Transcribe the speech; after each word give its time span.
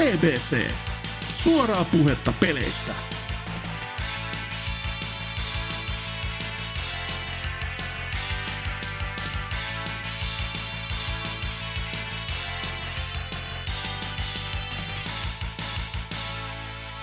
BBC. 0.00 0.70
Suoraa 1.32 1.84
puhetta 1.84 2.32
peleistä. 2.40 2.92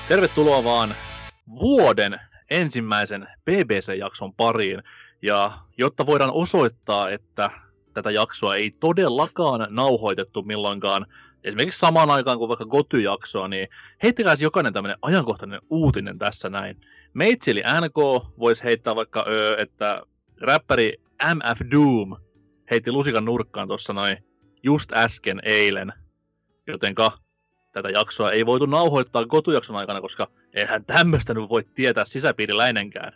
Tervetuloa 0.07 0.63
vaan 0.63 0.95
vuoden 1.59 2.19
ensimmäisen 2.49 3.27
BBC-jakson 3.45 4.33
pariin. 4.33 4.83
Ja 5.21 5.51
jotta 5.77 6.05
voidaan 6.05 6.31
osoittaa, 6.31 7.09
että 7.09 7.51
tätä 7.93 8.11
jaksoa 8.11 8.55
ei 8.55 8.71
todellakaan 8.71 9.67
nauhoitettu 9.69 10.43
milloinkaan 10.43 11.05
esimerkiksi 11.43 11.79
samaan 11.79 12.09
aikaan 12.09 12.37
kuin 12.37 12.49
vaikka 12.49 12.65
Goty-jaksoa, 12.65 13.47
niin 13.47 13.67
heittäkää 14.03 14.35
jokainen 14.39 14.73
tämmöinen 14.73 14.97
ajankohtainen 15.01 15.61
uutinen 15.69 16.17
tässä 16.17 16.49
näin. 16.49 16.81
Meitsi 17.13 17.51
eli 17.51 17.63
NK 17.81 17.95
voisi 18.39 18.63
heittää 18.63 18.95
vaikka, 18.95 19.25
öö, 19.27 19.61
että 19.61 20.01
räppäri 20.41 20.93
MF 21.35 21.61
Doom 21.71 22.15
heitti 22.71 22.91
lusikan 22.91 23.25
nurkkaan 23.25 23.67
tuossa 23.67 23.93
noin 23.93 24.17
just 24.63 24.93
äsken 24.93 25.39
eilen. 25.43 25.93
Jotenka 26.67 27.11
tätä 27.71 27.89
jaksoa 27.89 28.31
ei 28.31 28.45
voitu 28.45 28.65
nauhoittaa 28.65 29.25
Gotu-jakson 29.25 29.75
aikana, 29.75 30.01
koska 30.01 30.27
eihän 30.53 30.85
tämmöistä 30.85 31.33
nyt 31.33 31.49
voi 31.49 31.63
tietää 31.75 32.05
sisäpiiriläinenkään. 32.05 33.13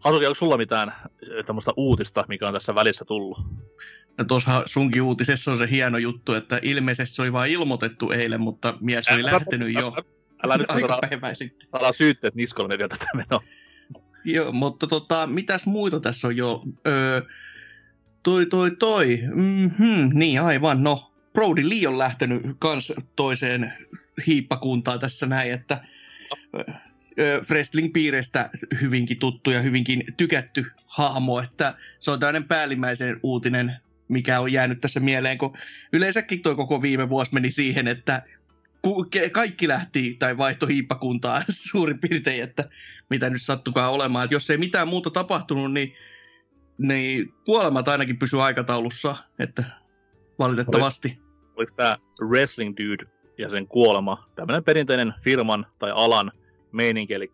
Hasuki, 0.00 0.26
onko 0.26 0.34
sulla 0.34 0.56
mitään 0.56 0.92
tämmöistä 1.46 1.72
uutista, 1.76 2.24
mikä 2.28 2.48
on 2.48 2.54
tässä 2.54 2.74
välissä 2.74 3.04
tullut? 3.04 3.38
No 4.18 4.24
tuossa 4.24 4.62
sunkin 4.66 5.02
uutisessa 5.02 5.52
on 5.52 5.58
se 5.58 5.70
hieno 5.70 5.98
juttu, 5.98 6.34
että 6.34 6.58
ilmeisesti 6.62 7.14
se 7.14 7.22
oli 7.22 7.32
vain 7.32 7.52
ilmoitettu 7.52 8.10
eilen, 8.10 8.40
mutta 8.40 8.74
mies 8.80 9.08
oli 9.08 9.22
älä, 9.22 9.32
lähtenyt 9.32 9.74
jo 9.74 9.94
älä 10.44 10.58
nyt 10.58 10.70
aika 10.70 10.98
päivää 11.08 11.34
sitten. 11.34 11.68
Älä 11.74 11.92
syytteet 11.92 12.34
niskolle 12.34 12.78
vielä 12.78 12.88
tätä 12.88 13.06
menoa. 13.14 13.42
Joo, 14.24 14.52
mutta 14.52 14.86
tota, 14.86 15.26
mitäs 15.26 15.66
muita 15.66 16.00
tässä 16.00 16.28
on 16.28 16.36
jo? 16.36 16.62
Öö, 16.86 17.22
toi, 18.22 18.46
toi, 18.46 18.70
toi. 18.70 19.20
Mm-hmm, 19.34 20.10
niin, 20.12 20.40
aivan. 20.40 20.82
No, 20.82 21.12
Brody 21.32 21.68
Lee 21.68 21.88
on 21.88 21.98
lähtenyt 21.98 22.42
kans 22.58 22.92
toiseen 23.16 23.72
hiippakuntaan 24.26 25.00
tässä 25.00 25.26
näin, 25.26 25.52
että 25.52 25.84
wrestling-piireistä 27.50 28.50
hyvinkin 28.80 29.18
tuttu 29.18 29.50
ja 29.50 29.60
hyvinkin 29.60 30.04
tykätty 30.16 30.66
hahmo, 30.86 31.40
että 31.40 31.74
se 31.98 32.10
on 32.10 32.20
tämmöinen 32.20 32.44
päällimmäisen 32.44 33.20
uutinen, 33.22 33.76
mikä 34.10 34.40
on 34.40 34.52
jäänyt 34.52 34.80
tässä 34.80 35.00
mieleen, 35.00 35.38
kun 35.38 35.56
yleensäkin 35.92 36.42
tuo 36.42 36.56
koko 36.56 36.82
viime 36.82 37.08
vuosi 37.08 37.34
meni 37.34 37.50
siihen, 37.50 37.88
että 37.88 38.22
kaikki 39.32 39.68
lähti 39.68 40.16
tai 40.18 40.38
vaihto 40.38 40.66
hiippakuntaa 40.66 41.42
suurin 41.70 41.98
piirtein, 41.98 42.42
että 42.42 42.68
mitä 43.10 43.30
nyt 43.30 43.42
sattukaa 43.42 43.90
olemaan. 43.90 44.24
Että 44.24 44.34
jos 44.34 44.50
ei 44.50 44.58
mitään 44.58 44.88
muuta 44.88 45.10
tapahtunut, 45.10 45.72
niin, 45.72 45.94
niin 46.78 47.34
kuolemat 47.44 47.88
ainakin 47.88 48.18
pysyy 48.18 48.42
aikataulussa, 48.42 49.16
että 49.38 49.64
valitettavasti. 50.38 51.08
Oliko, 51.08 51.52
oliko 51.56 51.72
tämä 51.76 51.98
Wrestling 52.28 52.74
Dude 52.76 53.04
ja 53.38 53.50
sen 53.50 53.66
kuolema 53.66 54.28
tämmöinen 54.34 54.64
perinteinen 54.64 55.14
firman 55.24 55.66
tai 55.78 55.90
alan 55.94 56.32
meininki, 56.72 57.14
eli 57.14 57.32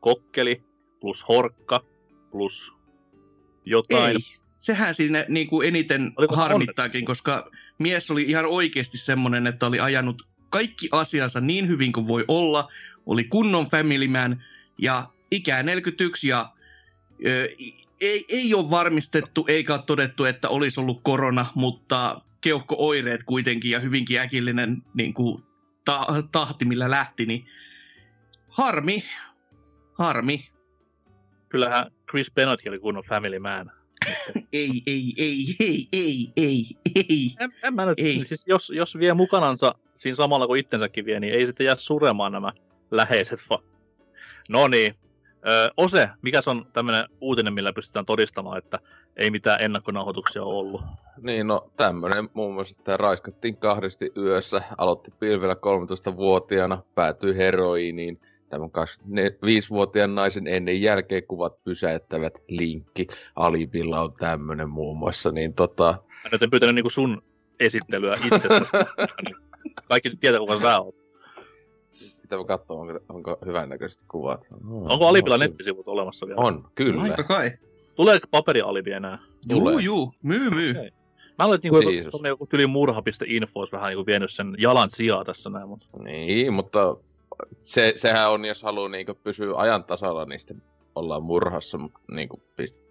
kokkeli 0.00 0.62
plus 1.00 1.28
horkka 1.28 1.80
plus 2.30 2.74
jotain. 3.64 4.16
Ei, 4.16 4.43
sehän 4.64 4.94
siinä 4.94 5.24
niin 5.28 5.46
kuin 5.46 5.68
eniten 5.68 6.12
Oliko 6.16 6.36
harmittaakin, 6.36 7.04
koska 7.04 7.50
mies 7.78 8.10
oli 8.10 8.22
ihan 8.22 8.46
oikeasti 8.46 8.98
semmoinen, 8.98 9.46
että 9.46 9.66
oli 9.66 9.80
ajanut 9.80 10.28
kaikki 10.50 10.88
asiansa 10.92 11.40
niin 11.40 11.68
hyvin 11.68 11.92
kuin 11.92 12.08
voi 12.08 12.24
olla, 12.28 12.72
oli 13.06 13.24
kunnon 13.24 13.70
family 13.70 14.08
man 14.08 14.44
ja 14.78 15.06
ikää 15.30 15.62
41 15.62 16.28
ja 16.28 16.52
ö, 17.26 17.48
ei, 18.00 18.24
ei 18.28 18.54
ole 18.54 18.70
varmistettu 18.70 19.44
eikä 19.48 19.74
ole 19.74 19.82
todettu, 19.86 20.24
että 20.24 20.48
olisi 20.48 20.80
ollut 20.80 21.00
korona, 21.02 21.46
mutta 21.54 22.20
keuhko-oireet 22.40 23.24
kuitenkin 23.24 23.70
ja 23.70 23.80
hyvinkin 23.80 24.20
äkillinen 24.20 24.82
niin 24.94 25.14
kuin, 25.14 25.42
ta- 25.84 26.22
tahti, 26.32 26.64
millä 26.64 26.90
lähti, 26.90 27.26
niin 27.26 27.46
harmi, 28.48 29.04
harmi. 29.92 30.48
Kyllähän 31.48 31.90
Chris 32.10 32.30
Bennett 32.30 32.68
oli 32.68 32.78
kunnon 32.78 33.04
family 33.08 33.38
man. 33.38 33.83
ei, 34.52 34.82
ei, 34.86 35.12
ei, 35.18 35.56
ei, 35.60 35.86
ei, 35.92 36.32
ei, 36.36 36.64
ei. 36.94 37.34
En, 37.40 37.54
en 37.62 37.74
mä 37.74 37.86
nyt, 37.86 37.98
ei. 37.98 38.24
Siis 38.24 38.46
jos, 38.46 38.70
jos 38.70 38.98
vie 38.98 39.14
mukanansa 39.14 39.74
siinä 39.94 40.16
samalla 40.16 40.46
kuin 40.46 40.60
itsensäkin 40.60 41.04
vie, 41.04 41.20
niin 41.20 41.34
ei 41.34 41.46
sitten 41.46 41.64
jää 41.66 41.76
suremaan 41.76 42.32
nämä 42.32 42.52
läheiset. 42.90 43.40
Va- 43.50 43.62
no 44.48 44.68
niin, 44.68 44.94
Öö, 45.46 45.68
Ose, 45.76 46.08
mikä 46.22 46.40
on 46.46 46.66
tämmöinen 46.72 47.08
uutinen, 47.20 47.54
millä 47.54 47.72
pystytään 47.72 48.06
todistamaan, 48.06 48.58
että 48.58 48.78
ei 49.16 49.30
mitään 49.30 49.60
ennakkonauhoituksia 49.60 50.42
ollut? 50.42 50.82
Niin, 51.22 51.46
no 51.46 51.70
tämmöinen 51.76 52.28
muun 52.34 52.54
muassa, 52.54 52.74
että 52.78 52.96
raiskattiin 52.96 53.56
kahdesti 53.56 54.12
yössä, 54.16 54.62
aloitti 54.78 55.10
pilvellä 55.10 55.54
13-vuotiaana, 55.54 56.82
päätyi 56.94 57.36
heroiiniin. 57.36 58.20
Tämän 58.54 58.70
25-vuotiaan 58.70 60.14
naisen 60.14 60.46
ennen 60.46 60.82
jälkeen 60.82 61.26
kuvat 61.26 61.64
pysäyttävät 61.64 62.42
linkki. 62.48 63.06
Alibilla 63.36 64.00
on 64.00 64.12
tämmöinen 64.12 64.68
muun 64.68 64.98
muassa, 64.98 65.30
niin 65.30 65.54
tota... 65.54 65.98
Mä 66.24 66.28
nyt 66.32 66.42
en 66.42 66.50
pyytänyt 66.50 66.74
niinku 66.74 66.90
sun 66.90 67.22
esittelyä 67.60 68.18
itse, 68.24 68.48
kaikki 69.88 70.16
tietää, 70.16 70.40
kuka 70.40 70.58
sä 70.58 70.80
oot 70.80 71.04
pitää 72.22 72.44
katsoa, 72.44 72.80
onko, 72.80 73.00
onko 73.08 73.36
hyvännäköiset 73.46 74.04
kuvat. 74.08 74.48
Oh, 74.70 74.92
onko 74.92 75.08
Alibilla 75.08 75.38
nettisivut 75.38 75.88
olemassa 75.88 76.26
vielä? 76.26 76.40
On, 76.40 76.68
kyllä. 76.74 77.02
Aika 77.02 77.22
kai. 77.22 77.50
Tuleeko 77.94 78.26
paperi 78.30 78.60
Alibi 78.60 78.92
enää? 78.92 79.18
Juu, 79.48 79.78
juu, 79.78 80.12
myy, 80.22 80.50
myy. 80.50 80.70
Okay. 80.70 80.90
Mä 81.38 81.54
että 81.54 81.68
niinku, 81.68 81.90
joku, 81.90 82.26
joku 82.26 82.46
tyli 82.46 82.66
murha.info 82.66 83.60
olisi 83.60 83.72
vähän 83.72 83.88
niinku 83.88 84.06
vienyt 84.06 84.30
sen 84.32 84.54
jalan 84.58 84.90
sijaa 84.90 85.24
tässä 85.24 85.50
näin. 85.50 85.68
Mutta... 85.68 85.86
Niin, 86.02 86.52
mutta 86.52 86.96
se, 87.58 87.92
sehän 87.96 88.30
on, 88.30 88.44
jos 88.44 88.62
haluaa 88.62 88.88
niinku 88.88 89.14
pysyä 89.14 89.56
ajan 89.56 89.84
tasalla, 89.84 90.24
niin 90.24 90.40
sitten 90.40 90.62
ollaan 90.94 91.22
murhassa 91.22 91.78
niinku, 92.10 92.42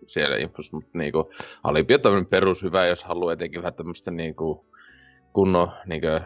siellä 0.05 0.37
infossa, 0.37 0.77
mutta 0.77 0.97
niinku, 0.97 1.31
Alibi 1.63 1.93
on 1.93 2.01
tämmöinen 2.01 2.25
perushyvä, 2.25 2.87
jos 2.87 3.03
haluaa 3.03 3.33
etenkin 3.33 3.61
vähän 3.61 3.73
tämmöistä 3.73 4.11
niinku, 4.11 4.65
kunnon 5.33 5.71
niinkö, 5.85 6.21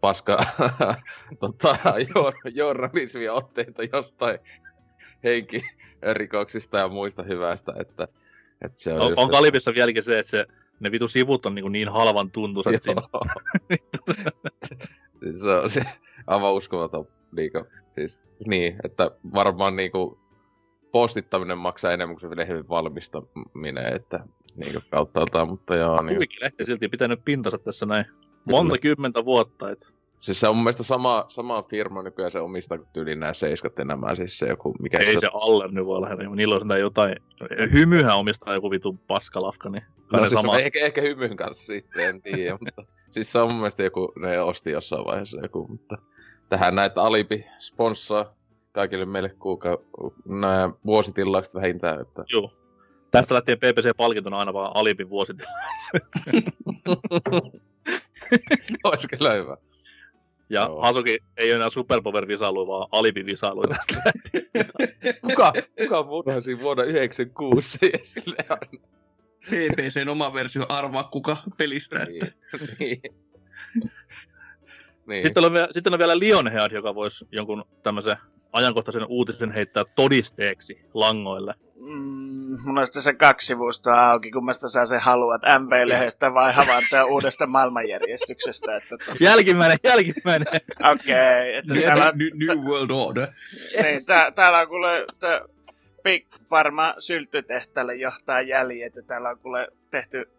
paska 0.00 0.38
tota, 1.40 1.76
journalismia 2.54 3.32
otteita 3.32 3.82
jostain 3.92 4.38
henkirikoksista 5.24 6.78
ja 6.78 6.88
muista 6.88 7.22
hyvästä, 7.22 7.72
että, 7.80 8.08
että 8.64 8.80
se 8.80 8.92
on, 8.92 9.00
on, 9.00 9.12
on 9.16 9.30
Kalibissa 9.30 9.74
vieläkin 9.74 10.02
se, 10.02 10.18
että 10.18 10.30
se, 10.30 10.46
ne 10.80 10.90
vitu 10.90 11.08
sivut 11.08 11.46
on 11.46 11.54
niin, 11.54 11.72
niin 11.72 11.88
halvan 11.88 12.30
tuntuiset 12.30 12.82
siinä. 12.82 13.02
se 15.42 15.50
on 15.50 15.70
se, 15.70 15.82
aivan 16.26 16.54
uskomaton 16.54 17.08
niinku, 17.36 17.64
siis, 17.88 18.20
niin, 18.46 18.76
että 18.84 19.10
varmaan 19.34 19.76
niinku 19.76 20.18
postittaminen 20.92 21.58
maksaa 21.58 21.92
enemmän 21.92 22.16
kuin 22.16 22.30
se 22.30 22.36
lehden 22.36 22.68
valmistaminen, 22.68 23.94
että 23.94 24.20
niinku 24.56 24.80
kauttaaltaan, 24.90 25.48
mutta 25.48 25.76
joo. 25.76 26.02
Niin... 26.02 26.16
Kuvikin 26.16 26.38
lehti 26.42 26.64
silti 26.64 26.88
pitänyt 26.88 27.24
pintansa 27.24 27.58
tässä 27.58 27.86
näin 27.86 28.04
monta 28.44 28.78
kymmentä 28.78 29.24
vuotta. 29.24 29.70
Et. 29.70 29.78
Siis 30.18 30.40
se 30.40 30.48
on 30.48 30.56
mun 30.56 30.64
mielestä 30.64 30.82
sama, 30.82 31.24
sama 31.28 31.62
firma 31.62 32.02
nykyään 32.02 32.30
se 32.30 32.40
omistaa 32.40 32.78
kuin 32.78 32.88
tyyli 32.92 33.16
nämä 33.16 33.32
seiskat 33.32 33.78
ja 33.78 33.84
nämä, 33.84 34.14
siis 34.14 34.38
se 34.38 34.46
joku, 34.46 34.74
mikä 34.80 34.98
Ei 34.98 35.12
se, 35.12 35.20
se 35.20 35.28
alle 35.32 35.68
nyt 35.68 35.86
voi 35.86 36.00
lähteä, 36.00 36.28
niillä 36.28 36.54
on 36.54 36.80
jotain, 36.80 37.16
hymyhän 37.72 38.16
omistaa 38.16 38.54
joku 38.54 38.70
vitu 38.70 38.92
paskalafka, 39.06 39.70
niin 39.70 39.84
no, 40.12 40.18
siis 40.18 40.40
sama. 40.40 40.58
ehkä, 40.58 40.78
ehkä 40.78 41.00
hymyn 41.00 41.36
kanssa 41.36 41.66
sitten, 41.66 42.08
en 42.08 42.22
tiedä, 42.22 42.58
mutta 42.60 42.82
siis 43.10 43.32
se 43.32 43.38
on 43.38 43.48
mun 43.48 43.56
mielestä 43.56 43.82
joku, 43.82 44.12
ne 44.18 44.40
osti 44.40 44.70
jossain 44.70 45.04
vaiheessa 45.04 45.40
joku, 45.42 45.66
mutta 45.68 45.96
tähän 46.52 46.74
näitä 46.74 47.02
Alibi 47.02 47.46
sponssaa 47.58 48.34
kaikille 48.72 49.04
meille 49.04 49.28
kuuka, 49.28 49.78
nämä 50.24 50.70
vuositillaukset 50.86 51.54
vähintään, 51.54 52.00
että... 52.00 52.24
Joo. 52.32 52.52
Tästä 53.10 53.34
lähtien 53.34 53.58
PPC-palkintona 53.58 54.38
aina 54.38 54.52
vaan 54.52 54.70
Alibin 54.74 55.10
vuositilaukset. 55.10 56.02
Olisi 58.84 59.08
kyllä 59.08 59.32
hyvä. 59.32 59.56
Ja 60.48 60.62
Joo. 60.62 60.82
Hasuki 60.82 61.18
ei 61.36 61.48
ole 61.48 61.56
enää 61.56 61.70
Superpower-visailu, 61.70 62.66
vaan 62.66 62.88
Alibi-visailu 62.92 63.62
tästä 63.68 64.12
kuka, 65.26 65.52
kuka 65.82 66.02
murhasi 66.02 66.60
vuonna 66.60 66.82
96 66.82 67.78
ja 67.92 67.98
sille. 68.02 68.36
PPCn 69.40 70.08
oma 70.08 70.34
versio 70.34 70.66
arvaa 70.68 71.04
kuka 71.04 71.36
pelistä. 71.56 72.04
Niin. 72.04 72.22
niin. 72.78 73.02
Niin. 75.06 75.22
Sitten, 75.22 75.44
on 75.44 75.52
vielä, 75.52 75.68
sitten 75.70 75.92
on 75.92 75.98
vielä 75.98 76.18
Lionhead, 76.18 76.72
joka 76.72 76.94
voisi 76.94 77.28
jonkun 77.32 77.64
tämmöisen 77.82 78.16
ajankohtaisen 78.52 79.06
uutisen 79.08 79.50
heittää 79.50 79.84
todisteeksi 79.94 80.80
langoille. 80.94 81.54
Mm, 81.76 82.22
Mulla 82.64 82.80
on 82.80 82.86
sitten 82.86 83.02
se 83.02 83.14
kaksi 83.14 83.46
sivustoa 83.46 84.10
auki, 84.10 84.30
kummasta 84.30 84.68
sä 84.68 84.86
sen 84.86 85.00
haluat, 85.00 85.42
MP-lehdestä 85.42 86.34
vai 86.34 86.52
havaintoja 86.52 87.04
uudesta 87.04 87.46
maailmanjärjestyksestä. 87.46 88.76
Että 88.76 88.96
to... 88.96 89.12
Jälkimmäinen, 89.20 89.78
jälkimmäinen. 89.84 90.48
Okei. 90.92 91.14
Okay, 91.14 91.54
että 91.54 91.74
täällä... 91.86 92.12
New, 92.14 92.56
New 92.56 92.64
World 92.64 92.90
Order. 92.90 93.28
Yes. 93.74 93.82
Niin, 93.82 94.06
tää, 94.06 94.30
täällä 94.30 94.58
on 94.60 94.68
kuule 94.68 95.06
Big 96.02 96.26
Pharma 96.48 96.94
syltytehtaalle 96.98 97.94
johtaa 97.94 98.40
jäljet, 98.40 98.96
ja 98.96 99.02
täällä 99.02 99.28
on 99.28 99.38
kuule 99.38 99.68
tehty 99.90 100.30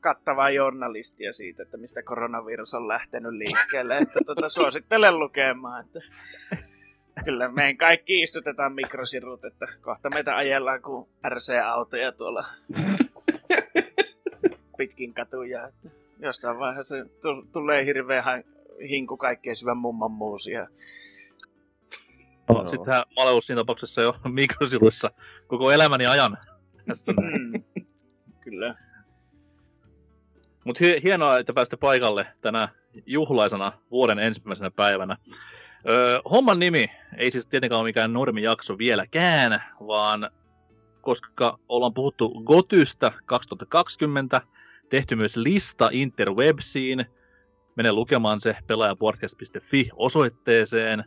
kattavaa 0.00 0.50
journalistia 0.50 1.32
siitä, 1.32 1.62
että 1.62 1.76
mistä 1.76 2.02
koronavirus 2.02 2.74
on 2.74 2.88
lähtenyt 2.88 3.32
liikkeelle. 3.32 3.96
Että 3.96 4.20
tuota, 4.26 4.48
suosittelen 4.48 5.18
lukemaan. 5.18 5.84
Että 5.84 6.00
kyllä 7.24 7.48
meidän 7.48 7.76
kaikki 7.76 8.22
istutetaan 8.22 8.72
mikrosirut, 8.72 9.44
että 9.44 9.66
kohta 9.80 10.10
meitä 10.10 10.36
ajellaan 10.36 10.82
kuin 10.82 11.08
RC-autoja 11.28 12.12
tuolla 12.12 12.46
pitkin 14.78 15.14
katuja. 15.14 15.66
Että 15.66 15.88
jossain 16.18 16.58
vaiheessa 16.58 16.96
tulee 17.52 17.84
hirveä 17.84 18.42
hinku 18.88 19.16
kaikkeen 19.16 19.56
syvän 19.56 19.76
mumman 19.76 20.10
muusia. 20.10 20.68
No. 22.48 22.68
Sittenhän 22.68 23.04
mä 23.16 23.22
olen 23.22 23.30
ollut 23.30 23.44
siinä 23.44 23.60
tapauksessa 23.60 24.02
jo 24.02 24.16
mikrosiruissa 24.28 25.10
koko 25.46 25.70
elämäni 25.70 26.06
ajan. 26.06 26.36
Tässä 26.86 27.12
mm. 27.12 27.62
Kyllä. 28.40 28.74
Mutta 30.64 30.84
hienoa, 31.02 31.38
että 31.38 31.52
pääsitte 31.52 31.76
paikalle 31.76 32.26
tänä 32.40 32.68
juhlaisena 33.06 33.72
vuoden 33.90 34.18
ensimmäisenä 34.18 34.70
päivänä. 34.70 35.16
Öö, 35.88 36.20
homman 36.30 36.58
nimi 36.58 36.90
ei 37.16 37.30
siis 37.30 37.46
tietenkään 37.46 37.80
ole 37.80 37.88
mikään 37.88 38.12
normijakso 38.12 38.78
vieläkään, 38.78 39.62
vaan 39.86 40.30
koska 41.00 41.58
ollaan 41.68 41.94
puhuttu 41.94 42.42
Gotystä 42.44 43.12
2020, 43.26 44.40
tehty 44.90 45.16
myös 45.16 45.36
lista 45.36 45.88
interwebsiin, 45.92 47.06
mene 47.76 47.92
lukemaan 47.92 48.40
se 48.40 48.56
pelaajapodcast.fi 48.66 49.90
osoitteeseen 49.96 51.04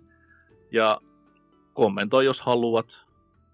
ja 0.72 1.02
kommentoi 1.74 2.26
jos 2.26 2.42
haluat. 2.42 3.06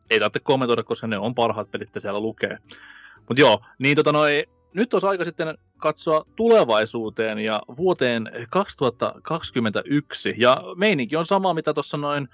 Ei 0.09 0.19
tarvitse 0.19 0.39
kommentoida, 0.39 0.83
koska 0.83 1.07
ne 1.07 1.17
on 1.17 1.35
parhaat 1.35 1.71
pelit, 1.71 1.89
siellä 1.97 2.19
lukee. 2.19 2.57
Mutta 3.17 3.41
joo, 3.41 3.61
niin 3.79 3.95
tota 3.95 4.11
noi, 4.11 4.45
nyt 4.73 4.93
olisi 4.93 5.07
aika 5.07 5.25
sitten 5.25 5.57
katsoa 5.77 6.25
tulevaisuuteen 6.35 7.39
ja 7.39 7.61
vuoteen 7.77 8.29
2021. 8.49 10.33
Ja 10.37 10.63
meininki 10.75 11.15
on 11.15 11.25
sama, 11.25 11.53
mitä 11.53 11.73
tuossa 11.73 11.97
noin 11.97 12.27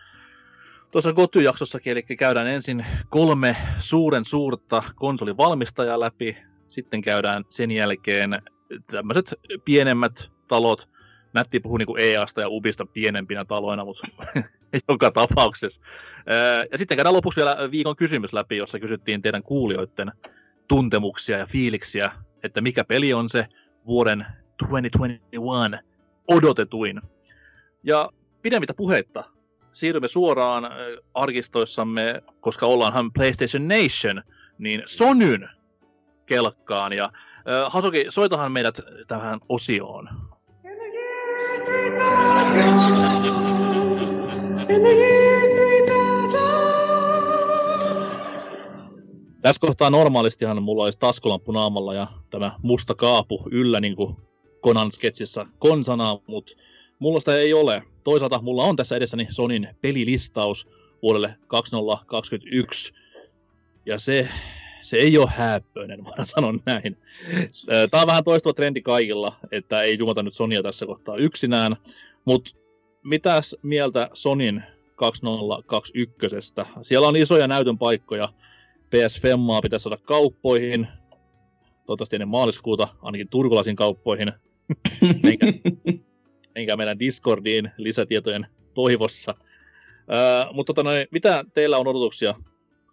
tuossa 0.91 1.13
Goty-jaksossakin, 1.13 1.91
eli 1.91 2.01
käydään 2.01 2.47
ensin 2.47 2.85
kolme 3.09 3.55
suuren 3.79 4.25
suurta 4.25 4.83
konsolivalmistajaa 4.95 5.99
läpi, 5.99 6.37
sitten 6.67 7.01
käydään 7.01 7.43
sen 7.49 7.71
jälkeen 7.71 8.41
tämmöiset 8.91 9.33
pienemmät 9.65 10.31
talot, 10.47 10.89
Nätti 11.33 11.59
puhuu 11.59 11.77
niin 11.77 11.87
EAsta 11.97 12.41
ja 12.41 12.49
Ubista 12.49 12.85
pienempinä 12.85 13.45
taloina, 13.45 13.85
mutta 13.85 14.07
joka 14.89 15.11
tapauksessa. 15.11 15.81
Ja 16.71 16.77
sitten 16.77 16.97
käydään 16.97 17.15
lopuksi 17.15 17.39
vielä 17.39 17.57
viikon 17.71 17.95
kysymys 17.95 18.33
läpi, 18.33 18.57
jossa 18.57 18.79
kysyttiin 18.79 19.21
teidän 19.21 19.43
kuulijoiden 19.43 20.11
tuntemuksia 20.67 21.37
ja 21.37 21.45
fiiliksiä, 21.45 22.11
että 22.43 22.61
mikä 22.61 22.83
peli 22.83 23.13
on 23.13 23.29
se 23.29 23.47
vuoden 23.85 24.25
2021 24.57 25.89
odotetuin. 26.27 27.01
Ja 27.83 28.09
pidemmittä 28.41 28.73
puheitta 28.73 29.23
siirrymme 29.73 30.07
suoraan 30.07 30.69
arkistoissamme, 31.13 32.23
koska 32.39 32.65
ollaanhan 32.65 33.13
PlayStation 33.13 33.67
Nation, 33.67 34.23
niin 34.57 34.83
Sonyn 34.85 35.49
kelkkaan. 36.25 36.93
Ja 36.93 37.05
äh, 37.05 37.11
Hasuki, 37.71 38.05
soitahan 38.09 38.51
meidät 38.51 38.79
tähän 39.07 39.39
osioon. 39.49 40.09
Tässä 49.41 49.61
kohtaa 49.61 49.89
normaalistihan 49.89 50.63
mulla 50.63 50.83
olisi 50.83 50.99
taskulamppu 50.99 51.51
naamalla 51.51 51.93
ja 51.93 52.07
tämä 52.29 52.51
musta 52.61 52.95
kaapu 52.95 53.43
yllä 53.51 53.79
niin 53.79 53.95
kuin 53.95 54.15
Conan 54.63 54.91
sketsissa 54.91 55.45
konsana, 55.59 56.19
mutta 56.27 56.53
mulla 56.99 57.19
sitä 57.19 57.35
ei 57.35 57.53
ole. 57.53 57.83
Toisaalta 58.03 58.41
mulla 58.41 58.63
on 58.63 58.75
tässä 58.75 58.95
edessäni 58.95 59.27
Sonin 59.29 59.67
pelilistaus 59.81 60.67
vuodelle 61.01 61.35
2021. 61.47 62.93
Ja 63.85 63.99
se, 63.99 64.29
se 64.81 64.97
ei 64.97 65.17
ole 65.17 65.29
häppöinen, 65.35 66.03
voidaan 66.05 66.27
sanoa 66.27 66.53
näin. 66.65 66.97
Tämä 67.91 68.01
on 68.01 68.07
vähän 68.07 68.23
toistuva 68.23 68.53
trendi 68.53 68.81
kaikilla, 68.81 69.35
että 69.51 69.81
ei 69.81 69.97
jumata 69.99 70.23
nyt 70.23 70.33
Sonia 70.33 70.63
tässä 70.63 70.85
kohtaa 70.85 71.15
yksinään. 71.15 71.75
Mutta 72.25 72.51
mitäs 73.03 73.55
mieltä 73.61 74.09
Sonin 74.13 74.63
2021? 74.95 76.35
Siellä 76.81 77.07
on 77.07 77.15
isoja 77.15 77.47
näytön 77.47 77.77
paikkoja. 77.77 78.29
PS 78.89 79.21
Femmaa 79.21 79.61
pitäisi 79.61 79.83
saada 79.83 79.97
kauppoihin. 79.97 80.87
Toivottavasti 81.85 82.15
ennen 82.15 82.29
maaliskuuta, 82.29 82.87
ainakin 83.01 83.29
turkulaisiin 83.29 83.75
kauppoihin. 83.75 84.31
enkä, 85.29 85.47
enkä 86.55 86.77
meidän 86.77 86.99
Discordiin 86.99 87.71
lisätietojen 87.77 88.47
toivossa. 88.73 89.35
Uh, 89.39 90.55
mutta 90.55 90.73
tota 90.73 90.83
noin, 90.83 91.07
mitä 91.11 91.45
teillä 91.53 91.77
on 91.77 91.87
odotuksia 91.87 92.35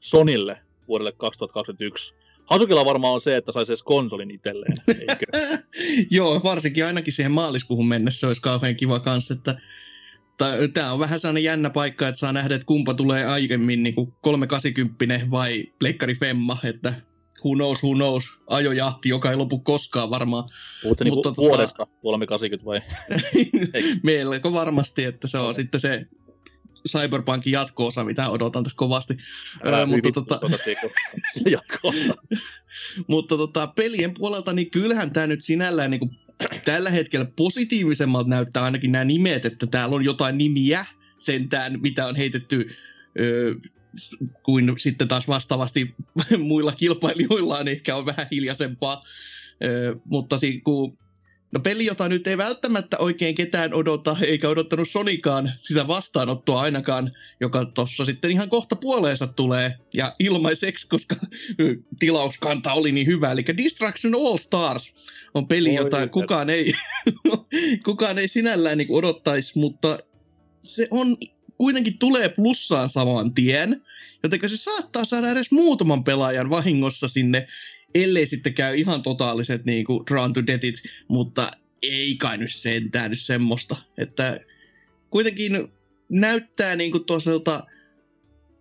Sonille 0.01 0.59
vuodelle 0.89 1.13
2021? 1.13 2.15
Hasukilla 2.45 2.85
varmaan 2.85 3.15
on 3.15 3.21
se, 3.21 3.37
että 3.37 3.53
saisi 3.53 3.73
edes 3.73 3.83
konsolin 3.83 4.31
itselleen, 4.31 4.77
eikö? 4.89 5.27
Joo, 6.17 6.41
varsinkin 6.45 6.85
ainakin 6.85 7.13
siihen 7.13 7.33
maaliskuuhun 7.33 7.89
mennessä 7.89 8.27
olisi 8.27 8.43
kauhean 8.43 8.77
kiva 8.77 9.01
kanssa, 9.01 9.35
että 9.35 9.59
tämä 10.75 10.93
on 10.93 10.99
vähän 10.99 11.21
sellainen 11.21 11.45
jännä 11.45 11.71
paikka, 11.71 12.09
että 12.09 12.19
saa 12.19 12.33
nähdä, 12.33 12.55
että 12.55 12.67
kumpa 12.67 12.95
tulee 12.95 13.27
aiemmin, 13.27 13.83
niin 13.83 13.95
kuin 13.95 14.13
380 14.21 15.31
vai 15.31 15.65
Pleikkari 15.79 16.15
Femma, 16.15 16.59
että 16.65 16.95
who 17.45 17.55
knows, 17.55 17.83
who 17.83 17.95
knows, 17.95 18.25
ajojahti, 18.47 19.09
joka 19.09 19.31
ei 19.31 19.37
lopu 19.37 19.59
koskaan 19.59 20.11
varmaan. 20.11 20.49
Puhutte 20.83 21.05
niinku 21.05 21.15
Mutta, 21.15 21.31
niin 21.31 21.49
vuodesta 21.49 21.87
380 22.03 22.67
vai? 22.67 22.81
Melko 24.03 24.53
varmasti, 24.53 25.05
että 25.05 25.29
se 25.29 25.39
on 25.39 25.55
sitten 25.55 25.81
se 25.81 26.07
Cyberpunkin 26.89 27.53
jatko-osa, 27.53 28.05
mitä 28.05 28.29
odotan 28.29 28.65
tässä 28.65 28.77
kovasti. 28.77 29.17
Älä 29.65 29.87
mutta 29.87 30.13
tota... 30.13 30.41
jatko-osa. 31.51 32.15
mutta 33.09 33.37
tota, 33.37 33.67
pelien 33.67 34.15
puolelta, 34.15 34.53
niin 34.53 34.71
kyllähän 34.71 35.11
tämä 35.11 35.27
nyt 35.27 35.45
sinällään 35.45 35.91
niin 35.91 36.01
kuin 36.01 36.26
tällä 36.65 36.91
hetkellä 36.91 37.27
positiivisemmalta 37.37 38.31
näyttää 38.31 38.63
ainakin 38.63 38.93
nämä 38.93 39.05
nimet, 39.05 39.45
että 39.45 39.67
täällä 39.67 39.97
on 39.97 40.05
jotain 40.05 40.39
nimiä 40.39 40.87
sentään, 41.19 41.81
mitä 41.81 42.07
on 42.07 42.17
heitetty 42.17 42.71
ö, 43.21 43.55
kuin 44.43 44.75
sitten 44.79 45.09
taas 45.09 45.29
vastaavasti 45.29 45.95
muilla 46.39 46.73
kilpailijoilla 46.73 47.59
on 47.59 47.69
ehkä 47.69 47.97
on 47.97 48.07
vähän 48.07 48.27
hiljaisempaa. 48.33 49.05
Ö, 49.65 49.97
mutta 50.05 50.39
kun 50.65 50.99
No 51.53 51.61
peli, 51.61 51.87
jota 51.87 52.09
nyt 52.09 52.27
ei 52.27 52.39
välttämättä 52.39 52.97
oikein 52.99 53.35
ketään 53.35 53.75
odota, 53.75 54.17
eikä 54.23 54.49
odottanut 54.49 54.89
Sonikaan 54.89 55.53
sitä 55.61 55.89
vastaanottoa 55.89 56.61
ainakaan, 56.61 57.13
joka 57.41 57.65
tuossa 57.65 58.05
sitten 58.05 58.31
ihan 58.31 58.49
kohta 58.49 58.77
puoleensa 58.77 59.27
tulee, 59.27 59.75
ja 59.95 60.15
ilmaiseksi, 60.19 60.89
koska 60.89 61.17
tilauskanta 62.01 62.73
oli 62.73 62.93
niin 62.93 63.07
hyvä. 63.07 63.33
Eli 63.33 63.45
Distraction 63.57 64.15
All 64.15 64.39
Stars 64.39 64.95
on 65.35 65.49
peli, 65.49 65.69
Oi, 65.69 65.75
jota 65.75 66.07
kukaan 66.07 66.51
ei, 66.51 66.75
kukaan 67.85 68.19
ei 68.19 68.29
sinällään 68.29 68.79
niin 68.79 68.93
odottaisi, 68.93 69.59
mutta 69.59 69.99
se 70.61 70.89
on 70.91 71.17
kuitenkin 71.59 71.99
tulee 71.99 72.29
plussaan 72.29 72.91
saman 72.91 73.35
tien, 73.35 73.83
joten 74.23 74.51
se 74.51 74.57
saattaa 74.57 75.05
saada 75.05 75.31
edes 75.31 75.51
muutaman 75.51 76.05
pelaajan 76.05 76.51
vahingossa 76.51 77.09
sinne 77.09 77.47
ellei 78.03 78.27
sitten 78.27 78.55
käy 78.55 78.77
ihan 78.77 79.03
totaaliset 79.03 79.65
niin 79.65 79.85
kuin 79.85 80.07
Drawn 80.11 80.33
to 80.33 80.47
Deathit, 80.47 80.83
mutta 81.09 81.51
ei 81.83 82.17
kai 82.17 82.39
nyt 82.39 82.55
sentään 82.55 83.11
nyt 83.11 83.21
semmoista, 83.21 83.77
että 83.99 84.41
kuitenkin 85.11 85.69
näyttää 86.09 86.77
niin 86.77 86.93
kuin 86.93 87.05
toiselta 87.05 87.67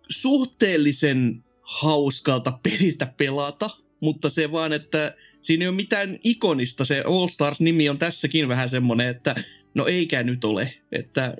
suhteellisen 0.08 1.44
hauskalta 1.62 2.58
peliltä 2.62 3.14
pelata, 3.16 3.70
mutta 4.00 4.30
se 4.30 4.52
vaan, 4.52 4.72
että 4.72 5.16
siinä 5.42 5.64
ei 5.64 5.68
ole 5.68 5.76
mitään 5.76 6.18
ikonista. 6.24 6.84
Se 6.84 7.02
All 7.06 7.28
Stars-nimi 7.28 7.88
on 7.88 7.98
tässäkin 7.98 8.48
vähän 8.48 8.70
semmoinen, 8.70 9.08
että 9.08 9.34
no 9.74 9.86
eikä 9.86 10.22
nyt 10.22 10.44
ole. 10.44 10.74
Että, 10.92 11.36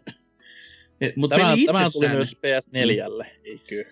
et, 1.01 1.17
mutta 1.17 1.37
tämä, 1.37 1.55
tämä 1.67 1.91
tuli 1.91 2.09
myös 2.09 2.37
PS4, 2.37 3.27
eikö? 3.45 3.85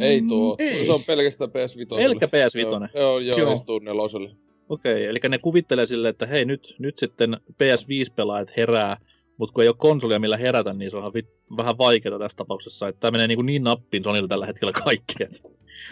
Ei 0.00 0.22
tuo. 0.28 0.56
Mm, 0.58 0.66
ei. 0.66 0.84
Se 0.84 0.92
on 0.92 1.04
pelkästään 1.04 1.50
PS5. 1.50 1.96
Pelkkä 1.96 2.26
PS5. 2.26 2.60
Joo, 2.94 3.18
joo, 3.18 3.38
joo, 3.38 3.56
joo. 3.68 3.78
neloselle. 3.78 4.30
Okei, 4.68 4.92
okay, 4.92 5.04
eli 5.04 5.18
ne 5.28 5.38
kuvittelee 5.38 5.86
sille, 5.86 6.08
että 6.08 6.26
hei 6.26 6.44
nyt, 6.44 6.74
nyt 6.78 6.98
sitten 6.98 7.36
PS5-pelaajat 7.52 8.56
herää, 8.56 8.96
mutta 9.36 9.52
kun 9.52 9.62
ei 9.62 9.68
ole 9.68 9.76
konsolia 9.78 10.18
millä 10.18 10.36
herätä, 10.36 10.72
niin 10.72 10.90
se 10.90 10.96
on 10.96 11.12
vit- 11.12 11.56
vähän 11.56 11.78
vaikeaa 11.78 12.18
tässä 12.18 12.36
tapauksessa. 12.36 12.88
Että 12.88 13.00
tämä 13.00 13.10
menee 13.10 13.28
niin, 13.28 13.36
kuin 13.36 13.46
niin 13.46 13.64
nappiin 13.64 14.04
Sonilla 14.04 14.28
tällä 14.28 14.46
hetkellä 14.46 14.72
kaikki. 14.72 15.14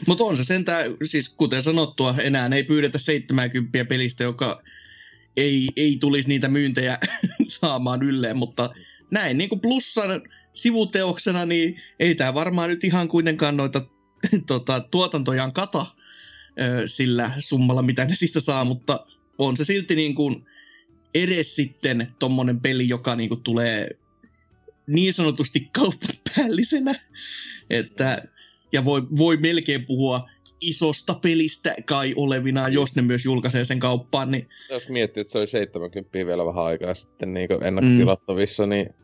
Mutta 0.06 0.24
on 0.24 0.36
se 0.36 0.44
sentään, 0.44 0.96
siis 1.04 1.28
kuten 1.28 1.62
sanottua, 1.62 2.14
enää 2.22 2.50
ei 2.54 2.64
pyydetä 2.64 2.98
70 2.98 3.84
pelistä, 3.84 4.24
joka 4.24 4.62
ei, 5.36 5.68
ei 5.76 5.96
tulisi 6.00 6.28
niitä 6.28 6.48
myyntejä 6.48 6.98
saamaan 7.60 8.02
ylleen, 8.02 8.36
mutta 8.36 8.70
näin 9.10 9.38
niin 9.38 9.48
kuin 9.48 9.60
plussan 9.60 10.22
sivuteoksena, 10.52 11.46
niin 11.46 11.80
ei 12.00 12.14
tämä 12.14 12.34
varmaan 12.34 12.68
nyt 12.68 12.84
ihan 12.84 13.08
kuitenkaan 13.08 13.56
noita 13.56 13.82
tota, 14.46 14.80
tuotantojaan 14.80 15.52
kata 15.52 15.86
ö, 16.60 16.88
sillä 16.88 17.30
summalla, 17.38 17.82
mitä 17.82 18.04
ne 18.04 18.14
siitä 18.14 18.40
saa, 18.40 18.64
mutta 18.64 19.06
on 19.38 19.56
se 19.56 19.64
silti 19.64 19.94
niin 19.94 20.14
kuin 20.14 20.44
edes 21.14 21.56
sitten 21.56 22.08
tommonen 22.18 22.60
peli, 22.60 22.88
joka 22.88 23.16
niin 23.16 23.28
kuin 23.28 23.42
tulee 23.42 23.90
niin 24.86 25.14
sanotusti 25.14 25.68
kauppapäällisenä, 25.72 26.94
että, 27.70 28.22
ja 28.72 28.84
voi, 28.84 29.02
voi 29.16 29.36
melkein 29.36 29.86
puhua 29.86 30.28
isosta 30.60 31.14
pelistä 31.14 31.74
kai 31.84 32.14
olevina, 32.16 32.68
jos 32.68 32.96
ne 32.96 33.02
myös 33.02 33.24
julkaisee 33.24 33.64
sen 33.64 33.80
kauppaan. 33.80 34.30
Niin... 34.30 34.48
Jos 34.70 34.88
miettii, 34.88 35.20
että 35.20 35.30
se 35.30 35.38
oli 35.38 35.46
70 35.46 36.12
vielä 36.12 36.46
vähän 36.46 36.64
aikaa 36.64 36.94
sitten 36.94 37.34
niin 37.34 37.48
ennakkotilattavissa, 37.64 38.62
mm. 38.62 38.70
niin 38.70 38.94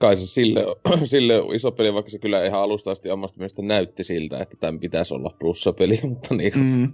kai 0.00 0.16
se 0.16 0.26
sille, 0.26 0.60
sille 1.04 1.34
iso 1.54 1.72
peli, 1.72 1.94
vaikka 1.94 2.10
se 2.10 2.18
kyllä 2.18 2.44
ihan 2.44 2.60
alusta 2.60 2.90
asti 2.90 3.10
omasta 3.10 3.38
mielestä 3.38 3.62
näytti 3.62 4.04
siltä, 4.04 4.38
että 4.38 4.56
tämän 4.60 4.80
pitäisi 4.80 5.14
olla 5.14 5.36
plussapeli, 5.38 6.00
mutta 6.08 6.34
niin 6.34 6.52
kuin... 6.52 6.64
mm. 6.64 6.92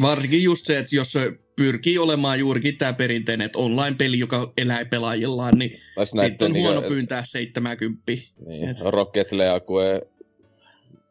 Varsinkin 0.00 0.42
just 0.42 0.66
se, 0.66 0.78
että 0.78 0.96
jos 0.96 1.12
se 1.12 1.32
pyrkii 1.56 1.98
olemaan 1.98 2.38
juurikin 2.38 2.78
tämä 2.78 2.92
perinteinen, 2.92 3.44
että 3.44 3.58
online-peli, 3.58 4.18
joka 4.18 4.52
elää 4.56 4.84
pelaajillaan, 4.84 5.58
niin 5.58 5.80
sitten 6.04 6.46
on 6.46 6.52
niin 6.52 6.64
huono 6.64 6.80
kuin, 6.80 6.92
pyyntää 6.92 7.24
70. 7.26 8.02
Niin, 8.46 8.68
et... 8.68 8.76
Rocket 8.80 9.32
League 9.32 10.02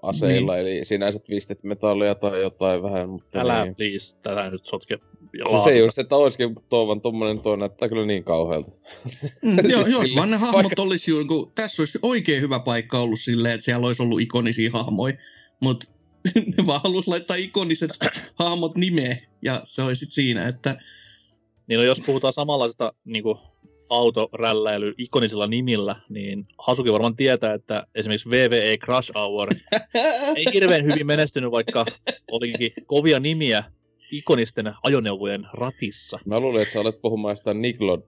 aseilla, 0.01 0.55
niin. 0.55 0.61
eli 0.61 0.85
sinänsä 0.85 1.19
twisted 1.19 1.57
metallia 1.63 2.15
tai 2.15 2.41
jotain 2.41 2.83
vähän. 2.83 3.09
Mutta 3.09 3.39
Älä 3.39 3.63
niin. 3.63 3.75
please, 3.75 4.17
tätä 4.17 4.49
nyt 4.49 4.65
sotke. 4.65 4.99
Se, 5.37 5.63
se 5.63 5.77
just, 5.77 5.97
että 5.97 6.15
olisikin 6.15 6.55
tuovan 6.69 7.01
tommonen 7.01 7.39
tuo 7.39 7.55
näyttää 7.55 7.89
kyllä 7.89 8.05
niin 8.05 8.23
kauhealta. 8.23 8.71
Mm, 9.41 9.57
joo, 9.69 9.85
jos 10.01 10.15
vaan 10.15 10.31
ne 10.31 10.37
hahmot 10.37 10.63
vaikka... 10.63 10.81
olisi, 10.81 11.11
kun 11.27 11.51
tässä 11.55 11.81
olisi 11.81 11.99
oikein 12.01 12.41
hyvä 12.41 12.59
paikka 12.59 12.99
ollut 12.99 13.19
silleen, 13.19 13.53
että 13.53 13.65
siellä 13.65 13.87
olisi 13.87 14.03
ollut 14.03 14.21
ikonisia 14.21 14.71
hahmoja, 14.73 15.13
mutta 15.59 15.87
ne 16.57 16.65
vaan 16.65 16.81
halusi 16.83 17.09
laittaa 17.09 17.35
ikoniset 17.35 17.91
hahmot 18.35 18.75
nimeen, 18.75 19.17
ja 19.41 19.61
se 19.65 19.83
olisi 19.83 20.05
sit 20.05 20.13
siinä, 20.13 20.47
että... 20.47 20.77
Niin 21.67 21.77
no, 21.77 21.83
jos 21.83 22.01
puhutaan 22.01 22.33
samanlaisesta 22.33 22.93
niin 23.05 23.23
kuin 23.23 23.37
autorälläily 23.89 24.93
ikonisilla 24.97 25.47
nimillä, 25.47 25.95
niin 26.09 26.47
Hasuki 26.57 26.91
varmaan 26.91 27.15
tietää, 27.15 27.53
että 27.53 27.87
esimerkiksi 27.95 28.29
VVE 28.29 28.77
Crash 28.77 29.11
Hour 29.15 29.49
ei 30.35 30.45
hirveän 30.53 30.85
hyvin 30.85 31.07
menestynyt, 31.07 31.51
vaikka 31.51 31.85
olikin 32.31 32.71
kovia 32.85 33.19
nimiä 33.19 33.63
ikonisten 34.11 34.73
ajoneuvojen 34.83 35.47
ratissa. 35.53 36.19
Mä 36.25 36.39
luulin, 36.39 36.61
että 36.61 36.73
sä 36.73 36.79
olet 36.79 37.01
puhumaan 37.01 37.37
sitä 37.37 37.53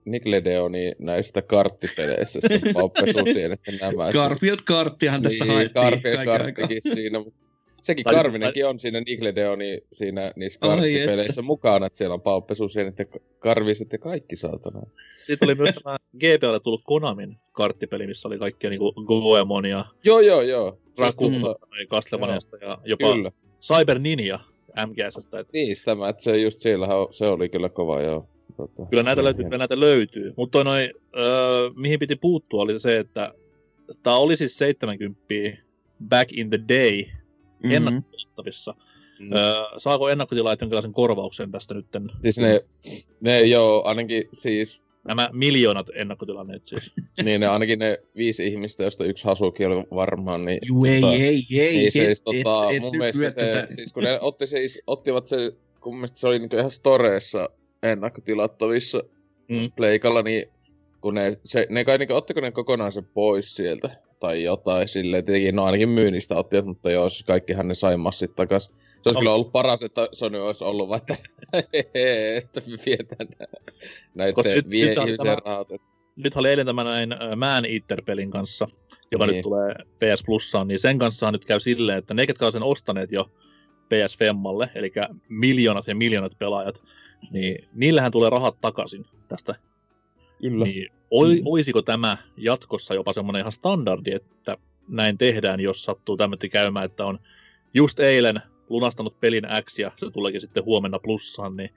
Nickelodeoni 0.04 0.92
näistä 0.98 1.42
karttipeleistä, 1.42 2.40
sen 2.40 2.60
että 3.52 3.72
nämä. 3.80 4.12
Karpiot 4.12 4.62
karttihan 4.62 5.22
tässä 5.22 5.44
niin, 5.44 5.54
haettiin. 5.54 5.84
Karpiot 5.84 6.24
karttikin 6.24 6.82
siinä, 6.82 7.18
mutta 7.18 7.54
Sekin 7.84 8.04
tai, 8.04 8.14
Karvinenkin 8.14 8.66
on 8.66 8.78
siinä 8.78 9.00
Nickelodeoni 9.00 9.80
siinä 9.92 10.32
niissä 10.36 10.60
karttipeleissä 10.60 11.40
oh, 11.40 11.44
mukana, 11.44 11.86
että 11.86 11.96
siellä 11.96 12.14
on 12.14 12.20
pauppesusienet 12.20 12.98
ja 12.98 13.04
karviset 13.38 13.92
ja 13.92 13.98
kaikki 13.98 14.36
saatana. 14.36 14.80
Sitten 15.22 15.48
oli 15.48 15.54
myös 15.54 15.74
tämä 15.84 16.60
tullut 16.60 16.80
Konamin 16.84 17.36
karttipeli, 17.52 18.06
missä 18.06 18.28
oli 18.28 18.38
kaikkia 18.38 18.70
niinku 18.70 18.92
Goemon 18.92 19.64
ja... 19.64 19.84
Joo, 20.04 20.20
joo, 20.20 20.42
joo. 20.42 20.78
Rakun 20.98 21.42
Castlevaniasta 21.88 22.56
ja 22.56 22.78
jopa 22.84 23.12
kyllä. 23.12 23.32
Cyber 23.60 23.98
Ninja 23.98 24.38
MGSstä. 24.86 25.40
Että... 25.40 25.50
Niin, 25.52 25.76
tämä, 25.84 26.08
että 26.08 26.22
se 26.22 26.38
just 26.38 26.58
siellä 26.58 26.86
se 27.10 27.26
oli 27.26 27.48
kyllä 27.48 27.68
kova, 27.68 28.02
joo. 28.02 28.28
Tota, 28.56 28.86
kyllä 28.90 29.02
näitä 29.02 29.24
löytyy, 29.24 29.44
kyllä 29.44 29.58
näitä 29.58 29.80
löytyy. 29.80 30.34
Mutta 30.36 30.64
noin, 30.64 30.90
öö, 31.16 31.70
mihin 31.76 31.98
piti 31.98 32.16
puuttua 32.16 32.62
oli 32.62 32.80
se, 32.80 32.98
että 32.98 33.34
tämä 34.02 34.16
oli 34.16 34.36
siis 34.36 34.58
70 34.58 35.24
back 36.08 36.32
in 36.32 36.50
the 36.50 36.58
day, 36.68 37.02
mm-hmm. 37.02 37.70
ennakkotilattavissa. 37.70 38.74
Mm. 39.18 39.32
Öö, 39.32 39.54
saako 39.78 40.08
ennakkotilaajat 40.08 40.60
jonkinlaisen 40.60 40.92
korvauksen 40.92 41.52
tästä 41.52 41.74
nytten? 41.74 42.10
Siis 42.22 42.38
ne, 42.38 42.60
ne 43.20 43.42
joo, 43.42 43.82
ainakin 43.84 44.28
siis... 44.32 44.84
Nämä 45.04 45.30
miljoonat 45.32 45.86
ennakkotilanneet 45.94 46.66
siis. 46.66 46.92
niin, 47.24 47.40
ne 47.40 47.46
ainakin 47.46 47.78
ne 47.78 47.98
viisi 48.16 48.46
ihmistä, 48.46 48.82
joista 48.82 49.04
yksi 49.04 49.24
Hasuki 49.24 49.64
oli 49.64 49.84
varmaan, 49.94 50.44
niin... 50.44 50.58
Juu, 50.66 50.84
ei, 50.84 51.00
tota, 51.00 51.14
ei, 51.14 51.46
ei, 51.50 51.76
niin 51.76 51.92
siis, 51.92 52.22
tota, 52.22 52.70
et, 52.70 52.80
mun 52.80 52.94
et 52.94 53.14
mielestä 53.14 53.40
se, 53.40 53.52
tätä. 53.52 53.74
siis 53.74 53.92
kun 53.92 54.02
ne 54.02 54.20
otti 54.20 54.46
siis, 54.46 54.82
ottivat 54.86 55.26
se, 55.26 55.52
kun 55.80 55.94
mielestä 55.94 56.18
se 56.18 56.28
oli 56.28 56.38
niinku 56.38 56.56
ihan 56.56 56.70
storeessa 56.70 57.48
ennakkotilattavissa 57.82 59.02
mm. 59.48 59.72
pleikalla, 59.76 60.22
niin 60.22 60.48
kun 61.00 61.14
ne, 61.14 61.38
se, 61.44 61.66
ne 61.70 61.84
kai 61.84 61.98
niinku, 61.98 62.14
ottiko 62.14 62.40
ne 62.40 62.50
kokonaan 62.50 62.92
sen 62.92 63.04
pois 63.14 63.56
sieltä? 63.56 64.04
tai 64.24 64.42
jotain 64.42 64.88
silleen. 64.88 65.24
Tietenkin 65.24 65.56
no 65.56 65.64
ainakin 65.64 65.88
myynnistä 65.88 66.36
ottivat, 66.36 66.66
mutta 66.66 66.90
joo, 66.90 67.08
siis 67.08 67.22
kaikkihan 67.22 67.68
ne 67.68 67.74
sai 67.74 67.96
massit 67.96 68.34
takas. 68.36 68.70
Se 69.04 69.08
olisi 69.08 69.18
kyllä 69.18 69.34
ollut 69.34 69.52
paras, 69.52 69.82
että 69.82 70.08
Sony 70.12 70.46
olisi 70.46 70.64
ollut 70.64 70.88
vaan, 70.88 71.00
että, 71.00 71.16
että 72.38 72.62
me 72.66 72.76
vietään 72.86 73.28
näitä 74.14 74.42
nyt, 74.44 74.70
vie 74.70 74.86
nyt 74.86 74.98
ihmisen 74.98 75.38
rahat. 75.44 75.68
Nyt 76.16 76.36
oli 76.36 76.48
eilen 76.48 76.66
tämä 76.66 76.84
näin 76.84 77.14
Man 77.36 77.64
Eater-pelin 77.64 78.30
kanssa, 78.30 78.68
joka 79.10 79.26
niin. 79.26 79.34
nyt 79.34 79.42
tulee 79.42 79.74
PS 79.74 80.22
Plussaan, 80.26 80.68
niin 80.68 80.78
sen 80.78 80.98
kanssa 80.98 81.32
nyt 81.32 81.44
käy 81.44 81.60
silleen, 81.60 81.98
että 81.98 82.14
ne, 82.14 82.26
ketkä 82.26 82.46
on 82.46 82.52
sen 82.52 82.62
ostaneet 82.62 83.12
jo 83.12 83.30
PS 83.88 84.18
Femmalle, 84.18 84.70
eli 84.74 84.92
miljoonat 85.28 85.86
ja 85.86 85.94
miljoonat 85.94 86.38
pelaajat, 86.38 86.84
niin 87.30 87.68
niillähän 87.74 88.12
tulee 88.12 88.30
rahat 88.30 88.60
takaisin 88.60 89.06
tästä. 89.28 89.54
Kyllä. 90.40 90.64
Niin 90.64 90.92
Oi, 91.10 91.36
mm. 91.36 91.42
Olisiko 91.44 91.82
tämä 91.82 92.16
jatkossa 92.36 92.94
jopa 92.94 93.12
semmoinen 93.12 93.40
ihan 93.40 93.52
standardi, 93.52 94.12
että 94.12 94.56
näin 94.88 95.18
tehdään, 95.18 95.60
jos 95.60 95.84
sattuu 95.84 96.16
tämmöinen 96.16 96.50
käymään, 96.50 96.84
että 96.84 97.06
on 97.06 97.18
just 97.74 98.00
eilen 98.00 98.42
lunastanut 98.74 99.20
pelin 99.20 99.44
X 99.64 99.78
ja 99.78 99.90
se 99.96 100.10
tuleekin 100.10 100.40
sitten 100.40 100.64
huomenna 100.64 100.98
plussaan, 100.98 101.56
niin 101.56 101.70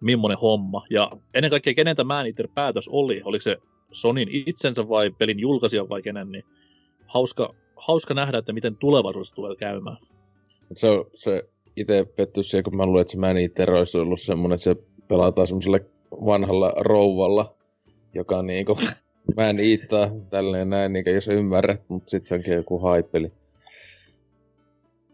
millainen 0.00 0.38
homma. 0.38 0.84
Ja 0.90 1.10
ennen 1.34 1.50
kaikkea 1.50 1.74
kenen 1.74 1.96
tämä 1.96 2.24
päätös 2.54 2.88
oli, 2.88 3.22
oliko 3.24 3.42
se 3.42 3.56
Sonin 3.92 4.28
itsensä 4.32 4.88
vai 4.88 5.10
pelin 5.10 5.40
julkaisija 5.40 5.88
vai 5.88 6.02
kenen, 6.02 6.32
niin 6.32 6.44
hauska, 7.06 7.54
hauska 7.76 8.14
nähdä, 8.14 8.38
että 8.38 8.52
miten 8.52 8.76
tulevaisuudessa 8.76 9.34
tulee 9.34 9.56
käymään. 9.56 9.96
Se, 10.74 10.88
se 11.14 11.48
itse 11.76 12.04
petty 12.16 12.42
siihen, 12.42 12.64
kun 12.64 12.76
mä 12.76 12.86
luulen, 12.86 13.00
että 13.00 13.12
se 13.12 13.18
Man 13.18 13.36
olisi 13.78 13.98
ollut 13.98 14.20
semmoinen, 14.20 14.54
että 14.54 14.64
se 14.64 14.76
pelataan 15.08 15.46
semmoiselle 15.46 15.86
vanhalla 16.26 16.72
rouvalla, 16.76 17.54
joka 18.14 18.42
niinku, 18.42 18.78
mä 19.36 19.50
en 19.50 19.58
iittaa 19.60 20.10
tälleen 20.30 20.70
näin, 20.70 20.92
niinku, 20.92 21.10
jos 21.10 21.28
ymmärrät, 21.28 21.82
mutta 21.88 22.10
sit 22.10 22.26
se 22.26 22.34
onkin 22.34 22.54
joku 22.54 22.78
haipeli. 22.78 23.32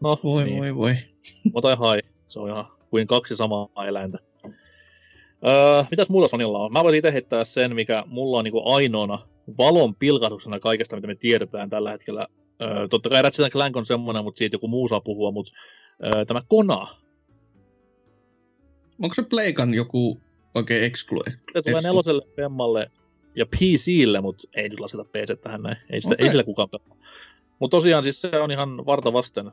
No, 0.00 0.18
voi, 0.24 0.44
niin. 0.44 0.58
voi, 0.58 0.76
voi. 0.76 0.94
Mutta 1.54 1.76
hai, 1.76 2.00
se 2.28 2.40
on 2.40 2.48
ihan 2.50 2.64
kuin 2.90 3.06
kaksi 3.06 3.36
samaa 3.36 3.68
eläintä. 3.88 4.18
Öö, 5.46 5.84
mitäs 5.90 6.08
mulla 6.08 6.28
Sonilla 6.28 6.58
on? 6.58 6.72
Mä 6.72 6.84
voin 6.84 6.94
itse 6.94 7.12
heittää 7.12 7.44
sen, 7.44 7.74
mikä 7.74 8.04
mulla 8.06 8.38
on 8.38 8.44
niinku 8.44 8.68
ainoana 8.72 9.18
valon 9.58 9.94
pilkahduksena 9.94 10.60
kaikesta, 10.60 10.96
mitä 10.96 11.06
me 11.06 11.14
tiedetään 11.14 11.70
tällä 11.70 11.90
hetkellä. 11.90 12.26
Öö, 12.62 12.88
totta 12.88 13.08
kai 13.08 13.22
Ratchet 13.22 13.52
Clank 13.52 13.76
on 13.76 13.86
semmoinen, 13.86 14.24
mutta 14.24 14.38
siitä 14.38 14.54
joku 14.54 14.68
muu 14.68 14.88
saa 14.88 15.00
puhua, 15.00 15.30
mutta 15.30 15.52
öö, 16.04 16.24
tämä 16.24 16.42
Kona. 16.48 16.86
Onko 19.02 19.14
se 19.14 19.22
Playkan 19.22 19.74
joku 19.74 20.20
Okei, 20.54 20.78
okay, 20.78 20.86
exclu. 20.86 21.22
Se 21.52 21.62
tulee 21.62 21.82
neloselle, 21.82 22.22
Femmalle 22.36 22.90
ja 23.34 23.46
PClle, 23.46 24.20
mutta 24.20 24.48
ei 24.54 24.68
nyt 24.68 24.80
lasketa 24.80 25.04
PC 25.04 25.40
tähän 25.40 25.62
näin. 25.62 25.76
Ei, 25.90 26.00
sitä, 26.00 26.14
okay. 26.14 26.24
ei 26.24 26.30
sillä 26.30 26.44
kukaan 26.44 26.68
pelaa. 26.70 26.96
Mutta 27.58 27.76
tosiaan 27.76 28.04
siis 28.04 28.20
se 28.20 28.40
on 28.40 28.50
ihan 28.50 28.86
varta 28.86 29.12
vasten 29.12 29.50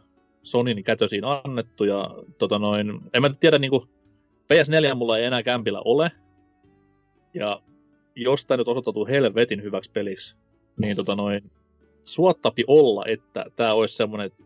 Sonin 0.47 0.83
kätösiin 0.83 1.23
annettu 1.25 1.83
ja 1.83 2.09
tota 2.37 2.59
noin, 2.59 2.99
en 3.13 3.21
mä 3.21 3.29
tiedä 3.39 3.59
niinku, 3.59 3.85
PS4 4.53 4.95
mulla 4.95 5.17
ei 5.17 5.25
enää 5.25 5.43
kämpillä 5.43 5.81
ole. 5.85 6.11
Ja 7.33 7.61
jos 8.15 8.45
tämä 8.45 8.57
nyt 8.57 8.67
osoittautuu 8.67 9.07
helvetin 9.07 9.63
hyväksi 9.63 9.91
peliksi, 9.91 10.37
niin 10.79 10.95
tota 10.95 11.15
noin, 11.15 11.51
suottapi 12.03 12.63
olla, 12.67 13.03
että 13.07 13.45
tämä 13.55 13.73
olisi 13.73 13.95
semmoinen, 13.95 14.27
että 14.27 14.43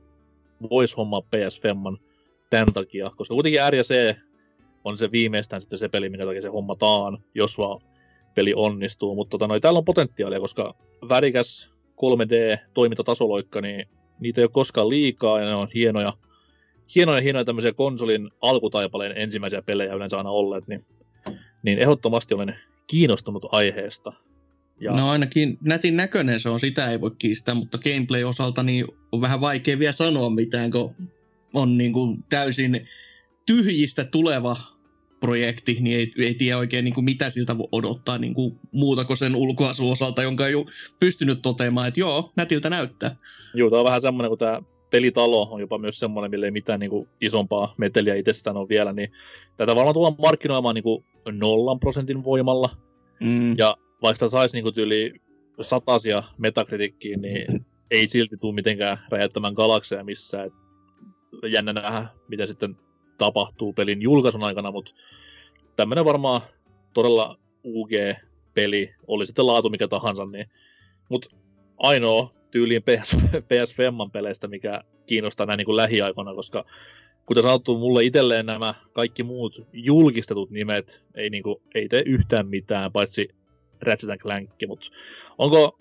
voisi 0.70 0.96
hommaa 0.96 1.22
PS 1.22 1.62
Femman 1.62 1.98
tämän 2.50 2.74
takia, 2.74 3.12
koska 3.16 3.34
kuitenkin 3.34 3.62
R 3.70 3.76
ja 3.76 3.84
C 3.84 4.16
on 4.84 4.98
se 4.98 5.12
viimeistään 5.12 5.62
sitten 5.62 5.80
se 5.80 5.90
peli, 5.90 6.10
minkä 6.10 6.26
takia 6.26 6.42
se 6.42 6.48
hommataan, 6.48 7.24
jos 7.36 7.58
vaan 7.58 7.82
peli 8.36 8.54
onnistuu. 8.56 9.16
Mutta 9.16 9.38
tota, 9.38 9.60
täällä 9.60 9.78
on 9.78 9.86
potentiaalia, 9.86 10.40
koska 10.40 10.76
värikäs 11.10 11.72
3D-toimintatasoloikka, 12.02 13.62
niin 13.62 13.88
niitä 14.22 14.42
ei 14.42 14.46
ole 14.46 14.52
koskaan 14.52 14.90
liikaa 14.90 15.40
ja 15.40 15.46
ne 15.46 15.56
on 15.56 15.68
hienoja, 15.76 16.14
hienoja, 16.96 17.22
hienoja 17.22 17.46
tämmöisiä 17.46 17.74
konsolin 17.74 18.30
alkutaipaleen 18.42 19.18
ensimmäisiä 19.18 19.62
pelejä 19.62 19.94
yleensä 19.94 20.18
aina 20.18 20.30
olleet, 20.30 20.68
niin, 20.68 20.82
niin 21.64 21.80
ehdottomasti 21.80 22.34
olen 22.34 22.56
kiinnostunut 22.88 23.46
aiheesta. 23.52 24.14
Ja... 24.80 24.92
No 24.92 25.10
ainakin 25.10 25.58
nätin 25.62 25.98
näköinen 25.98 26.40
se 26.40 26.50
on, 26.50 26.60
sitä 26.60 26.92
ei 26.92 27.02
voi 27.02 27.12
kiistää, 27.20 27.56
mutta 27.56 27.78
gameplay-osalta 27.78 28.64
niin 28.64 28.86
on 29.12 29.22
vähän 29.22 29.42
vaikea 29.42 29.80
vielä 29.80 29.94
sanoa 29.94 30.30
mitään, 30.30 30.72
kun 30.72 30.96
on 31.54 31.78
niin 31.78 31.94
kuin 31.94 32.24
täysin 32.30 32.88
tyhjistä 33.46 34.04
tuleva 34.04 34.58
projekti, 35.22 35.78
niin 35.80 36.00
ei, 36.00 36.12
ei 36.18 36.34
tiedä 36.34 36.58
oikein 36.58 36.86
niin 36.86 36.94
kuin 36.94 37.06
mitä 37.06 37.30
siltä 37.30 37.58
voi 37.58 37.68
odottaa 37.72 38.18
niin 38.18 38.34
kuin 38.34 38.60
muuta 38.72 39.06
kuin 39.06 39.18
sen 39.18 39.36
ulkoasuosalta, 39.36 40.24
jonka 40.24 40.48
ei 40.48 40.54
pystynyt 41.00 41.42
toteamaan, 41.42 41.88
että 41.88 42.00
joo, 42.00 42.32
nätiltä 42.36 42.70
näyttää. 42.70 43.16
Joo, 43.54 43.70
tämä 43.70 43.80
on 43.80 43.86
vähän 43.86 44.02
semmoinen, 44.02 44.30
kun 44.30 44.38
tämä 44.38 44.62
pelitalo 44.90 45.48
on 45.52 45.60
jopa 45.62 45.78
myös 45.78 46.00
semmoinen, 46.00 46.32
millä 46.32 46.46
ei 46.46 46.52
mitään 46.52 46.80
niin 46.80 46.90
kuin 46.90 47.10
isompaa 47.22 47.74
meteliä 47.78 48.16
itsestään 48.16 48.58
on 48.58 48.70
vielä, 48.70 48.94
niin 48.94 49.12
tätä 49.58 49.76
varmaan 49.76 49.94
tullaan 49.94 50.16
markkinoimaan 50.22 50.76
niin 50.76 50.84
kuin 50.84 51.06
nollan 51.32 51.80
prosentin 51.80 52.24
voimalla. 52.24 52.70
Mm. 53.20 53.58
Ja 53.58 53.78
vaikka 54.02 54.30
saisi 54.30 54.62
niin 54.62 54.74
tyyli 54.74 55.14
satasia 55.62 56.24
metakritikkiin, 56.38 57.22
niin 57.22 57.66
ei 57.92 58.08
silti 58.08 58.38
tule 58.38 58.54
mitenkään 58.54 58.98
räjäyttämään 59.10 59.54
galakseja 59.54 60.04
missään. 60.04 60.48
Et 60.48 60.54
jännä 61.52 61.74
nähdä, 61.74 62.06
mitä 62.28 62.46
sitten 62.46 62.78
tapahtuu 63.22 63.74
pelin 63.74 64.02
julkaisun 64.02 64.44
aikana, 64.44 64.72
mutta 64.72 64.94
tämmöinen 65.76 66.06
varmaan 66.06 66.42
todella 66.94 67.38
UG-peli, 67.64 68.96
oli 69.08 69.26
sitten 69.26 69.48
laatu 69.48 69.70
mikä 69.70 69.88
tahansa, 69.88 70.26
niin 70.26 70.50
mutta 71.10 71.30
ainoa 71.78 72.34
tyyliin 72.52 72.84
PS, 72.84 73.16
PS 73.50 73.76
Femman 73.76 74.12
peleistä, 74.12 74.48
mikä 74.48 74.82
kiinnostaa 75.06 75.46
näin 75.46 75.58
niin 75.58 75.66
kuin 75.66 75.76
lähiaikoina, 75.76 76.34
koska 76.34 76.66
kuten 77.26 77.44
sanottu, 77.44 77.78
mulle 77.78 78.04
itselleen 78.04 78.46
nämä 78.46 78.74
kaikki 78.94 79.24
muut 79.24 79.68
julkistetut 79.74 80.52
nimet 80.52 81.06
ei, 81.16 81.30
niin 81.30 81.44
kuin, 81.44 81.56
ei 81.76 81.90
tee 81.90 82.04
yhtään 82.06 82.48
mitään, 82.48 82.92
paitsi 82.92 83.30
Ratchet 83.82 84.20
Clank, 84.20 84.50
mutta 84.68 84.88
onko 85.38 85.80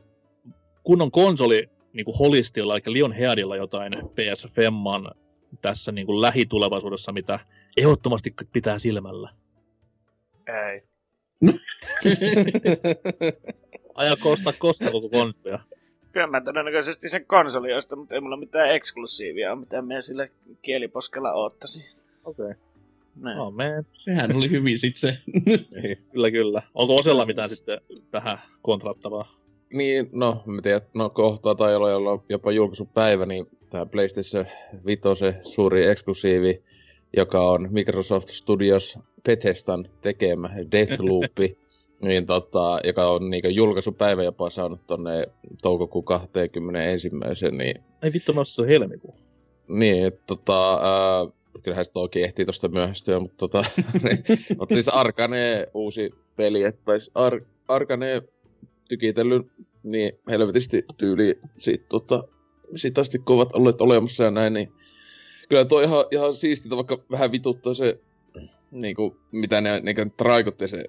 kunnon 0.82 1.10
konsoli 1.10 1.68
niin 1.92 2.04
kuin 2.04 2.18
Holistilla, 2.18 2.76
eli 2.76 2.98
Leon 2.98 3.12
Headilla 3.12 3.56
jotain 3.56 3.92
PS 3.92 4.46
Femman 4.54 5.10
tässä 5.62 5.92
niin 5.92 6.06
kuin 6.06 6.20
lähitulevaisuudessa, 6.20 7.12
mitä 7.12 7.38
ehdottomasti 7.76 8.34
pitää 8.52 8.78
silmällä? 8.78 9.30
Ei. 10.46 10.82
Aja 13.94 14.16
kosta 14.16 14.52
kosta 14.58 14.90
koko 14.90 15.08
konsolia. 15.08 15.58
Kyllä 16.12 16.26
mä 16.26 16.40
todennäköisesti 16.40 17.08
sen 17.08 17.26
konsoli 17.26 17.70
josta, 17.70 17.96
mutta 17.96 18.14
ei 18.14 18.20
mulla 18.20 18.36
mitään 18.36 18.74
eksklusiivia 18.74 19.56
mitä 19.56 19.82
me 19.82 20.02
sille 20.02 20.30
kieliposkella 20.62 21.32
oottasi. 21.32 21.84
Okei. 22.24 22.44
Okay. 22.44 23.38
Oh, 23.38 23.52
man. 23.52 23.86
Sehän 23.92 24.36
oli 24.36 24.50
hyvin 24.50 24.78
sit 24.78 24.96
se. 24.96 25.18
kyllä, 26.12 26.30
kyllä. 26.30 26.62
Onko 26.74 26.96
Osella 26.96 27.26
mitään 27.26 27.50
sitten 27.50 27.80
vähän 28.12 28.38
kontrattavaa? 28.62 29.28
Niin, 29.72 30.08
no, 30.12 30.42
mä 30.46 30.62
tiedän, 30.62 30.80
no 30.94 31.10
kohtaa 31.10 31.54
tai 31.54 31.76
olla 31.76 32.22
jopa 32.28 32.52
julkaisupäivä, 32.52 33.26
niin 33.26 33.46
tämä 33.70 33.86
PlayStation 33.86 34.46
5 34.86 35.00
suuri 35.44 35.86
eksklusiivi, 35.86 36.62
joka 37.16 37.50
on 37.50 37.68
Microsoft 37.72 38.28
Studios 38.28 38.98
Bethesdan 39.24 39.84
tekemä 40.00 40.50
Deathloop, 40.72 41.38
niin 42.04 42.26
tota, 42.26 42.80
joka 42.84 43.10
on 43.10 43.30
niin 43.30 43.54
julkaisupäivä 43.54 44.22
jopa 44.22 44.50
saanut 44.50 44.86
tonne 44.86 45.26
toukokuun 45.62 46.04
21. 46.04 47.08
Niin... 47.50 47.82
Ei 48.02 48.12
vittu, 48.12 48.32
mä 48.32 48.44
se 48.44 48.66
helmikuu. 48.66 49.14
Niin, 49.68 50.06
että 50.06 50.22
tota, 50.26 50.74
ää, 50.74 51.26
kyllähän 51.62 51.84
se 51.84 51.92
toki 51.92 52.22
ehtii 52.22 52.44
tosta 52.44 52.68
myöhästyä, 52.68 53.20
mutta 53.20 53.36
tota, 53.36 53.64
niin, 54.04 54.24
mutta 54.58 54.74
siis 54.74 54.88
Arkane 54.88 55.66
uusi 55.74 56.10
peli, 56.36 56.62
että 56.62 56.92
Ar- 57.14 57.44
Arkane 57.68 58.22
tykitellyt 58.88 59.46
niin 59.82 60.12
helvetisti 60.30 60.84
tyyli 60.96 61.38
siitä 61.56 61.84
tota, 61.88 62.24
sit 62.76 62.98
asti 62.98 63.18
kovat 63.18 63.52
olleet 63.52 63.82
olemassa 63.82 64.24
ja 64.24 64.30
näin, 64.30 64.52
niin 64.52 64.72
kyllä 65.48 65.64
tuo 65.64 65.80
ihan, 65.80 66.04
ihan 66.10 66.34
siistitä, 66.34 66.76
vaikka 66.76 66.98
vähän 67.10 67.32
vituttaa 67.32 67.74
se, 67.74 68.00
niin 68.70 68.96
kuin, 68.96 69.16
mitä 69.32 69.60
ne, 69.60 69.80
ne 69.80 69.94
traikutti 70.16 70.68
se 70.68 70.84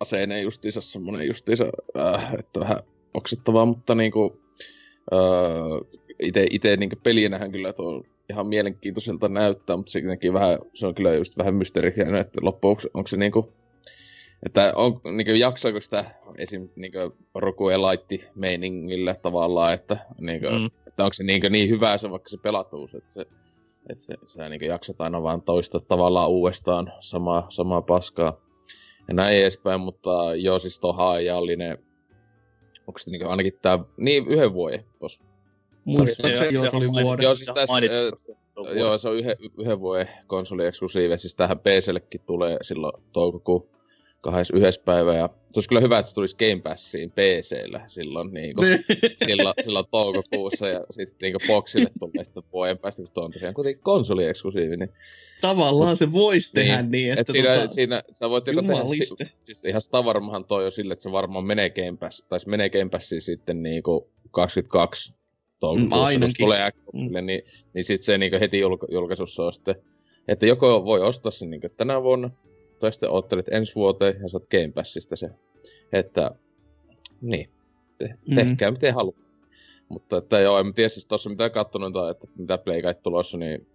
aseineen 0.00 0.42
justiinsa 0.42 0.80
semmonen 0.80 1.26
justiinsa, 1.26 1.64
äh, 1.98 2.34
että 2.38 2.60
vähän 2.60 2.78
oksettavaa, 3.14 3.66
mutta 3.66 3.94
niinku, 3.94 4.40
äh, 5.12 5.98
ite, 6.22 6.46
ite 6.50 6.76
niinku 6.76 6.96
pelinähän 7.02 7.52
kyllä 7.52 7.72
tuo 7.72 8.02
ihan 8.30 8.46
mielenkiintoiselta 8.46 9.28
näyttää, 9.28 9.76
mutta 9.76 9.92
sekin 9.92 10.32
vähän, 10.32 10.58
se 10.74 10.86
on 10.86 10.94
kyllä 10.94 11.14
just 11.14 11.38
vähän 11.38 11.54
mysteeriä, 11.54 12.20
että 12.20 12.38
loppujen 12.42 12.76
onko 12.94 13.06
se 13.06 13.16
niinku, 13.16 13.52
että 14.46 14.72
on, 14.76 15.00
niinku, 15.04 15.32
jaksaako 15.32 15.80
sitä 15.80 16.04
esim. 16.38 16.68
Niinku, 16.76 16.98
Roku 17.34 17.68
Elaitti 17.68 18.24
meiningillä 18.34 19.14
tavallaan, 19.14 19.74
että, 19.74 19.96
niinku, 20.20 20.46
mm. 20.46 20.85
Että 20.96 21.04
onko 21.04 21.12
se 21.12 21.24
niinku, 21.24 21.48
niin 21.50 21.68
hyvä 21.68 21.98
se 21.98 22.10
vaikka 22.10 22.28
se 22.28 22.38
pelatuus, 22.38 22.94
että 22.94 23.12
se, 23.12 23.20
että 23.90 24.04
se, 24.04 24.14
se 24.26 24.48
niinku, 24.48 24.64
jaksat 24.64 25.00
aina 25.00 25.22
vaan 25.22 25.42
toista 25.42 25.80
tavallaan 25.80 26.30
uudestaan 26.30 26.92
samaa, 27.00 27.46
samaa 27.48 27.82
paskaa 27.82 28.40
ja 29.08 29.14
näin 29.14 29.36
edespäin, 29.36 29.80
mutta 29.80 30.34
joo, 30.34 30.58
siis 30.58 30.80
tuo 30.80 30.92
haajallinen, 30.92 31.78
onko 32.86 32.98
se 32.98 33.10
niinku 33.10 33.28
ainakin 33.28 33.52
tää, 33.62 33.78
niin 33.96 34.26
yhden 34.26 34.54
vuoden 34.54 34.84
tossa. 34.98 35.24
Muistaakseni 35.84 36.54
jos 36.54 36.74
oli 36.74 36.88
vuoden. 36.92 37.22
Joo, 37.22 37.34
siis 37.34 37.50
tässä, 37.54 37.74
äh, 37.74 38.76
joo, 38.76 38.98
se 38.98 39.08
on 39.08 39.16
yhden, 39.16 39.36
yhden 39.58 39.80
vuoden 39.80 40.08
konsoli 40.26 40.66
eksklusiivi, 40.66 41.18
siis 41.18 41.34
tähän 41.34 41.58
PCllekin 41.58 42.20
tulee 42.26 42.56
silloin 42.62 43.02
toukokuun 43.12 43.68
21. 44.32 44.80
päivä. 44.80 45.14
Ja 45.14 45.28
se 45.52 45.58
olisi 45.58 45.68
kyllä 45.68 45.80
hyvä, 45.80 45.98
että 45.98 46.08
se 46.08 46.14
tulisi 46.14 46.36
Game 46.36 46.62
Passiin 46.62 47.10
PCllä 47.10 47.80
silloin, 47.86 48.34
niin 48.34 48.56
kuin, 48.56 48.84
silloin, 49.26 49.54
silloin 49.64 49.86
toukokuussa. 49.90 50.68
Ja 50.68 50.80
sitten 50.90 51.16
niin 51.20 51.46
Boxille 51.46 51.90
tulee 51.98 52.24
sitten 52.24 52.42
vuoden 52.52 52.78
päästä, 52.78 53.02
kun 53.14 53.24
on 53.24 53.30
tosiaan 53.30 53.54
kuitenkin 53.54 53.82
konsoli-eksklusiivi. 53.82 54.76
Niin... 54.76 54.92
Tavallaan 55.40 55.96
se 55.96 56.12
voisi 56.12 56.50
niin, 56.54 56.66
tehdä 56.66 56.82
niin, 56.82 57.10
että... 57.10 57.20
Et 57.20 57.28
siinä, 57.32 57.54
tota... 57.54 57.74
siinä, 57.74 58.02
sä 58.10 58.30
voit 58.30 58.46
joko 58.46 58.62
tehdä, 58.62 58.82
si- 58.88 59.32
siis 59.44 59.64
ihan 59.64 59.82
sitä 59.82 60.04
varmahan 60.04 60.44
toi 60.44 60.64
jo 60.64 60.70
sille, 60.70 60.92
että 60.92 61.02
se 61.02 61.12
varmaan 61.12 61.44
menee 61.44 61.70
Game 61.70 61.96
Pass, 61.96 62.24
tai 62.28 62.40
se 62.40 62.48
menee 62.48 62.70
Game 62.70 62.88
Passiin 62.88 63.22
sitten 63.22 63.62
niin 63.62 63.82
kuin 63.82 64.04
22 64.30 65.12
toukokuussa, 65.60 66.18
mm, 66.18 66.32
tulee 66.38 66.72
Xboxille, 66.72 67.20
mm. 67.20 67.26
niin, 67.26 67.42
niin 67.74 67.84
sitten 67.84 68.04
se 68.04 68.18
niin 68.18 68.40
heti 68.40 68.60
julka- 68.60 68.88
julkaisussa 68.90 69.42
on 69.42 69.52
sitten, 69.52 69.74
että 70.28 70.46
joko 70.46 70.84
voi 70.84 71.00
ostaa 71.00 71.30
sen 71.30 71.50
niin 71.50 71.60
tänä 71.76 72.02
vuonna, 72.02 72.30
tai 72.78 72.92
sitten 72.92 73.10
oottelet 73.10 73.48
ensi 73.48 73.74
vuoteen 73.74 74.14
ja 74.22 74.28
saat 74.28 74.46
Game 74.46 74.72
Passista 74.74 75.16
se. 75.16 75.30
Että 75.92 76.30
niin, 77.20 77.50
te, 77.98 78.14
mm. 78.28 78.34
tehkää 78.34 78.70
mm. 78.70 78.74
miten 78.74 78.94
haluat. 78.94 79.16
Mutta 79.88 80.16
että 80.16 80.40
joo, 80.40 80.58
en 80.58 80.74
tiedä 80.74 80.88
siis 80.88 81.06
tossa 81.06 81.30
mitä 81.30 81.50
kattonut, 81.50 81.92
tai 81.92 82.10
että 82.10 82.28
mitä 82.38 82.58
Playkait 82.58 83.02
tulossa, 83.02 83.38
niin 83.38 83.66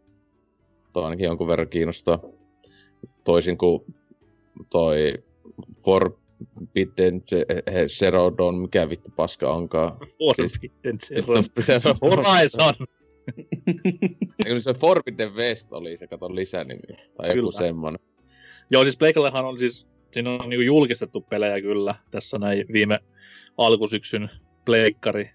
toi 0.93 1.03
ainakin 1.03 1.25
jonkun 1.25 1.47
verran 1.47 1.69
kiinnostaa. 1.69 2.19
Toisin 3.23 3.57
kuin 3.57 3.81
toi 4.71 5.13
Forbidden 5.85 7.21
Zero 7.87 8.37
Dawn, 8.37 8.55
mikä 8.55 8.89
vittu 8.89 9.11
paska 9.15 9.53
onkaan. 9.53 9.97
Forbidden 10.17 10.99
siis, 10.99 11.25
Zero 11.65 11.93
Horizon! 12.01 12.73
se 14.63 14.73
Forbidden 14.73 15.35
West 15.35 15.73
oli 15.73 15.97
se, 15.97 16.07
katon 16.07 16.35
lisänimi. 16.35 16.81
Tai 16.87 17.29
Kyllä. 17.29 17.35
joku 17.35 17.51
semmonen. 17.51 17.99
Joo, 18.71 18.84
siis 18.84 18.97
Pleikallehan 18.97 19.45
on 19.45 19.60
siis, 19.60 19.88
siinä 20.12 20.29
on 20.29 20.49
niinku 20.49 20.62
julkistettu 20.62 21.21
pelejä 21.21 21.62
kyllä 21.62 21.95
tässä 22.12 22.38
näin 22.38 22.65
viime 22.73 22.99
alkusyksyn 23.57 24.29
Pleikkari 24.65 25.29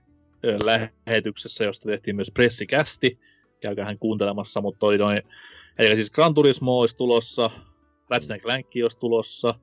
lähetyksessä, 1.06 1.64
josta 1.64 1.88
tehtiin 1.88 2.16
myös 2.16 2.30
pressikästi. 2.34 3.18
Käykää 3.60 3.96
kuuntelemassa, 4.00 4.60
mutta 4.60 4.78
toi 4.78 4.98
noin, 4.98 5.22
eli 5.78 5.96
siis 5.96 6.10
Gran 6.10 6.34
Turismo 6.34 6.80
olisi 6.80 6.96
tulossa, 6.96 7.50
Ratchet 8.10 8.42
Clank 8.42 8.66
olisi 8.82 8.98
tulossa, 8.98 9.54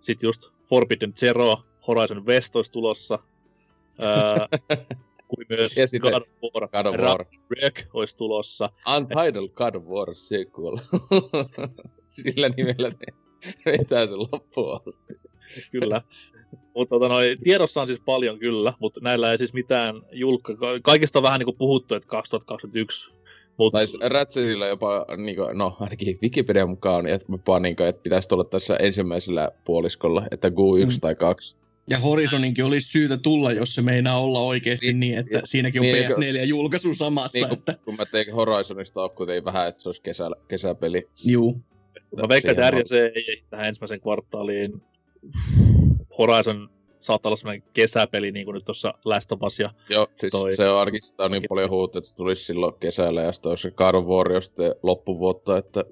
sitten 0.00 0.28
just 0.28 0.42
Forbidden 0.68 1.14
Zero, 1.14 1.58
Horizon 1.86 2.26
West 2.26 2.56
olisi 2.56 2.72
tulossa, 2.72 3.18
öö, 4.02 4.58
kuin 5.28 5.46
myös 5.48 5.76
ja 5.76 5.86
God 6.00 6.12
of 6.12 6.28
War, 6.42 6.68
God 6.68 6.86
of 6.86 7.00
War. 7.00 7.24
olisi 7.92 8.16
tulossa. 8.16 8.70
Untitled 8.96 9.48
God 9.48 9.74
of 9.74 9.84
War 9.84 10.14
sequel. 10.14 10.76
Sillä 12.08 12.48
nimellä 12.48 12.88
ne 12.88 13.14
vetää 13.66 14.06
sen 14.06 14.18
loppuun 14.18 14.80
asti. 14.86 15.14
Kyllä. 15.72 16.02
Mutta 16.74 16.94
tota, 16.94 17.08
noi, 17.08 17.36
tiedossa 17.44 17.80
on 17.80 17.86
siis 17.86 18.00
paljon 18.00 18.38
kyllä, 18.38 18.72
mutta 18.80 19.00
näillä 19.02 19.30
ei 19.30 19.38
siis 19.38 19.52
mitään 19.52 20.02
julkka... 20.12 20.54
Kaikista 20.82 21.18
on 21.18 21.22
vähän 21.22 21.38
niin 21.38 21.44
kuin 21.44 21.58
puhuttu, 21.58 21.94
että 21.94 22.08
2021 22.08 23.18
Mut... 23.58 23.72
Tai 23.72 23.86
Ratchetilla 24.02 24.66
jopa, 24.66 25.06
niin 25.16 25.36
kuin, 25.36 25.58
no 25.58 25.76
ainakin 25.80 26.18
Wikipedia 26.22 26.66
mukaan, 26.66 27.06
että 27.06 27.26
jopa 27.32 27.60
niin 27.60 27.76
kuin, 27.76 27.88
että 27.88 28.02
pitäisi 28.02 28.28
tulla 28.28 28.44
tässä 28.44 28.76
ensimmäisellä 28.76 29.50
puoliskolla, 29.64 30.26
että 30.30 30.50
GU 30.50 30.76
1 30.76 30.96
mm. 30.96 31.00
tai 31.00 31.14
2. 31.14 31.56
Ja 31.90 31.98
Horizoninkin 31.98 32.64
olisi 32.64 32.90
syytä 32.90 33.16
tulla, 33.16 33.52
jos 33.52 33.74
se 33.74 33.82
meinaa 33.82 34.20
olla 34.20 34.40
oikeasti 34.40 34.86
niin, 34.86 35.00
niin 35.00 35.18
että 35.18 35.36
ja, 35.36 35.40
siinäkin 35.44 35.80
on 35.80 35.86
niin, 35.86 36.04
PS4-julkaisu 36.04 36.94
samassa. 36.94 37.38
Niin, 37.38 37.52
että... 37.52 37.74
kun 37.84 37.96
mä 37.96 38.06
tein 38.06 38.34
Horizonista 38.34 39.02
on 39.02 39.10
kuitenkin 39.10 39.44
vähän, 39.44 39.68
että 39.68 39.80
se 39.80 39.88
olisi 39.88 40.02
kesä, 40.02 40.30
kesäpeli. 40.48 41.08
Juu. 41.24 41.60
Mä 42.20 42.28
veikkaan, 42.28 42.52
että 42.52 42.70
RJC 42.70 42.92
ei 42.92 43.42
tähän 43.50 43.68
ensimmäisen 43.68 44.00
kvartaaliin. 44.00 44.82
Horizon 46.18 46.70
saattaa 47.00 47.30
olla 47.30 47.36
sellainen 47.36 47.68
kesäpeli, 47.72 48.32
niin 48.32 48.44
kuin 48.44 48.54
nyt 48.54 48.64
tuossa 48.64 48.94
Last 49.04 49.32
of 49.32 49.42
Us 49.42 49.58
ja 49.58 49.70
Joo, 49.88 50.06
siis 50.14 50.30
toi... 50.30 50.56
se 50.56 50.68
on 50.68 50.78
ainakin 50.78 51.02
sitä 51.02 51.24
on 51.24 51.30
niin 51.30 51.42
paljon 51.48 51.70
huuta, 51.70 51.98
että 51.98 52.10
se 52.10 52.16
tulisi 52.16 52.44
silloin 52.44 52.74
kesällä 52.80 53.22
ja 53.22 53.32
sitten 53.32 53.50
olisi 53.50 53.62
se 53.62 53.70
God 53.70 53.94
of 53.94 54.06
War 54.06 54.42
sitten 54.42 54.74
loppuvuotta, 54.82 55.58
että 55.58 55.84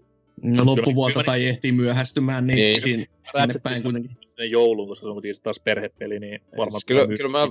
No 0.43 0.67
loppuvuotta 0.67 1.23
tai 1.23 1.47
ehtii 1.47 1.73
myöhästymään, 1.73 2.47
niin, 2.47 2.57
niin. 2.57 2.83
siinä, 2.83 3.05
sinne 3.41 3.61
päin 3.63 3.83
kuitenkin. 3.83 4.17
Sinne 4.25 4.47
jouluun, 4.47 4.89
koska 4.89 5.05
se 5.05 5.09
on 5.09 5.15
kuitenkin 5.15 5.43
taas 5.43 5.61
perhepeli, 5.61 6.21
niin 6.21 6.41
varmaan... 6.51 6.71
Siis 6.71 6.85
kyllä, 6.85 7.07
kyllä 7.07 7.31
mä, 7.31 7.49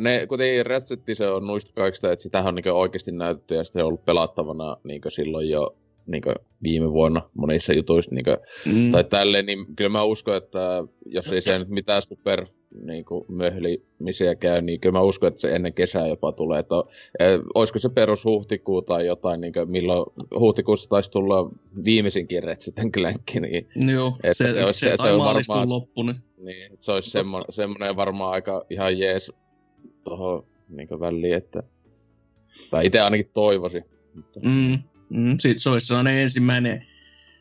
ne, 0.00 0.26
kuitenkin 0.26 0.66
Ratchet 0.66 1.00
se 1.12 1.28
on 1.28 1.46
nuista 1.46 1.72
kaikista, 1.72 2.12
että 2.12 2.22
sitähän 2.22 2.48
on 2.48 2.54
niin 2.54 2.72
oikeasti 2.72 3.12
näytetty 3.12 3.54
ja 3.54 3.64
se 3.64 3.82
on 3.82 3.86
ollut 3.86 4.04
pelattavana 4.04 4.76
niin 4.84 5.00
silloin 5.08 5.50
jo 5.50 5.76
niin 6.06 6.22
viime 6.62 6.92
vuonna 6.92 7.22
monissa 7.34 7.72
jutuissa 7.72 8.14
niin 8.14 8.24
kuin, 8.24 8.36
mm. 8.66 8.92
tai 8.92 9.04
tälleen, 9.04 9.46
niin 9.46 9.66
kyllä 9.76 9.88
mä 9.88 10.02
uskon, 10.02 10.36
että 10.36 10.84
jos 11.06 11.32
ei 11.32 11.40
se 11.40 11.58
nyt 11.58 11.68
mitään 11.68 12.02
super 12.02 12.46
niin 12.84 13.04
kuin, 13.04 13.24
möhlimisiä 13.28 14.34
käy, 14.34 14.60
niin 14.60 14.80
kyllä 14.80 14.92
mä 14.92 15.02
uskon, 15.02 15.28
että 15.28 15.40
se 15.40 15.48
ennen 15.48 15.74
kesää 15.74 16.06
jopa 16.06 16.32
tulee. 16.32 16.60
Että, 16.60 16.74
eh, 17.20 17.40
olisiko 17.54 17.78
se 17.78 17.88
perus 17.88 18.24
huhtikuu 18.24 18.82
tai 18.82 19.06
jotain, 19.06 19.40
niin 19.40 19.52
kuin, 19.52 19.70
milloin 19.70 20.06
huhtikuussa 20.38 20.90
taisi 20.90 21.10
tulla 21.10 21.50
viimeisinkin 21.84 22.42
Ratchet 22.42 22.74
Clank, 22.94 23.22
niin 23.40 23.68
Joo, 23.92 24.16
että 24.22 24.46
se, 24.46 24.52
se, 24.52 24.64
olisi, 24.64 24.80
se, 24.80 24.90
se, 24.90 24.96
se 25.02 25.12
on 25.12 25.18
varmaan, 25.18 25.68
loppu, 25.68 26.02
niin. 26.02 26.16
niin 26.36 26.70
se 26.78 26.92
olisi 26.92 27.10
semmo, 27.10 27.44
semmoinen 27.48 27.96
varmaan 27.96 28.32
aika 28.32 28.64
ihan 28.70 28.98
jees 28.98 29.32
tuohon 30.04 30.46
niin 30.68 31.00
väliin, 31.00 31.34
että 31.34 31.62
tai 32.70 32.86
itse 32.86 33.00
ainakin 33.00 33.30
toivoisin. 33.34 33.84
Mutta... 34.14 34.40
Mm. 34.44 34.78
Mm, 35.10 35.38
sit 35.38 35.58
se 35.58 35.70
olisi 35.70 35.86
sellainen 35.86 36.18
ensimmäinen, 36.18 36.86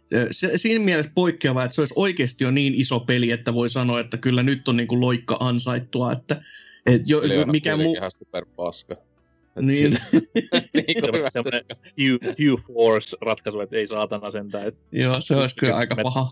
se, 0.06 0.28
se, 0.32 0.58
siinä 0.58 0.86
mielessä 0.86 1.12
poikkeava, 1.16 1.64
että 1.64 1.76
se 1.76 1.82
olisi 1.82 1.94
oikeasti 1.98 2.44
jo 2.44 2.52
niin 2.52 2.74
iso 2.74 3.00
peli, 3.00 3.32
että 3.32 3.54
voi 3.54 3.70
sanoa, 3.70 4.00
että 4.00 4.18
kyllä 4.18 4.44
nyt 4.44 4.68
on 4.68 4.78
niin 4.78 4.88
kuin 4.88 5.02
loikka 5.02 5.38
ansaittua, 5.40 6.12
että 6.12 6.42
et 6.86 7.02
jo, 7.06 7.22
mikä 7.52 7.78
muu... 7.78 7.96
ihan 7.96 8.12
super 8.12 8.46
paska. 8.56 8.96
Niin. 9.62 9.98
niin 10.78 12.20
Hugh 12.24 12.62
Force-ratkaisu, 12.62 13.60
että 13.62 13.76
ei 13.76 13.88
saatana 13.88 14.32
sentään. 14.32 14.68
Että... 14.68 14.82
Joo, 14.92 15.22
se 15.22 15.36
olisi 15.36 15.56
kyllä 15.56 15.76
aika 15.76 15.96
paha. 16.04 16.32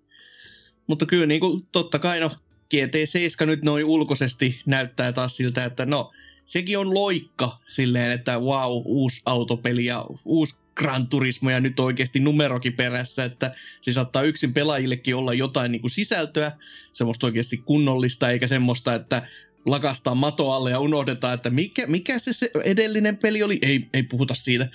Mutta 0.88 1.06
kyllä 1.06 1.26
niin 1.26 1.40
kuin, 1.40 1.66
totta 1.72 1.98
kai 1.98 2.20
no, 2.20 2.30
GT7 2.74 3.46
nyt 3.46 3.62
noin 3.62 3.84
ulkoisesti 3.84 4.60
näyttää 4.66 5.12
taas 5.12 5.36
siltä, 5.36 5.64
että 5.64 5.86
no, 5.86 6.12
sekin 6.44 6.78
on 6.78 6.94
loikka 6.94 7.58
silleen, 7.68 8.10
että 8.10 8.38
wow, 8.38 8.82
uusi 8.84 9.22
autopeli 9.26 9.84
ja 9.84 10.06
uusi 10.24 10.54
Gran 10.74 11.06
Turismo 11.06 11.50
ja 11.50 11.60
nyt 11.60 11.80
oikeasti 11.80 12.20
numerokin 12.20 12.72
perässä, 12.72 13.24
että 13.24 13.54
se 13.82 13.92
saattaa 13.92 14.22
yksin 14.22 14.54
pelaajillekin 14.54 15.16
olla 15.16 15.34
jotain 15.34 15.72
niin 15.72 15.80
kuin 15.80 15.90
sisältöä, 15.90 16.52
semmoista 16.92 17.26
oikeasti 17.26 17.56
kunnollista, 17.56 18.30
eikä 18.30 18.46
semmoista, 18.46 18.94
että 18.94 19.22
lakastaa 19.66 20.14
mato 20.14 20.52
alle 20.52 20.70
ja 20.70 20.78
unohdetaan, 20.78 21.34
että 21.34 21.50
mikä, 21.50 21.86
mikä 21.86 22.18
se, 22.18 22.32
se 22.32 22.50
edellinen 22.64 23.16
peli 23.16 23.42
oli, 23.42 23.58
ei, 23.62 23.88
ei 23.92 24.02
puhuta 24.02 24.34
siitä, 24.34 24.68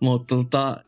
mutta 0.00 0.36
tota, 0.36 0.84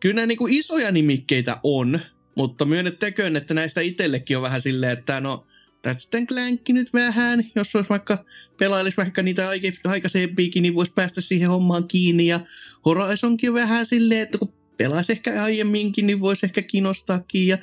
kyllä 0.00 0.14
nämä 0.14 0.26
niin 0.26 0.38
kuin 0.38 0.54
isoja 0.54 0.92
nimikkeitä 0.92 1.60
on, 1.62 2.00
mutta 2.34 2.64
myönnettäköön, 2.64 3.36
että 3.36 3.54
näistä 3.54 3.80
itsellekin 3.80 4.36
on 4.36 4.42
vähän 4.42 4.62
silleen, 4.62 4.92
että 4.92 5.20
no, 5.20 5.46
Ratchet 5.84 6.28
Clank 6.28 6.68
nyt 6.68 6.92
vähän, 6.92 7.50
jos 7.54 7.74
olisi 7.74 7.90
vaikka 7.90 8.24
pelailisi 8.58 8.96
vaikka 8.96 9.22
niitä 9.22 9.48
aikaisempiakin, 9.84 10.62
niin 10.62 10.74
voisi 10.74 10.92
päästä 10.92 11.20
siihen 11.20 11.48
hommaan 11.48 11.88
kiinni. 11.88 12.26
Ja 12.26 12.40
Horizonkin 12.84 13.54
vähän 13.54 13.86
silleen, 13.86 14.20
että 14.20 14.38
kun 14.38 14.54
pelaisi 14.76 15.12
ehkä 15.12 15.42
aiemminkin, 15.42 16.06
niin 16.06 16.20
voisi 16.20 16.46
ehkä 16.46 16.62
kiinnostaakin. 16.62 17.46
Ja, 17.46 17.58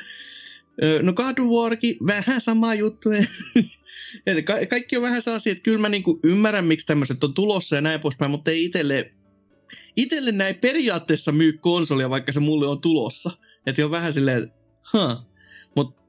no 1.02 1.14
God 1.14 1.38
of 1.40 1.48
Warkin 1.48 1.96
vähän 2.08 2.42
sama 2.42 2.76
juttu. 2.76 3.10
ka- 4.46 4.66
kaikki 4.70 4.98
on 4.98 5.04
vähän 5.04 5.22
sellaisia, 5.22 5.52
että 5.52 5.64
kyllä 5.64 5.80
mä 5.80 5.90
niinku 5.90 6.20
ymmärrän, 6.24 6.66
miksi 6.66 6.88
tämmöiset 6.88 7.24
on 7.24 7.34
tulossa 7.34 7.76
ja 7.76 7.82
näin 7.82 8.00
poispäin, 8.00 8.32
mutta 8.32 8.52
ei 8.52 8.66
itselle, 8.66 9.12
itselle 9.96 10.32
näin 10.32 10.56
periaatteessa 10.56 11.32
myy 11.32 11.54
konsolia, 11.54 12.10
vaikka 12.10 12.32
se 12.32 12.40
mulle 12.40 12.68
on 12.68 12.82
tulossa. 12.82 13.32
Että 13.66 13.86
on 13.86 13.92
vähän 13.92 14.14
silleen, 14.14 14.52
huh, 14.94 15.31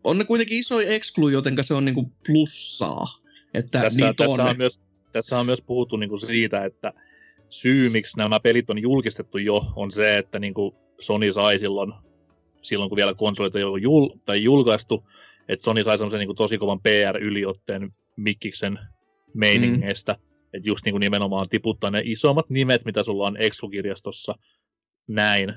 on 0.04 0.18
ne 0.18 0.24
kuitenkin 0.24 0.58
iso 0.58 0.80
exclu, 0.80 1.28
jotenka 1.28 1.62
se 1.62 1.74
on 1.74 1.84
niinku 1.84 2.12
plussaa. 2.26 3.06
Että 3.54 3.80
tässä, 3.80 4.14
tässä, 4.16 4.42
on, 4.42 4.48
on 4.48 4.56
myös, 4.56 4.80
tässä 5.12 5.38
on 5.38 5.46
myös 5.46 5.62
puhuttu 5.62 5.96
niinku 5.96 6.18
siitä, 6.18 6.64
että 6.64 6.92
syy, 7.48 7.88
miksi 7.88 8.18
nämä 8.18 8.40
pelit 8.40 8.70
on 8.70 8.82
julkistettu 8.82 9.38
jo, 9.38 9.64
on 9.76 9.92
se, 9.92 10.18
että 10.18 10.38
niinku 10.38 10.74
Sony 11.00 11.32
sai 11.32 11.58
silloin, 11.58 11.92
silloin 12.62 12.88
kun 12.88 12.96
vielä 12.96 13.14
konsolit 13.14 13.56
ei 13.56 13.64
ollut 13.64 13.82
jul, 13.82 14.08
tai 14.24 14.42
julkaistu, 14.42 15.08
että 15.48 15.64
Sony 15.64 15.84
sai 15.84 15.98
semmoisen 15.98 16.18
niinku 16.18 16.34
tosi 16.34 16.58
kovan 16.58 16.80
PR-yliotteen 16.80 17.92
Mikkiksen 18.16 18.78
meiningeistä, 19.34 20.12
mm. 20.12 20.48
että 20.52 20.68
just 20.68 20.84
niinku 20.84 20.98
nimenomaan 20.98 21.48
tiputtaa 21.48 21.90
ne 21.90 22.02
isommat 22.04 22.50
nimet, 22.50 22.84
mitä 22.84 23.02
sulla 23.02 23.26
on 23.26 23.36
Exclu-kirjastossa, 23.36 24.34
näin. 25.08 25.54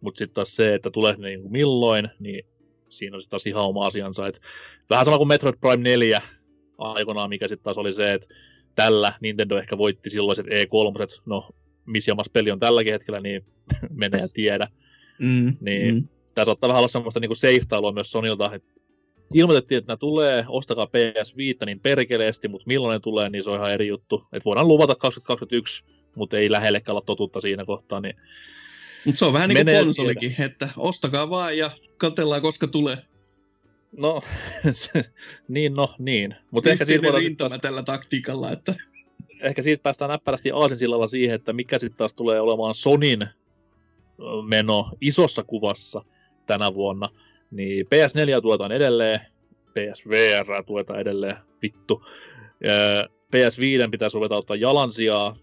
Mutta 0.00 0.18
sitten 0.18 0.34
taas 0.34 0.56
se, 0.56 0.74
että 0.74 0.90
tulee 0.90 1.16
ne 1.16 1.28
niinku 1.28 1.48
milloin, 1.48 2.08
niin 2.18 2.44
siinä 2.92 3.16
on 3.16 3.20
sitten 3.20 3.30
taas 3.30 3.46
ihan 3.46 3.64
oma 3.64 3.86
asiansa. 3.86 4.26
Et 4.26 4.40
vähän 4.90 5.04
sama 5.04 5.18
kuin 5.18 5.28
Metroid 5.28 5.56
Prime 5.60 5.82
4 5.82 6.22
aikoinaan, 6.78 7.28
mikä 7.28 7.48
sitten 7.48 7.64
taas 7.64 7.78
oli 7.78 7.92
se, 7.92 8.12
että 8.12 8.34
tällä 8.74 9.12
Nintendo 9.20 9.58
ehkä 9.58 9.78
voitti 9.78 10.10
silloiset 10.10 10.46
E3, 10.46 11.20
no 11.26 11.48
missä 11.86 12.12
peli 12.32 12.50
on 12.50 12.60
tälläkin 12.60 12.92
hetkellä, 12.92 13.20
niin 13.20 13.44
menee 13.90 14.20
ja 14.20 14.28
tiedä. 14.28 14.68
Mm, 15.18 15.56
niin 15.60 15.94
mm. 15.94 16.08
tässä 16.34 16.44
saattaa 16.44 16.68
vähän 16.68 16.80
olla 16.80 16.88
semmoista 16.88 17.20
niin 17.20 17.36
seiftailua 17.36 17.92
myös 17.92 18.10
Sonilta, 18.10 18.54
että 18.54 18.82
ilmoitettiin, 19.34 19.78
että 19.78 19.90
nämä 19.90 19.96
tulee, 19.96 20.44
ostakaa 20.48 20.86
PS5 20.86 21.66
niin 21.66 21.80
perkeleesti, 21.80 22.48
mutta 22.48 22.64
milloin 22.66 22.94
ne 22.94 23.00
tulee, 23.00 23.30
niin 23.30 23.44
se 23.44 23.50
on 23.50 23.56
ihan 23.56 23.72
eri 23.72 23.88
juttu. 23.88 24.26
Että 24.32 24.44
voidaan 24.44 24.68
luvata 24.68 24.94
2021, 24.94 25.84
mutta 26.14 26.38
ei 26.38 26.50
lähellekään 26.50 26.92
olla 26.92 27.04
totuutta 27.06 27.40
siinä 27.40 27.64
kohtaa, 27.64 28.00
niin 28.00 28.14
mutta 29.04 29.18
se 29.18 29.24
on 29.24 29.32
vähän 29.32 29.48
niin 29.48 29.66
kuin 29.66 29.84
konsolikin, 29.84 30.34
että 30.38 30.68
ostakaa 30.76 31.30
vaan 31.30 31.58
ja 31.58 31.70
katsellaan 31.96 32.42
koska 32.42 32.66
tulee. 32.66 32.98
No, 33.96 34.22
niin 35.48 35.74
no, 35.74 35.94
niin. 35.98 36.34
Mutta 36.50 36.70
ehkä 36.70 36.84
siitä 36.84 37.02
voidaan 37.02 37.36
taas... 37.36 37.58
tällä 37.62 37.82
taktiikalla, 37.82 38.50
että... 38.50 38.74
Ehkä 39.40 39.62
siitä 39.62 39.82
päästään 39.82 40.08
näppärästi 40.08 40.50
aasinsillalla 40.50 41.06
siihen, 41.06 41.34
että 41.34 41.52
mikä 41.52 41.78
sitten 41.78 41.98
taas 41.98 42.14
tulee 42.14 42.40
olemaan 42.40 42.74
Sonin 42.74 43.28
meno 44.46 44.90
isossa 45.00 45.44
kuvassa 45.44 46.04
tänä 46.46 46.74
vuonna. 46.74 47.08
Niin 47.50 47.86
PS4 47.86 48.40
tuetaan 48.42 48.72
edelleen, 48.72 49.20
PSVR 49.70 50.64
tuetaan 50.66 51.00
edelleen, 51.00 51.36
vittu. 51.62 52.04
PS5 53.36 53.90
pitäisi 53.90 54.14
ruveta 54.14 54.36
ottaa 54.36 54.56
jalansijaa. 54.56 55.36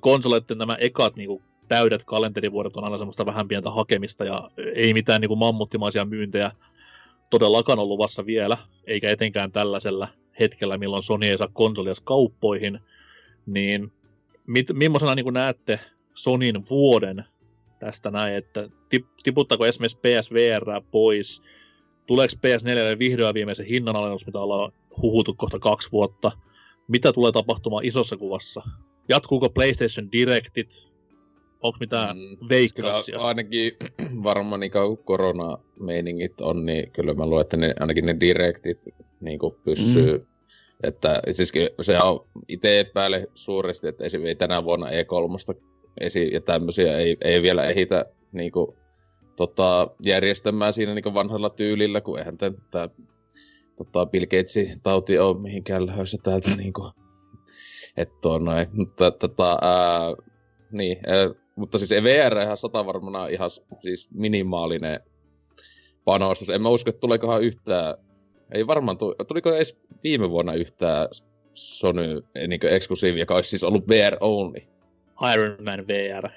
Konsoleiden 0.00 0.58
nämä 0.58 0.76
ekat 0.80 1.16
niinku 1.16 1.42
täydet 1.68 2.04
kalenterivuodet 2.04 2.76
on 2.76 2.84
aina 2.84 2.98
semmoista 2.98 3.26
vähän 3.26 3.48
pientä 3.48 3.70
hakemista 3.70 4.24
ja 4.24 4.50
ei 4.74 4.94
mitään 4.94 5.20
niin 5.20 5.28
kuin 5.28 5.38
mammuttimaisia 5.38 6.04
myyntejä 6.04 6.50
todellakaan 7.30 7.78
ollut 7.78 7.94
luvassa 7.94 8.26
vielä, 8.26 8.56
eikä 8.86 9.10
etenkään 9.10 9.52
tällaisella 9.52 10.08
hetkellä, 10.40 10.78
milloin 10.78 11.02
Sony 11.02 11.26
ei 11.26 11.38
saa 11.38 11.48
konsolia 11.52 11.94
kauppoihin, 12.04 12.80
niin 13.46 13.92
mit, 14.46 14.66
millaisena 14.72 15.14
niin 15.14 15.34
näette 15.34 15.80
Sonin 16.14 16.62
vuoden 16.70 17.24
tästä 17.78 18.10
näin, 18.10 18.34
että 18.34 18.68
tip, 18.88 19.06
tiputtaako 19.22 19.66
esimerkiksi 19.66 19.98
PSVR 19.98 20.82
pois, 20.90 21.42
tuleeko 22.06 22.34
PS4 22.36 22.98
vihdoin 22.98 23.34
viimeisen 23.34 23.66
hinnanalennus, 23.66 24.26
mitä 24.26 24.40
ollaan 24.40 24.72
huhutu 25.02 25.34
kohta 25.34 25.58
kaksi 25.58 25.92
vuotta, 25.92 26.30
mitä 26.88 27.12
tulee 27.12 27.32
tapahtumaan 27.32 27.84
isossa 27.84 28.16
kuvassa, 28.16 28.62
jatkuuko 29.08 29.50
PlayStation 29.50 30.12
Directit, 30.12 30.88
Onko 31.62 31.76
mitään 31.80 32.16
mm, 32.16 32.48
veikkauksia? 32.48 33.12
Kyllä 33.12 33.26
ainakin 33.26 33.72
varmaan 34.22 34.60
niin 34.60 34.72
korona-meiningit 35.04 36.40
on, 36.40 36.66
niin 36.66 36.90
kyllä 36.92 37.14
mä 37.14 37.26
luulen, 37.26 37.42
että 37.42 37.56
ne, 37.56 37.74
ainakin 37.80 38.06
ne 38.06 38.16
direktit 38.20 38.84
niin 39.20 39.38
pysyy. 39.64 40.18
Mm. 40.18 40.26
Että 40.82 41.22
siis 41.30 41.52
se 41.80 41.98
on 42.04 42.26
itse 42.48 42.80
epäile 42.80 43.28
suuresti, 43.34 43.88
että 43.88 44.04
ei 44.24 44.34
tänä 44.34 44.64
vuonna 44.64 44.86
E3 44.86 45.60
esi- 46.00 46.32
ja 46.32 46.40
tämmöisiä 46.40 46.96
ei, 46.96 47.16
ei 47.20 47.42
vielä 47.42 47.64
ehitä 47.64 48.06
niin 48.32 48.52
kuin, 48.52 48.76
tota, 49.36 49.90
järjestämään 50.02 50.72
siinä 50.72 50.94
niin 50.94 51.14
vanhalla 51.14 51.50
tyylillä, 51.50 52.00
kun 52.00 52.18
eihän 52.18 52.38
tämä 52.38 52.88
tota, 53.76 54.06
Bill 54.06 54.26
Gatesin 54.26 54.80
tauti 54.82 55.18
ole 55.18 55.40
mihinkään 55.40 55.86
lähdössä 55.86 56.18
täältä 56.22 56.50
niin 56.56 56.72
kuin, 56.72 56.92
että 57.96 58.28
on 58.28 58.44
noin. 58.44 58.66
Mutta 58.72 59.10
tota, 59.10 59.58
ää, 59.62 60.14
niin, 60.72 60.98
ää, 61.06 61.30
mutta 61.58 61.78
siis 61.78 61.90
VR 61.90 62.38
ihan 62.42 62.56
sata 62.56 62.86
varmana 62.86 63.26
ihan 63.26 63.50
siis 63.80 64.08
minimaalinen 64.10 65.00
panostus. 66.04 66.50
En 66.50 66.62
mä 66.62 66.68
usko, 66.68 66.90
että 66.90 67.00
tuleekohan 67.00 67.42
yhtään, 67.42 67.94
ei 68.54 68.66
varmaan 68.66 68.98
tuli, 68.98 69.14
tuliko 69.28 69.54
edes 69.54 69.78
viime 70.04 70.30
vuonna 70.30 70.54
yhtään 70.54 71.08
Sony 71.54 72.22
niin 72.48 72.66
eksklusiivi, 72.66 73.20
joka 73.20 73.34
olisi 73.34 73.50
siis 73.50 73.64
ollut 73.64 73.88
VR 73.88 74.16
only. 74.20 74.60
Iron 75.34 75.56
Man 75.64 75.86
VR. 75.86 76.28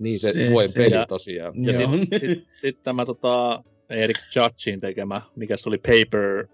Niin, 0.00 0.20
se, 0.20 0.32
se 0.32 0.48
tuen 0.50 0.70
peli 0.74 0.94
ja, 0.94 1.06
tosiaan. 1.06 1.64
Ja 1.64 1.72
sitten 1.72 2.20
sit, 2.20 2.48
sit 2.60 2.82
tämä 2.82 3.06
tota, 3.06 3.64
Erik 3.90 4.18
Judgein 4.36 4.80
tekemä, 4.80 5.22
mikä 5.36 5.56
se 5.56 5.68
oli 5.68 5.78
Paper... 5.78 6.46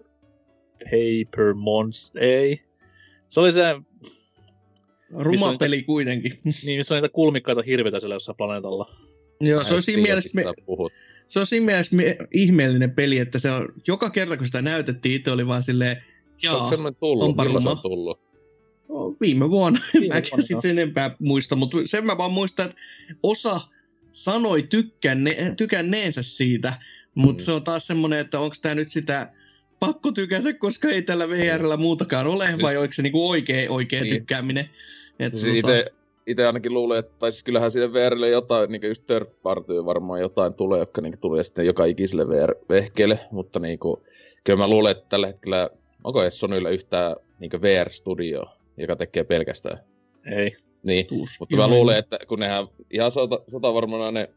Paper 0.83 1.53
Monster, 1.53 2.23
ei. 2.23 2.61
Se 3.27 3.39
oli 3.39 3.53
se... 3.53 3.75
Ruma 5.11 5.57
peli 5.57 5.83
kuitenkin. 5.83 6.39
Niin, 6.65 6.85
se 6.85 6.93
on 6.93 7.01
niitä 7.01 7.13
kulmikkaita 7.13 7.61
hirveitä 7.61 7.99
siellä 7.99 8.15
jossain 8.15 8.37
planeetalla. 8.37 8.95
Joo, 9.41 9.63
se 9.63 9.73
on 9.73 9.83
siinä 9.83 10.01
mielessä, 10.01 10.29
me, 10.35 10.43
se 11.27 11.39
on 11.39 11.47
siinä 11.47 11.65
mielessä 11.65 11.95
me, 11.95 12.17
ihmeellinen 12.33 12.91
peli, 12.91 13.17
että 13.17 13.39
se 13.39 13.51
on, 13.51 13.67
joka 13.87 14.09
kerta 14.09 14.37
kun 14.37 14.45
sitä 14.45 14.61
näytettiin, 14.61 15.15
itse 15.15 15.31
oli 15.31 15.47
vaan 15.47 15.63
silleen, 15.63 15.97
jaa, 16.43 16.69
se 16.69 16.75
on 16.75 16.95
tullut, 16.95 17.37
milloin 17.37 17.63
se 17.63 17.69
on 17.69 17.79
tullut? 17.79 18.19
No, 18.89 19.15
viime 19.21 19.49
vuonna, 19.49 19.79
viime 19.93 20.15
mä 20.15 20.21
vuonna, 20.31 20.47
sitten 20.47 20.71
enempää 20.71 21.15
muista, 21.19 21.55
mutta 21.55 21.77
sen 21.85 22.05
mä 22.05 22.17
vaan 22.17 22.31
muistan, 22.31 22.65
että 22.65 22.77
osa 23.23 23.61
sanoi 24.11 24.63
tykkänne, 24.63 25.53
tykänneensä 25.57 26.23
siitä, 26.23 26.73
mutta 27.15 27.41
mm. 27.41 27.45
se 27.45 27.51
on 27.51 27.63
taas 27.63 27.87
semmoinen, 27.87 28.19
että 28.19 28.39
onko 28.39 28.55
tämä 28.61 28.75
nyt 28.75 28.91
sitä 28.91 29.33
pakko 29.79 30.11
tykätä, 30.11 30.53
koska 30.53 30.87
ei 30.87 31.01
tällä 31.01 31.29
VRllä 31.29 31.77
muutakaan 31.77 32.27
ole, 32.27 32.47
siis, 32.47 32.61
vai 32.61 32.77
onko 32.77 32.93
se 32.93 33.01
niinku 33.01 33.29
oikea, 33.29 33.71
oikea 33.71 34.01
niin. 34.01 34.15
tykkääminen? 34.15 34.69
Että 35.19 35.39
siis 35.39 35.61
tota... 35.61 35.99
itse 36.27 36.47
ainakin 36.47 36.73
luulen, 36.73 36.99
että 36.99 37.11
tai 37.19 37.31
siis 37.31 37.43
kyllähän 37.43 37.71
siihen 37.71 37.93
VRlle 37.93 38.29
jotain, 38.29 38.71
niin 38.71 38.87
just 38.87 39.05
third 39.05 39.27
party 39.43 39.85
varmaan 39.85 40.21
jotain 40.21 40.55
tulee, 40.55 40.79
jotka 40.79 41.01
niin 41.01 41.19
tulee 41.19 41.43
sitten 41.43 41.65
joka 41.65 41.85
ikiselle 41.85 42.27
VR-vehkeelle, 42.27 43.19
mutta 43.31 43.59
niin 43.59 43.79
kuin, 43.79 44.01
kyllä 44.43 44.59
mä 44.59 44.67
luulen, 44.67 44.91
että 44.91 45.05
tällä 45.09 45.27
hetkellä, 45.27 45.69
onko 46.03 46.21
edes 46.21 46.39
Sonylla 46.39 46.69
yhtään 46.69 47.15
niin 47.39 47.61
VR-studio, 47.61 48.43
joka 48.77 48.95
tekee 48.95 49.23
pelkästään? 49.23 49.79
Ei. 50.35 50.55
Niin, 50.83 51.05
Tuskin. 51.05 51.37
mutta 51.39 51.55
mä 51.55 51.67
luulen, 51.67 51.97
että 51.97 52.19
kun 52.27 52.39
nehän 52.39 52.67
ihan 52.91 53.11
sata, 53.11 53.39
sata 53.47 53.73
varmaan 53.73 54.13
ne, 54.13 54.29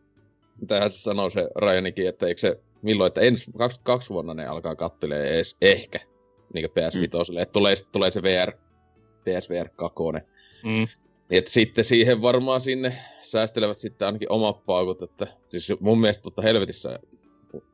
mitä 0.60 0.88
se 0.88 0.98
sanoo 0.98 1.30
se 1.30 1.48
Ryanikin, 1.56 2.08
että 2.08 2.26
eikö 2.26 2.40
se 2.40 2.60
milloin, 2.82 3.06
että 3.06 3.20
ensi 3.20 3.50
22 3.58 4.10
vuonna 4.10 4.34
ne 4.34 4.46
alkaa 4.46 4.76
kattelee 4.76 5.34
edes 5.34 5.56
ehkä 5.62 5.98
niin 6.54 6.70
PS5, 6.70 7.32
mm. 7.32 7.38
että 7.38 7.52
tulee, 7.52 7.74
tulee 7.92 8.10
se 8.10 8.22
VR, 8.22 8.52
PSVR 9.24 9.68
2. 9.68 10.02
Mm. 10.64 10.86
Niin, 11.30 11.38
että 11.38 11.50
sitten 11.50 11.84
siihen 11.84 12.22
varmaan 12.22 12.60
sinne 12.60 12.92
säästelevät 13.20 13.78
sitten 13.78 14.06
ainakin 14.06 14.32
omat 14.32 14.64
paukut, 14.64 15.02
että 15.02 15.26
siis 15.48 15.80
mun 15.80 16.00
mielestä 16.00 16.22
totta 16.22 16.42
helvetissä 16.42 16.98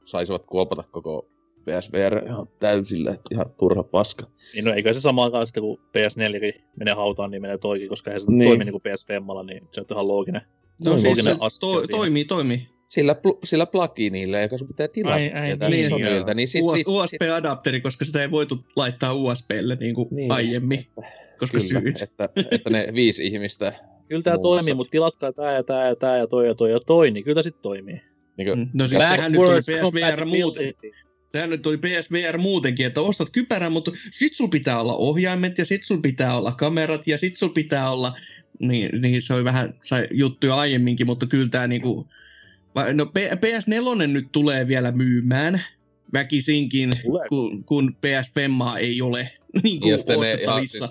saisivat 0.05 0.47
kuopata 0.47 0.83
koko 0.83 1.29
PSVR 1.65 2.25
ihan 2.27 2.49
täysillä, 2.59 3.11
että 3.11 3.35
ihan 3.35 3.47
turha 3.59 3.83
paska. 3.83 4.27
Niin 4.55 4.65
no 4.65 4.73
eikö 4.73 4.95
se 4.95 5.01
sama 5.01 5.25
aikaan 5.25 5.47
sitten 5.47 5.63
kun 5.63 5.79
PS4 5.79 6.63
menee 6.77 6.95
hautaan, 6.95 7.31
niin 7.31 7.43
menee 7.43 7.59
toikin, 7.59 7.89
koska 7.89 8.13
ei 8.13 8.21
se 8.21 8.27
niin. 8.29 8.49
toimi 8.49 8.65
niin 8.65 8.81
kuin 8.81 8.83
PSV-malla, 8.83 9.43
niin 9.43 9.69
se 9.73 9.81
on 9.81 9.87
ihan 9.91 10.09
looginen. 10.09 10.43
No, 10.85 10.93
no 10.93 10.99
siis 10.99 11.17
se 11.17 11.37
to, 11.61 11.87
toimii, 11.91 12.25
toimii 12.25 12.69
sillä, 12.89 13.13
pl- 13.13 13.39
sillä 13.45 13.67
pluginilla, 13.67 14.41
joka 14.41 14.59
sun 14.59 14.69
pitää 14.69 14.89
tilata 14.89 15.15
ai, 15.15 15.33
ai, 15.33 15.71
niin, 15.71 15.89
Sonylta. 15.89 16.35
Niin 16.35 16.49
sit, 16.49 16.65
sit, 16.77 16.87
USB-adapteri, 16.89 17.81
koska 17.81 18.05
sitä 18.05 18.23
ei 18.23 18.31
voitu 18.31 18.59
laittaa 18.77 19.15
USBlle 19.15 19.77
niin 19.81 19.95
kuin 19.95 20.09
niin, 20.11 20.33
aiemmin. 20.33 20.79
Että, 20.79 21.28
koska 21.39 21.59
kyllä, 21.59 21.81
syyt. 21.81 22.03
Että, 22.03 22.29
että 22.51 22.71
ne 22.71 22.89
viisi 22.95 23.27
ihmistä... 23.27 23.73
Kyllä 24.09 24.23
tämä 24.23 24.39
toimii, 24.39 24.75
mutta 24.75 24.91
tilatkaa 24.91 25.33
tämä 25.33 25.53
ja 25.53 25.63
tämä 25.63 25.87
ja 25.87 25.97
tämä 25.97 26.17
ja 26.17 26.27
toi 26.27 26.47
ja 26.47 26.55
toi 26.55 26.71
ja 26.71 26.81
toi, 26.81 27.11
niin 27.11 27.25
kyllä 27.25 27.43
sitten 27.43 27.63
toimii. 27.63 28.01
Niin 28.37 28.49
kuin, 28.49 28.71
no 28.75 28.87
siis 28.87 29.01
sehän 29.01 29.33
nyt 29.33 29.41
oli 29.41 29.61
PSVR 29.61 30.25
muuten. 30.25 30.75
Sehän 31.27 31.51
nyt 31.51 31.67
oli 31.67 31.79
PSVR 31.79 32.39
muutenkin, 32.39 32.87
että 32.87 33.01
ostat 33.01 33.31
kypärän, 33.31 33.73
mutta 33.73 33.91
sit 34.11 34.35
sul 34.35 34.49
pitää 34.49 34.81
olla 34.81 34.97
ohjaimet 34.97 35.59
ja 35.59 35.65
sit 35.65 35.85
sul 35.85 36.01
pitää 36.01 36.37
olla 36.37 36.53
kamerat 36.53 37.07
ja 37.07 37.19
sit 37.19 37.37
sul 37.37 37.49
pitää 37.49 37.91
olla, 37.91 38.13
niin, 38.59 39.03
niin 39.03 39.23
se 39.23 39.35
oli 39.35 39.45
vähän 39.45 39.75
sai 39.83 40.07
juttuja 40.11 40.57
aiemminkin, 40.57 41.07
mutta 41.07 41.27
kyllä 41.27 41.49
tämä 41.49 41.67
niinku, 41.67 42.09
No 42.95 43.05
PS4 43.05 44.07
nyt 44.07 44.29
tulee 44.33 44.69
vielä 44.69 44.93
myymään 44.93 45.63
väkisinkin, 46.13 46.93
kun, 47.29 47.65
kun 47.65 47.95
PS 47.95 48.33
Femmaa 48.35 48.79
ei 48.79 49.03
ole 49.03 49.31
niin 49.63 49.81
kuin 49.81 49.91
ja, 49.91 50.21
ne, 50.21 50.31
ja, 50.31 50.59
siis, 50.59 50.85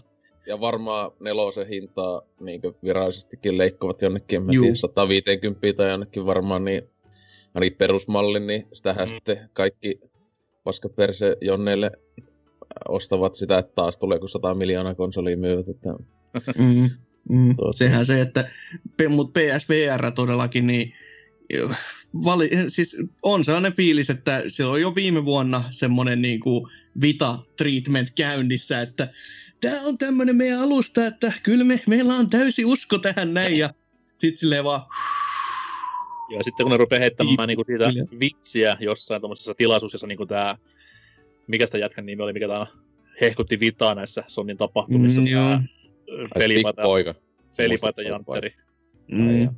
ja 0.47 0.59
varmaan 0.59 1.11
nelosen 1.19 1.67
hintaa 1.67 2.21
niin 2.39 2.61
virallisestikin 2.83 3.57
leikkovat 3.57 4.01
jonnekin, 4.01 4.43
mä 4.43 4.51
tiedän, 4.51 4.75
150 4.75 5.73
tai 5.77 5.89
jonnekin 5.89 6.25
varmaan, 6.25 6.65
niin 6.65 6.83
ainakin 7.53 7.77
perusmallin, 7.77 8.47
niin 8.47 8.67
sitähän 8.73 9.07
mm. 9.07 9.09
sitten 9.09 9.49
kaikki 9.53 9.99
paskaperse 10.63 11.37
Jonneille 11.41 11.91
ostavat 12.87 13.35
sitä, 13.35 13.57
että 13.57 13.71
taas 13.75 13.97
tulee 13.97 14.19
kun 14.19 14.29
100 14.29 14.55
miljoonaa 14.55 14.95
konsolia 14.95 15.37
myyvät. 15.37 15.69
Että... 15.69 15.89
Mm, 16.57 16.89
mm. 17.29 17.55
Sehän 17.75 18.05
se, 18.05 18.21
että 18.21 18.49
mutta 19.09 19.39
PSVR 19.39 20.11
todellakin, 20.11 20.67
niin 20.67 20.93
vali, 22.23 22.49
siis 22.67 22.97
on 23.23 23.43
sellainen 23.43 23.73
fiilis, 23.73 24.09
että 24.09 24.43
se 24.47 24.65
on 24.65 24.81
jo 24.81 24.95
viime 24.95 25.25
vuonna 25.25 25.63
semmoinen 25.71 26.21
niin 26.21 26.39
kuin 26.39 26.71
Vita-treatment 27.01 28.11
käynnissä, 28.15 28.81
että 28.81 29.07
tämä 29.61 29.81
on 29.85 29.97
tämmöinen 29.97 30.35
meidän 30.35 30.59
alusta, 30.59 31.05
että 31.05 31.33
kyllä 31.43 31.63
me, 31.63 31.79
meillä 31.87 32.13
on 32.13 32.29
täysi 32.29 32.65
usko 32.65 32.97
tähän 32.97 33.33
näin, 33.33 33.57
ja 33.57 33.69
sitten 34.17 34.37
silleen 34.37 34.63
vaan... 34.63 34.81
Ja 36.29 36.43
sitten 36.43 36.63
kun 36.63 36.71
ne 36.71 36.77
rupeaa 36.77 36.99
heittämään 36.99 37.47
niinku 37.47 37.63
siitä 37.63 37.89
vitsiä 38.19 38.77
jossain 38.79 39.21
tuommoisessa 39.21 39.55
tilaisuudessa, 39.55 40.07
niin 40.07 40.17
kuin 40.17 40.29
tämä, 40.29 40.57
mikä 41.47 41.65
sitä 41.65 41.77
jätkän 41.77 42.05
nimi 42.05 42.23
oli, 42.23 42.33
mikä 42.33 42.47
tämä 42.47 42.65
hehkutti 43.21 43.59
Vitaa 43.59 43.95
näissä 43.95 44.23
Sonin 44.27 44.57
tapahtumissa, 44.57 45.21
mm, 45.21 45.27
tämä 45.27 45.63
pelipaita, 46.39 46.81
pelipaita 47.57 48.01
Jantteri. 48.01 48.53
Mm. 49.11 49.49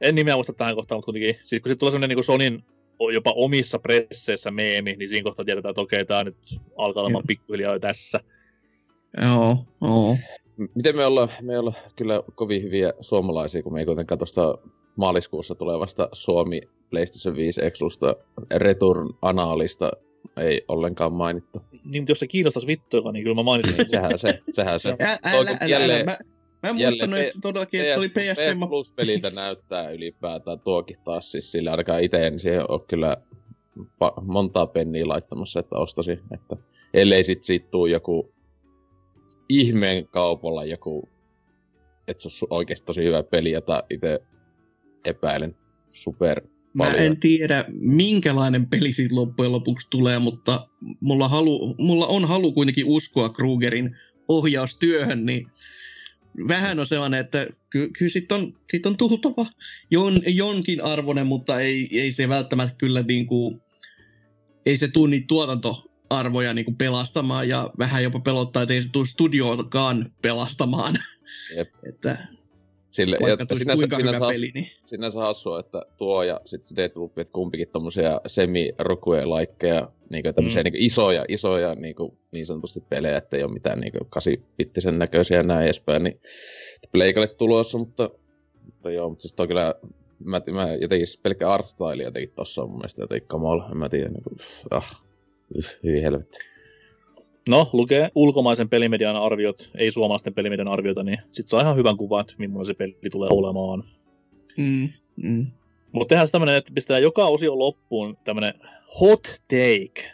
en 0.00 0.14
nimeä 0.14 0.34
muista 0.34 0.52
tähän 0.52 0.74
kohtaan, 0.74 0.96
mutta 0.96 1.04
kuitenkin, 1.04 1.34
siis 1.34 1.62
kun 1.62 1.70
sitten 1.70 1.78
tulee 1.78 1.92
sellainen 1.92 2.16
niin 2.16 2.24
Sonin 2.24 2.64
jopa 3.12 3.32
omissa 3.32 3.78
presseissä 3.78 4.50
meemi, 4.50 4.96
niin 4.96 5.08
siinä 5.08 5.24
kohtaa 5.24 5.44
tiedetään, 5.44 5.70
että 5.70 5.80
okei, 5.80 6.04
tämä 6.04 6.24
nyt 6.24 6.36
alkaa 6.76 7.02
olemaan 7.02 7.26
pikkuhiljaa 7.26 7.78
tässä. 7.78 8.20
Joo, 9.22 9.56
joo. 9.82 10.16
Miten 10.74 10.96
me 10.96 11.06
ollaan, 11.06 11.28
me 11.40 11.58
ollaan 11.58 11.76
kyllä 11.96 12.22
kovin 12.34 12.62
hyviä 12.62 12.92
suomalaisia, 13.00 13.62
kun 13.62 13.72
me 13.72 13.80
ei 13.80 13.86
kuitenkaan 13.86 14.18
tuosta 14.18 14.58
maaliskuussa 14.96 15.54
tulevasta 15.54 16.08
Suomi 16.12 16.60
PlayStation 16.90 17.36
5 17.36 17.64
Exlusta 17.64 18.16
Return 18.54 19.10
Analista 19.22 19.92
ei 20.36 20.64
ollenkaan 20.68 21.12
mainittu. 21.12 21.58
Niin, 21.84 22.02
mutta 22.02 22.10
jos 22.10 22.18
se 22.18 22.26
kiinnostaisi 22.26 22.66
vittuilla, 22.66 23.12
niin 23.12 23.22
kyllä 23.22 23.34
mä 23.34 23.42
mainitsin. 23.42 23.88
sehän 23.90 24.18
se, 24.18 24.42
sehän 24.52 24.78
se. 24.78 24.88
Älä, 24.88 25.18
älä, 25.24 25.50
älä, 25.50 25.58
jälleen, 25.66 26.00
älä, 26.00 26.04
mä, 26.04 26.18
Mä 26.62 26.70
en 26.70 26.76
muistanut, 26.76 27.18
että 27.18 27.38
todellakin, 27.42 27.80
että 27.80 27.92
se 27.92 27.98
oli 27.98 28.08
PS, 28.08 28.68
Plus-peliltä 28.68 29.30
näyttää 29.44 29.90
ylipäätään 29.90 30.60
tuokin 30.60 30.96
taas, 31.04 31.32
siis 31.32 31.52
sillä 31.52 31.70
ainakaan 31.70 32.02
itse 32.02 32.26
en 32.26 32.40
siihen 32.40 32.70
ole 32.70 32.80
kyllä 32.88 33.16
montaa 34.22 34.66
penniä 34.66 35.08
laittamassa, 35.08 35.60
että 35.60 35.76
ostasi, 35.76 36.12
että 36.12 36.56
ellei 36.94 37.24
sit 37.24 37.44
siitä 37.44 37.68
tuu 37.70 37.86
joku 37.86 38.33
ihmeen 39.48 40.08
kaupalla 40.08 40.64
joku, 40.64 41.08
että 42.08 42.28
se 42.28 42.44
on 42.44 42.56
oikeasti 42.56 42.86
tosi 42.86 43.04
hyvä 43.04 43.22
peli, 43.22 43.50
jota 43.50 43.82
itse 43.90 44.20
epäilen 45.04 45.56
super 45.90 46.40
Mä 46.74 46.84
paljon. 46.84 47.02
en 47.02 47.20
tiedä, 47.20 47.64
minkälainen 47.72 48.66
peli 48.66 48.92
siitä 48.92 49.14
loppujen 49.14 49.52
lopuksi 49.52 49.86
tulee, 49.90 50.18
mutta 50.18 50.68
mulla, 51.00 51.28
halu, 51.28 51.74
mulla 51.78 52.06
on 52.06 52.24
halu 52.24 52.52
kuitenkin 52.52 52.84
uskoa 52.86 53.28
Krugerin 53.28 53.96
ohjaustyöhön, 54.28 55.26
niin 55.26 55.46
vähän 56.48 56.80
on 56.80 56.86
sellainen, 56.86 57.20
että 57.20 57.46
ky- 57.70 57.90
kyllä 57.98 58.10
siitä 58.10 58.34
on, 58.34 58.58
sit 58.70 58.86
on 58.86 58.96
tultava 58.96 59.46
jon, 59.90 60.20
jonkin 60.26 60.84
arvoinen, 60.84 61.26
mutta 61.26 61.60
ei, 61.60 61.88
ei 61.92 62.12
se 62.12 62.28
välttämättä 62.28 62.74
kyllä 62.78 63.02
niin 63.02 63.26
kuin, 63.26 63.60
ei 64.66 64.78
se 64.78 64.88
tule 64.88 65.10
niitä 65.10 65.26
tuotantoarvoja 66.08 66.54
niin 66.54 66.64
kuin 66.64 66.76
pelastamaan 66.76 67.48
ja 67.48 67.70
vähän 67.78 68.02
jopa 68.02 68.20
pelottaa, 68.20 68.62
että 68.62 68.74
ei 68.74 68.82
se 68.82 68.88
tule 68.92 69.06
studioakaan 69.06 70.12
pelastamaan. 70.22 70.98
Jep. 71.56 71.68
että 71.88 72.18
Sille, 72.90 73.18
ja 73.20 73.56
sinänsä, 73.56 73.80
kuinka 73.80 73.96
sinänsä, 73.96 74.18
hyvä 74.18 74.28
peli, 74.28 74.50
niin... 74.54 74.70
sinänsä 74.84 75.20
hassua, 75.20 75.60
että 75.60 75.82
tuo 75.96 76.22
ja 76.22 76.40
sitten 76.44 76.68
se 76.68 76.76
Deathloop, 76.76 77.18
että 77.18 77.32
kumpikin 77.32 77.68
tommosia 77.68 78.20
semi 78.26 78.72
laikkeja 79.24 79.88
niinku 80.10 80.32
tämmöisiä 80.32 80.62
mm. 80.62 80.64
niinku 80.64 80.78
isoja, 80.80 81.24
isoja 81.28 81.74
niinku, 81.74 82.18
niin 82.32 82.46
sanotusti 82.46 82.80
pelejä, 82.80 83.16
että 83.16 83.36
ei 83.36 83.44
ole 83.44 83.52
mitään 83.52 83.80
niinku 83.80 83.98
kasipittisen 84.10 84.98
näköisiä 84.98 85.36
ja 85.36 85.42
näin 85.42 85.64
edespäin, 85.64 86.04
niin 86.04 86.20
Pleikalle 86.92 87.28
tulossa, 87.28 87.78
mutta, 87.78 88.10
mutta 88.64 88.90
joo, 88.90 89.08
mutta 89.08 89.22
siis 89.22 89.32
toi 89.32 89.48
kyllä, 89.48 89.74
mä, 90.24 90.40
mä 90.52 90.74
jotenkin 90.74 91.08
pelkkä 91.22 91.50
art 91.50 91.66
style 91.66 92.02
jotenkin 92.02 92.32
tossa 92.36 92.62
on 92.62 92.68
mun 92.70 92.78
mielestä 92.78 93.02
jotenkin 93.02 93.28
kamala, 93.28 93.68
en 93.70 93.78
mä 93.78 93.88
tiedä, 93.88 94.08
niinku, 94.08 94.30
ah, 94.70 95.02
hyvin 95.82 96.02
helvetti. 96.02 96.38
No, 97.48 97.70
lukee 97.72 98.10
ulkomaisen 98.14 98.68
pelimedian 98.68 99.16
arviot, 99.16 99.70
ei 99.78 99.90
suomalaisten 99.90 100.34
pelimedian 100.34 100.68
arvioita, 100.68 101.04
niin 101.04 101.18
sit 101.32 101.48
saa 101.48 101.60
ihan 101.60 101.76
hyvän 101.76 101.96
kuvan, 101.96 102.20
että 102.20 102.34
millainen 102.38 102.66
se 102.66 102.74
peli 102.74 102.96
tulee 103.12 103.28
olemaan. 103.32 103.82
Mm, 104.56 104.88
mm. 105.16 105.46
Mutta 105.92 106.08
tehdään 106.08 106.28
tämmönen, 106.32 106.54
että 106.54 106.72
pistetään 106.74 107.02
joka 107.02 107.26
osio 107.26 107.58
loppuun 107.58 108.18
tämmönen 108.24 108.54
hot 109.00 109.22
take 109.48 110.10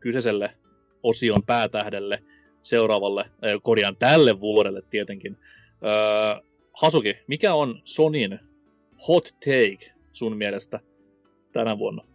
kyseiselle 0.00 0.50
osion 1.02 1.42
päätähdelle 1.42 2.22
seuraavalle, 2.62 3.20
äh, 3.20 3.60
korjaan 3.62 3.96
tälle 3.96 4.40
vuodelle 4.40 4.82
tietenkin. 4.90 5.36
Äh, 5.36 6.42
Hasuki, 6.72 7.16
mikä 7.26 7.54
on 7.54 7.82
Sonin 7.84 8.38
hot 9.08 9.28
take 9.44 9.92
sun 10.12 10.36
mielestä 10.36 10.80
tänä 11.52 11.78
vuonna? 11.78 12.11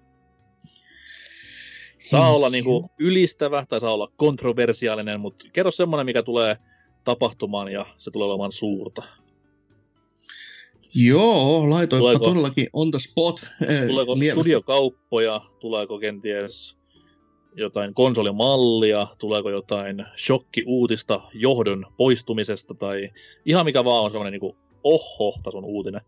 Saa 2.08 2.36
olla 2.36 2.50
niinku 2.50 2.90
ylistävä 3.00 3.66
tai 3.70 3.80
saa 3.80 3.94
olla 3.94 4.12
kontroversiaalinen, 4.16 5.20
mutta 5.20 5.46
kerro 5.54 5.72
semmoinen, 5.72 6.06
mikä 6.06 6.24
tulee 6.24 6.56
tapahtumaan 7.04 7.72
ja 7.72 7.86
se 7.98 8.12
tulee 8.12 8.28
olemaan 8.28 8.52
suurta. 8.52 9.04
Joo, 10.94 11.70
laitoitpa 11.70 12.00
tuleeko, 12.00 12.26
todellakin 12.26 12.68
on 12.74 12.92
the 12.92 13.00
spot. 13.00 13.42
Tuleeko 13.88 14.20
Lievä. 14.20 14.36
studiokauppoja, 14.36 15.42
tuleeko 15.60 16.00
kenties 16.00 16.78
jotain 17.56 17.94
konsolimallia, 17.94 19.08
tuleeko 19.20 19.50
jotain 19.50 20.06
shokki-uutista 20.18 21.22
johdon 21.34 21.86
poistumisesta 21.98 22.74
tai 22.74 23.10
ihan 23.46 23.66
mikä 23.66 23.86
vaan 23.86 24.04
on 24.04 24.12
semmoinen 24.12 24.40
niin 24.40 24.56
oho-tason 24.84 25.66
uutinen. 25.66 26.02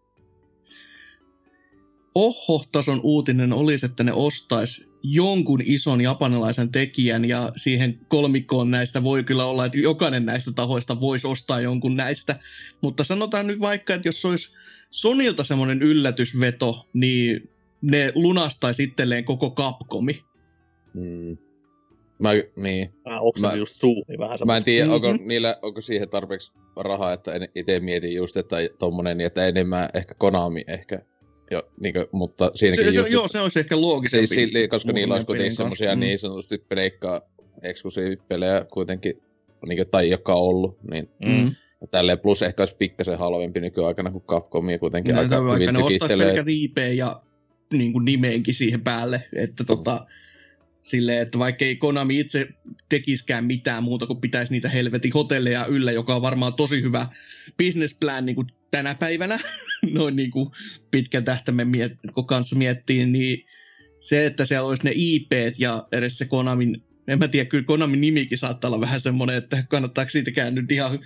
Oho-tason 2.15 2.99
uutinen 3.03 3.53
olisi, 3.53 3.85
että 3.85 4.03
ne 4.03 4.13
ostais 4.13 4.88
jonkun 5.03 5.61
ison 5.65 6.01
japanilaisen 6.01 6.71
tekijän 6.71 7.25
ja 7.25 7.51
siihen 7.55 7.99
kolmikkoon 8.07 8.71
näistä 8.71 9.03
voi 9.03 9.23
kyllä 9.23 9.45
olla, 9.45 9.65
että 9.65 9.77
jokainen 9.77 10.25
näistä 10.25 10.51
tahoista 10.51 10.99
voisi 10.99 11.27
ostaa 11.27 11.61
jonkun 11.61 11.95
näistä. 11.95 12.39
Mutta 12.81 13.03
sanotaan 13.03 13.47
nyt 13.47 13.59
vaikka, 13.59 13.93
että 13.93 14.07
jos 14.07 14.25
olisi 14.25 14.49
Sonilta 14.91 15.43
semmoinen 15.43 15.81
yllätysveto, 15.81 16.87
niin 16.93 17.49
ne 17.81 18.11
lunastaisi 18.15 18.83
itselleen 18.83 19.23
koko 19.23 19.51
Capcomi. 19.51 20.23
Mm. 20.93 21.37
Mä, 22.19 22.29
niin. 22.55 22.93
Mä 23.05 23.47
mä, 23.47 23.55
just 23.55 23.75
suuhun 23.75 24.05
niin 24.07 24.19
vähän 24.19 24.37
Mä 24.45 24.57
en 24.57 24.63
tiedä, 24.63 24.85
mm-hmm. 24.85 24.95
onko, 24.95 25.23
niillä, 25.25 25.57
onko 25.61 25.81
siihen 25.81 26.09
tarpeeksi 26.09 26.51
rahaa, 26.75 27.13
että 27.13 27.31
itse 27.55 27.79
mietin 27.79 28.15
just, 28.15 28.37
että 28.37 28.57
tommonen, 28.79 29.17
niin 29.17 29.25
että 29.27 29.45
enemmän 29.45 29.89
ehkä 29.93 30.13
Konami 30.13 30.63
ehkä 30.67 31.01
jo, 31.51 31.69
niin 31.79 31.93
kuin, 31.93 32.05
mutta 32.11 32.51
siinäkin 32.53 32.85
se, 32.85 32.91
just, 32.91 33.07
se, 33.07 33.13
joo, 33.13 33.27
se 33.27 33.39
olisi 33.39 33.59
ehkä 33.59 33.81
loogisempi. 33.81 34.27
Siis, 34.27 34.51
koska 34.69 34.91
niillä 34.91 35.13
olisi 35.13 35.27
kuitenkin 35.27 35.55
semmoisia 35.55 35.95
mm. 35.95 35.99
niin 35.99 36.19
sanotusti 36.19 36.57
pleikkaa 36.57 37.21
eksklusiivipelejä 37.61 38.65
kuitenkin, 38.73 39.13
niin 39.67 39.77
kuin, 39.77 39.89
tai 39.91 40.09
joka 40.09 40.33
on 40.33 40.41
ollut, 40.41 40.77
niin 40.91 41.09
mm. 41.25 41.51
Ja 41.81 41.87
tälleen 41.87 42.19
plus 42.19 42.41
ehkä 42.41 42.61
olisi 42.61 42.75
pikkasen 42.75 43.17
halvempi 43.17 43.59
nykyaikana 43.59 44.11
kuin 44.11 44.23
Capcom 44.23 44.69
ja 44.69 44.79
kuitenkin 44.79 45.15
no, 45.15 45.21
aika 45.21 45.53
hyvin 45.53 45.73
ne 45.73 45.83
ostaisi 45.83 46.17
pelkän 46.17 46.49
IP 46.49 46.77
ja 46.95 47.21
niin 47.73 47.93
kuin 47.93 48.05
nimeenkin 48.05 48.53
siihen 48.53 48.81
päälle, 48.81 49.23
että 49.35 49.63
tota, 49.63 50.05
silleen, 50.83 51.21
että 51.21 51.39
vaikka 51.39 51.65
ei 51.65 51.75
Konami 51.75 52.19
itse 52.19 52.47
tekiskään 52.89 53.45
mitään 53.45 53.83
muuta 53.83 54.07
kuin 54.07 54.21
pitäisi 54.21 54.51
niitä 54.51 54.69
helvetin 54.69 55.13
hotelleja 55.13 55.65
yllä, 55.65 55.91
joka 55.91 56.15
on 56.15 56.21
varmaan 56.21 56.53
tosi 56.53 56.81
hyvä 56.81 57.07
business 57.57 57.95
plan 57.99 58.25
niin 58.25 58.35
kuin 58.35 58.47
tänä 58.71 58.95
päivänä, 58.95 59.39
noin 59.91 60.15
niin 60.15 60.31
kuin 60.31 60.49
pitkän 60.91 61.25
tähtäimen 61.25 61.67
miet- 61.67 62.25
kanssa 62.25 62.55
miettii, 62.55 63.05
niin 63.05 63.45
se, 63.99 64.25
että 64.25 64.45
siellä 64.45 64.67
olisi 64.67 64.83
ne 64.83 64.91
IP 64.95 65.31
ja 65.57 65.87
edes 65.91 66.17
se 66.17 66.25
Konamin, 66.25 66.83
en 67.07 67.19
mä 67.19 67.27
tiedä, 67.27 67.49
kyllä 67.49 67.63
Konamin 67.63 68.01
nimikin 68.01 68.37
saattaa 68.37 68.69
olla 68.69 68.81
vähän 68.81 69.01
semmoinen, 69.01 69.35
että 69.35 69.63
kannattaako 69.69 70.09
siitäkään 70.09 70.55
nyt 70.55 70.71
ihan 70.71 70.99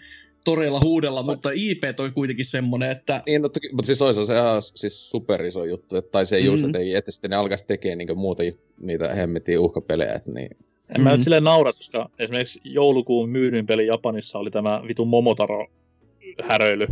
toreilla 0.45 0.79
huudella, 0.83 1.23
mutta 1.23 1.49
IP 1.53 1.83
toi 1.95 2.11
kuitenkin 2.11 2.45
semmonen, 2.45 2.91
että... 2.91 3.23
Niin, 3.25 3.41
no, 3.41 3.49
toki, 3.49 3.69
mutta 3.73 3.87
siis 3.87 4.01
olisi 4.01 4.25
se 4.25 4.33
ihan 4.33 4.61
siis 4.61 5.09
super 5.09 5.45
iso 5.45 5.65
juttu, 5.65 5.97
että, 5.97 6.11
tai 6.11 6.25
se 6.25 6.35
mm-hmm. 6.35 6.45
just, 6.45 6.63
että, 6.63 6.79
ei, 6.79 6.95
että 6.95 7.11
sitten 7.11 7.29
ne 7.31 7.37
alkaisi 7.37 7.65
tekemään 7.65 7.97
niin 7.97 8.17
muuta 8.17 8.43
niitä 8.79 9.13
hemmetin 9.13 9.59
uhkapelejä, 9.59 10.13
että 10.13 10.31
niin... 10.31 10.51
En 10.51 10.57
mm-hmm. 10.89 11.03
mä 11.03 11.09
nyt 11.09 11.19
mm. 11.19 11.23
silleen 11.23 11.43
naura, 11.43 11.71
koska 11.71 12.09
esimerkiksi 12.19 12.61
joulukuun 12.63 13.29
myydyin 13.29 13.65
peli 13.65 13.87
Japanissa 13.87 14.39
oli 14.39 14.51
tämä 14.51 14.81
vitun 14.87 15.07
Momotaro-häröily, 15.07 16.87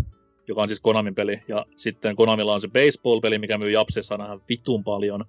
joka 0.51 0.61
on 0.61 0.69
siis 0.69 0.79
Konamin 0.79 1.15
peli, 1.15 1.41
ja 1.47 1.65
sitten 1.77 2.15
Konamilla 2.15 2.53
on 2.53 2.61
se 2.61 2.67
baseball-peli, 2.67 3.39
mikä 3.39 3.57
myy 3.57 3.71
Japsissa 3.71 4.15
aina 4.15 4.39
vitun 4.49 4.83
paljon, 4.83 5.25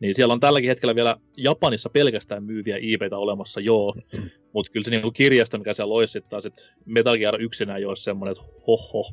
niin 0.00 0.14
siellä 0.14 0.32
on 0.32 0.40
tälläkin 0.40 0.68
hetkellä 0.68 0.94
vielä 0.94 1.16
Japanissa 1.36 1.90
pelkästään 1.90 2.44
myyviä 2.44 2.76
IPtä 2.80 3.18
olemassa, 3.18 3.60
joo. 3.60 3.94
Mm-hmm. 4.12 4.30
Mutta 4.52 4.72
kyllä 4.72 4.84
se 4.84 4.90
niinku 4.90 5.10
kirjasto, 5.10 5.58
mikä 5.58 5.74
siellä 5.74 5.94
olisi 5.94 6.12
sitten 6.12 6.30
taas, 6.30 6.46
että 6.46 6.62
Metal 6.84 7.18
Gear 7.18 7.40
yksinään 7.40 7.82
jo 7.82 7.88
olisi 7.88 8.02
semmoinen, 8.02 8.32
että 8.32 8.44
hoho. 8.66 9.10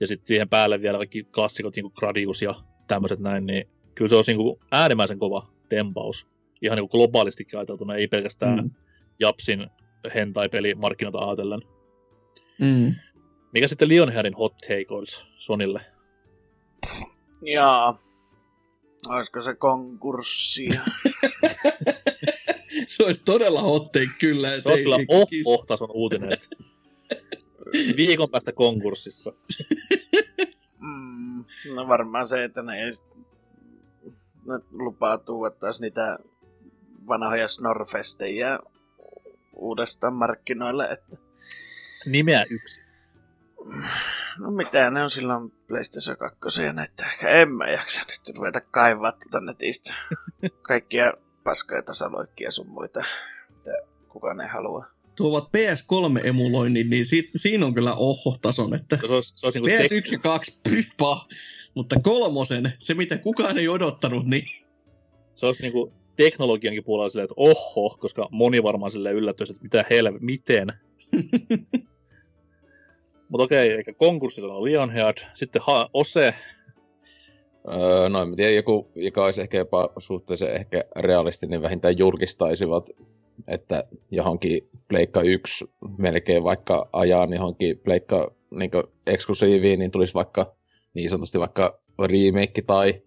Ja 0.00 0.06
sitten 0.06 0.26
siihen 0.26 0.48
päälle 0.48 0.82
vielä 0.82 0.98
kaikki 0.98 1.24
klassikot, 1.24 1.76
niin 1.76 1.82
kuin 1.82 1.92
Gradius 1.96 2.42
ja 2.42 2.54
tämmöiset 2.86 3.20
näin, 3.20 3.46
niin 3.46 3.68
kyllä 3.94 4.08
se 4.08 4.16
olisi 4.16 4.30
niinku 4.30 4.60
äärimmäisen 4.72 5.18
kova 5.18 5.46
tempaus. 5.68 6.26
Ihan 6.62 6.76
niinku 6.76 6.98
globaalistikin 6.98 7.58
ajateltuna, 7.58 7.94
ei 7.94 8.08
pelkästään 8.08 8.58
mm. 8.58 8.70
Japsin 9.20 9.66
hentai-peli 10.14 10.74
markkinoita 10.74 11.18
ajatellen. 11.18 11.60
Mm. 12.60 12.94
Mikä 13.52 13.68
sitten 13.68 13.88
Lionheadin 13.88 14.34
hot 14.34 14.56
take 14.56 14.86
olisi 14.88 15.20
Sonille? 15.38 15.80
Jaa, 17.42 17.98
Olisiko 19.08 19.42
se 19.42 19.54
konkurssia? 19.54 20.80
se 22.86 23.04
olisi 23.04 23.22
todella 23.24 23.60
hotte 23.60 24.06
kyllä. 24.20 24.48
Se 24.48 24.68
olisi 24.68 24.82
kyllä 24.82 24.96
oh, 25.08 25.28
oh 25.44 25.66
tason 25.66 25.90
uutinen. 25.92 26.32
Että 26.32 26.46
viikon 27.96 28.30
päästä 28.30 28.52
konkurssissa. 28.52 29.32
mm, 30.80 31.44
no 31.74 31.88
varmaan 31.88 32.26
se, 32.26 32.44
että 32.44 32.62
ne, 32.62 32.72
ei, 32.82 32.90
ne 34.46 34.60
lupaa 34.72 35.18
taas 35.60 35.80
niitä 35.80 36.18
vanhoja 37.08 37.48
Snorfestejä 37.48 38.58
uudestaan 39.52 40.14
markkinoille. 40.14 40.84
Että... 40.84 41.16
Nimeä 42.06 42.44
yksi. 42.50 42.87
No 44.38 44.50
mitä 44.50 44.90
ne 44.90 45.02
on 45.02 45.10
silloin 45.10 45.50
PlayStation 45.50 46.16
2 46.16 46.62
ja 46.62 46.72
näitä. 46.72 47.06
En 47.26 47.52
mä 47.52 47.70
jaksa 47.70 48.00
nyt 48.00 48.36
ruveta 48.36 48.60
kaivaa 48.60 49.12
tuota 49.12 49.40
netistä. 49.40 49.94
Kaikkia 50.68 51.12
paskoja 51.44 51.82
tasaloikkia 51.82 52.50
sun 52.50 52.68
muita, 52.68 53.00
mitä 53.56 53.70
kukaan 54.08 54.40
ei 54.40 54.48
halua. 54.48 54.86
Tuovat 55.16 55.44
PS3-emuloinnin, 55.44 56.90
niin 56.90 57.06
si- 57.06 57.30
siinä 57.36 57.66
on 57.66 57.74
kyllä 57.74 57.94
oho-tason, 57.94 58.74
että 58.74 58.98
se 59.06 59.12
olisi, 59.12 59.32
se 59.36 59.46
olisi 59.46 59.60
niin 59.60 59.80
PS1 59.80 60.08
tek- 60.08 60.12
ja 60.12 60.18
2, 60.18 60.60
pyhpa, 60.70 61.26
mutta 61.74 61.96
kolmosen, 62.02 62.72
se 62.78 62.94
mitä 62.94 63.18
kukaan 63.18 63.58
ei 63.58 63.68
odottanut, 63.68 64.26
niin... 64.26 64.44
Se 65.34 65.46
olisi 65.46 65.62
niinku 65.62 65.92
teknologiankin 66.16 66.84
puolella 66.84 67.10
silleen, 67.10 67.24
että 67.24 67.34
oho, 67.36 67.96
koska 67.98 68.28
moni 68.30 68.62
varmaan 68.62 68.90
silleen 68.90 69.14
yllättyisi, 69.16 69.52
että 69.52 69.62
mitä 69.62 69.84
helve, 69.90 70.18
miten. 70.20 70.72
Mutta 73.30 73.44
okei, 73.44 73.70
eikä 73.72 73.92
konkurssi 73.92 74.42
on 74.42 74.64
Lionhead. 74.64 75.16
Sitten 75.34 75.62
ha- 75.64 75.90
Ose. 75.94 76.34
Öö, 77.68 78.08
no 78.08 78.22
en 78.22 78.36
tiedä, 78.36 78.52
joku, 78.52 78.90
joka 78.94 79.24
olisi 79.24 79.40
ehkä 79.40 79.58
jopa 79.58 79.88
suhteellisen 79.98 80.54
ehkä 80.54 80.84
realistinen, 80.96 81.50
niin 81.50 81.62
vähintään 81.62 81.98
julkistaisivat, 81.98 82.90
että 83.48 83.84
johonkin 84.10 84.68
Pleikka 84.88 85.22
1 85.22 85.70
melkein 85.98 86.44
vaikka 86.44 86.88
ajaa 86.92 87.28
johonkin 87.34 87.78
Pleikka 87.78 88.34
niin 88.50 88.70
eksklusiiviin, 89.06 89.78
niin 89.78 89.90
tulisi 89.90 90.14
vaikka 90.14 90.54
niin 90.94 91.10
sanotusti 91.10 91.38
vaikka 91.38 91.80
remake 91.98 92.62
tai, 92.62 93.02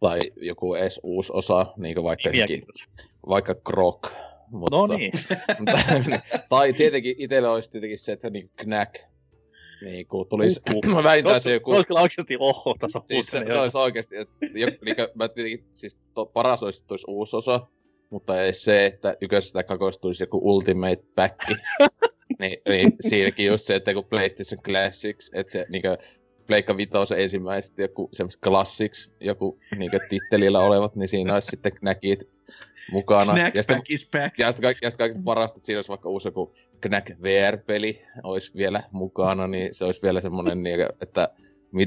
tai 0.00 0.20
joku 0.36 0.74
edes 0.74 1.00
uusi 1.02 1.32
osa, 1.34 1.66
niin 1.76 2.02
vaikka, 2.02 2.28
jokin, 2.28 2.62
vaikka 3.28 3.54
Krok. 3.54 4.10
Mutta, 4.50 4.76
no 4.76 4.86
niin. 4.86 5.12
tai 6.48 6.72
tietenkin 6.72 7.14
itsellä 7.18 7.50
olisi 7.52 7.70
tietenkin 7.70 7.98
se, 7.98 8.12
että 8.12 8.30
niin 8.30 8.50
Knack 8.56 8.94
niin 9.82 10.06
kuin 10.06 10.28
tulisi 10.28 10.60
uhuh. 10.74 11.04
vähintään 11.04 11.40
se 11.40 11.52
joku... 11.52 11.70
Se 11.70 11.76
olisi 11.76 11.88
kyllä 11.88 12.00
oikeasti 12.00 12.36
oho 12.38 12.74
taso. 12.78 13.04
Siis 13.08 13.26
se, 13.26 13.44
se 13.46 13.58
olisi 13.58 13.78
oikeasti, 13.78 14.16
että 14.16 14.34
jo, 14.54 14.66
niin 14.84 14.96
kuin, 14.96 15.08
mä 15.14 15.28
tietenkin, 15.28 15.64
siis 15.72 15.96
to, 16.14 16.26
paras 16.26 16.62
olisi, 16.62 16.78
että 16.78 16.88
tulisi 16.88 17.04
uusi 17.08 17.36
osa, 17.36 17.66
mutta 18.10 18.42
ei 18.42 18.54
se, 18.54 18.86
että 18.86 19.16
yköisestä 19.20 19.62
kakoista 19.62 20.00
tulisi 20.00 20.22
joku 20.22 20.40
Ultimate 20.42 21.04
Pack. 21.14 21.38
niin, 22.40 22.56
niin, 22.68 22.92
siinäkin 23.00 23.46
just 23.46 23.64
se, 23.64 23.74
että 23.74 23.94
kun 23.94 24.04
PlayStation 24.04 24.62
Classics, 24.62 25.30
että 25.34 25.52
se 25.52 25.66
niin 25.68 25.82
kuin, 25.82 25.98
Pleikka 26.46 26.76
Vitoisen 26.76 27.20
ensimmäiset 27.20 27.78
joku 27.78 28.08
semmoiset 28.12 28.40
Classics, 28.40 29.10
joku 29.20 29.58
niin 29.78 29.90
kuin, 29.90 30.00
tittelillä 30.08 30.60
olevat, 30.60 30.96
niin 30.96 31.08
siinä 31.08 31.34
olisi 31.34 31.46
sitten 31.46 31.72
näkit 31.82 32.33
mukana. 32.92 33.32
Knack 33.32 33.54
ja 33.54 33.62
sitten, 33.62 33.82
is 33.88 34.08
back. 34.10 34.38
Ja 34.38 34.52
sitten, 34.52 34.74
ja 34.82 34.90
sitten 34.90 35.04
kaikista 35.04 35.22
parasta, 35.24 35.58
että 35.58 35.66
siinä 35.66 35.78
olisi 35.78 35.88
vaikka 35.88 36.08
uusi 36.08 36.28
joku 36.28 36.54
Knack 36.80 37.10
VR-peli 37.22 38.02
olisi 38.22 38.54
vielä 38.56 38.82
mukana, 38.92 39.46
niin 39.46 39.74
se 39.74 39.84
olisi 39.84 40.02
vielä 40.02 40.20
semmoinen, 40.20 40.62
niin, 40.62 40.80
että 41.00 41.28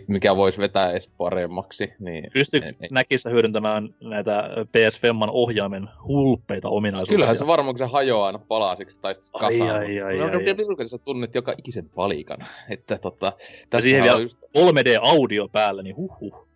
mikä 0.08 0.36
voisi 0.36 0.62
vetää 0.62 0.92
edes 0.92 1.08
paremmaksi. 1.18 1.94
Niin, 2.00 2.32
Pystyykö 2.34 2.74
näkissä 2.92 3.30
hyödyntämään 3.30 3.96
näitä 4.02 4.50
PS 4.72 5.00
Femman 5.00 5.30
ohjaimen 5.30 5.90
hulppeita 6.08 6.70
ominaisuuksia? 6.70 7.14
Kyllähän 7.14 7.38
se 7.38 7.48
varmaan, 7.48 7.76
kun 7.76 7.80
se 7.88 7.94
hajoaa 7.94 8.28
aina 8.28 8.40
palasiksi 8.40 9.00
tai 9.02 9.16
sitten 9.16 9.40
kasaan. 9.40 9.70
Ai, 9.70 9.70
ai, 9.70 10.02
ai, 10.02 10.22
ai, 10.22 10.32
ai. 10.80 10.88
sä 10.88 10.98
tunnet 10.98 11.36
joka 11.36 11.54
ikisen 11.58 11.90
palikan. 11.90 12.38
Että 12.70 12.98
tota, 12.98 13.34
tässä 13.70 13.90
siihen 13.90 14.04
vielä 14.04 14.20
just... 14.20 14.40
3D-audio 14.58 15.48
päällä, 15.52 15.84
niin 15.84 15.96
huhhuh. 15.96 16.47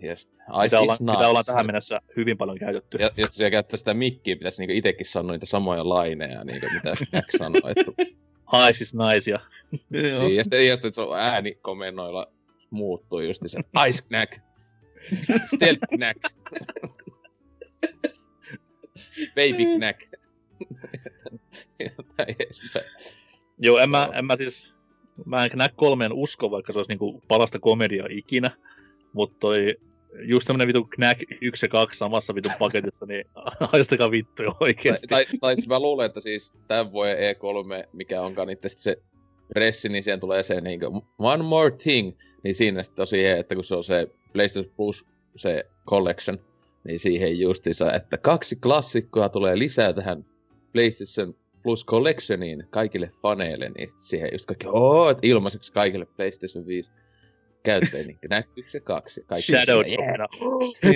Just. 0.00 0.30
Mitä, 0.62 0.80
ollaan, 0.80 0.98
nice. 1.00 1.12
mitä 1.12 1.28
ollaan 1.28 1.44
tähän 1.44 1.66
mennessä 1.66 2.00
hyvin 2.16 2.38
paljon 2.38 2.58
käytetty. 2.58 2.98
Ja 3.00 3.10
jos 3.16 3.30
siellä 3.32 3.50
käyttää 3.50 3.76
sitä 3.76 3.94
mikkiä, 3.94 4.36
pitäisi 4.36 4.62
niinku 4.62 4.78
itsekin 4.78 5.06
sanoa 5.06 5.32
niitä 5.32 5.46
samoja 5.46 5.88
laineja, 5.88 6.44
niinku, 6.44 6.66
mitä 6.74 6.94
Snack 7.10 7.30
sanoo. 7.38 7.60
Että... 7.70 8.02
Ice 8.70 8.84
is 8.84 8.94
nice 8.94 9.30
ja... 9.30 9.40
niin, 9.90 10.36
ja 10.36 10.44
sitten, 10.44 10.66
ja 10.66 10.76
sitten 10.76 10.92
se 10.92 11.00
on 11.00 11.18
äänikomennoilla 11.18 12.26
muuttuu 12.70 13.20
just 13.20 13.42
se 13.46 13.58
Ice 13.88 14.02
Knack. 14.02 14.38
Stealth 15.54 15.80
Knack. 15.94 16.22
Baby 19.34 19.76
Knack. 19.76 20.00
Joo, 23.58 23.78
en 23.78 23.90
mä, 23.90 24.10
en 24.14 24.24
mä 24.24 24.36
siis, 24.36 24.74
mä 25.24 25.44
en 25.44 25.50
Knack 25.50 25.76
kolmeen 25.76 26.12
usko, 26.12 26.50
vaikka 26.50 26.72
se 26.72 26.78
olisi 26.78 26.90
niinku 26.90 27.22
parasta 27.28 27.58
komediaa 27.58 28.06
ikinä, 28.10 28.50
mutta 29.12 29.36
toi 29.40 29.76
just 30.22 30.46
tämmönen 30.46 30.68
vitu 30.68 30.84
Knack 30.84 31.22
1 31.40 31.66
ja 31.66 31.68
2 31.68 31.98
samassa 31.98 32.34
vitun 32.34 32.52
paketissa, 32.58 33.06
niin 33.06 33.24
haistakaa 33.72 34.10
vittu 34.10 34.42
jo 34.42 34.56
oikeesti. 34.60 35.06
Tai, 35.06 35.24
tai, 35.24 35.38
tai 35.40 35.56
siis 35.56 35.68
mä 35.68 35.80
luulen, 35.80 36.06
että 36.06 36.20
siis 36.20 36.52
tämän 36.68 36.92
vuoden 36.92 37.16
E3, 37.16 37.88
mikä 37.92 38.22
onkaan 38.22 38.48
niin 38.48 38.58
se 38.66 38.96
pressi, 39.54 39.88
niin 39.88 40.04
siihen 40.04 40.20
tulee 40.20 40.42
se 40.42 40.60
niin 40.60 40.80
kuin, 40.80 41.02
one 41.18 41.42
more 41.42 41.70
thing, 41.70 42.16
niin 42.44 42.54
siinä 42.54 42.82
sitten 42.82 42.96
tosi 43.02 43.26
että 43.26 43.54
kun 43.54 43.64
se 43.64 43.74
on 43.74 43.84
se 43.84 44.06
PlayStation 44.32 44.72
Plus 44.76 45.06
se 45.36 45.66
collection, 45.88 46.38
niin 46.84 46.98
siihen 46.98 47.40
justiinsa, 47.40 47.92
että 47.92 48.18
kaksi 48.18 48.56
klassikkoa 48.56 49.28
tulee 49.28 49.58
lisää 49.58 49.92
tähän 49.92 50.24
PlayStation 50.72 51.34
Plus 51.62 51.86
Collectioniin 51.86 52.66
kaikille 52.70 53.08
faneille, 53.22 53.68
niin 53.68 53.88
sitten 53.88 54.06
siihen 54.06 54.28
just 54.32 54.46
kaikki, 54.46 54.66
oo, 54.68 55.10
että 55.10 55.26
ilmaiseksi 55.26 55.72
kaikille 55.72 56.06
PlayStation 56.06 56.66
5 56.66 56.90
käyttäjä, 57.62 58.04
niin 58.04 58.18
näkyykö 58.30 58.70
se 58.70 58.80
kaksi? 58.80 59.24
Kaikki 59.26 59.52
Shadow 59.52 59.82
Yeah. 59.86 60.28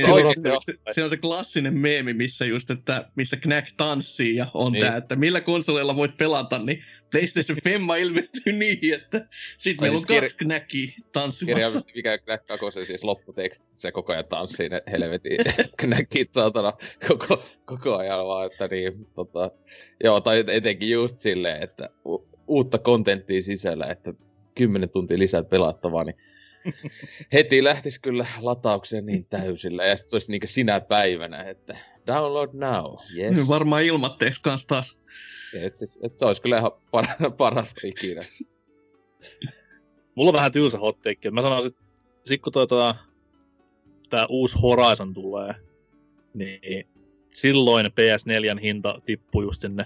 Se 0.00 0.06
on, 0.06 0.62
se 0.94 1.04
on 1.04 1.10
se 1.10 1.16
klassinen 1.16 1.74
meemi, 1.78 2.12
missä 2.14 2.44
just, 2.44 2.70
että 2.70 3.10
missä 3.14 3.36
Knack 3.36 3.68
tanssii 3.76 4.36
ja 4.36 4.46
on 4.54 4.72
Niin. 4.72 4.84
tää, 4.86 4.96
että 4.96 5.16
millä 5.16 5.40
konsoleilla 5.40 5.96
voit 5.96 6.16
pelata, 6.16 6.58
niin 6.58 6.84
PlayStation 7.10 7.58
Femma 7.64 7.96
ilmestyy 7.96 8.52
niin, 8.52 8.94
että 8.94 9.28
sit 9.58 9.78
Ai 9.78 9.82
meillä 9.84 9.96
on 9.96 10.00
siis 10.06 10.18
kir- 10.18 10.22
kaksi 10.22 10.36
Knackia 10.36 10.92
tanssimassa. 11.12 11.46
Kirjaimisesti 11.54 11.92
mikä 11.94 12.18
Knack 12.18 12.46
kakosen 12.46 12.86
siis 12.86 13.04
lopputeksti, 13.04 13.68
se 13.72 13.92
koko 13.92 14.12
ajan 14.12 14.24
tanssii 14.24 14.68
ne 14.68 14.82
helvetin 14.92 15.38
Knackit 15.80 16.32
saatana 16.32 16.72
koko, 17.08 17.42
koko 17.64 17.96
ajan 17.96 18.26
vaan, 18.26 18.46
että 18.52 18.66
niin, 18.70 19.06
tota, 19.14 19.50
joo, 20.04 20.20
tai 20.20 20.44
etenkin 20.46 20.90
just 20.90 21.18
silleen, 21.18 21.62
että 21.62 21.90
u- 22.06 22.28
uutta 22.46 22.78
kontenttia 22.78 23.42
sisällä, 23.42 23.86
että 23.86 24.14
10 24.54 24.90
tuntia 24.90 25.18
lisää 25.18 25.42
pelattavaa, 25.44 26.04
niin 26.04 26.16
heti 27.32 27.64
lähtisi 27.64 28.00
kyllä 28.00 28.26
lataukseen 28.40 29.06
niin 29.06 29.26
täysillä, 29.26 29.84
ja 29.84 29.96
sitten 29.96 30.10
se 30.10 30.16
olisi 30.16 30.30
niin 30.32 30.40
sinä 30.44 30.80
päivänä, 30.80 31.42
että 31.42 31.76
download 32.06 32.50
now, 32.52 32.96
yes. 33.16 33.36
Niin 33.36 33.48
Varmaan 33.48 33.82
ilmatteeksi 33.82 34.42
kans 34.42 34.66
taas. 34.66 35.00
Et 35.54 35.74
se, 35.74 35.86
et 36.02 36.18
se 36.18 36.26
olisi 36.26 36.42
kyllä 36.42 36.58
ihan 36.58 36.72
par- 36.96 37.30
parasta 37.36 37.80
ikinä. 37.84 38.22
Mulla 40.14 40.30
on 40.30 40.34
vähän 40.34 40.52
tylsä 40.52 40.78
hot 40.78 41.02
take. 41.02 41.30
Mä 41.30 41.42
sanoisin, 41.42 41.70
että 41.70 41.82
sit 42.26 42.42
kun 42.42 42.52
tota, 42.52 42.94
tää 44.10 44.26
uusi 44.26 44.58
Horizon 44.62 45.14
tulee, 45.14 45.54
niin 46.34 46.88
silloin 47.34 47.86
PS4 47.86 48.60
hinta 48.60 49.00
tippuu 49.06 49.42
just 49.42 49.60
sinne 49.60 49.84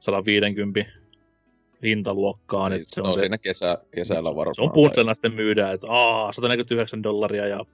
150 0.00 0.80
hintaluokkaan. 1.82 2.72
Niin, 2.72 2.84
se 2.86 3.00
no 3.00 3.08
on, 3.08 3.14
se, 3.14 3.20
siinä 3.20 3.38
kesä, 3.38 3.78
kesällä 3.90 4.36
varmaan. 4.36 4.54
se 4.54 4.62
on 4.62 4.72
bundlena 4.72 5.14
sitten 5.14 5.34
myydään, 5.34 5.74
että 5.74 5.86
aa, 5.90 6.32
149 6.32 7.02
dollaria 7.02 7.46
ja 7.46 7.64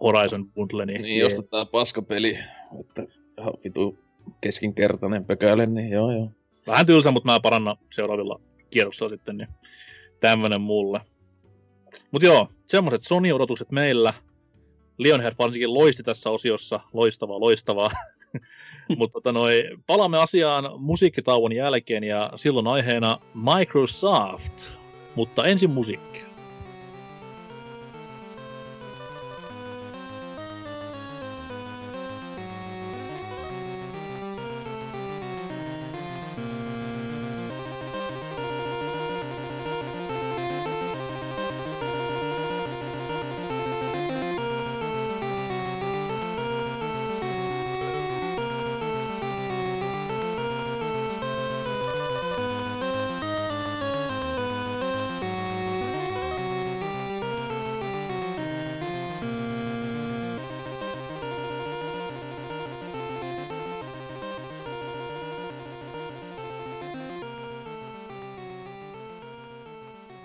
Horizon 0.00 0.50
bundle, 0.50 0.86
niin, 0.86 1.02
Niin, 1.02 1.20
jos 1.20 1.34
otetaan 1.34 1.68
paskapeli, 1.68 2.38
että 2.80 3.06
ihan 3.40 3.54
vitu 3.64 3.98
keskinkertainen 4.40 5.24
pökäle, 5.24 5.66
niin 5.66 5.90
joo 5.90 6.12
joo. 6.12 6.30
vähän 6.66 6.86
tylsä, 6.86 7.10
mutta 7.10 7.32
mä 7.32 7.40
parannan 7.40 7.76
seuraavilla 7.94 8.40
kierroksilla 8.70 9.10
sitten, 9.10 9.36
niin 9.36 9.48
tämmönen 10.20 10.60
mulle. 10.60 11.00
Mut 12.10 12.22
joo, 12.22 12.48
semmoset 12.66 13.02
Sony-odotukset 13.02 13.70
meillä. 13.70 14.14
Lionhead 14.98 15.34
varsinkin 15.38 15.74
loisti 15.74 16.02
tässä 16.02 16.30
osiossa, 16.30 16.80
loistavaa, 16.92 17.40
loistavaa. 17.40 17.90
Mutta 18.98 19.12
tota 19.12 19.32
noi, 19.32 19.64
palaamme 19.86 20.18
asiaan 20.18 20.70
musiikkitauon 20.78 21.52
jälkeen 21.52 22.04
ja 22.04 22.32
silloin 22.36 22.66
aiheena 22.66 23.18
Microsoft. 23.34 24.52
Mutta 25.14 25.46
ensin 25.46 25.70
musiikkia. 25.70 26.31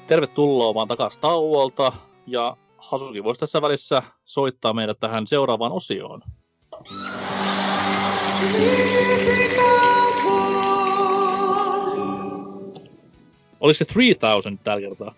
Tervetuloa 0.08 0.74
vaan 0.74 0.88
takaisin 0.88 1.22
tauolta 1.22 1.94
ja 2.28 2.58
Hasuki 2.78 3.24
voisi 3.24 3.40
tässä 3.40 3.62
välissä 3.62 4.04
soittaa 4.26 4.74
meidät 4.74 5.00
tähän 5.00 5.28
seuraavaan 5.28 5.72
osioon. 5.72 6.22
Oliko 13.60 13.78
se 13.78 13.86
3000 13.86 14.64
tällä 14.64 14.82
kertaa? 14.82 15.14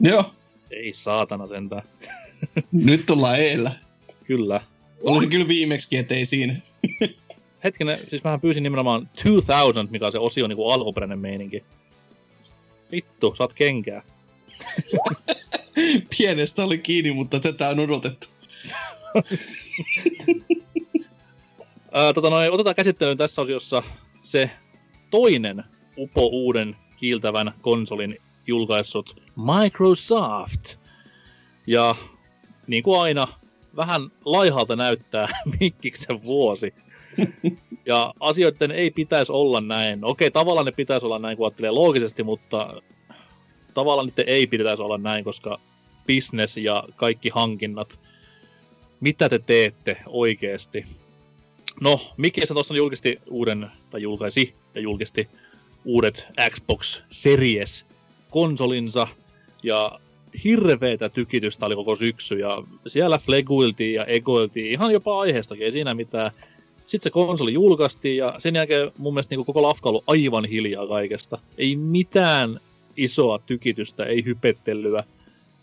Joo, 0.00 0.24
Ei 0.70 0.94
saatana 0.94 1.46
sentään. 1.46 1.82
nyt 2.72 3.06
tullaan 3.06 3.40
eellä. 3.40 3.72
Kyllä. 4.24 4.60
Oli 5.02 5.24
se 5.24 5.30
kyllä 5.30 5.48
viimeksi, 5.48 5.96
ettei 5.96 6.26
siinä. 6.26 6.54
Hetkinen, 7.64 7.98
siis 8.08 8.24
mähän 8.24 8.40
pyysin 8.40 8.62
nimenomaan 8.62 9.08
2000, 9.24 9.86
mikä 9.90 10.06
on 10.06 10.12
se 10.12 10.18
osio 10.18 10.46
niin 10.46 10.56
kuin 10.56 10.74
alkuperäinen 10.74 11.18
meininki. 11.18 11.64
Vittu, 12.92 13.34
saat 13.34 13.54
kenkää. 13.54 14.02
Pienestä 16.18 16.64
oli 16.64 16.78
kiinni, 16.78 17.12
mutta 17.12 17.40
tätä 17.40 17.68
on 17.68 17.80
odotettu. 17.80 18.26
Tota 22.14 22.30
noin, 22.30 22.50
otetaan 22.50 22.76
käsittelyyn 22.76 23.16
tässä 23.16 23.42
osiossa 23.42 23.82
se 24.22 24.50
toinen 25.10 25.64
upo 25.98 26.26
uuden 26.26 26.76
kiiltävän 26.96 27.52
konsolin 27.60 28.18
julkaissut 28.46 29.22
Microsoft. 29.36 30.76
Ja 31.66 31.94
niin 32.66 32.82
kuin 32.82 33.00
aina, 33.00 33.28
vähän 33.76 34.10
laihalta 34.24 34.76
näyttää 34.76 35.28
Mikkiksen 35.60 36.22
vuosi. 36.22 36.74
Ja 37.86 38.14
asioiden 38.20 38.70
ei 38.70 38.90
pitäisi 38.90 39.32
olla 39.32 39.60
näin. 39.60 40.04
Okei, 40.04 40.30
tavallaan 40.30 40.66
ne 40.66 40.72
pitäisi 40.72 41.06
olla 41.06 41.18
näin, 41.18 41.36
kun 41.36 41.46
ajattelee 41.46 41.70
loogisesti, 41.70 42.22
mutta 42.22 42.82
tavallaan 43.74 44.06
niiden 44.06 44.28
ei 44.28 44.46
pitäisi 44.46 44.82
olla 44.82 44.98
näin, 44.98 45.24
koska 45.24 45.60
business 46.06 46.56
ja 46.56 46.84
kaikki 46.96 47.28
hankinnat, 47.28 48.00
mitä 49.00 49.28
te 49.28 49.38
teette 49.38 49.96
oikeasti? 50.06 50.84
No, 51.80 52.00
Mikki 52.16 52.46
se 52.46 52.54
tuossa 52.54 52.74
julkisti 52.74 53.18
uuden, 53.30 53.66
tai 53.90 54.02
julkaisi 54.02 54.54
ja 54.74 54.80
julkisti 54.80 55.28
uudet 55.84 56.26
Xbox 56.50 57.02
Series 57.10 57.84
konsolinsa, 58.30 59.08
ja 59.62 60.00
hirveetä 60.44 61.08
tykitystä 61.08 61.66
oli 61.66 61.74
koko 61.74 61.96
syksy, 61.96 62.38
ja 62.38 62.62
siellä 62.86 63.18
fleguiltiin 63.18 63.94
ja 63.94 64.04
egoiltiin 64.04 64.72
ihan 64.72 64.92
jopa 64.92 65.20
aiheestakin, 65.20 65.64
ei 65.64 65.72
siinä 65.72 65.94
mitään. 65.94 66.30
Sitten 66.86 67.02
se 67.02 67.10
konsoli 67.10 67.52
julkaistiin, 67.52 68.16
ja 68.16 68.34
sen 68.38 68.54
jälkeen 68.54 68.92
mun 68.98 69.14
mielestä 69.14 69.34
niin 69.34 69.46
koko 69.46 69.62
lafka 69.62 69.88
on 69.88 69.90
ollut 69.90 70.04
aivan 70.06 70.44
hiljaa 70.44 70.86
kaikesta. 70.86 71.38
Ei 71.58 71.76
mitään 71.76 72.60
isoa 72.96 73.38
tykitystä, 73.38 74.04
ei 74.04 74.24
hypettelyä, 74.24 75.04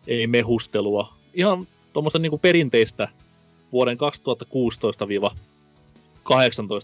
ei 0.08 0.28
mehustelua. 0.28 1.14
Ihan 1.34 1.68
tuommoista 1.94 2.20
niin 2.20 2.40
perinteistä 2.40 3.08
vuoden 3.72 3.98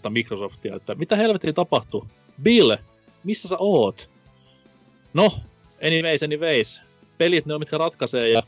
2016-18 0.06 0.10
Microsoftia, 0.10 0.76
että 0.76 0.94
mitä 0.94 1.16
helvettiä 1.16 1.52
tapahtuu? 1.52 2.06
Bill, 2.42 2.76
missä 3.24 3.48
sä 3.48 3.56
oot? 3.58 4.10
No, 5.14 5.32
anyways, 5.86 6.22
anyways. 6.22 6.80
Pelit 7.18 7.46
ne 7.46 7.54
on, 7.54 7.60
mitkä 7.60 7.78
ratkaisee, 7.78 8.28
ja 8.28 8.42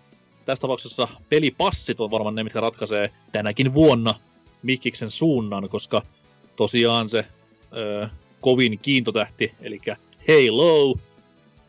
tässä 0.44 0.62
tapauksessa 0.62 1.08
pelipassit 1.28 2.00
on 2.00 2.10
varmaan 2.10 2.34
ne, 2.34 2.44
mitkä 2.44 2.60
ratkaisee 2.60 3.10
tänäkin 3.32 3.74
vuonna 3.74 4.14
Mikkiksen 4.62 5.10
suunnan, 5.10 5.68
koska 5.68 6.02
tosiaan 6.56 7.08
se 7.08 7.24
ö, 7.76 8.08
kovin 8.40 8.78
kiintotähti, 8.78 9.54
eli 9.60 9.80
Halo, 10.28 10.98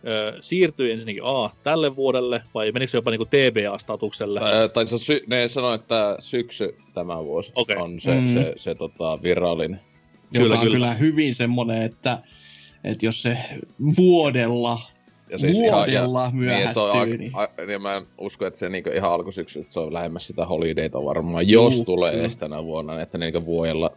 ö, 0.08 0.38
siirtyi 0.42 0.92
ensinnäkin 0.92 1.22
A 1.26 1.50
tälle 1.64 1.96
vuodelle, 1.96 2.44
vai 2.54 2.72
menikö 2.72 2.90
se 2.92 2.98
jopa 2.98 3.12
niinku 3.12 3.26
TBA-statukselle? 3.26 4.40
Tai, 4.40 4.70
tai 4.70 4.88
se 4.88 4.98
sy- 4.98 5.24
ne 5.28 5.48
sanoi, 5.48 5.76
että 5.76 6.16
syksy 6.20 6.76
tämä 6.94 7.24
vuosi 7.26 7.52
Okei. 7.56 7.78
on 7.78 8.00
se, 8.00 8.12
Mm. 8.14 8.28
se, 8.28 8.34
se, 8.44 8.54
se 8.58 8.76
tota, 8.76 9.20
virallinen. 9.24 9.80
Joka 10.34 10.44
Kyllä, 10.44 10.56
on 10.56 10.62
kyllä. 10.62 10.76
kyllä 10.76 10.94
hyvin 10.94 11.36
semmoinen, 11.36 11.82
että, 11.82 12.18
että 12.84 13.06
jos 13.06 13.22
se 13.22 13.38
vuodella, 13.98 14.80
Ja 15.30 15.38
siis 15.40 15.60
ihan, 15.60 15.92
ja, 15.94 16.00
vuodella 16.00 16.32
niin, 16.32 16.50
että 16.50 16.74
se 16.74 16.80
on 16.80 16.90
myöhästyy, 16.96 17.18
niin... 17.18 17.32
a, 17.36 17.42
a, 17.42 17.66
niin 17.68 17.82
mä 17.82 17.96
en 17.96 18.06
usko, 18.18 18.46
että 18.46 18.60
se 18.60 18.70
niinku 18.70 18.90
ihan 18.90 19.12
alkusyksy, 19.12 19.60
että 19.60 19.74
se 19.74 19.80
on 19.80 19.94
lähemmäs 19.94 20.28
sitä 20.28 20.46
holidayta 20.46 21.04
varmaan, 21.06 21.50
jos 21.50 21.76
Juu, 21.76 21.86
tulee 21.86 22.12
kyllä. 22.12 22.22
edes 22.24 22.38
tänä 22.38 22.64
vuonna, 22.64 23.02
että 23.02 23.18
niinku 23.18 23.46
vuodella 23.46 23.92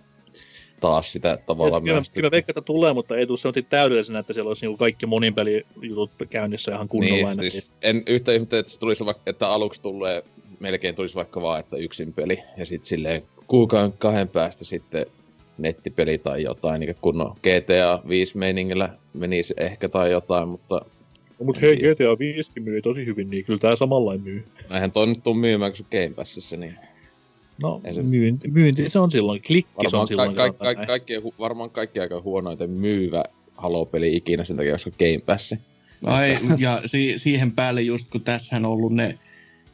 taas 0.81 1.13
sitä 1.13 1.39
tavallaan 1.47 1.83
Kyllä, 1.83 1.93
myöhästyy. 1.93 2.21
kyllä 2.21 2.31
veikkaan, 2.31 2.51
että 2.53 2.61
tulee, 2.61 2.93
mutta 2.93 3.17
ei 3.17 3.27
tule 3.27 3.39
semmoinen 3.39 3.67
täydellisenä, 3.71 4.19
että 4.19 4.33
siellä 4.33 4.49
olisi 4.49 4.67
niinku 4.67 4.77
kaikki 4.79 5.07
moninpelijutut 5.07 6.11
käynnissä 6.31 6.73
ihan 6.73 6.89
kunnolla. 6.89 7.35
Niin, 7.35 7.51
siis 7.51 7.73
en 7.83 8.03
yhtä 8.07 8.33
ihmettä, 8.33 8.59
että, 8.59 8.73
se 8.73 8.81
tulisi 8.81 9.07
vaikka, 9.07 9.23
että 9.27 9.49
aluksi 9.49 9.81
tulee, 9.83 10.23
melkein 10.61 10.95
tulisi 10.95 11.15
vaikka 11.15 11.43
vaan, 11.43 11.61
että 11.61 11.77
yksin 11.77 12.13
peli, 12.13 12.39
ja 12.57 12.67
sitten 12.67 12.87
silleen 12.89 13.23
kuukauden 13.47 13.93
kahden 13.99 14.29
päästä 14.29 14.65
sitten 14.65 15.07
nettipeli 15.59 16.19
tai 16.19 16.43
jotain, 16.43 16.81
niin 16.81 16.97
kunnon 17.01 17.35
GTA 17.43 18.01
5 18.09 18.39
meiningillä 18.39 18.89
menisi 19.15 19.55
ehkä 19.57 19.89
tai 19.89 20.11
jotain, 20.11 20.49
mutta 20.49 20.81
No, 21.39 21.45
mutta 21.45 21.61
hei, 21.61 21.77
GTA 21.77 22.19
5 22.19 22.61
myy 22.61 22.83
tosi 22.83 23.07
hyvin, 23.07 23.31
niin 23.31 23.45
kyllä 23.45 23.59
tämä 23.59 23.77
samalla 23.77 24.19
myy. 24.19 24.45
eihän 24.75 24.93
toi 24.93 25.07
nyt 25.07 25.25
tuu 25.25 25.35
myymään, 25.35 25.73
kun 25.73 25.77
se 25.77 25.85
Game 25.91 26.15
Passissa, 26.15 26.57
niin 26.57 26.75
No, 27.63 27.81
Ei 27.85 27.95
se- 27.95 28.03
myynti, 28.03 28.49
myynti, 28.51 28.89
se 28.89 28.99
on 28.99 29.11
silloin, 29.11 29.43
klikki 29.43 29.71
se 29.73 29.77
varmaan, 29.85 30.01
on 30.01 30.09
silloin. 30.09 30.35
ka- 30.35 30.53
ka- 30.53 30.75
ka- 30.75 31.21
hu- 31.25 31.35
varmaan 31.39 31.71
kaikki 31.71 32.01
aika 32.01 32.21
huonoiten 32.21 32.71
myyvä 32.71 33.25
Halo-peli 33.57 34.17
ikinä 34.17 34.45
sen 34.45 34.57
takia, 34.57 34.73
koska 34.73 34.91
Game 34.91 35.21
Passi. 35.27 35.59
Ai, 36.05 36.39
ja 36.59 36.83
si- 36.87 37.19
siihen 37.19 37.53
päälle 37.53 37.83
just 37.83 38.07
kun 38.11 38.21
tässähän 38.21 38.65
on 38.65 38.71
ollut 38.73 38.93
ne 38.93 39.15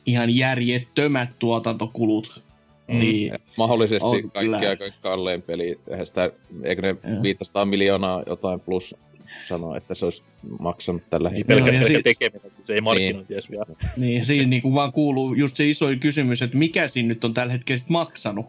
ihan 0.07 0.37
järjettömät 0.37 1.29
tuotantokulut, 1.39 2.43
Mm. 2.89 2.99
niin 2.99 3.33
Mahdollisesti 3.57 4.09
kaikki 4.09 4.39
kyllä. 4.41 4.59
aika 4.59 4.85
kallein 5.03 5.43
peli, 5.43 5.79
sitä, 6.05 6.31
eikö 6.65 6.83
ne 6.83 6.89
Joo. 7.13 7.23
500 7.23 7.65
miljoonaa 7.65 8.23
jotain 8.27 8.61
plus 8.61 8.95
sanoa, 9.41 9.77
että 9.77 9.95
se 9.95 10.05
olisi 10.07 10.23
maksanut 10.59 11.03
tällä 11.11 11.29
Niin 11.31 11.37
hetkellä. 11.37 11.61
ja 11.67 11.73
pelkkä 11.73 11.89
sit- 11.89 12.05
tekeminen, 12.05 12.53
siis 12.57 12.71
ei 12.71 12.81
markkinointi 12.81 13.35
edes 13.35 13.51
vielä. 13.51 13.65
Niin, 13.97 14.27
siinä 14.27 14.47
niinku 14.47 14.75
vaan 14.75 14.93
kuuluu 14.93 15.35
just 15.35 15.57
se 15.57 15.69
iso 15.69 15.87
kysymys, 16.01 16.43
että 16.43 16.57
mikä 16.57 16.89
siinä 16.89 17.09
nyt 17.09 17.25
on 17.25 17.35
tällä 17.35 17.53
hetkellä 17.53 17.79
sit 17.79 17.89
maksanut. 17.89 18.47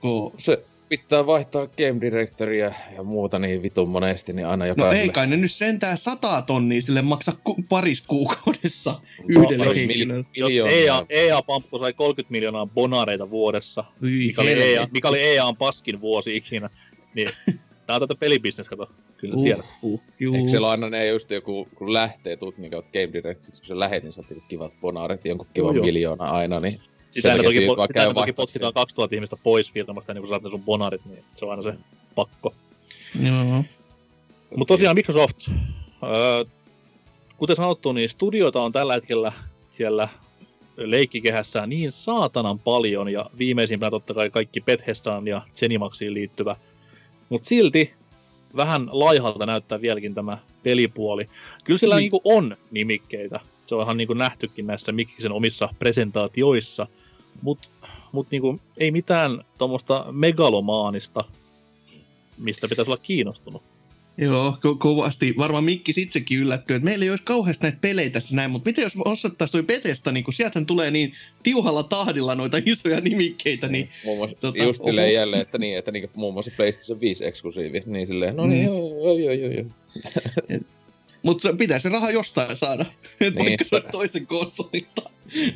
Kun... 0.00 0.32
Se 0.38 0.64
pitää 0.88 1.26
vaihtaa 1.26 1.66
game 1.66 2.00
directoria 2.00 2.72
ja 2.96 3.02
muuta 3.02 3.38
niin 3.38 3.62
vitun 3.62 3.88
monesti, 3.88 4.32
niin 4.32 4.46
aina 4.46 4.64
No 4.64 4.68
jokaiselle. 4.68 5.02
ei 5.02 5.08
kai 5.08 5.26
ne 5.26 5.36
nyt 5.36 5.52
sentään 5.52 5.98
sata 5.98 6.42
tonnia 6.42 6.82
sille 6.82 7.02
maksa 7.02 7.32
ku- 7.44 7.62
parissa 7.68 8.04
kuukaudessa 8.08 9.00
yhdelle 9.28 9.64
jos- 9.64 9.76
henkilölle. 9.76 10.24
Jos. 10.36 10.52
EA, 10.72 11.06
EA 11.08 11.42
Pamppu 11.42 11.78
sai 11.78 11.92
30 11.92 12.32
miljoonaa 12.32 12.66
bonareita 12.66 13.30
vuodessa, 13.30 13.84
mikä 14.00 14.42
oli, 14.42 14.52
EA, 14.52 14.88
mikä 14.92 15.08
oli 15.08 15.22
EAN 15.22 15.56
paskin 15.56 16.00
vuosi 16.00 16.36
ikinä, 16.36 16.70
niin 17.14 17.28
tää 17.86 17.96
on 17.96 18.00
tätä 18.00 18.14
pelibisnes, 18.14 18.68
kato. 18.68 18.90
Kyllä 19.18 19.34
uh. 19.36 19.44
tiedät. 19.44 19.74
uh, 19.82 20.02
juu. 20.20 20.34
Eikö 20.34 20.48
siellä 20.48 20.70
aina 20.70 20.90
ne 20.90 21.06
just 21.06 21.30
joku, 21.30 21.68
kun 21.74 21.92
lähtee 21.92 22.36
tuut 22.36 22.58
niin 22.58 22.70
kautta 22.70 22.90
Game 22.92 23.12
Direct, 23.12 23.42
sit 23.42 23.54
kun 23.54 23.66
se 23.66 23.78
lähet, 23.78 24.02
niin 24.02 24.12
saat 24.12 24.30
joku 24.30 24.42
kivat 24.48 24.72
bonaret, 24.80 25.24
jonkun 25.24 25.46
kivan 25.54 25.66
Joo, 25.66 25.74
joo. 25.74 25.84
miljoona 25.84 26.24
aina, 26.24 26.60
niin 26.60 26.80
Sitä 27.10 27.32
aina 27.32 27.42
toki, 27.42 27.66
po- 27.66 27.86
sitä 27.86 28.00
aina 28.00 28.14
toki 28.14 28.32
potkitaan 28.32 28.72
2000 28.72 29.14
ihmistä 29.14 29.36
pois 29.42 29.72
firmasta, 29.72 30.14
niin 30.14 30.22
kun 30.22 30.28
saat 30.28 30.42
ne 30.42 30.50
sun 30.50 30.62
bonarit, 30.62 31.04
niin 31.04 31.24
se 31.34 31.44
on 31.44 31.50
aina 31.50 31.62
se 31.62 31.74
pakko. 32.14 32.54
Joo. 33.26 33.64
Mutta 34.56 34.74
tosiaan 34.74 34.96
Microsoft, 34.96 35.36
öö, 36.02 36.44
kuten 37.36 37.56
sanottu, 37.56 37.92
niin 37.92 38.08
studioita 38.08 38.62
on 38.62 38.72
tällä 38.72 38.94
hetkellä 38.94 39.32
siellä 39.70 40.08
leikkikehässä 40.76 41.66
niin 41.66 41.92
saatanan 41.92 42.58
paljon, 42.58 43.08
ja 43.08 43.30
viimeisimpänä 43.38 43.90
totta 43.90 44.14
kai 44.14 44.30
kaikki 44.30 44.60
Bethesdaan 44.60 45.28
ja 45.28 45.42
Zenimaxiin 45.54 46.14
liittyvä. 46.14 46.56
Mutta 47.28 47.48
silti 47.48 47.92
vähän 48.56 48.88
laihalta 48.92 49.46
näyttää 49.46 49.80
vieläkin 49.80 50.14
tämä 50.14 50.38
pelipuoli. 50.62 51.28
Kyllä 51.64 51.78
sillä 51.78 51.94
Niin. 51.94 52.00
niinku 52.00 52.20
on 52.24 52.56
nimikkeitä. 52.70 53.40
Se 53.66 53.74
on 53.74 53.82
ihan 53.82 53.96
niinku 53.96 54.14
nähtykin 54.14 54.66
näissä 54.66 54.92
Mikkisen 54.92 55.32
omissa 55.32 55.68
presentaatioissa. 55.78 56.86
Mutta 57.42 57.68
mut 58.12 58.26
niinku, 58.30 58.60
ei 58.78 58.90
mitään 58.90 59.44
tuommoista 59.58 60.06
megalomaanista, 60.12 61.24
mistä 62.44 62.68
pitäisi 62.68 62.90
olla 62.90 63.00
kiinnostunut. 63.02 63.62
Joo, 64.20 64.50
ko- 64.66 64.76
kovasti. 64.78 65.34
Varmaan 65.38 65.64
Mikki 65.64 65.92
itsekin 65.96 66.38
yllättyy, 66.38 66.76
että 66.76 66.84
meillä 66.84 67.02
ei 67.04 67.10
olisi 67.10 67.24
kauheasti 67.24 67.62
näitä 67.62 67.78
pelejä 67.80 68.10
tässä 68.10 68.36
näin, 68.36 68.50
mutta 68.50 68.68
miten 68.68 68.82
jos 68.82 68.92
osattaisiin 69.04 69.52
toi 69.52 69.76
Bethesda, 69.76 70.12
niin 70.12 70.24
kun 70.24 70.34
sieltähän 70.34 70.66
tulee 70.66 70.90
niin 70.90 71.12
tiuhalla 71.42 71.82
tahdilla 71.82 72.34
noita 72.34 72.56
isoja 72.66 73.00
nimikkeitä, 73.00 73.68
niin 73.68 73.88
muun 74.04 74.18
muassa 74.18 74.36
Tota, 74.40 74.64
just 74.64 74.84
silleen 74.84 75.14
jälleen, 75.14 75.42
että 75.42 75.58
niin, 75.58 75.78
että 75.78 75.90
niin, 75.90 76.10
muun 76.14 76.32
muassa 76.34 76.50
PlayStation 76.56 77.00
5 77.00 77.26
eksklusiivi, 77.26 77.82
niin 77.86 78.06
silleen, 78.06 78.36
no 78.36 78.46
niin, 78.46 78.60
Mm. 78.60 78.66
joo, 78.76 79.18
joo, 79.18 79.32
joo, 79.32 79.50
joo. 79.52 79.64
mutta 81.22 81.52
pitää 81.52 81.78
se 81.78 81.88
raha 81.88 82.10
jostain 82.10 82.56
saada, 82.56 82.84
niin. 83.20 83.34
Niin. 83.34 83.44
vaikka 83.46 83.64
se 83.64 83.76
on 83.76 83.82
toisen 83.92 84.26
konsolilta. 84.26 85.10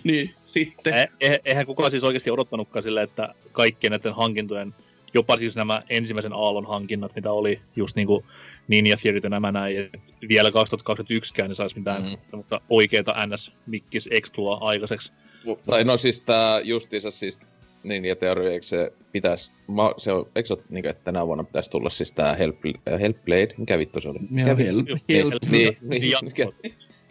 niin, 0.04 0.34
sitten. 0.46 0.94
Eh, 1.20 1.40
eihän 1.44 1.66
kukaan 1.66 1.90
siis 1.90 2.04
oikeasti 2.04 2.30
odottanutkaan 2.30 2.82
silleen, 2.82 3.04
että 3.04 3.34
kaikkien 3.52 3.90
näiden 3.90 4.14
hankintojen, 4.14 4.74
jopa 5.14 5.38
siis 5.38 5.56
nämä 5.56 5.82
ensimmäisen 5.88 6.32
aallon 6.32 6.66
hankinnat, 6.66 7.14
mitä 7.14 7.32
oli 7.32 7.60
just 7.76 7.96
niin 7.96 8.06
kuin 8.06 8.24
Ninja 8.68 8.96
Theoryt 8.96 9.24
ja 9.24 9.30
nämä 9.30 9.52
näin, 9.52 9.76
että 9.78 9.98
vielä 10.28 10.50
2021kään 10.50 11.48
ne 11.48 11.54
saisi 11.54 11.78
mitään 11.78 12.02
Mm. 12.02 12.36
mutta 12.36 12.60
oikeita 12.70 13.26
NS 13.26 13.52
Mikkis 13.66 14.08
Explua 14.12 14.58
aikaiseksi. 14.60 15.12
Mu- 15.46 15.62
Tai 15.66 15.84
no 15.84 15.96
siis 15.96 16.20
tää 16.20 16.60
justiinsa 16.60 17.10
siis 17.10 17.40
niin 17.82 18.04
ja 18.04 18.16
teoria, 18.16 18.50
eikö 18.50 18.66
se 18.66 18.92
pitäis, 19.12 19.52
ma, 19.66 19.94
se 19.96 20.12
on, 20.12 20.26
eikö 20.36 20.46
se 20.46 20.52
ole, 20.54 20.62
niin, 20.68 20.86
että 20.86 21.04
tänä 21.04 21.26
vuonna 21.26 21.44
pitäisi 21.44 21.70
tulla 21.70 21.90
siis 21.90 22.12
tää 22.12 22.34
Help, 22.34 22.56
äh, 22.92 23.00
Hellblade, 23.00 23.54
mikä 23.56 23.78
vittu 23.78 24.00
se 24.00 24.08
oli? 24.08 24.18
Joo, 24.30 24.46
help, 24.46 24.58
help. 24.58 24.86
help. 25.08 25.42
Niin, 25.50 25.76
Niin 25.80 25.90
niin, 25.90 26.10
jatko. 26.10 26.24
mikä, 26.26 26.46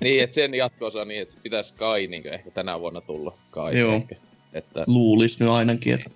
niin, 0.02 0.24
että 0.24 0.34
sen 0.34 0.54
jatkoosa 0.54 1.06
niin, 1.06 1.22
että 1.22 1.34
se 1.34 1.40
pitäisi 1.44 1.74
kai 1.74 2.08
niin 2.08 2.28
ehkä 2.28 2.52
tänä 2.52 2.80
vuonna 2.80 3.02
tulla 3.02 3.38
kai 3.52 3.80
Joo. 3.80 3.94
ehkä. 3.94 4.16
Että, 4.54 4.84
Luulis 4.88 5.40
nyt 5.40 5.50
ainakin, 5.50 5.94
että 5.94 6.10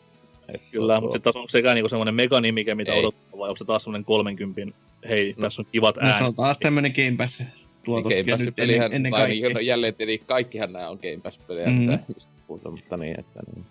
Kyllä, 0.71 0.93
tuo- 0.95 1.01
mutta 1.01 1.17
se 1.17 1.19
taas 1.23 1.35
onko 1.35 1.49
sekään 1.49 1.75
niinku 1.75 1.89
semmoinen 1.89 2.15
meganimike, 2.15 2.75
mitä 2.75 2.93
Ei. 2.93 2.99
odottaa, 2.99 3.39
vai 3.39 3.49
onko 3.49 3.57
se 3.57 3.65
taas 3.65 3.83
semmoinen 3.83 4.05
30, 4.05 4.61
hei, 5.09 5.33
No. 5.37 5.41
tässä 5.41 5.61
on 5.61 5.65
kivat 5.71 5.95
no, 5.95 6.01
se 6.01 6.07
äänet. 6.07 6.27
on 6.27 6.35
taas 6.35 6.59
tämmönen 6.59 6.93
Game 6.95 7.15
Pass 7.17 7.43
tuotos 7.83 8.09
Game 8.09 8.23
ja 8.27 8.33
Pass 8.37 8.45
nyt 8.45 8.55
pelihän, 8.55 8.93
ennen, 8.93 9.11
tai 9.11 9.21
kaikkea. 9.21 9.47
niin, 9.47 9.53
no, 9.53 9.59
jälleen 9.59 9.95
tietenkin 9.95 10.27
kaikkihan 10.27 10.73
nämä 10.73 10.89
on 10.89 10.97
Game 11.01 11.19
Pass 11.23 11.37
pelejä, 11.37 11.67
mm. 11.67 11.99
puhutaan, 12.47 12.75
mutta 12.75 12.97
niin, 12.97 13.19
että 13.19 13.39
niin. 13.55 13.65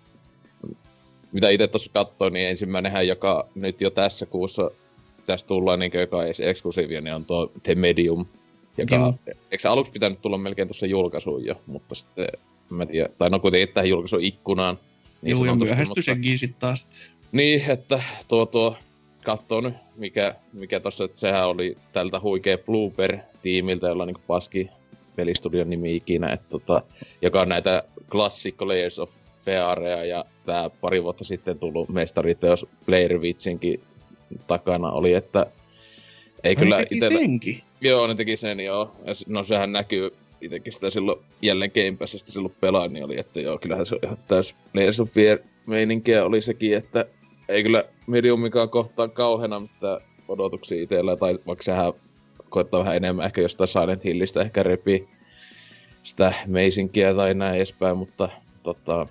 Mitä 1.32 1.49
itse 1.51 1.68
tuossa 1.68 1.91
katsoin, 1.95 2.32
niin 2.32 2.49
ensimmäinenhän, 2.49 3.09
joka 3.09 3.49
nyt 3.55 3.80
jo 3.80 3.91
tässä 3.91 4.26
kuussa 4.26 4.70
tässä 5.26 5.47
tullaan, 5.47 5.78
niin 5.78 5.91
joka 5.95 6.20
ei 6.22 6.26
edes 6.26 6.41
eksklusiivia, 6.41 7.01
niin 7.01 7.14
on 7.14 7.24
tuo 7.24 7.53
The 7.62 7.74
Medium, 7.74 8.26
joka, 8.78 8.95
Joo. 8.95 9.14
eikö 9.26 9.59
se 9.62 9.68
aluksi 9.68 9.93
pitänyt 9.93 10.22
tulla 10.22 10.39
melkein 10.39 10.68
tuossa 10.68 10.87
julkaisuun 10.87 11.45
jo, 11.45 11.61
mutta 11.66 11.95
sitten, 11.95 12.26
en 12.70 12.76
mä 12.76 12.87
tiedä, 12.87 13.09
tai 13.18 13.30
no 13.30 13.39
kuitenkin 13.41 13.68
tähän 13.74 13.89
julkaisuun 13.89 14.22
ikkunaan. 14.22 14.78
Niin 15.22 15.30
Joo, 15.30 15.45
ja 15.45 15.51
sanotusti, 15.51 15.74
myöhästy 15.74 15.91
mutta- 15.91 16.03
senkin 16.03 16.39
sit 16.39 16.59
taas. 16.59 16.87
niin, 17.32 17.70
että 17.70 18.03
tuo, 18.28 18.47
tuo 18.47 18.76
katsoo 19.25 19.61
nyt, 19.61 19.75
mikä, 19.97 20.35
mikä 20.53 20.81
tossa, 20.81 21.05
että 21.05 21.18
sehän 21.18 21.49
oli 21.49 21.77
tältä 21.93 22.20
huikea 22.20 22.59
Blooper-tiimiltä, 22.59 23.89
jolla 23.89 24.03
on 24.03 24.07
niin 24.07 24.25
paski 24.27 24.70
pelistudion 25.16 25.70
nimi 25.70 25.97
ikinä, 25.97 26.33
että 26.33 26.47
tota, 26.51 26.83
joka 27.22 27.41
on 27.41 27.49
näitä 27.49 27.83
klassikko 28.11 28.68
Layers 28.68 28.99
of 28.99 29.11
Fearea 29.45 30.05
ja 30.05 30.25
tää 30.47 30.70
pari 30.70 31.03
vuotta 31.03 31.25
sitten 31.25 31.59
tullut 31.59 31.89
mestariteos 31.89 32.66
Blair 32.87 33.18
Witchinkin 33.18 33.81
takana 34.47 34.91
oli, 34.91 35.12
että 35.12 35.47
ei 36.45 36.57
kyllä 36.57 36.85
itellä... 36.91 37.18
senkin. 37.18 37.62
Joo, 37.81 38.07
ne 38.07 38.14
teki 38.14 38.37
sen 38.37 38.61
joo. 38.61 38.93
Ja 39.05 39.12
no 39.27 39.43
sehän 39.43 39.72
näkyy 39.72 40.11
itsekin 40.41 40.72
sitä 40.72 40.91
silloin 40.91 41.20
jälleen 41.43 41.70
Game 41.75 41.97
Passista 41.99 42.33
silloin 42.33 42.55
pelaan, 42.61 42.93
niin 42.93 43.05
oli, 43.05 43.20
että 43.20 43.41
joo, 43.41 43.59
kyllähän 43.59 43.87
se 43.87 43.95
on 43.95 44.01
ihan 44.05 44.18
täys 44.29 44.55
Layers 44.75 45.01
of 45.01 45.09
Fear 45.09 45.39
meininkiä 45.66 46.25
oli 46.25 46.43
sekin, 46.43 46.77
että 46.77 47.07
ei 47.49 47.62
kyllä 47.62 47.84
mediumikaan 48.07 48.68
kohtaan 48.68 49.11
kauheena, 49.11 49.61
mutta 49.61 50.01
odotuksia 50.28 50.82
itsellä, 50.82 51.16
tai 51.16 51.38
vaikka 51.47 51.62
sehän 51.62 51.92
koittaa 52.49 52.80
vähän 52.80 52.97
enemmän 52.97 53.26
ehkä 53.26 53.40
jostain 53.40 53.68
Silent 53.68 54.05
Hillistä 54.05 54.40
ehkä 54.40 54.62
repii 54.62 55.09
sitä 56.03 56.32
meisinkiä 56.47 57.14
tai 57.14 57.34
näin 57.34 57.57
edespäin, 57.57 57.99
mutta 57.99 58.28
tota, 58.62 59.07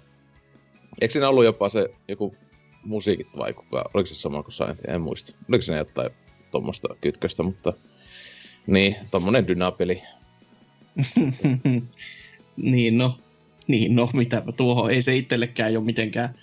eikö 1.01 1.11
siinä 1.11 1.29
ollut 1.29 1.45
jopa 1.45 1.69
se 1.69 1.89
joku 2.07 2.35
musiikit 2.83 3.37
vai 3.37 3.53
kuka, 3.53 3.89
oliko 3.93 4.07
se 4.07 4.15
sama 4.15 4.43
kuin 4.43 4.51
Silent 4.51 4.81
Hill, 4.87 4.95
en 4.95 5.01
muista. 5.01 5.35
Oliko 5.49 5.61
siinä 5.61 5.77
jotain 5.77 6.09
tuommoista 6.51 6.95
kytköstä, 7.01 7.43
mutta 7.43 7.73
niin, 8.67 8.95
tommonen 9.11 9.47
dynapeli. 9.47 10.01
niin 12.57 12.97
no, 12.97 13.17
niin 13.67 13.95
no, 13.95 14.09
mitäpä 14.13 14.51
tuohon, 14.51 14.91
ei 14.91 15.01
se 15.01 15.15
itsellekään 15.15 15.77
ole 15.77 15.85
mitenkään 15.85 16.35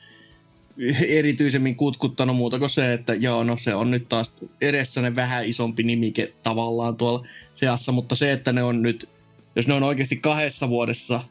erityisemmin 1.08 1.76
kutkuttanut 1.76 2.36
muuta 2.36 2.58
kuin 2.58 2.70
se, 2.70 2.92
että 2.92 3.14
joo, 3.14 3.44
no 3.44 3.56
se 3.56 3.74
on 3.74 3.90
nyt 3.90 4.08
taas 4.08 4.32
edessä 4.60 5.00
ne 5.00 5.16
vähän 5.16 5.46
isompi 5.46 5.82
nimike 5.82 6.32
tavallaan 6.42 6.96
tuolla 6.96 7.26
seassa, 7.54 7.92
mutta 7.92 8.16
se, 8.16 8.32
että 8.32 8.52
ne 8.52 8.62
on 8.62 8.82
nyt, 8.82 9.08
jos 9.56 9.66
ne 9.66 9.74
on 9.74 9.82
oikeasti 9.82 10.16
kahdessa 10.16 10.68
vuodessa 10.68 11.24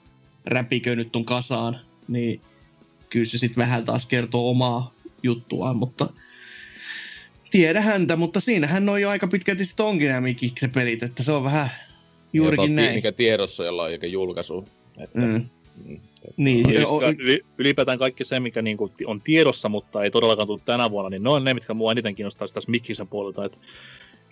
räpikönyt 0.46 1.12
ton 1.12 1.26
kasaan, 1.26 1.80
niin 2.08 2.42
kyllä 3.10 3.26
se 3.26 3.38
sitten 3.38 3.62
vähän 3.62 3.86
taas 3.86 4.06
kertoo 4.06 4.50
omaa 4.50 4.94
juttuaan, 5.24 5.78
mutta 5.78 6.10
tiedä 7.52 7.82
häntä, 7.82 8.16
mutta 8.16 8.40
siinähän 8.40 8.90
on 8.90 9.02
jo 9.02 9.10
aika 9.10 9.28
pitkälti 9.28 9.66
sitten 9.66 9.86
onkin 9.86 10.08
nämä 10.08 10.22
Mikikse-pelit, 10.22 11.04
että 11.04 11.24
se 11.24 11.32
on 11.32 11.44
vähän 11.44 11.70
juurikin 12.34 12.78
ja 12.78 12.82
näin. 12.84 12.96
Mikä 12.96 13.12
tiedossa, 13.12 13.66
jolla 13.66 13.84
on 13.84 13.92
jokin 13.92 14.12
julkaisu. 14.12 14.68
Että, 14.98 15.20
Mm. 15.20 15.46
mm. 15.86 16.00
Niin, 16.38 16.88
o- 16.88 17.02
yli- 17.18 17.42
ylipäätään 17.58 18.00
kaikki 18.00 18.26
se, 18.26 18.40
mikä 18.40 18.62
niinku 18.62 18.90
on 19.06 19.22
tiedossa, 19.22 19.70
mutta 19.70 20.04
ei 20.04 20.12
todellakaan 20.12 20.48
tullut 20.48 20.66
tänä 20.66 20.92
vuonna, 20.92 21.10
niin 21.10 21.24
ne 21.24 21.30
on 21.30 21.44
ne, 21.44 21.54
mitkä 21.54 21.74
mua 21.74 21.92
eniten 21.92 22.16
kiinnostaa 22.16 22.48
tässä 22.48 22.72
Mikkisen 22.72 23.08
puolelta. 23.08 23.46
Et 23.46 23.60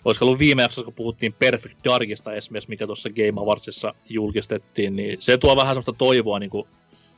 olisiko 0.04 0.24
ollut 0.24 0.38
viime 0.38 0.62
jaksossa, 0.62 0.84
kun 0.84 0.94
puhuttiin 0.94 1.32
Perfect 1.32 1.76
Darkista 1.84 2.32
esimerkiksi, 2.32 2.68
mikä 2.68 2.86
tuossa 2.86 3.10
Game 3.10 3.40
Awardsissa 3.40 3.94
julkistettiin, 4.08 4.96
niin 4.96 5.16
se 5.22 5.38
tuo 5.38 5.56
vähän 5.56 5.74
sellaista 5.74 5.92
toivoa 5.92 6.38
niin 6.38 6.50
kuin 6.50 6.66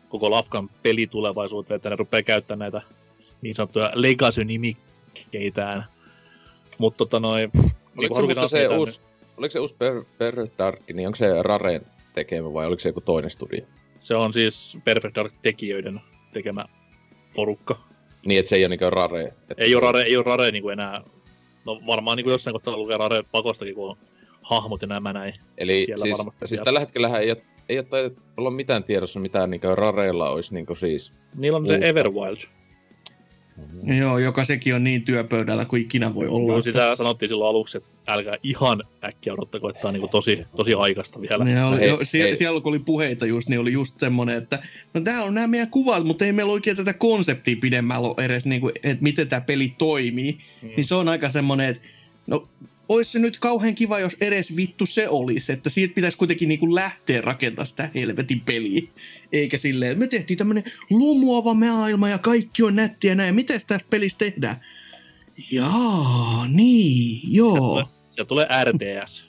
koko 0.09 0.31
Lafkan 0.31 0.71
pelitulevaisuuteen, 0.83 1.77
että 1.77 1.91
ne 1.91 1.97
rupeaa 1.97 2.23
käyttämään 2.23 2.73
näitä 2.73 2.87
niin 3.43 3.55
sanottuja 3.55 3.93
legacy-nimikkeitään. 3.95 5.85
Mutta 6.79 6.99
tota 6.99 7.21
noin... 7.21 7.51
Oliko, 7.97 8.15
Haruki 8.15 8.35
se, 8.35 8.49
sanoi, 8.49 8.49
se 8.49 8.69
uusi, 8.69 9.01
oliko 9.37 9.51
se 9.51 9.61
uusi 9.61 9.75
per, 9.79 10.05
Perfect 10.19 10.59
Dark, 10.59 10.81
niin 10.93 11.07
onko 11.07 11.17
se 11.17 11.43
Raren 11.43 11.83
tekemä 12.15 12.53
vai 12.53 12.67
oliko 12.67 12.81
se 12.81 12.89
joku 12.89 13.01
toinen 13.01 13.31
studio? 13.31 13.67
Se 14.01 14.15
on 14.15 14.33
siis 14.33 14.79
Perfect 14.85 15.15
Dark-tekijöiden 15.15 16.01
tekemä 16.33 16.65
porukka. 17.35 17.79
Niin, 18.27 18.39
että 18.39 18.49
se 18.49 18.57
ei 18.57 18.65
ole 18.65 18.77
niin 18.77 18.93
Rare. 18.93 19.25
Että 19.25 19.55
Ei 19.59 19.75
ole 19.75 19.83
Rare, 19.83 20.03
ei 20.03 20.17
ole 20.17 20.25
Rare 20.25 20.51
niin 20.51 20.63
kuin 20.63 20.73
enää... 20.73 21.03
No 21.67 21.81
varmaan 21.87 22.17
niin 22.17 22.25
kuin 22.25 22.33
jossain 22.33 22.55
kohtaa 22.55 22.77
lukee 22.77 22.97
Rare 22.97 23.23
pakostakin, 23.23 23.75
kun 23.75 23.91
on 23.91 23.97
hahmot 24.43 24.83
ja 24.83 24.89
nämä 24.89 25.13
näin. 25.13 25.35
Eli 25.59 25.83
siellä 25.87 26.03
siis, 26.03 26.19
varmasti 26.19 26.47
siis 26.47 26.61
tällä 26.61 26.81
hetkellä 26.81 27.19
ei 27.19 27.31
ole, 27.31 27.43
ei 27.69 27.79
ole 27.79 27.87
taitettu 27.87 28.23
olla 28.37 28.51
mitään 28.51 28.85
tiedossa, 28.85 29.21
mitään 29.21 29.51
niin 29.51 29.61
Rareilla 29.75 30.31
olisi 30.31 30.55
niin 30.55 30.67
siis... 30.75 31.15
Niillä 31.37 31.57
on 31.57 31.67
se 31.67 31.73
Uutta. 31.73 31.87
Everwild. 31.87 32.37
Joo, 33.99 34.19
joka 34.19 34.45
sekin 34.45 34.75
on 34.75 34.85
niin 34.85 35.03
työpöydällä 35.03 35.65
kuin 35.65 35.83
ikinä 35.83 36.15
voi 36.15 36.29
olla. 36.29 36.53
Joo, 36.53 36.63
sitä 36.63 36.97
sanottiin 36.97 37.29
silloin 37.29 37.51
aluksi, 37.51 37.77
että 37.79 37.91
älkää 38.07 38.37
ihan 38.43 38.83
äkkiä 39.05 39.33
odottako, 39.35 39.69
että 39.69 39.81
tämä 39.81 39.89
on 39.89 39.93
niin 39.93 40.01
kuin 40.01 40.11
tosi, 40.11 40.47
tosi 40.57 40.75
aikaista 40.75 41.21
vielä. 41.21 41.45
Ne 41.45 41.65
oli, 41.65 41.81
Hei, 41.81 41.89
jo, 41.89 41.99
sie, 42.03 42.23
hei. 42.23 42.37
siellä 42.37 42.61
kun 42.61 42.71
oli 42.71 42.79
puheita 42.79 43.27
just, 43.27 43.49
niin 43.49 43.61
oli 43.61 43.73
just 43.73 44.01
semmoinen, 44.01 44.37
että 44.37 44.63
no 44.95 45.01
täällä 45.01 45.25
on 45.25 45.35
nämä 45.35 45.47
meidän 45.47 45.71
kuvat, 45.71 46.05
mutta 46.05 46.25
ei 46.25 46.33
meillä 46.33 46.53
oikein 46.53 46.77
tätä 46.77 46.93
konseptia 46.93 47.57
pidemmällä 47.61 48.09
ole 48.09 48.25
edes, 48.25 48.47
niin 48.47 48.61
kuin, 48.61 48.73
että 48.83 49.03
miten 49.03 49.29
tämä 49.29 49.41
peli 49.41 49.75
toimii. 49.79 50.39
Mm. 50.63 50.69
Niin 50.69 50.85
se 50.85 50.95
on 50.95 51.09
aika 51.09 51.31
semmoinen, 51.31 51.69
että 51.69 51.83
no 52.27 52.49
olisi 52.91 53.11
se 53.11 53.19
nyt 53.19 53.39
kauhean 53.39 53.75
kiva, 53.75 53.99
jos 53.99 54.17
edes 54.21 54.57
vittu 54.57 54.87
se 54.87 55.09
olisi, 55.09 55.53
että 55.53 55.71
siitä 55.71 55.95
pitäisi 55.95 56.19
kuitenkin 56.19 56.49
niin 56.49 56.61
kuin 56.61 56.75
lähteä 56.75 57.21
rakentamaan 57.21 57.67
sitä 57.67 57.91
helvetin 57.95 58.41
peliä. 58.41 58.83
Eikä 59.33 59.59
silleen, 59.59 59.99
me 59.99 60.07
tehtiin 60.07 60.39
tämmönen 60.39 60.65
lumuava 60.91 61.55
maailma 61.55 62.09
ja 62.09 62.19
kaikki 62.19 62.63
on 62.63 62.77
nättiä 62.77 63.15
näin, 63.15 63.35
miten 63.35 63.61
tässä 63.67 63.87
pelissä 63.91 64.19
tehdään? 64.19 64.57
Jaa, 65.51 66.49
niin, 66.49 67.21
joo. 67.25 67.85
Sieltä 68.11 68.29
tulee 68.29 68.47
RTS. 68.65 69.25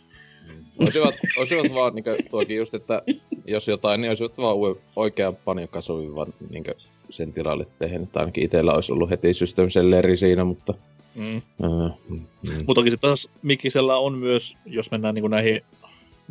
Olisivat, 0.80 1.16
olisivat 1.38 1.74
vaan 1.74 1.96
niin 1.96 2.06
tuokin 2.30 2.58
just, 2.58 2.74
että 2.74 3.02
jos 3.48 3.68
jotain, 3.68 4.02
niin 4.02 4.10
olisivat 4.10 4.38
vaan 4.38 4.58
oikean 4.96 5.36
paniokasovin 5.36 6.16
vaan 6.16 6.34
niin 6.50 6.64
sen 7.10 7.34
tilalle 7.34 7.66
tehnyt. 7.80 8.18
Ainakin 8.18 8.44
itsellä 8.44 8.72
olisi 8.72 8.92
ollut 8.92 9.10
heti 9.10 9.34
System 9.34 9.70
Selleri 9.70 10.18
siinä, 10.18 10.44
mutta... 10.44 10.74
Mm. 11.16 11.42
Uh, 11.64 12.00
mm. 12.10 12.26
Mutta 12.44 12.74
toki 12.74 12.90
sitten 12.90 13.10
taas 13.10 13.30
Mikisellä 13.42 13.98
on 13.98 14.18
myös, 14.18 14.58
jos 14.66 14.92
mennään 14.92 15.16
niin 15.16 15.24
kuin 15.24 15.32
näihin... 15.32 15.62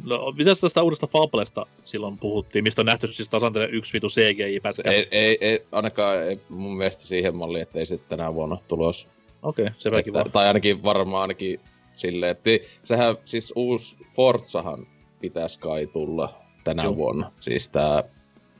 No, 0.04 0.32
mitä 0.38 0.54
tästä 0.60 0.82
uudesta 0.82 1.06
Fablesta 1.06 1.66
silloin 1.84 2.18
puhuttiin, 2.18 2.64
mistä 2.64 2.82
on 2.82 2.86
nähty 2.86 3.06
siis 3.06 3.28
tasan 3.28 3.52
tällainen 3.52 3.76
yksi 3.76 3.92
vitu 3.92 4.08
CGI-pätkä? 4.08 4.90
ei, 4.90 5.08
ei, 5.10 5.38
ei, 5.40 5.66
ainakaan 5.72 6.22
ei, 6.22 6.40
mun 6.48 6.76
mielestä 6.76 7.02
siihen 7.02 7.36
malliin, 7.36 7.62
että 7.62 7.78
ei 7.78 7.86
se 7.86 7.98
tänä 7.98 8.34
vuonna 8.34 8.58
tulos. 8.68 9.08
Okei, 9.42 9.62
okay, 9.62 9.74
se 9.78 9.90
väki 9.90 10.10
tai 10.32 10.46
ainakin 10.46 10.82
varmaan 10.82 11.22
ainakin 11.22 11.60
silleen, 11.92 12.30
että 12.30 12.50
sehän 12.84 13.16
siis 13.24 13.52
uusi 13.56 13.96
Forzahan 14.16 14.86
pitäisi 15.20 15.58
kai 15.58 15.86
tulla 15.86 16.34
tänä 16.64 16.82
Joo. 16.82 16.96
Vuonna. 16.96 17.32
Siis 17.38 17.68
tää, 17.68 18.02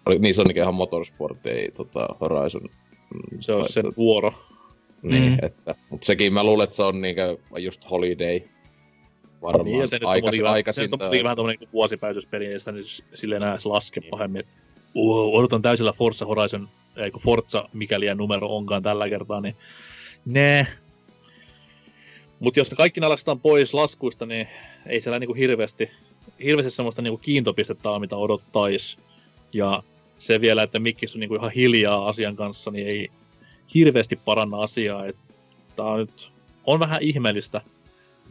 oli, 0.07 0.19
niin 0.19 0.35
se 0.35 0.41
on 0.41 0.57
ihan 0.57 0.75
Motorsport, 0.75 1.47
ei 1.47 1.71
tota, 1.71 2.09
Horizon. 2.21 2.63
mm, 2.63 3.41
Se 3.41 3.53
on 3.53 3.69
sen 3.69 3.85
tot- 3.85 3.97
vuoro. 3.97 4.33
Niin, 5.03 5.33
Mm. 5.33 5.39
että, 5.43 5.75
mutta 5.91 6.05
sekin 6.05 6.33
mä 6.33 6.45
luulen, 6.45 6.65
että 6.65 6.77
se 6.77 6.83
on 6.83 7.01
niinkö 7.01 7.37
just 7.59 7.91
Holiday. 7.91 8.41
Varmaan 9.43 9.65
Niin, 9.65 9.79
ja 9.81 9.87
se 9.87 9.97
nyt 9.97 10.03
on 10.03 10.11
aikas, 10.11 10.33
vähän- 10.39 10.45
se 10.45 10.49
aikaisin. 10.49 10.83
nyt 10.83 10.93
on 10.93 11.01
vähän 11.25 11.37
tommonen 11.37 11.57
niin 11.61 11.69
vuosipäityspeli, 11.73 12.47
ei 12.47 12.59
sitä 12.59 12.73
nyt 12.73 13.05
sille 13.15 13.37
enää 13.37 13.51
edes 13.51 13.67
laske 13.67 14.01
pahemmin. 14.01 14.43
Uh, 14.95 15.35
odotan 15.39 15.63
täysillä 15.63 15.93
Forza 15.93 16.27
Horizon, 16.27 16.69
eikö 16.97 17.19
Forza, 17.19 17.69
mikäli 17.73 18.07
ja 18.07 18.15
numero 18.15 18.57
onkaan 18.57 18.83
tällä 18.83 19.09
kertaa, 19.09 19.41
niin 19.41 19.55
ne. 20.27 20.67
Mutta 22.41 22.61
jos 22.61 22.71
ne 22.71 22.77
kaikki 22.77 23.01
ne 23.01 23.09
lasketaan 23.09 23.41
pois 23.41 23.75
laskuista, 23.75 24.27
niin 24.27 24.49
ei 24.87 25.01
siellä 25.01 25.19
niinku 25.19 25.35
hirveästi, 25.35 25.91
hirveästi 26.45 26.71
semmoista 26.71 27.03
niinku 27.03 27.19
kiintopistettä 27.19 27.91
ole, 27.91 27.99
mitä 27.99 28.17
odottais. 28.17 28.97
Ja 29.53 29.83
se 30.19 30.41
vielä, 30.41 30.63
että 30.63 30.79
Mikkis 30.79 31.15
on 31.15 31.21
niinku 31.21 31.35
ihan 31.35 31.51
hiljaa 31.51 32.09
asian 32.09 32.37
kanssa, 32.37 32.71
niin 32.71 32.87
ei 32.87 33.09
hirveästi 33.75 34.17
paranna 34.17 34.63
asiaa. 34.63 35.07
Että 35.07 35.85
on 35.85 35.99
nyt 35.99 36.31
on 36.65 36.81
vähän 36.81 37.03
ihmeellistä 37.03 37.61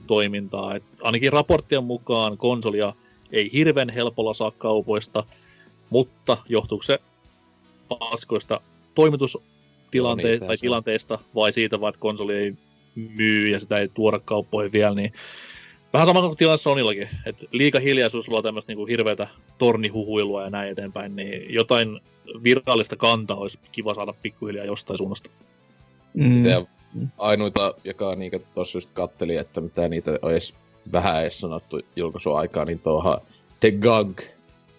toimintaa. 0.07 0.75
Et 0.75 0.83
ainakin 1.01 1.33
raporttien 1.33 1.83
mukaan 1.83 2.37
konsolia 2.37 2.93
ei 3.31 3.49
hirveän 3.53 3.89
helpolla 3.89 4.33
saa 4.33 4.51
kaupoista, 4.51 5.23
mutta 5.89 6.37
johtuuko 6.49 6.83
se 6.83 6.99
paskoista 7.87 8.61
toimitustilanteista 8.95 10.27
niistähän 10.27 10.47
tai 10.47 10.57
se 10.57 10.59
on. 10.59 10.61
tilanteista 10.61 11.19
vai 11.35 11.53
siitä 11.53 11.81
vaan, 11.81 11.89
että 11.89 11.99
konsoli 11.99 12.35
ei 12.35 12.53
myy 12.95 13.49
ja 13.49 13.59
sitä 13.59 13.77
ei 13.77 13.87
tuoda 13.87 14.19
kauppoihin 14.19 14.71
vielä, 14.71 14.95
niin 14.95 15.13
vähän 15.93 16.07
sama 16.07 16.21
kuin 16.21 16.37
tilanne 16.37 16.57
Sonillakin, 16.57 17.09
että 17.25 17.45
liika 17.51 17.79
hiljaisuus 17.79 18.27
luo 18.27 18.41
tämmöistä 18.41 18.69
niinku 18.69 18.85
hirveätä 18.85 19.27
tornihuhuilua 19.57 20.43
ja 20.43 20.49
näin 20.49 20.71
eteenpäin, 20.71 21.15
niin 21.15 21.53
jotain 21.53 21.99
virallista 22.43 22.95
kantaa 22.95 23.37
olisi 23.37 23.59
kiva 23.71 23.93
saada 23.93 24.13
pikkuhiljaa 24.21 24.65
jostain 24.65 24.97
suunnasta. 24.97 25.29
Mm. 26.13 26.45
Ja 26.45 26.65
ainoita, 27.17 27.73
joka 27.83 28.15
niinku 28.15 28.41
tossa 28.55 28.77
just 28.77 28.89
katteli, 28.93 29.35
että 29.35 29.61
mitä 29.61 29.87
niitä 29.87 30.19
olisi 30.21 30.53
vähän 30.91 31.21
edes 31.21 31.39
sanottu 31.39 31.79
julkaisuaikaa, 31.95 32.65
niin 32.65 32.79
tuohan 32.79 33.21
The 33.59 33.71
Gunk, 33.71 34.21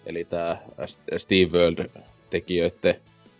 eli 0.05 0.25
tää 0.25 0.61
Steve 1.17 1.57
World 1.57 1.89
tekijöiden, 2.29 2.95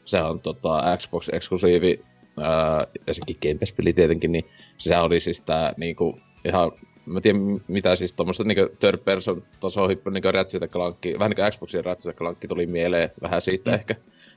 se 0.06 0.22
on 0.22 0.40
tota 0.40 0.98
Xbox-eksklusiivi, 0.98 2.04
ää, 2.40 2.88
ja 3.08 3.14
sekin 3.14 3.38
Game 3.42 3.60
Pass-peli 3.60 3.94
tietenkin, 3.94 4.32
niin 4.32 4.46
sehän 4.78 5.04
oli 5.04 5.20
siis 5.20 5.42
tää 5.42 5.74
niinku 5.78 6.20
ihan, 6.46 6.72
mä 7.06 7.18
en 7.18 7.22
tiedä 7.24 7.40
mitä 7.68 7.96
siis 7.96 8.14
tommoista 8.14 8.44
niinku 8.44 8.76
third 8.80 8.98
person 8.98 9.44
tasohyppy 9.60 10.12
niinku 10.12 10.32
Ratchet 10.32 10.64
and 10.64 10.72
Clank, 10.72 10.98
vähän 11.20 11.32
niinku 11.32 11.52
Xboxin 11.52 11.86
Ratchet 11.86 12.10
and 12.10 12.18
Clank 12.18 12.38
tuli 12.50 12.66
mieleen 12.66 13.10
vähän 13.22 13.42
siitä 13.42 13.70
Mm. 13.70 13.74
mm. 13.74 13.80
ehkä, 13.80 13.96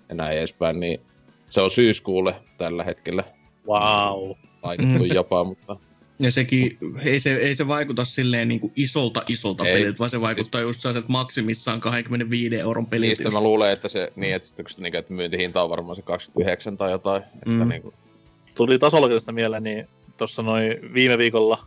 ja 0.08 0.14
näin 0.14 0.38
edespäin, 0.38 0.80
niin 0.80 1.00
se 1.48 1.60
on 1.60 1.70
syyskuulle 1.70 2.34
tällä 2.58 2.84
hetkellä 2.84 3.24
Wow. 3.68 4.30
laitettu 4.62 5.04
Mm. 5.04 5.14
jopa, 5.14 5.44
mutta 5.44 5.76
Ja 6.18 6.30
sekin, 6.30 6.78
ei 7.04 7.20
se, 7.20 7.34
ei 7.34 7.56
se 7.56 7.68
vaikuta 7.68 8.04
silleen 8.04 8.48
niin 8.48 8.60
kuin 8.60 8.72
isolta 8.76 9.22
isolta 9.28 9.66
Ei. 9.68 9.74
peliltä, 9.74 9.98
vaan 9.98 10.10
se 10.10 10.20
vaikuttaa 10.20 10.60
just 10.60 10.80
sellaiset 10.80 11.08
maksimissaan 11.08 11.80
25 11.80 12.56
euron 12.56 12.86
pelit. 12.86 13.08
niistä 13.08 13.30
mä 13.30 13.40
luulen, 13.40 13.72
että 13.72 13.88
se, 13.88 14.12
niin, 14.16 14.34
että, 14.34 14.48
sit, 14.48 14.56
kun, 14.56 14.66
niinku, 14.82 14.98
että 14.98 15.12
myyntihinta 15.12 15.62
on 15.62 15.70
varmaan 15.70 15.96
se 15.96 16.02
29 16.02 16.76
tai 16.76 16.90
jotain. 16.90 17.22
Että 17.22 17.50
Mm. 17.50 17.68
niinku, 17.68 17.94
tuli 18.54 18.78
tasolla 18.78 19.08
mieleen, 19.32 19.62
niin 19.62 19.88
tuossa 20.16 20.42
noin 20.42 20.94
viime 20.94 21.18
viikolla 21.18 21.66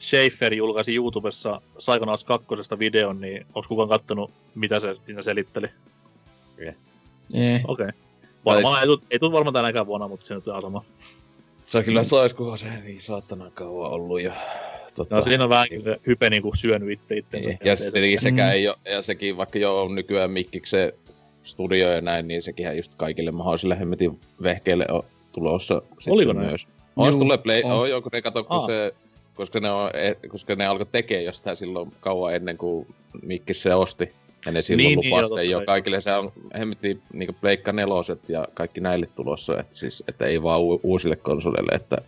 Schaefer 0.00 0.54
julkaisi 0.54 0.94
YouTubessa 0.94 1.60
Psychonauts 1.76 2.24
2 2.24 2.46
videon, 2.78 3.20
niin 3.20 3.46
onko 3.54 3.68
kukaan 3.68 3.88
kattonut, 3.88 4.30
mitä 4.54 4.80
se 4.80 4.96
siinä 5.06 5.22
selitteli? 5.22 5.66
Eh. 6.58 6.74
Okei. 7.34 7.86
Okay. 7.86 7.88
Varmaan 8.44 8.80
ei, 8.80 8.86
tuu- 8.86 9.02
ei 9.10 9.18
tule 9.18 9.32
varmaan 9.32 9.54
tänäkään 9.54 9.86
vuonna, 9.86 10.08
mutta 10.08 10.26
se 10.26 10.34
nyt 10.34 10.48
on 10.48 10.62
sama. 10.62 10.82
se 11.66 11.82
kyllä 11.82 12.04
sais, 12.04 12.34
kunhan 12.34 12.58
se 12.58 12.68
niin 12.84 13.00
saatana 13.00 13.50
kauan 13.50 13.90
ollut 13.90 14.22
jo. 14.22 14.32
Tota, 14.94 15.16
No 15.16 15.22
siinä 15.22 15.44
on 15.44 15.50
vähän 15.50 15.66
niin, 15.70 15.80
se 15.82 15.94
hype 16.06 16.30
niinku 16.30 16.52
syönyt 16.54 16.90
itse 16.90 17.16
itsensä. 17.16 17.48
niin. 17.48 17.58
Ja 17.64 17.76
sitten 17.76 17.92
tietenkin 17.92 18.20
sekään 18.20 18.50
Mm. 18.50 18.54
ei 18.54 18.68
ole, 18.68 18.76
ja 18.84 19.02
sekin 19.02 19.36
vaikka 19.36 19.58
jo 19.58 19.82
on 19.82 19.94
nykyään 19.94 20.30
mikkikse 20.30 20.94
studio 21.42 21.88
ja 21.92 22.00
näin, 22.00 22.28
niin 22.28 22.42
sekin 22.42 22.76
just 22.76 22.96
kaikille 22.96 23.30
mahdollisille 23.30 23.78
hemmetin 23.78 24.20
vehkeille 24.42 24.86
on 24.90 25.02
tulossa 25.32 25.82
Oliko 26.10 26.32
näin? 26.32 26.46
myös. 26.46 26.68
Ois 26.96 27.14
Juu, 27.14 27.18
tulee 27.24 27.38
play, 27.38 27.62
on. 27.64 27.72
on. 27.72 27.90
joo, 27.90 28.02
kun 28.02 28.10
ne 28.12 28.22
kato, 28.22 28.44
kun 28.44 28.56
Aa. 28.60 28.66
se, 28.66 28.94
koska 29.38 29.60
ne, 29.60 29.70
on, 29.70 29.90
eh, 29.94 30.16
koska 30.28 30.54
ne 30.54 30.66
alkoi 30.66 30.86
tekemään 30.92 31.24
jostain 31.24 31.56
silloin 31.56 31.90
kauan 32.00 32.34
ennen 32.34 32.58
kuin 32.58 32.86
Mikkis 33.22 33.62
se 33.62 33.74
osti. 33.74 34.12
Ja 34.46 34.52
ne 34.52 34.62
silloin 34.62 34.86
Niin, 34.86 34.98
niin, 35.00 35.10
niin, 35.20 35.28
sen 35.38 35.50
jo 35.50 35.58
kai. 35.58 35.66
kaikille. 35.66 36.00
Se 36.00 36.12
on 36.12 36.32
hemmetti 36.58 37.00
niin 37.12 37.34
pleikka 37.34 37.72
neloset 37.72 38.28
ja 38.28 38.48
kaikki 38.54 38.80
näille 38.80 39.06
tulossa. 39.06 39.60
Että, 39.60 39.76
siis, 39.76 40.04
että 40.08 40.26
ei 40.26 40.42
vaan 40.42 40.60
u- 40.60 40.80
uusille 40.82 41.16
konsoleille. 41.16 41.72
Että, 41.74 41.98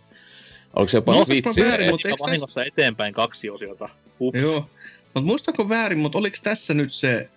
oliko 0.75 0.89
se 0.89 0.97
jopa 0.97 1.11
No, 1.13 1.17
olisiko 1.19 1.49
väärin, 1.59 1.85
eh, 1.87 1.91
mut 1.91 1.99
eikö 2.05 2.09
tässä- 2.09 2.25
vahingossa 2.25 2.63
eteenpäin 2.65 3.13
kaksi 3.13 3.49
osiota. 3.49 3.89
Ups. 4.19 4.41
Joo. 4.41 4.69
Mutta 5.03 5.21
muistaako 5.21 5.69
väärin, 5.69 5.99
mutta 5.99 6.17
oliko 6.17 6.37
tässä 6.43 6.73
nyt 6.73 6.93
se, 6.93 7.29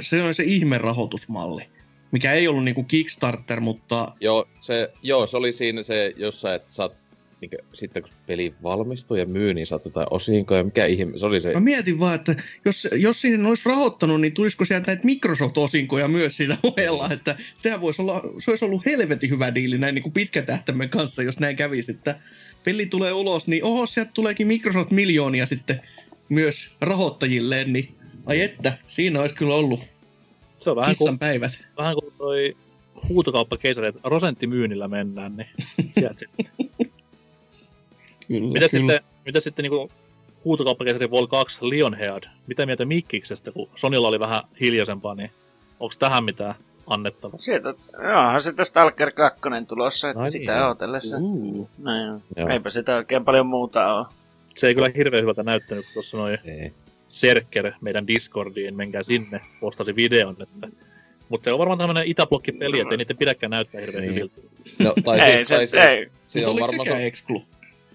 se 0.00 0.22
on 0.22 0.34
se 0.34 0.42
ihmerahoitusmalli, 0.42 1.62
mikä 2.10 2.32
ei 2.32 2.48
ollut 2.48 2.64
niinku 2.64 2.82
Kickstarter, 2.84 3.60
mutta 3.60 4.12
Joo, 4.20 4.48
se, 4.60 4.92
joo, 5.02 5.26
se 5.26 5.36
oli 5.36 5.52
siinä 5.52 5.82
se 5.82 6.12
jossain, 6.16 6.56
että 6.56 6.72
saat 6.72 6.92
niin 7.42 7.50
kuin, 7.50 7.60
sitten 7.72 8.02
kun 8.02 8.12
peli 8.26 8.54
valmistuu 8.62 9.16
ja 9.16 9.26
myy, 9.26 9.54
niin 9.54 9.66
saat 9.66 9.84
jotain 9.84 10.06
osinkoja. 10.10 10.64
Mikä 10.64 10.86
ihme, 10.86 11.18
se 11.18 11.26
oli 11.26 11.40
se... 11.40 11.52
Mä 11.52 11.60
mietin 11.60 12.00
vaan, 12.00 12.14
että 12.14 12.36
jos, 12.64 12.88
jos 12.96 13.20
sinne 13.20 13.48
olisi 13.48 13.62
rahoittanut, 13.66 14.20
niin 14.20 14.32
tulisiko 14.32 14.64
sieltä 14.64 14.86
näitä 14.86 15.02
Microsoft-osinkoja 15.04 16.08
myös 16.08 16.36
siitä 16.36 16.56
ohella, 16.62 17.10
että 17.10 17.36
sehän 17.56 17.80
voisi 17.80 18.02
olla, 18.02 18.22
se 18.38 18.50
olisi 18.50 18.64
ollut 18.64 18.86
helvetin 18.86 19.30
hyvä 19.30 19.54
diili 19.54 19.78
näin 19.78 19.94
niin 19.94 20.02
kuin 20.02 20.12
pitkätähtäimen 20.12 20.88
kanssa, 20.88 21.22
jos 21.22 21.38
näin 21.38 21.56
kävisi, 21.56 21.90
että 21.90 22.18
peli 22.64 22.86
tulee 22.86 23.12
ulos, 23.12 23.46
niin 23.46 23.64
oho, 23.64 23.86
sieltä 23.86 24.10
tuleekin 24.14 24.46
Microsoft 24.46 24.90
miljoonia 24.90 25.46
sitten 25.46 25.80
myös 26.28 26.76
rahoittajilleen, 26.80 27.72
niin 27.72 27.94
ai 28.26 28.40
että, 28.40 28.78
siinä 28.88 29.20
olisi 29.20 29.34
kyllä 29.34 29.54
ollut 29.54 29.80
Se 30.58 30.70
on 30.70 30.76
vähän 30.76 30.90
kissan 30.90 31.06
kuin, 31.06 31.18
päivät. 31.18 31.58
vähän 31.76 31.94
kuin 31.94 32.12
toi 32.18 32.56
huutokauppakeisari, 33.08 33.88
että 33.88 34.00
prosenttimyynnillä 34.00 34.88
mennään, 34.88 35.36
niin 35.36 35.48
sieltä 35.94 36.18
sitten. 36.18 36.46
Kyllä, 38.32 38.52
Mitä 38.52 38.68
sitten, 38.68 39.00
mitä 39.26 39.40
sitten 39.40 39.62
niin 39.62 39.88
huutokauppakeisari 40.44 41.10
Vol 41.10 41.26
2 41.26 41.58
Lionhead? 41.62 42.22
Mitä 42.46 42.66
mieltä 42.66 42.84
Mikkiksestä, 42.84 43.52
kun 43.52 43.68
Sonilla 43.74 44.08
oli 44.08 44.20
vähän 44.20 44.42
hiljaisempaa, 44.60 45.14
niin 45.14 45.30
onko 45.80 45.94
tähän 45.98 46.24
mitään 46.24 46.54
annettavaa? 46.86 47.38
Sieltä, 47.40 47.74
joo, 47.92 48.40
sitten 48.40 48.66
Stalker 48.66 49.12
2 49.12 49.40
tulossa, 49.68 50.10
että 50.10 50.22
Ai 50.22 50.30
sitä 50.30 50.52
niin. 50.54 50.64
odotellessa. 50.64 51.16
Uh. 51.20 51.68
No, 51.78 52.04
joo. 52.06 52.20
Joo. 52.36 52.48
Eipä 52.48 52.70
sitä 52.70 52.96
oikein 52.96 53.24
paljon 53.24 53.46
muuta 53.46 53.94
ole. 53.94 54.06
Se 54.54 54.66
ei 54.66 54.74
kyllä 54.74 54.90
hirveän 54.96 55.22
hyvältä 55.22 55.42
näyttänyt, 55.42 55.84
kun 55.84 55.94
tuossa 55.94 56.16
noin 56.16 56.38
Ei. 56.44 56.72
Serker 57.08 57.72
meidän 57.80 58.06
Discordiin, 58.06 58.76
menkää 58.76 59.02
sinne, 59.02 59.40
postasi 59.60 59.96
videon, 59.96 60.36
että 60.42 60.68
mutta 61.28 61.44
se 61.44 61.52
on 61.52 61.58
varmaan 61.58 61.78
tämmöinen 61.78 62.06
itäblokkipeli, 62.06 62.80
että 62.80 62.94
ei 62.94 62.96
niiden 62.98 63.16
pidäkään 63.16 63.50
näyttää 63.50 63.80
hirveän 63.80 64.02
Niin. 64.02 64.14
hyviltä. 64.14 64.40
No, 64.78 64.94
tai 65.04 65.20
ei, 65.20 65.36
siis, 65.36 65.48
se, 65.48 65.54
tai 65.54 65.66
siis, 65.66 65.82
ei. 65.84 66.06
se 66.26 66.38
Mutta 66.46 66.50
on 66.64 66.68
varmaan... 66.68 66.88
Se, 66.88 67.06
Exclu? 67.06 67.42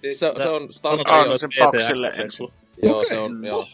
Siis 0.01 0.19
se, 0.19 0.33
se 0.43 0.49
on 0.49 0.73
Star 0.73 0.91
Sanotaan, 0.91 1.19
on 1.19 1.25
että 1.25 1.37
se 1.37 1.47
PC 1.47 1.71
boxille 1.71 2.07
exclu. 2.07 2.51
Joo, 2.83 2.97
Okei. 2.97 3.09
se 3.09 3.19
on, 3.19 3.45
joo, 3.45 3.65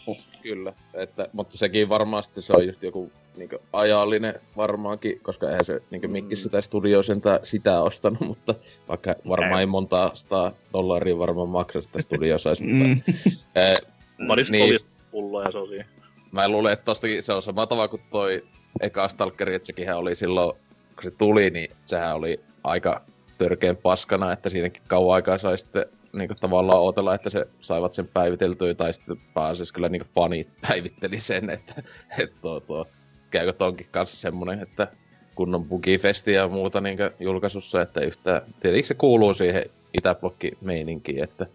kyllä. 0.42 0.72
Että, 0.94 1.28
mutta 1.32 1.58
sekin 1.58 1.88
varmasti 1.88 2.42
se 2.42 2.52
on 2.52 2.66
just 2.66 2.82
joku 2.82 3.12
niin 3.36 3.48
ajallinen 3.72 4.34
varmaankin, 4.56 5.20
koska 5.20 5.48
eihän 5.48 5.64
se 5.64 5.82
niin 5.90 6.10
Mikki 6.10 6.36
sitä 6.36 6.60
studio 6.60 7.02
sentään 7.02 7.40
sitä 7.42 7.80
ostanut, 7.80 8.20
mutta 8.28 8.54
vaikka 8.88 9.14
varmaan 9.28 9.60
Ei. 9.60 9.66
montaa 9.66 10.14
sitä 10.14 10.52
dollaria 10.72 11.18
varmaan 11.18 11.48
maksa 11.48 11.80
sitä 11.80 12.02
studio 12.02 12.38
saisi. 12.38 12.64
Mm. 12.64 12.70
mutta, 12.78 13.12
eh, 13.60 13.76
Niin. 14.18 14.50
niin. 14.50 14.80
pulloa 15.10 15.42
ja 15.42 15.50
se 15.50 15.58
on 15.58 15.66
siinä. 15.68 15.84
mä 16.32 16.48
luulen, 16.48 16.72
että 16.72 16.84
tostakin 16.84 17.22
se 17.22 17.32
on 17.32 17.42
sama 17.42 17.66
tava 17.66 17.88
kuin 17.88 18.02
toi 18.10 18.44
eka 18.80 19.08
Stalkeri, 19.08 19.54
että 19.54 19.66
sekin 19.66 19.94
oli 19.94 20.14
silloin, 20.14 20.56
kun 20.94 21.02
se 21.02 21.10
tuli, 21.10 21.50
niin 21.50 21.70
sehän 21.84 22.16
oli 22.16 22.40
aika 22.64 23.02
törkeen 23.38 23.76
paskana, 23.76 24.32
että 24.32 24.48
siinäkin 24.48 24.82
kauan 24.86 25.14
aikaa 25.14 25.38
sai 25.38 25.58
sitten 25.58 25.86
niin 26.14 26.30
tavallaan 26.40 26.80
odotella, 26.80 27.14
että 27.14 27.30
se 27.30 27.46
saivat 27.58 27.92
sen 27.92 28.08
päiviteltyä, 28.08 28.74
tai 28.74 28.92
sitten 28.92 29.16
pääasiassa 29.34 29.74
kyllä 29.74 29.88
niin 29.88 30.02
fanit 30.14 30.48
päivitteli 30.68 31.20
sen, 31.20 31.50
että, 31.50 31.82
että 32.18 32.36
tuo, 32.40 32.60
tuo, 32.60 32.86
käykö 33.30 33.52
tonkin 33.52 33.86
kanssa 33.90 34.16
semmonen, 34.16 34.60
että 34.60 34.88
kunnon 35.34 35.64
bugifesti 35.64 36.32
ja 36.32 36.48
muuta 36.48 36.80
niin 36.80 36.98
julkaisussa, 37.20 37.82
että 37.82 38.00
yhtään, 38.00 38.42
tietenkin 38.60 38.88
se 38.88 38.94
kuuluu 38.94 39.34
siihen 39.34 39.64
itäblokki-meininkiin, 39.98 41.24
että 41.24 41.46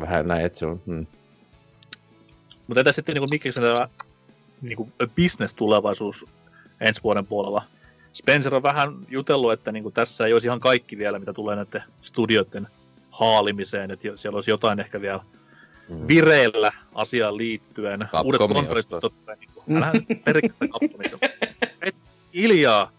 vähän 0.00 0.28
näin, 0.28 0.46
että 0.46 0.58
se 0.58 0.66
on, 0.66 0.80
hmm. 0.86 1.06
Mutta 2.66 2.80
entä 2.80 2.92
sitten 2.92 3.14
niin 3.14 3.30
Mikkiksen 3.30 3.64
tämä 3.64 3.88
niin 4.62 4.92
business-tulevaisuus 5.16 6.26
ensi 6.80 7.02
vuoden 7.02 7.26
puolella? 7.26 7.62
Spencer 8.12 8.54
on 8.54 8.62
vähän 8.62 8.96
jutellut, 9.08 9.52
että 9.52 9.72
niin 9.72 9.92
tässä 9.92 10.26
ei 10.26 10.32
olisi 10.32 10.46
ihan 10.46 10.60
kaikki 10.60 10.98
vielä, 10.98 11.18
mitä 11.18 11.32
tulee 11.32 11.56
näiden 11.56 11.82
studioiden 12.02 12.68
haalimiseen, 13.18 13.90
että 13.90 14.08
siellä 14.16 14.36
olisi 14.36 14.50
jotain 14.50 14.80
ehkä 14.80 15.00
vielä 15.00 15.20
hmm. 15.88 16.08
vireillä 16.08 16.72
asiaan 16.94 17.36
liittyen. 17.36 18.00
Capcomin 18.00 18.26
Uudet 18.42 18.56
konsolit, 18.56 18.88
totta 18.88 19.34
niin 19.40 19.50
kuin, 19.54 19.76
älä 19.76 19.92
perkele 20.24 20.68
Capcomista. 20.68 21.18
Et 21.82 21.94
hiljaa. 22.34 22.90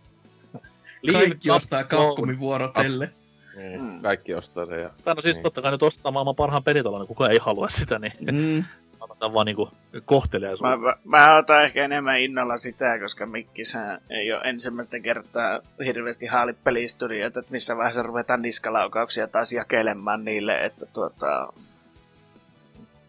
Leave 1.01 1.27
Kaikki 1.27 1.51
ostaa. 1.51 1.83
Capcomin 1.83 2.39
vuorotelle. 2.39 3.09
Niin, 3.57 3.81
Mm. 3.81 4.01
kaikki 4.01 4.33
ostaa 4.33 4.65
sen 4.65 4.81
ja 4.81 4.89
Tai 5.03 5.15
no 5.15 5.21
siis 5.21 5.37
Niin. 5.37 5.43
totta 5.43 5.61
kai 5.61 5.71
nyt 5.71 5.83
ostaa 5.83 6.11
maailman 6.11 6.35
parhaan 6.35 6.63
pelitalon, 6.63 6.99
niin 7.01 7.07
kukaan 7.07 7.31
ei 7.31 7.37
halua 7.37 7.69
sitä, 7.69 7.99
niin 7.99 8.13
Mm. 8.31 8.63
Annetaan 9.01 9.33
vaan 9.33 9.45
niinku 9.45 9.69
kohteliaisuutta. 10.05 10.77
Mä, 10.77 10.83
mä, 10.87 10.95
mä 11.05 11.37
otan 11.37 11.65
ehkä 11.65 11.85
enemmän 11.85 12.19
innolla 12.19 12.57
sitä, 12.57 12.99
koska 12.99 13.25
Mikkishän 13.25 14.01
ei 14.09 14.33
ole 14.33 14.41
ensimmäistä 14.43 14.99
kertaa 14.99 15.59
hirveästi 15.85 16.25
haali 16.25 16.53
pelistudioita, 16.53 17.39
että 17.39 17.51
missä 17.51 17.77
vaiheessa 17.77 18.03
ruvetaan 18.03 18.41
niskalaukauksia 18.41 19.27
taas 19.27 19.51
jakelemaan 19.53 20.25
niille, 20.25 20.65
että 20.65 20.85
tuota... 20.85 21.53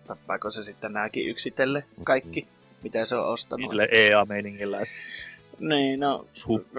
Tappaako 0.07 0.51
se 0.51 0.65
sitten 0.65 0.93
nääkin 0.93 1.29
yksitelle 1.29 1.85
kaikki, 2.05 2.47
mitä 2.83 3.05
se 3.05 3.17
on 3.17 3.27
ostanut? 3.27 3.61
Niin 3.61 3.69
sille 3.69 3.89
EA-meiningillä, 3.93 4.81
että 4.81 4.95
Niin, 5.61 6.01
no, 6.01 6.27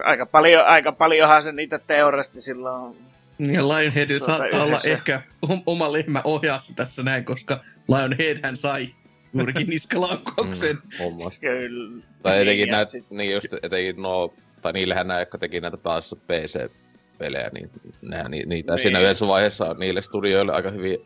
aika, 0.03 0.26
paljon, 0.32 0.66
aika 0.66 0.91
paljonhan 0.91 1.43
se 1.43 1.51
niitä 1.51 1.80
teurasti 1.88 2.41
silloin. 2.41 2.97
Ja 3.39 3.68
Lionhead 3.68 4.07
Tuota, 4.18 4.26
saattaa 4.38 4.64
olla 4.64 4.72
yhdessä. 4.72 4.91
ehkä 4.91 5.22
om- 5.49 5.64
oma 5.66 5.91
lehmä 5.91 6.22
ohjassa 6.24 6.74
tässä 6.76 7.03
näin, 7.03 7.26
koska 7.26 7.60
Lionhead 7.88 8.39
hän 8.43 8.57
sai 8.57 8.88
juurikin 9.34 9.68
niskalaukauksen. 9.74 10.76
mm. 10.76 11.32
Kyllä. 11.42 12.04
Tai 12.22 12.42
etenkin 12.42 12.68
ja 12.68 12.72
näitä, 12.72 12.92
sit- 12.92 13.10
niin 13.12 13.34
just 13.34 13.48
etenkin 13.64 14.02
no, 14.02 14.34
tai 14.62 14.74
niillähän 14.74 15.08
nämä, 15.08 15.20
jotka 15.20 15.38
teki 15.38 15.62
näitä 15.62 15.78
taas 15.78 16.16
PC-pelejä, 16.28 17.50
niin 17.54 17.70
nehän, 18.02 18.32
ni, 18.32 18.44
niitä 18.46 18.72
Niin. 18.74 18.80
siinä 18.82 19.00
yhdessä 19.00 19.28
vaiheessa 19.28 19.74
niille 19.74 20.02
studioille 20.02 20.54
aika 20.54 20.70
hyvin 20.72 20.98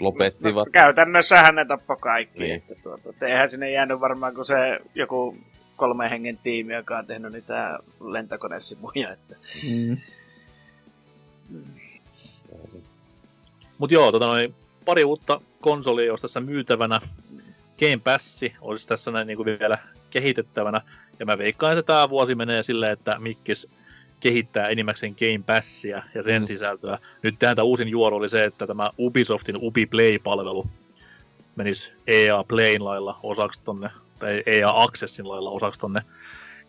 lopettivat. 0.00 0.66
No, 0.66 0.72
käytännössähän 0.72 1.54
ne 1.54 1.64
tappoi 1.64 1.96
kaikki. 2.00 2.38
Niin. 2.38 2.54
Että 2.54 2.74
tuota, 2.82 3.10
et 3.10 3.22
eihän 3.22 3.48
sinne 3.48 3.70
jäänyt 3.70 4.00
varmaan 4.00 4.34
kuin 4.34 4.44
se 4.44 4.80
joku 4.94 5.36
kolmen 5.76 6.10
hengen 6.10 6.38
tiimi, 6.42 6.74
joka 6.74 6.98
on 6.98 7.06
tehnyt 7.06 7.32
niitä 7.32 7.78
lentokonesimuja. 8.00 9.10
Että... 9.10 9.36
Mm. 9.70 9.96
Mut 13.78 13.90
joo, 13.90 14.12
tota 14.12 14.26
noin, 14.26 14.54
pari 14.84 15.04
uutta 15.04 15.40
konsolia 15.60 16.12
olisi 16.12 16.22
tässä 16.22 16.40
myytävänä. 16.40 17.00
Game 17.82 18.00
Pass 18.04 18.40
olisi 18.60 18.88
tässä 18.88 19.10
näin 19.10 19.26
niin 19.26 19.36
kuin 19.36 19.46
vielä 19.46 19.78
kehitettävänä. 20.10 20.80
Ja 21.18 21.26
mä 21.26 21.38
veikkaan, 21.38 21.78
että 21.78 21.92
tämä 21.92 22.10
vuosi 22.10 22.34
menee 22.34 22.62
silleen, 22.62 22.92
että 22.92 23.18
Mikkis 23.18 23.68
kehittää 24.20 24.68
enimmäkseen 24.68 25.16
Game 25.18 25.44
Passia 25.46 26.02
ja 26.14 26.22
sen 26.22 26.42
Mm. 26.42 26.46
sisältöä. 26.46 26.98
Nyt 27.22 27.34
tämä 27.38 27.62
uusin 27.62 27.88
juoro 27.88 28.16
oli 28.16 28.28
se, 28.28 28.44
että 28.44 28.66
tämä 28.66 28.90
Ubisoftin 28.98 29.56
Ubi 29.60 29.86
Play-palvelu 29.86 30.66
menisi 31.56 31.92
EA 32.06 32.44
Playn 32.48 32.84
lailla 32.84 33.18
osaksi 33.22 33.60
tonne, 33.64 33.90
tai 34.18 34.42
EA 34.46 34.82
Accessin 34.82 35.28
lailla 35.28 35.50
osaksi 35.50 35.80
tonne 35.80 36.02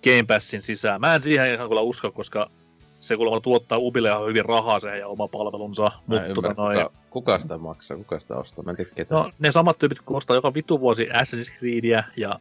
Game 0.03 0.23
Passin 0.27 0.61
sisään. 0.61 1.01
Mä 1.01 1.15
en 1.15 1.21
siihen 1.21 1.53
ihan 1.53 1.67
kyllä 1.69 1.81
usko, 1.81 2.11
koska 2.11 2.49
se 3.03 3.15
kuulemma 3.17 3.39
tuottaa 3.41 3.77
Ubille 3.77 4.09
ihan 4.09 4.27
hyvin 4.27 4.45
rahaa 4.45 4.79
se 4.79 4.97
ja 4.97 5.07
oma 5.07 5.27
palvelunsa. 5.27 5.83
Mä 5.83 5.91
Mutta 6.07 6.33
tota 6.33 6.53
noin, 6.57 6.77
kuka, 6.77 6.91
kuka, 7.09 7.39
sitä 7.39 7.57
maksaa, 7.57 7.97
kuka 7.97 8.19
sitä 8.19 8.35
ostaa, 8.35 8.63
mä 8.63 8.71
en 8.71 8.77
tiedä 8.77 8.91
ketä. 8.95 9.15
No, 9.15 9.31
ne 9.39 9.51
samat 9.51 9.79
tyypit, 9.79 10.01
kun 10.01 10.17
ostaa 10.17 10.35
joka 10.35 10.53
vitu 10.53 10.79
vuosi 10.79 11.07
Assassin's 11.09 11.59
Creedia 11.59 12.03
ja 12.17 12.39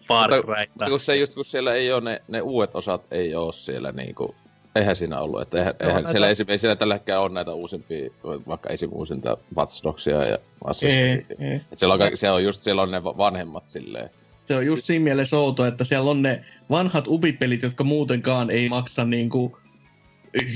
Far 0.00 0.30
Cryta. 0.30 0.86
Kun 0.90 1.00
se 1.00 1.16
just, 1.16 1.34
kun 1.34 1.44
siellä 1.44 1.74
ei 1.74 1.92
ole 1.92 2.00
ne, 2.00 2.22
ne 2.28 2.40
uudet 2.40 2.74
osat, 2.74 3.02
ei 3.10 3.34
ole 3.34 3.52
siellä 3.52 3.92
niinku, 3.92 4.34
eihän 4.76 4.96
siinä 4.96 5.20
ollut, 5.20 5.42
että 5.42 5.58
eihän, 5.58 5.74
eihän 5.80 5.94
näitä- 5.94 6.10
siellä, 6.10 6.28
esim, 6.28 6.46
ei 6.48 6.58
siellä 6.58 6.76
tällä 6.76 6.94
hetkellä 6.94 7.20
ole 7.20 7.32
näitä 7.32 7.52
uusimpia, 7.52 8.10
vaikka 8.48 8.68
esim. 8.70 8.90
uusinta 8.92 9.36
Watch 9.56 9.84
Dogsia 9.84 10.24
ja 10.24 10.38
Assassin's 10.64 10.86
Ei, 10.98 11.24
Creedia. 11.26 11.50
ei. 11.52 11.60
Et 11.72 11.78
siellä 11.78 11.94
on, 11.94 12.00
siellä 12.14 12.36
on 12.36 12.44
just, 12.44 12.62
siellä 12.62 12.82
on 12.82 12.90
ne 12.90 13.04
va- 13.04 13.16
vanhemmat 13.16 13.68
silleen. 13.68 14.10
Se 14.44 14.56
on 14.56 14.66
just 14.66 14.84
siinä 14.84 15.04
mielessä 15.04 15.36
outo, 15.38 15.64
että 15.66 15.84
siellä 15.84 16.10
on 16.10 16.22
ne 16.22 16.44
vanhat 16.70 17.04
ubipelit, 17.08 17.62
jotka 17.62 17.84
muutenkaan 17.84 18.50
ei 18.50 18.68
maksa 18.68 19.04
niinku, 19.04 19.58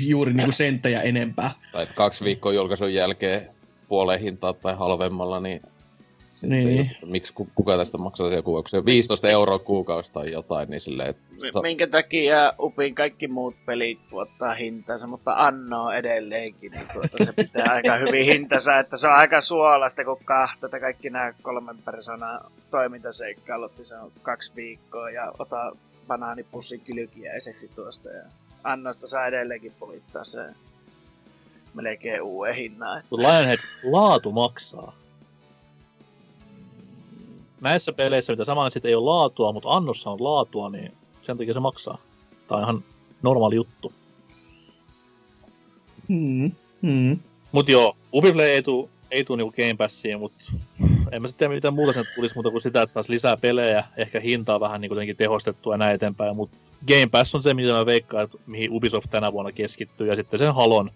juuri 0.07 0.33
niinku 0.33 0.53
senttejä 0.53 1.01
enempää. 1.01 1.51
Tai 1.73 1.83
että 1.83 1.95
kaksi 1.95 2.25
viikkoa 2.25 2.53
julkaisun 2.53 2.95
jälkeen 2.95 3.49
puoleen 3.89 4.21
hintaa 4.21 4.53
tai 4.53 4.75
halvemmalla, 4.77 5.41
niin, 5.41 5.63
Niin. 6.43 6.63
Se 6.63 6.71
just, 6.73 6.91
miksi 7.07 7.33
ku- 7.35 7.49
kuka 7.55 7.77
tästä 7.77 7.99
maksaa 7.99 8.29
se 8.29 8.35
joku, 8.37 8.57
onko 8.57 8.69
se 8.69 8.85
15 8.85 9.29
euroa 9.29 9.59
kuukausi 9.59 10.13
tai 10.13 10.33
jotain, 10.33 10.71
niin 10.71 10.81
silleen, 10.81 11.11
että 11.11 11.23
Mi- 11.43 11.53
sa- 11.53 11.61
Minkä 11.63 11.87
takia 11.87 12.53
Upin 12.61 12.95
kaikki 12.95 13.29
muut 13.29 13.55
pelit 13.67 13.99
tuottaa 14.11 14.55
hintansa, 14.55 15.07
mutta 15.07 15.35
Anno 15.37 15.91
edelleenkin, 15.91 16.71
niin 16.73 16.87
tuota, 16.93 17.25
se 17.25 17.33
pitää 17.37 17.67
aika 17.73 17.97
hyvin 17.97 18.25
hintansa, 18.27 18.79
että 18.79 18.97
se 18.97 19.07
on 19.09 19.15
aika 19.15 19.41
suolasta, 19.41 20.05
kun 20.05 20.19
kahta, 20.25 20.67
että 20.67 20.81
kaikki 20.81 21.11
nämä 21.11 21.33
kolmen 21.43 21.77
persoonan 21.85 22.41
toimintaseikkailut, 22.71 23.73
niin 23.77 23.87
se 23.87 23.97
on 23.97 24.13
kaksi 24.23 24.53
viikkoa 24.57 25.11
ja 25.11 25.33
ota 25.39 25.77
banaanipussin 26.07 26.81
kylkiäiseksi 26.81 27.69
tuosta 27.75 28.09
ja 28.09 28.23
Annosta 28.65 29.07
saa 29.07 29.27
edelleenkin 29.27 29.73
polittaa 29.79 30.25
se 30.25 30.39
melkein 31.75 32.23
uuden 32.23 32.55
hinnan. 32.55 32.99
että- 32.99 33.07
Mutta 33.11 33.29
Lionhead, 33.29 33.61
laatu 33.83 34.33
maksaa. 34.33 34.93
Näissä 37.61 37.93
peleissä, 37.93 38.33
mitä 38.33 38.45
samalla 38.45 38.71
sitten 38.71 38.89
ei 38.89 38.95
ole 38.95 39.05
laatua, 39.05 39.53
mutta 39.53 39.69
annossa 39.71 40.11
on 40.11 40.25
laatua, 40.25 40.69
niin 40.71 40.93
sen 41.23 41.37
takia 41.39 41.55
se 41.55 41.61
maksaa. 41.61 41.99
Tämä 42.49 42.59
on 42.59 42.63
ihan 42.65 42.85
normaali 43.23 43.55
juttu. 43.55 43.93
Hmm. 46.09 46.53
Hmm. 46.83 47.19
Mut 47.53 47.69
joo, 47.69 47.97
Ubiplay 48.15 48.47
ei 48.47 48.63
tuu, 48.63 48.91
ei 49.11 49.25
tuu 49.25 49.37
niinku 49.37 49.53
Game 49.57 49.75
Passiin, 49.75 50.19
mut 50.19 50.33
en 51.13 51.23
mä 51.23 51.29
sitten 51.29 51.49
tiedä 51.49 51.55
mitään 51.55 51.75
muuta 51.75 51.93
sen 51.93 52.05
tulisi 52.15 52.35
muuta 52.35 52.51
kuin 52.51 52.61
sitä, 52.61 52.83
että 52.83 52.93
saisi 52.93 53.13
lisää 53.13 53.37
pelejä, 53.37 53.85
ehkä 53.97 54.21
hintaa 54.21 54.61
vähän 54.61 54.81
niinku 54.81 54.95
jotenkin 54.95 55.17
tehostettua 55.17 55.75
ja 55.75 55.79
näin 55.79 55.95
eteenpäin, 55.95 56.37
mut 56.37 56.51
Game 56.89 57.07
Pass 57.07 57.35
on 57.35 57.43
se, 57.43 57.55
mitä 57.55 57.73
mä 57.73 57.87
veikkaan, 57.87 58.25
että 58.25 58.39
mihin 58.47 58.71
Ubisoft 58.71 59.11
tänä 59.11 59.33
vuonna 59.33 59.53
keskittyy, 59.53 60.07
ja 60.07 60.17
sitten 60.17 60.39
sen 60.39 60.55
Halon, 60.55 60.91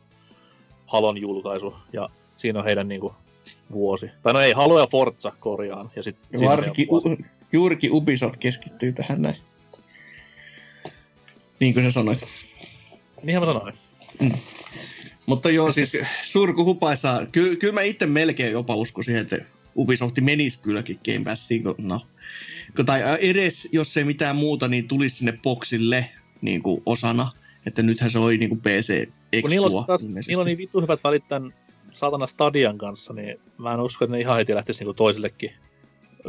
Halon 0.87 1.19
julkaisu, 1.19 1.77
ja 1.93 2.09
siinä 2.37 2.59
on 2.59 2.64
heidän 2.64 2.89
niinku 2.89 3.14
vuosi. 3.73 4.11
Tai 4.23 4.33
no 4.33 4.41
ei, 4.41 4.53
Halo 4.53 4.81
ja 4.81 4.87
Forza 4.87 5.33
korjaan, 5.41 5.91
ja 5.97 6.03
sitten 6.03 6.41
Varsinkin, 6.41 6.89
u- 6.91 7.25
juurikin 7.53 7.93
Ubisoft 7.93 8.37
keskittyy 8.37 8.93
tähän 8.93 9.23
näin. 9.23 9.37
Niin 11.61 11.75
kuin 11.75 11.85
sä 11.87 11.91
sanoit. 11.91 12.25
Niinhän 13.23 13.49
mä 13.49 13.55
sanoin. 13.55 13.75
Mutta 15.27 15.51
joo, 15.51 15.73
siis 15.73 15.93
surku 16.23 16.64
hupaisaa. 16.64 17.27
Ky- 17.27 17.57
kyllä 17.57 17.75
mä 17.75 17.83
itse 17.83 18.07
melkein 18.07 18.53
jopa 18.53 18.75
uskoisin, 18.75 19.17
että 19.17 19.39
Ubisofti 19.77 20.20
menisi 20.20 20.61
kylläkin 20.61 21.01
Game 21.05 21.24
Passiin, 21.24 21.62
kun 21.62 21.74
no. 21.79 22.01
Tai 22.87 23.03
edes, 23.20 23.68
jos 23.72 23.97
ei 23.97 24.05
mitään 24.05 24.37
muuta, 24.37 24.68
niin 24.68 24.89
tulisi 24.89 25.16
sinne 25.16 25.39
boksille 25.43 26.11
niin 26.41 26.62
kuin 26.62 26.83
osana. 26.87 27.33
Että 27.66 27.83
nythän 27.83 28.11
se 28.11 28.18
oli 28.18 28.39
niin 28.39 28.49
kuin 28.49 28.61
PC 28.61 29.09
Kun 29.41 29.51
niillä 29.51 29.66
on, 29.66 29.87
taas, 29.87 30.05
niillä 30.05 30.41
on 30.41 30.47
niin 30.47 30.59
vittu 30.59 30.81
hyvät 30.81 31.05
välit 31.05 31.29
tämän 31.29 31.55
saatana 31.93 32.27
Stadian 32.27 32.79
kanssa, 32.79 33.12
niin 33.12 33.41
mä 33.59 33.74
en 33.74 33.81
usko, 33.81 34.05
että 34.05 34.16
ne 34.16 34.20
ihan 34.20 34.37
heti 34.37 34.55
lähtisi 34.55 34.81
niinku 34.81 34.95
toisillekin 34.95 35.51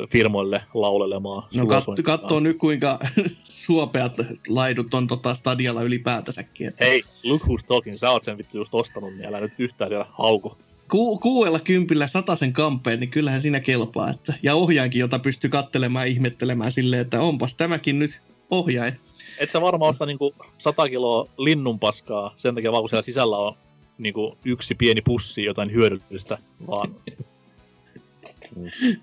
firmoille 0.09 0.61
laulelemaan. 0.73 1.43
No 1.55 1.63
kat- 1.63 2.03
katsoo 2.03 2.39
nyt 2.39 2.57
kuinka 2.57 2.99
suopeat 3.65 4.13
laidut 4.47 4.93
on 4.93 5.07
tota 5.07 5.35
stadialla 5.35 5.83
ylipäätänsäkin. 5.83 6.67
Että 6.67 6.85
Hei, 6.85 7.03
look 7.23 7.41
who's 7.41 7.65
talking, 7.67 7.97
sä 7.97 8.11
oot 8.11 8.23
sen 8.23 8.37
vittu 8.37 8.57
just 8.57 8.73
ostanut, 8.73 9.13
niin 9.13 9.25
älä 9.25 9.39
nyt 9.39 9.59
yhtään 9.59 9.89
siellä 9.89 10.05
hauku. 10.09 10.57
Ku- 10.89 11.19
kuudella 11.19 11.59
kympillä 11.59 12.07
sen 12.39 12.53
kampeen, 12.53 12.99
niin 12.99 13.09
kyllähän 13.09 13.41
siinä 13.41 13.59
kelpaa. 13.59 14.09
Että, 14.09 14.33
ja 14.43 14.55
ohjaankin, 14.55 14.99
jota 14.99 15.19
pystyy 15.19 15.49
kattelemaan 15.49 16.07
ja 16.07 16.11
ihmettelemään 16.11 16.71
silleen, 16.71 17.01
että 17.01 17.21
onpas 17.21 17.55
tämäkin 17.55 17.99
nyt 17.99 18.21
ohjain. 18.51 18.99
Et 19.39 19.51
sä 19.51 19.61
varmaan 19.61 19.89
osta 19.89 20.05
niinku 20.05 20.35
100 20.57 20.89
kiloa 20.89 21.29
linnunpaskaa 21.37 22.33
sen 22.37 22.55
takia 22.55 22.71
vaan, 22.71 22.81
kun 22.81 22.89
siellä 22.89 23.01
sisällä 23.01 23.37
on 23.37 23.53
niinku 23.97 24.37
yksi 24.45 24.75
pieni 24.75 25.01
pussi 25.01 25.43
jotain 25.43 25.71
hyödyllistä, 25.71 26.37
vaan 26.67 26.95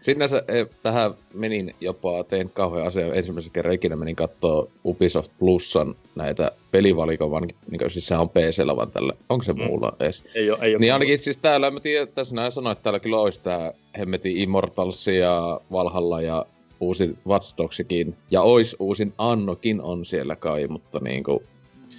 Sinänsä 0.00 0.42
eh, 0.48 0.66
tähän 0.82 1.14
menin 1.34 1.74
jopa, 1.80 2.24
tein 2.24 2.50
kauhean 2.50 2.86
asia 2.86 3.14
ensimmäisen 3.14 3.52
kerran 3.52 3.74
ikinä 3.74 3.96
menin 3.96 4.16
kattoo 4.16 4.70
Ubisoft 4.84 5.30
Plusan 5.38 5.94
näitä 6.14 6.50
pelivalikon, 6.70 7.30
vaan 7.30 7.48
niin 7.70 7.90
siis 7.90 8.06
sehän 8.06 8.20
on 8.20 8.28
PCllä 8.30 8.76
vaan 8.76 8.90
tällä. 8.90 9.12
Onko 9.28 9.42
se 9.44 9.52
Mm. 9.52 9.62
muulla 9.64 9.92
edes? 10.00 10.24
ei 10.34 10.50
ole, 10.50 10.58
ei 10.62 10.74
ole 10.74 10.80
Niin 10.80 10.92
ainakin 10.92 11.18
siis 11.18 11.36
täällä, 11.36 11.70
mä 11.70 11.80
tiedän, 11.80 12.02
että 12.02 12.14
tässä 12.14 12.34
näin 12.34 12.52
sanoin, 12.52 12.72
että 12.72 12.82
täällä 12.82 13.00
kyllä 13.00 13.18
olisi 13.20 13.40
tää 13.40 13.72
hemmetin 13.98 14.36
Immortals 14.36 15.06
ja 15.06 15.60
Valhalla 15.72 16.20
ja 16.22 16.46
uusi 16.80 17.18
Watch 17.28 17.54
Dogsikin. 17.58 18.16
Ja 18.30 18.42
ois 18.42 18.76
uusin 18.78 19.12
Annokin 19.18 19.80
on 19.80 20.04
siellä 20.04 20.36
kai, 20.36 20.66
mutta 20.66 21.00
niinku... 21.00 21.42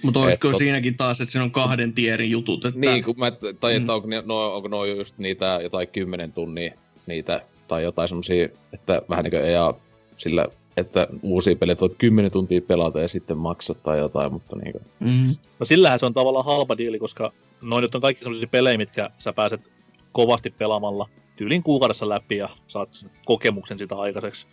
Mutta 0.02 0.20
olisiko 0.20 0.48
Et 0.48 0.54
tot- 0.54 0.58
siinäkin 0.58 0.96
taas, 0.96 1.20
että 1.20 1.32
siinä 1.32 1.44
on 1.44 1.50
kahden 1.50 1.92
tierin 1.92 2.30
jutut. 2.30 2.64
Että 2.64 2.80
Niin, 2.80 3.04
kun 3.04 3.14
mä, 3.18 3.32
tai 3.60 3.72
Mm. 3.74 3.80
että 3.80 3.94
onko, 3.94 4.08
ne, 4.08 4.22
no, 4.26 4.54
onko 4.54 4.68
no 4.68 4.84
just 4.84 5.18
niitä 5.18 5.60
jotain 5.62 5.88
kymmenen 5.88 6.32
tunnia 6.32 6.72
niitä, 7.06 7.40
tai 7.68 7.82
jotain 7.82 8.08
semmosia, 8.08 8.48
että 8.72 9.02
vähän 9.08 9.24
niin 9.24 9.30
kuin 9.30 9.44
EA 9.44 9.74
sillä, 10.16 10.46
että 10.76 11.06
uusia 11.22 11.56
pelejä 11.56 11.76
voit 11.80 11.94
10 11.98 12.32
tuntia 12.32 12.60
pelata 12.60 13.00
ja 13.00 13.08
sitten 13.08 13.38
maksat 13.38 13.82
tai 13.82 13.98
jotain, 13.98 14.32
mutta 14.32 14.56
niin 14.56 14.72
kuin, 14.72 14.84
mm, 15.00 15.34
No 15.60 15.66
sillähän 15.66 15.98
se 15.98 16.06
on 16.06 16.14
tavallaan 16.14 16.44
halpa 16.44 16.78
diili, 16.78 16.98
koska 16.98 17.32
noin 17.62 17.82
nyt 17.82 17.94
on 17.94 18.00
kaikki 18.00 18.24
sellaisia 18.24 18.48
pelejä, 18.48 18.78
mitkä 18.78 19.10
sä 19.18 19.32
pääset 19.32 19.72
kovasti 20.12 20.50
pelaamalla 20.50 21.08
tyylin 21.36 21.62
kuukaudessa 21.62 22.08
läpi 22.08 22.36
ja 22.36 22.48
saat 22.68 22.88
sen 22.88 23.10
kokemuksen 23.24 23.78
sitä 23.78 23.94
aikaiseksi. 23.94 24.46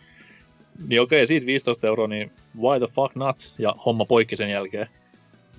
Niin 0.88 1.00
okei, 1.00 1.26
siitä 1.26 1.46
15 1.46 1.86
euroa, 1.86 2.08
niin 2.08 2.32
why 2.60 2.78
the 2.78 2.86
fuck 2.86 3.16
not? 3.16 3.54
Ja 3.58 3.74
homma 3.86 4.04
poikki 4.04 4.36
sen 4.36 4.50
jälkeen. 4.50 4.88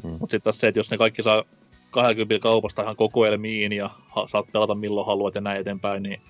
Mm. 0.03 0.09
Mutta 0.09 0.31
sitten 0.31 0.41
taas 0.41 0.59
se, 0.59 0.67
että 0.67 0.79
jos 0.79 0.91
ne 0.91 0.97
kaikki 0.97 1.23
saa 1.23 1.43
20 1.91 2.43
kaupasta 2.43 2.81
ihan 2.81 2.95
kokoelmiin 2.95 3.71
ja 3.71 3.89
ha- 4.07 4.27
saat 4.27 4.45
pelata 4.51 4.75
milloin 4.75 5.07
haluat 5.07 5.35
ja 5.35 5.41
näin 5.41 5.61
eteenpäin, 5.61 6.03
niin 6.03 6.21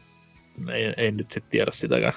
ei, 0.74 0.94
ei 0.98 1.12
nyt 1.12 1.32
sitten 1.32 1.52
tiedä 1.52 1.72
sitäkään. 1.74 2.14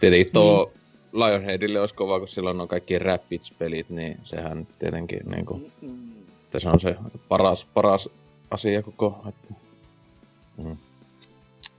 tietenkin 0.00 0.32
tuo 0.32 0.72
Lionheadille 1.12 1.80
olisi 1.80 1.94
kova, 1.94 2.18
kun 2.18 2.28
silloin 2.28 2.60
on 2.60 2.68
kaikki 2.68 2.98
Rapids-pelit, 2.98 3.90
niin 3.90 4.18
sehän 4.24 4.66
tietenkin 4.78 5.20
niin 5.30 5.46
kuin, 5.46 5.72
Mm. 5.82 6.12
että 6.44 6.60
se 6.60 6.68
on 6.68 6.80
se 6.80 6.96
paras, 7.28 7.64
paras 7.74 8.08
asia 8.50 8.82
koko, 8.82 9.24
että 9.28 9.54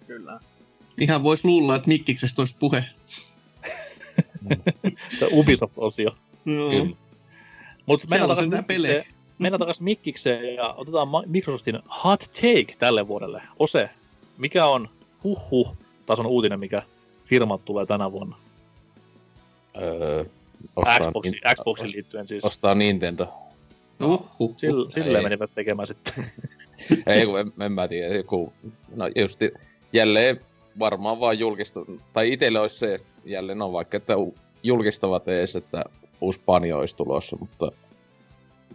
Kyllä. 0.07 0.39
ihan 0.99 1.23
voisi 1.23 1.45
luulla, 1.47 1.75
että 1.75 1.87
Mikkiksestä 1.87 2.41
olisi 2.41 2.55
puhe. 2.59 2.85
Se 5.19 5.27
Ubisoft-osio. 5.31 6.15
Mutta 7.85 8.07
mennään 8.09 8.31
on 8.31 8.37
takaisin 8.37 8.65
pelejä. 8.65 8.93
Mikkikseen, 8.93 9.15
mennään 9.39 9.59
takaisin 9.59 9.83
Mikkikseen 9.83 10.55
ja 10.55 10.73
otetaan 10.73 11.07
Microsoftin 11.25 11.79
hot 12.03 12.19
take 12.19 12.75
tälle 12.79 13.07
vuodelle. 13.07 13.41
Ose, 13.59 13.89
mikä 14.37 14.65
on 14.65 14.89
huhhuh 15.23 15.75
tason 16.05 16.25
uutinen, 16.25 16.59
mikä 16.59 16.83
firmat 17.25 17.65
tulee 17.65 17.85
tänä 17.85 18.11
vuonna? 18.11 18.35
öö, 19.81 20.25
Xboxi, 20.99 21.31
Nin- 21.31 21.55
Xboxin 21.55 21.91
liittyen 21.91 22.27
siis. 22.27 22.45
ostaa 22.45 22.75
Nintendo. 22.75 23.27
Uhuh. 24.01 24.53
Sille, 24.57 24.91
silleen 24.91 25.15
Ei. 25.15 25.23
menivät 25.23 25.51
tekemään 25.55 25.87
sitten. 25.87 26.13
Ei, 27.07 27.25
kun 27.25 27.39
en, 27.39 27.51
en 27.61 27.71
mä 27.71 27.87
tiedä, 27.87 28.15
joku, 28.15 28.53
no 28.95 29.05
just 29.15 29.39
jälleen 29.93 30.39
varmaan 30.79 31.19
vaan 31.19 31.39
julkistu, 31.39 31.99
tai 32.13 32.33
itselle 32.33 32.59
olisi 32.59 32.77
se, 32.77 32.99
jälleen 33.25 33.61
on 33.61 33.73
vaikka, 33.73 33.97
että 33.97 34.13
julkistavat 34.63 35.27
ees, 35.27 35.55
että 35.55 35.83
uusi 36.21 36.41
Panjo 36.45 36.79
olisi 36.79 36.95
tulossa, 36.95 37.37
mutta 37.39 37.71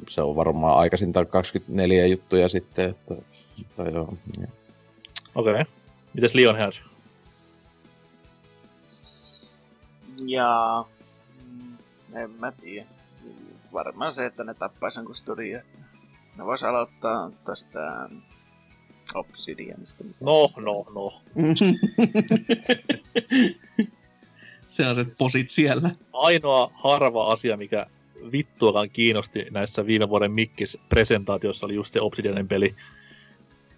se 0.08 0.22
on 0.22 0.36
varmaan 0.36 0.78
aikaisintaan 0.78 1.26
24 1.26 2.06
juttuja 2.06 2.48
sitten, 2.48 2.90
että, 2.90 3.14
tai 3.76 3.92
joo, 3.92 4.14
niin. 4.38 4.48
Okei. 5.36 5.52
Okay. 5.52 5.64
Mites 6.14 6.34
Lionhead? 6.34 6.72
Ja... 10.26 10.84
mm, 11.50 11.76
En 12.14 12.30
mä 12.30 12.52
tiedä. 12.52 12.86
Varmaan 13.72 14.12
se, 14.12 14.26
että 14.26 14.44
ne 14.44 14.54
tappais 14.54 14.96
jonkun 14.96 15.14
studio. 15.14 15.60
Ne 16.36 16.44
vois 16.44 16.64
aloittaa 16.64 17.30
tästä 17.44 18.08
Obsidianista. 19.14 20.04
No, 20.20 20.48
no, 20.56 20.86
no. 20.94 21.20
Sellaiset 24.66 25.08
posit 25.18 25.50
siellä. 25.50 25.90
Ainoa 26.12 26.70
harva 26.74 27.32
asia, 27.32 27.56
mikä 27.56 27.86
vittuakaan 28.32 28.90
kiinnosti 28.90 29.46
näissä 29.50 29.86
viime 29.86 30.08
vuoden 30.08 30.32
Mikkis-presentaatioissa 30.32 31.66
oli 31.66 31.74
just 31.74 31.92
se 31.92 32.00
Obsidianin 32.00 32.48
peli, 32.48 32.74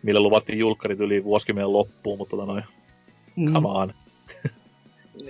millä 0.03 0.20
luvattiin 0.20 0.59
julkkarit 0.59 1.01
yli 1.01 1.24
vuosikymmenen 1.24 1.72
loppuun, 1.72 2.18
mutta 2.18 2.30
tota 2.36 2.46
noin, 2.46 2.64
Mm. 3.36 3.53
come 3.53 3.68
on. 3.68 3.94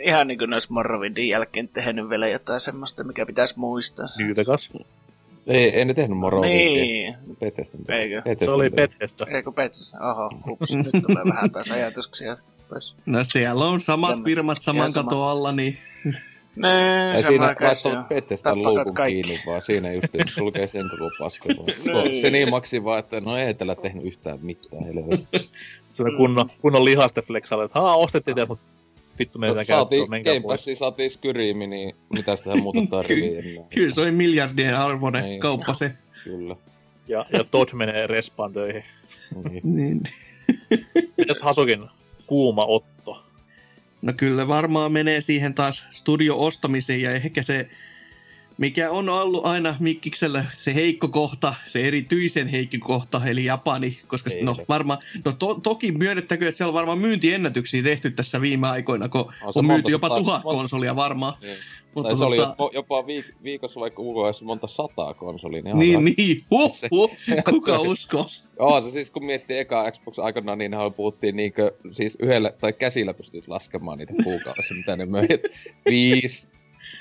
Ihan 0.00 0.26
niin 0.28 0.38
kuin 0.38 0.50
ne 0.50 0.56
olisi 0.56 0.72
Morrowindin 0.72 1.28
jälkeen 1.28 1.68
tehnyt 1.68 2.08
vielä 2.08 2.28
jotain 2.28 2.60
semmoista, 2.60 3.04
mikä 3.04 3.26
pitäisi 3.26 3.58
muistaa. 3.58 4.06
Syytäkäs. 4.06 4.72
Ei, 5.46 5.70
ei 5.70 5.84
ne 5.84 5.94
tehnyt 5.94 6.18
Morrowindia. 6.18 6.82
Niin. 6.82 7.16
Bethesdan. 7.40 7.80
Eikö? 7.88 8.22
Se 8.44 8.50
oli 8.50 8.70
Bethesda. 8.70 9.26
Eikö 9.30 9.52
Bethesda? 9.52 9.98
Oho, 10.10 10.30
ups, 10.48 10.72
nyt 10.74 11.02
tulee 11.06 11.24
vähän 11.34 11.50
taas 11.50 11.70
ajatuksia 11.70 12.36
pois. 12.68 12.94
No 13.06 13.24
siellä 13.24 13.64
on 13.64 13.80
samat 13.80 14.10
Tämä- 14.10 14.24
firmat 14.24 14.62
saman 14.62 14.76
ihan 14.76 14.92
sama. 14.92 15.10
katon 15.10 15.28
alla, 15.28 15.52
niin 15.52 15.78
Nee, 16.56 17.14
Ei 17.14 17.22
sama 17.22 17.28
siinä 17.28 17.44
laittaa 17.44 17.98
on. 17.98 18.04
Bethesdan 18.04 18.62
luukun 18.62 18.94
kaikki. 18.94 19.22
kiinni 19.22 19.40
vaan, 19.46 19.62
siinä 19.62 19.92
just 19.92 20.06
se 20.12 20.18
sulkee 20.34 20.66
sen 20.66 20.90
koko 20.90 21.10
paska 21.18 21.48
vaan. 21.56 22.02
Niin. 22.04 22.20
Se 22.20 22.30
niin 22.30 22.50
maksi 22.50 22.84
vaan, 22.84 22.98
että 22.98 23.20
no 23.20 23.36
ei 23.36 23.54
tällä 23.54 23.74
tehnyt 23.74 24.04
yhtään 24.04 24.38
mitään. 24.42 24.84
Sellainen 25.92 26.16
kunnon, 26.16 26.50
kunnon 26.62 26.84
lihaste 26.84 27.22
flexalle, 27.22 27.64
että 27.64 27.80
haa, 27.80 27.96
ostettiin 27.96 28.34
teidät, 28.34 28.48
mutta 28.48 28.64
vittu 29.18 29.38
meidän 29.38 29.56
No, 29.56 29.58
käyttöön, 29.58 29.78
saatiin 29.78 30.10
menkää 30.10 30.34
Game 30.34 30.42
pois. 30.42 30.52
Passiin 30.60 30.76
saatiin 30.76 31.10
Skyriimi, 31.10 31.66
niin 31.66 31.94
mitä 32.12 32.36
sitä 32.36 32.56
muuta 32.56 32.80
tarvii 32.90 33.36
enää. 33.38 33.64
kyllä 33.74 33.94
se 33.94 34.00
oli 34.00 34.10
miljardien 34.10 34.76
arvoinen 34.76 35.24
Niin. 35.24 35.40
kauppa 35.40 35.74
se. 35.74 35.90
Kyllä. 36.24 36.56
Ja, 37.08 37.26
ja 37.32 37.44
Todd 37.44 37.68
menee 37.72 38.06
respaan 38.06 38.52
töihin. 38.52 38.84
Niin. 39.50 39.60
Niin. 39.76 40.00
Mitäs 41.16 41.40
Hasukin 41.40 41.84
kuuma 42.26 42.64
otto? 42.66 42.88
No 44.02 44.12
kyllä 44.16 44.48
varmaan 44.48 44.92
menee 44.92 45.20
siihen 45.20 45.54
taas 45.54 45.84
studio-ostamiseen 45.92 47.00
ja 47.00 47.10
ehkä 47.10 47.42
se 47.42 47.68
mikä 48.58 48.90
on 48.90 49.08
ollut 49.08 49.46
aina 49.46 49.76
Mikkiksellä 49.80 50.44
se 50.62 50.74
heikko 50.74 51.08
kohta, 51.08 51.54
se 51.66 51.88
erityisen 51.88 52.48
heikko 52.48 52.76
kohta, 52.80 53.26
eli 53.26 53.44
Japani, 53.44 54.00
koska 54.06 54.30
Ei 54.30 54.42
no 54.42 54.54
se. 54.54 54.64
varmaan, 54.68 54.98
no 55.24 55.32
to, 55.32 55.54
toki 55.54 55.92
myönnettäkö, 55.92 56.48
että 56.48 56.56
siellä 56.56 56.70
on 56.70 56.74
varmaan 56.74 56.98
myyntiennätyksiä 56.98 57.82
tehty 57.82 58.10
tässä 58.10 58.40
viime 58.40 58.68
aikoina, 58.68 59.08
kun 59.08 59.20
On 59.20 59.52
on, 59.54 59.66
myyty 59.66 59.90
jopa 59.90 60.08
tuhat 60.08 60.42
konsolia 60.42 60.96
varmaan. 60.96 61.34
Niin. 61.40 61.56
Mutta 62.02 62.16
se 62.16 62.24
oli 62.24 62.36
tota- 62.36 62.48
jopa, 62.48 62.70
jopa 62.74 63.00
viik- 63.02 63.34
viikossa 63.42 63.80
vaikka 63.80 63.96
kuukaudessa 64.02 64.44
monta 64.44 64.66
sataa 64.66 65.14
konsolia. 65.14 65.62
Niin, 65.62 65.78
Niin, 65.78 65.98
aika- 65.98 66.12
niin, 66.16 66.44
huh, 66.50 66.72
huh, 66.90 67.10
kuka 67.50 67.78
uskoo? 67.78 68.26
Joo, 68.58 68.80
se 68.80 68.90
siis 68.90 69.10
kun 69.10 69.24
miettii 69.24 69.58
eka 69.58 69.90
Xbox 69.90 70.18
aikanaan, 70.18 70.58
niin 70.58 70.72
puhuttiin 70.96 71.36
niinkö, 71.36 71.72
siis 71.90 72.16
yhdellä 72.20 72.50
tai 72.60 72.72
käsillä 72.72 73.14
pystyt 73.14 73.48
laskemaan 73.48 73.98
niitä 73.98 74.14
kuukaudessa, 74.24 74.74
mitä 74.74 74.96
ne 74.96 75.04
möi. 75.06 75.28
Viisi, 75.90 76.48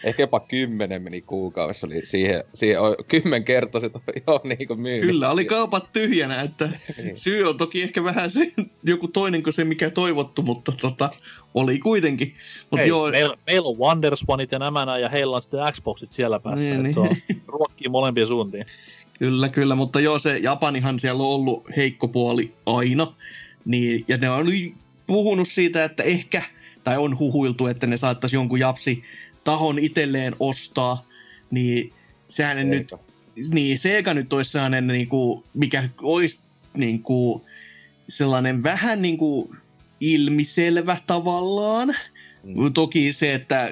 ehkä 0.04 0.24
jopa 0.24 0.40
kymmenen 0.40 1.02
meni 1.02 1.22
kuukaudessa, 1.22 1.88
eli 1.88 2.06
siihen, 2.06 2.44
siihen 2.54 2.82
on 2.82 2.96
kymmenkertaiset 3.08 3.96
on 3.96 4.02
jo 4.28 4.42
niinku 4.44 4.76
myynyt. 4.76 5.10
Kyllä, 5.10 5.30
oli 5.30 5.46
kaupat 5.46 5.94
tyhjänä, 5.94 6.42
että 6.42 6.70
Niin. 6.98 7.18
syy 7.18 7.50
on 7.50 7.58
toki 7.58 7.84
ehkä 7.84 8.04
vähän 8.04 8.32
se, 8.32 8.52
joku 8.84 9.08
toinen 9.08 9.44
kuin 9.44 9.54
se, 9.54 9.66
mikä 9.66 9.90
toivottu, 9.90 10.42
mutta 10.42 10.72
tota, 10.82 11.10
oli 11.54 11.80
kuitenkin. 11.80 12.36
Mutta 12.62 12.78
Hei, 12.78 12.88
joo, 12.88 13.10
meillä, 13.10 13.36
meillä 13.46 13.68
on 13.68 13.78
Wonderswanit 13.78 14.52
ja 14.52 14.60
nämä 14.60 14.86
näin, 14.86 15.02
ja 15.02 15.10
heillä 15.10 15.36
on 15.36 15.42
sitten 15.42 15.60
Xboxit 15.72 16.10
siellä 16.10 16.40
päässä. 16.40 16.60
Niin, 16.60 16.74
Niin, 16.74 16.84
niin. 16.84 16.94
Se 16.94 17.00
on, 17.00 17.16
ruokkii 17.48 17.90
molempien 17.90 18.28
suuntiin. 18.28 18.66
Kyllä, 19.20 19.50
kyllä, 19.50 19.76
mutta 19.76 20.00
joo, 20.00 20.20
se 20.20 20.38
Japanihan 20.38 21.00
siellä 21.00 21.24
on 21.24 21.30
ollut 21.30 21.64
heikko 21.78 22.08
puoli 22.08 22.54
aina. 22.66 23.14
Niin, 23.66 24.06
ja 24.08 24.18
ne 24.18 24.30
on 24.30 24.48
puhunut 25.08 25.48
siitä, 25.48 25.84
että 25.84 26.04
ehkä, 26.04 26.44
tai 26.84 26.98
on 26.98 27.20
huhuiltu, 27.20 27.68
että 27.68 27.88
ne 27.88 27.98
saattaisi 27.98 28.36
jonkun 28.36 28.60
japsi 28.60 29.04
tahon 29.48 29.80
itselleen 29.80 30.36
ostaa. 30.40 31.06
Niin 31.52 31.94
sehän 32.28 32.70
nyt, 32.70 32.92
Eikä. 32.92 33.04
niin 33.54 33.80
Sega 33.80 34.14
nyt 34.14 34.34
olisi 34.34 34.52
sellainen, 34.52 34.88
niin 34.88 35.08
kuin, 35.08 35.44
mikä 35.54 35.90
olisi 36.02 36.40
niin 36.74 37.04
kuin, 37.04 37.42
sellainen 38.10 38.64
vähän 38.64 39.02
niin 39.02 39.18
kuin 39.18 39.58
ilmiselvä 40.00 40.98
tavallaan. 41.08 41.96
Mm. 42.44 42.74
Toki 42.74 43.14
se, 43.14 43.34
että 43.34 43.72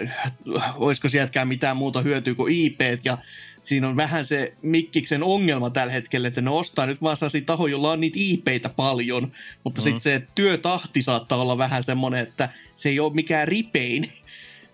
olisiko 0.76 1.10
sieltäkään 1.10 1.48
mitään 1.48 1.78
muuta 1.78 2.02
hyötyä 2.02 2.36
kuin 2.36 2.54
IP, 2.54 2.80
ja 3.04 3.18
siinä 3.64 3.88
on 3.90 3.96
vähän 3.96 4.26
se 4.26 4.54
Mikkiksen 4.62 5.24
ongelma 5.24 5.70
tällä 5.70 5.94
hetkellä, 5.94 6.28
että 6.28 6.42
ne 6.42 6.50
ostaa 6.50 6.86
nyt 6.86 7.02
vaan 7.02 7.18
sellaisia 7.18 7.42
tahoja, 7.46 7.72
joilla 7.72 7.92
on 7.92 8.00
niitä 8.00 8.18
IPitä 8.20 8.70
paljon, 8.70 9.32
mutta 9.64 9.82
mm. 9.82 9.84
sitten 9.84 10.02
se 10.02 10.28
työtahti 10.36 11.04
saattaa 11.04 11.42
olla 11.42 11.58
vähän 11.58 11.84
semmoinen, 11.84 12.20
että 12.20 12.50
se 12.76 12.90
ei 12.90 13.00
ole 13.00 13.14
mikään 13.14 13.48
ripein. 13.48 14.10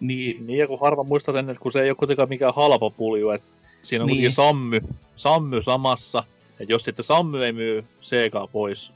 Niin, 0.02 0.48
Niin, 0.48 0.60
ja 0.60 0.68
kun 0.68 0.80
harva 0.80 1.04
muistaa 1.04 1.34
sen, 1.34 1.50
että 1.50 1.62
kun 1.62 1.72
se 1.72 1.82
ei 1.82 1.90
ole 1.90 1.96
kuitenkaan 1.96 2.30
mikään 2.30 2.54
halpa 2.56 2.90
pulju, 2.90 3.30
että 3.30 3.48
siinä 3.84 4.04
on 4.04 4.08
Niin. 4.08 4.22
niin. 4.22 4.32
Sammy, 4.32 4.82
Sammy 5.16 5.62
samassa, 5.62 6.24
että 6.60 6.74
jos 6.74 6.84
sitten 6.84 7.06
Sammy 7.06 7.44
ei 7.46 7.52
myy 7.54 7.84
Segaa 8.02 8.48
pois, 8.48 8.92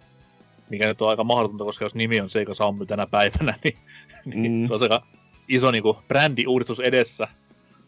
mikä 0.69 0.87
nyt 0.87 1.01
on 1.01 1.09
aika 1.09 1.23
mahdotonta, 1.23 1.63
koska 1.63 1.85
jos 1.85 1.95
nimi 1.95 2.21
on 2.21 2.29
Sega 2.29 2.53
Sammy 2.53 2.85
tänä 2.85 3.07
päivänä, 3.07 3.53
niin, 3.63 3.77
niin 4.25 4.51
Mm. 4.51 4.67
se 4.67 4.73
on 4.73 4.81
aika 4.83 5.03
iso 5.47 5.71
niin 5.71 5.83
kuin, 5.83 5.97
brändiuudistus 6.07 6.79
edessä. 6.79 7.27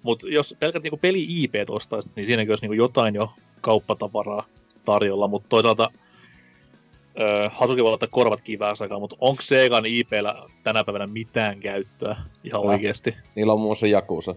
Mutta 0.03 0.27
jos 0.29 0.55
pelkät 0.59 0.83
niin 0.83 0.99
peli-IP 0.99 1.53
ostaisi, 1.69 2.09
niin 2.15 2.25
siinäkin 2.25 2.51
olisi 2.51 2.63
niin 2.63 2.69
kuin, 2.69 2.77
jotain 2.77 3.15
jo 3.15 3.31
kauppatavaraa 3.61 4.45
tarjolla, 4.85 5.27
mutta 5.27 5.49
toisaalta 5.49 5.91
öö, 7.19 7.49
Hasuki 7.49 7.83
voi 7.83 7.91
laittaa 7.91 8.09
korvat 8.11 8.41
kiväänsä 8.41 8.83
aikaan, 8.83 9.01
mutta 9.01 9.15
onko 9.19 9.41
Segan 9.41 9.85
IPllä 9.85 10.43
tänä 10.63 10.83
päivänä 10.83 11.07
mitään 11.07 11.59
käyttöä 11.59 12.15
ihan 12.43 12.61
Ah. 12.61 12.67
oikeasti? 12.69 13.15
Niillä 13.35 13.53
on 13.53 13.59
muun 13.59 13.67
muassa 13.67 13.87
Jakusa. 13.87 14.35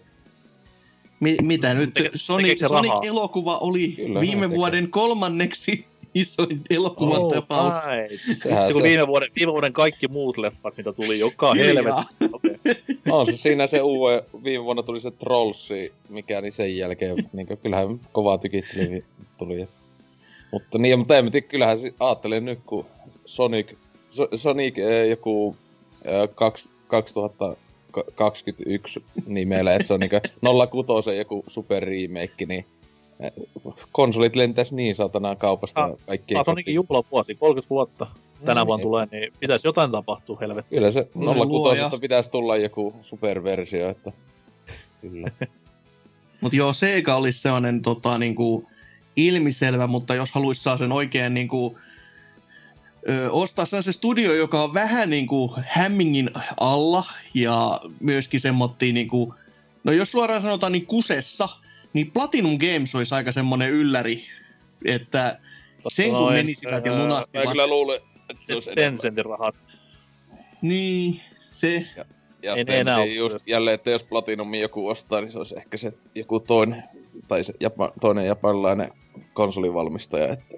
mi, 1.20 1.36
mitä 1.42 1.74
nyt, 1.74 1.90
Teke- 2.00 2.10
Sonic? 2.14 2.66
Sonic-elokuva 2.68 3.58
oli 3.58 3.88
Kyllä, 3.88 4.20
viime 4.20 4.50
vuoden 4.50 4.88
kolmanneksi 4.90 5.84
isoin 6.14 6.60
elokuvan 6.70 7.22
Oh, 7.22 7.32
tapaus. 7.34 7.74
right. 7.86 8.38
Sehän 8.38 8.66
Se 8.66 8.72
kun 8.72 8.82
se- 8.82 8.88
viime 8.88 9.06
vuoden, 9.06 9.28
viime 9.36 9.52
vuoden 9.52 9.72
kaikki 9.72 10.08
muut 10.08 10.38
leffat, 10.38 10.76
mitä 10.76 10.92
tuli 10.92 11.18
joka 11.18 11.52
Kyllä. 11.52 11.64
helvetti. 11.64 12.14
Okay. 12.32 12.54
On 13.10 13.26
se 13.26 13.36
siinä 13.36 13.66
se 13.66 13.82
uue, 13.82 14.24
viime 14.44 14.64
vuonna 14.64 14.82
tuli 14.82 15.00
se 15.00 15.10
Trollsi, 15.10 15.92
mikä 16.08 16.40
niin 16.40 16.52
sen 16.52 16.76
jälkeen, 16.76 17.28
niin 17.32 17.46
kyllähän 17.62 18.00
kovaa 18.12 18.38
tykittely 18.38 19.04
tuli. 19.38 19.68
Mutta 20.52 20.78
niin, 20.78 20.98
mutta 20.98 21.16
en 21.16 21.30
tiedä, 21.30 21.46
kyllähän 21.46 21.78
se, 21.78 21.94
ajattelen 22.00 22.44
nyt, 22.44 22.58
kun 22.66 22.86
Sonic, 23.24 23.72
so, 24.10 24.28
Sonic 24.34 24.78
eh, 24.78 25.08
joku 25.08 25.56
eh, 26.04 26.28
kaks, 26.34 26.70
2021 26.86 29.02
nimellä, 29.26 29.74
että 29.74 29.86
se 29.88 29.94
on 29.94 30.00
niinku 30.00 30.84
06 30.86 31.16
joku 31.16 31.44
super 31.46 31.84
remake, 31.84 32.46
niin 32.46 32.66
eh, 33.20 33.32
konsolit 33.92 34.36
lentäis 34.36 34.72
niin 34.72 34.94
saatanaan 34.94 35.36
kaupasta 35.36 35.84
Ah, 35.84 35.90
kaikki. 36.06 36.34
Taas 36.34 36.48
onkin 36.48 36.74
juhlavuosi, 36.74 37.34
30 37.34 37.70
vuotta 37.70 38.06
tänä 38.44 38.60
Niin, 38.60 38.66
vuonna 38.66 38.82
tulee, 38.82 39.06
niin 39.10 39.32
pitäisi 39.40 39.68
jotain 39.68 39.90
tapahtua, 39.90 40.38
helvetti. 40.40 40.74
Kyllä 40.74 40.90
se 40.90 41.08
Voi 41.14 41.46
luoja. 41.46 41.82
06 41.82 42.00
pitäisi 42.00 42.30
tulla 42.30 42.56
joku 42.56 42.94
superversio, 43.00 43.88
että 43.88 44.12
kyllä. 45.00 45.30
Mutta 46.40 46.56
joo, 46.56 46.72
Sega 46.72 47.16
olisi 47.16 47.40
sellainen 47.40 47.82
tota, 47.82 48.18
niinku, 48.18 48.64
ilmiselvä, 49.16 49.86
mutta 49.86 50.14
jos 50.14 50.32
haluaisi 50.32 50.62
saa 50.62 50.76
sen 50.76 50.92
oikein 50.92 51.34
niinku, 51.34 51.78
ö, 53.08 53.30
ostaa 53.30 53.66
sellaisen 53.66 53.92
studio, 53.92 54.34
joka 54.34 54.62
on 54.62 54.74
vähän 54.74 55.10
niinku 55.10 55.54
hämmingin 55.66 56.30
alla 56.60 57.04
ja 57.34 57.80
myöskin 58.00 58.40
semmoittiin 58.40 58.94
niinku, 58.94 59.34
no 59.84 59.92
jos 59.92 60.10
suoraan 60.10 60.42
sanotaan 60.42 60.72
niin 60.72 60.86
kusessa, 60.86 61.48
niin 61.92 62.10
Platinum 62.10 62.58
Games 62.58 62.94
olisi 62.94 63.14
aika 63.14 63.32
semmoinen 63.32 63.70
ylläri, 63.70 64.24
että 64.84 65.38
sen 65.88 66.10
kun 66.10 66.32
menisivät 66.32 66.84
ja 66.84 66.92
öö, 66.92 66.98
Mä 66.98 67.04
lunastivat, 67.04 67.50
kyllä 67.50 67.66
luulen, 67.66 68.00
että 68.30 68.42
se 68.46 68.54
olisi 68.54 68.70
enemmän. 68.70 68.92
Tencentin 68.92 69.24
rahat. 69.24 69.64
niin 70.62 71.20
se, 71.40 71.86
Ja 72.42 72.52
En 72.52 72.58
sitten 72.58 72.78
enää 72.78 72.96
en 72.96 73.02
tiedä 73.02 73.18
just 73.18 73.48
jälleen, 73.48 73.74
että 73.74 73.90
jos 73.90 74.04
Platinumi 74.04 74.60
joku 74.60 74.88
ostaa, 74.88 75.20
niin 75.20 75.32
se 75.32 75.38
olisi 75.38 75.58
ehkä 75.58 75.76
se 75.76 75.92
joku 76.14 76.40
toinen, 76.40 76.82
tai 77.30 77.44
se 77.44 77.52
japa, 77.60 77.92
toinen 78.00 78.26
japanilainen 78.26 78.92
konsolivalmistaja. 79.32 80.32
Että, 80.32 80.56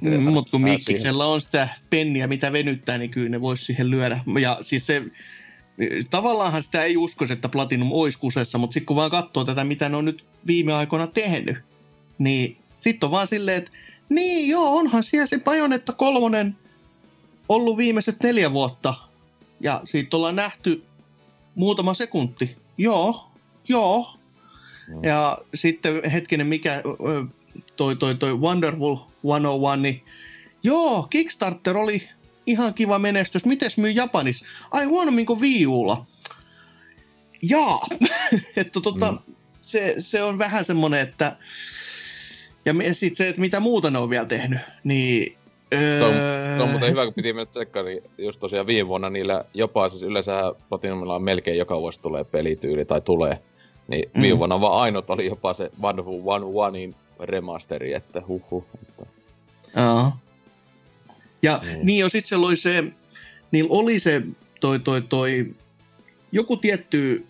Mm, 0.00 0.22
mutta 0.22 0.50
kun 0.50 0.62
Mikkiksellä 0.62 1.26
on 1.26 1.40
sitä 1.40 1.68
penniä, 1.90 2.26
mitä 2.26 2.52
venyttää, 2.52 2.98
niin 2.98 3.10
kyllä 3.10 3.28
ne 3.28 3.40
voisi 3.40 3.64
siihen 3.64 3.90
lyödä. 3.90 4.20
Ja 4.40 4.58
siis 4.62 4.86
se, 4.86 5.02
tavallaanhan 6.10 6.62
sitä 6.62 6.84
ei 6.84 6.96
uskoisi, 6.96 7.32
että 7.32 7.48
Platinum 7.48 7.92
olisi 7.92 8.18
kusessa, 8.18 8.58
mutta 8.58 8.74
sitten 8.74 8.86
kun 8.86 8.96
vaan 8.96 9.10
katsoo 9.10 9.44
tätä, 9.44 9.64
mitä 9.64 9.88
ne 9.88 9.96
on 9.96 10.04
nyt 10.04 10.24
viime 10.46 10.74
aikoina 10.74 11.06
tehnyt, 11.06 11.56
niin 12.18 12.56
sitten 12.78 13.06
on 13.06 13.10
vaan 13.10 13.28
silleen, 13.28 13.58
että 13.58 13.70
niin 14.08 14.48
joo, 14.48 14.76
onhan 14.76 15.02
siellä 15.02 15.26
se 15.26 15.40
Bajonetta 15.40 15.92
kolmonen 15.92 16.56
ollut 17.48 17.76
viimeiset 17.76 18.16
neljä 18.22 18.52
vuotta. 18.52 18.94
Ja 19.60 19.80
siitä 19.84 20.16
ollaan 20.16 20.36
nähty 20.36 20.82
muutama 21.54 21.94
sekunti. 21.94 22.56
Joo, 22.78 23.26
joo. 23.68 24.17
Ja 25.02 25.38
sitten 25.54 26.10
hetkinen, 26.10 26.46
mikä 26.46 26.82
toi, 27.76 27.96
toi, 27.96 28.14
toi 28.14 28.34
Wonderful 28.38 28.96
101, 29.22 29.82
niin 29.82 30.02
joo, 30.62 31.06
Kickstarter 31.10 31.76
oli 31.76 32.08
ihan 32.46 32.74
kiva 32.74 32.98
menestys. 32.98 33.44
Mites 33.44 33.76
myy 33.78 33.90
Japanissa? 33.90 34.46
Ai 34.70 34.84
huonommin 34.84 35.26
kuin 35.26 35.40
Wii 35.40 35.66
Ulla. 35.66 36.06
Jaa. 37.42 37.82
että 38.56 38.80
tota, 38.80 39.12
Mm. 39.12 39.18
se, 39.62 39.94
se 39.98 40.22
on 40.22 40.38
vähän 40.38 40.64
semmonen, 40.64 41.00
että 41.00 41.36
ja 42.64 42.94
sitten 42.94 43.16
se, 43.16 43.28
että 43.28 43.40
mitä 43.40 43.60
muuta 43.60 43.90
ne 43.90 43.98
on 43.98 44.10
vielä 44.10 44.26
tehnyt, 44.26 44.58
niin... 44.84 45.36
Öö, 45.74 45.98
Se 46.56 46.62
on 46.62 46.68
muuten 46.70 46.90
hyvä, 46.90 47.04
kun 47.04 47.14
piti 47.14 47.32
mennä 47.32 47.46
tsekkaan, 47.46 47.86
niin 47.86 48.02
just 48.18 48.40
tosiaan 48.40 48.66
viime 48.66 48.88
vuonna 48.88 49.10
niillä 49.10 49.44
jopa, 49.54 49.88
siis 49.88 50.02
yleensä 50.02 50.54
Platinumilla 50.68 51.14
on 51.14 51.22
melkein 51.22 51.58
joka 51.58 51.80
vuosi 51.80 52.00
tulee 52.00 52.24
pelityyli 52.24 52.84
tai 52.84 53.00
tulee. 53.00 53.38
Niin 53.88 54.10
Mm. 54.14 54.22
viime 54.22 54.38
vuonna 54.38 54.60
vaan 54.60 54.80
ainut 54.80 55.10
oli 55.10 55.26
jopa 55.26 55.54
se 55.54 55.70
Wonderful 55.82 56.20
101 56.22 56.96
remasteri, 57.20 57.92
että 57.94 58.22
huhu. 58.28 58.64
Että, 58.82 59.06
Joo. 59.76 60.12
Ja 61.42 61.60
Niin. 61.62 61.72
niin, 61.74 61.86
niin 61.86 61.98
jo 62.00 62.08
sitten 62.08 62.28
se 62.28 62.36
oli 62.36 62.56
se, 62.56 62.84
niillä 63.50 63.70
oli 63.72 63.98
se 63.98 64.22
toi, 64.60 64.78
toi, 64.78 65.02
toi, 65.02 65.54
joku 66.32 66.56
tietty 66.56 67.26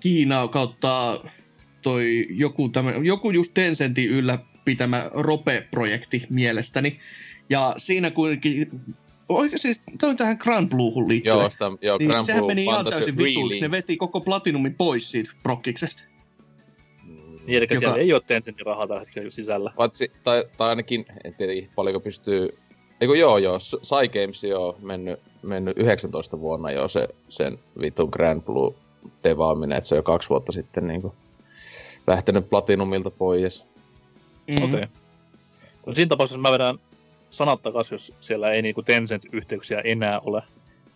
Kiina 0.00 0.48
kautta 0.48 1.20
toi 1.82 2.26
joku, 2.30 2.68
tämmönen, 2.68 3.04
joku 3.06 3.30
just 3.30 3.50
Tencentin 3.54 4.10
ylläpitämä 4.10 5.10
Rope-projekti 5.14 6.26
mielestäni. 6.30 7.00
Ja 7.50 7.74
siinä 7.76 8.10
kuitenkin, 8.10 8.70
oikein 9.28 9.58
siis 9.58 9.80
toi 10.00 10.14
tähän 10.14 10.36
Grand 10.40 10.68
Bluehun 10.68 11.08
liittyen. 11.08 11.38
joo, 11.38 11.50
sitä, 11.50 11.64
joo, 11.80 11.98
niin 11.98 12.10
Grand 12.10 12.26
sehän 12.26 12.40
Blue 12.40 12.50
meni 12.50 12.64
ihan 12.64 12.84
täysin 12.84 13.16
vituiksi. 13.16 13.60
Ne 13.60 13.70
veti 13.70 13.96
koko 13.96 14.20
Platinumin 14.20 14.74
pois 14.74 15.10
siitä 15.10 15.30
prokkiksesta. 15.42 16.02
Mm. 17.04 17.38
Niin, 17.46 17.56
eli 17.56 17.66
Joka- 17.70 17.78
siellä 17.78 17.96
ei 17.96 18.12
ole 18.12 18.22
Tencentin 18.26 18.66
rahaa 18.66 18.86
tällä 18.86 19.00
hetkellä 19.00 19.30
sisällä. 19.30 19.72
Paitsi, 19.76 20.12
tai, 20.24 20.44
tai 20.56 20.68
ainakin, 20.68 21.06
en 21.24 21.34
tiedä 21.34 21.68
paljonko 21.74 22.00
pystyy... 22.00 22.58
Eiku 23.00 23.14
joo 23.14 23.38
joo, 23.38 23.58
Sai 23.58 24.08
Games 24.08 24.44
joo 24.44 24.76
mennyt, 24.82 25.20
mennyt 25.42 25.78
19 25.78 26.40
vuonna 26.40 26.70
jo 26.70 26.88
se, 26.88 27.08
sen 27.28 27.58
vitun 27.80 28.08
Grand 28.12 28.42
Blue 28.42 28.74
devaaminen, 29.24 29.78
että 29.78 29.88
se 29.88 29.94
on 29.94 29.98
jo 29.98 30.02
kaksi 30.02 30.28
vuotta 30.28 30.52
sitten 30.52 30.86
niinku 30.86 31.14
lähtenyt 32.06 32.50
Platinumilta 32.50 33.10
pois. 33.10 33.64
Mm. 34.48 34.56
Okei. 34.56 34.74
Okay. 34.74 34.86
No 35.86 35.94
siinä 35.94 36.08
tapauksessa 36.08 36.38
mä 36.38 36.52
vedän 36.52 36.78
sanat 37.32 37.62
takas, 37.62 37.92
jos 37.92 38.14
siellä 38.20 38.52
ei 38.52 38.62
niinku 38.62 38.82
Tencent-yhteyksiä 38.82 39.80
enää 39.80 40.20
ole. 40.20 40.42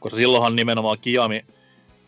Koska 0.01 0.17
silloinhan 0.17 0.57
nimenomaan 0.57 0.99
Kiami 1.01 1.45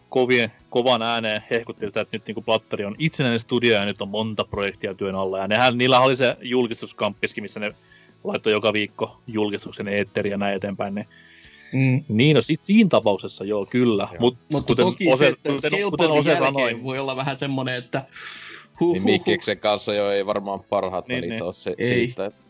kovien, 0.09 0.53
kovan 0.71 1.03
ääneen 1.03 1.43
hehkutti 1.51 1.87
sitä, 1.87 2.01
että 2.01 2.17
nyt 2.17 2.27
niinku 2.27 2.43
Platteri 2.43 2.85
on 2.85 2.97
itsenäinen 2.99 3.41
studio 3.41 3.75
ja 3.75 3.85
nyt 3.85 4.03
on 4.03 4.09
monta 4.09 4.45
projektia 4.45 4.95
työn 4.95 5.15
alla. 5.15 5.39
Ja 5.39 5.49
nehän, 5.49 5.79
niillä 5.79 6.01
oli 6.01 6.17
se 6.17 6.37
julkistuskamppiskin, 6.43 7.45
missä 7.45 7.61
ne 7.61 7.75
laittoi 8.25 8.53
joka 8.53 8.73
viikko 8.73 9.21
julkistuksen 9.27 9.89
eetteriä 9.89 10.31
ja 10.33 10.37
näin 10.37 10.57
eteenpäin. 10.57 10.95
Niin 10.95 11.07
Mm. 11.73 12.05
Niin, 12.09 12.35
no 12.35 12.41
sit 12.41 12.63
siinä 12.63 12.89
tapauksessa 12.89 13.45
joo, 13.45 13.67
kyllä. 13.67 14.09
Mut, 14.19 14.37
Mutta 14.49 14.67
kuten 14.67 14.87
toki 14.87 15.13
Ose, 15.13 15.27
se, 15.27 15.53
kuten, 15.53 15.83
kuten 15.91 16.11
Ose 16.11 16.37
sanoi, 16.37 16.83
voi 16.83 16.99
olla 16.99 17.17
vähän 17.17 17.37
semmonen, 17.37 17.75
että... 17.75 18.05
Huh, 18.81 18.93
niin 18.93 19.03
Mikkiksen 19.03 19.59
kanssa 19.59 19.95
jo 19.95 20.11
ei 20.11 20.27
varmaan 20.27 20.61
parhaat 20.61 21.09
niin, 21.09 21.29
niin. 21.29 21.43
ole 21.43 21.53
se, 21.53 21.75
ei. 21.79 21.95
siitä. 21.95 22.27
Että... 22.27 22.48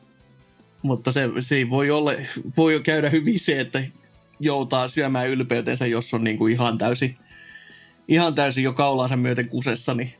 Mutta 0.82 1.12
se, 1.12 1.28
se 1.40 1.70
voi, 1.70 1.90
olla, 1.90 2.12
voi 2.56 2.80
käydä 2.80 3.08
hyvin 3.08 3.40
se, 3.40 3.60
että 3.60 3.82
joutaa 4.40 4.88
syömään 4.88 5.28
ylpeytensä, 5.28 5.86
jos 5.86 6.14
on 6.14 6.24
niinku 6.24 6.46
ihan 6.46 6.78
täysin, 6.78 7.18
ihan 8.08 8.34
täysin 8.34 8.64
jo 8.64 8.72
kaulaansa 8.72 9.16
myöten 9.16 9.48
kusessa, 9.48 9.94
niin 9.94 10.14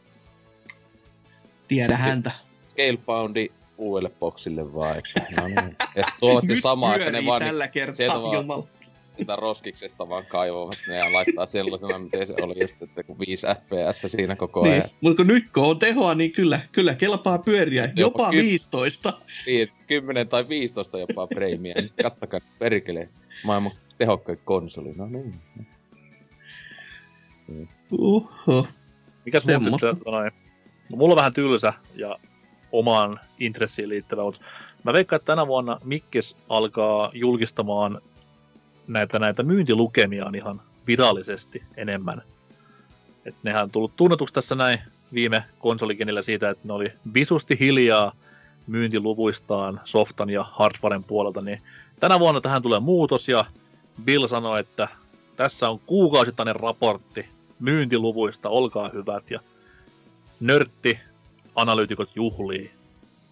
tiedä 1.69 1.97
häntä. 1.97 2.31
Scaleboundi 2.69 3.51
uudelle 3.79 4.11
boksille 4.21 4.75
vaan. 4.75 4.97
Että, 4.99 5.41
no 5.41 5.49
niin. 5.49 5.77
Ja 5.97 6.05
tuovat 6.21 6.45
se 6.47 6.61
sama, 6.61 6.95
että 6.95 7.11
ne 7.11 7.27
vaan... 7.27 7.43
tällä 7.43 7.69
kertaa, 7.69 8.23
vaan, 8.23 8.65
sitä 9.19 9.37
roskiksesta 9.37 10.09
vaan 10.09 10.27
kaivavat 10.27 10.79
ne 10.89 10.97
ja 10.97 11.13
laittaa 11.13 11.47
sellaisena, 11.47 11.99
miten 11.99 12.27
se 12.27 12.35
oli 12.43 12.55
just, 12.61 12.83
että 12.83 13.03
kun 13.03 13.19
5 13.19 13.47
fps 13.47 14.13
siinä 14.13 14.37
koko 14.37 14.63
niin. 14.63 14.73
ajan. 14.73 14.85
Niin. 14.87 14.97
Mutta 15.01 15.17
kun 15.17 15.27
nyt 15.27 15.45
kun 15.55 15.65
on 15.65 15.79
tehoa, 15.79 16.15
niin 16.15 16.33
kyllä, 16.33 16.61
kyllä 16.73 16.95
kelpaa 16.95 17.39
pyöriä, 17.39 17.85
jopa, 17.85 18.01
jopa 18.01 18.31
ky- 18.31 18.43
15. 18.43 19.13
Niin, 19.47 19.69
10 19.87 20.29
tai 20.29 20.49
15 20.49 20.99
jopa 20.99 21.27
freimiä. 21.35 21.75
Kattakaa 22.03 22.41
perkele, 22.59 23.09
maailman 23.45 23.73
tehokkain 23.99 24.41
konsoli. 24.45 24.93
No 24.97 25.07
niin. 25.07 25.35
Uhu. 27.93 28.67
Mikäs 29.25 29.47
mun 29.47 29.65
sitten, 29.65 29.97
noin? 30.07 30.33
No, 30.91 30.97
mulla 30.97 31.13
on 31.13 31.17
vähän 31.17 31.33
tylsä 31.33 31.73
ja 31.95 32.19
omaan 32.73 33.21
intressiin 33.41 33.89
liittyvä, 33.89 34.23
mutta 34.23 34.41
mä 34.85 34.93
veikkaan, 34.93 35.17
että 35.17 35.33
tänä 35.33 35.47
vuonna 35.47 35.81
Mikkes 35.85 36.37
alkaa 36.49 37.11
julkistamaan 37.15 38.01
näitä, 38.89 39.19
näitä 39.19 39.43
myyntilukemiaan 39.43 40.35
ihan 40.35 40.61
virallisesti 40.87 41.63
enemmän. 41.77 42.23
Et 43.25 43.35
nehän 43.43 43.63
on 43.63 43.71
tullut 43.71 43.97
tunnetuksi 43.97 44.35
tässä 44.35 44.55
näin 44.55 44.79
viime 45.15 45.45
konsolikenillä 45.59 46.23
siitä, 46.23 46.51
että 46.51 46.69
ne 46.69 46.75
oli 46.75 46.93
visusti 47.15 47.57
hiljaa 47.61 48.13
myyntiluvuistaan 48.67 49.81
softan 49.85 50.31
ja 50.31 50.45
hardwaren 50.51 51.05
puolelta, 51.05 51.43
niin 51.43 51.63
tänä 52.01 52.21
vuonna 52.21 52.41
tähän 52.41 52.63
tulee 52.63 52.81
muutos 52.81 53.29
ja 53.29 53.45
Bill 54.05 54.27
sanoi, 54.27 54.61
että 54.61 54.89
tässä 55.37 55.71
on 55.71 55.81
kuukausittainen 55.87 56.57
raportti 56.57 57.29
myyntiluvuista, 57.61 58.49
olkaa 58.49 58.89
hyvät 58.89 59.31
ja 59.31 59.41
nörtti 60.41 60.99
analyytikot 61.55 62.11
juhlii 62.17 62.78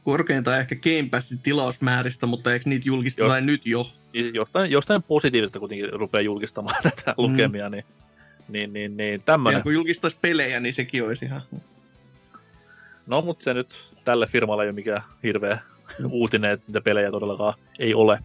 korkeintaan 0.06 0.60
ehkä 0.60 0.76
Game 0.76 1.08
Passin 1.10 1.38
tilausmääristä, 1.38 2.26
mutta 2.26 2.52
eikö 2.52 2.68
niitä 2.68 2.88
julkisteta 2.88 3.40
nyt 3.40 3.66
jo? 3.66 3.90
Jostain, 4.34 4.70
jostain 4.70 5.02
positiivista 5.02 5.58
kuitenkin 5.58 5.92
rupeaa 5.92 6.22
julkistamaan 6.22 6.76
näitä 6.84 7.10
mm. 7.10 7.14
lukemia, 7.16 7.68
niin, 7.68 7.84
niin, 8.48 8.72
niin, 8.72 8.96
niin 8.96 9.22
tämmönen. 9.22 9.58
Ja 9.58 9.62
kun 9.62 9.74
julkistaisi 9.74 10.16
pelejä, 10.20 10.60
niin 10.60 10.74
sekin 10.74 11.04
olisi 11.04 11.24
ihan... 11.24 11.42
No, 13.06 13.22
mutta 13.22 13.44
se 13.44 13.54
nyt 13.54 13.68
tälle 14.04 14.26
firmalle 14.26 14.62
ei 14.62 14.68
ole 14.68 14.74
mikään 14.74 15.02
hirveä 15.22 15.58
mm. 15.98 16.08
uutinen, 16.10 16.50
että 16.50 16.64
niitä 16.68 16.80
pelejä 16.80 17.10
todellakaan 17.10 17.54
ei 17.78 17.94
ole. 17.94 18.18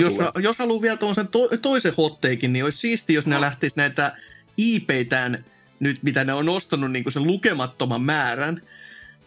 jos, 0.00 0.14
jos 0.42 0.58
haluaa 0.58 0.82
vielä 0.82 0.96
tuon 0.96 1.14
to, 1.30 1.48
toisen 1.62 1.92
hotteikin, 1.98 2.52
niin 2.52 2.64
olisi 2.64 2.78
siisti, 2.78 3.14
jos 3.14 3.26
ne 3.26 3.34
no. 3.34 3.40
lähtisi 3.40 3.76
näitä 3.76 4.16
IP-tään 4.56 5.44
nyt, 5.80 6.02
mitä 6.02 6.24
ne 6.24 6.32
on 6.32 6.46
nostanut 6.46 6.92
niin 6.92 7.12
sen 7.12 7.26
lukemattoman 7.26 8.02
määrän, 8.02 8.60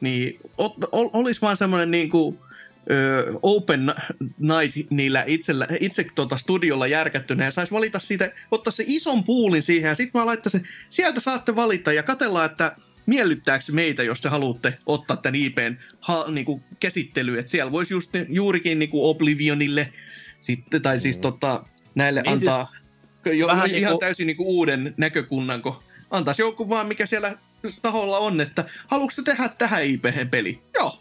niin 0.02 0.40
ol, 0.58 0.70
ol, 0.92 1.10
olisi 1.14 1.42
vaan 1.42 1.58
semmoinen 1.58 1.92
niin 1.92 2.10
kuin, 2.10 2.40
ö, 2.92 3.34
open 3.44 3.94
night 4.40 4.92
niillä 4.92 5.24
itsellä, 5.28 5.68
itse 5.80 6.06
tuota 6.16 6.38
studiolla 6.38 6.88
järkättynä 6.88 7.46
ja 7.46 7.52
saisi 7.52 7.72
valita 7.72 8.00
siitä, 8.00 8.32
ottaa 8.52 8.72
se 8.72 8.84
ison 8.88 9.24
puulin 9.24 9.62
siihen 9.62 9.90
ja 9.90 9.96
sitten 9.96 10.14
vaan 10.14 10.28
laittaa 10.28 10.50
se, 10.50 10.62
sieltä 10.90 11.20
saatte 11.20 11.56
valita 11.56 11.94
ja 11.94 12.04
katella, 12.04 12.46
että 12.46 12.76
miellyttääkö 13.06 13.66
meitä, 13.72 14.04
jos 14.04 14.22
te 14.22 14.30
haluatte 14.30 14.78
ottaa 14.86 15.18
tämän 15.18 15.36
IPn 15.36 15.78
ha, 16.00 16.26
niin 16.28 16.46
kuin 16.46 16.64
käsittelyyn. 16.80 17.40
Että 17.40 17.52
siellä 17.52 17.72
voisi 17.72 17.94
just 17.94 18.12
juurikin 18.30 18.80
niin 18.80 18.90
kuin 18.90 19.04
Oblivionille 19.04 19.94
sitten, 20.42 20.82
tai 20.82 21.00
siis 21.00 21.16
mm. 21.16 21.22
tota, 21.22 21.64
näille 21.96 22.22
niin 22.22 22.34
antaa 22.34 22.72
siis, 23.24 23.38
jo, 23.40 23.48
ihan 23.48 23.70
niin 23.70 23.88
kuin... 23.88 24.00
täysin 24.00 24.28
niin 24.28 24.38
kuin 24.38 24.48
uuden 24.48 24.94
näkökunnan, 24.98 25.62
kun 25.62 25.76
antaisi 26.10 26.42
joku 26.42 26.70
vaan, 26.70 26.88
mikä 26.88 27.06
siellä 27.06 27.38
taholla 27.82 28.18
on, 28.18 28.42
että 28.42 28.66
haluatko 28.88 29.22
tehdä 29.22 29.50
tähän 29.58 29.84
IP-peli? 29.84 30.60
Joo. 30.74 31.00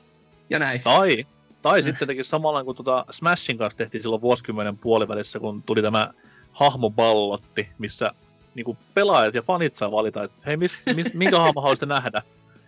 Ja 0.50 0.58
näin. 0.58 0.80
Tai, 0.80 1.26
tai 1.62 1.82
sitten 1.82 2.08
teki 2.08 2.24
samalla 2.24 2.64
kuin 2.64 2.76
tuota 2.76 3.04
Smashin 3.10 3.58
kanssa 3.58 3.78
tehtiin 3.78 4.02
silloin 4.02 4.22
vuosikymmenen 4.22 4.78
puolivälissä, 4.78 5.38
kun 5.38 5.62
tuli 5.62 5.82
tämä 5.82 6.12
hahmoballotti, 6.52 7.68
missä 7.78 8.12
niin 8.54 8.78
pelaajat 8.94 9.34
ja 9.34 9.42
fanit 9.42 9.72
saa 9.72 9.90
valita, 9.90 10.24
että 10.24 10.36
hei, 10.46 10.56
mis, 10.56 10.78
mis, 10.94 11.14
minkä 11.14 11.38
hahmo 11.38 11.60
haluaisitte 11.60 11.86
nähdä? 11.86 12.22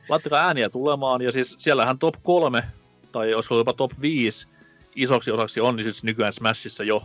Laittakaa 0.08 0.46
ääniä 0.46 0.70
tulemaan, 0.70 1.22
ja 1.22 1.32
siis 1.32 1.56
siellähän 1.58 1.98
top 1.98 2.14
3, 2.22 2.64
tai 3.12 3.34
olisiko 3.34 3.58
jopa 3.58 3.72
top 3.72 3.92
5 4.00 4.48
isoksi 4.94 5.30
osaksi 5.30 5.60
on, 5.60 5.76
niin 5.76 5.84
siis 5.84 6.04
nykyään 6.04 6.32
Smashissa 6.32 6.84
jo. 6.84 7.02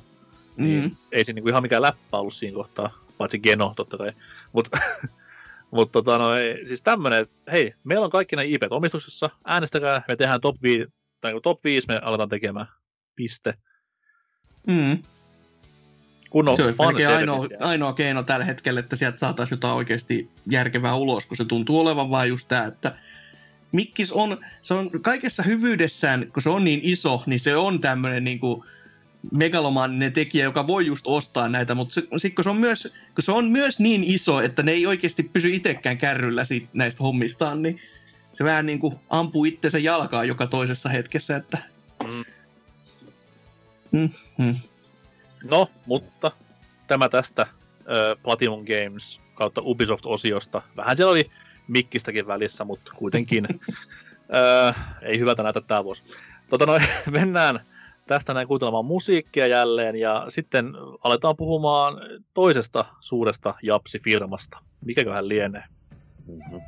Mm. 0.57 0.65
Niin 0.65 0.97
ei 1.11 1.25
se 1.25 1.33
niin 1.33 1.43
kuin 1.43 1.51
ihan 1.51 1.63
mikään 1.63 1.81
läppä 1.81 2.17
ollut 2.17 2.33
siinä 2.33 2.55
kohtaa, 2.55 2.89
paitsi 3.17 3.39
Geno 3.39 3.73
totta 3.75 3.97
kai. 3.97 4.11
Mutta 4.53 4.79
Mutta 5.73 5.91
tota, 5.91 6.17
no, 6.17 6.35
ei, 6.35 6.67
siis 6.67 6.81
tämmönen, 6.81 7.21
että 7.21 7.35
hei, 7.51 7.73
meillä 7.83 8.05
on 8.05 8.11
kaikki 8.11 8.35
nämä 8.35 8.43
IP 8.43 8.61
omistuksessa, 8.69 9.29
äänestäkää, 9.45 10.03
me 10.07 10.15
tehdään 10.15 10.41
top 10.41 10.55
5, 10.61 10.85
tai 11.21 11.33
top 11.43 11.63
5 11.63 11.87
me 11.87 11.99
aletaan 12.03 12.29
tekemään. 12.29 12.67
Piste. 13.15 13.53
Mm. 14.67 15.03
Kun 16.29 16.47
on 16.47 16.55
se 16.55 16.63
on 16.63 16.95
ainoa, 17.15 17.47
ainoa 17.59 17.93
keino 17.93 18.23
tällä 18.23 18.45
hetkellä, 18.45 18.79
että 18.79 18.95
sieltä 18.95 19.17
saataisiin 19.17 19.57
jotain 19.57 19.75
oikeasti 19.75 20.29
järkevää 20.49 20.95
ulos, 20.95 21.25
kun 21.25 21.37
se 21.37 21.45
tuntuu 21.45 21.79
olevan 21.79 22.09
vain 22.09 22.29
just 22.29 22.47
tämä, 22.47 22.65
että 22.65 22.95
Mikkis 23.71 24.11
on, 24.11 24.37
se 24.61 24.73
on 24.73 24.89
kaikessa 25.01 25.43
hyvyydessään, 25.43 26.31
kun 26.33 26.43
se 26.43 26.49
on 26.49 26.63
niin 26.63 26.79
iso, 26.83 27.23
niin 27.25 27.39
se 27.39 27.55
on 27.55 27.81
tämmöinen 27.81 28.23
niin 28.23 28.39
kuin, 28.39 28.63
megalomaaninen 29.31 30.13
tekijä, 30.13 30.43
joka 30.43 30.67
voi 30.67 30.85
just 30.85 31.07
ostaa 31.07 31.49
näitä, 31.49 31.75
mutta 31.75 31.93
sitten 31.93 32.35
kun 32.35 32.43
se, 32.43 32.49
on 32.49 32.57
myös, 32.57 32.93
kun 33.15 33.23
se 33.23 33.31
on 33.31 33.45
myös 33.45 33.79
niin 33.79 34.03
iso, 34.03 34.41
että 34.41 34.63
ne 34.63 34.71
ei 34.71 34.85
oikeasti 34.85 35.23
pysy 35.23 35.53
itsekään 35.53 35.97
kärryllä 35.97 36.45
siitä, 36.45 36.67
näistä 36.73 37.03
hommistaan, 37.03 37.61
niin 37.61 37.81
se 38.33 38.43
vähän 38.43 38.65
niin 38.65 38.79
kuin 38.79 38.95
ampuu 39.09 39.45
itsensä 39.45 39.79
jalkaa 39.79 40.25
joka 40.25 40.47
toisessa 40.47 40.89
hetkessä, 40.89 41.35
että... 41.35 41.57
Mm. 42.03 42.23
Mm-hmm. 43.91 44.55
No, 45.43 45.69
mutta 45.85 46.31
tämä 46.87 47.09
tästä 47.09 47.41
äh, 47.41 47.47
Platinum 48.23 48.65
Games 48.65 49.21
kautta 49.33 49.61
Ubisoft-osiosta. 49.61 50.61
Vähän 50.77 50.97
siellä 50.97 51.11
oli 51.11 51.31
mikkistäkin 51.67 52.27
välissä, 52.27 52.63
mutta 52.63 52.91
kuitenkin 52.95 53.47
äh, 54.67 54.75
ei 55.01 55.19
hyvältä 55.19 55.43
näytä 55.43 55.61
tämä 55.61 55.83
vuosi. 55.83 56.03
Tota 56.49 56.65
noin, 56.65 56.83
mennään 57.11 57.59
tästä 58.07 58.33
näin 58.33 58.47
kuuntelemaan 58.47 58.85
musiikkia 58.85 59.47
jälleen 59.47 59.95
ja 59.95 60.25
sitten 60.29 60.73
aletaan 61.03 61.37
puhumaan 61.37 61.93
toisesta 62.33 62.85
suuresta 62.99 63.53
japsifirmasta. 63.63 64.57
Mikäköhän 64.85 65.29
lienee? 65.29 65.63
Mm-hmm. 66.27 66.61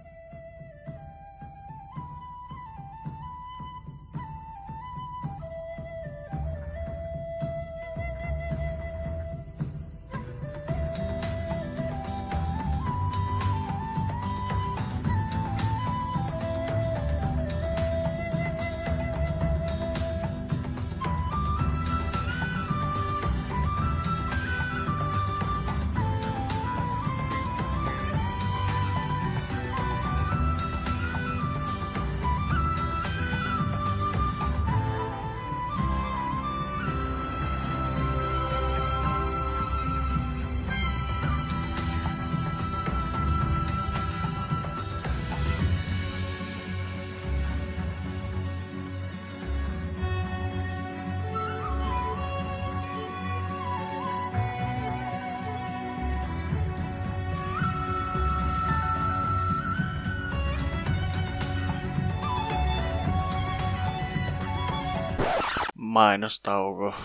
Mainostauko. 66.15 66.95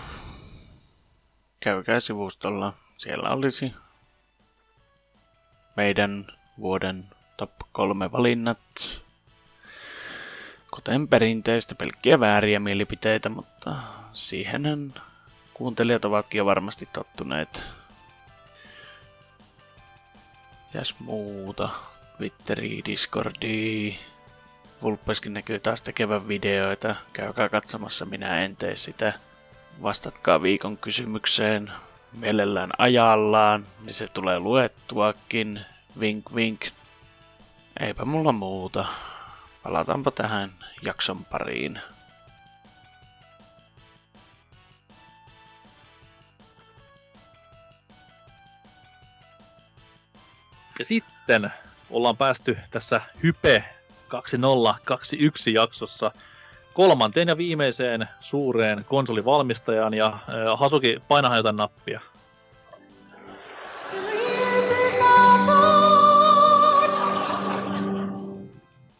Käykää 1.59 1.99
sivustolla. 1.99 2.73
Siellä 2.97 3.29
olisi 3.29 3.73
meidän 5.75 6.27
vuoden 6.59 7.05
top 7.37 7.51
kolme 7.71 8.11
valinnat. 8.11 8.59
Kuten 10.75 11.07
perinteistä 11.07 11.75
pelkkiä 11.75 12.19
vääriä 12.19 12.59
mielipiteitä, 12.59 13.29
mutta 13.29 13.75
siihen 14.13 14.93
kuuntelijat 15.53 16.05
ovatkin 16.05 16.37
jo 16.37 16.45
varmasti 16.45 16.89
tottuneet. 16.93 17.63
Jäs 20.73 20.95
muuta. 20.99 21.69
Twitteri, 22.17 22.81
Discordi. 22.85 23.95
Vulpeskin 24.81 25.33
näkyy 25.33 25.59
taas 25.59 25.81
tekevän 25.81 26.27
videoita. 26.27 26.95
Käykää 27.13 27.49
katsomassa, 27.49 28.05
minä 28.05 28.41
en 28.41 28.55
tee 28.55 28.75
sitä. 28.75 29.13
Vastatkaa 29.81 30.41
viikon 30.41 30.77
kysymykseen 30.77 31.71
mielellään 32.13 32.69
ajallaan, 32.77 33.67
niin 33.81 33.93
se 33.93 34.07
tulee 34.07 34.39
luettuakin. 34.39 35.61
Vink 35.99 36.35
vink. 36.35 36.65
Eipä 37.79 38.05
mulla 38.05 38.31
muuta. 38.31 38.85
Palataanpa 39.63 40.11
tähän 40.11 40.51
jakson 40.85 41.25
pariin. 41.25 41.81
Ja 50.79 50.85
sitten 50.85 51.51
ollaan 51.89 52.17
päästy 52.17 52.57
tässä 52.71 53.01
Hype 53.23 53.80
2021 54.11 55.53
jaksossa 55.53 56.11
kolmanteen 56.73 57.27
ja 57.27 57.37
viimeiseen 57.37 58.07
suureen 58.19 58.85
konsolivalmistajaan 58.85 59.93
ja 59.93 60.05
äh, 60.05 60.59
Hasuki, 60.59 61.01
painahan 61.07 61.37
jotain 61.37 61.55
nappia. 61.55 62.01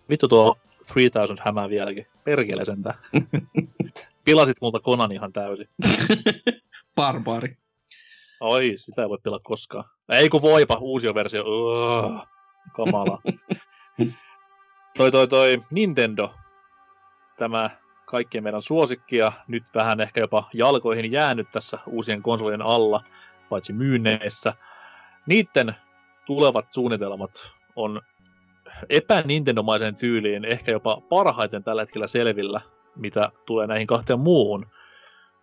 Vittu 0.09 0.27
tuo 0.27 0.57
3000 0.93 1.43
hämää 1.45 1.69
vieläkin. 1.69 2.07
Perkele 2.23 2.65
sentä. 2.65 2.93
Pilasit 4.25 4.57
multa 4.61 4.79
Konan 4.79 5.11
ihan 5.11 5.33
täysin. 5.33 5.69
Barbaari. 6.95 7.57
Oi, 8.39 8.73
sitä 8.75 9.01
ei 9.01 9.09
voi 9.09 9.17
pilaa 9.23 9.39
koskaan. 9.43 9.85
Ei 10.09 10.29
kun 10.29 10.41
voipa, 10.41 10.75
uusi 10.75 11.13
versio. 11.13 11.43
Kamala. 12.75 13.21
toi 14.97 15.11
toi 15.11 15.27
toi 15.27 15.61
Nintendo. 15.71 16.33
Tämä 17.37 17.69
kaikkien 18.05 18.43
meidän 18.43 18.61
suosikki 18.61 19.17
ja 19.17 19.31
nyt 19.47 19.63
vähän 19.75 19.99
ehkä 19.99 20.19
jopa 20.19 20.49
jalkoihin 20.53 21.11
jäänyt 21.11 21.51
tässä 21.51 21.79
uusien 21.87 22.21
konsolien 22.21 22.61
alla, 22.61 23.01
paitsi 23.49 23.73
myynneissä. 23.73 24.53
Niiden 25.25 25.75
tulevat 26.25 26.73
suunnitelmat 26.73 27.51
on 27.75 28.01
epänintendomaiseen 28.89 29.95
tyyliin 29.95 30.45
ehkä 30.45 30.71
jopa 30.71 31.01
parhaiten 31.09 31.63
tällä 31.63 31.81
hetkellä 31.81 32.07
selvillä, 32.07 32.61
mitä 32.95 33.31
tulee 33.45 33.67
näihin 33.67 33.87
kahteen 33.87 34.19
muuhun. 34.19 34.65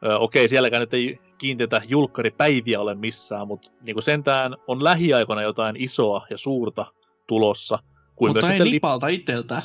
Ö, 0.06 0.18
okei, 0.18 0.48
sielläkään 0.48 0.80
nyt 0.80 0.94
ei 0.94 1.18
kiinteitä 1.38 1.82
julkkaripäiviä 1.88 2.80
ole 2.80 2.94
missään, 2.94 3.48
mutta 3.48 3.70
niin 3.80 4.02
sentään 4.02 4.56
on 4.66 4.84
lähiaikoina 4.84 5.42
jotain 5.42 5.76
isoa 5.76 6.26
ja 6.30 6.38
suurta 6.38 6.86
tulossa. 7.26 7.78
Kuin 8.18 8.32
mutta 8.32 8.52
ei 8.52 8.70
Lipalta 8.70 9.06
lip... 9.06 9.20
itseltä. 9.20 9.62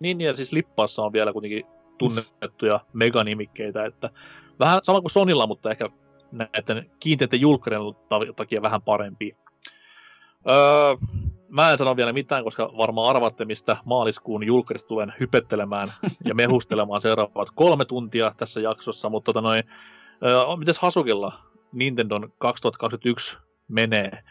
Niin, 0.00 0.20
ja 0.20 0.36
siis 0.36 0.52
Lippaassa 0.52 1.02
on 1.02 1.12
vielä 1.12 1.32
kuitenkin 1.32 1.64
tunnettuja 1.98 2.80
meganimikkeitä, 2.92 3.84
että 3.84 4.10
vähän 4.60 4.80
sama 4.82 5.00
kuin 5.00 5.10
Sonilla, 5.10 5.46
mutta 5.46 5.70
ehkä 5.70 5.90
näiden 6.32 6.90
kiinteiden 7.00 7.40
julkkarien 7.40 7.82
takia 8.36 8.62
vähän 8.62 8.82
parempi. 8.82 9.32
Öö, 10.48 10.96
mä 11.48 11.70
en 11.70 11.78
sano 11.78 11.96
vielä 11.96 12.12
mitään, 12.12 12.44
koska 12.44 12.72
varmaan 12.76 13.16
arvatte, 13.16 13.44
mistä 13.44 13.76
maaliskuun 13.84 14.46
julkkarista 14.46 14.88
tulen 14.88 15.12
hypettelemään 15.20 15.88
ja 16.24 16.34
mehustelemaan 16.44 17.00
seuraavat 17.00 17.48
kolme 17.54 17.84
tuntia 17.84 18.32
tässä 18.36 18.60
jaksossa, 18.60 19.10
mutta 19.10 19.32
tota 19.32 19.40
noin, 19.40 19.64
öö, 20.24 20.56
mites 20.56 20.78
Hasukilla 20.78 21.32
Nintendon 21.72 22.32
2021 22.38 23.38
menee? 23.68 24.24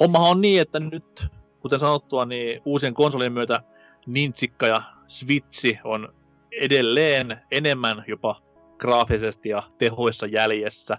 Hommahan 0.00 0.30
on 0.30 0.40
niin, 0.40 0.60
että 0.60 0.80
nyt, 0.80 1.26
kuten 1.66 1.78
sanottua, 1.78 2.24
niin 2.24 2.62
uusien 2.64 2.94
konsolien 2.94 3.32
myötä 3.32 3.62
Nintsikka 4.06 4.66
ja 4.66 4.82
Switchi 5.08 5.78
on 5.84 6.14
edelleen 6.60 7.40
enemmän 7.50 8.04
jopa 8.06 8.42
graafisesti 8.78 9.48
ja 9.48 9.62
tehoissa 9.78 10.26
jäljessä 10.26 10.98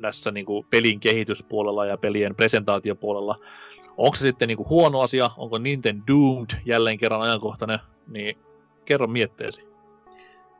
tässä 0.00 0.30
niin 0.30 0.46
kuin 0.46 0.66
pelin 0.70 1.00
kehityspuolella 1.00 1.86
ja 1.86 1.96
pelien 1.96 2.34
presentaatiopuolella. 2.34 3.38
Onko 3.96 4.16
se 4.16 4.20
sitten 4.20 4.48
niin 4.48 4.56
kuin 4.56 4.68
huono 4.68 5.00
asia? 5.00 5.30
Onko 5.36 5.58
Nintendo 5.58 6.02
Doomed 6.08 6.50
jälleen 6.64 6.98
kerran 6.98 7.20
ajankohtainen? 7.20 7.78
Niin 8.08 8.38
kerro 8.84 9.06
mietteesi. 9.06 9.64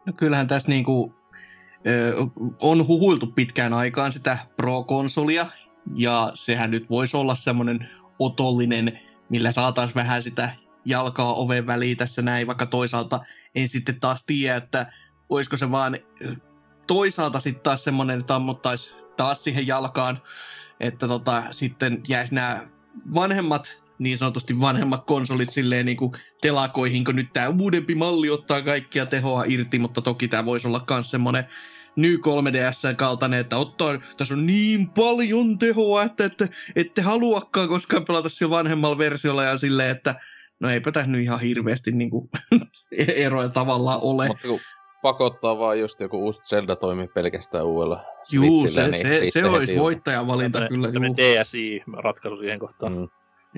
No 0.07 0.13
kyllähän 0.17 0.49
tässä 0.49 0.69
niin 0.69 0.85
kuin, 0.85 1.15
ö, 1.87 2.13
on 2.61 2.87
huhuiltu 2.87 3.27
pitkään 3.27 3.73
aikaan 3.73 4.13
sitä 4.13 4.39
Pro-konsolia, 4.57 5.47
ja 5.95 6.31
sehän 6.35 6.71
nyt 6.71 6.91
voisi 6.91 7.17
olla 7.17 7.35
semmoinen 7.35 7.89
otollinen, 8.21 9.01
millä 9.29 9.53
saataisiin 9.53 9.95
vähän 9.95 10.23
sitä 10.23 10.51
jalkaa 10.85 11.35
oven 11.35 11.67
väliin 11.67 11.97
tässä 11.97 12.23
näin, 12.23 12.47
vaikka 12.47 12.67
toisaalta 12.67 13.21
en 13.55 13.69
sitten 13.69 14.01
taas 14.01 14.25
tiedä, 14.25 14.57
että 14.57 14.93
olisiko 15.29 15.57
se 15.57 15.71
vaan 15.71 15.97
toisaalta 16.87 17.41
sitten 17.41 17.63
taas 17.63 17.85
semmoinen, 17.85 18.21
että 18.21 18.35
ammuttaisi 18.35 18.95
taas 19.17 19.45
siihen 19.45 19.67
jalkaan, 19.67 20.23
että 20.81 21.09
tota, 21.09 21.43
sitten 21.51 22.03
jäisi 22.09 22.35
nämä 22.35 22.67
vanhemmat, 23.15 23.79
niin 23.99 24.19
sanotusti 24.19 24.61
vanhemmat 24.61 25.05
konsolit 25.07 25.51
silleen 25.51 25.87
niin 25.87 25.97
kuin 25.97 26.13
telakoihin, 26.41 27.05
kun 27.05 27.17
nyt 27.17 27.33
tämä 27.33 27.49
uudempi 27.49 27.95
malli 27.95 28.31
ottaa 28.31 28.63
kaikkia 28.63 29.07
tehoa 29.07 29.45
irti, 29.47 29.79
mutta 29.79 30.03
toki 30.03 30.29
tämä 30.29 30.45
voisi 30.45 30.67
olla 30.67 30.85
myös 30.91 31.11
semmoinen 31.11 31.45
New 32.01 32.15
3DS 32.15 32.95
kaltainen, 32.97 33.41
että 33.41 33.57
ottaa, 33.57 33.99
tässä 34.17 34.35
on 34.35 34.47
niin 34.47 34.91
paljon 34.91 35.59
tehoa, 35.59 36.03
että 36.03 36.25
ette, 36.25 36.49
ette 36.77 37.03
haluakaan 37.03 37.69
koskaan 37.69 38.05
pelata 38.05 38.29
sillä 38.29 38.51
vanhemmalla 38.51 38.99
versiolla 38.99 39.45
ja 39.45 39.59
silleen, 39.59 39.91
että 39.91 40.15
no 40.61 40.71
eipä 40.71 40.93
tässä 40.93 41.11
nyt 41.11 41.23
ihan 41.23 41.41
hirveästi 41.41 41.93
niin 41.93 42.11
kuin, 42.11 42.29
eroja 43.25 43.49
tavallaan 43.49 44.01
ole. 44.03 44.29
Mutta 44.29 44.49
kun 44.49 44.61
pakottaa 45.03 45.59
vaan 45.59 45.81
just 45.81 46.01
joku 46.01 46.25
uusi 46.25 46.41
Zelda 46.43 46.77
toimii 46.77 47.09
pelkästään 47.09 47.67
uudella 47.67 48.05
Juu, 48.33 48.67
se, 48.67 48.89
niin 48.89 49.07
se, 49.07 49.31
se 49.31 49.45
olisi 49.45 49.79
voittajan 49.79 50.27
valinta 50.27 50.69
kyllä. 50.69 50.89
DSi-ratkaisu 50.89 52.37
siihen 52.37 52.59
kohtaan. 52.59 52.93
Mm. 52.93 53.09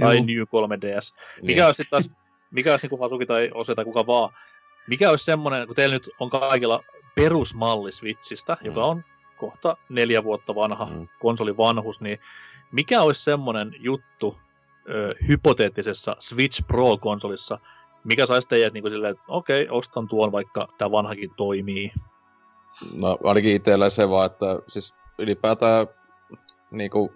Tai 0.00 0.16
Juu. 0.16 0.24
New 0.24 0.42
3DS. 0.42 1.14
Mikä 1.42 1.54
niin. 1.54 1.64
olisi 1.64 1.76
sitten 1.76 1.90
taas, 1.90 2.10
mikä 2.50 2.70
olisi 2.70 2.88
niin 2.88 3.00
Hasuki 3.00 3.26
tai 3.26 3.50
Ose 3.54 3.74
tai 3.74 3.84
kuka 3.84 4.06
vaan, 4.06 4.30
mikä 4.88 5.10
olisi 5.10 5.24
semmoinen, 5.24 5.66
kun 5.66 5.76
teillä 5.76 5.94
nyt 5.94 6.10
on 6.20 6.30
kaikilla 6.30 6.84
perusmalli 7.14 7.92
Switchistä, 7.92 8.56
mm. 8.60 8.66
joka 8.66 8.84
on 8.84 9.04
kohta 9.36 9.76
neljä 9.88 10.24
vuotta 10.24 10.54
vanha 10.54 10.84
mm. 10.84 11.08
konsoli 11.20 11.56
vanhus, 11.56 12.00
niin 12.00 12.18
mikä 12.72 13.02
olisi 13.02 13.24
semmoinen 13.24 13.74
juttu, 13.78 14.36
ö, 14.90 15.14
hypoteettisessa 15.28 16.16
Switch 16.18 16.66
Pro-konsolissa, 16.66 17.58
mikä 18.04 18.26
saisi 18.26 18.48
teidät 18.48 18.72
niin 18.72 18.82
kuin 18.82 18.92
silleen, 18.92 19.10
että 19.10 19.24
okei, 19.28 19.62
okay, 19.62 19.78
ostan 19.78 20.08
tuon, 20.08 20.32
vaikka 20.32 20.68
tämä 20.78 20.90
vanhakin 20.90 21.30
toimii? 21.36 21.92
No 23.00 23.18
ainakin 23.24 23.56
itsellä 23.56 23.90
se 23.90 24.08
vaan, 24.10 24.26
että 24.26 24.46
siis 24.66 24.94
ylipäätään 25.18 25.86
niin 26.70 26.90
kuin, 26.90 27.10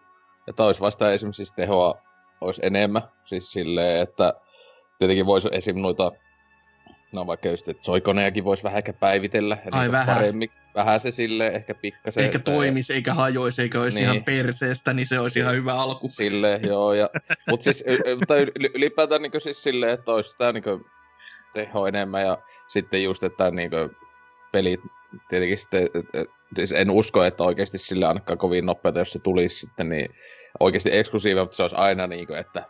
että 0.48 0.64
olisi 0.64 0.81
vasta 0.81 1.12
esimerkiksi 1.12 1.36
siis 1.36 1.52
tehoa 1.52 1.94
olisi 2.40 2.60
enemmän, 2.64 3.02
siis 3.24 3.52
silleen, 3.52 4.02
että 4.02 4.35
tietenkin 4.98 5.27
voisi 5.27 5.48
esim. 5.52 5.78
noita 5.78 6.12
No 7.16 7.26
vaikka 7.26 7.48
just, 7.48 7.68
että 7.68 7.84
soikonejakin 7.84 8.44
voisi 8.44 8.62
vähän 8.62 8.78
ehkä 8.78 8.93
päivitellä. 8.93 9.59
Ai 9.72 9.93
vähän. 9.93 10.16
Paremmin, 10.16 10.51
vähän 10.74 11.01
se 11.01 11.10
sille 11.10 11.47
ehkä 11.47 11.74
pikkasen. 11.74 12.24
Eikä 12.24 12.36
että... 12.36 12.52
toimisi, 12.52 12.93
eikä 12.93 13.14
hajoisi, 13.14 13.62
eikä 13.62 13.80
olisi 13.80 13.94
niin. 13.94 14.05
ihan 14.05 14.24
perseestä, 14.24 14.93
niin 14.93 15.06
se 15.06 15.18
olisi 15.18 15.38
ihan 15.38 15.55
hyvä 15.55 15.74
alku. 15.74 16.09
Sille, 16.09 16.60
joo. 16.62 16.94
Ja, 16.94 17.10
mutta 17.51 17.64
siis 17.64 17.84
mutta 18.16 18.34
ylipäätään 18.74 19.22
niin 19.22 19.32
siis 19.38 19.62
silleen, 19.62 19.93
että 19.93 20.12
olisi 20.12 20.30
sitä 20.30 20.52
niin 20.52 20.64
teho 21.55 21.86
enemmän 21.86 22.22
ja 22.22 22.38
sitten 22.68 23.05
just, 23.05 23.22
että 23.22 23.51
niin 23.51 23.70
pelit 24.52 24.80
tietenkin 25.28 25.59
sitten, 25.59 25.88
siis 26.56 26.72
en 26.72 26.90
usko, 26.90 27.24
että 27.24 27.44
oikeasti 27.44 27.78
sille 27.78 28.06
ainakaan 28.06 28.38
kovin 28.38 28.66
nopeata, 28.66 28.98
jos 28.98 29.12
se 29.12 29.18
tulisi 29.18 29.59
sitten, 29.59 29.88
niin 29.88 30.14
oikeasti 30.60 30.97
eksklusiivi, 30.97 31.40
mutta 31.40 31.56
se 31.56 31.62
olisi 31.62 31.76
aina 31.76 32.06
niin 32.06 32.26
kuin, 32.26 32.38
että 32.38 32.64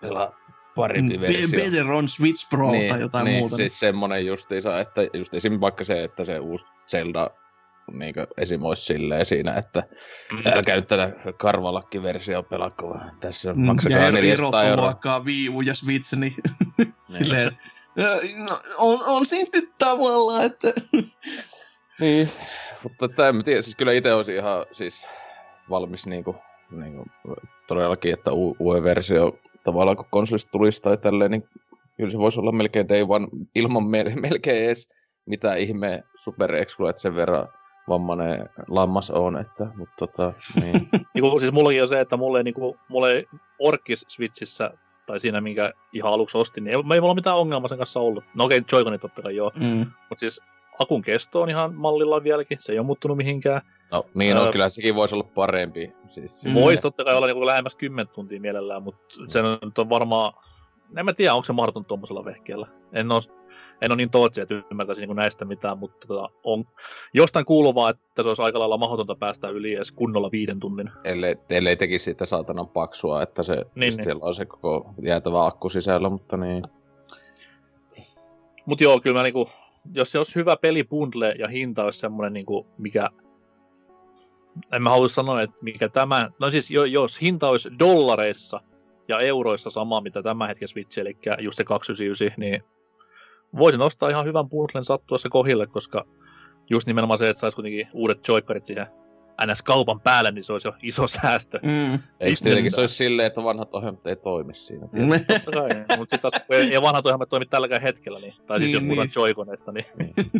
pelaa 0.00 0.43
parempi 0.74 1.16
mm, 1.16 1.20
versio. 1.20 1.58
Better 1.58 1.92
on 1.92 2.08
Switch 2.08 2.48
Pro 2.48 2.70
niin, 2.70 2.90
tai 2.90 3.00
jotain 3.00 3.24
niin, 3.24 3.38
muuta. 3.38 3.56
siis 3.56 3.80
semmonen 3.80 4.26
justiinsa, 4.26 4.80
että 4.80 5.02
just 5.14 5.34
esim. 5.34 5.60
vaikka 5.60 5.84
se, 5.84 6.04
että 6.04 6.24
se 6.24 6.38
uusi 6.38 6.66
Zelda 6.88 7.30
niin 7.92 8.14
esim. 8.36 8.62
olisi 8.62 8.84
silleen 8.84 9.26
siinä, 9.26 9.54
että 9.54 9.82
mm. 10.32 10.52
älkää 10.52 10.76
nyt 10.76 10.88
tätä 10.88 11.12
karvalakki-versio 11.36 12.42
pelakko, 12.42 12.98
tässä 13.20 13.52
mm, 13.52 13.60
maksakaa 13.60 14.10
400 14.10 14.64
euroa. 14.64 14.84
vaikka 14.84 15.20
Wii 15.24 15.48
U 15.48 15.60
ja 15.60 15.74
Switch, 15.74 16.16
niin, 16.16 16.34
niin. 16.78 16.94
silleen, 16.98 17.58
no, 18.36 18.60
on, 18.78 19.00
on 19.06 19.26
siinä 19.26 19.62
tavallaan, 19.78 20.44
että 20.44 20.68
Niin, 22.00 22.30
mutta 22.82 23.04
että 23.04 23.28
en 23.28 23.36
mä 23.36 23.42
tiedä, 23.42 23.62
siis 23.62 23.76
kyllä 23.76 23.92
itse 23.92 24.12
olisi 24.14 24.34
ihan 24.34 24.66
siis 24.72 25.06
valmis 25.70 26.06
niinku, 26.06 26.36
niinku 26.70 27.06
todellakin, 27.66 28.12
että 28.12 28.32
u- 28.32 28.56
UE-versio 28.60 29.38
tavallaan 29.64 29.96
kun 29.96 30.06
konsolista 30.10 30.50
tulisi 30.50 30.82
tai 30.82 30.96
tälleen, 30.96 31.30
niin 31.30 31.48
kyllä 31.96 32.10
se 32.10 32.18
voisi 32.18 32.40
olla 32.40 32.52
melkein 32.52 32.88
day 32.88 33.06
one 33.08 33.28
ilman 33.54 33.84
me- 33.84 34.14
melkein 34.28 34.64
edes 34.64 34.88
mitä 35.26 35.54
ihme 35.54 36.04
super 36.16 36.54
että 36.54 36.74
sen 36.96 37.14
verran 37.14 37.48
vammainen 37.88 38.48
lammas 38.68 39.10
on, 39.10 39.40
että, 39.40 39.66
mutta 39.76 39.94
tota, 40.06 40.32
niin. 40.62 40.88
niinku, 41.14 41.40
siis 41.40 41.52
mullakin 41.52 41.82
on 41.82 41.88
se, 41.88 42.00
että 42.00 42.16
mulle 42.16 42.38
ei, 42.38 42.44
niinku, 42.44 42.76
mulle 42.88 43.12
ei 43.12 43.26
Orkis 43.58 44.04
Switchissä 44.08 44.70
tai 45.06 45.20
siinä, 45.20 45.40
minkä 45.40 45.72
ihan 45.92 46.12
aluksi 46.12 46.38
ostin, 46.38 46.64
niin 46.64 46.76
ei, 46.76 46.94
ei 46.94 47.00
mulla 47.00 47.14
mitään 47.14 47.36
ongelmaa 47.36 47.68
sen 47.68 47.78
kanssa 47.78 48.00
ollut. 48.00 48.24
No 48.34 48.44
okei, 48.44 48.58
okay, 48.58 48.80
Joy-Conit 48.80 49.00
totta 49.00 49.22
kai 49.22 49.36
joo, 49.36 49.52
mm. 49.60 49.86
mutta 50.08 50.20
siis 50.20 50.40
akun 50.78 51.02
kesto 51.02 51.42
on 51.42 51.50
ihan 51.50 51.74
mallilla 51.74 52.22
vieläkin, 52.22 52.58
se 52.60 52.72
ei 52.72 52.78
ole 52.78 52.86
muuttunut 52.86 53.16
mihinkään. 53.16 53.60
No 53.94 54.04
niin, 54.14 54.36
no, 54.36 54.52
kyllä 54.52 54.68
sekin 54.68 54.94
voisi 54.94 55.14
olla 55.14 55.28
parempi. 55.34 55.92
Siis, 56.06 56.44
mm. 56.44 56.54
Voisi 56.54 56.82
totta 56.82 57.04
kai 57.04 57.16
olla 57.16 57.26
niin 57.26 57.46
lähemmäs 57.46 57.74
10 57.74 58.08
tuntia 58.08 58.40
mielellään, 58.40 58.82
mutta 58.82 59.04
mm. 59.20 59.26
se 59.28 59.40
on 59.78 59.88
varmaan, 59.88 60.32
en 60.96 61.04
mä 61.04 61.12
tiedä, 61.12 61.34
onko 61.34 61.44
se 61.44 61.52
mahdoton 61.52 61.84
tuommoisella 61.84 62.24
vehkeellä. 62.24 62.66
En 62.92 63.12
ole, 63.12 63.22
en 63.80 63.92
ole 63.92 63.96
niin 63.96 64.10
tootsi, 64.10 64.40
että 64.40 64.54
ymmärtäisin 64.70 65.08
niin 65.08 65.16
näistä 65.16 65.44
mitään, 65.44 65.78
mutta 65.78 66.06
tota, 66.08 66.28
on 66.44 66.64
jostain 67.14 67.44
kuuluvaa, 67.44 67.90
että 67.90 68.22
se 68.22 68.28
olisi 68.28 68.42
aika 68.42 68.58
lailla 68.58 68.78
mahdotonta 68.78 69.14
päästä 69.14 69.48
yli 69.48 69.74
edes 69.74 69.92
kunnolla 69.92 70.30
viiden 70.30 70.60
tunnin. 70.60 70.90
Ellei, 71.04 71.36
ellei 71.50 71.76
tekisi 71.76 72.04
sitä 72.04 72.26
saatanan 72.26 72.68
paksua, 72.68 73.22
että 73.22 73.42
se, 73.42 73.54
niin, 73.54 73.64
niin. 73.74 74.04
siellä 74.04 74.24
on 74.24 74.34
se 74.34 74.44
koko 74.44 74.94
jäätävä 75.02 75.46
akku 75.46 75.68
sisällä, 75.68 76.10
mutta 76.10 76.36
niin. 76.36 76.62
Mutta 78.66 78.84
joo, 78.84 79.00
kyllä 79.00 79.18
mä 79.18 79.22
niinku, 79.22 79.48
jos 79.92 80.12
se 80.12 80.18
olisi 80.18 80.34
hyvä 80.34 80.56
pelibundle 80.56 81.34
ja 81.38 81.48
hinta 81.48 81.84
olisi 81.84 81.98
semmoinen, 81.98 82.32
niinku, 82.32 82.66
mikä 82.78 83.10
en 84.72 84.82
mä 84.82 84.90
halua 84.90 85.08
sanoa, 85.08 85.42
että 85.42 85.56
mikä 85.62 85.88
tämä, 85.88 86.30
no 86.40 86.50
siis 86.50 86.70
jos 86.70 87.20
hinta 87.22 87.48
olisi 87.48 87.70
dollareissa 87.78 88.60
ja 89.08 89.20
euroissa 89.20 89.70
sama, 89.70 90.00
mitä 90.00 90.22
tämä 90.22 90.46
hetken 90.46 90.68
Switch, 90.68 90.98
eli 90.98 91.18
just 91.40 91.56
se 91.56 91.64
299, 91.64 92.40
niin 92.40 92.62
voisin 93.56 93.80
ostaa 93.80 94.10
ihan 94.10 94.24
hyvän 94.24 94.48
bundlen 94.48 94.84
sattuessa 94.84 95.28
kohille, 95.28 95.66
koska 95.66 96.04
just 96.70 96.86
nimenomaan 96.86 97.18
se, 97.18 97.28
että 97.28 97.40
saisi 97.40 97.54
kuitenkin 97.54 97.88
uudet 97.92 98.28
joikkarit 98.28 98.64
siihen 98.66 98.86
NS-kaupan 99.46 100.00
päälle, 100.00 100.30
niin 100.30 100.44
se 100.44 100.52
olisi 100.52 100.68
jo 100.68 100.74
iso 100.82 101.08
säästö. 101.22 101.60
Mm. 101.62 101.98
Eikö 102.20 102.40
tietenkin 102.42 102.72
se 102.72 102.80
olisi 102.80 102.94
silleen, 102.94 103.26
että 103.26 103.44
vanhat 103.44 103.74
ohjelmat 103.74 104.06
ei 104.06 104.16
toimi 104.16 104.54
siinä? 104.54 104.88
Kai, 105.54 105.68
mutta 105.98 106.16
sitten 106.16 106.20
taas 106.20 106.42
ei 106.50 106.82
vanhat 106.82 107.06
ohjelmat 107.06 107.28
toimi 107.28 107.46
tälläkään 107.46 107.82
hetkellä, 107.82 108.20
niin, 108.20 108.34
tai 108.46 108.58
siis 108.58 108.72
niin, 108.72 108.74
jos 108.74 108.82
puhutaan 108.82 109.08
niin. 109.08 109.14
Joy-Coneista, 109.14 109.72
niin... 109.72 109.84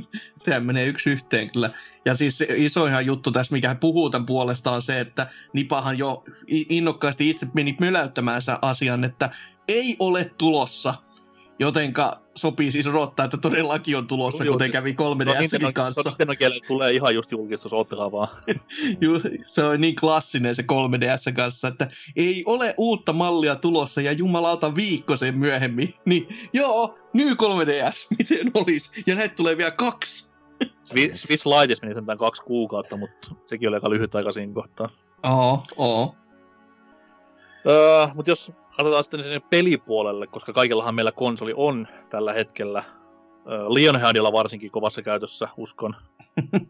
Sehän 0.44 0.66
menee 0.66 0.86
yksi 0.86 1.10
yhteen 1.10 1.50
kyllä. 1.50 1.70
Ja 2.04 2.16
siis 2.16 2.38
se 2.38 2.46
iso 2.56 2.86
ihan 2.86 3.06
juttu 3.06 3.30
tässä, 3.30 3.52
mikä 3.52 3.74
puhuu 3.74 4.10
tämän 4.10 4.26
puolesta, 4.26 4.72
on 4.72 4.82
se, 4.82 5.00
että 5.00 5.26
Nipahan 5.52 5.98
jo 5.98 6.24
innokkaasti 6.48 7.30
itse 7.30 7.46
meni 7.54 7.76
möläyttämään 7.80 8.42
sen 8.42 8.56
asian, 8.62 9.04
että 9.04 9.30
ei 9.68 9.96
ole 9.98 10.30
tulossa 10.38 10.94
Jotenka 11.58 12.20
sopii 12.34 12.72
siis 12.72 12.86
odottaa, 12.86 13.24
että 13.24 13.36
todellakin 13.36 13.96
on 13.96 14.06
tulossa, 14.06 14.44
kuten 14.44 14.70
kävi 14.70 14.92
3DSkin 14.92 15.62
no, 15.62 15.72
kanssa. 15.72 16.02
Nintendo 16.18 16.54
tulee 16.68 16.92
ihan 16.92 17.14
just 17.14 17.32
julkistus, 17.32 17.72
ottakaa 17.72 18.12
vaan. 18.12 18.28
se 19.46 19.64
on 19.64 19.80
niin 19.80 19.96
klassinen 19.96 20.54
se 20.54 20.62
3DS 20.62 21.32
kanssa, 21.34 21.68
että 21.68 21.88
ei 22.16 22.42
ole 22.46 22.74
uutta 22.78 23.12
mallia 23.12 23.56
tulossa 23.56 24.00
ja 24.00 24.12
jumalauta 24.12 24.74
viikko 24.74 25.16
sen 25.16 25.38
myöhemmin. 25.38 25.94
Niin 26.04 26.28
joo, 26.52 26.98
New 27.12 27.28
3DS, 27.28 28.06
miten 28.18 28.50
olisi? 28.54 28.90
Ja 29.06 29.14
näitä 29.14 29.34
tulee 29.34 29.56
vielä 29.56 29.70
kaksi. 29.70 30.34
Swiss 31.14 31.46
Lightis 31.46 31.82
meni 31.82 31.94
sentään 31.94 32.18
kaksi 32.18 32.42
kuukautta, 32.42 32.96
mutta 32.96 33.34
sekin 33.46 33.68
oli 33.68 33.76
aika 33.76 33.90
lyhyt 33.90 34.14
aika 34.14 34.32
siinä 34.32 34.54
kohtaa. 34.54 34.88
Oo, 35.22 35.62
oo. 35.76 36.14
Öö, 37.66 38.06
mutta 38.14 38.30
jos 38.30 38.52
katsotaan 38.76 39.04
sitten 39.04 39.22
sinne 39.22 39.40
pelipuolelle, 39.50 40.26
koska 40.26 40.52
kaikillahan 40.52 40.94
meillä 40.94 41.12
konsoli 41.12 41.52
on 41.56 41.88
tällä 42.10 42.32
hetkellä. 42.32 42.84
Öö, 43.50 43.64
Lionheadilla 43.68 44.32
varsinkin 44.32 44.70
kovassa 44.70 45.02
käytössä, 45.02 45.48
uskon. 45.56 45.96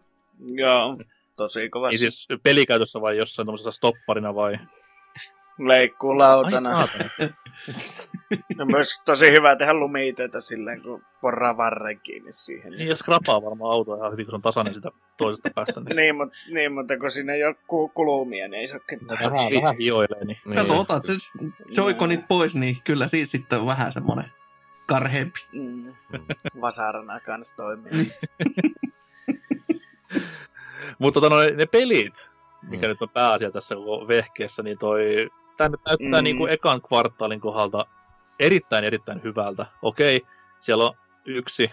Joo, 0.63 0.97
tosi 1.37 1.69
kovassa. 1.69 1.91
Niin 1.91 1.99
siis 1.99 2.29
pelikäytössä 2.43 3.01
vai 3.01 3.17
jossain 3.17 3.47
tämmöisessä 3.47 3.71
stopparina 3.71 4.35
vai? 4.35 4.59
Leikkuulautana. 5.59 6.79
Ai 6.79 6.89
no 8.57 8.65
myös 8.65 9.01
tosi 9.05 9.31
hyvä 9.31 9.57
tehdä 9.57 9.75
lumitöitä 9.75 10.41
silleen, 10.41 10.83
kun 10.83 11.03
porraa 11.21 11.57
varren 11.57 12.01
kiinni 12.03 12.33
siihen. 12.33 12.73
Niin, 12.73 12.89
ja 12.89 12.97
skrapaa 12.97 13.43
varmaan 13.43 13.73
auto 13.73 13.97
ihan 13.97 14.13
hyvin, 14.13 14.27
kun 14.27 14.33
se 14.33 14.37
on 14.37 14.43
tasainen 14.43 14.75
sitä 14.75 14.91
toisesta 15.19 15.51
päästä. 15.55 15.81
Niin, 15.81 15.97
niin, 16.01 16.17
mutta, 16.17 16.37
niin, 16.51 16.73
mutta 16.73 16.99
kun 16.99 17.11
siinä 17.11 17.33
ei 17.33 17.45
ole 17.45 17.57
ku- 17.67 17.89
kulumia, 17.89 18.49
niin 18.49 18.61
ei 18.61 18.69
se 18.69 18.75
ole 18.75 18.83
ketään. 18.89 19.33
Vähän, 19.33 19.53
vähän 19.63 19.77
hioilee. 19.77 20.25
Niin. 20.25 20.39
niin. 20.45 20.57
Kato, 20.57 20.81
otat 20.81 21.05
se 21.05 21.13
joikonit 21.69 22.29
pois, 22.29 22.55
niin 22.55 22.77
kyllä 22.85 23.09
siitä 23.09 23.31
sitten 23.31 23.61
on 23.61 23.67
vähän 23.67 23.93
semmoinen 23.93 24.31
karheempi. 24.87 25.41
Mm. 25.53 25.95
Vasarana 26.61 27.21
kanssa 27.21 27.57
toimii. 27.57 27.93
mutta 30.99 31.21
tota, 31.21 31.35
no, 31.35 31.41
ne 31.57 31.67
pelit, 31.67 32.31
mikä 32.63 32.87
mm. 32.87 32.89
nyt 32.89 33.03
on 33.03 33.09
pääasia 33.09 33.51
tässä 33.51 33.75
vehkeessä, 34.09 34.63
niin 34.63 34.79
toi 34.79 35.31
tämä 35.57 35.77
näyttää 35.87 36.21
mm. 36.21 36.25
niin 36.25 36.37
kuin 36.37 36.53
ekan 36.53 36.83
kvartaalin 36.83 37.41
kohdalta 37.41 37.87
erittäin 38.41 38.85
erittäin 38.85 39.23
hyvältä. 39.23 39.67
Okei, 39.83 40.21
siellä 40.61 40.85
on 40.85 40.95
yksi 41.25 41.71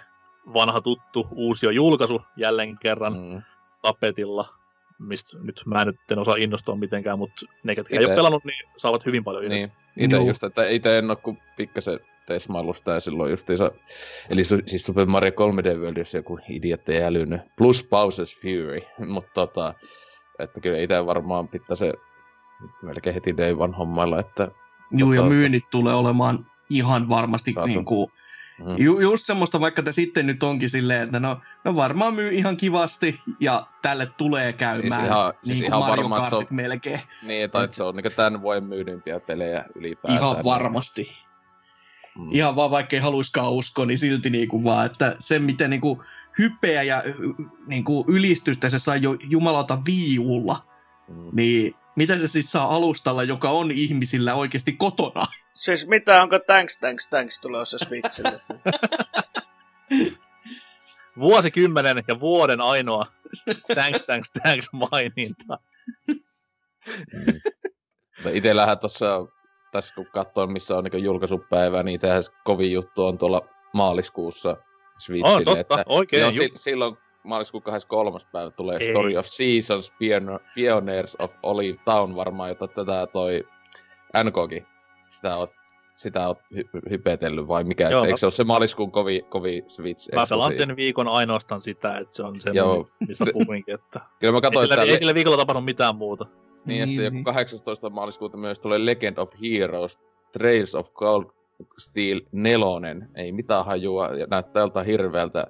vanha 0.53 0.81
tuttu 0.81 1.27
uusi 1.31 1.65
julkaisu 1.75 2.21
jälleen 2.37 2.77
kerran 2.79 3.13
mm. 3.13 3.41
tapetilla, 3.81 4.45
mistä 4.99 5.37
nyt 5.41 5.61
mä 5.65 5.81
en 5.81 5.87
nyt 5.87 6.11
en 6.11 6.19
osaa 6.19 6.35
innostua 6.35 6.75
mitenkään, 6.75 7.19
mutta 7.19 7.45
ne, 7.63 7.75
ketkä 7.75 7.95
ite... 7.95 8.01
ei 8.01 8.05
ole 8.05 8.15
pelannut, 8.15 8.45
niin 8.45 8.69
saavat 8.77 9.05
hyvin 9.05 9.23
paljon 9.23 9.43
itse. 9.43 9.55
Niin, 9.55 9.71
itse 9.97 10.17
just, 10.17 10.43
että 10.43 10.67
itse 10.67 10.97
en 10.97 11.09
ole 11.09 11.17
kuin 11.17 11.37
pikkasen 11.57 11.99
tesmailusta 12.25 12.91
ja 12.91 12.99
silloin 12.99 13.31
justiinsa, 13.31 13.71
eli 14.29 14.43
su, 14.43 14.57
siis 14.65 14.85
Super 14.85 15.05
Mario 15.05 15.31
3D 15.31 15.77
World, 15.77 15.97
jos 15.97 16.13
joku 16.13 16.39
idiotti 16.49 16.93
ei 16.93 17.03
älynyt, 17.03 17.41
plus 17.57 17.83
Bowser's 17.83 18.41
Fury, 18.41 18.81
mutta 19.13 19.31
tota, 19.33 19.73
että 20.39 20.61
kyllä 20.61 20.79
itse 20.79 21.05
varmaan 21.05 21.47
pitää 21.47 21.75
se 21.75 21.93
melkein 22.81 23.13
heti 23.13 23.37
day 23.37 23.55
one 23.57 23.77
hommailla, 23.77 24.19
että... 24.19 24.51
Joo, 24.91 25.13
ja 25.13 25.23
myynnit 25.23 25.69
tulee 25.69 25.93
olemaan 25.93 26.45
ihan 26.69 27.09
varmasti 27.09 27.53
niin 27.65 27.85
kuin, 27.85 28.11
mm. 28.59 28.75
ju, 28.77 28.99
just 28.99 29.25
semmoista, 29.25 29.59
vaikka 29.59 29.83
te 29.83 29.91
sitten 29.91 30.27
nyt 30.27 30.43
onkin 30.43 30.69
silleen, 30.69 31.01
että 31.01 31.19
no, 31.19 31.37
no 31.63 31.75
varmaan 31.75 32.13
myy 32.13 32.31
ihan 32.31 32.57
kivasti 32.57 33.19
ja 33.39 33.67
tälle 33.81 34.05
tulee 34.17 34.53
käymään 34.53 35.01
siis 35.01 35.11
ihan, 35.11 35.33
niin 35.45 35.57
siis 35.57 35.59
kuin 35.59 35.67
ihan 35.67 35.79
Mario 35.79 36.09
varma, 36.09 36.29
Kartit 36.29 36.51
on, 36.51 36.55
melkein. 36.55 36.99
Niin, 37.23 37.51
tai 37.51 37.63
että 37.63 37.75
se 37.75 37.83
on 37.83 37.95
niin 37.95 38.11
tämän 38.15 38.41
vuoden 38.41 38.63
myydympiä 38.63 39.19
pelejä 39.19 39.65
ylipäätään. 39.75 40.19
Ihan 40.19 40.43
varmasti. 40.43 41.11
Mm. 42.17 42.27
Ihan 42.31 42.55
vaan 42.55 42.71
vaikka 42.71 42.95
ei 42.95 43.01
haluiskaan 43.01 43.51
uskoa, 43.51 43.85
niin 43.85 43.97
silti 43.97 44.29
niin 44.29 44.47
kuin 44.47 44.63
vaan, 44.63 44.85
että 44.85 45.15
se 45.19 45.39
miten 45.39 45.69
niin 45.69 45.81
kuin 45.81 45.99
hypeä 46.39 46.83
ja 46.83 47.03
niin 47.67 47.83
kuin 47.83 48.05
ylistystä 48.07 48.69
se 48.69 48.79
sai 48.79 49.01
jo 49.01 49.15
jumalauta 49.23 49.81
viiulla, 49.85 50.57
mm. 51.07 51.29
niin 51.33 51.75
mitä 52.01 52.17
se 52.17 52.27
sitten 52.27 52.51
saa 52.51 52.75
alustalla, 52.75 53.23
joka 53.23 53.49
on 53.49 53.71
ihmisillä 53.71 54.35
oikeasti 54.35 54.73
kotona? 54.73 55.25
Siis 55.55 55.87
mitä, 55.87 56.23
onko 56.23 56.39
thanks, 56.39 56.77
thanks, 56.79 57.07
thanks 57.07 57.39
tulossa 57.39 57.77
Switchille? 57.77 58.37
Vuosikymmenen 61.19 62.03
ja 62.07 62.19
vuoden 62.19 62.61
ainoa 62.61 63.05
thanks, 63.73 64.03
thanks, 64.03 64.31
thanks 64.31 64.67
maininta. 64.71 65.59
Itellähän 68.31 68.79
tuossa, 68.79 69.25
tässä 69.71 69.95
kun 69.95 70.07
katsoo, 70.13 70.47
missä 70.47 70.77
on 70.77 70.83
niin 70.83 71.03
julkaisupäivä, 71.03 71.83
niin 71.83 71.99
tehdään 71.99 72.23
kovin 72.43 72.71
juttu 72.71 73.05
on 73.05 73.17
tuolla 73.17 73.41
maaliskuussa 73.73 74.57
Switchille. 74.97 75.37
On, 75.37 75.45
totta, 75.45 75.59
että 75.59 75.83
oikein. 75.85 76.31
Silloin, 76.33 76.51
silloin 76.55 76.97
maaliskuun 77.23 77.63
23. 77.63 78.19
päivä 78.31 78.51
tulee 78.51 78.77
Ei. 78.77 78.91
Story 78.91 79.17
of 79.17 79.25
Seasons 79.25 79.93
Pioneers 80.55 81.17
of 81.19 81.35
Olive 81.43 81.79
Town 81.85 82.15
varmaan, 82.15 82.49
jota 82.49 82.67
tätä 82.67 83.07
toi 83.13 83.43
NKkin 84.23 84.65
sitä 85.07 85.37
on 85.37 85.47
sitä 85.93 86.29
on 86.29 86.35
hy- 86.55 86.89
hypetellyt 86.89 87.47
vai 87.47 87.63
mikä? 87.63 87.89
Joo, 87.89 88.03
Eikö 88.03 88.17
se 88.17 88.25
ole 88.25 88.31
se 88.31 88.43
maaliskuun 88.43 88.91
kovi, 88.91 89.21
kovi 89.29 89.63
Switch? 89.67 90.15
Mä 90.15 90.23
pelaan 90.29 90.55
sen 90.55 90.75
viikon 90.75 91.07
ainoastaan 91.07 91.61
sitä, 91.61 91.97
että 91.97 92.13
se 92.13 92.23
on 92.23 92.41
se, 92.41 92.49
Joo. 92.53 92.85
mistä 93.07 93.25
puhuinkin. 93.33 93.73
Että... 93.73 93.99
Kyllä 94.19 94.33
mä 94.33 94.41
katsoin 94.41 94.63
ei, 94.63 94.67
sillä, 94.67 94.81
sitä... 94.81 94.93
ei 94.93 94.97
sillä 94.97 95.13
viikolla 95.13 95.37
tapahtunut 95.37 95.65
mitään 95.65 95.95
muuta. 95.95 96.25
Niin, 96.65 96.79
ja 96.79 96.87
sitten 96.87 97.05
joku 97.05 97.23
18. 97.23 97.87
Niin. 97.87 97.95
maaliskuuta 97.95 98.37
myös 98.37 98.59
tulee 98.59 98.85
Legend 98.85 99.17
of 99.17 99.31
Heroes, 99.41 99.99
Trails 100.33 100.75
of 100.75 100.93
Gold 100.93 101.25
Steel 101.77 102.21
4. 102.31 102.65
Ei 103.15 103.31
mitään 103.31 103.65
hajua, 103.65 104.07
ja 104.07 104.27
näyttää 104.29 104.61
joltain 104.61 104.85
hirveältä 104.85 105.47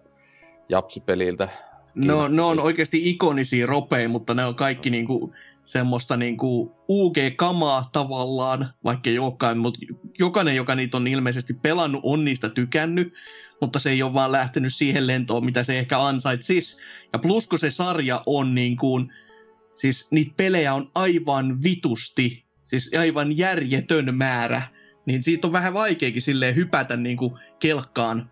japsipeliltä. 0.71 1.49
No, 1.95 2.27
ne 2.27 2.41
on 2.41 2.59
oikeasti 2.59 3.09
ikonisia 3.09 3.65
ropeja, 3.65 4.09
mutta 4.09 4.33
ne 4.33 4.45
on 4.45 4.55
kaikki 4.55 4.89
niinku 4.89 5.33
semmoista 5.65 6.17
niin 6.17 6.37
kuin 6.37 6.71
UG-kamaa 6.89 7.89
tavallaan, 7.93 8.73
vaikka 8.83 9.09
ei 9.09 9.19
olekaan, 9.19 9.57
mutta 9.57 9.79
jokainen, 10.19 10.55
joka 10.55 10.75
niitä 10.75 10.97
on 10.97 11.07
ilmeisesti 11.07 11.53
pelannut, 11.53 12.01
on 12.03 12.25
niistä 12.25 12.49
tykännyt, 12.49 13.13
mutta 13.61 13.79
se 13.79 13.89
ei 13.89 14.03
ole 14.03 14.13
vaan 14.13 14.31
lähtenyt 14.31 14.75
siihen 14.75 15.07
lentoon, 15.07 15.45
mitä 15.45 15.63
se 15.63 15.79
ehkä 15.79 16.05
ansaitsisi. 16.05 16.77
Ja 17.13 17.19
plus 17.19 17.47
kun 17.47 17.59
se 17.59 17.71
sarja 17.71 18.23
on 18.25 18.55
niin 18.55 18.77
kuin, 18.77 19.13
siis 19.75 20.07
niitä 20.11 20.33
pelejä 20.37 20.73
on 20.73 20.91
aivan 20.95 21.63
vitusti, 21.63 22.45
siis 22.63 22.91
aivan 22.99 23.37
järjetön 23.37 24.17
määrä, 24.17 24.61
niin 25.05 25.23
siitä 25.23 25.47
on 25.47 25.53
vähän 25.53 25.73
vaikeakin 25.73 26.21
silleen 26.21 26.55
hypätä 26.55 26.97
niin 26.97 27.17
kuin 27.17 27.33
kelkkaan 27.59 28.31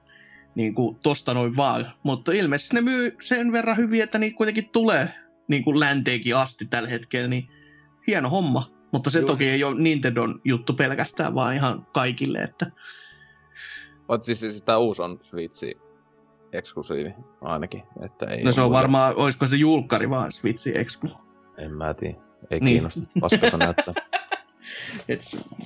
niin 0.60 0.76
kuin 0.76 0.96
tosta 0.96 1.34
noin 1.34 1.56
vaan. 1.56 1.92
Mutta 2.04 2.32
ilmeisesti 2.32 2.76
ne 2.76 2.82
myy 2.82 3.16
sen 3.22 3.52
verran 3.52 3.78
hyvin, 3.78 4.04
että 4.04 4.18
niitä 4.18 4.38
kuitenkin 4.38 4.70
tulee 4.70 5.10
niin 5.48 5.64
kuin 5.64 5.80
länteenkin 5.80 6.36
asti 6.36 6.66
tällä 6.66 6.90
hetkellä, 6.90 7.28
niin 7.28 7.50
hieno 8.08 8.30
homma. 8.30 8.72
Mutta 8.92 9.10
se 9.10 9.20
Juuri. 9.20 9.34
toki 9.34 9.50
ei 9.50 9.64
ole 9.64 9.82
Nintendon 9.82 10.42
juttu 10.44 10.74
pelkästään, 10.74 11.36
vaan 11.36 11.56
ihan 11.56 11.88
kaikille, 11.94 12.38
että... 12.38 12.72
Oot 14.08 14.24
siis, 14.24 14.40
siis 14.40 14.62
tämä 14.62 14.78
uusi 14.78 15.02
on 15.02 15.18
Switchi 15.22 15.78
eksklusiivi 16.52 17.14
ainakin. 17.42 17.84
Että 18.06 18.26
ei 18.26 18.44
no 18.44 18.52
se 18.52 18.62
on 18.62 18.72
varmaan, 18.72 19.14
olisiko 19.16 19.48
se 19.48 19.56
julkkari 19.56 20.10
vaan 20.10 20.32
Switchi 20.32 20.72
Exclu? 20.76 21.10
En 21.58 21.74
mä 21.74 21.94
tiedä. 21.94 22.18
Ei 22.52 22.60
niin. 22.60 22.74
kiinnosta. 22.74 23.02
Paskata 23.20 23.58
näyttää. 23.58 23.94
Et, 25.08 25.22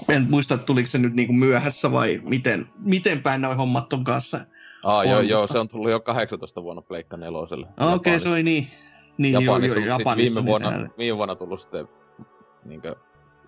en 0.09 0.27
muista, 0.29 0.57
tuliko 0.57 0.87
se 0.87 0.97
nyt 0.97 1.13
niinku 1.13 1.33
myöhässä 1.33 1.91
vai 1.91 2.21
miten, 2.23 2.67
miten 2.79 3.23
päin 3.23 3.41
noin 3.41 3.57
hommat 3.57 3.93
on 3.93 4.03
kanssa. 4.03 4.45
Aa, 4.83 5.05
joo, 5.05 5.21
joo, 5.21 5.47
se 5.47 5.59
on 5.59 5.67
tullut 5.67 5.91
jo 5.91 5.99
18 5.99 6.63
vuonna 6.63 6.81
Pleikka 6.81 7.17
neloselle. 7.17 7.67
Okei, 7.67 7.95
okay, 7.95 8.19
se 8.19 8.29
oli 8.29 8.43
niin. 8.43 8.71
Niin, 9.17 9.33
Japanissa, 9.33 9.79
joo, 9.79 9.87
joo, 9.87 9.97
Japanissa 9.97 10.39
viime, 10.39 10.49
vuonna, 10.49 10.71
niin 10.71 10.91
viime 10.97 11.17
vuonna 11.17 11.35
tullut 11.35 11.61
sitten 11.61 11.87
niinkö, 12.65 12.95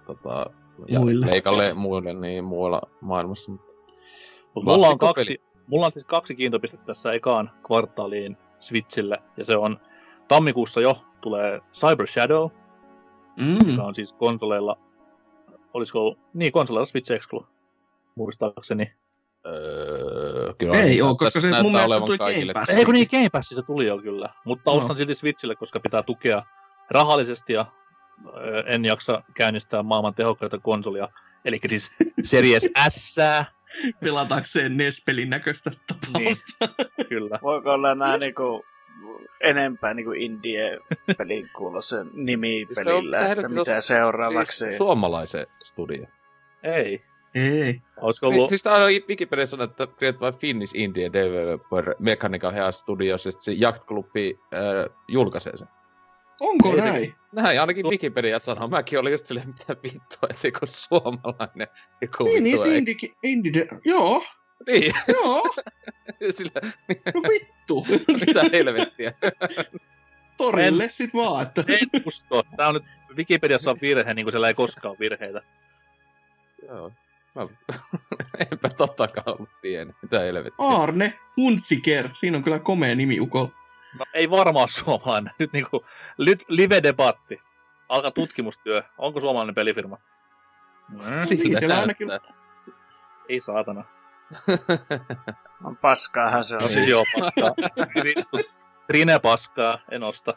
tota, 0.05 0.45
ja 0.87 0.99
muille. 0.99 1.25
Pleikalle 1.25 1.73
muille 1.73 2.13
niin 2.13 2.43
muualla 2.43 2.81
maailmassa. 3.01 3.51
Mut 3.51 4.63
mulla, 4.63 4.87
on 4.87 4.97
kaksi, 4.97 5.41
mulla 5.67 5.85
on 5.85 5.91
siis 5.91 6.05
kaksi 6.05 6.35
kiintopistettä 6.35 6.85
tässä 6.85 7.13
ekaan 7.13 7.49
kvartaaliin 7.67 8.37
Switchille, 8.59 9.17
ja 9.37 9.45
se 9.45 9.57
on 9.57 9.79
tammikuussa 10.27 10.81
jo 10.81 10.97
tulee 11.21 11.61
Cyber 11.73 12.07
Shadow, 12.07 12.49
mm. 13.41 13.71
joka 13.71 13.83
on 13.83 13.95
siis 13.95 14.13
konsoleilla 14.13 14.77
olisiko, 15.73 16.15
niin 16.33 16.51
konsoleilla 16.51 16.85
Switch 16.85 17.11
Exclu, 17.11 17.47
muistaakseni. 18.15 18.91
Öö, 19.45 20.53
kyllä 20.53 20.77
ei 20.77 21.01
ole, 21.01 21.17
koska 21.17 21.41
se 21.41 21.61
mun 21.61 21.71
mielestä 21.71 21.99
tuli 21.99 22.17
Game 22.17 22.53
Pass. 22.53 22.69
Ei 22.69 22.85
kun 22.85 22.93
niin, 22.93 23.07
Game 23.11 23.29
Pass 23.29 23.49
se 23.49 23.61
tuli 23.61 23.85
jo 23.85 23.97
kyllä. 23.97 24.29
Mutta 24.45 24.71
no. 24.71 24.77
ostan 24.77 24.97
silti 24.97 25.15
Switchille, 25.15 25.55
koska 25.55 25.79
pitää 25.79 26.03
tukea 26.03 26.43
rahallisesti 26.91 27.53
ja 27.53 27.65
en 28.65 28.85
jaksa 28.85 29.23
käynnistää 29.33 29.83
maailman 29.83 30.13
tehokkaita 30.13 30.59
konsolia. 30.59 31.09
Eli 31.45 31.59
siis 31.69 31.97
Series 32.23 32.69
S. 32.89 33.15
Pelatakseen 33.99 34.77
NES-pelin 34.77 35.29
näköistä 35.29 35.71
tapausta. 35.87 36.19
Niin, 36.19 36.37
kyllä. 37.09 37.39
Voiko 37.41 37.71
olla 37.71 37.95
nämä 37.95 38.17
niinku 38.17 38.65
enempää 39.41 39.93
niin 39.93 40.05
kuin 40.05 40.21
indie-pelin 40.21 41.49
kuulossa 41.55 42.05
nimi 42.13 42.65
siis 42.65 42.85
pelillä, 42.85 43.21
se 43.21 43.31
että 43.31 43.49
mitä 43.49 43.81
se 43.81 43.81
seuraavaksi. 43.81 44.57
Siis 44.57 44.77
suomalaisen 44.77 45.47
studio. 45.63 46.05
Ei. 46.63 47.03
Ei. 47.35 47.81
Olisiko 48.01 48.27
ollut... 48.27 48.49
Siis 48.49 48.63
täällä 48.63 48.87
Wikipedia 49.07 49.45
sanoo, 49.45 49.63
että 49.63 49.87
Created 49.87 50.19
by 50.19 50.37
Finnish 50.39 50.75
Indie 50.75 51.13
Developer 51.13 51.95
Mechanical 51.99 52.51
Health 52.51 52.77
Studios, 52.77 53.27
että 53.27 53.43
se 53.43 53.55
Yacht 53.61 53.85
Clubi 53.85 54.39
äh, 54.53 54.95
julkaisee 55.07 55.57
sen. 55.57 55.67
Onko 56.39 56.69
Ei 56.69 56.75
näin? 56.75 57.05
Se, 57.05 57.13
näin 57.31 57.61
ainakin 57.61 57.85
Su- 57.85 57.89
Wikipedia 57.89 58.39
sanoo. 58.39 58.67
Mäkin 58.67 58.99
olin 58.99 59.11
just 59.11 59.25
silleen, 59.25 59.47
mitä 59.47 59.75
vittua, 59.83 60.29
että 60.29 60.47
joku 60.47 60.65
suomalainen 60.65 61.67
joku 62.01 62.23
niin, 62.23 62.43
niin, 62.43 62.65
indie, 62.65 62.95
indie, 63.23 63.67
joo. 63.85 64.23
Niin. 64.67 64.93
Joo. 65.07 65.43
Sillä... 66.29 66.61
No 67.13 67.21
vittu. 67.29 67.87
Mitä 68.25 68.41
helvettiä. 68.51 69.13
Torille 70.37 70.83
en, 70.83 70.91
sit 70.91 71.13
vaan, 71.13 71.43
että... 71.47 71.63
En 71.67 72.03
usko. 72.05 72.43
Tää 72.57 72.67
on 72.67 72.73
nyt 72.73 72.83
Wikipediassa 73.15 73.71
on 73.71 73.77
virhe, 73.81 74.13
niin 74.13 74.25
kuin 74.25 74.31
siellä 74.31 74.47
ei 74.47 74.53
koskaan 74.53 74.89
ole 74.89 74.99
virheitä. 74.99 75.41
Joo. 76.67 76.91
Mä... 77.35 77.47
Enpä 78.51 78.69
tottakaan 78.69 79.29
ollut 79.29 79.49
tiennyt. 79.61 79.95
Mitä 80.01 80.19
helvettiä. 80.19 80.67
Arne 80.67 81.19
Huntsiker. 81.37 82.09
Siinä 82.13 82.37
on 82.37 82.43
kyllä 82.43 82.59
komea 82.59 82.95
nimi 82.95 83.19
Uko. 83.19 83.51
No 83.99 84.05
ei 84.13 84.29
varmaan 84.29 84.67
suomalainen. 84.67 85.33
Nyt 85.39 85.53
niinku 85.53 85.85
live-debatti. 86.47 87.41
Alkaa 87.89 88.11
tutkimustyö. 88.11 88.83
Onko 88.97 89.19
suomalainen 89.19 89.55
pelifirma? 89.55 89.97
Mm, 90.89 91.25
Siltä 91.25 91.79
ainakin... 91.79 92.07
Ei 93.29 93.41
saatana. 93.41 93.83
on 95.63 95.77
paskaahan 95.77 96.43
se 96.43 96.55
on. 96.55 96.61
No 96.61 96.67
siis 96.67 96.87
joo, 96.87 97.05
paskaa. 97.19 97.51
Trine 98.87 99.19
paskaa, 99.19 99.79
en 99.91 100.03
osta. 100.03 100.33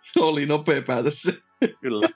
se 0.00 0.20
oli 0.20 0.46
nopea 0.46 0.82
päätös 0.82 1.22
se. 1.22 1.42
Kyllä. 1.80 2.08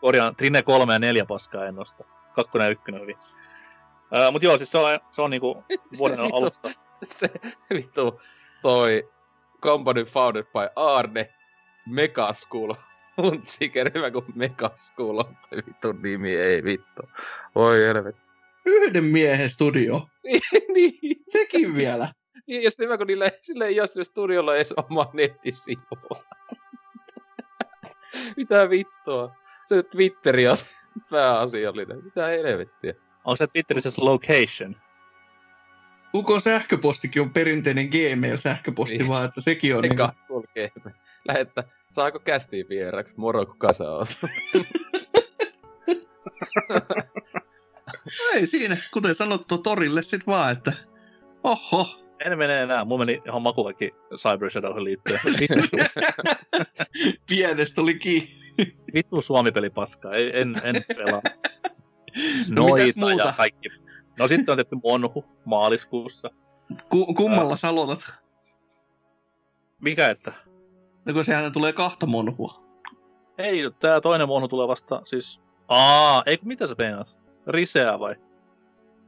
Korjaan, 0.00 0.36
Trine 0.36 0.62
3 0.62 0.92
ja 0.92 0.98
4 0.98 1.24
paskaa 1.26 1.66
en 1.66 1.78
osta. 1.78 2.04
Kakkonen 2.34 2.64
ja 2.64 2.70
ykkönen 2.70 3.00
hyvin. 3.00 3.16
Uh, 3.16 4.32
mut 4.32 4.42
joo, 4.42 4.58
siis 4.58 4.70
se 4.70 4.78
on, 4.78 5.00
se 5.10 5.22
on 5.22 5.30
niinku 5.30 5.64
vuoden 5.98 6.16
se 6.16 6.22
alusta. 6.32 6.70
Se 7.02 7.30
vittu 7.74 8.20
toi 8.62 9.10
company 9.60 10.04
founded 10.04 10.44
by 10.44 10.68
Arne 10.76 11.34
Megaschool. 11.86 12.74
Mun 13.16 13.42
sikerivä 13.46 14.10
kuin 14.10 14.24
Megaschool 14.34 15.18
on 15.18 15.36
vittu 15.66 15.92
nimi, 15.92 16.34
ei 16.34 16.64
vittu. 16.64 17.02
Voi 17.54 17.80
helvetti 17.80 18.32
yhden 18.66 19.04
miehen 19.04 19.50
studio. 19.50 20.08
niin. 20.74 21.22
Sekin 21.28 21.74
vielä. 21.76 22.08
Niin, 22.46 22.62
ja 22.62 22.70
sitten 22.70 22.84
hyvä, 22.84 22.98
kun 22.98 23.06
niillä, 23.06 23.30
sillä 23.42 23.66
ei 23.66 23.80
ole 23.80 23.86
sillä 23.86 24.04
studiolla 24.04 24.56
edes 24.56 24.72
oma 24.72 25.10
nettisivua. 25.12 26.24
Mitä 28.36 28.70
vittua? 28.70 29.34
Se 29.64 29.82
Twitteri 29.82 30.48
on 30.48 30.56
pääasiallinen. 31.10 32.04
Mitä 32.04 32.26
helvettiä? 32.26 32.94
On 33.24 33.36
se 33.36 33.46
Twitterissä 33.46 33.90
se 33.90 34.00
location? 34.00 34.76
Uko 36.14 36.40
sähköpostikin 36.40 37.22
on 37.22 37.30
perinteinen 37.30 37.88
Gmail-sähköposti, 37.88 38.98
niin. 38.98 39.08
vaan 39.08 39.24
että 39.24 39.40
sekin 39.40 39.76
on... 39.76 39.84
Eka 39.84 40.14
niin... 40.28 40.44
Gmail. 40.52 40.96
Lähettä, 41.28 41.64
saako 41.90 42.18
kästiin 42.18 42.66
vieraksi? 42.68 43.14
Moro, 43.16 43.46
kuka 43.46 43.72
sä 43.72 43.90
oot? 43.90 44.08
ei 48.34 48.46
siinä, 48.46 48.76
kuten 48.92 49.14
sanottu, 49.14 49.58
torille 49.58 50.02
sit 50.02 50.26
vaan, 50.26 50.52
että 50.52 50.72
oho. 51.44 51.98
En 52.24 52.38
mene 52.38 52.62
enää, 52.62 52.84
mulla 52.84 53.04
meni 53.04 53.22
ihan 53.26 53.42
makuakin 53.42 53.90
Cyber 54.16 54.50
Shadowhin 54.50 54.84
liittyen. 54.84 55.20
Pienestä 57.28 57.80
oli 57.80 57.94
kiinni. 57.94 58.41
Vittu 58.94 59.22
Suomi-peli 59.22 59.70
paskaa, 59.70 60.14
en, 60.14 60.60
en, 60.64 60.76
en 60.76 60.84
pelaa. 60.96 61.22
no, 62.48 62.62
Noita 62.96 63.26
ja 63.26 63.32
kaikki. 63.36 63.68
No 64.18 64.28
sitten 64.28 64.52
on 64.52 64.58
tehty 64.58 64.76
Monhu 64.84 65.24
maaliskuussa. 65.44 66.30
Ku, 66.88 67.14
kummalla 67.14 67.52
uh, 67.52 67.58
salotat? 67.58 68.14
Mikä 69.80 70.10
että? 70.10 70.32
No 71.04 71.12
kun 71.12 71.24
sehän 71.24 71.52
tulee 71.52 71.72
kahta 71.72 72.06
Monhua. 72.06 72.62
Ei, 73.38 73.62
tää 73.80 74.00
toinen 74.00 74.28
Monhu 74.28 74.48
tulee 74.48 74.68
vasta, 74.68 75.02
siis... 75.04 75.40
Aa, 75.68 76.22
ei 76.26 76.38
mitä 76.44 76.66
sä 76.66 76.74
meinaat? 76.78 77.18
Riseä 77.46 77.98
vai? 77.98 78.16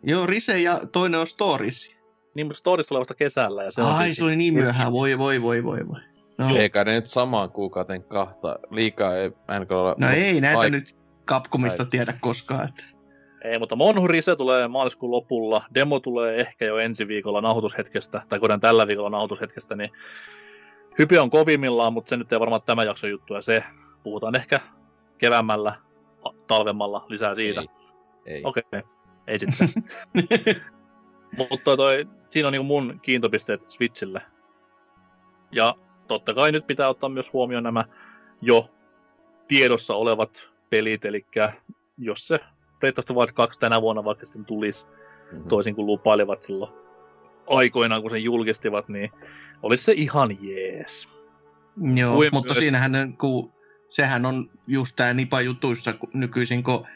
Joo, 0.02 0.26
Rise 0.26 0.60
ja 0.60 0.80
toinen 0.92 1.20
on 1.20 1.26
Stories. 1.26 1.96
Niin, 2.34 2.46
mutta 2.46 2.58
Stories 2.58 2.86
tulee 2.86 3.00
vasta 3.00 3.14
kesällä. 3.14 3.62
Ja 3.62 3.70
se 3.70 3.82
Ai, 3.82 3.90
on 3.90 4.02
siis... 4.04 4.16
se 4.16 4.24
oli 4.24 4.36
niin 4.36 4.54
myöhään. 4.54 4.92
Voi, 4.92 5.18
voi, 5.18 5.42
voi, 5.42 5.64
voi, 5.64 5.88
voi. 5.88 6.00
No. 6.39 6.56
Eikä 6.56 6.85
ne 6.85 6.93
nyt 6.93 7.06
samaan 7.06 7.51
kuukauteen 7.51 8.02
kahta. 8.02 8.59
Liikaa 8.70 9.16
ei 9.16 9.31
olla... 9.70 9.94
No 10.01 10.09
ei 10.11 10.40
näitä 10.40 10.59
Ai... 10.59 10.70
nyt 10.70 10.97
Capcomista 11.27 11.82
Ai. 11.82 11.89
tiedä 11.90 12.15
koskaan. 12.20 12.69
Että... 12.69 12.85
Ei, 13.44 13.59
mutta 13.59 13.77
Monhu 13.77 14.09
Rise 14.09 14.36
tulee 14.36 14.69
maaliskuun 14.69 15.12
lopulla. 15.12 15.65
Demo 15.74 16.01
tulee 16.01 16.40
ehkä 16.40 16.65
jo 16.65 16.78
ensi 16.78 17.09
viikolla 17.09 17.40
nauhoitushetkestä, 17.40 18.23
tai 18.28 18.39
kuten 18.39 18.61
tällä 18.61 18.86
viikolla 18.86 19.11
nauhoitushetkestä, 19.11 19.77
niin 19.77 19.90
hype 20.98 21.20
on 21.20 21.31
kovimmillaan, 21.31 21.93
mutta 21.93 22.09
se 22.09 22.16
nyt 22.16 22.32
ei 22.32 22.40
varmaan 22.40 22.62
tämä 22.62 22.85
jakso 22.85 23.06
juttu, 23.06 23.35
ja 23.35 23.43
se 23.43 23.65
puhutaan 24.02 24.35
ehkä 24.35 24.61
keväämällä, 25.19 25.77
talvemmalla 26.47 27.06
lisää 27.09 27.35
siitä. 27.35 27.61
Ei. 27.61 27.69
Ei. 28.27 28.43
Okei, 28.44 28.62
okay. 28.66 28.82
ei 29.27 29.39
sitten. 29.39 29.69
Mutta 31.51 31.77
toi, 31.77 32.09
siinä 32.31 32.48
on 32.48 32.52
niin 32.52 32.65
mun 32.65 33.01
kiintopisteet 33.02 33.70
Switchille. 33.70 34.23
Ja 35.52 35.74
totta 36.09 36.35
kai 36.35 36.52
nyt 36.52 36.66
pitää 36.66 36.89
ottaa 36.89 37.10
myös 37.10 37.32
huomioon 37.32 37.64
nämä 37.64 37.85
jo 38.43 38.70
tiedossa 39.48 39.94
olevat 39.94 40.51
pelit, 40.70 41.05
eli 41.05 41.26
jos 41.98 42.26
se 42.26 42.40
Breath 42.81 42.98
of 42.98 43.05
the 43.05 43.14
Wild 43.14 43.32
2 43.32 43.60
tänä 43.60 43.82
vuonna 43.82 44.05
vaikka 44.05 44.26
sitten 44.26 44.44
tulisi, 44.44 44.86
mm-hmm. 44.86 45.48
toisin 45.48 45.74
kuin 45.74 45.86
lupailivat 45.86 46.43
silloin 46.43 46.72
aikoinaan, 47.48 48.02
kun 48.02 48.10
sen 48.10 48.24
julkistivat, 48.24 48.89
niin 48.89 49.10
olisi 49.62 49.85
se 49.85 49.93
ihan 49.93 50.39
jees. 50.40 51.09
Joo, 51.94 52.14
kuin 52.14 52.28
mutta 52.32 52.55
myös... 52.55 52.59
siinähän 52.59 53.16
kun 53.18 53.52
sehän 53.89 54.26
on 54.26 54.51
just 54.66 54.97
tämä 54.97 55.14
nipa 55.14 55.40
jutuissa 55.40 55.93
kun 55.93 56.10
nykyisin, 56.14 56.64
kun 56.64 56.86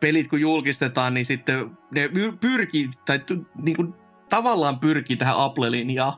pelit 0.00 0.28
kun 0.28 0.40
julkistetaan, 0.40 1.14
niin 1.14 1.26
sitten 1.26 1.78
ne 1.90 2.10
pyrkii, 2.40 2.90
tai 3.06 3.20
niin 3.62 3.76
kuin, 3.76 3.94
tavallaan 4.28 4.80
pyrkii 4.80 5.16
tähän 5.16 5.36
Apple-linjaan, 5.36 6.14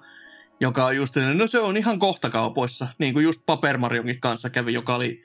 joka 0.60 0.84
on 0.84 0.96
just, 0.96 1.14
no 1.34 1.46
se 1.46 1.60
on 1.60 1.76
ihan 1.76 1.98
kohta 1.98 2.30
kaupoissa, 2.30 2.88
niin 2.98 3.14
kuin 3.14 3.24
just 3.24 3.40
Paper 3.46 3.78
Marionkin 3.78 4.20
kanssa 4.20 4.50
kävi, 4.50 4.72
joka 4.72 4.94
oli 4.94 5.22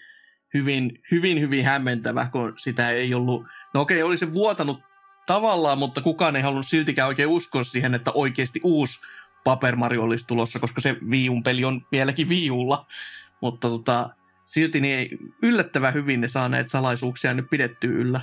hyvin, 0.54 1.00
hyvin, 1.12 1.42
hyvin 1.42 1.66
hämmentävä, 1.66 2.28
kun 2.32 2.54
sitä 2.58 2.90
ei 2.90 3.14
ollut, 3.14 3.46
no 3.74 3.82
okei, 3.82 4.04
oli 4.04 4.18
se 4.18 4.34
vuotanut 4.34 4.80
tavallaan, 5.26 5.78
mutta 5.78 6.02
kukaan 6.02 6.36
ei 6.36 6.42
halunnut 6.42 6.68
siltikään 6.68 7.08
oikein 7.08 7.30
uskoa 7.30 7.64
siihen, 7.64 7.94
että 7.94 8.12
oikeasti 8.12 8.60
uusi 8.64 9.00
Paper 9.44 9.76
Mario 9.76 10.04
olisi 10.04 10.28
tulossa, 10.28 10.60
koska 10.60 10.82
se 10.82 10.96
Viun 11.10 11.44
peli 11.44 11.66
on 11.66 11.86
vieläkin 11.92 12.30
Viulla. 12.30 12.88
Mutta 13.42 13.70
tota, 13.70 14.10
silti 14.46 14.82
niin 14.82 15.00
ei, 15.00 15.18
yllättävän 15.42 15.94
hyvin 15.94 16.22
ne 16.22 16.28
saa 16.28 16.50
näitä 16.50 16.70
salaisuuksia 16.70 17.34
nyt 17.34 17.50
pidettyä 17.50 17.90
yllä. 17.90 18.22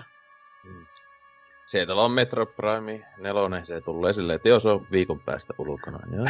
Sieltä 1.70 1.96
vaan 1.96 2.10
Metro 2.10 2.46
Prime 2.46 3.06
4, 3.18 3.64
se 3.64 3.80
tulee 3.80 4.12
silleen, 4.12 4.36
että 4.36 4.48
jos 4.48 4.66
on 4.66 4.86
viikon 4.92 5.20
päästä 5.20 5.54
ulkona. 5.58 5.98
Joo. 6.16 6.26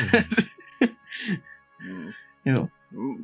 mm. 1.89 2.12
Joo. 2.53 2.69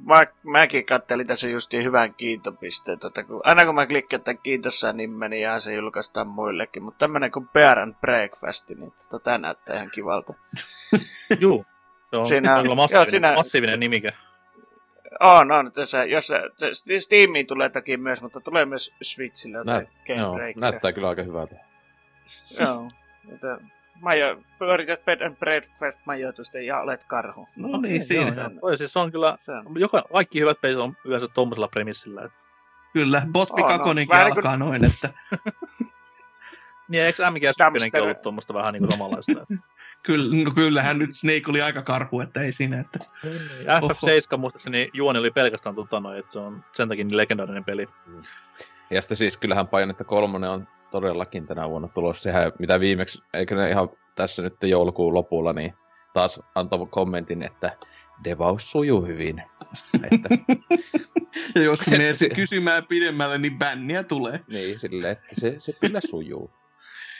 Mä, 0.04 0.22
mäkin 0.42 0.86
kattelin 0.86 1.26
tässä 1.26 1.48
just 1.48 1.72
hyvän 1.72 2.14
kiintopisteen. 2.14 2.98
Tota, 2.98 3.24
kun, 3.24 3.40
aina 3.44 3.64
kun 3.64 3.74
mä 3.74 3.86
klikkaan 3.86 4.22
tämän 4.22 4.38
kiintossa 4.38 4.92
nimen, 4.92 5.30
niin 5.30 5.42
ihan 5.42 5.60
se 5.60 5.74
julkaistaan 5.74 6.26
muillekin. 6.26 6.82
Mutta 6.82 6.98
tämmönen 6.98 7.30
kuin 7.30 7.48
Bear 7.48 7.78
and 7.78 7.94
Breakfast, 8.00 8.68
niin 8.68 8.92
tota 9.10 9.38
näyttää 9.38 9.76
ihan 9.76 9.90
kivalta. 9.90 10.34
Juu, 11.40 11.66
se 12.10 12.16
on 12.16 12.28
siinä, 12.28 12.62
kyllä 12.62 12.74
massiivinen, 12.74 13.06
joo, 13.06 13.10
siinä, 13.10 13.34
massiivinen 13.34 13.80
nimike. 13.80 14.12
On, 15.20 15.52
on. 15.52 15.72
Tässä, 15.72 16.04
jos, 16.04 16.32
Steamiin 16.98 17.46
tulee 17.46 17.68
toki 17.68 17.96
myös, 17.96 18.22
mutta 18.22 18.40
tulee 18.40 18.64
myös 18.64 18.94
Switchille 19.02 19.64
Näyt, 19.64 19.88
joo, 20.08 20.36
näyttää 20.56 20.92
kyllä 20.92 21.08
aika 21.08 21.22
hyvältä. 21.22 21.66
joo. 22.60 22.90
Että 23.32 23.58
Majo, 24.00 24.42
pyörität 24.58 25.04
bed 25.04 25.20
and 25.20 25.36
breakfast 25.36 26.00
majoitusta 26.04 26.58
ja 26.58 26.80
olet 26.80 27.04
karhu. 27.04 27.48
No 27.56 27.80
niin, 27.80 28.04
siinä. 28.04 28.50
Joo, 28.62 28.76
siis 28.76 28.96
on 28.96 29.12
kyllä, 29.12 29.38
joka, 29.78 30.02
kaikki 30.12 30.40
hyvät 30.40 30.60
pelit 30.60 30.78
on 30.78 30.96
yleensä 31.04 31.28
tuommoisella 31.28 31.68
premissillä. 31.68 32.22
Että... 32.22 32.36
Kyllä, 32.92 33.22
Botvi 33.32 33.62
oh, 33.62 33.68
Kakonenkin 33.68 34.16
no. 34.16 34.24
alkaa 34.24 34.58
kun... 34.58 34.58
noin, 34.58 34.84
että... 34.84 35.08
niin, 36.88 37.02
eikö 37.02 37.22
MGS1 37.22 38.02
ollut 38.02 38.22
tuommoista 38.22 38.54
vähän 38.54 38.72
niin 38.72 38.82
kuin 38.82 38.92
samanlaista? 38.92 39.46
Kyllä, 40.02 40.44
no 40.44 40.50
kyllähän 40.50 40.98
nyt 40.98 41.10
Snake 41.16 41.42
oli 41.48 41.62
aika 41.62 41.82
karhu, 41.82 42.20
että 42.20 42.40
ei 42.40 42.52
siinä, 42.52 42.80
että... 42.80 42.98
FF7 43.62 44.36
muistaakseni 44.36 44.90
juoni 44.92 45.18
oli 45.18 45.30
pelkästään 45.30 45.74
tutano, 45.74 46.12
että 46.12 46.32
se 46.32 46.38
on 46.38 46.64
sen 46.72 46.88
takia 46.88 47.04
niin 47.04 47.16
legendaarinen 47.16 47.64
peli. 47.64 47.88
Ja 48.90 49.02
sitten 49.02 49.16
siis 49.16 49.36
kyllähän 49.36 49.68
Pajonetta 49.68 50.04
kolmonen 50.04 50.50
on 50.50 50.68
todellakin 51.00 51.46
tänä 51.46 51.68
vuonna 51.68 51.88
tulossa. 51.88 52.22
Sehän, 52.22 52.52
mitä 52.58 52.80
viimeksi, 52.80 53.22
eikö 53.34 53.56
ne 53.56 53.70
ihan 53.70 53.88
tässä 54.14 54.42
nyt 54.42 54.54
joulukuun 54.62 55.14
lopulla, 55.14 55.52
niin 55.52 55.74
taas 56.12 56.40
antoi 56.54 56.86
kommentin, 56.90 57.42
että 57.42 57.76
devaus 58.24 58.70
sujuu 58.70 59.06
hyvin. 59.06 59.42
että... 60.12 60.28
ja 61.54 61.62
jos 61.62 61.86
menet 61.86 62.16
kysymään 62.34 62.86
pidemmälle, 62.86 63.38
niin 63.38 63.58
bänniä 63.58 64.02
tulee. 64.02 64.40
niin, 64.48 64.80
silleen, 64.80 65.12
että 65.12 65.26
se, 65.32 65.56
se 65.58 65.72
kyllä 65.80 66.00
sujuu. 66.00 66.50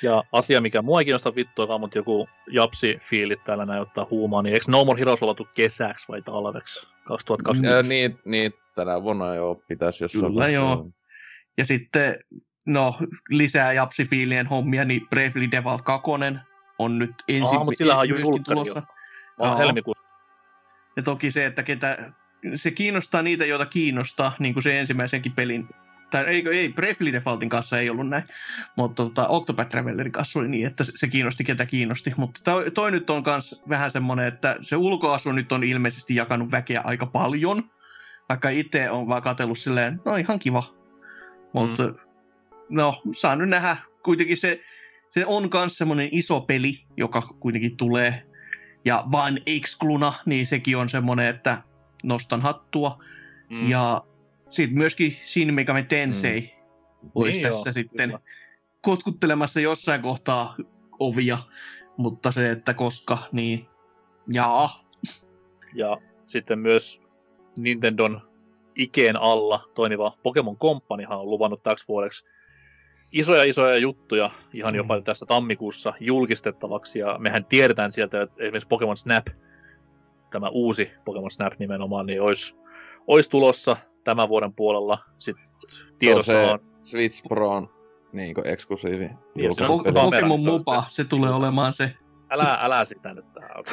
Ja 0.03 0.25
asia, 0.33 0.61
mikä 0.61 0.83
mua 0.83 1.01
ei 1.01 1.05
kiinnosta 1.05 1.35
vittua, 1.35 1.79
mutta 1.79 1.99
joku 1.99 2.29
japsi-fiilit 2.51 3.45
täällä 3.45 3.67
näyttää 3.67 4.07
huumaa, 4.11 4.43
niin 4.43 4.55
eikö 4.55 4.67
No 4.69 4.85
More 4.85 5.01
Heroes 5.01 5.23
olla 5.23 5.49
kesäksi 5.55 6.09
vai 6.09 6.23
talveksi 6.23 6.89
2021? 7.05 7.83
Mm, 7.83 7.89
niin, 7.89 8.19
niin, 8.25 8.53
tänä 8.75 9.03
vuonna 9.03 9.35
jo 9.35 9.63
pitäisi 9.69 10.05
jossain 10.05 10.33
Kyllä 10.33 10.49
joo. 10.49 10.91
Ja 11.59 11.65
sitten 11.65 12.19
no, 12.67 12.99
lisää 13.29 13.73
japsifiilien 13.73 14.47
hommia, 14.47 14.85
niin 14.85 15.09
Bravely 15.09 15.51
Default 15.51 15.83
2 15.83 16.11
on 16.79 16.99
nyt 16.99 17.15
ensin 17.29 17.59
Aa, 17.59 17.65
mutta 17.65 17.79
sillä 17.79 17.97
on 17.97 18.09
jo 18.09 18.17
tulossa. 18.45 18.83
On 19.39 19.59
helmikuussa. 19.59 20.13
Ja 20.97 21.03
toki 21.03 21.31
se, 21.31 21.47
että 21.47 21.63
ketä, 21.63 22.13
se 22.57 22.71
kiinnostaa 22.71 23.23
niitä, 23.23 23.45
joita 23.45 23.67
kiinnostaa, 23.67 24.33
niin 24.39 24.55
kuin 24.55 24.63
se 24.63 24.81
ensimmäisenkin 24.81 25.33
pelin 25.33 25.69
tai 26.11 26.25
ei, 26.25 26.45
ei 26.49 26.69
Bravely 26.69 27.13
Defaultin 27.13 27.49
kanssa 27.49 27.79
ei 27.79 27.91
ollut 27.91 28.09
näin, 28.09 28.25
mutta 28.77 29.03
tota, 29.03 29.29
Octopath 29.29 29.71
Travelerin 29.71 30.13
kanssa 30.13 30.39
oli 30.39 30.49
niin, 30.49 30.67
että 30.67 30.85
se 30.95 31.09
kiinnosti 31.09 31.45
ketä 31.45 31.67
kiinnosti. 31.67 32.15
Mutta 32.17 32.41
toi, 32.45 32.71
toi 32.71 32.91
nyt 32.91 33.11
on 33.11 33.23
myös 33.27 33.63
vähän 33.69 33.91
semmoinen, 33.91 34.27
että 34.27 34.57
se 34.61 34.77
ulkoasu 34.77 35.33
nyt 35.33 35.53
on 35.53 35.65
ilmeisesti 35.65 36.15
jakanut 36.15 36.51
väkeä 36.51 36.81
aika 36.85 37.07
paljon, 37.07 37.71
vaikka 38.29 38.49
itse 38.49 38.91
on 38.91 39.09
vaan 39.09 39.23
katsellut 39.23 39.59
silleen, 39.59 40.01
no 40.05 40.17
ihan 40.17 40.39
kiva. 40.39 40.63
Mutta 41.53 41.87
mm 41.87 42.06
no, 42.69 43.03
saa 43.13 43.37
nyt 43.37 43.49
nähdä. 43.49 43.77
Kuitenkin 44.03 44.37
se, 44.37 44.61
se 45.11 45.27
on 45.27 45.51
myös 45.55 45.79
semmoinen 45.79 46.09
iso 46.13 46.41
peli, 46.41 46.87
joka 46.97 47.23
kuitenkin 47.41 47.77
tulee. 47.77 48.23
Ja 48.85 49.05
vain 49.13 49.43
excluna, 49.47 50.13
niin 50.27 50.47
sekin 50.47 50.77
on 50.77 50.89
semmoinen, 50.89 51.27
että 51.27 51.63
nostan 52.03 52.43
hattua. 52.43 53.05
Mm. 53.51 53.71
Ja 53.71 54.05
sitten 54.51 54.79
myöskin 54.79 55.17
Shin 55.27 55.55
Megami 55.55 55.83
Tensei 55.83 56.41
mm. 56.41 57.11
olisi 57.15 57.39
niin 57.39 57.49
tässä 57.49 57.69
joo, 57.69 57.73
sitten 57.73 58.09
kyllä. 58.09 58.21
kotkuttelemassa 58.81 59.61
jossain 59.61 60.03
kohtaa 60.03 60.57
ovia. 60.99 61.39
Mutta 61.97 62.33
se, 62.33 62.51
että 62.51 62.75
koska, 62.75 63.19
niin 63.33 63.67
jaa. 64.33 64.91
Ja 65.75 65.97
sitten 66.27 66.59
myös 66.59 67.01
Nintendon 67.59 68.21
ikeen 68.75 69.17
alla 69.17 69.61
toimiva 69.75 70.13
Pokemon 70.23 70.57
Companyhan 70.57 71.19
on 71.19 71.31
luvannut 71.31 71.63
täksi 71.63 71.89
vuodeksi 71.89 72.25
isoja 73.13 73.45
isoja 73.45 73.77
juttuja 73.77 74.31
ihan 74.53 74.75
mm. 74.75 74.77
jopa 74.77 75.01
tässä 75.01 75.27
tammikuussa 75.27 75.95
julkistettavaksi, 76.01 76.99
ja 76.99 77.17
mehän 77.19 77.45
tiedetään 77.45 77.93
sieltä, 77.93 78.23
että 78.23 78.43
esimerkiksi 78.45 78.69
Pokemon 78.69 78.97
Snap, 78.97 79.27
tämä 80.31 80.49
uusi 80.49 80.91
Pokemon 81.05 81.31
Snap 81.31 81.53
nimenomaan, 81.59 82.07
niin 82.07 82.23
olisi, 82.23 82.57
olisi 83.07 83.31
tulossa 83.31 83.77
tämän 84.05 84.29
vuoden 84.29 84.53
puolella. 84.53 84.99
Sitten 85.19 85.45
tiedossa 85.99 86.33
se 86.33 86.39
on, 86.39 86.51
on... 86.51 86.59
Switch 86.83 87.29
Pro 87.29 87.51
on 87.51 87.69
niin 88.13 88.35
eksklusiivi. 88.45 89.11
Niin, 89.35 89.51
Pokemon 89.95 90.41
Mupa, 90.41 90.85
se 90.89 91.05
tulee 91.05 91.31
olemaan 91.31 91.73
se. 91.73 91.95
Älä, 92.31 92.59
älä 92.61 92.85
sitä 92.85 93.15
nyt 93.15 93.33
tähän. 93.33 93.51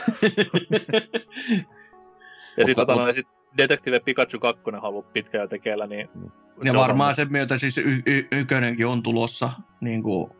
ja 2.57 2.65
sitten 2.65 2.87
tota, 2.87 3.13
sit 3.13 3.27
Detective 3.57 3.99
Pikachu 3.99 4.39
2 4.39 4.63
haluaa 4.81 5.09
pitkään 5.13 5.49
tekeillä, 5.49 5.87
niin 5.87 6.09
mm. 6.15 6.31
Ja 6.63 6.71
se 6.71 6.77
varmaan 6.77 7.09
on... 7.09 7.15
sen 7.15 7.31
myötä 7.31 7.57
siis 7.57 7.77
y- 7.77 8.03
y- 8.05 8.27
ykönenkin 8.31 8.87
on 8.87 9.03
tulossa 9.03 9.49
niin 9.81 10.03
kuin 10.03 10.31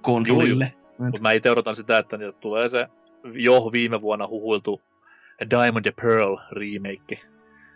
konsolille. 0.00 0.74
Mutta 0.98 1.20
mä 1.20 1.32
itse 1.32 1.50
odotan 1.50 1.76
sitä, 1.76 1.98
että 1.98 2.16
niitä 2.16 2.32
tulee 2.32 2.68
se 2.68 2.88
jo 3.32 3.70
viime 3.72 4.00
vuonna 4.00 4.26
huhuiltu 4.26 4.82
Diamond 5.50 5.86
and 5.86 5.94
Pearl 6.02 6.36
remake, 6.50 7.18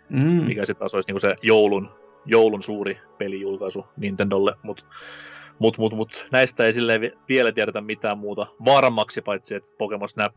mm. 0.09 0.19
mikä 0.19 0.65
sitten 0.65 0.79
taas 0.79 0.93
olisi 0.93 1.09
niinku 1.09 1.19
se 1.19 1.35
joulun, 1.41 1.89
joulun 2.25 2.63
suuri 2.63 2.97
pelijulkaisu 3.17 3.85
Nintendolle, 3.97 4.55
mutta 4.63 4.85
mut, 5.59 5.77
mut, 5.77 5.93
mut, 5.93 6.27
näistä 6.31 6.65
ei 6.65 6.73
silleen 6.73 7.11
vielä 7.29 7.51
tiedetä 7.51 7.81
mitään 7.81 8.17
muuta 8.17 8.47
varmaksi, 8.65 9.21
paitsi 9.21 9.55
että 9.55 9.71
Pokemon 9.77 10.09
Snap, 10.09 10.35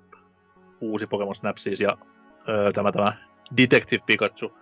uusi 0.80 1.06
Pokemon 1.06 1.34
Snap 1.34 1.56
siis, 1.56 1.80
ja 1.80 1.98
öö, 2.48 2.72
tämä, 2.72 2.92
tämä 2.92 3.12
Detective 3.56 4.02
Pikachu 4.06 4.58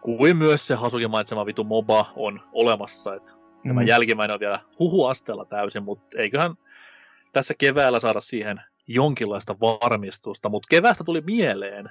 kuin 0.00 0.36
myös 0.36 0.66
se 0.66 0.74
Hasukin 0.74 1.10
mainitsema 1.10 1.46
vitu 1.46 1.64
MOBA 1.64 2.06
on 2.16 2.40
olemassa. 2.52 3.14
Et 3.14 3.36
mm. 3.64 3.68
Tämä 3.68 3.82
jälkimmäinen 3.82 4.34
on 4.34 4.40
vielä 4.40 4.60
huhuasteella 4.78 5.44
täysin, 5.44 5.84
mutta 5.84 6.18
eiköhän 6.18 6.54
tässä 7.32 7.54
keväällä 7.58 8.00
saada 8.00 8.20
siihen 8.20 8.60
jonkinlaista 8.86 9.56
varmistusta. 9.60 10.48
Mutta 10.48 10.66
keväästä 10.70 11.04
tuli 11.04 11.20
mieleen 11.20 11.90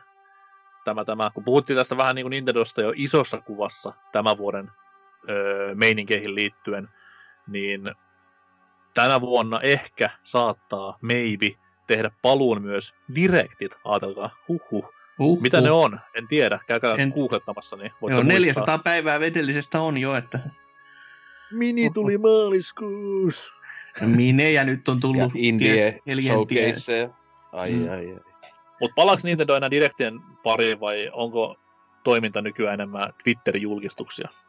tämä, 0.85 1.05
tämä, 1.05 1.31
kun 1.33 1.43
puhuttiin 1.43 1.77
tästä 1.77 1.97
vähän 1.97 2.15
niin 2.15 2.23
kuin 2.23 2.29
Nintendosta 2.29 2.81
jo 2.81 2.93
isossa 2.95 3.41
kuvassa 3.41 3.93
tämän 4.11 4.37
vuoden 4.37 4.71
öö, 5.29 5.75
meininkeihin 5.75 6.35
liittyen, 6.35 6.89
niin 7.47 7.95
tänä 8.93 9.21
vuonna 9.21 9.61
ehkä 9.61 10.09
saattaa 10.23 10.97
maybe 11.01 11.51
tehdä 11.87 12.11
paluun 12.21 12.61
myös 12.61 12.93
direktit, 13.15 13.75
ajatelkaa, 13.85 14.29
huhhuh. 14.47 14.94
Uh, 15.19 15.41
Mitä 15.41 15.61
ne 15.61 15.71
on? 15.71 15.99
En 16.15 16.27
tiedä. 16.27 16.59
Käykää 16.67 16.95
en... 16.95 17.09
googlettamassa. 17.15 17.75
Niin 17.75 17.91
Joo, 18.09 18.23
400 18.23 18.61
muistaa. 18.61 18.77
päivää 18.77 19.19
vedellisestä 19.19 19.81
on 19.81 19.97
jo, 19.97 20.15
että... 20.15 20.39
Mini 21.51 21.89
tuli 21.89 22.17
maaliskuus. 22.17 23.53
Minejä 24.01 24.63
nyt 24.63 24.87
on 24.87 24.99
tullut. 24.99 25.35
Ja 25.35 25.41
Indie 25.41 26.01
showcase. 26.21 27.09
Ai, 27.51 27.71
mm. 27.71 27.89
ai, 27.89 28.11
ai. 28.11 28.19
Mut 28.81 28.91
palaaks 28.95 29.23
Nintendo 29.23 29.55
enää 29.55 29.71
Directien 29.71 30.19
pariin 30.43 30.79
vai 30.79 31.09
onko 31.13 31.55
toiminta 32.03 32.41
nykyään 32.41 32.73
enemmän 32.73 33.13
Twitterin 33.23 33.61
julkistuksia? 33.61 34.29
No 34.31 34.44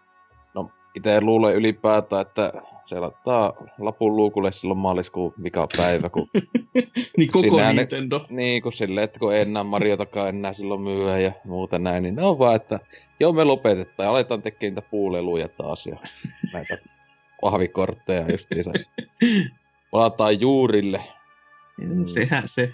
itse 0.97 1.21
luulen 1.21 1.55
ylipäätään, 1.55 2.23
että 2.23 2.53
se 2.85 3.01
laittaa 3.01 3.53
lapun 3.79 4.17
luukulle 4.17 4.53
silloin 4.53 4.79
maaliskuun 4.79 5.35
vika 5.43 5.69
päivä, 5.77 6.09
kun 6.09 6.29
niin 7.17 7.31
koko 7.33 7.41
Sinähän 7.41 7.77
ne- 7.77 7.83
Nintendo. 7.83 8.27
Niin, 8.31 8.63
kun 8.63 8.73
silleen, 8.73 9.05
että 9.05 9.21
kun 9.21 9.35
ei 9.35 9.43
enää 9.43 9.65
Mariotakaan 9.65 10.29
enää 10.29 10.53
silloin 10.53 10.81
myyä 10.81 11.19
ja 11.19 11.33
muuta 11.45 11.79
näin, 11.79 12.03
niin 12.03 12.15
ne 12.15 12.23
on 12.23 12.39
vaan, 12.39 12.57
että 12.57 12.81
joo 13.21 13.33
me 13.33 13.45
lopetetaan 13.45 14.05
ja 14.07 14.11
aletaan 14.11 14.43
tekemään 14.43 14.75
niitä 14.75 14.89
puuleluja 14.91 15.49
taas 15.49 15.87
ja 15.87 15.97
näitä 16.55 16.79
pahvikortteja 17.41 18.31
justiinsa. 18.31 18.73
Palataan 19.91 20.41
juurille. 20.41 21.01
Mm. 21.81 22.07
Sehän 22.07 22.43
se. 22.47 22.73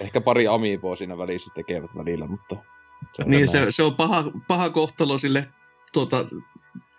Ehkä 0.00 0.20
pari 0.20 0.46
amiiboa 0.48 0.96
siinä 0.96 1.18
välissä 1.18 1.52
tekevät 1.54 1.90
välillä, 1.96 2.26
mutta... 2.26 2.56
Se 3.12 3.24
Niin 3.24 3.30
näin. 3.30 3.48
se, 3.48 3.72
se 3.72 3.82
on 3.82 3.94
paha, 3.94 4.24
paha 4.48 4.70
kohtalo 4.70 5.18
sille 5.18 5.44
tuota, 5.92 6.16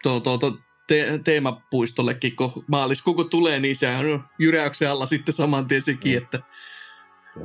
tuo, 0.06 0.20
tuo, 0.20 0.38
tuo, 0.38 0.58
te, 0.88 1.20
teemapuistollekin, 1.24 2.36
kun 2.36 2.64
maaliskuu 2.68 3.14
kun 3.14 3.30
tulee, 3.30 3.60
niin 3.60 3.76
sehän 3.76 4.06
on 4.06 4.24
jyräyksen 4.40 4.92
alla 4.92 5.06
sitten 5.06 5.34
saman 5.36 5.68
tien 5.68 5.82
sekin, 5.82 6.12
Mm. 6.12 6.18
että 6.24 6.40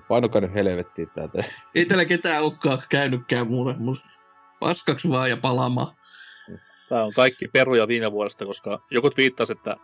Painokaa 0.08 0.40
nyt 0.40 0.54
helvettiin 0.54 1.10
täältä. 1.10 1.44
ei 1.74 1.86
täällä 1.86 2.04
ketään 2.04 2.42
olekaan 2.42 2.82
käynytkään 2.88 3.46
muuta, 3.46 3.74
mutta 3.78 4.04
paskaksi 4.60 5.08
vaan 5.08 5.30
ja 5.30 5.36
palaamaan. 5.36 5.96
Tämä 6.88 7.04
on 7.04 7.12
kaikki 7.12 7.48
peruja 7.48 7.88
viime 7.88 8.12
vuodesta, 8.12 8.46
koska 8.46 8.82
joku 8.90 9.10
viittasi, 9.16 9.52
että 9.52 9.76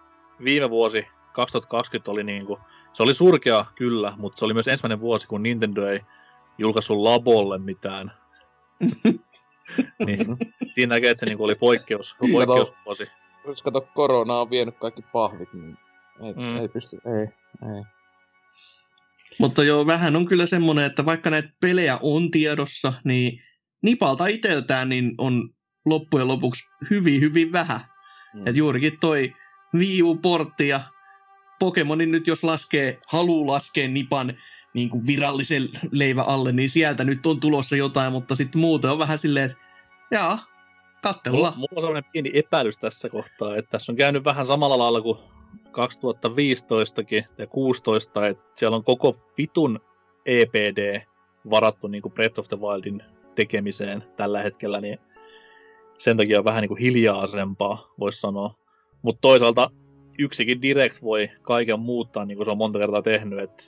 viime 0.44 0.70
vuosi 0.70 1.06
2020 1.32 2.10
oli 2.10 2.24
niin 2.24 2.46
kuin, 2.46 2.60
se 2.92 3.02
oli 3.02 3.14
surkea 3.14 3.64
kyllä, 3.74 4.12
mutta 4.16 4.38
se 4.38 4.44
oli 4.44 4.54
myös 4.54 4.68
ensimmäinen 4.68 5.00
vuosi, 5.00 5.26
kun 5.26 5.42
Nintendo 5.42 5.86
ei 5.86 6.00
julkaissut 6.58 6.98
Labolle 6.98 7.58
mitään. 7.58 8.12
niin, 10.06 10.26
siinä 10.74 10.94
näkee, 10.94 11.10
että 11.10 11.20
se 11.20 11.26
niin 11.26 11.38
kuin 11.38 11.44
oli 11.44 11.54
poikkeus, 11.54 12.14
kato. 12.14 12.32
poikkeusvuosi. 12.32 13.06
Jos 13.46 13.62
kato, 13.62 13.88
korona 13.94 14.40
on 14.40 14.50
vienyt 14.50 14.78
kaikki 14.78 15.02
pahvit, 15.12 15.52
niin 15.52 15.76
ei, 16.22 16.32
Mm. 16.32 16.42
mm. 16.42 16.56
ei 16.56 16.68
pysty, 16.68 16.96
ei, 17.06 17.26
ei. 17.76 17.82
Mutta 19.38 19.64
joo, 19.64 19.86
vähän 19.86 20.16
on 20.16 20.26
kyllä 20.26 20.46
semmoinen, 20.46 20.84
että 20.84 21.04
vaikka 21.04 21.30
näitä 21.30 21.48
pelejä 21.60 21.98
on 22.02 22.30
tiedossa, 22.30 22.92
niin 23.04 23.42
Nipalta 23.82 24.26
iteltään 24.26 24.88
niin 24.88 25.14
on 25.18 25.50
loppujen 25.86 26.28
lopuksi 26.28 26.64
hyvin, 26.90 27.20
hyvin 27.20 27.52
vähän. 27.52 27.80
Mm. 28.34 28.46
Et 28.46 28.56
juurikin 28.56 28.98
toi 29.00 29.34
Wii 29.74 30.02
U-portti 30.02 30.68
ja 30.68 30.80
Pokemonin 31.58 32.10
nyt 32.10 32.26
jos 32.26 32.44
laskee, 32.44 32.98
haluu 33.06 33.46
laskea 33.46 33.88
Nipan 33.88 34.34
niin 34.76 34.90
kuin 34.90 35.06
virallisen 35.06 35.62
leivän 35.90 36.28
alle, 36.28 36.52
niin 36.52 36.70
sieltä 36.70 37.04
nyt 37.04 37.26
on 37.26 37.40
tulossa 37.40 37.76
jotain, 37.76 38.12
mutta 38.12 38.36
sitten 38.36 38.60
muuten 38.60 38.90
on 38.90 38.98
vähän 38.98 39.18
silleen, 39.18 39.50
että 39.50 39.62
jaa, 40.10 40.30
Mulla, 40.30 40.46
kattellaan. 41.02 41.52
mulla 41.56 41.68
on 41.76 41.82
sellainen 41.82 42.10
pieni 42.12 42.30
epäilys 42.34 42.78
tässä 42.78 43.08
kohtaa, 43.08 43.56
että 43.56 43.70
tässä 43.70 43.92
on 43.92 43.96
käynyt 43.96 44.24
vähän 44.24 44.46
samalla 44.46 44.78
lailla 44.78 45.00
kuin 45.00 45.18
2015kin 45.66 47.24
ja 47.38 47.46
16, 47.46 48.26
että 48.26 48.44
siellä 48.54 48.76
on 48.76 48.84
koko 48.84 49.16
vitun 49.38 49.80
EPD 50.26 51.00
varattu 51.50 51.88
niin 51.88 52.02
kuin 52.02 52.12
Breath 52.12 52.40
of 52.40 52.48
the 52.48 52.60
Wildin 52.60 53.02
tekemiseen 53.34 54.04
tällä 54.16 54.42
hetkellä, 54.42 54.80
niin 54.80 54.98
sen 55.98 56.16
takia 56.16 56.38
on 56.38 56.44
vähän 56.44 56.60
niin 56.62 56.68
kuin 56.68 56.80
hiljaisempaa, 56.80 57.78
voisi 57.98 58.20
sanoa. 58.20 58.54
Mutta 59.02 59.20
toisaalta 59.20 59.70
yksikin 60.18 60.62
Direct 60.62 61.02
voi 61.02 61.30
kaiken 61.42 61.80
muuttaa, 61.80 62.24
niin 62.24 62.36
kuin 62.36 62.44
se 62.44 62.50
on 62.50 62.58
monta 62.58 62.78
kertaa 62.78 63.02
tehnyt, 63.02 63.38
että 63.38 63.64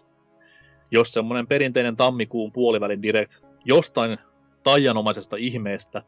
jos 0.91 1.13
semmoinen 1.13 1.47
perinteinen 1.47 1.97
tammikuun 1.97 2.53
puolivälin 2.53 3.03
Direct 3.03 3.33
jostain 3.65 4.19
taianomaisesta 4.63 5.37
ihmeestä 5.37 6.03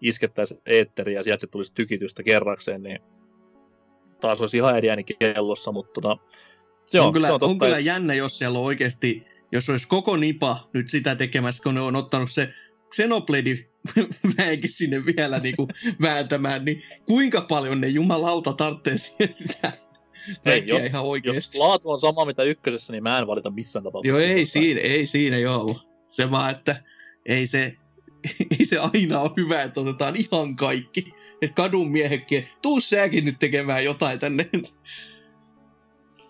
iskettäisiin 0.00 0.60
eetteriä 0.66 1.20
ja 1.20 1.24
sieltä 1.24 1.40
se 1.40 1.46
tulisi 1.46 1.74
tykitystä 1.74 2.22
kerrakseen, 2.22 2.82
niin 2.82 2.98
taas 4.20 4.40
olisi 4.40 4.56
ihan 4.56 4.76
eri 4.76 4.90
ääni 4.90 5.04
kellossa, 5.04 5.72
mutta 5.72 6.00
tota, 6.00 6.16
se 6.86 7.00
on, 7.00 7.06
on, 7.06 7.12
kyllä, 7.12 7.26
se 7.26 7.32
on 7.32 7.40
totta, 7.40 7.50
on 7.50 7.58
kyllä 7.58 7.78
jännä, 7.78 8.14
jos 8.14 8.38
siellä 8.38 8.58
on 8.58 8.64
oikeasti, 8.64 9.26
jos 9.52 9.70
olisi 9.70 9.88
koko 9.88 10.16
Nipa 10.16 10.68
nyt 10.72 10.90
sitä 10.90 11.14
tekemässä, 11.14 11.62
kun 11.62 11.74
ne 11.74 11.80
on 11.80 11.96
ottanut 11.96 12.30
se 12.30 12.54
Xenoblade 12.94 13.68
väenkin 14.38 14.72
sinne 14.72 15.06
vielä 15.06 15.38
niin 15.38 15.56
kuin 15.56 15.68
vääntämään, 16.02 16.64
niin 16.64 16.82
kuinka 17.06 17.40
paljon 17.40 17.80
ne 17.80 17.88
jumalauta 17.88 18.52
tarvitsee 18.52 19.32
sitä 19.42 19.72
Hei, 20.46 20.62
jos- 20.66 20.84
ihan 20.84 21.04
jos 21.24 21.54
laatu 21.54 21.90
on 21.90 22.00
sama 22.00 22.24
mitä 22.24 22.42
ykkösessä, 22.42 22.92
niin 22.92 23.02
mä 23.02 23.18
en 23.18 23.26
valita 23.26 23.50
missään 23.50 23.84
tapauksessa. 23.84 24.20
Joo, 24.22 24.32
ei 24.34 24.46
siinä, 24.46 24.80
ei 24.80 25.06
siinä 25.06 25.38
joo. 25.38 25.80
Se 26.08 26.30
vaan, 26.30 26.50
että 26.50 26.82
ei 27.26 27.46
se, 27.46 27.76
ei 28.58 28.64
se 28.64 28.78
aina 28.78 29.20
ole 29.20 29.30
hyvä, 29.36 29.62
että 29.62 29.80
otetaan 29.80 30.14
ihan 30.16 30.56
kaikki. 30.56 31.14
Että 31.42 31.54
kadun 31.54 31.90
miehekin, 31.90 32.48
tuu 32.62 32.80
säkin 32.80 33.24
nyt 33.24 33.38
tekemään 33.38 33.84
jotain 33.84 34.18
tänne. 34.18 34.46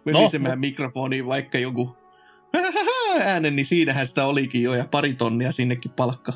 Menisemään 0.05 0.59
No, 0.59 0.61
mikrofoniin 0.61 1.27
vaikka 1.27 1.59
joku 1.59 1.97
äänen, 3.21 3.57
niin 3.57 3.67
siinähän 3.67 4.07
sitä 4.09 4.27
olikin 4.27 4.63
jo 4.63 4.75
ja 4.75 4.85
pari 4.91 5.15
tonnia 5.15 5.53
sinnekin 5.53 5.91
palkka. 5.91 6.33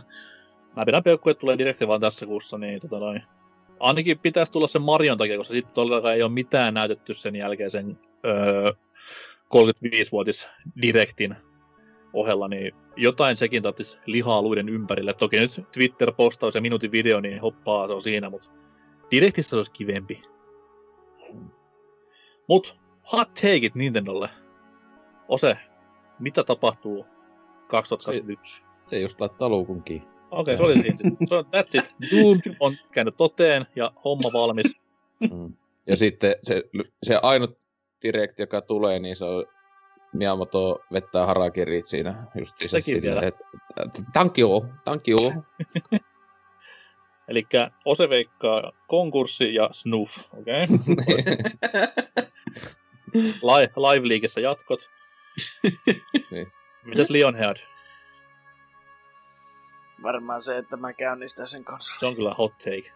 Mä 0.77 0.85
pidän 0.85 1.03
peukkuja, 1.03 1.31
että 1.31 1.41
tulee 1.41 1.59
direkti 1.59 1.89
vaan 1.89 2.01
tässä 2.01 2.27
kuussa, 2.27 2.59
niin 2.59 2.81
tota 2.81 2.99
noin. 2.99 3.23
Ainakin 3.81 4.19
pitäisi 4.19 4.53
tulla 4.53 4.67
sen 4.67 4.83
Marion 4.83 5.19
takia, 5.19 5.37
koska 5.37 5.53
sitten 5.53 5.75
todellakaan 5.75 6.15
ei 6.15 6.23
ole 6.23 6.33
mitään 6.33 6.75
näytetty 6.75 7.15
sen 7.15 7.37
jälkeen 7.37 7.71
sen 7.71 7.99
öö, 8.25 8.73
35-vuotis 9.55 10.49
direktin 10.83 11.37
ohella, 12.13 12.49
niin 12.49 12.73
jotain 12.97 13.37
sekin 13.37 13.63
tarvitsisi 13.63 13.99
lihaa 14.07 14.43
luiden 14.43 14.69
ympärille. 14.69 15.15
Toki 15.15 15.41
nyt 15.41 15.67
Twitter-postaus 15.73 16.55
ja 16.55 16.61
minuutin 16.61 16.93
video, 16.93 17.21
niin 17.21 17.41
hoppaa, 17.41 17.87
se 17.87 17.93
on 17.93 18.03
siinä, 18.03 18.31
mutta 18.31 18.51
direktistä 19.11 19.51
se 19.51 19.57
olisi 19.57 19.73
kivempi. 19.73 20.23
Mut 22.49 22.77
hot 23.13 23.35
takeit 23.35 23.75
Nintendolle. 23.75 24.31
Ose, 25.29 25.59
mitä 26.19 26.45
tapahtuu 26.45 27.07
2021? 27.69 28.63
Se 28.87 29.01
just 29.01 29.21
laittaa 29.21 29.49
luukun 29.49 29.83
kiinni. 29.83 30.14
Okei, 30.35 30.55
okay, 30.55 30.67
se 30.67 30.73
oli 30.73 30.81
siinä. 30.81 31.17
Se 31.29 31.35
on, 31.35 31.45
that's 31.45 31.71
it. 31.75 31.95
Doom 32.11 32.39
on 32.61 32.77
käynyt 32.93 33.17
toteen 33.17 33.67
ja 33.77 33.93
homma 34.05 34.33
valmis. 34.33 34.77
Mm. 35.21 35.53
Ja 35.87 35.97
sitten 35.97 36.37
se, 36.43 36.63
se 37.03 37.19
ainut 37.23 37.59
direct, 38.03 38.39
joka 38.39 38.61
tulee, 38.61 38.99
niin 38.99 39.17
se 39.17 39.25
on 39.25 39.47
Miyamoto 40.13 40.81
vettää 40.93 41.27
harakirit 41.27 41.87
siinä 41.87 42.27
just 42.35 42.59
se 42.59 42.69
Sekin 42.69 43.03
vielä. 43.03 43.23
että 43.23 43.45
thank 44.13 44.39
you, 44.39 44.67
thank 44.85 45.09
you. 45.09 45.33
Eli 47.29 47.47
Ose 47.85 48.09
veikkaa 48.09 48.73
konkurssi 48.87 49.55
ja 49.55 49.69
snoof. 49.73 50.19
Okei. 50.41 50.65
Okay. 53.17 53.33
Live, 53.43 53.73
live-liikessä 53.77 54.41
jatkot. 54.41 54.91
Niin. 56.31 56.53
Mitäs 56.85 57.11
Lionhead? 57.11 57.57
Varmaan 60.05 60.43
se, 60.43 60.59
että 60.59 60.77
mä 60.77 60.93
käynnistän 60.93 61.49
sen 61.49 61.65
kanssa. 61.65 61.97
Se 62.01 62.07
on 62.07 62.15
kyllä 62.15 62.35
hot 62.35 62.53
take. 62.59 62.91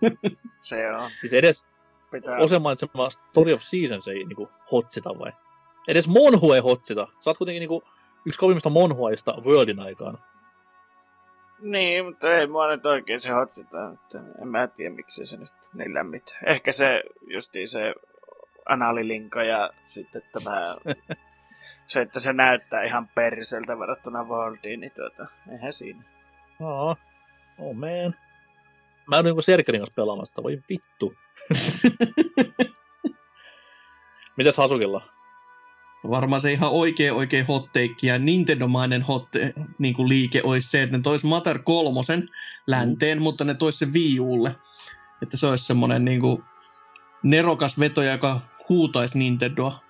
Se 0.60 0.92
on. 0.92 1.10
Siis 1.20 1.32
edes 1.32 1.66
Pitää... 2.10 2.36
Ose 2.36 2.58
mainitsema 2.58 3.10
Story 3.10 3.52
of 3.52 3.62
Seasons 3.62 4.08
ei 4.08 4.24
niinku 4.24 4.50
hotsita 4.72 5.18
vai? 5.18 5.32
Edes 5.88 6.08
Monhu 6.08 6.52
ei 6.52 6.60
hotsita. 6.60 7.08
Sä 7.18 7.30
oot 7.30 7.38
kuitenkin 7.38 7.60
niinku 7.60 7.82
yksi 8.26 8.38
kovimmista 8.38 8.70
Monhuaista 8.70 9.34
Worldin 9.44 9.80
aikaan. 9.80 10.18
Niin, 11.60 12.04
mutta 12.04 12.34
ei 12.34 12.46
mua 12.46 12.68
nyt 12.68 12.86
oikein 12.86 13.20
se 13.20 13.30
hotsita. 13.30 13.90
Että 13.90 14.20
en 14.42 14.48
mä 14.48 14.66
tiedä, 14.66 14.94
miksi 14.94 15.26
se 15.26 15.36
nyt 15.36 15.50
niin 15.74 15.94
lämmitä. 15.94 16.36
Ehkä 16.46 16.72
se 16.72 17.02
justiin 17.26 17.68
se 17.68 17.94
analilinko 18.68 19.40
ja 19.40 19.70
sitten 19.86 20.22
tämä... 20.32 20.62
se, 21.86 22.00
että 22.00 22.20
se 22.20 22.32
näyttää 22.32 22.82
ihan 22.82 23.08
perseltä 23.08 23.78
verrattuna 23.78 24.24
Worldiin, 24.24 24.80
niin 24.80 24.92
tuota, 24.92 25.26
eihän 25.52 25.72
siinä. 25.72 26.04
Aa, 26.60 26.96
oh 27.58 27.74
man. 27.74 28.14
Mä 29.08 29.18
en 29.18 29.24
niinku 29.24 29.42
Serkerin 29.42 29.80
kanssa 29.80 29.94
pelaamassa, 29.96 30.42
voi 30.42 30.62
vittu. 30.68 31.14
Mitäs 34.36 34.56
Hasukilla? 34.56 35.02
Varmaan 36.10 36.42
se 36.42 36.52
ihan 36.52 36.70
oikein 36.70 37.12
oikein 37.12 37.46
hot 37.46 37.66
take 37.66 37.94
ja 38.02 38.18
Nintendo-mainen 38.18 39.02
hot 39.02 39.28
niin 39.78 39.94
kuin 39.94 40.08
liike 40.08 40.40
olisi 40.44 40.68
se, 40.68 40.82
että 40.82 40.96
ne 40.96 41.02
tois 41.02 41.24
Mater 41.24 41.58
kolmosen 41.58 42.28
länteen, 42.66 43.18
mm. 43.18 43.22
mutta 43.22 43.44
ne 43.44 43.54
tois 43.54 43.78
sen 43.78 43.92
Wii 43.92 44.20
Ulle. 44.20 44.56
Että 45.22 45.36
se 45.36 45.46
olisi 45.46 45.64
semmoinen 45.64 46.04
niin 46.04 46.20
kuin 46.20 46.42
nerokas 47.22 47.78
veto, 47.78 48.02
joka 48.02 48.40
huutaisi 48.68 49.18
Nintendoa. 49.18 49.80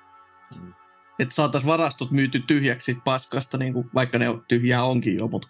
Mm. 0.56 0.74
Että 1.18 1.34
saataisiin 1.34 1.68
varastot 1.68 2.10
myyty 2.10 2.40
tyhjäksi 2.40 2.98
paskasta, 3.04 3.58
niin 3.58 3.72
kuin, 3.72 3.90
vaikka 3.94 4.18
ne 4.18 4.28
on 4.28 4.44
tyhjää 4.48 4.84
onkin 4.84 5.16
jo, 5.18 5.28
mutta 5.28 5.48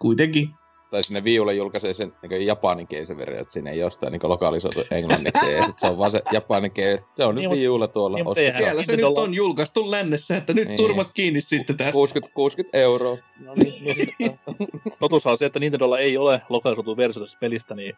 kuitenkin. 0.00 0.48
tai 0.90 1.02
sinne 1.02 1.24
viulle 1.24 1.54
julkaisee 1.54 1.92
sen 1.92 2.12
niin 2.22 2.46
japaninkielisen 2.46 3.16
versio, 3.18 3.40
että 3.40 3.52
sinne 3.52 3.70
ei 3.70 3.78
jostain 3.78 4.12
niin 4.12 4.20
lokalisoitu 4.22 4.80
englanniksi, 4.90 5.52
ja 5.52 5.64
sit 5.64 5.78
se 5.78 5.86
on 5.86 5.98
vaan 5.98 6.10
se 6.10 6.22
japaninkielinen, 6.32 7.04
se 7.14 7.24
on 7.24 7.34
niin, 7.34 7.50
nyt 7.50 7.58
viulla 7.58 7.88
tuolla. 7.88 8.16
Niin, 8.16 8.54
Siellä 8.58 8.84
se 8.84 8.96
nyt 8.96 9.04
on 9.04 9.34
julkaistu 9.34 9.90
lännessä, 9.90 10.36
että 10.36 10.52
nyt 10.52 10.68
niin. 10.68 10.76
turvat 10.76 11.06
kiinni 11.14 11.40
sitten 11.40 11.76
tästä. 11.76 11.92
60, 11.92 12.34
60 12.34 12.78
euroa. 12.78 13.16
No 13.40 13.54
niin, 13.54 13.74
niin 13.84 14.38
Totuushan 15.00 15.32
on 15.32 15.38
se, 15.38 15.46
että 15.46 15.60
Nintendolla 15.60 15.98
ei 15.98 16.16
ole 16.16 16.42
lokalisoitu 16.48 16.96
versio 16.96 17.22
tästä 17.22 17.38
pelistä, 17.40 17.74
niin 17.74 17.94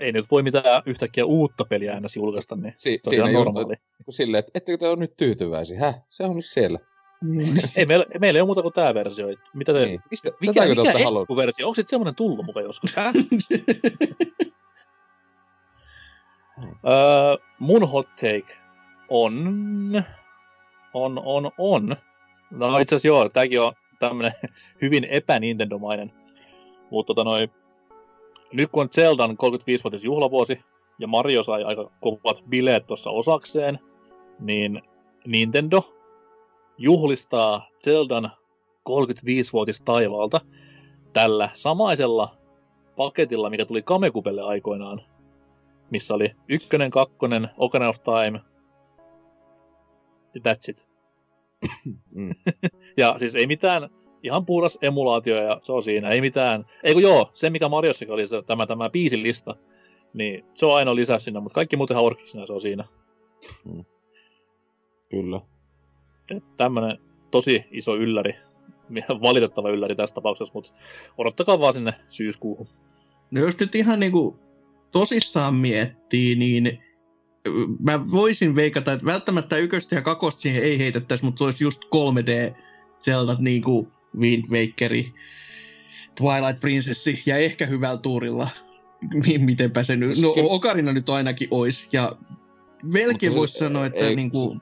ei 0.00 0.12
nyt 0.12 0.26
voi 0.30 0.42
mitään 0.42 0.82
yhtäkkiä 0.86 1.24
uutta 1.24 1.64
peliä 1.64 1.94
aina 1.94 2.08
julkaista, 2.16 2.56
niin 2.56 2.72
si- 2.76 3.00
se 3.10 3.22
on 3.22 3.32
normaali. 3.32 3.74
Just, 4.06 4.16
silleen, 4.16 4.38
että 4.38 4.52
ettekö 4.54 4.78
te 4.78 4.88
ole 4.88 4.96
nyt 4.96 5.16
tyytyväisiä? 5.16 5.80
Häh? 5.80 5.94
Se 6.08 6.24
on 6.24 6.36
nyt 6.36 6.44
siellä. 6.44 6.78
ei, 7.76 7.86
meillä, 7.86 8.06
meillä 8.20 8.36
ei 8.36 8.40
ole 8.40 8.46
muuta 8.46 8.62
kuin 8.62 8.74
tämä 8.74 8.94
versio. 8.94 9.26
Mitä 9.54 9.72
te, 9.72 9.86
niin. 9.86 10.00
Mistä, 10.10 10.30
mikä 10.40 10.68
mikä 10.68 10.82
versio? 11.36 11.66
Onko 11.66 11.74
sitten 11.74 11.90
semmoinen 11.90 12.14
tullut 12.14 12.46
mukaan 12.46 12.64
joskus? 12.64 12.94
uh, 16.58 17.38
mun 17.58 17.88
hot 17.88 18.08
take 18.16 18.56
on... 19.08 20.04
On, 20.94 21.22
on, 21.24 21.50
on. 21.58 21.96
No 22.50 22.78
itse 22.78 22.94
asiassa 22.94 23.08
joo, 23.08 23.28
tämäkin 23.28 23.60
on 23.60 23.72
tämmönen 23.98 24.32
hyvin 24.82 25.04
epä-Nintendo-mainen. 25.04 26.12
Mutta 26.90 27.06
tota 27.06 27.24
noi, 27.24 27.48
nyt 28.52 28.70
kun 28.70 28.82
on 28.82 28.88
Zeldan 28.92 29.30
35-vuotis 29.30 30.04
juhlavuosi, 30.04 30.60
ja 30.98 31.06
Mario 31.06 31.42
sai 31.42 31.64
aika 31.64 31.90
kovat 32.00 32.44
bileet 32.48 32.86
tuossa 32.86 33.10
osakseen, 33.10 33.78
niin 34.40 34.82
Nintendo 35.26 35.97
juhlistaa 36.78 37.68
Zeldan 37.84 38.30
35-vuotis 38.88 39.80
taivaalta 39.84 40.40
tällä 41.12 41.50
samaisella 41.54 42.28
paketilla, 42.96 43.50
mikä 43.50 43.64
tuli 43.64 43.82
Kamekupelle 43.82 44.42
aikoinaan, 44.42 45.02
missä 45.90 46.14
oli 46.14 46.30
ykkönen, 46.48 46.90
kakkonen, 46.90 47.48
Ocarina 47.56 47.88
of 47.88 47.96
Time, 48.02 48.40
that's 50.38 50.70
it. 50.70 50.88
Mm. 52.14 52.34
ja 52.96 53.14
siis 53.18 53.34
ei 53.34 53.46
mitään, 53.46 53.88
ihan 54.22 54.46
puhdas 54.46 54.78
emulaatio 54.82 55.36
ja 55.36 55.58
se 55.62 55.72
on 55.72 55.82
siinä, 55.82 56.10
ei 56.10 56.20
mitään. 56.20 56.66
Ei 56.82 56.92
kun 56.92 57.02
joo, 57.02 57.30
se 57.34 57.50
mikä 57.50 57.68
Mariossakin 57.68 58.14
oli 58.14 58.28
se, 58.28 58.42
tämä, 58.42 58.66
tämä 58.66 58.90
biisilista, 58.90 59.56
niin 60.14 60.44
se 60.54 60.66
on 60.66 60.76
ainoa 60.76 60.94
lisä 60.94 61.18
sinne, 61.18 61.40
mutta 61.40 61.54
kaikki 61.54 61.76
muuten 61.76 61.96
ihan 61.96 62.46
se 62.46 62.52
on 62.52 62.60
siinä. 62.60 62.84
Mm. 63.64 63.84
Kyllä 65.08 65.40
tämmönen 66.56 66.98
tosi 67.30 67.64
iso 67.70 67.96
ylläri, 67.96 68.34
valitettava 69.22 69.70
ylläri 69.70 69.96
tässä 69.96 70.14
tapauksessa, 70.14 70.54
mutta 70.54 70.72
odottakaa 71.18 71.60
vaan 71.60 71.72
sinne 71.72 71.92
syyskuuhun. 72.08 72.66
No 73.30 73.40
jos 73.40 73.58
nyt 73.58 73.74
ihan 73.74 74.00
niinku 74.00 74.38
tosissaan 74.92 75.54
miettii, 75.54 76.34
niin 76.34 76.78
mä 77.80 78.10
voisin 78.10 78.54
veikata, 78.54 78.92
että 78.92 79.06
välttämättä 79.06 79.56
yköstä 79.56 79.94
ja 79.94 80.02
kakosta 80.02 80.40
siihen 80.40 80.62
ei 80.62 80.78
heitettäisi, 80.78 81.24
mutta 81.24 81.38
se 81.38 81.44
olisi 81.44 81.64
just 81.64 81.84
3D 81.84 82.54
Zeldat 83.00 83.38
niin 83.38 83.62
kuin 83.62 83.88
Wind 84.18 84.44
Wakeri, 84.50 85.12
Twilight 86.14 86.60
Princessi 86.60 87.22
ja 87.26 87.36
ehkä 87.36 87.66
hyvällä 87.66 87.98
tuurilla. 87.98 88.48
Mitenpä 89.38 89.82
se 89.82 89.96
nyt, 89.96 90.18
no 90.18 90.34
Ocarina 90.36 90.92
nyt 90.92 91.08
ainakin 91.08 91.48
olisi 91.50 91.88
ja 91.92 92.12
melkein 92.84 93.34
voisi 93.34 93.58
sanoa, 93.58 93.86
että 93.86 94.06
ei, 94.06 94.16
niin 94.16 94.30
kuin, 94.30 94.60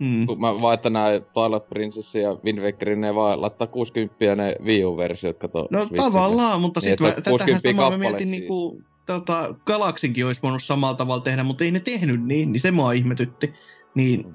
Mm. 0.00 0.26
Mä 0.38 0.60
vaan, 0.60 0.74
että 0.74 0.90
nää 0.90 1.20
Twilight 1.20 1.68
Princess 1.68 2.14
ja 2.14 2.36
Wind 2.44 2.58
Waker, 2.58 2.96
ne 2.96 3.14
vaan 3.14 3.42
laittaa 3.42 3.66
60 3.66 4.36
ne 4.36 4.56
Wii 4.64 4.84
U-versiot, 4.84 5.38
kato. 5.38 5.68
No 5.70 5.78
Switchille. 5.78 6.04
tavallaan, 6.04 6.60
mutta 6.60 6.80
niin, 6.80 6.88
sitten 6.88 7.22
tätähän 7.22 7.60
samaa 7.60 7.90
mä 7.90 7.98
mietin 7.98 8.18
siis. 8.18 8.30
niinku, 8.30 8.82
tota, 9.06 9.54
Galaxinkin 9.66 10.26
olisi 10.26 10.42
voinut 10.42 10.62
samalla 10.62 10.96
tavalla 10.96 11.22
tehdä, 11.22 11.42
mutta 11.42 11.64
ei 11.64 11.70
ne 11.70 11.80
tehnyt 11.80 12.24
niin, 12.24 12.52
niin 12.52 12.60
se 12.60 12.70
mua 12.70 12.92
ihmetytti. 12.92 13.54
Niin 13.94 14.26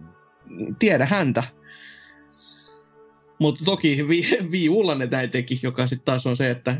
mm. 0.49 0.75
tiedä 0.79 1.05
häntä. 1.05 1.43
Mutta 3.39 3.65
toki 3.65 4.03
Wii 4.51 4.69
Ulla 4.69 4.95
ne 4.95 5.05
näin 5.11 5.31
teki, 5.31 5.59
joka 5.63 5.87
sitten 5.87 6.05
taas 6.05 6.27
on 6.27 6.35
se, 6.35 6.49
että 6.49 6.75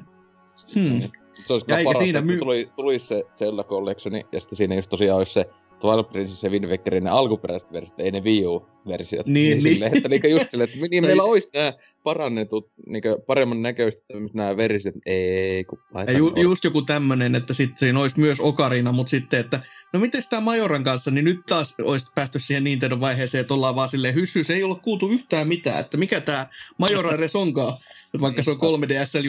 hmm. 0.76 1.02
Se 1.45 1.53
olisi 1.53 1.66
parasta, 1.66 1.99
siinä 1.99 2.22
my- 2.22 2.40
tuli, 2.40 2.70
tuli 2.76 2.99
se 2.99 3.24
Zelda 3.36 3.64
Collectioni, 3.64 4.26
ja 4.32 4.40
sitten 4.40 4.57
siinä 4.57 4.76
just 4.76 4.90
tosiaan 4.90 5.18
olisi 5.18 5.34
se 5.34 5.49
Twilight 5.86 6.10
Princess 6.10 6.44
ja 6.44 6.49
Wind 6.49 6.66
Wakerin 6.66 7.03
ne 7.03 7.10
alkuperäiset 7.10 7.74
versiot, 7.74 7.99
ei 7.99 8.12
ne 8.12 8.22
Wii 8.24 8.45
U-versiot. 8.45 9.28
Niin, 9.28 9.34
niin, 9.34 9.52
niin. 9.52 9.62
Silleen, 9.62 9.98
että 9.98 10.10
niinku 10.10 10.28
just 10.28 10.52
silleen, 10.52 10.70
että 10.70 10.88
niin 10.88 11.06
meillä 11.06 11.24
olisi 11.24 11.49
nämä 11.53 11.74
parannetut, 12.03 12.72
niinku 12.88 13.24
paremman 13.28 13.62
näköiset 13.62 14.03
nämä 14.34 14.57
versiot. 14.57 14.95
Ei, 15.06 15.64
kun 15.64 15.80
ja 16.07 16.12
ju, 16.12 16.34
just 16.41 16.64
joku 16.64 16.82
tämmönen, 16.82 17.36
että 17.36 17.53
sitten 17.53 17.78
siinä 17.78 17.99
olisi 17.99 18.20
myös 18.20 18.40
Ocarina, 18.40 18.91
mutta 18.91 19.10
sitten, 19.10 19.40
että 19.40 19.60
no 19.94 19.99
miten 19.99 20.24
tämä 20.30 20.41
Majoran 20.41 20.84
kanssa, 20.84 21.12
niin 21.12 21.26
nyt 21.26 21.45
taas 21.45 21.76
olisi 21.82 22.07
päästy 22.16 22.40
siihen 22.40 22.64
Nintendo 22.64 22.99
vaiheeseen, 22.99 23.41
että 23.41 23.53
ollaan 23.53 23.76
vaan 23.76 23.90
silleen 23.90 24.16
hyssys, 24.16 24.49
ei 24.49 24.64
olla 24.64 24.76
kuultu 24.76 25.10
yhtään 25.10 25.48
mitään, 25.48 25.80
että 25.80 25.98
mikä 25.98 26.22
tämä 26.22 26.48
Majora 26.78 27.16
edes 27.16 27.36
onkaan, 27.36 27.78
vaikka 28.22 28.44
se 28.44 28.52
on 28.52 28.57
3DS 28.57 29.24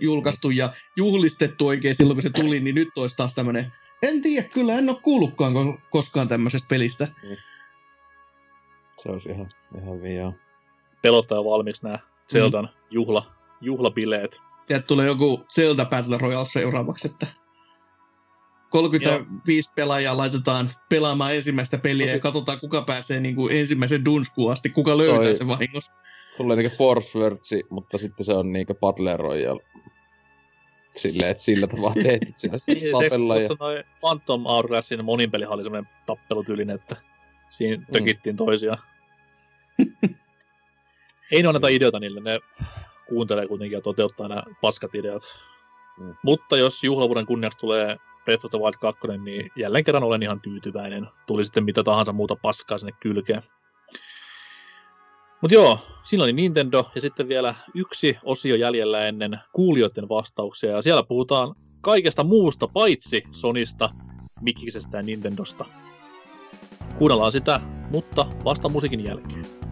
julkaistu 0.00 0.50
ja 0.50 0.72
juhlistettu 0.96 1.66
oikein 1.66 1.94
silloin, 1.94 2.16
kun 2.16 2.22
se 2.22 2.30
tuli, 2.30 2.60
niin 2.60 2.74
nyt 2.74 2.88
olisi 2.96 3.16
taas 3.16 3.34
tämmöinen 3.34 3.72
en 4.02 4.22
tiedä, 4.22 4.48
kyllä 4.48 4.74
en 4.74 4.88
ole 4.88 4.98
kuullutkaan 5.02 5.78
koskaan 5.90 6.28
tämmöisestä 6.28 6.68
pelistä. 6.68 7.04
Mm. 7.04 7.36
Se 9.02 9.08
olisi 9.08 9.28
ihan, 9.28 9.48
ihan 9.78 10.14
joo. 10.14 10.34
Pelottaa 11.02 11.44
valmiiksi 11.44 11.82
nämä 11.82 11.98
Zeldan 12.32 12.64
mm. 12.64 12.70
juhla, 12.90 13.32
juhlabileet. 13.60 14.40
Sieltä 14.68 14.86
tulee 14.86 15.06
joku 15.06 15.44
Zelda 15.54 15.84
Battle 15.84 16.18
Royale 16.18 16.48
seuraavaksi, 16.52 17.08
että 17.08 17.26
35 18.70 19.68
joo. 19.68 19.72
pelaajaa 19.74 20.16
laitetaan 20.16 20.70
pelaamaan 20.88 21.34
ensimmäistä 21.34 21.78
peliä 21.78 22.06
no, 22.06 22.12
ja 22.12 22.18
katsotaan 22.18 22.60
kuka 22.60 22.82
pääsee 22.82 23.20
niin 23.20 23.36
kuin 23.36 23.56
ensimmäisen 23.56 24.04
dunskuun 24.04 24.52
asti, 24.52 24.68
kuka 24.68 24.98
löytää 24.98 25.18
toi, 25.18 25.36
se 25.36 25.46
vahingossa. 25.46 25.92
Tulee 26.36 26.56
niinku 26.56 26.76
Force 26.76 27.18
Words, 27.18 27.50
mutta 27.70 27.98
sitten 27.98 28.26
se 28.26 28.32
on 28.32 28.52
niinku 28.52 28.74
Battle 28.74 29.16
Royale 29.16 29.62
Silleen, 30.96 31.30
että 31.30 31.42
sillä 31.42 31.66
tavalla 31.66 31.94
tehty. 32.02 32.32
Siinä 32.36 32.56
niin, 32.66 32.92
tapella 32.92 33.36
ja... 33.36 33.48
Noi 33.60 33.84
Phantom 34.00 34.44
Hourglassin 34.44 35.04
monin 35.04 35.30
peli 35.30 35.44
oli 35.44 35.62
semmoinen 35.62 35.92
tappelutyylinen, 36.06 36.76
että 36.76 36.96
siinä 37.50 37.76
mm. 37.76 37.92
tökittiin 37.92 38.36
toisiaan. 38.36 38.78
Ei 41.32 41.42
ne 41.42 41.48
anneta 41.48 41.68
ideoita 41.68 42.00
niille, 42.00 42.20
ne 42.20 42.40
kuuntelee 43.08 43.46
kuitenkin 43.46 43.76
ja 43.76 43.80
toteuttaa 43.80 44.28
nämä 44.28 44.42
paskat 44.60 44.94
ideat. 44.94 45.22
Mm. 45.98 46.14
Mutta 46.22 46.56
jos 46.56 46.84
juhlavuuden 46.84 47.26
kunniaksi 47.26 47.58
tulee 47.58 47.96
Breath 48.24 48.44
of 48.44 48.50
the 48.50 48.58
Wild 48.58 48.74
2, 48.80 49.08
niin 49.24 49.50
jälleen 49.56 49.84
kerran 49.84 50.02
olen 50.02 50.22
ihan 50.22 50.40
tyytyväinen. 50.40 51.06
Tuli 51.26 51.44
sitten 51.44 51.64
mitä 51.64 51.82
tahansa 51.82 52.12
muuta 52.12 52.36
paskaa 52.36 52.78
sinne 52.78 52.92
kylkeen. 53.00 53.42
Mutta 55.40 55.54
joo, 55.54 55.78
siinä 56.02 56.24
oli 56.24 56.32
Nintendo 56.32 56.90
ja 56.94 57.00
sitten 57.00 57.28
vielä 57.28 57.54
yksi 57.74 58.18
osio 58.24 58.56
jäljellä 58.56 59.06
ennen 59.06 59.38
kuulijoiden 59.52 60.08
vastauksia. 60.08 60.70
Ja 60.70 60.82
siellä 60.82 61.02
puhutaan 61.02 61.54
kaikesta 61.80 62.24
muusta 62.24 62.68
paitsi 62.68 63.22
Sonista, 63.32 63.90
Mikisestä 64.40 64.96
ja 64.96 65.02
Nintendosta. 65.02 65.64
Kuunnellaan 66.98 67.32
sitä, 67.32 67.60
mutta 67.90 68.26
vasta 68.44 68.68
musiikin 68.68 69.04
jälkeen. 69.04 69.69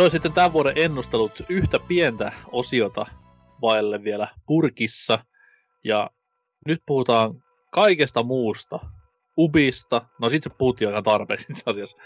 Se 0.00 0.04
on 0.04 0.10
sitten 0.10 0.32
tämän 0.32 0.52
vuoden 0.52 0.72
ennustelut 0.76 1.42
yhtä 1.48 1.78
pientä 1.78 2.32
osiota 2.52 3.06
vaille 3.60 4.04
vielä 4.04 4.28
purkissa. 4.46 5.18
Ja 5.84 6.10
nyt 6.66 6.82
puhutaan 6.86 7.44
kaikesta 7.70 8.22
muusta. 8.22 8.78
Ubista, 9.38 10.02
no 10.20 10.30
sit 10.30 10.42
se 10.42 10.50
puhuttiin 10.50 10.88
aika 10.88 11.02
tarpeeksi 11.02 11.46
itse 11.50 11.62
asiassa, 11.66 11.96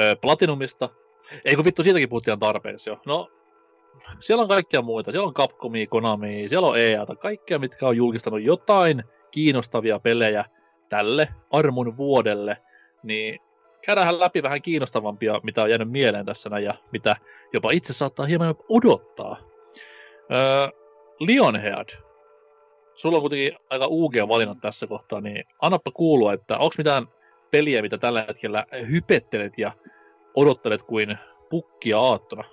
ö, 0.00 0.16
Platinumista, 0.16 0.88
ei 1.44 1.56
kun 1.56 1.64
vittu, 1.64 1.82
siitäkin 1.82 2.08
puhuttiin 2.08 2.38
tarpeeksi 2.38 2.90
jo. 2.90 3.00
No, 3.06 3.30
siellä 4.20 4.42
on 4.42 4.48
kaikkia 4.48 4.82
muita, 4.82 5.10
siellä 5.10 5.26
on 5.26 5.34
Capcomia, 5.34 5.86
Konami, 5.86 6.48
siellä 6.48 6.68
on 6.68 6.78
EA, 6.78 7.06
kaikkia, 7.20 7.58
mitkä 7.58 7.88
on 7.88 7.96
julkistanut 7.96 8.42
jotain 8.42 9.04
kiinnostavia 9.30 9.98
pelejä 9.98 10.44
tälle 10.88 11.28
armon 11.50 11.96
vuodelle, 11.96 12.56
niin 13.02 13.38
käydään 13.84 14.20
läpi 14.20 14.42
vähän 14.42 14.62
kiinnostavampia, 14.62 15.40
mitä 15.42 15.62
on 15.62 15.70
jäänyt 15.70 15.90
mieleen 15.90 16.26
tässä 16.26 16.50
näin, 16.50 16.64
ja 16.64 16.74
mitä 16.92 17.16
jopa 17.52 17.70
itse 17.70 17.92
saattaa 17.92 18.26
hieman 18.26 18.54
odottaa. 18.68 19.36
Öö, 20.32 20.68
Lionhead. 21.20 21.88
Sulla 22.94 23.16
on 23.16 23.22
kuitenkin 23.22 23.58
aika 23.70 23.86
UG 23.90 24.14
valinnat 24.28 24.58
tässä 24.60 24.86
kohtaa, 24.86 25.20
niin 25.20 25.44
annappa 25.62 25.90
kuulua, 25.90 26.32
että 26.32 26.58
onko 26.58 26.74
mitään 26.78 27.06
peliä, 27.50 27.82
mitä 27.82 27.98
tällä 27.98 28.24
hetkellä 28.28 28.66
hypettelet 28.90 29.58
ja 29.58 29.72
odottelet 30.34 30.82
kuin 30.82 31.18
pukkia 31.50 32.00
aattona? 32.00 32.44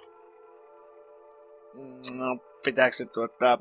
No, 2.13 2.37
pitääkö 2.65 2.95
se 2.95 3.05
tuottaa 3.05 3.57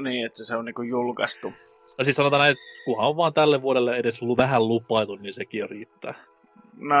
niin, 0.00 0.26
että 0.26 0.44
se 0.44 0.56
on 0.56 0.64
niinku 0.64 0.82
julkaistu? 0.82 1.52
No 1.98 2.04
siis 2.04 2.16
sanotaan 2.16 2.40
näin, 2.40 2.52
että 2.52 2.64
kunhan 2.84 3.08
on 3.08 3.16
vaan 3.16 3.34
tälle 3.34 3.62
vuodelle 3.62 3.96
edes 3.96 4.20
vähän 4.36 4.68
lupaitu, 4.68 5.16
niin 5.16 5.34
sekin 5.34 5.70
riittää. 5.70 6.14
No, 6.76 6.96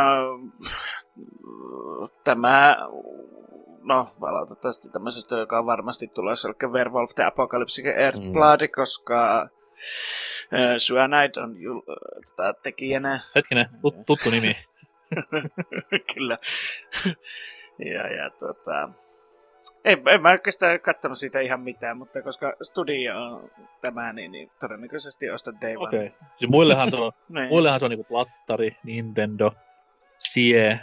tämä, 2.24 2.76
no 3.82 4.06
valitettavasti 4.20 4.88
tämmöisestä, 4.90 5.36
joka 5.36 5.58
on 5.58 5.66
varmasti 5.66 6.08
tulossa, 6.08 6.48
eli 6.48 6.72
Werewolf 6.72 7.10
the 7.14 7.24
Apocalypse 7.24 7.82
Earthblood, 7.82 8.60
mm. 8.60 8.72
koska 8.76 9.48
Cyanide 10.78 11.40
on 11.40 11.60
jul, 11.60 11.80
tota, 12.36 12.52
tekijänä. 12.62 13.20
Hetkinen, 13.34 13.66
tut, 13.82 14.06
tuttu 14.06 14.30
nimi. 14.30 14.52
Kyllä. 16.14 16.38
ja, 17.78 18.12
ja 18.12 18.30
tota, 18.30 18.88
en, 19.84 20.02
en 20.08 20.22
mä 20.22 20.30
oikeastaan 20.30 20.80
katsonut 20.80 21.18
siitä 21.18 21.40
ihan 21.40 21.60
mitään, 21.60 21.96
mutta 21.96 22.22
koska 22.22 22.52
studio 22.62 23.24
on 23.24 23.50
tämä, 23.80 24.12
niin, 24.12 24.32
niin 24.32 24.50
todennäköisesti 24.60 25.30
ostan 25.30 25.60
Day 25.60 25.76
One. 25.76 25.86
Okei. 25.86 26.06
Okay. 26.06 26.28
Siis 26.36 26.50
muillehan 26.50 26.90
se 26.90 26.96
on, 26.96 27.12
niin. 27.28 27.48
muillehan 27.48 27.80
se 27.80 27.86
on 27.86 27.90
niinku 27.90 28.04
Plattari, 28.04 28.76
Nintendo, 28.84 29.52
Sie. 30.18 30.80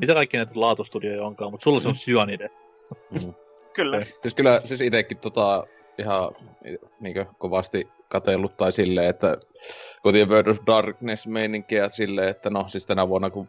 Mitä 0.00 0.14
kaikki 0.14 0.36
näitä 0.36 0.52
laatustudioja 0.54 1.24
onkaan, 1.24 1.50
mutta 1.50 1.64
sulla 1.64 1.80
se 1.80 1.88
on 1.88 1.94
Cyanide. 1.94 2.50
Mm. 3.10 3.34
kyllä. 3.76 3.96
Okay. 3.96 4.08
Siis 4.22 4.34
kyllä, 4.34 4.60
siis 4.64 4.80
itekin 4.80 5.18
tota 5.18 5.66
ihan 5.98 6.30
niinkö 7.00 7.26
kovasti 7.38 7.88
katellut 8.08 8.56
tai 8.56 8.72
silleen, 8.72 9.08
että 9.08 9.36
kotien 10.02 10.28
World 10.28 10.46
of 10.46 10.58
Darkness 10.66 11.26
meininkiä 11.26 11.88
silleen, 11.88 12.28
että 12.28 12.50
no 12.50 12.64
siis 12.68 12.86
tänä 12.86 13.08
vuonna 13.08 13.30
kun 13.30 13.48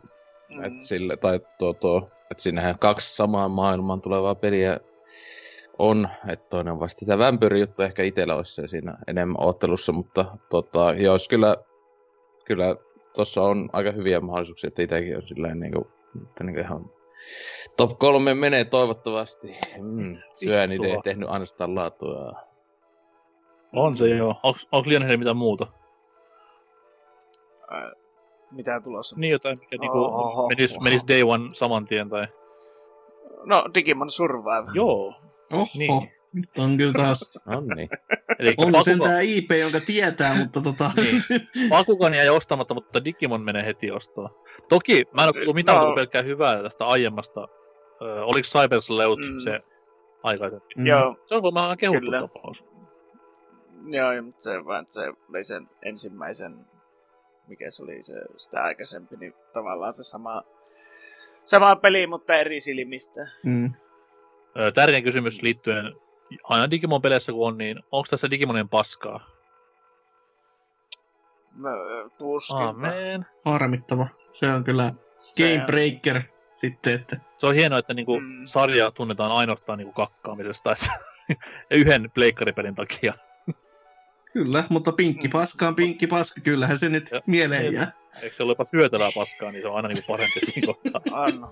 mm. 0.50 0.64
et 0.64 0.74
sille, 0.82 1.18
tai 1.18 1.40
tuo, 1.60 1.74
tuo, 1.74 2.10
että 2.32 2.44
sinnehän 2.44 2.80
kaksi 2.80 3.16
samaan 3.16 3.52
maailmaan 3.52 4.02
tulevaa 4.02 4.36
peliä 4.36 4.80
on, 5.80 6.10
että 6.28 6.50
toinen 6.50 6.74
on 6.74 6.80
vasta 6.80 7.00
sitä 7.00 7.18
juttu, 7.60 7.84
ehkä 7.84 8.04
itsellä 8.04 8.36
olisi 8.36 8.54
se 8.54 8.68
siinä 8.68 8.98
enemmän 9.08 9.36
ottelussa, 9.40 9.92
mutta 9.92 10.38
tota, 10.50 10.94
jos 10.98 11.28
kyllä, 11.28 11.58
kyllä 12.46 12.76
tuossa 13.16 13.42
on 13.42 13.70
aika 13.74 13.92
hyviä 13.92 14.20
mahdollisuuksia, 14.20 14.68
että 14.68 14.82
itsekin 14.82 15.18
on 15.18 15.28
silleen 15.28 15.60
niin 15.60 15.74
kuin, 15.74 15.88
että 16.24 16.44
niin 16.44 16.60
ihan 16.60 16.90
top 17.78 18.00
kolme 18.00 18.34
menee 18.34 18.66
toivottavasti. 18.66 19.58
Mm, 19.82 20.16
syön 20.34 20.72
itse 20.72 20.98
tehnyt 21.04 21.30
ainoastaan 21.30 21.76
laatua. 21.76 22.34
On 23.74 23.98
se 23.98 24.10
joo. 24.10 24.36
Onko 24.44 24.90
liian 24.90 25.20
mitään 25.20 25.38
muuta? 25.38 25.68
Äh, 27.74 27.92
mitä 28.52 28.82
tulossa? 28.84 29.16
Niin 29.20 29.32
jotain, 29.32 29.58
mikä 29.60 29.78
niinku 29.78 30.12
menisi 30.48 30.82
menis 30.82 31.08
day 31.08 31.24
one 31.24 31.50
saman 31.54 31.86
tien 31.86 32.10
tai... 32.10 32.28
No, 33.46 33.66
Digimon 33.74 34.10
Survive. 34.10 34.72
Joo. 34.74 35.14
Oho. 35.54 35.66
Niin. 35.76 36.12
Nyt 36.34 36.50
on 36.58 36.78
kyllä 36.78 36.94
taas. 36.94 37.40
on 37.48 37.68
niin. 37.68 37.90
Eli 38.40 38.50
on 38.58 38.72
Pakuka... 38.72 38.84
sen 38.84 39.00
tää 39.00 39.20
IP, 39.22 39.52
jonka 39.52 39.80
tietää, 39.80 40.36
mutta 40.36 40.62
tota... 40.62 40.92
niin. 40.96 41.24
Pakukan 41.70 42.14
jäi 42.14 42.30
ostamatta, 42.30 42.74
mutta 42.74 43.06
Digimon 43.06 43.42
menee 43.42 43.66
heti 43.66 43.92
ostaa. 43.92 44.30
Toki 44.70 45.04
mä 45.14 45.22
en 45.22 45.28
ole 45.28 45.34
kuullut 45.34 45.56
mitään 45.56 45.78
no. 45.78 45.96
pelkkää 45.96 46.22
hyvää 46.22 46.64
tästä 46.64 46.86
aiemmasta. 46.86 47.48
Ö, 48.02 48.26
oliko 48.26 48.48
Cybers 48.60 48.90
Leut 48.90 49.20
mm. 49.20 49.40
se 49.40 49.60
aikaisemmin? 50.24 50.68
Mm. 50.78 50.86
Joo. 50.86 51.16
Se 51.26 51.36
on 51.36 51.44
varmaan 51.44 51.78
kehuttu 51.78 52.02
kyllä. 52.02 52.20
tapaus. 52.20 52.66
Joo, 53.86 54.22
mutta 54.24 54.42
se, 54.42 54.66
vaan 54.66 54.86
se 54.90 55.02
oli 55.30 55.44
sen 55.44 55.70
ensimmäisen, 55.86 56.66
mikä 57.48 57.72
se 57.72 57.84
oli 57.84 58.04
se, 58.04 58.14
sitä 58.38 58.64
aikaisempi, 58.64 59.16
niin 59.16 59.34
tavallaan 59.54 59.94
se 59.94 60.04
sama, 60.04 60.44
sama 61.46 61.76
peli, 61.76 62.08
mutta 62.08 62.36
eri 62.36 62.60
silmistä. 62.60 63.22
Mm. 63.46 63.72
Tärkein 64.74 65.04
kysymys 65.04 65.42
liittyen 65.42 65.96
aina 66.44 66.72
Digimon 66.72 67.02
peleissä 67.02 67.32
kun 67.32 67.48
on, 67.48 67.58
niin 67.58 67.80
onko 67.92 68.08
tässä 68.10 68.32
Digimonin 68.32 68.70
paskaa? 68.70 69.20
Tuskin. 72.18 72.58
Amen. 72.58 73.26
Harmittava. 73.46 74.08
Se 74.32 74.54
on 74.54 74.64
kyllä 74.64 74.94
game 75.38 75.64
breaker 75.66 76.22
sitten. 76.56 76.94
Että... 76.94 77.18
Se 77.38 77.48
on 77.48 77.56
hienoa, 77.56 77.80
että 77.80 77.94
niinku 77.94 78.20
mm. 78.20 78.46
sarja 78.46 78.92
tunnetaan 78.92 79.32
ainoastaan 79.32 79.78
niinku 79.78 79.94
kakkaamisesta 79.94 80.72
että 80.72 80.92
yhden 81.72 82.12
pleikkaripelin 82.14 82.76
takia. 82.76 83.14
Kyllä, 84.34 84.64
mutta 84.70 84.92
pinkki 84.92 85.28
mm. 85.28 85.32
paska 85.32 85.68
on 85.68 85.76
pinkki 85.76 86.08
paska, 86.08 86.42
kyllähän 86.42 86.80
se 86.80 86.90
nyt 86.90 87.12
ja, 87.12 87.22
mieleen 87.26 87.74
jää. 87.74 87.92
Eikö 88.22 88.36
se 88.36 88.44
ole 88.44 88.52
jopa 88.52 88.64
syötävää 88.64 89.12
paskaa, 89.16 89.52
niin 89.52 89.62
se 89.62 89.68
on 89.68 89.76
aina 89.76 89.88
niinku 89.88 90.04
parempi 90.08 90.40
siinä 90.46 90.74
kohtaa. 90.74 91.02
On. 91.12 91.48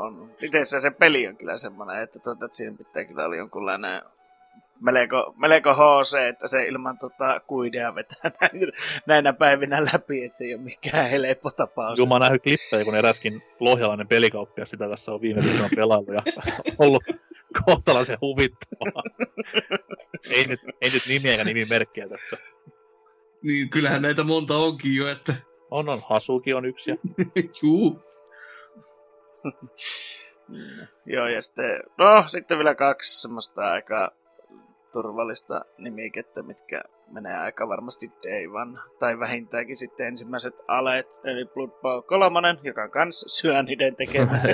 On. 0.00 0.30
Miten 0.42 0.66
se, 0.66 0.80
se 0.80 0.90
peli 0.90 1.28
on 1.28 1.36
kyllä 1.36 1.56
semmoinen, 1.56 2.02
että, 2.02 2.18
tuota, 2.18 2.44
että 2.44 2.56
siinä 2.56 2.76
pitää 2.76 3.04
kyllä 3.04 3.24
olla 3.24 3.36
jonkunlainen 3.36 4.02
melko, 4.80 5.34
melko 5.36 5.74
HC, 5.74 6.18
että 6.28 6.48
se 6.48 6.64
ilman 6.64 6.98
tota, 6.98 7.40
kuidea 7.46 7.94
vetää 7.94 8.30
näinä, 8.40 8.72
näinä 9.06 9.32
päivinä 9.32 9.84
läpi, 9.92 10.24
että 10.24 10.38
se 10.38 10.44
ei 10.44 10.54
ole 10.54 10.62
mikään 10.62 11.10
helppo 11.10 11.50
tapaus. 11.50 11.98
Joo, 11.98 12.06
mä 12.06 12.14
oon 12.14 12.20
nähnyt 12.20 12.42
klippejä, 12.42 12.84
kun 12.84 12.96
eräskin 12.96 13.32
lohjalainen 13.60 14.08
pelikauppias 14.08 14.70
sitä 14.70 14.88
tässä 14.88 15.12
on 15.12 15.20
viime 15.20 15.42
viikolla 15.42 15.70
pelailu 15.76 16.12
ja 16.12 16.22
ollut 16.78 17.04
kohtalaisen 17.64 18.18
huvittavaa. 18.20 19.02
ei, 20.30 20.46
nyt, 20.46 20.60
ei 20.80 20.90
nyt 20.90 21.02
nimiä 21.08 21.32
eikä 21.32 21.44
nimimerkkejä 21.44 22.08
tässä. 22.08 22.36
Niin, 23.42 23.70
kyllähän 23.70 24.02
näitä 24.02 24.24
monta 24.24 24.56
onkin 24.56 24.96
jo, 24.96 25.08
että... 25.08 25.34
On, 25.70 25.88
on. 25.88 25.98
Hasuki 26.08 26.54
on 26.54 26.64
yksi. 26.64 26.90
Juu. 27.62 28.09
Joo, 31.06 31.26
ja 31.26 31.42
sitten, 31.42 31.82
no, 31.98 32.24
sitten 32.26 32.58
vielä 32.58 32.74
kaksi 32.74 33.20
semmoista 33.20 33.62
aika 33.62 34.12
turvallista 34.92 35.64
nimikettä, 35.78 36.42
mitkä 36.42 36.82
menee 37.10 37.36
aika 37.36 37.68
varmasti 37.68 38.12
Day 38.22 38.46
One, 38.46 38.78
tai 38.98 39.18
vähintäänkin 39.18 39.76
sitten 39.76 40.06
ensimmäiset 40.06 40.54
aleet, 40.68 41.20
eli 41.24 41.44
Blood 41.44 41.70
Bowl 41.70 42.00
3, 42.00 42.56
joka 42.62 42.82
on 42.82 42.90
kans 42.90 43.24
syöniden 43.28 43.96
tekemä. 43.96 44.40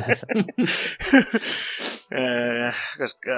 Eh, 2.13 2.75
koska 2.99 3.31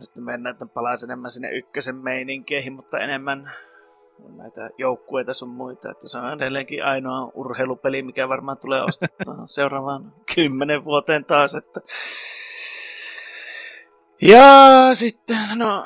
nyt 0.00 0.10
mennään 0.14 0.56
palaisi 0.74 1.06
enemmän 1.06 1.30
sinne 1.30 1.50
ykkösen 1.50 1.96
meininkeihin, 1.96 2.72
mutta 2.72 2.98
enemmän 2.98 3.52
näitä 4.36 4.70
joukkueita 4.78 5.34
sun 5.34 5.48
muita, 5.48 5.90
että 5.90 6.08
se 6.08 6.18
on 6.18 6.32
edelleenkin 6.32 6.84
ainoa 6.84 7.30
urheilupeli, 7.34 8.02
mikä 8.02 8.28
varmaan 8.28 8.58
tulee 8.58 8.82
ostettua 8.82 9.34
seuraavaan 9.46 10.12
kymmenen 10.34 10.84
vuoteen 10.84 11.24
taas, 11.24 11.54
että 11.54 11.80
ja 14.22 14.90
sitten, 14.94 15.38
no, 15.54 15.84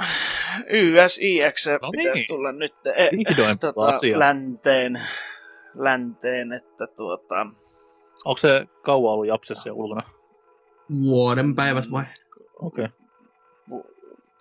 YSIX 0.69 1.67
no 1.83 1.91
pitäisi 1.91 2.21
niin. 2.21 2.29
tulla 2.29 2.53
nyt 2.53 2.75
e, 2.87 3.09
tota, 3.61 3.93
länteen, 4.19 5.01
länteen, 5.75 6.53
että 6.53 6.87
tuota... 6.97 7.47
Onko 8.25 8.39
se 8.39 8.67
kauan 8.83 9.13
ollut 9.13 9.27
Japsessa 9.27 9.69
ja 9.69 9.75
ulkona? 9.75 10.03
Vuoden 11.03 11.55
päivät 11.55 11.91
vai? 11.91 12.05
Okei. 12.61 12.85
Okay 12.85 13.06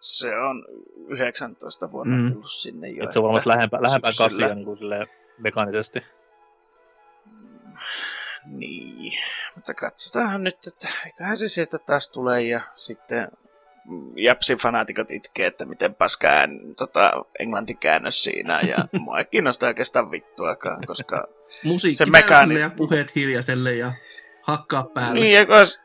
se 0.06 0.38
on 0.38 0.66
19 1.08 1.92
vuonna 1.92 2.18
mm. 2.18 2.32
tullut 2.32 2.52
sinne 2.52 2.90
jo. 2.90 3.04
Et 3.04 3.12
se 3.12 3.20
on 3.20 3.26
varmasti 3.26 3.50
lähempää, 3.50 3.82
lähempää 3.82 4.12
kasia 4.18 4.56
niin 4.56 4.66
kuin 4.66 4.78
silleen 4.78 5.08
mekaanisesti. 5.38 6.04
Niin, 8.46 9.14
mutta 9.56 9.74
katsotaan 9.74 10.44
nyt, 10.44 10.58
että 10.68 10.88
eiköhän 11.06 11.38
se 11.38 11.48
sieltä 11.48 11.78
taas 11.80 12.10
tulee 12.10 12.42
ja 12.42 12.62
sitten 12.76 13.28
Japsin 14.16 14.58
fanaatikot 14.58 15.12
itkee, 15.12 15.48
että 15.48 15.66
miten 15.66 15.96
paska 15.96 16.28
ään, 16.28 16.60
tota, 16.78 17.12
englantikäännös 17.40 18.24
siinä 18.24 18.62
ja 18.62 18.78
mua 19.00 19.20
ei 19.20 19.26
kiinnosta 19.26 19.68
oikeastaan 19.68 20.12
vittuakaan, 20.12 20.86
koska 20.88 21.28
Musiikki 21.64 21.98
se 21.98 22.06
mekanismi... 22.06 22.62
ja 22.62 22.70
puheet 22.70 23.16
hiljaiselle 23.16 23.74
ja 23.74 23.92
hakkaa 24.42 24.84
päälle. 24.84 25.20
Niin, 25.20 25.34
ja 25.34 25.46
kos, 25.46 25.82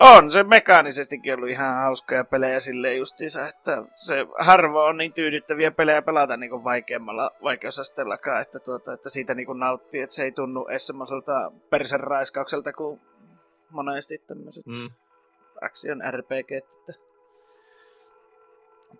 On 0.00 0.30
se 0.30 0.42
mekaanisestikin 0.42 1.34
ollut 1.34 1.48
ihan 1.48 1.74
hauskoja 1.74 2.24
pelejä 2.24 2.60
silleen 2.60 2.98
justiinsa, 2.98 3.48
että 3.48 3.82
se 3.94 4.14
harvoin 4.38 4.88
on 4.88 4.96
niin 4.96 5.12
tyydyttäviä 5.12 5.70
pelejä 5.70 6.02
pelata 6.02 6.36
niin 6.36 6.50
kuin 6.50 6.64
vaikeammalla 6.64 7.30
vaikeusasteellakaan, 7.42 8.42
että, 8.42 8.58
tuota, 8.60 8.92
että 8.92 9.08
siitä 9.08 9.34
niin 9.34 9.46
kuin 9.46 9.58
nauttii, 9.58 10.00
että 10.00 10.14
se 10.14 10.22
ei 10.22 10.32
tunnu 10.32 10.66
edes 10.66 10.86
semmoiselta 10.86 11.52
persenraiskaukselta 11.70 12.72
kuin 12.72 13.00
monesti 13.70 14.18
tämmöiset 14.18 14.66
mm. 14.66 14.90
action 15.60 16.02
RPG. 16.10 16.52
Että... 16.52 16.92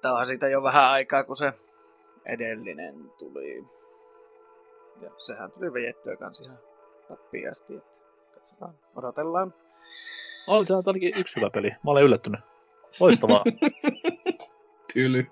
Tämä 0.02 0.14
on 0.14 0.26
siitä 0.26 0.48
jo 0.48 0.62
vähän 0.62 0.84
aikaa, 0.84 1.24
kun 1.24 1.36
se 1.36 1.52
edellinen 2.26 3.10
tuli. 3.18 3.64
Ja 5.00 5.10
sehän 5.26 5.52
tuli 5.52 5.72
vejettyä 5.72 6.16
kans 6.16 6.40
ihan 6.40 6.58
tappiasti. 7.08 7.82
Katsotaan, 8.34 8.74
odotellaan. 8.96 9.54
On 10.46 10.66
se 10.66 10.74
ainakin 10.74 11.12
yksi 11.16 11.36
hyvä 11.36 11.50
peli. 11.50 11.68
Mä 11.68 11.90
olen 11.90 12.04
yllättynyt. 12.04 12.40
Loistavaa. 13.00 13.44
Tyly. 14.92 15.26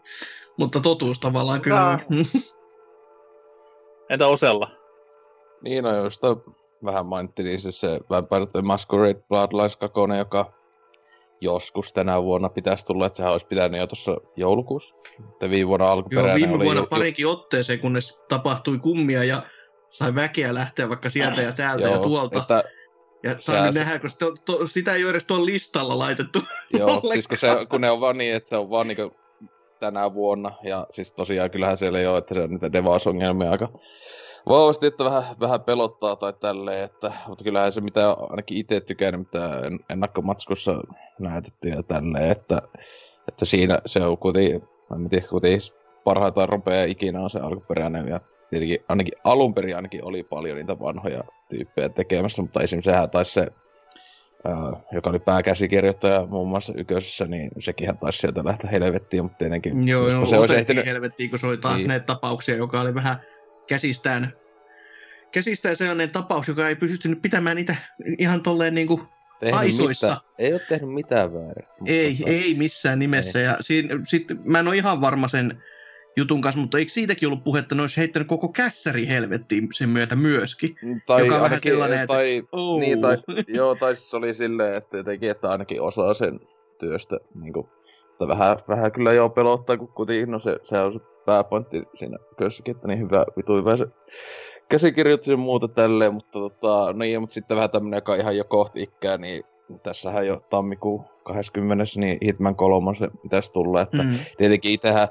Mutta 0.57 0.81
totuus 0.81 1.21
tavallaan 1.21 1.61
kyllä. 1.61 1.99
Entä 4.11 4.27
Osella? 4.27 4.69
Niin, 5.63 5.85
no 5.85 5.97
josta 5.97 6.37
vähän 6.85 7.07
mainittiin, 7.07 7.47
niin 7.47 7.61
se, 7.61 7.73
se 7.73 8.01
Vampire 8.11 8.47
the 8.47 8.63
Masquerade 8.63 9.21
Bloodlines 9.29 9.77
2, 9.77 10.01
joka 10.19 10.53
joskus 11.41 11.93
tänä 11.93 12.23
vuonna 12.23 12.49
pitäisi 12.49 12.87
tulla, 12.87 13.07
että 13.07 13.17
sehän 13.17 13.33
olisi 13.33 13.47
pitänyt 13.47 13.81
jo 13.81 13.87
tuossa 13.87 14.17
joulukuussa. 14.37 14.97
Että 15.33 15.51
viime 15.51 15.69
vuonna 15.69 15.91
alkuperäinen 15.93 16.41
Joo, 16.41 16.49
viime 16.49 16.65
vuonna 16.65 16.81
oli... 16.81 16.89
parinkin 16.89 17.27
otteeseen, 17.27 17.81
kunnes 17.81 18.19
tapahtui 18.29 18.79
kummia 18.79 19.25
ja 19.25 19.43
sai 19.91 20.15
väkeä 20.15 20.55
lähteä 20.55 20.89
vaikka 20.89 21.11
sieltä 21.11 21.43
ja 21.43 21.53
täältä 21.53 21.85
Joo, 21.85 21.93
ja 21.93 21.99
tuolta. 21.99 22.39
Että 22.39 22.65
ja 23.23 23.39
saan 23.39 23.73
se... 23.73 23.79
nähdä, 23.79 23.99
kun 23.99 24.11
to, 24.19 24.35
to, 24.45 24.67
sitä 24.67 24.95
ei 24.95 25.05
ole 25.05 25.11
edes 25.11 25.25
tuolla 25.25 25.47
listalla 25.47 25.99
laitettu. 25.99 26.39
Joo, 26.79 27.01
siis 27.13 27.29
kun, 27.29 27.39
se, 27.39 27.49
kun 27.71 27.81
ne 27.81 27.91
on 27.91 28.01
vaan 28.01 28.19
niin, 28.19 28.35
että 28.35 28.49
se 28.49 28.57
on 28.57 28.71
vaan 28.71 28.89
niin 28.89 29.11
tänä 29.81 30.15
vuonna. 30.15 30.53
Ja 30.63 30.87
siis 30.91 31.13
tosiaan 31.13 31.51
kyllähän 31.51 31.77
siellä 31.77 31.99
ei 31.99 32.07
ole, 32.07 32.19
että 32.19 32.35
se 32.35 32.41
on 32.41 32.51
niitä 32.51 32.73
devausongelmia 32.73 33.51
aika 33.51 33.69
vahvasti, 34.49 34.87
että 34.87 35.05
vähän, 35.05 35.25
vähän 35.41 35.61
pelottaa 35.61 36.17
tai 36.17 36.33
tälleen, 36.33 36.85
että, 36.85 37.13
mutta 37.29 37.45
kyllähän 37.45 37.73
se 37.73 37.81
mitä 37.81 38.13
ainakin 38.13 38.59
itse 38.59 38.81
tykännyt, 38.81 39.21
mitä 39.21 39.51
ennakkomatskussa 39.91 40.73
näytetty 41.19 41.69
ja 41.69 41.83
tälleen, 41.83 42.31
että, 42.31 42.63
että 43.29 43.45
siinä 43.45 43.79
se 43.87 44.01
on 44.01 44.19
kuitenkin, 44.19 44.63
en 44.97 45.09
tiedä, 45.09 45.27
kuitenkin 45.29 45.61
parhaita 46.05 46.47
rupeaa 46.47 46.85
ikinä 46.85 47.21
on 47.21 47.31
se 47.31 47.39
alkuperäinen 47.39 48.09
ja 48.09 48.21
tietenkin 48.51 48.79
ainakin 48.89 49.13
alun 49.25 49.55
perin 49.55 49.77
ainakin 49.77 50.05
oli 50.05 50.23
paljon 50.23 50.57
niitä 50.57 50.79
vanhoja 50.79 51.25
tyyppejä 51.49 51.89
tekemässä, 51.89 52.43
mutta 52.43 52.63
esimerkiksi 52.63 52.91
sehän 52.91 53.11
taisi 53.11 53.33
se, 53.33 53.47
uh, 54.49 54.79
joka 54.93 55.11
oli 55.11 55.19
pääkäsikirjoittaja 55.19 56.27
muun 56.27 56.49
muassa 56.49 56.73
Yköisessä, 56.77 57.25
niin 57.25 57.51
sekin 57.59 57.99
taisi 57.99 58.19
sieltä 58.19 58.45
lähteä 58.45 58.71
helvettiin, 58.71 59.23
mutta 59.23 59.39
tietenkin... 59.39 59.89
Joo, 59.89 60.09
joo 60.09 60.27
se 60.27 60.39
olisi 60.39 60.55
ehtinyt... 60.55 60.87
helvettiin, 60.87 61.31
kun 61.31 61.39
se 61.39 61.47
oli 61.47 61.57
taas 61.57 61.77
niin. 61.77 61.89
ne 61.89 62.01
tapauksia, 62.01 62.57
joka 62.57 62.81
oli 62.81 62.95
vähän 62.95 63.17
käsistään, 63.67 64.33
käsistään 65.33 65.77
sellainen 65.77 66.11
tapaus, 66.11 66.49
joka 66.49 66.69
ei 66.69 66.77
pystynyt 66.77 67.23
pitämään 67.23 67.57
niitä 67.57 67.77
ihan 68.19 68.43
tolleen 68.43 68.75
niin 68.75 68.87
kuin 68.87 69.03
aisoissa. 69.53 70.07
Mitään. 70.07 70.21
Ei 70.39 70.53
ole 70.53 70.61
tehnyt 70.69 70.95
mitään 70.95 71.33
väärin. 71.33 71.67
Ei, 71.87 72.17
tota... 72.17 72.31
ei 72.31 72.55
missään 72.55 72.99
nimessä. 72.99 73.39
Ei. 73.39 73.45
Ja 73.45 73.57
siinä, 73.61 73.95
sit, 74.09 74.25
mä 74.45 74.59
en 74.59 74.69
ole 74.69 74.77
ihan 74.77 75.01
varma 75.01 75.29
sen 75.29 75.63
jutun 76.17 76.41
kanssa, 76.41 76.61
mutta 76.61 76.79
eikö 76.79 76.93
siitäkin 76.93 77.29
ollut 77.29 77.45
puhetta, 77.45 77.65
että 77.65 77.75
ne 77.75 77.83
olisi 77.83 77.97
heittänyt 77.97 78.29
koko 78.29 78.49
kässäri 78.49 79.09
helvettiin 79.09 79.69
sen 79.73 79.89
myötä 79.89 80.17
myöskin? 80.17 80.77
Tai 81.07 81.25
joka 81.25 81.37
on 81.37 81.43
vähän 81.43 81.61
sellainen, 81.63 82.09
tai, 82.09 82.37
että, 82.37 82.49
oh. 82.53 82.81
niin, 82.81 83.01
tai, 83.01 83.17
joo, 83.49 83.75
tai 83.75 83.97
siis 83.97 84.15
oli 84.15 84.35
silleen, 84.35 84.75
että 84.75 84.97
jotenkin, 84.97 85.31
että 85.31 85.49
ainakin 85.49 85.83
osaa 85.83 86.15
sen 86.15 86.41
työstä, 86.79 87.17
niin 87.35 87.53
kuin, 87.53 87.67
että 88.11 88.29
vähän, 88.29 88.57
vähän 88.69 88.93
kyllä 88.93 89.13
joo 89.13 89.29
pelottaa, 89.29 89.77
kun 89.77 89.89
kuitenkin, 89.89 90.31
no 90.31 90.39
se, 90.39 90.59
se 90.63 90.79
on 90.79 90.93
se 90.93 90.99
pääpointti 91.27 91.83
siinä 91.95 92.19
kössäkin, 92.37 92.77
että 92.77 92.89
niin 92.89 93.01
hyvä, 93.01 93.25
vitu 93.37 93.57
hyvä 93.57 93.77
se 93.77 93.87
käsikirjoitus 94.69 95.27
ja 95.27 95.37
muuta 95.37 95.69
tälleen, 95.69 96.15
mutta 96.15 96.39
tota, 96.39 96.93
niin, 96.93 97.21
mutta 97.21 97.35
sitten 97.35 97.57
vähän 97.57 97.71
tämmönen, 97.71 97.97
joka 97.97 98.15
ihan 98.15 98.37
jo 98.37 98.45
kohti 98.45 98.83
ikää, 98.83 99.19
niin 99.19 99.45
tässähän 99.83 100.27
jo 100.27 100.43
tammikuun 100.51 101.05
20. 101.25 101.85
niin 101.97 102.19
Hitman 102.25 102.57
3 102.57 102.95
se 102.95 103.09
pitäisi 103.23 103.53
tulla, 103.53 103.83
että 103.83 104.03
mm. 104.03 104.19
tietenkin 104.37 104.73
itsehän 104.73 105.09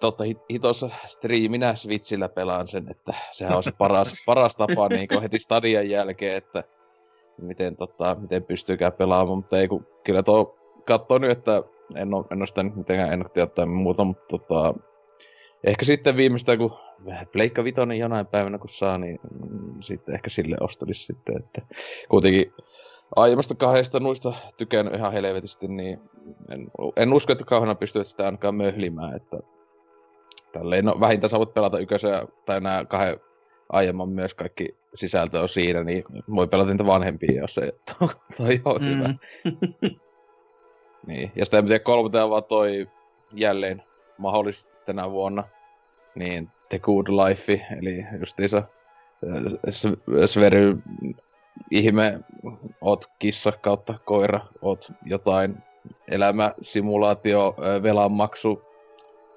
totta 0.00 0.24
hitossa 0.50 0.90
striiminä 1.06 1.74
Switchillä 1.74 2.28
pelaan 2.28 2.68
sen, 2.68 2.90
että 2.90 3.14
sehän 3.30 3.56
on 3.56 3.62
se 3.62 3.72
paras, 3.72 4.14
paras 4.26 4.56
tapa 4.56 4.88
niin 4.88 5.22
heti 5.22 5.38
stadian 5.38 5.90
jälkeen, 5.90 6.36
että 6.36 6.64
miten, 7.42 7.76
tota, 7.76 8.16
miten 8.20 8.44
pystyykään 8.44 8.92
pelaamaan, 8.92 9.38
mutta 9.38 9.58
ei 9.58 9.68
kun, 9.68 9.86
kyllä 10.04 10.22
tuo 10.22 10.58
katsoo 10.86 11.18
nyt, 11.18 11.30
että 11.30 11.62
en 11.94 12.14
ole, 12.14 12.24
en 12.30 12.38
ole 12.38 12.46
sitä 12.46 12.62
nyt 12.62 12.76
mitenkään 12.76 13.12
ennakkoa 13.12 13.46
tai 13.46 13.66
muuta, 13.66 14.04
mutta 14.04 14.24
tota, 14.28 14.74
ehkä 15.64 15.84
sitten 15.84 16.16
viimeistä, 16.16 16.56
kun 16.56 16.76
Pleikka 17.32 17.64
Vitoinen 17.64 17.98
jonain 17.98 18.26
päivänä 18.26 18.58
kun 18.58 18.68
saa, 18.68 18.98
niin 18.98 19.20
mm, 19.50 19.80
sitten 19.80 20.14
ehkä 20.14 20.30
sille 20.30 20.56
ostelisi 20.60 21.04
sitten, 21.04 21.36
että 21.36 21.62
kuitenkin 22.08 22.52
aiemmasta 23.16 23.54
kahdesta 23.54 24.00
nuista 24.00 24.32
tykännyt 24.56 24.94
ihan 24.94 25.12
helvetisti, 25.12 25.68
niin 25.68 26.00
en, 26.50 26.70
en 26.96 27.12
usko, 27.12 27.32
että 27.32 27.44
kauheana 27.44 27.74
pystyy 27.74 28.04
sitä 28.04 28.24
ainakaan 28.24 28.54
möhlimään, 28.54 29.16
että 29.16 29.38
tälleen, 30.58 30.84
no 30.84 31.00
vähintään 31.00 31.28
sä 31.28 31.38
voit 31.38 31.54
pelata 31.54 31.78
ykösen 31.78 32.28
tai 32.46 32.60
nämä 32.60 32.84
kahden 32.84 33.20
aiemman 33.68 34.08
myös 34.08 34.34
kaikki 34.34 34.76
sisältö 34.94 35.40
on 35.40 35.48
siinä, 35.48 35.84
niin 35.84 36.04
voi 36.34 36.48
pelata 36.48 36.70
niitä 36.70 36.86
vanhempia, 36.86 37.40
jos 37.40 37.54
se 37.54 37.72
toi 38.36 38.60
on 38.64 38.82
mm. 38.82 38.88
hyvä. 38.88 39.14
niin, 41.06 41.32
ja 41.36 41.44
sitten 41.44 41.58
en 41.58 41.66
tiedä, 41.66 41.84
kolmoteen 41.84 42.30
vaan 42.30 42.44
toi 42.44 42.88
jälleen 43.32 43.82
mahdollisesti 44.18 44.72
tänä 44.86 45.10
vuonna, 45.10 45.44
niin 46.14 46.50
The 46.68 46.78
Good 46.78 47.06
Life, 47.08 47.66
eli 47.78 48.04
justiinsa 48.18 48.56
äh, 48.56 50.26
Svery 50.26 50.78
ihme, 51.70 52.20
oot 52.80 53.04
kissa 53.18 53.52
kautta 53.52 53.94
koira, 54.04 54.40
oot 54.62 54.92
jotain 55.04 55.56
elämäsimulaatio, 56.08 57.54
äh, 57.58 57.82
velanmaksu, 57.82 58.62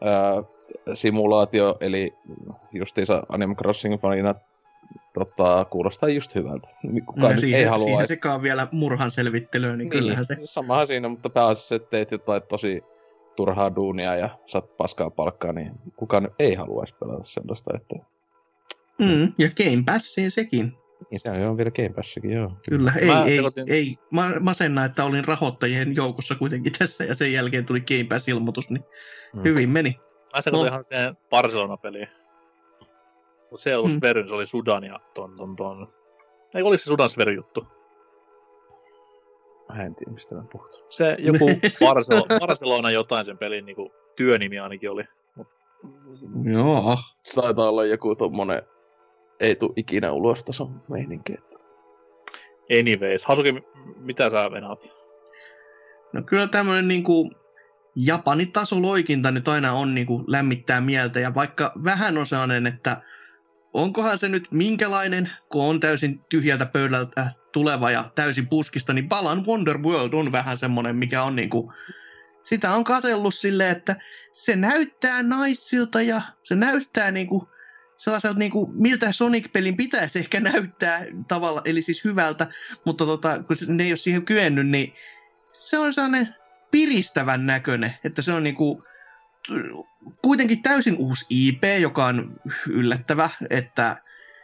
äh, 0.06 0.46
simulaatio, 0.94 1.78
eli 1.80 2.14
justiinsa 2.72 3.24
Animal 3.30 3.56
Crossing 3.56 4.00
fanina 4.00 4.36
tota, 5.14 5.66
kuulostaa 5.66 6.10
just 6.10 6.36
hyvältä. 6.36 6.70
Kukaan 7.06 7.36
no, 7.36 7.42
siinä, 7.42 7.58
ei 7.58 7.64
halua. 7.64 7.86
Siinä 7.86 8.06
sekaan 8.06 8.42
vielä 8.42 8.68
murhan 8.72 9.12
selvittelyä, 9.12 9.70
niin, 9.70 9.78
niin 9.78 9.90
kyllähän 9.90 10.26
se... 10.26 10.38
Samahan 10.44 10.88
siinä, 10.88 11.10
mutta 11.10 11.30
pääasiassa, 11.30 11.76
että 11.76 11.90
teet 11.90 12.12
jotain 12.12 12.42
tosi 12.50 12.84
turhaa 13.36 13.76
duunia 13.76 14.16
ja 14.16 14.30
saat 14.46 14.78
paskaa 14.78 15.10
palkkaa, 15.10 15.54
niin 15.54 15.72
kukaan 15.96 16.30
ei 16.40 16.56
haluaisi 16.56 16.96
pelata 16.96 17.24
sellaista, 17.24 17.74
että... 17.76 17.96
Mm, 18.98 19.34
ja 19.38 19.50
Game 19.58 19.84
Passiin 19.86 20.32
sekin. 20.32 20.74
Niin 21.12 21.20
se 21.20 21.30
on 21.30 21.58
vielä 21.58 21.72
Game 21.72 21.90
Passikin, 21.90 22.32
joo. 22.32 22.52
Kyllä, 22.70 22.94
ei, 23.00 23.08
mä 23.08 23.24
ei, 23.24 23.38
pelotin... 23.38 23.66
ei 23.68 23.98
masenna, 24.40 24.86
että 24.86 25.06
olin 25.06 25.26
rahoittajien 25.26 25.96
joukossa 25.96 26.36
kuitenkin 26.36 26.74
tässä 26.80 27.04
ja 27.04 27.16
sen 27.16 27.34
jälkeen 27.34 27.66
tuli 27.66 27.82
Game 27.82 28.04
Pass-ilmoitus, 28.04 28.70
niin 28.70 28.84
mm. 29.38 29.44
hyvin 29.44 29.70
meni. 29.70 30.00
Mä 30.34 30.42
sekoitin 30.42 30.66
no. 30.66 30.72
ihan 30.72 30.84
siihen 30.84 31.18
Barcelona-peliin. 31.30 32.08
Mutta 33.52 33.64
se 33.64 33.70
ei 33.70 33.76
ollut 33.76 33.92
mm. 33.92 34.00
Sveryn, 34.00 34.28
se 34.28 34.34
oli 34.34 34.46
Sudan 34.46 34.84
ja 34.84 35.00
ton 35.14 35.36
ton 35.36 35.56
ton. 35.56 35.88
Ei 36.56 36.64
oliko 36.64 36.80
se 36.80 36.86
Sudan 36.86 37.10
Sveryn 37.10 37.36
juttu? 37.36 37.68
Mä 39.70 39.84
en 39.84 39.96
tiedä, 39.96 40.12
mistä 40.12 40.36
mä 40.36 40.44
puhut. 40.52 40.86
Se 40.90 41.16
joku 41.20 41.46
Barcelona, 41.86 42.40
Barcelona 42.40 42.92
jotain 42.92 43.26
sen 43.26 43.38
pelin 43.38 43.66
niinku, 43.66 43.92
työnimi 44.16 44.60
ainakin 44.60 44.92
oli. 44.92 45.04
Mut... 45.36 45.48
Joo. 46.54 46.98
Se 47.24 47.42
taitaa 47.42 47.70
olla 47.70 47.86
joku 47.86 48.16
tommonen 48.16 48.64
ei 49.40 49.56
tuu 49.56 49.74
ikinä 49.76 50.12
ulos 50.12 50.44
tason 50.44 50.82
meininki. 50.90 51.34
Että... 51.34 51.58
Anyways, 52.80 53.26
Hasuki, 53.26 53.54
mitä 53.96 54.30
sä 54.30 54.52
venaat? 54.52 54.94
No 56.14 56.22
kyllä 56.26 56.48
tämmönen 56.48 56.88
niinku 56.88 57.32
Japanin 57.96 58.52
tasoloikinta 58.52 59.32
nyt 59.32 59.48
aina 59.48 59.74
on 59.74 59.96
niin 59.96 60.08
kuin 60.08 60.24
lämmittää 60.28 60.82
mieltä, 60.82 61.20
ja 61.20 61.36
vaikka 61.36 61.72
vähän 61.84 62.18
on 62.18 62.28
sellainen, 62.28 62.68
että 62.68 63.02
onkohan 63.74 64.18
se 64.18 64.30
nyt 64.30 64.48
minkälainen, 64.52 65.30
kun 65.50 65.64
on 65.64 65.80
täysin 65.80 66.20
tyhjältä 66.30 66.66
pöydältä 66.66 67.32
tuleva 67.52 67.92
ja 67.92 68.12
täysin 68.16 68.48
puskista, 68.48 68.94
niin 68.94 69.10
Balan 69.10 69.46
Wonderworld 69.46 70.14
on 70.14 70.32
vähän 70.32 70.58
semmoinen, 70.58 70.96
mikä 70.96 71.24
on 71.24 71.36
niin 71.36 71.50
kuin, 71.50 71.74
sitä 72.44 72.72
on 72.72 72.84
katsellut 72.84 73.36
silleen, 73.36 73.78
että 73.78 73.96
se 74.32 74.56
näyttää 74.56 75.24
naisilta 75.24 76.02
ja 76.02 76.22
se 76.44 76.56
näyttää 76.56 77.12
niin 77.12 77.28
kuin 77.28 77.42
sellaiselta 77.98 78.40
niin 78.40 78.52
kuin, 78.52 78.72
miltä 78.74 79.12
Sonic-pelin 79.12 79.78
pitäisi 79.78 80.20
ehkä 80.20 80.40
näyttää 80.40 81.06
tavalla, 81.28 81.62
eli 81.66 81.82
siis 81.82 82.04
hyvältä, 82.04 82.48
mutta 82.86 83.06
tota, 83.06 83.44
kun 83.44 83.58
ne 83.68 83.84
ei 83.84 83.92
ole 83.92 83.98
siihen 83.98 84.26
kyennyt, 84.26 84.68
niin 84.70 84.94
se 85.54 85.78
on 85.78 85.94
sellainen 85.94 86.36
piristävän 86.72 87.46
näköinen, 87.46 87.94
että 88.06 88.22
se 88.22 88.34
on 88.34 88.44
niinku 88.44 88.84
kuitenkin 90.22 90.62
täysin 90.62 90.96
uusi 90.98 91.26
IP, 91.30 91.64
joka 91.82 92.06
on 92.06 92.36
yllättävä, 92.68 93.30
että 93.50 93.98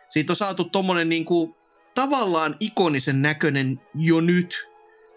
siitä 0.09 0.33
on 0.33 0.37
saatu 0.37 0.63
tommonen 0.63 1.09
niinku 1.09 1.57
tavallaan 1.95 2.55
ikonisen 2.59 3.21
näköinen 3.21 3.81
jo 3.95 4.21
nyt, 4.21 4.67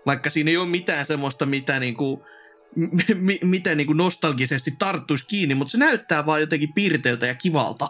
Vaikka 0.06 0.30
siinä 0.30 0.50
ei 0.50 0.56
ole 0.56 0.68
mitään 0.68 1.06
semmoista, 1.06 1.46
mitä 1.46 1.80
niinku, 1.80 2.24
m- 2.76 3.48
mitä 3.48 3.74
niinku 3.74 3.92
nostalgisesti 3.92 4.70
tarttuisi 4.78 5.26
kiinni, 5.26 5.54
mutta 5.54 5.70
se 5.72 5.78
näyttää 5.78 6.26
vaan 6.26 6.40
jotenkin 6.40 6.72
piirteeltä 6.72 7.26
ja 7.26 7.34
kivalta 7.34 7.88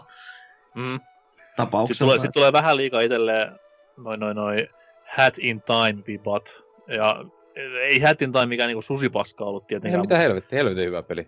Mm. 0.75 0.99
tapauksessa. 1.55 1.93
Sitten 1.97 2.05
tulee, 2.05 2.19
sit 2.19 2.31
tulee 2.31 2.53
vähän 2.53 2.77
liikaa 2.77 3.01
itselleen 3.01 3.51
noin 3.97 4.19
noin 4.19 4.35
noin 4.35 4.67
Hat 5.17 5.33
in 5.37 5.61
Time 5.61 6.03
vibat. 6.07 6.61
Ja 6.87 7.25
ei 7.81 7.99
Hat 7.99 8.21
in 8.21 8.31
Time 8.31 8.45
mikään 8.45 8.67
niinku 8.67 8.81
susipaska 8.81 9.45
ollut 9.45 9.63
Ei 9.63 9.67
tietenkään. 9.67 10.01
mitä 10.01 10.17
helvetti, 10.17 10.55
helvetin 10.55 10.85
hyvä 10.85 11.03
peli. 11.03 11.27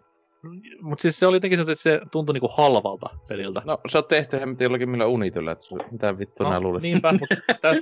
Mutta 0.82 1.02
siis 1.02 1.20
se 1.20 1.28
oli 1.28 1.36
jotenkin 1.36 1.58
se, 1.58 1.62
että 1.62 1.76
se 1.76 2.02
tuntui 2.12 2.34
niinku 2.34 2.48
halvalta 2.58 3.10
peliltä. 3.30 3.62
No 3.66 3.78
se 3.88 3.98
on 3.98 4.06
tehty 4.06 4.40
hemmetin 4.40 4.66
jollakin 4.66 4.90
millä 4.90 5.06
unityllä, 5.06 5.52
että 5.52 5.66
mitä 5.92 6.18
vittua 6.18 6.50
nää 6.50 6.60
luulet. 6.60 6.82
niinpä, 6.82 7.12
mutta 7.20 7.36
tä, 7.62 7.76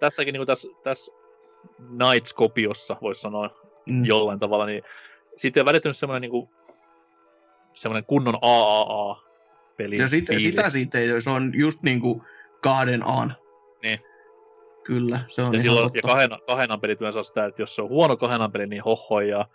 tässäkin 0.00 0.32
niinku 0.32 0.46
tässä 0.46 0.68
täs 0.82 1.10
Knights-kopiossa, 1.96 2.96
voisi 3.02 3.20
sanoa 3.20 3.50
Mm. 3.86 4.04
jollain 4.04 4.38
tavalla, 4.38 4.66
niin 4.66 4.82
siitä 5.36 5.60
on 5.60 5.66
välittynyt 5.66 5.96
semmoinen 5.96 6.20
niinku, 6.20 6.50
semmoinen 7.72 8.04
kunnon 8.04 8.38
AAA-peli. 8.42 9.96
Ja 9.96 10.08
sit, 10.08 10.26
sitä 10.38 10.70
siitä 10.70 10.98
ei 10.98 11.20
se 11.22 11.30
on 11.30 11.52
just 11.54 11.82
niinku 11.82 12.24
kahden 12.62 13.02
aan. 13.06 13.34
Niin. 13.82 13.98
Kyllä, 14.86 15.20
se 15.28 15.42
on 15.42 15.46
ja, 15.46 15.50
ihan 15.52 15.62
silloin, 15.62 15.84
totta. 15.84 15.98
ja 15.98 16.02
kahden, 16.02 16.30
kahdenan 16.46 16.80
pelit 16.80 17.00
yleensä 17.00 17.18
on 17.18 17.24
sitä, 17.24 17.44
että 17.44 17.62
jos 17.62 17.74
se 17.74 17.82
on 17.82 17.88
huono 17.88 18.16
kahdenan 18.16 18.52
peli, 18.52 18.66
niin 18.66 18.82
hohojaa. 18.82 19.46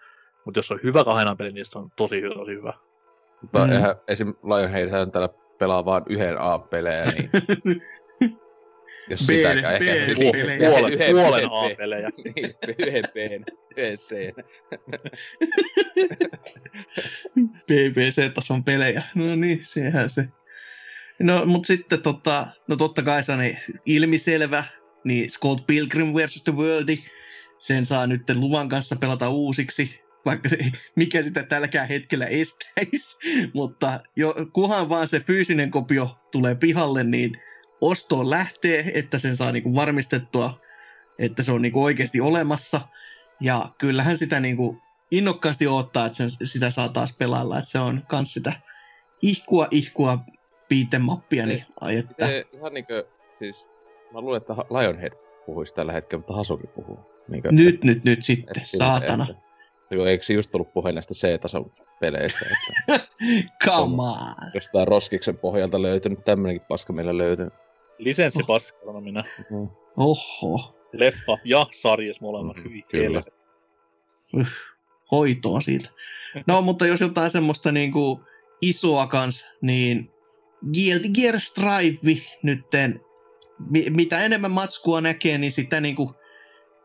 Mutta 0.46 0.58
jos 0.60 0.68
se 0.68 0.74
on 0.74 0.80
hyvä 0.84 1.04
kahdenan 1.04 1.38
peli, 1.38 1.52
niin 1.52 1.66
se 1.66 1.78
on 1.80 1.92
tosi, 1.96 2.22
tosi 2.36 2.52
hyvä. 2.52 2.74
Mutta 3.42 3.66
Mm. 3.66 3.72
eihän 3.72 3.96
esim. 4.08 4.34
Lionhead 4.44 5.12
täällä 5.12 5.30
pelaa 5.60 5.86
vaan 5.86 6.04
yhden 6.10 6.42
A-pelejä, 6.42 7.04
niin 7.06 7.30
jos 9.10 9.20
B- 9.20 9.26
sitäkään 9.26 9.80
B- 9.80 9.82
ehkä... 9.82 10.16
Puolen, 10.70 10.94
yhden- 10.94 11.12
puolen. 11.12 11.46
A-pelejä. 11.74 12.10
niin, 12.26 12.56
yhden 12.80 13.04
B, 13.14 13.16
yhden 13.78 13.96
C. 13.98 14.16
BBC-tason 17.68 18.64
pelejä. 18.64 19.02
No 19.16 19.36
niin, 19.36 19.60
sehän 19.66 20.10
se. 20.10 20.28
No, 21.20 21.46
mutta 21.46 21.68
sitten 21.68 22.02
tota, 22.02 22.48
no 22.68 22.76
totta 22.76 23.02
kai 23.04 23.24
se 23.24 23.32
on 23.32 23.40
niin 23.40 23.58
ilmiselvä, 23.86 24.64
niin 25.04 25.32
Scott 25.32 25.68
Pilgrim 25.68 26.14
vs. 26.14 26.44
The 26.44 26.56
World, 26.56 26.98
sen 27.58 27.86
saa 27.86 28.08
nyt 28.08 28.30
luvan 28.30 28.70
kanssa 28.70 28.96
pelata 28.96 29.30
uusiksi, 29.30 30.02
vaikka 30.26 30.50
se, 30.50 30.58
mikä 30.96 31.24
sitä 31.24 31.44
tälläkään 31.44 31.88
hetkellä 31.88 32.26
estäisi. 32.26 33.18
Mutta 33.54 34.00
jo, 34.16 34.36
kunhan 34.54 34.90
vaan 34.90 35.08
se 35.08 35.20
fyysinen 35.20 35.72
kopio 35.72 36.20
tulee 36.32 36.56
pihalle, 36.56 37.04
niin 37.04 37.38
ostoon 37.82 38.30
lähtee, 38.30 38.92
että 38.94 39.20
sen 39.20 39.38
saa 39.38 39.52
niinku 39.52 39.76
varmistettua, 39.76 40.62
että 41.20 41.44
se 41.44 41.52
on 41.52 41.62
niinku 41.62 41.84
oikeasti 41.84 42.22
olemassa. 42.22 42.82
Ja 43.42 43.70
kyllähän 43.78 44.18
sitä 44.18 44.40
niinku 44.40 44.82
innokkaasti 45.12 45.68
odottaa, 45.68 46.06
että 46.06 46.18
sen, 46.18 46.30
sitä 46.44 46.72
saa 46.72 46.90
taas 46.90 47.14
pelailla, 47.14 47.58
että 47.58 47.70
se 47.70 47.80
on 47.80 48.04
kans 48.08 48.34
sitä 48.34 48.54
ihkua, 49.22 49.68
ihkua 49.72 50.20
piitemappia, 50.70 51.46
niin 51.46 51.66
ai 51.82 51.98
että. 51.98 52.28
Ihan 52.54 52.74
niinkö, 52.74 53.08
siis 53.40 53.68
mä 54.14 54.22
luulen, 54.22 54.38
että 54.38 54.54
Lionhead 54.54 55.14
puhuisi 55.46 55.74
tällä 55.74 55.94
hetkellä, 55.94 56.20
mutta 56.20 56.34
Hasuki 56.34 56.68
puhuu. 56.68 57.00
Niinkö, 57.28 57.52
Nyt, 57.52 57.84
nyt, 57.84 58.04
nyt 58.04 58.24
sitten, 58.24 58.58
että 58.58 58.78
saatana. 58.78 59.28
Että, 59.30 59.44
että 59.92 60.10
eikö 60.10 60.24
se 60.26 60.34
just 60.34 60.52
tullut 60.52 60.74
puhe 60.74 60.92
näistä 60.92 61.14
C-tason 61.14 61.72
peleistä, 62.00 62.46
että 62.52 63.08
Come 63.66 64.04
on. 64.04 64.52
jostain 64.54 64.88
Roskiksen 64.88 65.38
pohjalta 65.38 65.82
löytynyt 65.82 66.26
tämmönenkin 66.26 66.66
paska 66.70 66.94
meillä 66.94 67.18
löytynyt. 67.18 67.54
Lisenssi 67.98 68.40
paskana 68.48 69.02
minä. 69.02 69.24
Mm. 69.50 69.70
Oho, 69.98 70.76
Leffa 70.94 71.38
ja 71.44 71.66
sarjas 71.72 72.22
molemmat. 72.22 72.58
Mhm, 72.58 72.66
Hyvin 72.66 72.84
kyllä. 72.92 73.22
hoitoa 75.12 75.62
siitä. 75.62 75.90
No, 76.48 76.62
mutta 76.62 76.86
jos 76.88 77.02
jotain 77.02 77.32
semmoista 77.32 77.72
niinku 77.72 78.22
isoa 78.62 79.08
kans, 79.08 79.46
niin 79.62 80.12
Guilty 80.74 81.10
Gear 81.10 81.40
Strive 81.40 82.22
nytten, 82.44 83.02
mi- 83.70 83.90
mitä 83.90 84.20
enemmän 84.20 84.52
matskua 84.52 85.02
näkee, 85.02 85.38
niin 85.38 85.52
sitä 85.52 85.82
niinku 85.82 86.16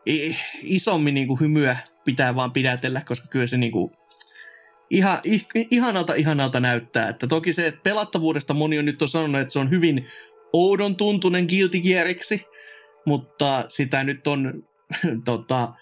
i- 0.07 0.35
isommin 0.61 1.13
niinku 1.13 1.35
hymyä 1.35 1.77
pitää 2.05 2.35
vaan 2.35 2.51
pidätellä, 2.51 3.01
koska 3.01 3.27
kyllä 3.27 3.47
se 3.47 3.57
niinku 3.57 3.91
ihan, 4.89 5.17
ih- 5.27 5.67
ihanalta 5.71 6.13
ihanalta 6.13 6.59
näyttää. 6.59 7.09
Että 7.09 7.27
toki 7.27 7.53
se, 7.53 7.67
että 7.67 7.79
pelattavuudesta 7.83 8.53
moni 8.53 8.79
on 8.79 8.85
nyt 8.85 9.01
on 9.01 9.09
sanonut, 9.09 9.41
että 9.41 9.51
se 9.51 9.59
on 9.59 9.69
hyvin 9.69 10.07
oudon 10.53 10.95
tuntunen 10.95 11.45
Guilty 11.49 11.79
Geariksi, 11.79 12.45
mutta 13.05 13.65
sitä 13.67 14.03
nyt 14.03 14.27
on 14.27 14.63
tota, 15.25 15.73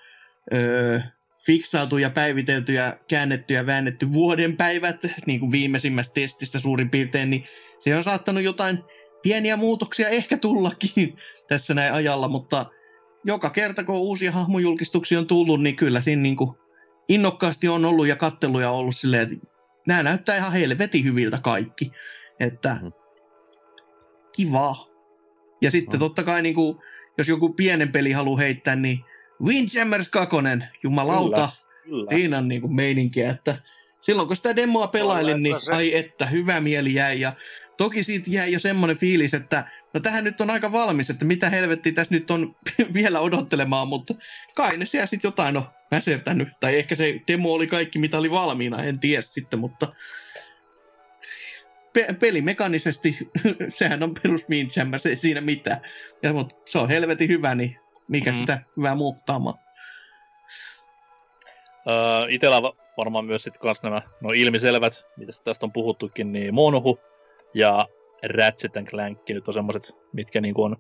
öö, 0.54 1.00
fiksailtu 1.46 1.98
ja 1.98 2.10
päivitelty 2.10 2.74
ja 2.74 2.98
käännetty 3.08 3.54
ja 3.54 3.66
väännetty 3.66 4.14
vuoden 4.14 4.58
päivät, 4.58 4.98
niin 5.26 5.40
kuin 5.40 5.52
viimeisimmästä 5.52 6.14
testistä 6.14 6.60
suurin 6.60 6.90
piirtein, 6.90 7.30
niin 7.30 7.44
se 7.80 7.96
on 7.96 8.04
saattanut 8.04 8.44
jotain 8.44 8.80
pieniä 9.26 9.58
muutoksia 9.58 10.10
ehkä 10.10 10.38
tullakin 10.38 11.16
tässä 11.50 11.74
näin 11.74 11.94
ajalla, 11.94 12.28
mutta 12.28 12.66
joka 13.24 13.50
kerta 13.50 13.84
kun 13.84 13.96
uusia 13.96 14.32
hahmojulkistuksia 14.32 15.20
on 15.20 15.28
tullut, 15.28 15.62
niin 15.64 15.76
kyllä 15.76 16.02
siinä 16.02 16.22
niin 16.22 16.36
kuin 16.36 16.52
innokkaasti 17.10 17.68
on 17.68 17.86
ollut 17.86 18.08
ja 18.08 18.16
katteluja 18.16 18.70
on 18.72 18.78
ollut 18.78 18.96
silleen, 18.96 19.24
että 19.24 19.48
nämä 19.88 20.04
näyttää 20.04 20.38
ihan 20.38 20.52
helvetin 20.52 21.04
hyviltä 21.04 21.40
kaikki. 21.44 21.92
Että 22.40 22.74
Mhm. 22.74 22.88
kivaa. 24.36 24.88
Ja 25.62 25.72
sitten 25.72 26.00
Mhm. 26.00 26.06
totta 26.06 26.24
kai, 26.24 26.42
niin 26.42 26.56
kuin, 26.56 26.78
jos 27.18 27.28
joku 27.28 27.54
pienen 27.54 27.92
peli 27.92 28.12
haluaa 28.12 28.38
heittää, 28.40 28.76
niin 28.76 29.00
Windjammers 29.44 30.10
2, 30.10 30.36
jumalauta, 30.84 31.50
Kyllä. 31.84 32.10
siinä 32.10 32.38
on 32.38 32.48
niin 32.48 32.62
kuin 32.62 32.76
meininkiä, 32.76 33.30
että 33.30 33.58
silloin 34.02 34.28
kun 34.28 34.38
sitä 34.38 34.56
demoa 34.56 34.88
pelailin, 34.88 35.44
niin 35.44 35.56
ai 35.72 35.96
että, 35.96 36.26
hyvä 36.26 36.60
mieli 36.60 36.94
jäi. 36.94 37.20
Ja 37.20 37.34
toki 37.78 38.04
siitä 38.04 38.30
jäi 38.30 38.52
jo 38.52 38.60
semmoinen 38.60 38.98
fiilis, 38.98 39.34
että 39.34 39.68
no 39.94 40.00
tähän 40.00 40.24
nyt 40.24 40.42
on 40.42 40.50
aika 40.50 40.72
valmis, 40.72 41.10
että 41.10 41.26
mitä 41.26 41.50
helvettiä 41.50 41.94
tässä 41.94 42.14
nyt 42.14 42.32
on 42.32 42.56
vielä 42.94 43.20
odottelemaan, 43.20 43.88
mutta 43.88 44.14
kai 44.56 44.78
ne 44.78 44.86
siellä 44.86 45.08
sitten 45.08 45.28
jotain 45.28 45.58
on 45.58 45.66
väsertänyt. 45.92 46.48
Tai 46.60 46.78
ehkä 46.78 46.96
se 46.96 47.22
demo 47.28 47.54
oli 47.54 47.68
kaikki, 47.68 48.00
mitä 48.00 48.18
oli 48.18 48.32
valmiina, 48.32 48.84
en 48.84 49.00
tiedä 49.00 49.22
sitten, 49.22 49.60
mutta 49.60 49.94
pe- 51.94 52.16
pelimekanisesti 52.20 53.18
sehän 53.80 54.04
on 54.04 54.14
perus 54.24 54.46
se 54.98 55.10
ei 55.10 55.16
siinä 55.16 55.42
mitään. 55.42 55.82
Ja, 56.24 56.34
mutta 56.34 56.56
se 56.66 56.78
on 56.80 56.90
helvetin 56.90 57.30
hyvä, 57.30 57.56
niin 57.56 57.78
mikä 58.08 58.32
Mhm. 58.32 58.40
sitä 58.40 58.60
hyvää 58.78 58.96
muuttaamaan. 58.96 59.56
Öö, 61.88 62.28
itellä 62.30 62.62
va- 62.62 62.76
varmaan 62.98 63.26
myös 63.26 63.44
sitten 63.44 63.62
kans 63.62 63.84
nämä 63.84 64.02
no 64.22 64.32
ilmiselvät, 64.32 65.06
mitä 65.18 65.32
tästä 65.44 65.66
on 65.66 65.72
puhuttukin, 65.72 66.32
niin 66.32 66.54
Monohu 66.54 67.00
ja 67.56 67.88
Ratchet 68.36 68.72
Clank 68.90 69.30
nyt 69.30 69.48
on 69.48 69.54
semmoset, 69.54 69.96
mitkä 70.14 70.42
niinku 70.42 70.64
on 70.64 70.76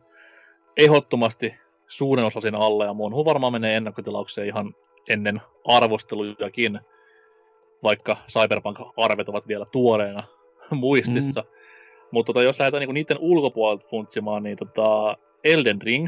ehdottomasti 0.77 1.55
suurin 1.87 2.25
osa 2.25 2.41
siinä 2.41 2.57
alle, 2.57 2.85
ja 2.85 2.93
Monohu 2.93 3.25
varmaan 3.25 3.53
menee 3.53 3.75
ennakkotilaukseen 3.75 4.47
ihan 4.47 4.75
ennen 5.09 5.41
arvostelujakin, 5.65 6.79
vaikka 7.83 8.17
Cyberpunk-arvet 8.31 9.29
ovat 9.29 9.47
vielä 9.47 9.65
tuoreena 9.71 10.23
muistissa. 10.71 11.41
Mm. 11.41 11.47
Mutta 12.11 12.33
tota, 12.33 12.43
jos 12.43 12.59
lähdetään 12.59 12.79
niinku 12.79 12.93
niiden 12.93 13.17
ulkopuolelta 13.19 13.87
funtsimaan, 13.89 14.43
niin 14.43 14.57
tota 14.57 15.17
Elden 15.43 15.81
Ring 15.81 16.07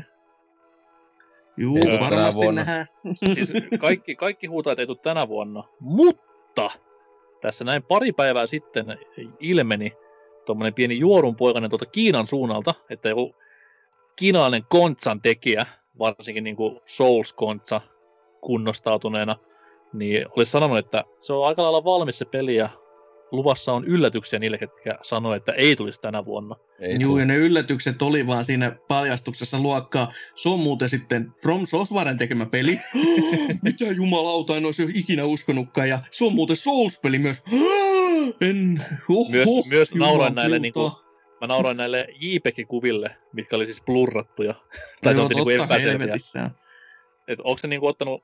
Juu, 1.57 1.79
tänä 1.79 1.99
varmasti 1.99 2.35
vuonna. 2.35 2.63
nähdään. 2.63 2.85
siis 3.33 3.53
kaikki, 3.79 4.15
kaikki 4.15 4.47
huutaa, 4.47 4.73
että 4.73 4.81
ei 4.81 4.87
tule 4.87 4.97
tänä 4.97 5.27
vuonna, 5.27 5.63
mutta 5.79 6.69
tässä 7.41 7.65
näin 7.65 7.83
pari 7.83 8.11
päivää 8.11 8.47
sitten 8.47 8.85
ilmeni 9.39 9.91
tuommoinen 10.47 10.73
pieni 10.73 10.99
juorunpoikainen 10.99 11.69
tuolta 11.69 11.85
Kiinan 11.85 12.27
suunnalta, 12.27 12.73
että 12.89 13.09
joku 13.09 13.35
kiinalainen 14.15 14.63
kontsan 14.69 15.21
tekijä, 15.21 15.65
varsinkin 15.99 16.43
niin 16.43 16.55
kuin 16.55 16.79
Souls-kontsa 16.85 17.81
kunnostautuneena, 18.41 19.35
niin 19.93 20.25
olisi 20.35 20.51
sanonut, 20.51 20.77
että 20.77 21.03
se 21.21 21.33
on 21.33 21.47
aika 21.47 21.63
lailla 21.63 21.83
valmis 21.83 22.17
se 22.17 22.25
peli 22.25 22.55
ja 22.55 22.69
luvassa 23.31 23.73
on 23.73 23.85
yllätyksiä 23.85 24.39
niille, 24.39 24.57
ketkä 24.57 24.97
sanoo, 25.01 25.33
että 25.33 25.51
ei 25.51 25.75
tulisi 25.75 26.01
tänä 26.01 26.25
vuonna. 26.25 26.55
Ei 26.79 26.99
Juu, 26.99 27.11
tuu. 27.11 27.17
ja 27.17 27.25
ne 27.25 27.35
yllätykset 27.35 28.01
oli 28.01 28.27
vaan 28.27 28.45
siinä 28.45 28.75
paljastuksessa 28.87 29.59
luokkaa. 29.59 30.13
Se 30.35 30.49
on 30.49 30.59
muuten 30.59 30.89
sitten 30.89 31.31
From 31.41 31.67
Softwaren 31.67 32.17
tekemä 32.17 32.45
peli. 32.45 32.79
Mitä 33.63 33.85
jumalauta, 33.85 34.57
en 34.57 34.65
olisi 34.65 34.91
ikinä 34.93 35.25
uskonutkaan. 35.25 35.89
Ja 35.89 35.99
se 36.11 36.25
on 36.25 36.33
muuten 36.33 36.57
Souls-peli 36.57 37.19
myös. 37.19 37.41
en, 38.41 38.85
oho, 39.09 39.29
Myös- 39.29 39.67
myös 39.69 39.95
nauroin 39.95 40.35
näille 40.35 40.59
niinku 40.59 40.91
Mä 41.41 41.47
nauroin 41.47 41.77
näille 41.77 42.07
JPEG-kuville, 42.21 43.15
mitkä 43.33 43.55
oli 43.55 43.65
siis 43.65 43.81
blurrattuja. 43.81 44.53
tai 45.03 45.15
se 45.15 45.21
on 45.21 45.29
niinku 45.29 45.49
epäselviä. 45.49 46.15
että 47.27 47.43
onko 47.43 47.57
se 47.57 47.67
niinku 47.67 47.87
ottanut, 47.87 48.23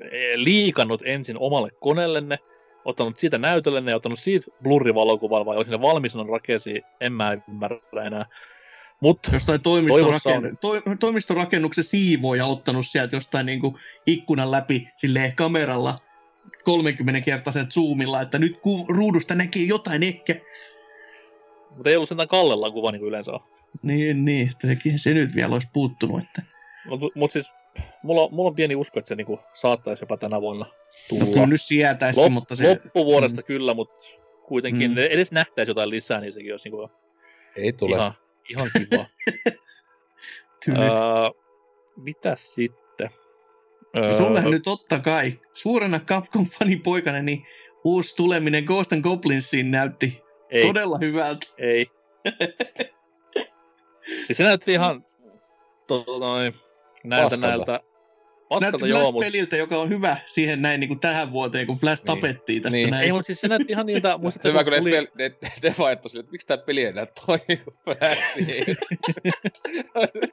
eh, 0.00 0.36
liikannut 0.36 1.02
ensin 1.04 1.38
omalle 1.38 1.70
koneellenne, 1.80 2.38
ottanut 2.84 3.18
siitä 3.18 3.38
näytöllenne 3.38 3.90
ja 3.90 3.96
ottanut 3.96 4.18
siitä 4.18 4.46
blurrivalokuvan, 4.62 5.46
vai 5.46 5.56
onko 5.56 5.70
ne 5.70 5.80
valmis 5.80 6.16
on 6.16 6.28
rakeisiin, 6.28 6.82
en 7.00 7.12
mä 7.12 7.38
ymmärrä 7.48 7.78
enää. 8.06 8.26
Mut 9.00 9.18
Jostain 9.32 9.62
toimistoraken... 9.62 10.58
to... 10.60 10.72
toimistorakennuksen 11.00 11.84
siivoja 11.84 12.46
ottanut 12.46 12.86
sieltä 12.86 13.16
jostain 13.16 13.46
niinku 13.46 13.78
ikkunan 14.06 14.50
läpi 14.50 14.88
silleen 14.96 15.36
kameralla 15.36 15.98
30-kertaisen 16.70 17.72
zoomilla, 17.72 18.20
että 18.20 18.38
nyt 18.38 18.60
ku... 18.60 18.86
ruudusta 18.88 19.34
näkee 19.34 19.62
jotain 19.62 20.02
ehkä. 20.02 20.36
Mutta 21.70 21.90
ei 21.90 21.96
ollut 21.96 22.08
sentään 22.08 22.28
Kallella 22.28 22.70
kuva 22.70 22.92
niin 22.92 23.00
kuin 23.00 23.08
yleensä 23.08 23.32
on. 23.32 23.40
Niin, 23.82 24.24
niin, 24.24 24.50
sekin, 24.66 24.98
se 24.98 25.14
nyt 25.14 25.34
vielä 25.34 25.54
olisi 25.54 25.68
puuttunut. 25.72 26.22
Että... 26.22 26.42
Mutta 26.86 27.06
mut 27.14 27.32
siis 27.32 27.52
mulla, 28.02 28.28
mulla 28.28 28.48
on 28.48 28.54
pieni 28.54 28.76
usko, 28.76 28.98
että 28.98 29.08
se 29.08 29.14
niinku 29.14 29.40
saattaisi 29.54 30.02
jopa 30.02 30.16
tänä 30.16 30.40
vuonna 30.40 30.66
tulla. 31.08 31.24
No, 31.24 31.32
kyllä 31.32 31.46
nyt 31.46 31.62
sietäisikin, 31.62 32.24
Lop, 32.24 32.32
mutta 32.32 32.56
se... 32.56 32.68
Loppuvuodesta 32.68 33.40
mm. 33.40 33.44
kyllä, 33.44 33.74
mutta 33.74 34.04
kuitenkin 34.46 34.90
mm. 34.90 34.98
edes 34.98 35.32
nähtäisi 35.32 35.70
jotain 35.70 35.90
lisää, 35.90 36.20
niin 36.20 36.32
sekin 36.32 36.52
olisi 36.52 36.68
niinku 36.68 36.90
Ei 37.56 37.72
tule. 37.72 37.96
ihan, 37.96 38.12
ihan 38.50 38.68
kiva. 38.72 39.06
öö, 40.78 41.30
mitäs 41.96 42.54
sitten? 42.54 43.10
Öö, 43.96 44.18
Sulle 44.18 44.50
nyt 44.50 44.62
totta 44.62 44.98
kai, 44.98 45.40
suurena 45.54 45.98
Capcom-fanin 45.98 46.82
poikana, 46.82 47.22
niin 47.22 47.46
uusi 47.84 48.16
tuleminen 48.16 48.64
Ghost 48.64 48.92
and 48.92 49.02
Goblinsiin 49.02 49.70
näytti 49.70 50.22
ei. 50.50 50.66
todella 50.66 50.98
hyvältä. 51.00 51.46
Ei. 51.58 51.86
se 54.32 54.44
näytti 54.44 54.72
ihan 54.72 55.04
to, 55.86 56.04
noin, 56.20 56.54
näiltä 57.04 57.36
Paskalta. 57.36 57.46
näiltä 57.46 57.80
Paskalta 58.48 58.86
joo, 58.86 59.12
mutta... 59.12 59.26
peliltä, 59.26 59.56
joka 59.56 59.76
on 59.76 59.88
hyvä 59.88 60.16
siihen 60.26 60.62
näin 60.62 60.80
niin 60.80 60.88
kuin 60.88 61.00
tähän 61.00 61.32
vuoteen, 61.32 61.66
kun 61.66 61.78
Flash 61.78 62.04
niin. 62.04 62.06
tapettiin 62.06 62.62
tässä 62.62 62.76
niin. 62.76 62.90
näin. 62.90 63.04
Ei, 63.04 63.12
mutta 63.12 63.26
siis 63.26 63.40
se 63.40 63.48
näytti 63.48 63.72
ihan 63.72 63.86
niiltä... 63.86 64.18
Muistatte, 64.18 64.48
hyvä, 64.48 64.64
kun 64.64 64.72
tuli... 64.72 64.90
ne, 64.90 65.00
ne, 65.00 65.36
ne, 65.42 65.52
ne 65.62 65.74
vaihtoi 65.78 66.20
että 66.20 66.32
miksi 66.32 66.46
tämä 66.46 66.58
peli 66.58 66.80
ei 66.80 66.86
enää 66.86 67.06
toimi 67.26 67.62
Flashiin. 67.84 68.76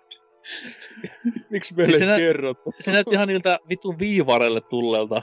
Miksi 1.50 1.74
meille 1.76 1.98
siis 1.98 2.10
ei 2.10 2.18
kerrottu? 2.18 2.74
Se 2.80 2.92
näytti 2.92 3.16
ihan 3.16 3.28
niiltä 3.28 3.60
vitun 3.70 4.00
viivarelle 4.00 4.62
tulleelta 4.62 5.22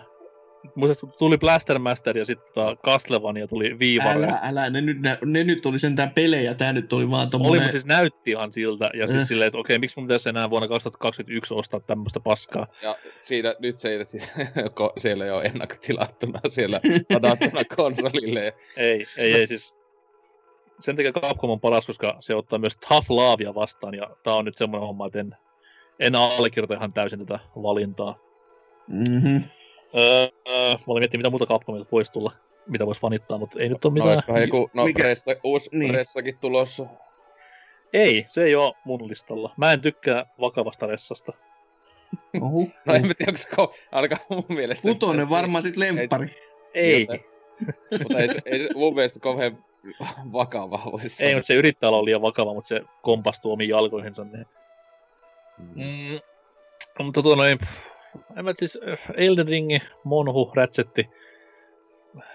Muista 0.75 1.07
tuli 1.07 1.39
Blaster 1.39 1.79
Master 1.79 2.19
ja 2.19 2.25
sitten 2.25 2.55
tota 2.55 2.77
Castlevania 2.77 3.47
tuli 3.47 3.79
Viivare. 3.79 4.25
Älä, 4.25 4.39
älä, 4.43 4.71
ne 4.71 4.81
nyt, 4.81 5.01
ne, 5.01 5.19
ne 5.25 5.45
nyt 5.45 5.67
oli 5.67 5.79
sentään 5.79 6.11
pelejä, 6.11 6.55
tää 6.55 6.73
nyt 6.73 6.93
oli 6.93 7.11
vaan 7.11 7.31
tommonen... 7.31 7.51
Oli, 7.51 7.59
mutta 7.59 7.73
siis 7.73 7.87
näytti 7.87 8.31
ihan 8.31 8.53
siltä, 8.53 8.91
ja 8.95 9.09
siis 9.09 9.21
äh. 9.21 9.29
silleen, 9.29 9.47
että 9.47 9.59
okei, 9.59 9.79
miksi 9.79 9.97
mun 9.97 10.07
pitäisi 10.07 10.29
enää 10.29 10.51
vuonna 10.51 10.69
2021 10.69 11.55
ostaa 11.55 11.81
tämmöistä 11.81 12.21
paskaa? 12.21 12.67
Ja 12.83 12.97
siitä, 13.19 13.55
nyt 13.59 13.81
se, 13.81 13.95
että 13.95 14.19
siellä 14.99 15.25
ei 15.25 15.31
ole 15.31 15.43
ennakkotilattuna 15.43 16.41
siellä 16.49 16.81
ladattuna 17.15 17.65
konsolille. 17.77 18.55
ei, 18.77 19.07
ei, 19.17 19.35
ei, 19.35 19.47
siis 19.47 19.75
sen 20.81 20.97
takia 20.97 21.13
Capcom 21.13 21.51
on 21.51 21.61
paras, 21.61 21.87
koska 21.87 22.17
se 22.21 22.35
ottaa 22.35 22.59
myös 22.59 22.77
Tough 22.89 23.11
Lavia 23.11 23.55
vastaan, 23.55 23.95
ja 23.95 24.17
tää 24.23 24.35
on 24.35 24.45
nyt 24.45 24.57
semmoinen 24.57 24.87
homma, 24.87 25.07
että 25.07 25.21
en, 25.21 25.37
en 25.99 26.15
allekirjoita 26.15 26.75
ihan 26.75 26.93
täysin 26.93 27.19
tätä 27.19 27.39
valintaa. 27.57 28.19
Mm-hmm. 28.89 29.43
Öö, 29.95 30.29
öö, 30.49 30.71
mä 30.71 30.85
olin 30.87 31.01
miettinyt, 31.01 31.21
mitä 31.23 31.31
muuta 31.31 31.47
Capcomilta 31.47 31.89
voisi 31.93 32.13
tulla, 32.13 32.33
mitä 32.67 32.87
voisi 32.87 33.01
fanittaa, 33.01 33.39
mutta 33.39 33.59
ei 33.61 33.69
nyt 33.69 33.85
ole 33.85 33.93
mitään. 33.93 34.19
No, 34.29 34.39
joku, 34.39 34.71
no 34.75 34.85
Mikä? 34.85 35.03
Ressa, 35.03 35.31
uusi 35.45 35.71
niin. 35.73 35.95
Ressakin 35.95 36.39
tulossa. 36.39 36.87
Ei, 37.93 38.27
se 38.29 38.45
ei 38.45 38.55
ole 38.55 38.75
mun 38.85 39.09
listalla. 39.09 39.55
Mä 39.57 39.73
en 39.73 39.81
tykkää 39.81 40.27
vakavasta 40.41 40.87
Ressasta. 40.87 41.33
Ohu. 42.41 42.71
no 42.87 42.95
en 42.95 43.07
mä 43.07 43.15
tiedä, 43.15 43.33
onko 43.57 43.73
se 43.73 43.87
ainakaan 43.93 44.21
mun 44.31 44.45
mielestä... 44.49 44.89
Putonen 44.89 45.31
varmaan 45.31 45.63
sit 45.63 45.77
lemppari. 45.77 46.27
Ei. 46.75 47.07
ei. 47.11 47.25
mutta 47.99 48.19
ei, 48.19 48.29
ei 48.45 48.59
se 48.59 48.69
mun 48.75 48.95
mielestä 48.95 49.21
kauhean 49.21 49.65
vakava 50.33 50.83
voisi 50.93 51.25
Ei, 51.25 51.35
mutta 51.35 51.47
se 51.47 51.55
yrittää 51.55 51.89
olla 51.89 52.05
liian 52.05 52.23
vakava, 52.23 52.55
mutta 52.55 52.69
se 52.69 52.83
kompastuu 53.03 53.53
omiin 53.53 53.71
jalkoihinsa. 53.71 54.25
Niin... 54.25 54.47
Mm. 55.59 55.83
Mm, 55.85 56.21
mutta 56.99 57.23
tuota 57.23 57.37
noin, 57.37 57.59
en 58.37 58.45
mä 58.45 58.53
siis 58.55 58.79
äh, 58.89 58.99
Elden 59.17 59.49
Ringi, 59.49 59.79
Monhu, 60.05 60.53
Ratchetti, 60.55 61.11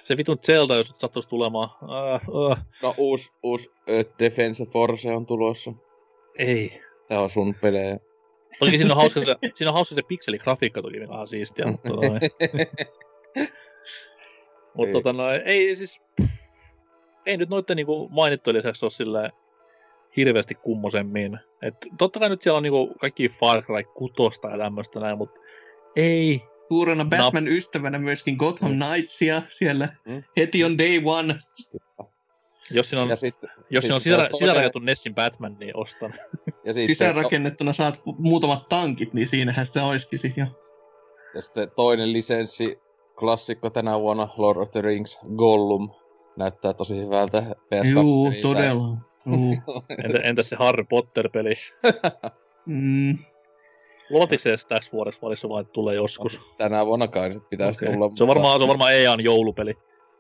se 0.04 0.18
vitun 0.18 0.40
Zelda, 0.46 0.76
jos 0.76 0.90
nyt 0.90 0.98
sattuisi 0.98 1.30
tulemaan. 1.30 1.70
Uh, 1.82 2.36
uh. 2.36 2.58
No 2.82 2.94
uusi, 2.98 3.32
uusi 3.44 3.72
Defense 4.20 4.66
Force 4.66 5.12
on 5.12 5.26
tulossa. 5.26 5.74
Ei. 6.38 6.82
Tää 7.08 7.22
on 7.22 7.30
sun 7.30 7.56
pelejä. 7.62 7.98
Toki 8.60 8.78
siinä 8.78 8.94
on 8.94 8.98
hauska, 8.98 9.26
se, 9.26 9.36
siinä 9.54 9.70
on 9.70 9.74
hauska 9.74 9.96
se 9.96 10.02
pikseligrafiikka 10.08 10.82
toki, 10.82 11.00
mikä 11.00 11.14
on 11.14 11.28
siistiä, 11.28 11.66
mutta 11.66 11.90
tota 11.90 12.08
noin. 12.08 12.22
Mutta 14.78 14.92
tota 14.92 15.14
noin, 15.14 15.42
ei 15.46 15.76
siis... 15.76 16.02
Ei 17.26 17.38
nyt 17.38 17.50
noitten 17.50 17.78
niinku 17.78 18.10
mainittujen 18.10 18.58
lisäksi 18.58 18.86
ole 18.86 18.92
silleen 18.92 19.32
hirveästi 20.18 20.56
kummosemmin. 20.56 21.40
Et 21.62 21.76
totta 21.98 22.20
kai 22.20 22.30
nyt 22.30 22.42
siellä 22.42 22.58
on 22.58 22.64
niinku 22.64 22.94
kaikki 23.02 23.30
Far 23.30 23.64
Cry 23.64 23.84
6 23.84 24.40
ja 24.52 24.58
tämmöistä 24.58 25.00
näin, 25.00 25.18
mutta 25.18 25.42
ei. 25.96 26.42
Suurena 26.70 27.06
Batman-ystävänä 27.06 28.00
myöskin 28.00 28.36
Gotham 28.36 28.72
mm. 28.72 28.80
Knightsia 28.80 29.42
siellä 29.48 29.90
mm. 30.06 30.24
heti 30.38 30.64
on 30.64 30.78
day 30.78 31.02
one. 31.06 31.40
Jos 32.72 32.90
siinä 32.90 33.04
on, 33.04 33.10
ja 33.10 33.16
sit, 33.16 33.36
jos 33.70 33.82
sit, 33.82 33.82
siinä 33.82 33.96
on 33.96 34.02
sisä, 34.02 34.30
sisärakennettu 34.34 34.80
Nessin 34.80 35.16
Batman, 35.16 35.58
niin 35.60 35.78
ostan. 35.78 36.14
Ja 36.64 36.74
sitten, 36.74 36.96
Sisärakennettuna 36.96 37.74
saat 37.74 38.02
muutamat 38.18 38.70
tankit, 38.70 39.14
niin 39.14 39.28
siinähän 39.28 39.66
sitä 39.66 39.86
olisikin 39.86 40.20
sit 40.20 40.38
jo. 40.38 40.46
Ja 41.36 41.42
sitten 41.42 41.72
toinen 41.76 42.14
lisenssi, 42.14 42.80
klassikko 43.20 43.70
tänä 43.70 44.00
vuonna, 44.00 44.30
Lord 44.38 44.58
of 44.58 44.72
the 44.72 44.82
Rings, 44.82 45.20
Gollum. 45.36 45.90
Näyttää 46.38 46.74
tosi 46.74 46.98
hyvältä 46.98 47.44
PS2. 47.76 47.92
Juu, 47.92 48.34
todella. 48.42 48.88
Entä, 50.04 50.18
entäs 50.24 50.50
se 50.50 50.56
Harry 50.56 50.84
Potter-peli? 50.84 51.54
mm. 52.66 53.18
Luotiko 54.10 54.42
se 54.42 54.50
edes 54.50 54.66
tässä 54.66 54.92
vuodessa 54.92 55.22
vai 55.22 55.36
vai 55.50 55.66
tulee 55.74 55.96
joskus? 55.96 56.42
Tänä 56.58 56.86
vuonna 56.86 57.08
kai 57.08 57.42
pitäisi 57.50 57.86
okay. 57.86 57.94
tulla. 57.94 58.12
Se 58.16 58.24
on 58.24 58.28
varmaan, 58.28 58.60
se 58.60 58.64
on 58.64 58.68
varmaan 58.70 58.94
EAN 58.94 59.24
joulupeli. 59.24 59.74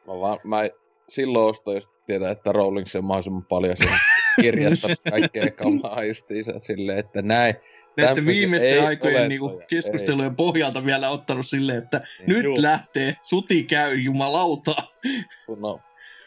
Mä, 0.07 0.19
vaan, 0.19 0.39
mä 0.43 0.69
silloin 1.09 1.49
ostoin, 1.49 1.75
jos 1.75 1.89
tietää, 2.05 2.31
että 2.31 2.51
Rowling 2.51 2.87
on 2.97 3.05
mahdollisimman 3.05 3.45
paljon 3.45 3.77
sen 3.77 3.89
kirjasta 4.41 4.87
kaikkea 5.09 5.51
kamaa 5.51 6.03
justiinsa 6.03 6.59
silleen, 6.59 6.99
että 6.99 7.21
näin. 7.21 7.55
Näiden 7.97 8.25
viimeisten 8.25 8.85
aikojen 8.85 9.29
niinku 9.29 9.61
keskustelujen 9.69 10.31
ei. 10.31 10.35
pohjalta 10.35 10.85
vielä 10.85 11.09
ottanut 11.09 11.47
silleen, 11.47 11.77
että 11.77 11.97
niin, 11.97 12.29
nyt 12.29 12.43
juu. 12.43 12.55
lähtee, 12.61 13.15
suti 13.21 13.63
käy, 13.63 13.95
jumalauta. 13.95 14.75
No, 15.59 15.79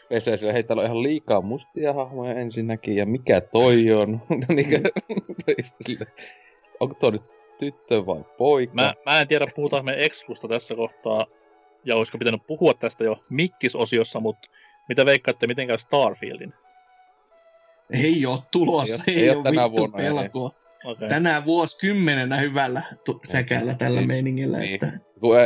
pesee 0.09 0.37
sille, 0.37 0.53
hei 0.53 0.63
täällä 0.63 0.81
on 0.81 0.85
ihan 0.85 1.03
liikaa 1.03 1.41
mustia 1.41 1.93
hahmoja 1.93 2.33
ensinnäkin, 2.33 2.95
ja 2.95 3.05
mikä 3.05 3.41
toi 3.41 3.91
on? 3.91 4.21
niin, 4.55 4.83
onko 6.79 6.95
toi 6.95 7.11
nyt 7.11 7.23
tyttö 7.59 8.05
vai 8.05 8.23
poika? 8.37 8.73
Mä, 8.73 8.93
mä 9.05 9.21
en 9.21 9.27
tiedä, 9.27 9.45
puhutaan 9.55 9.85
me 9.85 10.05
Exkusta 10.05 10.47
tässä 10.47 10.75
kohtaa, 10.75 11.25
ja 11.85 11.95
olisiko 11.95 12.17
pitänyt 12.17 12.47
puhua 12.47 12.73
tästä 12.73 13.03
jo 13.03 13.23
Mikkis-osiossa, 13.29 14.19
mutta 14.19 14.49
mitä 14.89 15.05
veikkaatte, 15.05 15.47
miten 15.47 15.67
käy 15.67 15.79
Starfieldin? 15.79 16.53
Ei 17.93 18.25
ole 18.25 18.39
tulossa, 18.51 19.03
ei, 19.07 19.15
ei, 19.15 19.23
ei 19.23 19.29
ole 19.29 19.43
tänä 19.43 19.71
vittu 19.71 19.91
pelkoa. 19.97 20.51
Okay. 20.85 21.09
Tänään 21.09 21.45
vuosikymmenenä 21.45 22.37
hyvällä 22.37 22.81
tu- 23.05 23.21
säkällä 23.31 23.73
tällä 23.73 23.99
siis, 23.99 24.07
meiningillä. 24.07 24.57
Niin. 24.57 24.73
Että... 24.73 24.87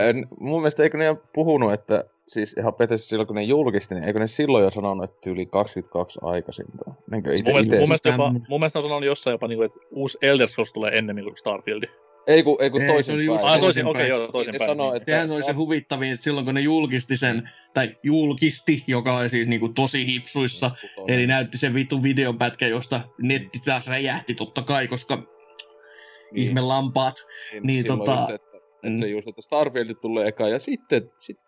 En, 0.09 0.27
mun 0.39 0.61
mielestä 0.61 0.83
eikö 0.83 0.97
ne 0.97 1.15
puhunut, 1.33 1.73
että 1.73 2.03
siis 2.33 2.55
ihan 2.59 2.73
Petessä 2.73 3.07
silloin 3.07 3.27
kun 3.27 3.35
ne 3.35 3.43
julkisti, 3.43 3.95
niin 3.95 4.03
eikö 4.03 4.19
ne 4.19 4.27
silloin 4.27 4.63
jo 4.63 4.69
sanonut, 4.69 5.09
että 5.09 5.29
yli 5.29 5.45
22 5.45 6.19
aikaisinta? 6.21 6.91
Ite, 7.17 7.31
mun, 7.35 7.43
mielestä, 7.43 7.75
mun, 7.75 7.87
mielestä 7.87 8.09
jopa, 8.09 8.31
mun 8.31 8.59
mielestä 8.59 8.79
on 8.79 8.83
sanonut 8.83 9.05
jossain 9.05 9.33
jopa, 9.33 9.47
niin 9.47 9.63
että 9.63 9.79
uusi 9.91 10.17
Elder 10.21 10.47
Scrolls 10.47 10.73
tulee 10.73 10.91
ennemmin 10.97 11.23
kuin 11.23 11.37
Starfield. 11.37 11.83
Ei 12.27 12.43
kun, 12.43 12.57
ei 12.59 12.69
kun 12.69 12.81
toisin 12.87 13.15
päin. 13.15 13.39
Ah, 13.43 13.59
toisin, 13.59 13.85
okei, 13.85 14.11
okay, 14.11 14.19
joo, 14.19 14.31
toisin 14.31 14.55
päin. 14.57 14.69
Sanoo, 14.69 14.93
että 14.95 15.05
Sehän 15.05 15.31
oli 15.31 15.43
se 15.43 15.51
huvittavin, 15.51 16.11
että 16.11 16.23
silloin 16.23 16.45
kun 16.45 16.55
ne 16.55 16.61
julkisti 16.61 17.17
sen, 17.17 17.49
tai 17.73 17.97
julkisti, 18.03 18.83
joka 18.87 19.17
oli 19.17 19.29
siis 19.29 19.47
niinku 19.47 19.69
tosi 19.69 20.07
hipsuissa, 20.07 20.71
niin, 20.97 21.09
eli 21.09 21.27
näytti 21.27 21.57
sen 21.57 21.73
vitun 21.73 22.03
videopätkä, 22.03 22.67
josta 22.67 23.01
netti 23.21 23.59
taas 23.65 23.87
räjähti 23.87 24.35
totta 24.35 24.61
kai, 24.61 24.87
koska 24.87 25.15
niin. 25.15 26.47
ihme 26.47 26.61
lampaat. 26.61 27.15
Niin, 27.51 27.63
niin 27.63 27.85
tota... 27.85 28.11
Just, 28.11 28.29
että, 28.29 28.57
että 28.83 28.99
se 28.99 29.05
mm. 29.05 29.11
just, 29.11 29.27
että 29.27 29.41
Starfield 29.41 29.95
tulee 30.01 30.27
eka, 30.27 30.47
ja 30.47 30.59
sitten, 30.59 31.11
sit, 31.17 31.39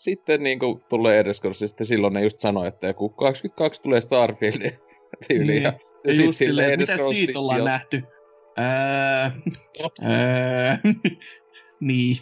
sitten 0.00 0.42
niin 0.42 0.58
kuin 0.58 0.82
tulee 0.88 1.20
Edescorsi, 1.20 1.68
sitten 1.68 1.86
silloin 1.86 2.14
ne 2.14 2.22
just 2.22 2.38
sanoi, 2.38 2.68
että 2.68 2.86
joku 2.86 3.08
22 3.08 3.82
tulee 3.82 4.00
Starfield 4.00 4.70
tyyli. 5.28 5.46
Niin. 5.46 5.62
Ja, 5.62 5.72
ja, 6.04 6.14
just 6.14 6.38
silleen, 6.38 6.80
mitä 6.80 6.96
siitä 7.10 7.38
ollaan 7.38 7.58
jos... 7.58 7.66
nähty? 7.66 8.02
Öö, 8.58 9.30
öö, 10.04 10.92
niin. 11.80 12.16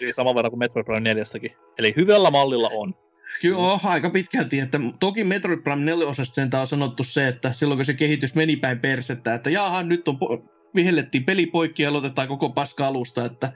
Eli 0.00 0.12
saman 0.16 0.34
verran 0.34 0.50
kuin 0.50 0.58
Metroid 0.58 0.84
Prime 0.84 1.00
4 1.00 1.24
Eli 1.78 1.94
hyvällä 1.96 2.30
mallilla 2.30 2.70
on. 2.72 2.94
Joo, 3.42 3.80
aika 3.84 4.10
pitkälti. 4.10 4.58
Että 4.58 4.80
toki 5.00 5.24
Metroid 5.24 5.60
Prime 5.60 5.82
4 5.82 6.06
osasta 6.06 6.60
on 6.60 6.66
sanottu 6.66 7.04
se, 7.04 7.28
että 7.28 7.52
silloin 7.52 7.78
kun 7.78 7.84
se 7.84 7.94
kehitys 7.94 8.34
meni 8.34 8.56
päin 8.56 8.80
persettä, 8.80 9.34
että 9.34 9.50
jaha, 9.50 9.82
nyt 9.82 10.08
on 10.08 10.14
po- 10.14 10.48
vihellettiin 10.74 11.24
peli 11.24 11.46
poikki 11.46 11.82
ja 11.82 11.88
aloitetaan 11.88 12.28
koko 12.28 12.50
paska 12.50 12.86
alusta, 12.86 13.24
että, 13.24 13.52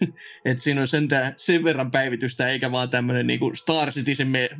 että 0.44 0.64
siinä 0.64 0.80
on 0.80 0.88
sentään 0.88 1.34
sen 1.36 1.64
verran 1.64 1.90
päivitystä, 1.90 2.48
eikä 2.48 2.72
vaan 2.72 2.90
tämmöinen 2.90 3.26
niin 3.26 3.56
Star 3.56 3.90
Citizen 3.90 4.28
me 4.28 4.50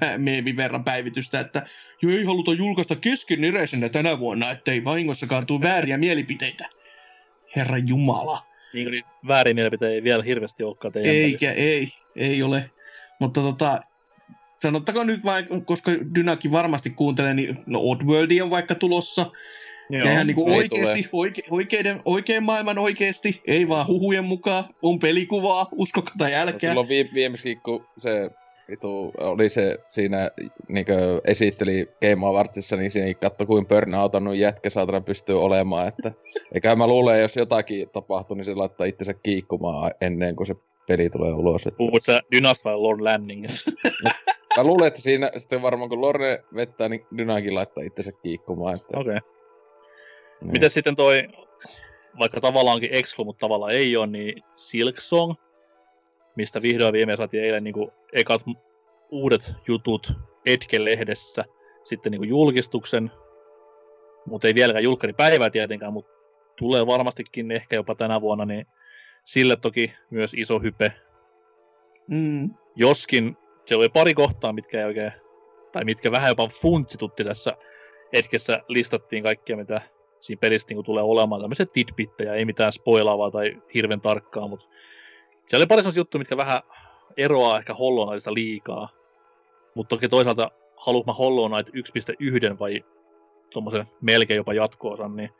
pä- 0.00 0.18
meemin 0.18 0.56
verran 0.56 0.84
päivitystä, 0.84 1.40
että 1.40 1.66
jo 2.02 2.10
ei 2.10 2.24
haluta 2.24 2.52
julkaista 2.52 2.96
keskeneräisenä 2.96 3.88
tänä 3.88 4.18
vuonna, 4.18 4.50
ettei 4.50 4.84
vahingossakaan 4.84 5.46
tule 5.46 5.62
vääriä 5.62 5.98
mielipiteitä. 5.98 6.68
Herra 7.56 7.78
Jumala. 7.78 8.46
Niin, 8.72 8.90
niin 8.90 9.04
väärin 9.26 9.56
mielipiteitä 9.56 9.94
ei 9.94 10.02
vielä 10.02 10.22
hirveästi 10.22 10.64
olekaan 10.64 10.92
teidän 10.92 11.14
Eikä, 11.14 11.52
ei, 11.52 11.92
ei 12.16 12.42
ole. 12.42 12.70
Mutta 13.18 13.40
tota, 13.40 13.80
sanottako 14.62 15.04
nyt 15.04 15.24
vain, 15.24 15.64
koska 15.64 15.92
Dynakin 16.14 16.52
varmasti 16.52 16.90
kuuntelee, 16.90 17.34
niin 17.34 17.58
no 17.66 17.80
Oddworldi 17.82 18.40
on 18.40 18.50
vaikka 18.50 18.74
tulossa. 18.74 19.30
Joo, 19.90 20.10
ihan 20.10 20.26
niin 20.26 20.48
ei 20.48 20.54
oikeasti, 20.54 21.08
oike, 21.12 21.42
oikeiden, 21.50 22.02
oikein 22.04 22.42
maailman 22.42 22.78
oikeasti, 22.78 23.42
ei 23.46 23.68
vaan 23.68 23.86
huhujen 23.86 24.24
mukaan, 24.24 24.64
on 24.82 24.98
pelikuvaa, 24.98 25.68
uskoko 25.72 26.10
tai 26.18 26.30
No, 26.30 26.36
älkää. 26.36 26.70
silloin 26.70 26.88
vi- 26.88 27.10
viimeksi, 27.14 27.56
kun 27.56 27.86
se 27.96 28.30
vitu, 28.70 29.12
oli 29.18 29.48
se 29.48 29.78
siinä 29.88 30.30
niinkö 30.68 31.20
esitteli 31.24 31.88
Game 32.00 32.26
Awardsissa, 32.26 32.76
niin 32.76 32.90
siinä 32.90 33.14
katso 33.14 33.46
kuin 33.46 33.66
burnoutannut 33.66 34.36
jätkä 34.36 34.70
saatana 34.70 35.00
pystyy 35.00 35.42
olemaan, 35.42 35.88
että 35.88 36.12
eikä 36.54 36.76
mä 36.76 36.86
luulen, 36.86 37.20
jos 37.20 37.36
jotakin 37.36 37.88
tapahtuu, 37.92 38.36
niin 38.36 38.44
se 38.44 38.54
laittaa 38.54 38.86
itsensä 38.86 39.14
kiikkumaan 39.14 39.92
ennen 40.00 40.36
kuin 40.36 40.46
se 40.46 40.54
peli 40.88 41.10
tulee 41.10 41.32
ulos. 41.32 41.66
Että... 41.66 41.78
Puhut 41.78 42.02
sä 42.02 42.20
Dynast 42.32 42.64
vai 42.64 42.76
Lord 42.76 43.00
Landing? 43.00 43.44
Mä 44.56 44.64
luulen, 44.64 44.86
että 44.88 45.00
siinä 45.00 45.30
sitten 45.36 45.62
varmaan 45.62 45.88
kun 45.88 46.00
Lorne 46.00 46.44
vettää, 46.54 46.88
niin 46.88 47.06
Dynakin 47.18 47.54
laittaa 47.54 47.84
itsensä 47.84 48.12
kiikkumaan. 48.12 48.74
Että... 48.74 49.00
Okei. 49.00 49.16
Okay. 49.16 49.35
Niin. 50.40 50.52
Miten 50.52 50.70
sitten 50.70 50.96
toi, 50.96 51.28
vaikka 52.18 52.40
tavallaankin 52.40 52.92
exclu, 52.92 53.24
mutta 53.24 53.40
tavallaan 53.40 53.72
ei 53.72 53.96
ole, 53.96 54.06
niin 54.06 54.42
Silk 54.56 55.00
Song, 55.00 55.34
mistä 56.36 56.62
vihdoin 56.62 56.92
viimein 56.92 57.18
saatiin 57.18 57.44
eilen 57.44 57.64
niin 57.64 57.74
kuin 57.74 57.90
ekat 58.12 58.40
uudet 59.10 59.52
jutut 59.68 60.12
Edge-lehdessä, 60.46 61.44
sitten 61.84 62.10
niin 62.10 62.20
kuin 62.20 62.28
julkistuksen, 62.28 63.10
mutta 64.26 64.46
ei 64.46 64.54
vieläkään 64.54 64.84
julkkaripäivää 64.84 65.50
tietenkään, 65.50 65.92
mutta 65.92 66.12
tulee 66.58 66.86
varmastikin 66.86 67.50
ehkä 67.50 67.76
jopa 67.76 67.94
tänä 67.94 68.20
vuonna, 68.20 68.44
niin 68.44 68.66
sille 69.24 69.56
toki 69.56 69.92
myös 70.10 70.34
iso 70.34 70.58
hype. 70.58 70.92
Mm. 72.06 72.50
Joskin 72.76 73.36
siellä 73.66 73.82
oli 73.82 73.88
pari 73.88 74.14
kohtaa, 74.14 74.52
mitkä 74.52 74.80
ei 74.80 74.86
oikein, 74.86 75.12
tai 75.72 75.84
mitkä 75.84 76.10
vähän 76.10 76.28
jopa 76.28 76.48
funtsitutti 76.48 77.24
tässä 77.24 77.56
hetkessä 78.12 78.62
listattiin 78.68 79.22
kaikkia, 79.22 79.56
mitä 79.56 79.80
siinä 80.20 80.40
pelissä 80.40 80.68
niin 80.70 80.84
tulee 80.84 81.02
olemaan. 81.02 81.40
Tämmöisiä 81.40 81.66
tidbittejä, 81.66 82.34
ei 82.34 82.44
mitään 82.44 82.72
spoilaavaa 82.72 83.30
tai 83.30 83.62
hirveän 83.74 84.00
tarkkaa, 84.00 84.48
mutta 84.48 84.66
siellä 85.48 85.62
oli 85.62 85.66
pari 85.66 85.82
sellaisia 85.82 86.00
juttuja, 86.00 86.18
mitkä 86.18 86.36
vähän 86.36 86.62
eroaa 87.16 87.58
ehkä 87.58 87.74
Hollow 87.74 88.06
Knightista 88.06 88.34
liikaa. 88.34 88.88
Mutta 89.74 89.96
toki 89.96 90.08
toisaalta 90.08 90.50
haluan 90.76 91.04
mä 91.06 91.12
Hollow 91.12 91.52
Knight 91.52 91.90
1.1 92.52 92.58
vai 92.58 92.84
tuommoisen 93.50 93.86
melkein 94.00 94.36
jopa 94.36 94.54
jatko-osan, 94.54 95.16
niin 95.16 95.30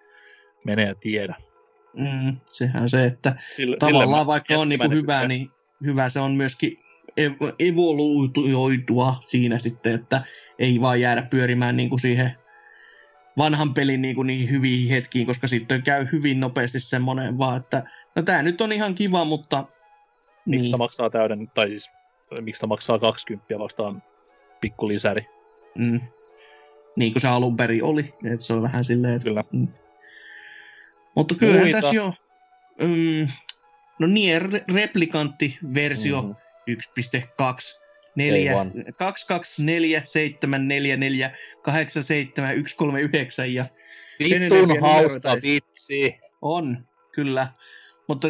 menee 0.65 0.87
ja 0.87 0.95
tiedä. 0.95 1.35
Mm. 1.93 2.37
Sehän 2.47 2.91
se, 2.91 3.05
että 3.05 3.37
Sille, 3.51 3.77
tavallaan 3.77 4.09
sille 4.09 4.27
vaikka 4.27 4.55
on 4.55 4.69
niinku 4.69 4.85
jättimäinen 4.85 5.03
hyvä, 5.03 5.19
hype. 5.19 5.29
niin 5.29 5.51
hyvä 5.85 6.11
se 6.11 6.21
on 6.21 6.33
myöskin 6.33 6.79
ev- 7.17 7.55
evoluoitua 7.59 9.15
siinä 9.21 9.59
sitten, 9.59 9.95
että 9.95 10.21
ei 10.59 10.81
vaan 10.81 11.01
jäädä 11.01 11.23
pyörimään 11.23 11.77
niinku 11.77 11.99
siihen 11.99 12.33
vanhan 13.39 13.75
pelin 13.75 14.03
niinku 14.03 14.23
niihin 14.23 14.51
hyviin 14.51 14.91
hetkiin, 14.91 15.27
koska 15.27 15.47
sitten 15.49 15.83
käy 15.83 16.07
hyvin 16.13 16.41
nopeasti 16.41 16.81
semmoinen 16.81 17.39
vaan, 17.39 17.57
että 17.57 17.83
no 18.17 18.23
tää 18.23 18.43
nyt 18.43 18.61
on 18.61 18.73
ihan 18.73 18.95
kiva, 18.95 19.25
mutta 19.25 19.57
Miksi 19.59 19.71
niin, 20.47 20.63
sitä 20.63 20.77
maksaa 20.77 21.11
täyden, 21.11 21.51
tai 21.55 21.69
siis 21.69 21.91
miksi 22.41 22.67
maksaa 22.67 22.99
20 22.99 23.59
vastaan 23.59 24.03
pikku 24.61 24.89
lisäri. 24.89 25.27
mm, 25.79 26.01
niin 26.97 27.13
kuin 27.13 27.21
se 27.23 27.29
alun 27.29 27.57
perin 27.57 27.85
oli, 27.85 28.15
että 28.25 28.45
se 28.45 28.53
on 28.53 28.63
vähän 28.63 28.85
silleen, 28.85 29.15
että 29.15 29.25
Kyllä. 29.25 29.45
Mutta 31.15 31.35
kyllähän 31.35 31.63
Muita? 31.63 31.81
tässä 31.81 31.97
jo... 31.97 32.15
Mm, 32.83 33.29
no 33.99 34.07
Nier 34.07 34.51
Replikantti-versio 34.75 36.23
Mhm. 36.23 36.31
1.2. 36.71 37.81
4, 38.17 38.51
Ei 38.51 38.57
vaan. 38.57 38.73
224 38.99 40.03
744 40.05 41.31
87139 41.63 43.55
ja 43.55 43.65
enempiä 44.21 44.59
hauska 44.81 45.29
numeroita. 45.29 45.37
vitsi. 45.43 46.19
on, 46.43 46.87
kyllä. 47.13 47.49
Mutta 48.09 48.29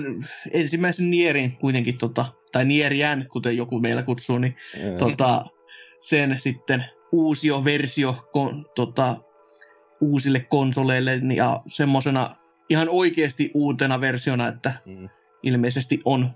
ensimmäisen 0.52 1.10
Nierin 1.10 1.56
kuitenkin, 1.56 1.98
tota, 1.98 2.26
tai 2.52 2.64
Nierjän, 2.64 3.26
kuten 3.32 3.56
joku 3.56 3.80
meillä 3.80 4.02
kutsuu, 4.02 4.38
niin 4.38 4.56
Joo. 4.84 4.98
tota, 4.98 5.44
sen 6.00 6.36
sitten 6.40 6.84
uusio 7.12 7.64
versio 7.64 8.28
kon, 8.32 8.66
tota, 8.74 9.16
uusille 10.00 10.40
konsoleille 10.40 11.20
ja 11.34 11.62
semmoisena 11.66 12.36
ihan 12.68 12.88
oikeasti 12.88 13.50
uutena 13.54 14.00
versiona, 14.00 14.48
että 14.48 14.72
Mm. 14.86 15.08
ilmeisesti 15.42 16.00
on 16.04 16.30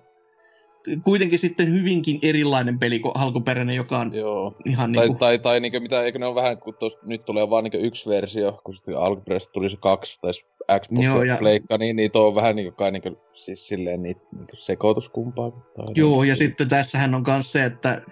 kuitenkin 1.04 1.38
sitten 1.38 1.72
hyvinkin 1.72 2.18
erilainen 2.22 2.78
peli 2.78 2.98
kuin 2.98 3.16
alkuperäinen, 3.16 3.76
joka 3.76 3.98
on 3.98 4.14
Joo. 4.14 4.54
ihan 4.66 4.92
Tai, 4.92 5.02
niin 5.02 5.12
kuin, 5.12 5.18
tai, 5.18 5.38
tai 5.38 5.60
niinkö 5.60 5.80
mitä, 5.80 6.02
eikö 6.02 6.18
ne 6.18 6.26
on 6.26 6.34
vähän, 6.34 6.58
kun 6.58 6.74
tos, 6.78 6.98
nyt 7.02 7.24
tulee 7.24 7.50
vaan 7.50 7.64
niinkö 7.64 7.78
yksi 7.78 8.10
versio, 8.10 8.60
kun 8.64 8.74
sitten 8.74 8.98
alkuperäisesti 8.98 9.52
tuli 9.52 9.70
se 9.70 9.76
kaksi, 9.76 10.18
tai 10.20 10.34
se 10.34 10.40
Xbox 10.80 11.04
Joo, 11.04 11.22
ja- 11.22 11.36
Pleikka, 11.36 11.78
niin 11.78 11.96
niitä 11.96 12.18
on 12.18 12.34
vähän 12.34 12.56
niinkö 12.56 12.72
kai 12.72 12.90
niinkö, 12.92 13.12
siis 13.32 13.68
silleen 13.68 14.02
niitä 14.02 14.20
niinkö 14.36 14.56
sekoitus 14.56 15.08
kumpaa. 15.08 15.50
Tai 15.50 15.86
Joo, 15.94 16.22
ja 16.22 16.34
niinkö 16.34 16.44
sitten 16.44 16.68
tässähän 16.68 17.14
on 17.14 17.24
myös 17.26 17.52
se, 17.52 17.64
että 17.64 18.02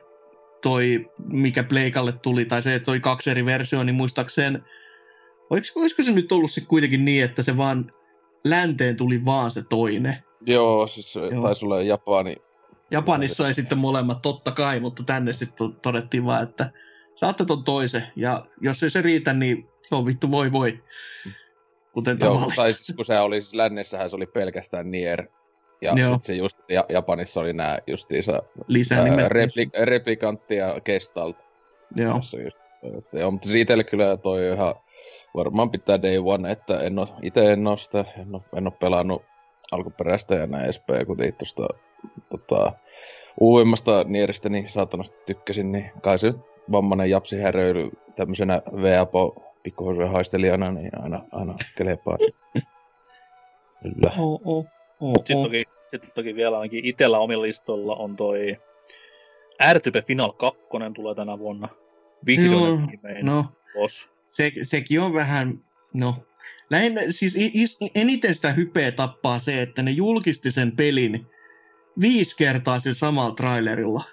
toi, 0.62 1.10
mikä 1.32 1.64
Pleikalle 1.64 2.12
tuli, 2.12 2.44
tai 2.44 2.62
se, 2.62 2.74
että 2.74 2.86
toi 2.86 3.00
kaksi 3.00 3.30
eri 3.30 3.44
versiota, 3.44 3.84
niin 3.84 3.94
muistaakseen, 3.94 4.62
olisiko, 5.50 5.80
olisiko 5.80 6.02
se 6.02 6.12
nyt 6.12 6.32
ollut 6.32 6.50
sitten 6.50 6.68
kuitenkin 6.68 7.04
niin, 7.04 7.24
että 7.24 7.42
se 7.42 7.56
vaan 7.56 7.90
länteen 8.44 8.96
tuli 8.96 9.24
vaan 9.24 9.50
se 9.50 9.62
toinen. 9.68 10.16
Joo, 10.46 10.86
siis. 10.86 11.14
Joo. 11.14 11.42
taisi 11.42 11.64
olla 11.66 11.82
Japani. 11.82 12.36
Japanissa 12.90 13.48
ei 13.48 13.54
sitten 13.54 13.78
molemmat, 13.78 14.22
totta 14.22 14.50
kai, 14.50 14.80
mutta 14.80 15.02
tänne 15.02 15.32
sitten 15.32 15.56
to- 15.56 15.78
todettiin 15.82 16.24
vaan, 16.24 16.42
että 16.42 16.70
saatte 17.14 17.44
ton 17.44 17.64
toisen, 17.64 18.02
ja 18.16 18.46
jos 18.60 18.82
ei 18.82 18.90
se 18.90 19.02
riitä, 19.02 19.32
niin 19.32 19.68
se 19.88 19.94
on 19.94 20.06
vittu 20.06 20.30
voi 20.30 20.52
voi. 20.52 20.82
Kuten 21.92 22.18
Joo, 22.20 22.30
tavallista. 22.30 22.62
tai 22.62 22.72
siis 22.72 22.96
kun 22.96 23.04
se 23.04 23.18
oli, 23.18 23.40
siis 23.40 23.54
lännessähän 23.54 24.10
se 24.10 24.16
oli 24.16 24.26
pelkästään 24.26 24.90
Nier. 24.90 25.26
Ja 25.80 25.94
sitten 25.94 26.22
se 26.22 26.34
just 26.34 26.58
ja, 26.68 26.84
Japanissa 26.88 27.40
oli 27.40 27.52
nämä 27.52 27.78
justiinsa 27.86 28.32
ää, 28.92 29.28
repli, 29.28 29.66
replikantti 29.84 30.56
ja 30.56 30.80
Gestalt. 30.84 31.46
Joo. 31.96 32.14
Tässä 32.14 32.36
just, 32.36 32.58
että, 32.98 33.18
joo, 33.18 33.30
mutta 33.30 33.48
siitä 33.48 33.84
kyllä 33.84 34.16
toi 34.16 34.52
ihan 34.52 34.74
varmaan 35.34 35.70
pitää 35.70 36.02
day 36.02 36.18
one, 36.24 36.52
että 36.52 36.80
en 36.80 36.98
oo, 36.98 37.06
ite 37.22 37.52
en 37.52 37.66
oo 37.66 37.76
sitä, 37.76 38.04
en 38.18 38.34
oo, 38.34 38.44
en 38.56 38.66
oo 38.66 38.70
pelannut 38.70 39.22
alkuperäistä 39.72 40.34
ja 40.34 40.46
näin 40.46 40.64
edespäin, 40.64 41.06
kun 41.06 41.16
teit 41.16 41.38
tosta 41.38 41.68
tota, 42.30 42.72
uudemmasta 43.40 44.04
Nieristä 44.04 44.48
niin 44.48 44.68
saatanasti 44.68 45.18
tykkäsin, 45.26 45.72
niin 45.72 45.90
kai 46.02 46.18
se 46.18 46.34
vammainen 46.72 47.10
japsi 47.10 47.38
häröily 47.38 47.90
tämmöisenä 48.16 48.62
VAPO 48.72 49.42
pikkuhosujen 49.62 50.10
haistelijana, 50.10 50.72
niin 50.72 50.90
aina, 51.02 51.24
aina 51.32 51.54
kelepaa. 51.76 52.18
Kyllä. 53.82 54.12
Oh, 54.18 54.40
oh, 54.44 54.66
oh, 55.00 55.16
Sitten 55.16 55.42
toki, 55.42 55.64
sit 55.88 56.10
toki 56.14 56.34
vielä 56.34 56.58
ainakin 56.58 56.84
itellä 56.84 57.18
omilla 57.18 57.42
listoilla 57.42 57.96
on 57.96 58.16
toi 58.16 58.56
RTP 59.72 60.06
Final 60.06 60.32
2 60.32 60.60
tulee 60.94 61.14
tänä 61.14 61.38
vuonna. 61.38 61.68
Vihdoin 62.26 62.80
ja 62.80 62.86
viimein. 62.86 63.26
No, 63.26 63.44
Boss. 63.74 64.10
se, 64.24 64.52
sekin 64.62 65.00
on 65.00 65.14
vähän, 65.14 65.60
no, 65.96 66.14
lähinnä, 66.70 67.00
siis 67.10 67.36
eniten 67.94 68.34
sitä 68.34 68.52
hypeä 68.52 68.92
tappaa 68.92 69.38
se, 69.38 69.62
että 69.62 69.82
ne 69.82 69.90
julkisti 69.90 70.50
sen 70.50 70.76
pelin 70.76 71.26
viisi 72.00 72.36
kertaa 72.36 72.80
sillä 72.80 72.94
samalla 72.94 73.34
trailerilla. 73.34 74.04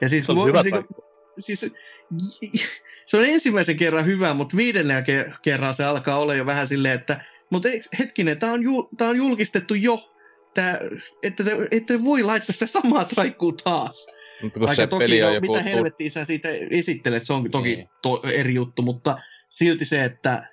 Ja 0.00 0.08
siis, 0.08 0.26
Se 0.26 0.32
on 0.32 0.36
voi- 0.38 0.48
hyvä 0.48 0.62
niinku- 0.62 0.92
tai- 0.92 1.10
siis, 1.38 1.60
se 3.06 3.16
on 3.16 3.24
ensimmäisen 3.24 3.76
kerran 3.76 4.06
hyvä, 4.06 4.34
mutta 4.34 4.56
viidennellä 4.56 5.00
ke- 5.02 5.32
kerran 5.42 5.74
se 5.74 5.84
alkaa 5.84 6.18
olla 6.18 6.34
jo 6.34 6.46
vähän 6.46 6.68
silleen, 6.68 6.94
että 7.00 7.20
mutta 7.50 7.68
hetkinen, 7.98 8.38
tämä 8.38 8.52
on, 8.52 8.62
ju, 8.62 8.88
tää 8.98 9.08
on 9.08 9.16
julkistettu 9.16 9.74
jo, 9.74 10.12
tää, 10.54 10.78
että 11.22 11.44
te, 11.44 11.56
ette 11.70 12.04
voi 12.04 12.22
laittaa 12.22 12.52
sitä 12.52 12.66
samaa 12.66 13.04
traikkuu 13.04 13.52
taas. 13.52 14.06
Mutta 14.42 14.58
kun 14.60 14.66
Vaikka 14.66 14.82
se 14.82 14.86
toki, 14.86 15.04
peli 15.04 15.22
on 15.22 15.28
no, 15.28 15.34
joku... 15.34 15.46
mitä 15.52 15.62
helvettiä 15.62 16.10
sä 16.10 16.24
siitä 16.24 16.48
esittelet, 16.70 17.26
se 17.26 17.32
on 17.32 17.50
toki 17.50 17.76
Niin. 17.76 17.88
to, 18.02 18.22
eri 18.32 18.54
juttu, 18.54 18.82
mutta 18.82 19.18
silti 19.48 19.84
se, 19.84 20.04
että 20.04 20.48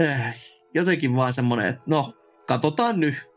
äh, 0.00 0.36
jotenkin 0.74 1.16
vaan 1.16 1.32
semmoinen, 1.32 1.66
että 1.68 1.82
no, 1.86 2.14
katsotaan 2.46 3.00
nyt. 3.00 3.31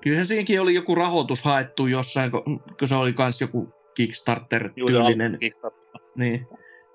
Kyllähän 0.00 0.26
siinäkin 0.26 0.60
oli 0.60 0.74
joku 0.74 0.94
rahoitus 0.94 1.42
haettu 1.42 1.86
jossain, 1.86 2.30
kun, 2.30 2.62
se 2.86 2.94
oli 2.94 3.12
kans 3.12 3.40
joku 3.40 3.74
Kickstarter-tyylinen. 3.94 5.38
Kickstarter. 5.40 6.00
Niin. 6.16 6.46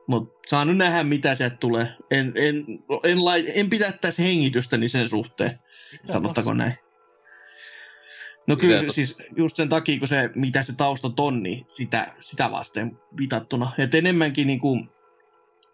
Mutta 0.07 0.39
saa 0.47 0.65
nyt 0.65 0.77
nähdä, 0.77 1.03
mitä 1.03 1.35
sieltä 1.35 1.57
tulee. 1.57 1.87
En, 2.11 2.33
en, 2.35 2.65
en, 3.03 3.25
lai, 3.25 3.43
en 3.55 3.69
pidä 3.69 3.91
tässä 3.91 4.21
hengitystäni 4.21 4.89
sen 4.89 5.09
suhteen, 5.09 5.59
sanottako 6.11 6.53
näin. 6.53 6.73
No 8.47 8.55
kyllä 8.55 8.81
tot- 8.81 8.91
siis 8.91 9.17
just 9.37 9.55
sen 9.55 9.69
takia, 9.69 9.99
kun 9.99 10.07
se, 10.07 10.29
mitä 10.35 10.63
se 10.63 10.75
taustat 10.75 11.19
on, 11.19 11.43
niin 11.43 11.65
sitä, 11.67 12.13
sitä 12.19 12.51
vasten 12.51 12.97
vitattuna. 13.17 13.71
Et 13.77 13.95
enemmänkin 13.95 14.47
niin 14.47 14.59
kuin, 14.59 14.89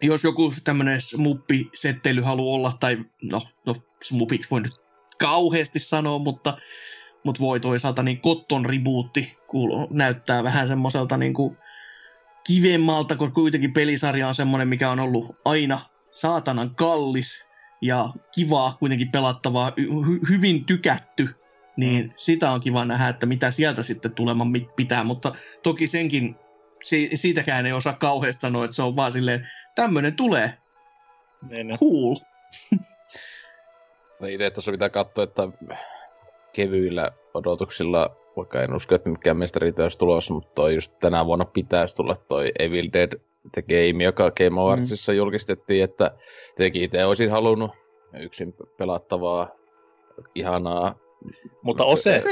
jos 0.02 0.24
joku 0.24 0.54
tämmöinen 0.64 1.02
smuppisettely 1.02 2.22
haluaa 2.22 2.56
olla, 2.56 2.78
tai 2.80 2.98
no, 3.22 3.42
no 3.66 3.76
smupiksi 4.04 4.50
voi 4.52 4.62
nyt 4.62 4.74
kauheasti 5.20 5.80
sanoa, 5.80 6.18
mutta, 6.18 6.58
mutta 7.26 7.40
voi 7.42 7.60
toisaalta 7.60 8.04
niin 8.04 8.22
Cotton 8.22 8.66
rebootti 8.66 9.38
kuuluu, 9.48 9.88
näyttää 9.92 10.44
vähän 10.44 10.68
semmoiselta 10.68 11.18
niin 11.18 11.34
kuin 11.34 11.58
kivemmalta, 12.48 13.16
koska 13.16 13.34
kuitenkin 13.34 13.74
pelisarja 13.74 14.28
on 14.28 14.36
semmoinen, 14.36 14.68
mikä 14.68 14.90
on 14.92 15.00
ollut 15.00 15.36
aina 15.46 15.80
saatanan 16.12 16.76
kallis 16.76 17.46
ja 17.82 18.10
kivaa 18.36 18.74
kuitenkin 18.80 19.12
pelattavaa, 19.12 19.72
hy- 19.80 20.30
hyvin 20.30 20.66
tykätty, 20.66 21.30
niin 21.78 22.14
sitä 22.18 22.52
on 22.52 22.62
kiva 22.62 22.86
nähdä, 22.86 23.10
että 23.10 23.26
mitä 23.26 23.52
sieltä 23.52 23.84
sitten 23.84 24.12
tuleman 24.12 24.48
pitää, 24.76 25.04
mutta 25.04 25.36
toki 25.64 25.88
senkin, 25.88 26.36
si- 26.84 27.10
siitäkään 27.16 27.66
ei 27.66 27.72
osaa 27.74 27.94
kauheasti 27.94 28.42
sanoa, 28.42 28.66
että 28.66 28.76
se 28.76 28.82
on 28.82 28.96
vaan 28.96 29.12
silleen, 29.12 29.48
tämmöinen 29.76 30.16
tulee, 30.16 30.58
Niin, 31.52 31.68
niin. 31.68 31.80
cool. 31.80 32.16
Itse 34.30 34.50
tuossa 34.50 34.72
pitää 34.72 34.90
katsoa, 34.90 35.24
että 35.24 35.42
kevyillä 36.56 37.12
odotuksilla, 37.34 38.16
vaikka 38.38 38.62
en 38.62 38.76
usko, 38.76 38.96
että 38.96 39.10
mikään 39.10 39.40
mestari 39.40 39.74
olisi 39.84 39.98
tulossa, 39.98 40.34
mutta 40.34 40.52
toi 40.56 40.76
just 40.76 40.92
tänä 41.02 41.26
vuonna 41.26 41.46
pitäisi 41.46 41.96
tulla 41.96 42.16
toi 42.16 42.52
Evil 42.60 42.90
Dead 42.94 43.20
The 43.52 43.62
Game, 43.62 44.04
joka 44.04 44.32
Game 44.32 44.62
Awardsissa 44.62 45.12
mm. 45.12 45.18
julkistettiin, 45.18 45.84
että 45.84 46.12
tietenkin 46.56 46.84
itse 46.84 47.06
olisin 47.06 47.32
halunnut 47.32 47.72
yksin 48.20 48.56
pelattavaa, 48.78 49.50
ihanaa. 50.36 50.96
Mutta 51.62 51.86
Ose? 51.86 52.24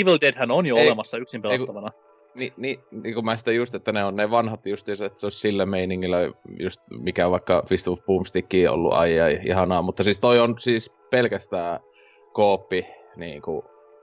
Evil 0.00 0.18
Deadhän 0.20 0.50
on 0.50 0.66
jo 0.66 0.76
Ei, 0.76 0.86
olemassa 0.86 1.16
yksin 1.16 1.42
pelattavana. 1.42 1.90
Niin, 2.34 2.52
niin, 2.56 2.80
niin 2.90 3.14
kuin 3.14 3.24
mä 3.24 3.36
sitä 3.36 3.52
just, 3.52 3.74
että 3.74 3.92
ne 3.92 4.04
on 4.04 4.16
ne 4.16 4.30
vanhat 4.30 4.66
justiinsa, 4.66 5.06
että 5.06 5.20
se 5.20 5.26
olisi 5.26 5.38
sillä 5.38 5.66
meiningillä, 5.66 6.18
just 6.58 6.80
mikä 6.90 7.30
vaikka 7.30 7.62
Fist 7.68 7.88
of 7.88 7.98
Boomstickin 8.06 8.70
ollut 8.70 8.92
ai 8.92 9.20
ai, 9.20 9.40
ihanaa, 9.44 9.82
mutta 9.82 10.02
siis 10.02 10.18
toi 10.18 10.38
on 10.38 10.54
siis 10.58 10.92
pelkästään 11.10 11.80
kooppi, 12.32 12.86
niin 13.16 13.42
kuin, 13.42 13.62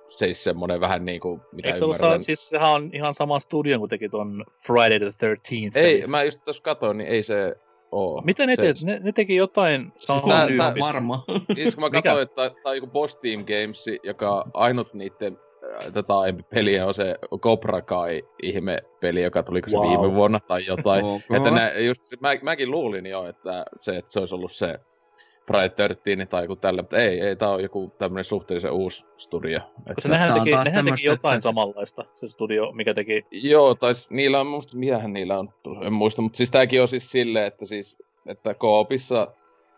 siis 0.10 0.44
semmonen 0.44 0.80
vähän 0.80 1.06
niin 1.06 1.20
kuin, 1.22 1.42
mitä 1.52 1.68
Eikö 1.68 1.78
se 1.80 1.86
ollut, 1.86 1.98
ymmärrän. 1.98 2.22
siis 2.24 2.50
sehän 2.50 2.70
on 2.72 2.90
ihan 2.94 3.16
sama 3.16 3.40
studio, 3.40 3.80
kun 3.80 3.90
teki 3.90 4.10
ton 4.10 4.46
Friday 4.68 5.00
the 5.00 5.28
13th. 5.28 5.78
Ei, 5.78 6.04
mä 6.08 6.24
just 6.24 6.44
tuossa 6.44 6.64
katoin, 6.64 6.98
niin 6.98 7.10
ei 7.10 7.24
se 7.24 7.56
oo. 7.92 8.22
Mitä 8.26 8.46
ne 8.46 8.56
se, 8.56 8.62
teet? 8.62 8.78
Ne, 8.84 9.00
ne 9.04 9.12
teki 9.12 9.36
jotain 9.36 9.94
Siis 10.00 10.24
tää- 10.24 10.44
on 10.44 10.58
tää- 10.58 10.74
varma. 10.80 11.24
Siis 11.56 11.76
kun 11.76 11.84
mä 11.84 11.88
Mikä? 11.90 12.02
katsoin, 12.02 12.24
että 12.24 12.50
tää 12.64 12.70
on 12.72 12.76
joku 12.76 12.88
Boss 12.88 13.16
Team 13.18 13.40
Games, 13.46 13.86
joka 14.04 14.46
ainut 14.54 14.94
niiden 14.94 15.38
äh, 15.86 15.92
tätä 15.94 16.18
aiempi 16.20 16.44
peli 16.44 16.80
on 16.80 16.94
se 16.94 17.16
Cobra 17.40 17.82
Kai 17.82 18.24
ihme-peli, 18.44 19.24
joka 19.24 19.44
tuli 19.44 19.62
wow. 19.62 19.70
se 19.70 19.78
Wow. 19.78 19.90
viime 19.90 20.16
vuonna 20.16 20.40
tai 20.40 20.66
jotain. 20.66 21.06
Ok. 21.16 21.22
Että 21.38 21.52
ne, 21.52 21.82
just, 21.82 22.02
se- 22.04 22.18
mä, 22.20 22.30
mäkin 22.42 22.72
luulin 22.72 23.06
jo, 23.06 23.26
että 23.28 23.66
se, 23.76 23.98
että 23.98 24.12
se 24.12 24.20
olisi 24.20 24.36
ollut 24.36 24.52
se 24.52 24.80
Friday 25.50 25.70
13 25.88 26.30
tai 26.30 26.44
joku 26.44 26.56
tällä, 26.56 26.82
mutta 26.82 26.98
ei, 26.98 27.22
ei, 27.22 27.36
tää 27.36 27.50
on 27.50 27.64
joku 27.64 27.94
tämmönen 27.98 28.24
suhteellisen 28.24 28.72
uusi 28.72 29.06
studio. 29.18 29.60
Että, 29.90 30.08
nehän 30.08 30.28
Tää 30.28 30.36
on 30.38 30.44
teki, 30.44 30.56
nehän 30.56 30.86
teki 30.86 31.08
jotain 31.08 31.36
että- 31.36 31.44
samanlaista, 31.44 32.06
se 32.16 32.28
studio, 32.28 32.72
mikä 32.72 32.94
teki... 32.94 33.26
joo, 33.32 33.76
tai 33.76 33.94
niillä 34.10 34.40
on, 34.40 34.48
muista, 34.48 34.78
mitähän 34.78 35.14
niillä 35.14 35.40
on, 35.40 35.50
en 35.86 35.94
muista, 35.94 36.22
mutta 36.22 36.38
siis 36.38 36.52
tääkin 36.52 36.82
on 36.82 36.88
siis 36.88 37.12
silleen, 37.12 37.46
että 37.46 37.66
siis, 37.66 37.98
että 38.26 38.54
koopissa 38.54 39.28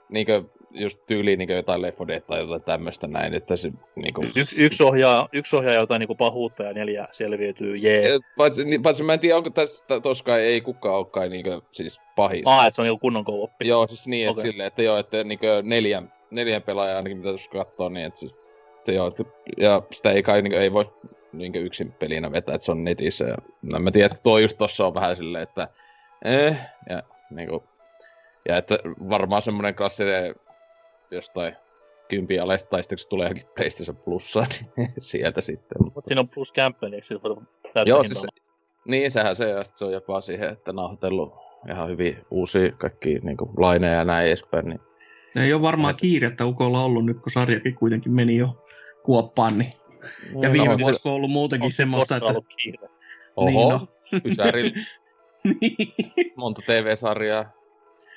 niinkö 0.09 0.43
just 0.73 0.99
tyyliin 1.07 1.39
niinkö 1.39 1.53
jotain 1.53 1.81
Left 1.81 1.99
4 1.99 2.07
Dead 2.07 2.21
tai 2.21 2.39
jotain 2.39 2.61
tämmöstä 2.63 3.07
näin, 3.07 3.33
että 3.33 3.55
se 3.55 3.71
niinkö... 3.95 4.21
Yksi, 4.35 4.55
yksi, 4.55 4.83
ohjaa, 4.83 5.29
yksi 5.33 5.55
ohjaa 5.55 5.73
jotain 5.73 5.99
niinku 5.99 6.15
pahuutta 6.15 6.63
ja 6.63 6.73
neljä 6.73 7.07
selviytyy, 7.11 7.77
jee. 7.77 8.13
Eh, 8.13 8.19
Paitsi, 8.37 8.65
niin, 8.65 8.81
paitsi 8.81 9.03
mä 9.03 9.13
en 9.13 9.19
tiedä, 9.19 9.37
onko 9.37 9.49
tässä 9.49 9.99
toskaan 9.99 10.39
ei 10.39 10.61
kukaan 10.61 10.95
ole 10.95 11.05
kai 11.05 11.29
niinkö 11.29 11.61
siis 11.71 12.01
pahis. 12.15 12.43
Ah, 12.45 12.67
että 12.67 12.75
se 12.75 12.81
on 12.81 12.85
niinku 12.85 12.99
kunnon 12.99 13.25
co-oppi. 13.25 13.67
Joo, 13.67 13.87
siis 13.87 14.07
niin, 14.07 14.29
että 14.29 14.41
Okei. 14.41 14.51
silleen, 14.51 14.67
että 14.67 14.83
joo, 14.83 14.97
että 14.97 15.23
niinkö 15.23 15.61
neljän, 15.65 16.13
neljän 16.31 16.61
pelaajaa 16.61 16.97
ainakin 16.97 17.17
mitä 17.17 17.29
tuossa 17.29 17.51
katsoo, 17.51 17.89
niin 17.89 18.05
että 18.05 18.19
siis, 18.19 18.35
että 18.77 18.91
joo, 18.91 19.07
että, 19.07 19.23
ja 19.57 19.81
sitä 19.91 20.11
ei 20.11 20.23
kai 20.23 20.41
niinkö, 20.41 20.61
ei 20.61 20.73
voi 20.73 20.85
niinkö 21.33 21.59
yksin 21.59 21.91
pelinä 21.91 22.31
vetää, 22.31 22.55
että 22.55 22.65
se 22.65 22.71
on 22.71 22.83
netissä. 22.83 23.25
Ja, 23.25 23.37
no, 23.61 23.79
mä 23.79 23.91
tiedän, 23.91 24.11
että 24.11 24.23
tuo 24.23 24.37
just 24.37 24.57
tossa 24.57 24.87
on 24.87 24.93
vähän 24.93 25.15
silleen, 25.15 25.43
että 25.43 25.67
eh, 26.25 26.57
ja 26.89 27.03
niinkö, 27.29 27.59
ja 28.49 28.57
että 28.57 28.77
varmaan 29.09 29.41
semmonen 29.41 29.75
klassinen 29.75 30.35
jostain 31.15 31.55
kympi 32.09 32.39
alesta, 32.39 32.69
tai 32.69 32.83
sitten 32.83 32.95
kun 32.95 33.01
se 33.01 33.07
tulee 33.09 33.25
johonkin 33.25 33.45
PlayStation 33.55 33.97
Plussaan, 33.97 34.47
niin 34.77 34.87
sieltä 34.97 35.41
sitten. 35.41 35.83
Mutta, 35.83 36.01
Siinä 36.07 36.21
on 36.21 36.27
plus 36.35 36.53
campaign, 36.53 36.93
eikö 36.93 37.07
siitä 37.07 37.23
voida 37.23 37.41
täyttää 37.63 37.83
joo, 37.85 38.03
siis 38.03 38.25
niin, 38.87 39.11
sehän 39.11 39.35
se, 39.35 39.49
ja 39.49 39.63
se 39.63 39.85
on 39.85 39.93
jopa 39.93 40.21
siihen, 40.21 40.49
että 40.49 40.73
nauhoitellut 40.73 41.33
ihan 41.69 41.89
hyvin 41.89 42.17
uusia 42.31 42.71
kaikki 42.71 43.19
niin 43.19 43.37
laineja 43.57 43.93
ja 43.93 44.05
näin 44.05 44.27
edespäin, 44.27 44.65
niin 44.65 44.79
Ei 45.35 45.53
ole 45.53 45.61
varmaan 45.61 45.95
kiirettä 45.95 46.45
Ukolla 46.45 46.83
ollut 46.83 47.05
nyt, 47.05 47.17
kun 47.19 47.31
sarjakin 47.31 47.75
kuitenkin 47.75 48.11
meni 48.11 48.37
jo 48.37 48.65
kuoppaan. 49.03 49.57
Niin. 49.57 49.73
Ja 50.41 50.47
No, 50.47 50.53
viime 50.53 50.69
on- 50.73 50.79
vuosi 50.79 51.01
on 51.05 51.13
ollut 51.13 51.31
muutenkin 51.31 51.65
Onko 51.65 51.75
semmoista, 51.75 52.15
että... 52.17 52.29
ollut 52.29 52.45
kiire? 52.63 52.87
Oho, 53.35 53.47
Niin, 53.49 53.69
no. 53.69 53.87
Ysäri, 54.25 54.63
Niin. 55.61 56.33
monta 56.35 56.61
TV-sarjaa. 56.65 57.51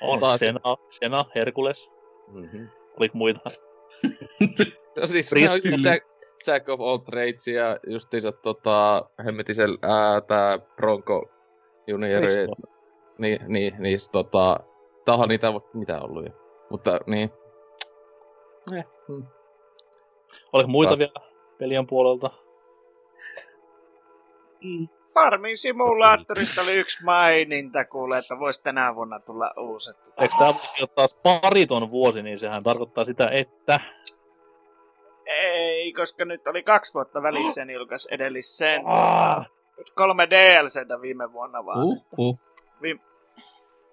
On, 0.01 0.19
Taas- 0.19 0.39
Sena, 0.39 0.59
Sena, 0.89 1.25
Herkules, 1.35 1.91
Mm-hmm. 2.27 2.67
Oliko 2.99 3.17
muita? 3.17 3.39
No 5.01 5.07
siis 5.07 5.31
Risk- 5.31 5.47
se 5.47 5.53
on 5.53 5.73
just 5.73 5.85
Jack, 5.85 6.05
Jack 6.47 6.69
of 6.69 6.79
all 6.81 6.97
trades 6.97 7.47
ja 7.47 7.77
justiinsa 7.87 8.31
tota, 8.31 9.09
hemmetisen, 9.25 9.69
ää, 9.81 10.21
tää 10.21 10.59
Bronco 10.59 11.29
juniori. 11.87 12.27
Risto. 12.27 12.55
Niin, 13.17 13.39
niin, 13.47 13.73
niin 13.79 13.99
tota, 14.11 14.59
tahan 15.05 15.29
niitä 15.29 15.47
mitä 15.73 16.01
ollut 16.01 16.25
jo. 16.25 16.31
Mutta 16.69 16.99
niin. 17.05 17.29
Eh, 18.77 18.85
mm. 19.07 19.25
Oliko 20.53 20.69
muita 20.69 20.89
Taas- 20.89 20.99
vielä 20.99 21.31
pelien 21.57 21.87
puolelta? 21.87 22.29
Farming 25.15 25.55
simulaattorista 25.55 26.61
oli 26.61 26.73
yksi 26.73 27.03
maininta 27.03 27.85
kuule, 27.85 28.17
että 28.17 28.35
voisi 28.39 28.63
tänä 28.63 28.95
vuonna 28.95 29.19
tulla 29.19 29.53
uusi. 29.57 29.91
Eikö 30.21 30.33
tämä 30.39 30.53
voisi 30.53 30.83
olla 30.83 30.91
taas 30.95 31.15
pariton 31.23 31.91
vuosi, 31.91 32.23
niin 32.23 32.39
sehän 32.39 32.63
tarkoittaa 32.63 33.05
sitä, 33.05 33.29
että... 33.29 33.79
Ei, 35.25 35.93
koska 35.93 36.25
nyt 36.25 36.47
oli 36.47 36.63
kaksi 36.63 36.93
vuotta 36.93 37.21
välissä, 37.21 37.65
niin 37.65 37.75
julkaisi 37.75 38.07
edellisen 38.11 38.81
Ah, 38.85 39.49
kolme 39.95 40.27
DLCtä 40.29 41.01
viime 41.01 41.33
vuonna 41.33 41.65
vaan. 41.65 41.83
Uh, 41.83 42.05
uh. 42.17 42.39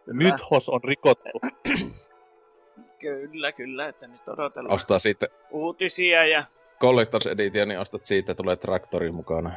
Mythos 0.06 0.68
on 0.68 0.84
rikottu. 0.84 1.40
Kyllä, 2.98 3.52
kyllä, 3.52 3.88
että 3.88 4.06
nyt 4.06 4.28
odotellaan 4.28 4.74
Ostaa 4.74 4.98
siitä 4.98 5.26
uutisia 5.50 6.26
ja 6.26 6.44
Collectors 6.80 7.26
Edition, 7.26 7.68
niin 7.68 7.80
ostat 7.80 8.04
siitä, 8.04 8.34
tulee 8.34 8.56
traktori 8.56 9.12
mukana. 9.12 9.50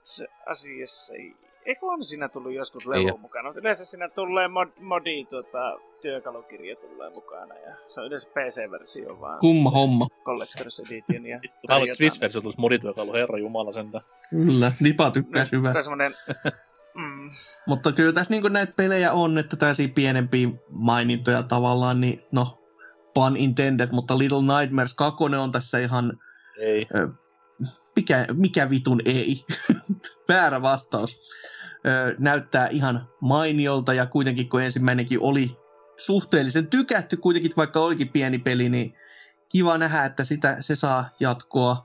Itse 0.00 0.26
asiassa 0.46 1.14
ei... 1.14 1.36
Eikö 1.64 1.86
on 1.86 2.04
siinä 2.04 2.28
tullut 2.28 2.52
joskus 2.52 2.86
oo. 2.86 3.16
mukana? 3.16 3.48
Mutta 3.48 3.60
yleensä 3.60 3.84
siinä 3.84 4.08
tulee 4.08 4.48
mod, 4.48 4.68
modi, 4.80 5.24
tuota, 5.24 5.78
työkalukirja 6.02 6.76
tulee 6.76 7.10
mukana 7.14 7.54
ja 7.54 7.76
se 7.88 8.00
on 8.00 8.06
yleensä 8.06 8.28
PC-versio 8.28 9.20
vaan. 9.20 9.38
Kumma 9.40 9.70
homma. 9.70 10.06
Collector's 10.24 10.86
Edition 10.86 11.26
ja 11.26 11.36
Mä 11.68 11.76
olen 11.76 11.88
tarjotaan- 11.88 11.96
Switch-versio 11.96 12.40
tulisi 12.40 12.60
modityökalu, 12.60 13.12
herra 13.12 13.38
jumala 13.38 13.72
sentään. 13.72 14.04
Kyllä, 14.30 14.72
Nipa 14.80 15.10
tykkää 15.10 15.46
hyvä. 15.52 15.72
Tai 15.72 15.82
semmonen... 15.82 16.14
Mm, 16.94 17.30
Mutta 17.66 17.92
kyllä 17.92 18.12
tässä 18.12 18.34
niin 18.34 18.52
näitä 18.52 18.72
pelejä 18.76 19.12
on, 19.12 19.38
että 19.38 19.56
tällaisia 19.56 19.88
pienempiä 19.94 20.48
mainintoja 20.68 21.42
tavallaan, 21.42 22.00
niin 22.00 22.22
no, 22.32 22.58
pun 23.14 23.36
intended, 23.36 23.88
mutta 23.92 24.18
Little 24.18 24.58
Nightmares 24.58 24.94
2 24.94 25.24
on 25.24 25.52
tässä 25.52 25.78
ihan, 25.78 26.18
Ei. 26.58 26.86
mikä, 27.96 28.26
mikä 28.32 28.70
vitun 28.70 29.00
ei, 29.04 29.44
väärä 30.30 30.62
vastaus. 30.62 31.20
Ö, 31.86 32.14
näyttää 32.18 32.66
ihan 32.70 33.08
mainiolta 33.20 33.94
ja 33.94 34.06
kuitenkin 34.06 34.48
kun 34.48 34.62
ensimmäinenkin 34.62 35.18
oli 35.22 35.56
suhteellisen 35.96 36.66
tykätty, 36.66 37.16
kuitenkin 37.16 37.52
vaikka 37.56 37.80
olikin 37.80 38.08
pieni 38.08 38.38
peli, 38.38 38.68
niin 38.68 38.94
kiva 39.52 39.78
nähdä, 39.78 40.04
että 40.04 40.24
sitä, 40.24 40.56
se 40.60 40.76
saa 40.76 41.04
jatkoa. 41.20 41.82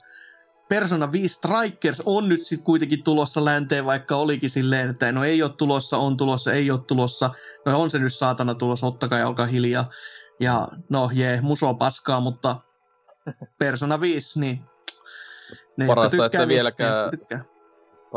Persona 0.69 1.11
5 1.11 1.33
Strikers 1.35 2.01
on 2.05 2.29
nyt 2.29 2.41
sitten 2.41 2.65
kuitenkin 2.65 3.03
tulossa 3.03 3.45
länteen, 3.45 3.85
vaikka 3.85 4.15
olikin 4.15 4.49
silleen, 4.49 4.89
että 4.89 5.11
no 5.11 5.23
ei 5.23 5.43
ole 5.43 5.51
tulossa, 5.57 5.97
on 5.97 6.17
tulossa, 6.17 6.53
ei 6.53 6.71
ole 6.71 6.79
tulossa. 6.87 7.29
No 7.65 7.81
on 7.81 7.89
se 7.91 7.99
nyt 7.99 8.13
saatana 8.13 8.55
tulossa, 8.55 8.87
ottakaa 8.87 9.19
ja 9.19 9.27
olkaa 9.27 9.45
hiljaa. 9.45 9.89
Ja 10.39 10.67
no 10.89 11.09
jee, 11.13 11.41
muso 11.41 11.73
paskaa, 11.73 12.19
mutta 12.19 12.61
Persona 13.57 14.01
5, 14.01 14.39
niin 14.39 14.59
ne, 15.77 15.85
Parasta, 15.87 16.15
että 16.15 16.23
tykkää, 16.25 16.45
niin 16.45 16.55
vieläkään- 16.55 16.93
ne, 16.93 16.97
jotka 16.99 17.17
tykkää. 17.17 17.54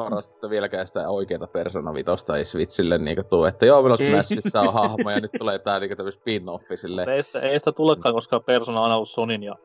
Parasta, 0.04 0.34
että 0.34 0.50
vieläkään 0.50 0.86
sitä 0.86 1.08
oikeita 1.08 1.46
Persona 1.46 1.94
Vitosta 1.94 2.36
ei 2.36 2.44
Switchille 2.44 2.98
niinku 2.98 3.22
tuu, 3.22 3.44
että 3.44 3.66
joo, 3.66 3.82
meillä 3.82 3.94
on 3.94 4.06
Ei. 4.06 4.10
Smashissa 4.10 4.60
on 4.60 4.72
hahmo 4.72 5.10
ja 5.10 5.20
nyt 5.20 5.30
tulee 5.38 5.58
tää 5.58 5.80
niinku 5.80 5.96
tämmönen 5.96 6.18
spin-offi 6.18 6.76
silleen. 6.76 7.08
Ei 7.08 7.22
sitä, 7.22 7.40
ei 7.40 7.58
sitä 7.58 7.72
tulekaan, 7.72 8.14
koska 8.14 8.40
Persona 8.40 8.80
on 8.80 8.92
ollut 8.92 9.08
Sonin 9.08 9.42
ja 9.42 9.56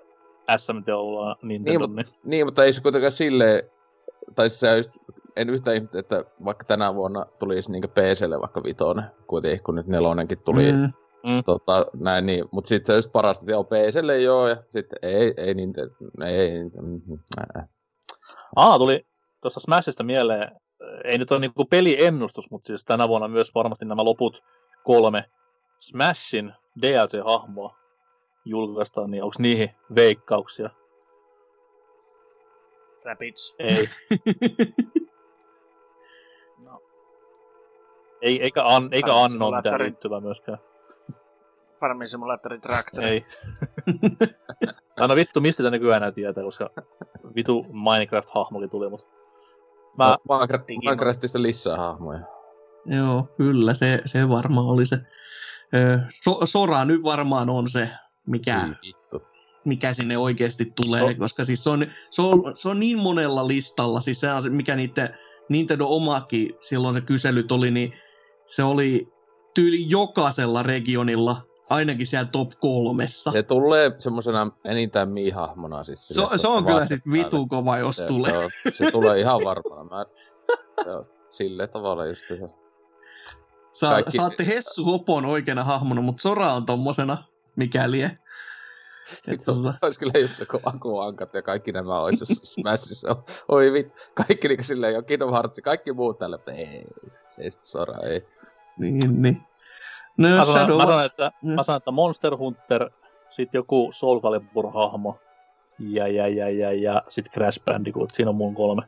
SMT-olla 0.58 1.36
Nintendo. 1.42 1.88
Niin, 1.88 1.96
Niin, 1.96 2.06
Niin, 2.24 2.48
mutta 2.48 2.64
ei 2.64 2.74
se 2.74 2.82
kuitenkaan 2.82 3.12
silleen, 3.12 3.64
tai 4.36 4.50
se 4.50 4.78
just, 4.78 4.92
en 5.36 5.50
yhtään 5.50 5.76
ihmettä, 5.76 6.00
että 6.00 6.26
vaikka 6.46 6.66
tänä 6.66 6.96
vuonna 6.96 7.26
tulisi 7.40 7.72
niinku 7.72 7.88
PClle 7.88 8.42
vaikka 8.42 8.64
vitonen, 8.64 9.06
kuitenkin 9.28 9.64
kun 9.64 9.76
nyt 9.76 9.88
nelonenkin 9.88 10.44
tuli, 10.46 10.72
mm. 10.72 10.92
Mm. 11.24 11.44
tota, 11.46 11.86
näin 11.94 12.26
niin, 12.26 12.46
mutta 12.52 12.68
sitten 12.68 12.94
se 12.94 12.98
just 12.98 13.12
parasta, 13.12 13.44
että 13.44 13.52
joo, 13.52 13.64
PClle 13.64 14.22
joo, 14.22 14.48
ja 14.48 14.58
sitten 14.70 15.00
ei, 15.02 15.34
ei 15.38 15.54
Nintendo, 15.54 15.94
ei, 16.26 16.40
ei, 16.40 16.64
mm, 16.82 17.20
ää. 17.38 17.68
Aa, 18.56 18.78
tuli 18.78 19.06
tuosta 19.44 19.60
Smashista 19.60 20.04
mieleen, 20.04 20.52
ei 21.04 21.18
nyt 21.18 21.32
ole 21.32 21.40
niinku 21.40 21.66
peliennustus, 21.66 22.52
mutta 22.52 22.68
siis 22.68 22.86
tänä 22.86 23.08
vuonna 23.08 23.28
myös 23.28 23.56
varmasti 23.56 23.86
nämä 23.86 24.06
loput 24.06 24.44
kolme 24.84 25.26
Smashin 25.80 26.54
DLC-hahmoa 26.82 27.76
julkaistaan, 28.46 29.12
niin 29.12 29.24
onko 29.24 29.36
niihin 29.40 29.70
veikkauksia? 29.96 30.70
Rapids. 33.06 33.56
Ei. 33.60 33.90
No, 36.58 36.82
Ei, 38.22 38.42
eikä, 38.42 38.64
an, 38.66 38.90
eikä 38.92 39.16
Anno 39.16 39.52
mitään 39.52 39.82
liittyvää 39.82 40.20
myöskään. 40.20 40.58
Farming 41.80 42.10
Simulator 42.10 42.60
Tractor. 42.60 43.04
Ei. 43.04 43.26
Tai 44.96 45.08
no 45.08 45.16
vittu, 45.16 45.42
mistä 45.42 45.64
tänne 45.64 45.78
nykyään 45.78 45.98
enää 45.98 46.12
tietää, 46.12 46.44
koska 46.44 46.70
vitu 47.36 47.62
Minecraft-hahmokin 47.62 48.70
tuli, 48.70 48.90
mutta... 48.90 49.23
Mä, 49.98 50.18
Minecraft. 50.30 50.68
Minecraftista 50.68 51.42
lisää 51.42 51.78
hahmoja. 51.78 52.20
Joo, 52.86 53.28
kyllä, 53.38 53.74
se, 53.74 54.02
se 54.06 54.30
varmaan 54.30 54.68
oli 54.68 54.86
se. 54.86 54.96
Ö, 55.76 56.00
So, 56.24 56.46
Sora 56.46 56.86
nyt 56.86 57.04
varmaan 57.04 57.50
on 57.50 57.70
se, 57.70 57.90
mikä, 58.28 58.70
vittu. 58.86 59.22
mikä 59.66 59.94
sinne 59.94 60.18
oikeasti 60.18 60.66
tulee, 60.76 61.14
So- 61.14 61.20
koska 61.20 61.44
siis 61.46 61.64
se 61.64 61.70
on, 61.70 61.86
se, 62.10 62.22
on, 62.22 62.44
se 62.56 62.70
on 62.70 62.80
niin 62.80 62.98
monella 63.00 63.48
listalla, 63.48 64.02
siis 64.02 64.20
se 64.20 64.32
on 64.32 64.44
se, 64.44 64.50
mikä 64.50 64.76
niiden 64.76 65.10
Nintendo 65.50 65.86
omakin 65.88 66.50
silloin 66.62 66.96
se 66.96 67.02
kyselyt 67.02 67.52
oli, 67.52 67.72
niin 67.72 67.94
se 68.46 68.64
oli 68.64 69.08
tyyli 69.54 69.90
jokaisella 69.90 70.64
regionilla, 70.64 71.42
ainakin 71.74 72.08
siellä 72.08 72.30
top 72.32 72.52
kolmessa. 72.60 73.32
Se 73.32 73.44
tulee 73.44 73.92
semmosena 74.00 74.52
enintään 74.66 75.10
mii-hahmona 75.10 75.84
siis. 75.84 76.08
Se, 76.08 76.14
sille, 76.14 76.38
se 76.38 76.48
on 76.48 76.66
kyllä 76.66 76.86
sit 76.86 77.02
päälle. 77.04 77.26
vitu 77.26 77.48
kova, 77.48 77.78
jos 77.78 77.96
se, 77.96 78.06
tulee. 78.06 78.32
Se, 78.32 78.38
on, 78.38 78.50
se 78.74 78.92
tulee 78.92 79.20
ihan 79.20 79.42
varmana. 79.44 79.84
Mä, 79.84 80.06
se 80.84 80.92
sillä 81.30 81.68
tavalla 81.68 82.06
just 82.06 82.28
se. 82.28 82.40
Sa, 83.74 83.90
kaikki- 83.90 84.18
Saatte 84.18 84.46
Hessu 84.48 84.86
Hopon 84.86 85.26
oikeana 85.26 85.64
hahmona, 85.64 86.02
mutta 86.02 86.22
Sora 86.22 86.54
on 86.54 86.66
tommosena, 86.66 87.18
mikä 87.56 87.92
lie. 87.92 88.12
Et 89.28 89.42
tota, 89.46 89.74
Olisi 89.82 90.00
kyllä 90.00 90.20
just 90.20 90.40
joku 90.40 90.60
Aku 90.66 91.00
Ankat 91.00 91.34
ja 91.34 91.42
kaikki 91.42 91.72
nämä 91.72 92.00
olisi 92.00 92.22
jossain 92.22 92.46
Smashissa. 92.46 93.16
Oi 93.50 93.74
vit, 93.74 94.12
kaikki 94.14 94.48
niinku 94.48 94.64
silleen 94.64 94.94
jo 94.94 95.04
Kingdom 95.04 95.32
Hearts, 95.32 95.60
kaikki 95.64 95.94
muut 95.94 96.20
että 96.36 96.52
ei, 96.52 96.84
ei 97.38 97.52
sit 97.52 97.62
sora, 97.62 97.98
ei. 98.08 98.28
niin, 98.78 99.22
niin. 99.22 99.42
No, 100.18 100.30
mä, 100.30 100.46
sanon, 100.46 100.58
Shadow, 100.60 100.78
mä, 100.78 100.86
sanon, 100.86 101.06
että, 101.06 101.32
Mm. 101.42 101.52
mä 101.52 101.64
sanon, 101.64 101.78
että 101.78 101.92
Monster 101.92 102.38
Hunter, 102.38 102.90
sit 103.30 103.54
joku 103.54 103.90
Soul 103.94 104.20
Calibur-hahmo, 104.20 105.20
ja, 105.80 106.08
ja, 106.08 106.28
ja, 106.28 106.50
ja, 106.50 106.72
ja 106.74 107.04
sit 107.10 107.30
Crash 107.32 107.64
Bandicoot, 107.66 108.14
siinä 108.14 108.30
on 108.30 108.36
mun 108.36 108.56
kolme. 108.56 108.82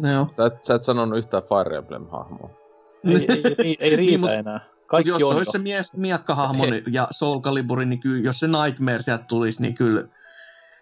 joo. 0.00 0.26
Sä 0.28 0.46
et, 0.46 0.64
sä 0.64 0.74
et 0.74 0.82
sanonut 0.82 1.18
yhtään 1.18 1.42
Fire 1.42 1.78
Emblem-hahmoa. 1.78 2.50
Ei, 3.04 3.26
ei, 3.28 3.54
ei, 3.58 3.76
ei 3.80 3.96
riitä 3.96 4.10
Niin, 4.10 4.20
mut- 4.20 4.30
enää. 4.32 4.60
Kaikki 4.86 5.10
jos 5.10 5.22
on 5.22 5.28
se 5.32 5.36
olisi 5.36 5.50
se 5.52 5.58
mies, 5.58 5.92
miekkahahmo 5.96 6.66
niin- 6.66 6.82
ja 6.92 7.08
Soul 7.10 7.40
Calibur, 7.40 7.84
niin 7.84 8.00
kyllä, 8.00 8.22
jos 8.24 8.40
se 8.40 8.46
Nightmare 8.48 9.02
sieltä 9.02 9.24
tulisi, 9.24 9.62
niin 9.62 9.74
kyllä 9.74 10.04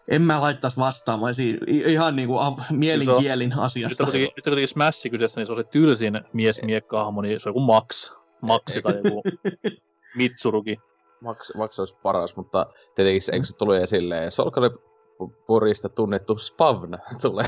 en 0.08 0.22
mä 0.22 0.40
laittaisi 0.40 0.76
vastaamaan 0.76 1.34
siinä, 1.34 1.58
ihan 1.66 2.16
niinku 2.16 2.38
a- 2.38 2.56
mielinkielin 2.70 3.48
Nyt 3.50 3.58
asiasta. 3.58 4.02
on 4.02 4.06
kuitenkin, 4.06 4.30
nyt 4.36 4.46
on 4.46 4.50
kuitenkin 4.50 4.68
Smash 4.68 5.10
kyseessä, 5.10 5.40
niin 5.40 5.46
se 5.46 5.52
on 5.52 5.58
se 5.58 5.64
tylsin 5.64 6.20
mies 6.32 6.60
miekkahahmo, 6.62 7.22
niin 7.22 7.40
se 7.40 7.48
on 7.48 7.50
joku 7.50 7.60
Max. 7.60 8.12
Maxi 8.42 8.82
tai 8.82 9.00
joku 9.04 9.22
Mitsuruki. 10.16 10.76
Maks, 11.20 11.52
Maks 11.54 11.78
olisi 11.78 11.96
paras, 12.02 12.36
mutta 12.36 12.66
tietenkin 12.94 13.22
se, 13.22 13.32
eikö 13.32 13.46
se 13.46 13.56
tulee 13.64 13.86
silleen, 13.96 14.32
Soul 14.32 14.50
Caliburista 14.50 15.88
tunnettu 15.88 16.38
Spavn 16.38 16.98
tulee. 17.22 17.46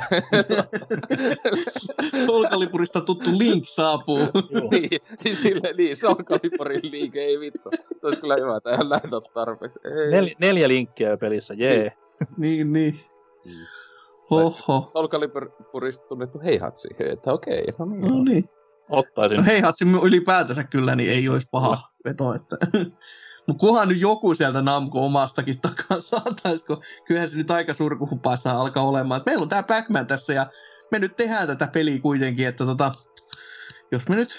Soul 2.26 2.44
Caliburista 2.50 3.00
tuttu 3.00 3.30
Link 3.38 3.64
saapuu. 3.66 4.18
Niin, 4.70 5.00
niin, 5.24 5.36
sille, 5.36 5.74
niin, 5.78 5.96
Soul 5.96 6.14
Caliburin 6.14 6.90
liike, 6.90 7.20
ei 7.20 7.40
vittu. 7.40 7.70
Se 7.72 8.06
olisi 8.06 8.20
kyllä 8.20 8.36
hyvä, 8.40 8.56
että 8.56 8.70
näitä 8.70 9.16
ole 9.16 9.22
tarpeeksi. 9.34 9.78
Ei. 9.84 10.10
Nel, 10.10 10.30
neljä 10.38 10.68
linkkiä 10.68 11.10
jo 11.10 11.18
pelissä, 11.18 11.54
jee. 11.54 11.92
niin, 12.36 12.72
niin. 12.72 13.00
Mm. 13.46 13.66
Oho. 14.30 14.84
Soul 14.86 15.08
Caliburista 15.08 16.06
tunnettu 16.06 16.40
Heihatsi, 16.44 16.88
että 16.98 17.32
okei, 17.32 17.66
no 17.78 17.84
niin. 17.84 18.00
No 18.00 18.24
niin. 18.24 18.48
Ottaisin. 18.90 19.36
No 19.36 19.44
hei, 19.44 19.60
Hatsi 19.60 19.84
ylipäätänsä 20.02 20.64
kyllä, 20.64 20.96
niin 20.96 21.10
ei 21.10 21.28
olisi 21.28 21.48
paha 21.50 21.90
veto. 22.04 22.34
Että... 22.34 22.56
Mutta 23.46 23.60
kunhan 23.60 23.88
nyt 23.88 24.00
joku 24.00 24.34
sieltä 24.34 24.62
Namco 24.62 25.04
omastakin 25.04 25.60
takaa 25.60 26.00
saataisiko, 26.10 26.82
kyllähän 27.04 27.30
se 27.30 27.36
nyt 27.36 27.50
aika 27.50 27.74
surkuhupaissa 27.74 28.50
alkaa 28.50 28.88
olemaan. 28.88 29.18
Et 29.20 29.26
meillä 29.26 29.42
on 29.42 29.48
tää 29.48 29.62
pac 29.62 29.84
tässä 30.06 30.32
ja 30.32 30.46
me 30.90 30.98
nyt 30.98 31.16
tehdään 31.16 31.46
tätä 31.46 31.68
peliä 31.72 32.00
kuitenkin, 32.00 32.46
että 32.46 32.66
tota, 32.66 32.92
jos 33.92 34.08
me 34.08 34.16
nyt 34.16 34.38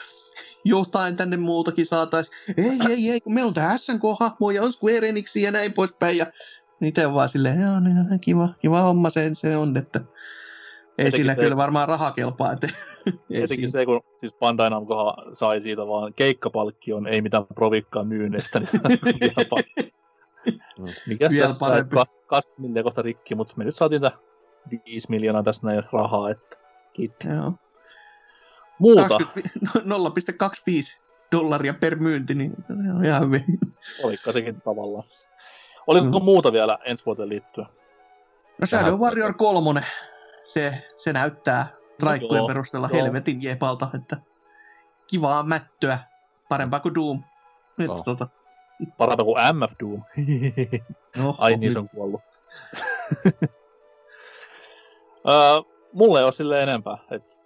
jotain 0.65 1.17
tänne 1.17 1.37
muutakin 1.37 1.85
saatais, 1.85 2.31
ei, 2.57 2.79
ei, 2.89 3.11
ei, 3.11 3.21
kun 3.21 3.33
meillä 3.33 3.47
on 3.47 3.53
tää 3.53 3.77
SNK-hahmo 3.77 4.51
ja 4.51 4.63
on 4.63 4.73
Square 4.73 5.09
Enix 5.09 5.35
ja 5.35 5.51
näin 5.51 5.73
poispäin 5.73 6.17
ja 6.17 6.25
niitä 6.79 7.07
on 7.07 7.13
vaan 7.13 7.29
silleen, 7.29 7.61
joo, 7.61 7.79
niin, 7.79 8.19
kiva, 8.19 8.49
kiva 8.59 8.81
homma 8.81 9.09
se, 9.09 9.29
se 9.33 9.57
on, 9.57 9.77
että 9.77 10.01
ei 10.97 11.11
sillä 11.11 11.33
se- 11.33 11.41
kyllä 11.41 11.57
varmaan 11.57 11.87
raha 11.87 12.11
kelpaa, 12.11 12.51
että 12.51 12.67
Etenkin 13.43 13.71
se, 13.71 13.85
kun 13.85 14.01
siis 14.19 14.33
Bandai 14.35 14.69
Namcohan 14.69 15.35
sai 15.35 15.61
siitä 15.61 15.87
vaan 15.87 16.13
keikkapalkkion, 16.13 17.07
ei 17.07 17.21
mitään 17.21 17.45
provikkaa 17.55 18.03
myynneistä, 18.03 18.59
niin 18.59 18.69
vielä 19.21 19.49
pa- 19.55 19.91
Mm. 20.79 20.85
Mikäs 21.07 21.31
Vielä 21.31 21.47
tässä, 21.47 21.65
parempi. 21.65 21.99
että 22.01 22.17
20 22.27 22.61
miljoonaa 22.61 22.83
kohta 22.83 23.01
rikki, 23.01 23.35
mutta 23.35 23.53
me 23.57 23.63
nyt 23.63 23.75
saatiin 23.75 24.01
tää 24.01 24.11
5 24.85 25.09
miljoonaa 25.09 25.43
tässä 25.43 25.67
näin 25.67 25.83
rahaa, 25.91 26.29
että 26.29 26.57
kiitti. 26.93 27.27
Joo. 27.29 27.53
Muuta, 28.79 29.07
20 29.09 29.59
0,25 29.79 31.01
dollaria 31.31 31.73
per 31.73 31.95
myynti, 31.95 32.35
niin 32.35 32.53
se 32.67 32.73
on 32.97 33.05
ihan 33.05 33.21
hyvin. 33.25 33.45
olikka 34.03 34.31
sekin 34.31 34.61
tavallaan. 34.61 35.03
Oliko 35.87 36.19
Mm. 36.19 36.25
muuta 36.25 36.51
vielä 36.51 36.77
ensi 36.85 37.05
vuoteen 37.05 37.29
liittyen? 37.29 37.67
No 38.61 38.67
Shadow 38.67 38.99
Warrior 38.99 39.33
3, 39.33 39.81
se, 40.45 40.83
se 40.95 41.13
näyttää 41.13 41.67
traikkujen 41.99 42.39
joo, 42.39 42.47
perusteella 42.47 42.89
joo. 42.93 43.03
helvetin 43.03 43.43
jepalta, 43.43 43.87
että 43.95 44.17
kivaa 45.07 45.43
mättöä, 45.43 45.99
parempaa 46.49 46.79
kuin 46.79 46.95
Doom. 46.95 47.23
Nyt 47.77 47.87
Joo. 47.87 48.01
tota, 48.05 48.27
Parempi 48.97 49.23
kuin 49.23 49.37
MF 49.55 49.73
Doom. 49.79 50.03
no, 51.23 51.35
Ai 51.37 51.57
niin, 51.57 51.73
se 51.73 51.79
on 51.79 51.89
kuollut. 51.89 52.21
öö, 55.27 55.61
mulle 55.93 56.19
ei 56.19 56.25
ole 56.25 56.31
sille 56.31 56.63
enempää. 56.63 56.97
Et 57.11 57.41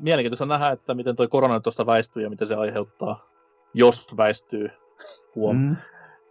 mielenkiintoista 0.00 0.46
nähdä, 0.46 0.70
että 0.70 0.94
miten 0.94 1.16
toi 1.16 1.28
korona 1.28 1.54
nyt 1.54 1.62
tuosta 1.62 1.86
väistyy 1.86 2.22
ja 2.22 2.30
miten 2.30 2.48
se 2.48 2.54
aiheuttaa, 2.54 3.26
jos 3.74 4.16
väistyy 4.16 4.70
huom. 5.34 5.56
Mm. 5.56 5.76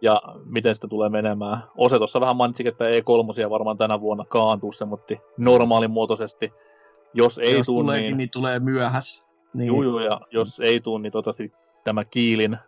Ja 0.02 0.22
miten 0.44 0.74
sitä 0.74 0.88
tulee 0.88 1.08
menemään. 1.08 1.58
Ose 1.76 1.98
tuossa 1.98 2.20
vähän 2.20 2.36
mainitsi, 2.36 2.68
että 2.68 2.84
E3 2.84 3.50
varmaan 3.50 3.78
tänä 3.78 4.00
vuonna 4.00 4.24
kaantuu 4.24 4.72
semmoitti 4.72 5.20
normaalimuotoisesti. 5.38 6.52
Jos 7.14 7.38
ei 7.38 7.56
jos 7.56 7.66
tuu, 7.66 7.80
tuleekin, 7.80 8.06
niin, 8.06 8.16
niin 8.16 8.30
tulee 8.30 8.58
myöhässä. 8.58 9.24
Niin, 9.54 9.66
juu, 9.66 9.82
juu, 9.82 9.98
ja 9.98 10.20
jos 10.30 10.60
ei 10.60 10.80
tuu, 10.80 10.98
niin 10.98 11.12
toivottavasti 11.12 11.52
tämä 11.84 12.04
Kiilin 12.04 12.58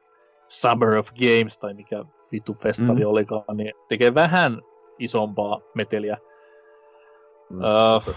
Summer 0.48 0.98
of 0.98 1.08
Games, 1.12 1.58
tai 1.58 1.74
mikä 1.74 2.04
vittu 2.32 2.54
festari 2.54 3.04
Mm. 3.04 3.10
olikaan, 3.10 3.56
niin 3.56 3.72
tekee 3.88 4.14
vähän 4.14 4.62
isompaa 4.98 5.60
meteliä. 5.74 6.16
Mm. 7.50 7.60
Öö, 7.64 8.14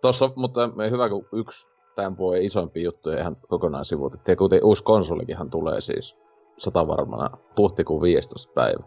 Tossa, 0.00 0.30
mutta 0.36 0.68
me 0.76 0.90
hyvä, 0.90 1.08
kun 1.08 1.26
yksi 1.32 1.68
tämän 1.94 2.16
vuoden 2.16 2.42
isoimpia 2.42 2.82
juttuja 2.84 3.20
ihan 3.20 3.36
kokonaan 3.48 3.84
sivuutettiin. 3.84 4.38
Kuten 4.38 4.64
uusi 4.64 4.84
konsolikinhan 4.84 5.50
tulee 5.50 5.80
siis 5.80 6.16
sata 6.60 6.86
varmana 6.88 7.30
huhtikuun 7.58 8.02
15. 8.02 8.52
päivä. 8.54 8.82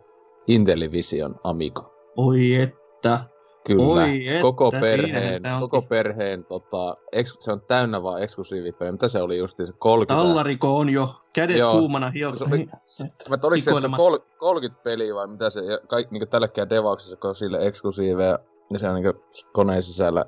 Intellivision 0.48 1.36
Amiga. 1.44 1.91
Oi 2.18 2.56
että. 2.56 3.20
Kyllä. 3.68 3.84
Oi 4.04 4.28
että, 4.28 4.41
koko 4.41 4.72
perheen, 4.72 5.41
koko 5.60 5.82
perheen 5.82 6.45
tota, 6.45 6.98
eks, 7.12 7.38
se 7.40 7.52
on 7.52 7.62
täynnä 7.62 8.04
vaan 8.04 8.22
eksklusiivipelejä. 8.24 8.91
Mitä 8.91 9.08
se 9.08 9.22
oli 9.22 9.38
just 9.38 9.58
se 9.58 9.74
30? 9.80 10.28
Tallariko 10.28 10.78
on 10.78 10.90
jo 10.90 11.10
kädet 11.34 11.58
Joo. 11.58 11.72
kuumana 11.72 12.10
hiok. 12.10 12.36
Se 12.36 12.44
oli- 12.44 12.66
Mä 13.30 13.38
oliko 13.44 13.56
se, 13.56 13.62
se 13.62 13.70
Hikoilemassa. 13.72 13.98
kol, 14.04 14.18
30 14.38 14.84
peliä 14.84 15.16
vai 15.16 15.28
mitä 15.28 15.50
se, 15.50 15.60
ja 15.62 15.80
kaikki 15.88 16.14
niin 16.20 16.30
tälläkään 16.30 16.70
devauksessa, 16.70 17.16
kun 17.16 17.36
sille 17.36 17.68
eksklusiiveja, 17.68 18.40
ja 18.74 18.80
se 18.80 18.90
on 18.90 18.95
niin 18.95 19.14
koneen 19.54 19.84
sisällä, 19.84 20.26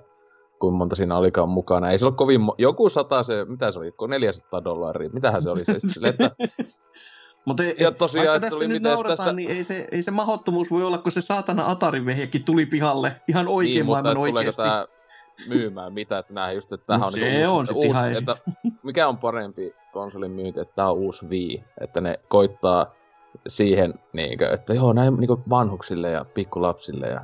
kuinka 0.60 0.78
monta 0.78 0.96
siinä 0.96 1.18
olikaan 1.18 1.50
mukana. 1.50 1.92
Ei 1.92 2.00
se 2.00 2.06
ole 2.06 2.14
kovin, 2.14 2.42
mo- 2.42 2.56
joku 2.58 2.90
sata 2.90 3.24
se, 3.24 3.46
mitä 3.46 3.72
se 3.72 3.80
oli, 3.80 3.92
kun 3.92 4.10
400 4.10 4.64
dollaria, 4.64 5.10
mitähän 5.14 5.42
se 5.42 5.50
oli 5.50 5.66
se, 5.66 5.80
sille, 5.94 6.08
että 6.08 6.32
Mutta 7.46 7.64
ei, 7.64 7.76
Ja 7.80 7.92
tosiaan, 7.92 8.28
vaikka 8.28 8.40
tässä 8.40 8.56
oli 8.56 8.68
nyt 8.68 8.84
naurataan, 8.84 9.18
tästä- 9.18 9.34
niin 9.34 9.50
ei 9.52 9.64
se, 9.64 9.88
ei 9.92 10.04
se 10.04 10.12
mahdottomuus 10.12 10.72
voi 10.72 10.84
olla, 10.84 10.98
kun 10.98 11.12
se 11.12 11.22
saatana 11.22 11.64
Atari-vehjekin 11.72 12.44
tuli 12.44 12.66
pihalle 12.66 13.22
ihan 13.28 13.48
oikein 13.48 13.74
niin, 13.76 13.86
maailman 13.86 14.18
oikeasti. 14.18 14.62
tää 14.62 14.86
myymään 15.48 15.94
mitä, 15.94 16.18
että 16.18 16.34
nää 16.34 16.52
just, 16.52 16.72
että 16.72 16.88
tämähän 16.88 17.02
No 17.02 17.08
on 17.08 17.14
se 17.14 17.20
niinku 17.20 17.52
on 17.52 17.58
uusi, 17.58 17.74
uusi 17.74 18.18
että 18.18 18.36
mikä 18.84 19.08
on 19.08 19.18
parempi 19.18 19.74
konsolin 19.94 20.32
myynti, 20.32 20.60
että 20.60 20.76
tää 20.76 20.92
on 20.92 20.98
uusi 20.98 21.26
Wii, 21.30 21.64
että 21.82 22.02
ne 22.02 22.20
koittaa 22.28 22.92
siihen, 23.48 23.94
niinkö, 24.14 24.50
että 24.54 24.74
joo, 24.74 24.94
näin 24.94 25.16
niinku 25.16 25.44
vanhuksille 25.50 26.10
ja 26.10 26.26
pikkulapsille 26.26 27.08
ja 27.08 27.22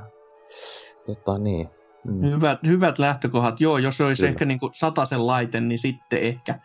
tota 1.05 1.37
niin. 1.37 1.69
Mm. 2.03 2.21
Hyvät, 2.21 2.59
hyvät 2.67 2.99
lähtökohdat. 2.99 3.61
Joo, 3.61 3.77
jos 3.77 4.01
olisi 4.01 4.17
Kyllä. 4.17 4.29
ehkä 4.29 4.45
niin 4.45 4.59
kuin 4.59 4.73
sen 5.09 5.27
laite, 5.27 5.61
niin 5.61 5.79
sitten 5.79 6.19
ehkä. 6.19 6.59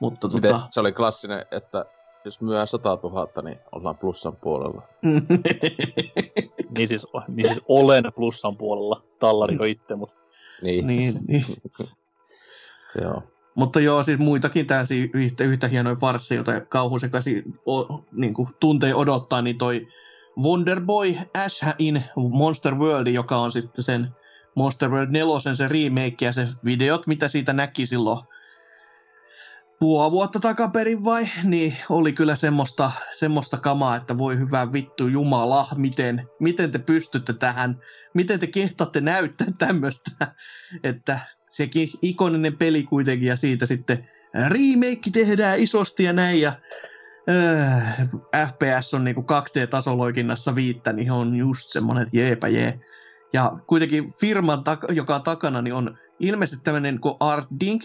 Mutta 0.00 0.28
Miten, 0.28 0.42
tota... 0.42 0.68
se 0.70 0.80
oli 0.80 0.92
klassinen, 0.92 1.46
että 1.50 1.86
jos 2.24 2.40
myö 2.40 2.66
100 2.66 2.98
000, 3.02 3.42
niin 3.42 3.58
ollaan 3.72 3.98
plussan 3.98 4.36
puolella. 4.36 4.82
Niin 6.76 6.88
siis, 6.88 7.06
niin 7.28 7.48
siis 7.48 7.64
olen 7.68 8.04
plussan 8.14 8.56
puolella, 8.56 9.02
tallariko 9.18 9.64
itse, 9.64 9.96
mutta 9.96 10.16
Niin, 10.62 10.86
niin, 10.86 11.14
niin. 11.28 11.44
se 12.92 13.06
on. 13.06 13.22
Mutta 13.54 13.80
joo, 13.80 14.02
siis 14.02 14.18
muitakin 14.18 14.66
täysin 14.66 15.10
yhtä, 15.14 15.44
yhtä 15.44 15.68
hienoja 15.68 15.96
farsseja, 15.96 16.38
joita 16.38 16.60
kauhusekaisin 16.60 17.58
o, 17.68 18.04
niin 18.12 18.34
kuin 18.34 18.48
tuntee 18.60 18.94
odottaa, 18.94 19.42
niin 19.42 19.58
toi 19.58 19.86
Wonderboy 20.42 21.14
Ash 21.44 21.64
in 21.78 22.04
Monster 22.16 22.74
World, 22.74 23.06
joka 23.06 23.36
on 23.36 23.52
sitten 23.52 23.84
sen 23.84 24.08
Monster 24.54 24.90
World 24.90 25.10
4 25.10 25.54
se 25.54 25.68
remake 25.68 26.24
ja 26.24 26.32
se 26.32 26.48
videot, 26.64 27.06
mitä 27.06 27.28
siitä 27.28 27.52
näki 27.52 27.86
silloin 27.86 28.24
puoli 29.82 30.12
vuotta 30.12 30.40
takaperin 30.40 31.04
vai, 31.04 31.28
niin 31.44 31.76
oli 31.90 32.12
kyllä 32.12 32.36
semmoista, 32.36 32.92
semmoista 33.14 33.58
kamaa, 33.58 33.96
että 33.96 34.18
voi 34.18 34.38
hyvä 34.38 34.72
vittu 34.72 35.08
jumala, 35.08 35.68
miten, 35.76 36.28
miten 36.40 36.70
te 36.70 36.78
pystytte 36.78 37.32
tähän, 37.32 37.80
miten 38.14 38.40
te 38.40 38.46
kehtaatte 38.46 39.00
näyttää 39.00 39.46
tämmöistä, 39.58 40.10
että 40.84 41.20
sekin 41.50 41.88
ikoninen 42.02 42.56
peli 42.56 42.82
kuitenkin 42.82 43.28
ja 43.28 43.36
siitä 43.36 43.66
sitten 43.66 44.08
remake 44.34 45.10
tehdään 45.12 45.60
isosti 45.60 46.04
ja 46.04 46.12
näin 46.12 46.40
ja 46.40 46.52
äh, 47.28 48.08
FPS 48.48 48.94
on 48.94 49.04
niinku 49.04 49.20
2D-tasoloikinnassa 49.22 50.54
viittä, 50.54 50.92
niin 50.92 51.12
on 51.12 51.36
just 51.36 51.70
semmonen, 51.70 52.02
että 52.02 52.16
jeepä 52.16 52.48
jee. 52.48 52.80
Ja 53.32 53.52
kuitenkin 53.66 54.12
firman, 54.12 54.64
joka 54.94 55.14
on 55.14 55.22
takana, 55.22 55.62
niin 55.62 55.74
on 55.74 55.98
ilmeisesti 56.20 56.64
tämmöinen 56.64 57.00
kuin 57.00 57.14
Art 57.20 57.46
Dink, 57.60 57.82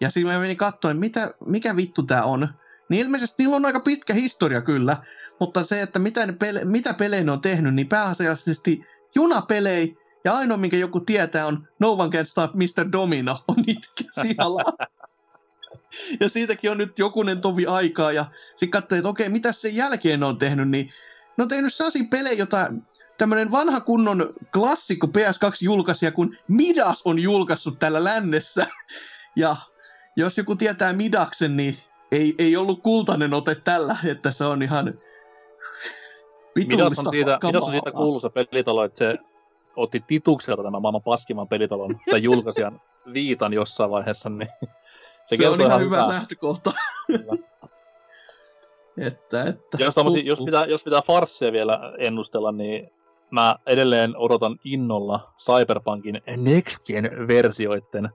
ja 0.00 0.10
siinä 0.10 0.32
mä 0.32 0.38
menin 0.38 0.56
katsoin, 0.56 0.98
mitä, 0.98 1.34
mikä 1.46 1.76
vittu 1.76 2.02
tää 2.02 2.24
on. 2.24 2.48
Niin 2.88 3.02
ilmeisesti 3.02 3.42
niillä 3.42 3.56
on 3.56 3.64
aika 3.64 3.80
pitkä 3.80 4.14
historia 4.14 4.60
kyllä, 4.62 4.96
mutta 5.40 5.64
se, 5.64 5.82
että 5.82 5.98
mitä, 5.98 6.26
ne 6.26 6.32
pele- 6.32 6.64
mitä 6.64 6.94
pelejä 6.94 7.24
ne 7.24 7.32
on 7.32 7.40
tehnyt, 7.40 7.74
niin 7.74 7.88
pääasiallisesti 7.88 8.86
junapelejä, 9.14 9.94
ja 10.24 10.34
ainoa, 10.34 10.56
minkä 10.56 10.76
joku 10.76 11.00
tietää, 11.00 11.46
on 11.46 11.68
No 11.78 11.92
One 11.92 12.10
Can 12.10 12.26
Stop 12.26 12.54
Mr. 12.54 12.92
Domino, 12.92 13.44
on 13.48 13.56
siellä. 14.22 14.64
ja 16.20 16.28
siitäkin 16.28 16.70
on 16.70 16.78
nyt 16.78 16.98
jokunen 16.98 17.40
tovi 17.40 17.66
aikaa, 17.66 18.12
ja 18.12 18.24
sitten 18.50 18.70
katsoin, 18.70 18.98
että 18.98 19.08
okei, 19.08 19.28
mitä 19.28 19.52
sen 19.52 19.76
jälkeen 19.76 20.20
ne 20.20 20.26
on 20.26 20.38
tehnyt, 20.38 20.68
niin 20.68 20.92
ne 21.38 21.42
on 21.42 21.48
tehnyt 21.48 21.74
sellaisia 21.74 22.04
pelejä, 22.10 22.38
jota 22.38 22.72
tämmöinen 23.18 23.50
vanha 23.50 23.80
kunnon 23.80 24.34
klassikko 24.52 25.06
PS2-julkaisija, 25.06 26.12
kun 26.12 26.36
Midas 26.48 27.02
on 27.04 27.18
julkaissut 27.18 27.78
täällä 27.78 28.04
lännessä. 28.04 28.66
ja 29.36 29.56
jos 30.16 30.38
joku 30.38 30.56
tietää 30.56 30.92
Midaksen, 30.92 31.56
niin 31.56 31.78
ei, 32.12 32.34
ei 32.38 32.56
ollut 32.56 32.82
kultainen 32.82 33.34
ote 33.34 33.54
tällä, 33.54 33.96
että 34.04 34.32
se 34.32 34.44
on 34.44 34.62
ihan 34.62 34.98
Midas 36.54 36.98
on 36.98 37.06
siitä, 37.10 37.38
kamaa. 37.40 37.52
Midas 37.52 37.64
on 37.64 37.70
siitä 37.70 37.92
kuuluisa 37.92 38.30
pelitalo, 38.30 38.84
että 38.84 38.98
se 38.98 39.18
otti 39.76 40.04
titukselta 40.06 40.62
tämän 40.62 40.82
maailman 40.82 41.02
paskimman 41.02 41.48
pelitalon 41.48 42.00
tai 42.10 42.22
julkaisijan 42.22 42.80
viitan 43.12 43.52
jossain 43.52 43.90
vaiheessa, 43.90 44.28
niin 44.28 44.48
se, 45.26 45.36
Se 45.36 45.48
on 45.48 45.60
ihan 45.60 45.80
hyvä 45.80 46.08
lähtökohta. 46.08 46.72
Että, 48.98 49.42
että. 49.42 49.78
Jos, 49.78 49.94
tommosia, 49.94 50.22
jos, 50.22 50.40
pitää, 50.44 50.66
jos 50.66 50.84
pitää 50.84 51.00
farsseja 51.02 51.52
vielä 51.52 51.92
ennustella, 51.98 52.52
niin 52.52 52.90
mä 53.30 53.56
edelleen 53.66 54.16
odotan 54.16 54.58
innolla 54.64 55.32
Cyberpunkin 55.38 56.22
Next 56.36 56.84
Gen-versioiden 56.86 58.08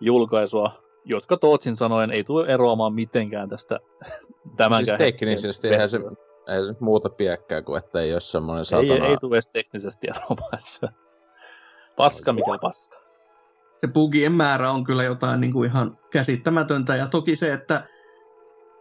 julkaisua, 0.00 0.70
jotka 1.04 1.36
Tootsin 1.36 1.76
sanoen 1.76 2.10
ei 2.10 2.24
tule 2.24 2.46
eroamaan 2.46 2.94
mitenkään 2.94 3.48
tästä 3.48 3.80
tämänkään 4.56 4.98
Siis 4.98 5.10
teknisesti 5.12 5.68
eihän 5.68 5.88
se, 5.88 5.98
versiosta. 5.98 6.52
ei 6.54 6.64
se 6.64 6.74
muuta 6.80 7.10
piekkää 7.10 7.62
kuin, 7.62 7.78
että 7.78 8.00
ei 8.00 8.12
ole 8.12 8.20
semmoinen 8.20 8.60
ei, 8.60 8.64
satana... 8.64 9.06
ei 9.06 9.16
tule 9.16 9.36
edes 9.36 9.48
teknisesti 9.48 10.06
eroamaan. 10.08 10.58
Se- 10.58 10.88
Paska 11.96 12.32
mikä 12.32 12.58
paska. 12.60 12.96
se 13.80 13.86
bugien 13.88 14.32
määrä 14.32 14.70
on 14.70 14.84
kyllä 14.84 15.02
jotain 15.04 15.40
niin 15.40 15.52
kuin 15.52 15.70
ihan 15.70 15.98
käsittämätöntä. 16.10 16.96
Ja 16.96 17.06
toki 17.06 17.36
se, 17.36 17.52
että 17.52 17.86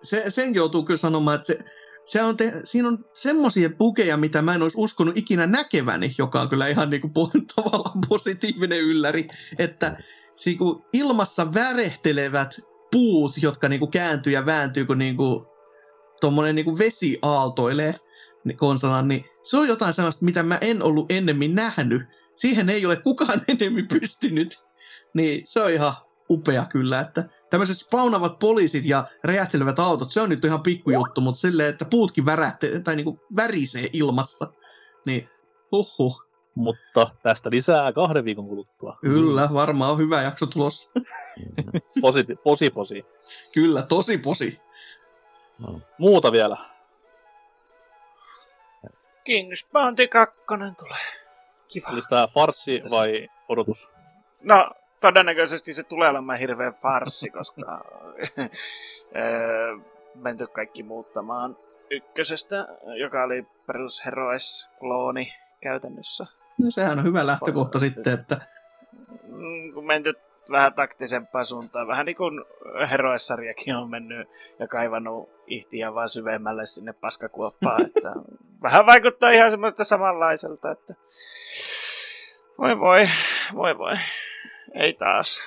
se, 0.03 0.23
sen 0.31 0.55
joutuu 0.55 0.83
kyllä 0.83 0.97
sanomaan, 0.97 1.35
että 1.35 1.47
se, 1.47 1.59
se 2.05 2.23
on 2.23 2.37
te, 2.37 2.53
siinä 2.63 2.87
on 2.87 3.05
semmoisia 3.13 3.69
bugeja, 3.77 4.17
mitä 4.17 4.41
mä 4.41 4.55
en 4.55 4.61
olisi 4.61 4.77
uskonut 4.79 5.17
ikinä 5.17 5.47
näkeväni, 5.47 6.15
joka 6.17 6.41
on 6.41 6.49
kyllä 6.49 6.67
ihan 6.67 6.89
niin 6.89 7.01
kuin 7.01 7.13
tavallaan 7.55 7.99
positiivinen 8.09 8.79
ylläri, 8.79 9.27
että 9.59 9.87
siinä 9.87 10.22
kun 10.57 10.85
ilmassa 10.93 11.53
värehtelevät 11.53 12.59
puut, 12.91 13.33
jotka 13.41 13.69
niin 13.69 13.79
kuin 13.79 13.91
kääntyy 13.91 14.33
ja 14.33 14.45
vääntyy, 14.45 14.85
kun 14.85 14.97
niin 14.97 15.17
kuin, 15.17 15.45
tuommoinen 16.21 16.55
niin 16.55 16.65
kuin 16.65 16.77
vesi 16.77 17.19
aaltoilee 17.21 17.95
konsolan, 18.57 19.07
niin 19.07 19.25
se 19.43 19.57
on 19.57 19.67
jotain 19.67 19.93
sellaista, 19.93 20.25
mitä 20.25 20.43
mä 20.43 20.57
en 20.61 20.83
ollut 20.83 21.11
ennemmin 21.11 21.55
nähnyt. 21.55 22.01
Siihen 22.35 22.69
ei 22.69 22.85
ole 22.85 22.95
kukaan 22.95 23.41
enemmän 23.59 23.87
pystynyt. 23.87 24.63
Niin 25.13 25.43
se 25.47 25.61
on 25.61 25.71
ihan 25.71 25.93
upea 26.29 26.65
kyllä, 26.65 26.99
että 26.99 27.29
tämmöiset 27.49 27.77
spawnavat 27.77 28.39
poliisit 28.39 28.85
ja 28.85 29.07
räjähtelevät 29.23 29.79
autot, 29.79 30.11
se 30.11 30.21
on 30.21 30.29
nyt 30.29 30.45
ihan 30.45 30.63
pikkujuttu, 30.63 31.21
mutta 31.21 31.41
silleen, 31.41 31.69
että 31.69 31.85
puutkin 31.85 32.25
värähtee, 32.25 32.79
tai 32.79 32.95
niinku 32.95 33.19
värisee 33.35 33.89
ilmassa, 33.93 34.53
niin 35.05 35.27
huhhuh. 35.71 36.32
Mutta 36.55 37.09
tästä 37.23 37.49
lisää 37.49 37.93
kahden 37.93 38.25
viikon 38.25 38.47
kuluttua. 38.47 38.97
Kyllä, 39.01 39.49
varmaan 39.53 39.91
on 39.91 39.97
hyvä 39.97 40.21
jakso 40.21 40.45
tulossa. 40.45 40.91
Posi, 42.01 42.25
posi, 42.43 42.69
posi. 42.69 43.05
Kyllä, 43.53 43.81
tosi 43.81 44.17
posi. 44.17 44.61
Muuta 45.97 46.31
vielä. 46.31 46.57
King's 49.29 49.67
Bounty 49.71 50.07
2 50.07 50.39
tulee. 50.79 50.97
Kiva. 51.67 51.89
Oli 51.89 52.01
tää 52.09 52.27
farssi 52.27 52.81
vai 52.91 53.29
odotus? 53.49 53.91
No, 54.41 54.71
todennäköisesti 55.01 55.73
se 55.73 55.83
tulee 55.83 56.09
olemaan 56.09 56.39
hirveä 56.39 56.71
farssi, 56.71 57.29
koska 57.29 57.61
öö, 59.15 59.77
menty 60.15 60.47
kaikki 60.47 60.83
muuttamaan 60.83 61.57
ykkösestä, 61.89 62.67
joka 62.99 63.23
oli 63.23 63.45
perus 63.67 64.05
Heroes-klooni 64.05 65.33
käytännössä. 65.61 66.25
No 66.57 66.71
sehän 66.71 66.99
on 66.99 67.05
hyvä 67.05 67.27
lähtökohta 67.27 67.79
sitten, 67.79 68.13
että 68.13 68.37
Mm, 69.33 69.73
Kun 69.73 69.85
menty 69.85 70.13
vähän 70.51 70.73
taktisempaan 70.73 71.45
suuntaan, 71.45 71.87
vähän 71.87 72.05
niin 72.05 72.15
kuin 72.15 72.45
Heroes-sarjakin 72.91 73.75
on 73.75 73.89
mennyt 73.89 74.27
ja 74.59 74.67
kaivannut 74.67 75.29
ihtiä 75.47 75.93
vaan 75.93 76.09
syvemmälle 76.09 76.65
sinne 76.65 76.93
paskakuoppaan. 76.93 77.81
Että 77.85 78.13
vähän 78.61 78.85
vaikuttaa 78.85 79.29
ihan 79.29 79.51
semmoista 79.51 79.83
samanlaiselta, 79.83 80.71
että 80.71 80.95
voi 82.57 82.79
voi, 82.79 83.09
voi 83.55 83.77
voi, 83.77 83.93
ei 84.73 84.93
taas. 84.93 85.39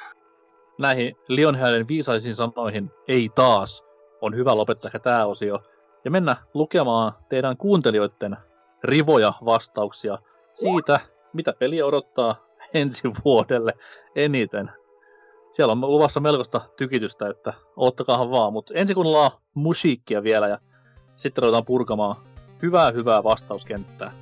Näihin 0.78 1.17
Lionheadin 1.28 1.89
viisaisiin 1.89 2.35
sanoihin 2.35 2.91
ei 3.09 3.28
taas 3.35 3.85
on 4.20 4.36
hyvä 4.36 4.57
lopettaa 4.57 4.91
tämä 5.02 5.26
osio 5.26 5.60
ja 6.05 6.10
mennä 6.10 6.36
lukemaan 6.55 7.12
teidän 7.28 7.57
kuuntelijoiden 7.57 8.36
rivoja 8.85 9.33
vastauksia 9.44 10.18
siitä, 10.57 11.01
mitä 11.33 11.52
peli 11.52 11.83
odottaa 11.83 12.36
ensi 12.75 13.02
vuodelle 13.25 13.73
eniten. 14.17 14.70
Siellä 15.51 15.73
on 15.73 15.81
luvassa 15.81 16.20
melkoista 16.20 16.60
tykitystä, 16.76 17.28
että 17.28 17.52
oottakaahan 17.76 18.31
vaan, 18.31 18.52
mutta 18.52 18.75
ensin 18.75 18.94
kuunnellaan 18.94 19.31
musiikkia 19.55 20.23
vielä 20.23 20.49
ja 20.49 20.59
sitten 21.17 21.43
ruvetaan 21.43 21.65
purkamaan 21.65 22.17
hyvää 22.62 22.91
hyvää 22.91 23.25
vastauskenttää. 23.25 24.12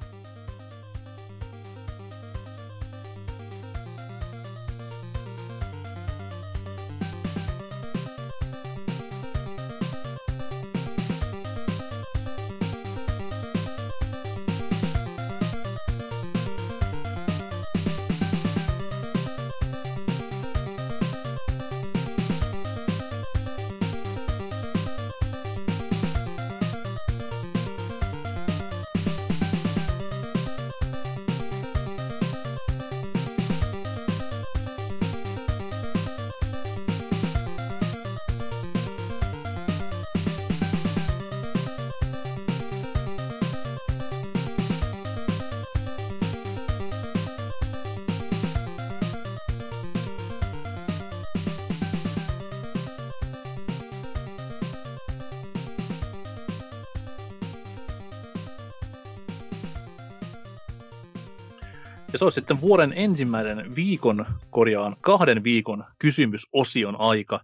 Sitten 62.34 62.60
vuoden 62.60 62.92
ensimmäisen 62.96 63.76
viikon, 63.76 64.26
korjaan 64.50 64.96
kahden 65.00 65.44
viikon 65.44 65.84
kysymysosion 65.98 66.96
aika. 67.00 67.40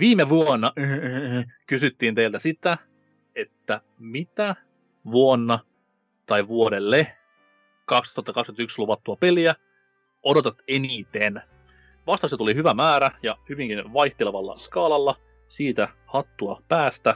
Viime 0.00 0.28
vuonna 0.28 0.72
kysyttiin 1.66 2.14
teiltä 2.14 2.38
sitä, 2.38 2.78
että 3.34 3.80
mitä 3.98 4.56
vuonna 5.10 5.58
tai 6.26 6.48
vuodelle 6.48 7.06
2021 7.84 8.78
luvattua 8.78 9.16
peliä 9.16 9.54
odotat 10.22 10.58
eniten? 10.68 11.42
Vastauksia 12.06 12.36
tuli 12.36 12.54
hyvä 12.54 12.74
määrä 12.74 13.10
ja 13.22 13.36
hyvinkin 13.48 13.92
vaihtelevalla 13.92 14.58
skaalalla. 14.58 15.16
Siitä 15.48 15.88
hattua 16.06 16.60
päästä. 16.68 17.10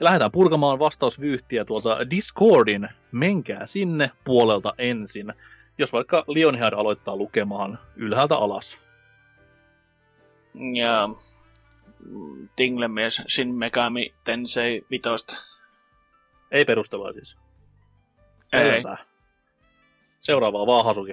Ja 0.00 0.04
lähdetään 0.04 0.32
purkamaan 0.32 0.78
vastausvyyhtiä 0.78 1.64
tuolta 1.64 2.10
Discordin. 2.10 2.88
Menkää 3.12 3.66
sinne 3.66 4.10
puolelta 4.24 4.74
ensin. 4.78 5.34
Jos 5.80 5.92
vaikka 5.92 6.24
Lionhead 6.26 6.72
aloittaa 6.72 7.16
lukemaan 7.16 7.78
ylhäältä 7.96 8.36
alas. 8.36 8.78
Ja 10.74 11.08
mm, 12.06 12.48
Tinglemies 12.56 13.22
Shin 13.28 13.54
Megami 13.54 14.14
Tensei 14.24 14.86
vitosta. 14.90 15.36
Ei 16.50 16.64
perustelua 16.64 17.12
siis. 17.12 17.38
Ei. 18.52 18.68
Edetään. 18.68 18.96
Seuraavaa 20.20 20.66
vaan 20.66 20.84
Hasuki. 20.84 21.12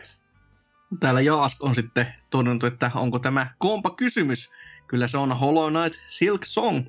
Täällä 0.99 1.21
Jaask 1.21 1.63
on 1.63 1.75
sitten 1.75 2.07
todennut, 2.29 2.63
että 2.63 2.91
onko 2.95 3.19
tämä 3.19 3.47
kompa 3.57 3.89
kysymys. 3.89 4.49
Kyllä 4.87 5.07
se 5.07 5.17
on 5.17 5.39
Hollow 5.39 5.73
Knight 5.73 5.99
Silk 6.07 6.45
Song, 6.45 6.85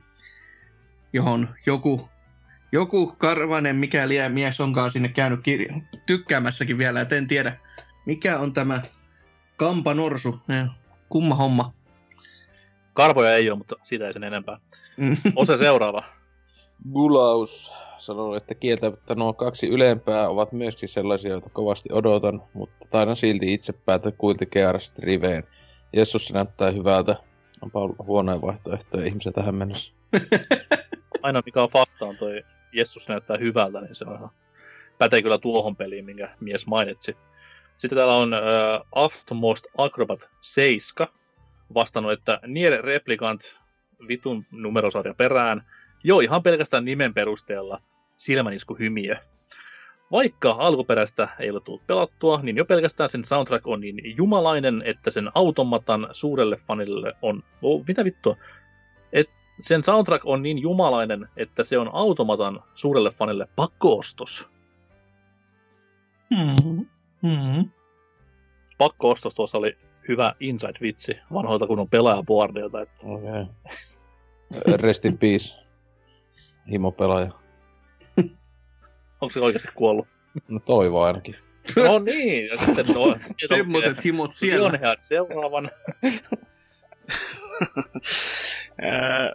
johon 1.12 1.54
joku, 1.66 2.08
joku 2.72 3.06
karvainen 3.18 3.76
mikäli 3.76 4.28
mies 4.28 4.60
onkaan 4.60 4.90
sinne 4.90 5.08
käynyt 5.08 5.40
kir- 5.40 5.98
tykkäämässäkin 6.06 6.78
vielä, 6.78 7.00
et 7.00 7.12
en 7.12 7.28
tiedä 7.28 7.67
mikä 8.08 8.38
on 8.38 8.52
tämä 8.52 8.82
Kampa 9.56 9.94
Norsu. 9.94 10.40
Kumma 11.08 11.34
homma. 11.34 11.72
Karvoja 12.94 13.34
ei 13.34 13.50
ole, 13.50 13.58
mutta 13.58 13.76
siitä 13.82 14.06
ei 14.06 14.12
sen 14.12 14.24
enempää. 14.24 14.58
Mm. 14.96 15.16
Ose 15.36 15.56
seuraava. 15.56 16.04
Gulaus 16.92 17.72
sanoi, 17.98 18.36
että 18.36 18.54
kieltämättä 18.54 19.14
nuo 19.14 19.32
kaksi 19.32 19.68
ylempää 19.68 20.28
ovat 20.28 20.52
myöskin 20.52 20.88
sellaisia, 20.88 21.30
joita 21.30 21.50
kovasti 21.50 21.88
odotan, 21.92 22.42
mutta 22.52 22.86
taidan 22.90 23.16
silti 23.16 23.52
itse 23.54 23.72
päätä 23.72 24.12
kuilti 24.12 24.46
Gearst 24.46 24.98
Riveen. 24.98 25.44
Jessus 25.92 26.26
se 26.26 26.34
näyttää 26.34 26.70
hyvältä. 26.70 27.16
Onpa 27.62 27.80
ollut 27.80 27.98
huonoja 27.98 28.40
vaihtoehtoja 28.40 29.06
ihmisiä 29.06 29.32
tähän 29.32 29.54
mennessä. 29.54 29.92
Ainoa 31.22 31.42
mikä 31.46 31.62
on 31.62 31.68
fakta 31.68 32.06
on 32.06 32.16
toi 32.16 32.44
Jessus 32.72 33.08
näyttää 33.08 33.36
hyvältä, 33.36 33.80
niin 33.80 33.94
se 33.94 34.04
on 34.04 34.16
ihan 34.16 34.30
pätee 34.98 35.22
kyllä 35.22 35.38
tuohon 35.38 35.76
peliin, 35.76 36.04
minkä 36.04 36.28
mies 36.40 36.66
mainitsi. 36.66 37.16
Sitten 37.78 37.96
täällä 37.96 38.16
on 38.16 38.34
äh, 38.34 38.40
Aftermost 38.92 39.66
Acrobat 39.76 40.30
7 40.40 41.08
vastannut, 41.74 42.12
että 42.12 42.40
Nier 42.46 42.84
Replicant 42.84 43.58
vitun 44.08 44.46
numerosarja 44.50 45.14
perään. 45.14 45.62
Joo, 46.04 46.20
ihan 46.20 46.42
pelkästään 46.42 46.84
nimen 46.84 47.14
perusteella 47.14 47.80
silmänisku 48.16 48.74
hymiö. 48.78 49.16
Vaikka 50.10 50.56
alkuperäistä 50.58 51.28
ei 51.38 51.50
ole 51.50 51.60
tullut 51.60 51.86
pelattua, 51.86 52.40
niin 52.42 52.56
jo 52.56 52.64
pelkästään 52.64 53.08
sen 53.08 53.24
soundtrack 53.24 53.66
on 53.66 53.80
niin 53.80 54.16
jumalainen, 54.16 54.82
että 54.86 55.10
sen 55.10 55.30
automatan 55.34 56.08
suurelle 56.12 56.56
fanille 56.68 57.14
on... 57.22 57.42
Oh, 57.62 57.84
mitä 57.88 58.04
vittua? 58.04 58.36
Et 59.12 59.30
sen 59.60 59.84
soundtrack 59.84 60.26
on 60.26 60.42
niin 60.42 60.58
jumalainen, 60.58 61.28
että 61.36 61.64
se 61.64 61.78
on 61.78 61.90
automatan 61.92 62.60
suurelle 62.74 63.10
fanille 63.10 63.48
pakkoostos. 63.56 64.48
Mm. 67.22 67.56
Mm. 67.56 67.70
Pakkoostos 68.78 69.34
tuossa 69.34 69.58
oli 69.58 69.76
hyvä 70.08 70.34
inside-vitsi 70.40 71.18
vanhoilta 71.32 71.66
kunnon 71.66 71.88
pelaajaboardilta. 71.88 72.80
Että 72.80 73.06
Okei. 73.06 73.28
Okay. 73.30 74.76
Rest 74.76 75.04
in 75.04 75.18
peace. 75.18 75.54
Himo-pelaaja. 76.70 77.30
onko 79.20 79.30
se 79.30 79.40
oikeasti 79.40 79.68
kuollut? 79.74 80.08
No 80.48 80.60
toivo 80.60 81.02
ainakin. 81.02 81.36
No 81.76 81.98
niin, 81.98 82.46
ja 82.46 82.56
sitten 82.56 82.86
no, 82.94 83.16
Semmoiset 83.48 84.04
himot 84.04 84.32
siellä. 84.32 84.68
Lionheart 84.68 85.02
seuraavan. 85.02 85.70
Ää, 88.82 89.32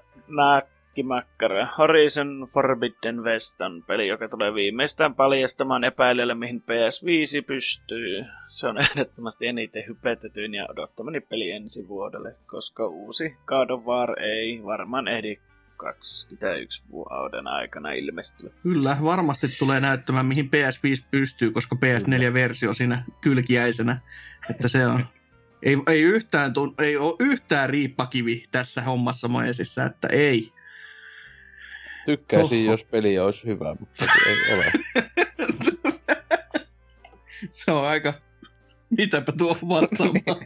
Nakkimakkara. 0.94 1.68
Horizon 1.78 2.48
Forbidden 2.54 3.24
West 3.24 3.62
on 3.62 3.84
peli, 3.88 4.08
joka 4.08 4.30
tulee 4.30 4.54
viimeistään 4.54 5.16
paljastamaan 5.16 5.84
epäilijälle, 5.84 6.36
mihin 6.36 6.62
PS5 6.62 7.46
pystyy. 7.48 8.26
Se 8.48 8.68
on 8.68 8.78
ehdottomasti 8.84 9.48
eniten 9.48 9.84
hypetetyin 9.88 10.54
ja 10.54 10.68
odottamani 10.70 11.20
peli 11.20 11.52
ensi 11.52 11.88
vuodelle, 11.88 12.36
koska 12.46 12.88
uusi 12.88 13.36
God 13.46 13.70
of 13.70 13.86
War 13.86 14.20
ei 14.20 14.64
varmaan 14.64 15.08
ehdi 15.08 15.40
21 15.78 16.84
vuoden 16.92 17.48
aikana 17.48 17.92
ilmestyä. 17.92 18.50
Kyllä, 18.64 18.98
varmasti 19.04 19.48
tulee 19.60 19.80
näyttämään, 19.80 20.26
mihin 20.26 20.46
PS5 20.46 21.06
pystyy, 21.12 21.52
koska 21.52 21.76
PS4-versio 21.76 22.74
siinä 22.74 23.04
kylkiäisenä. 23.22 23.98
Että 24.50 24.68
se 24.68 24.88
on... 24.88 25.06
Ei, 25.64 25.78
ei, 25.88 26.02
yhtään 26.02 26.54
ei 26.80 26.98
ole 26.98 27.16
yhtään 27.20 27.70
riippakivi 27.70 28.46
tässä 28.52 28.82
hommassa 28.82 29.28
maesissa, 29.28 29.86
että 29.86 30.08
ei. 30.08 30.53
Tykkäisin, 32.06 32.66
Oho. 32.66 32.72
jos 32.72 32.84
peli 32.86 33.20
olisi 33.20 33.46
hyvä, 33.46 33.76
mutta 33.80 34.06
se 34.06 34.30
ei 34.30 34.54
ole. 34.54 34.66
Se 37.50 37.72
on 37.72 37.86
aika... 37.88 38.14
Mitäpä 38.90 39.32
tuo 39.32 39.58
vastaamaan? 39.70 40.46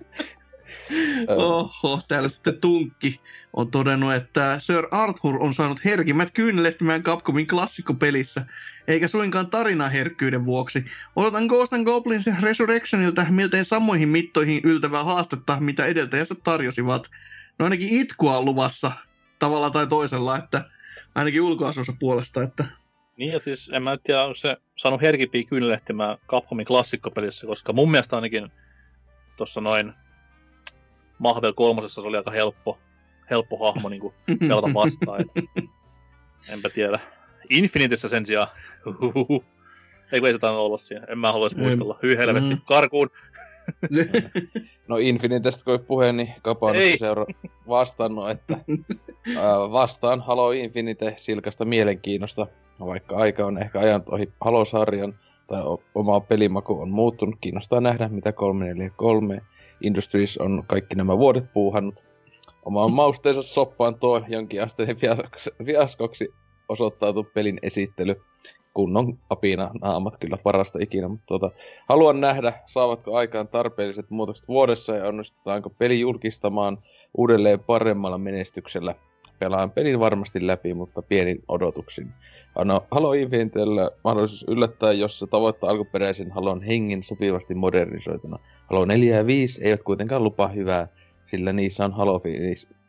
Oho, 1.37 2.01
täällä 2.07 2.29
sitten 2.29 2.61
Tunkki 2.61 3.21
on 3.53 3.71
todennut, 3.71 4.13
että 4.13 4.59
Sir 4.59 4.87
Arthur 4.91 5.37
on 5.39 5.53
saanut 5.53 5.85
herkimmät 5.85 6.31
kyynelehtimään 6.33 7.03
Capcomin 7.03 7.47
klassikkopelissä, 7.47 8.45
eikä 8.87 9.07
suinkaan 9.07 9.49
tarinaherkkyyden 9.49 10.45
vuoksi. 10.45 10.85
Odotan 11.15 11.45
Ghost 11.45 11.73
and 11.73 11.85
Goblins 11.85 12.25
Resurrectionilta 12.41 13.25
miltei 13.29 13.65
samoihin 13.65 14.09
mittoihin 14.09 14.61
yltävää 14.63 15.03
haastetta, 15.03 15.57
mitä 15.59 15.85
edeltäjänsä 15.85 16.35
tarjosivat. 16.43 17.07
No 17.59 17.65
ainakin 17.65 17.89
itkua 17.89 18.37
on 18.37 18.45
luvassa 18.45 18.91
tavalla 19.39 19.69
tai 19.69 19.87
toisella, 19.87 20.37
että 20.37 20.65
ainakin 21.17 21.41
ulkoasussa 21.41 21.93
puolesta, 21.99 22.43
että 22.43 22.65
Niin 23.17 23.33
ja 23.33 23.39
siis 23.39 23.69
en 23.73 23.83
mä 23.83 23.97
tiedä, 24.03 24.23
onko 24.23 24.35
se 24.35 24.57
saanut 24.75 25.01
herkimpiä 25.01 25.43
kyynelehtimään 25.43 26.17
Capcomin 26.27 26.65
klassikkopelissä, 26.65 27.47
koska 27.47 27.73
mun 27.73 27.91
mielestä 27.91 28.15
ainakin 28.15 28.51
tuossa 29.37 29.61
noin 29.61 29.93
Mahvel 31.19 31.53
kolmosessa 31.53 32.01
se 32.01 32.07
oli 32.07 32.17
aika 32.17 32.31
helppo, 32.31 32.79
helppo 33.29 33.57
hahmo 33.65 33.89
niin 33.89 34.01
pelata 34.47 34.73
vastaan. 34.73 35.21
Et, 35.21 35.55
enpä 36.49 36.69
tiedä. 36.69 36.99
Infinitessä 37.49 38.09
sen 38.09 38.25
sijaan. 38.25 38.47
Ei 40.11 40.19
kun 40.19 40.29
ei 40.29 40.39
se 40.39 40.47
olla 40.47 40.77
siinä. 40.77 41.05
En 41.09 41.19
mä 41.19 41.31
haluaisi 41.31 41.57
muistella. 41.57 41.99
Hyi 42.03 42.17
helvetti. 42.17 42.55
Mm. 42.55 42.61
Karkuun. 42.65 43.09
No 44.87 44.97
Infinitestä 44.97 45.63
kun 45.63 45.73
oli 45.73 45.83
puhe, 45.83 46.11
niin 46.11 46.33
Kapa 46.41 46.67
on 46.67 46.75
seura 46.97 47.25
vastannut, 47.67 48.29
että 48.29 48.57
ää, 49.37 49.71
vastaan 49.71 50.21
Halo 50.21 50.51
Infinite 50.51 51.13
silkasta 51.17 51.65
mielenkiinnosta, 51.65 52.47
vaikka 52.79 53.17
aika 53.17 53.45
on 53.45 53.61
ehkä 53.61 53.79
ajanut 53.79 54.09
ohi 54.09 54.31
Halo-sarjan 54.41 55.19
tai 55.47 55.61
oma 55.95 56.19
pelimaku 56.19 56.81
on 56.81 56.89
muuttunut, 56.89 57.35
kiinnostaa 57.41 57.81
nähdä 57.81 58.07
mitä 58.07 58.31
343 58.31 59.41
Industries 59.81 60.37
on 60.37 60.63
kaikki 60.67 60.95
nämä 60.95 61.17
vuodet 61.17 61.53
puuhannut. 61.53 62.05
Omaan 62.65 62.91
mausteensa 62.91 63.41
soppaan 63.41 63.99
tuo 63.99 64.21
jonkinasteinen 64.27 64.97
fiaskoksi, 64.97 65.49
fiaskoksi 65.65 66.33
osoittautu 66.69 67.23
pelin 67.33 67.59
esittely. 67.61 68.15
Kunnon 68.77 69.17
apina 69.29 69.71
naamat 69.81 70.17
kyllä 70.17 70.37
parasta 70.37 70.79
ikinä, 70.81 71.07
mutta 71.07 71.25
tota, 71.27 71.51
haluan 71.89 72.21
nähdä, 72.21 72.53
saavatko 72.65 73.15
aikaan 73.15 73.47
tarpeelliset 73.47 74.09
muutokset 74.09 74.47
vuodessa 74.47 74.95
ja 74.95 75.07
onnistutaanko 75.07 75.69
peli 75.69 75.99
julkistamaan 75.99 76.77
uudelleen 77.17 77.59
paremmalla 77.59 78.17
menestyksellä. 78.17 78.95
Pelaan 79.39 79.71
pelin 79.71 79.99
varmasti 79.99 80.47
läpi, 80.47 80.73
mutta 80.73 81.01
pienin 81.01 81.43
odotuksin. 81.47 82.13
No, 82.63 82.85
Halo 82.91 83.13
Infinitellä 83.13 83.91
mahdollisuus 84.03 84.45
yllättää, 84.47 84.91
jos 84.91 85.19
se 85.19 85.27
tavoittaa 85.27 85.69
alkuperäisen 85.69 86.31
Halon 86.31 86.61
hengen 86.61 87.03
sopivasti 87.03 87.55
modernisoituna. 87.55 88.39
Halo 88.69 88.85
4 88.85 89.15
ja 89.15 89.25
5 89.27 89.63
eivät 89.63 89.83
kuitenkaan 89.83 90.23
lupaa 90.23 90.47
hyvää, 90.47 90.87
sillä 91.23 91.53
niissä 91.53 91.85
on 91.85 91.93
Halo 91.93 92.21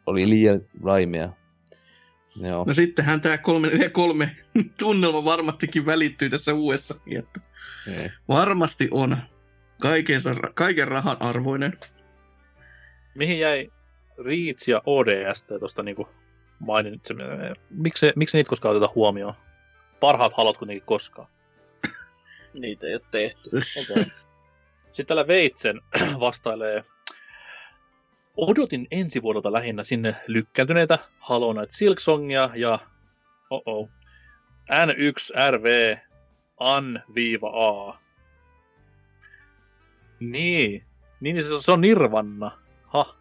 oli 0.07 0.29
liian 0.29 0.61
raimea. 0.85 1.33
Joo. 2.41 2.65
No 2.67 2.75
sittenhän 2.75 3.21
tämä 3.21 3.39
343 3.39 4.37
tunnelma 4.79 5.25
varmastikin 5.25 5.87
välittyy 5.87 6.31
tässä 6.31 6.55
uudessa. 6.55 6.95
Että 7.19 7.41
Niin. 7.87 8.13
varmasti 8.29 8.89
on 8.91 9.17
kaikensa, 9.81 10.35
kaiken 10.55 10.89
rahan 10.89 11.17
arvoinen. 11.23 11.79
Mihin 13.15 13.39
jäi 13.39 13.71
Reach 14.25 14.69
ja 14.69 14.83
ODS 14.87 15.45
tuosta 15.61 15.83
niinku 15.83 16.09
mainitseminen? 16.59 17.57
Miksi, 17.71 18.13
miksi 18.17 18.37
niitä 18.37 18.49
koskaan 18.49 18.77
oteta 18.77 18.93
huomioon? 18.95 19.35
Parhaat 20.01 20.33
halot 20.33 20.59
kuitenkin 20.59 20.87
koskaan. 20.87 21.29
Niitä 22.55 22.87
ei 22.87 22.95
ole 22.95 23.03
tehty. 23.11 23.51
Okay. 23.91 24.05
Sitten 24.87 25.07
täällä 25.07 25.27
Veitsen 25.27 25.81
vastailee 26.21 26.85
odotin 28.39 28.87
ensi 28.91 29.23
vuodelta 29.23 29.53
lähinnä 29.53 29.85
sinne 29.85 30.17
lykkääntyneitä 30.27 30.99
Hollow 31.29 31.57
Knight 31.57 31.71
Silksongia 31.71 32.51
ja 32.55 32.79
oh 33.51 33.63
-oh, 33.63 33.89
N1RV 34.71 35.99
An-A. 36.61 37.99
Niin, 40.21 40.85
niin 41.21 41.45
se, 41.45 41.49
se 41.61 41.73
on 41.73 41.81
Nirvanna. 41.81 42.51
Ha, 42.87 43.17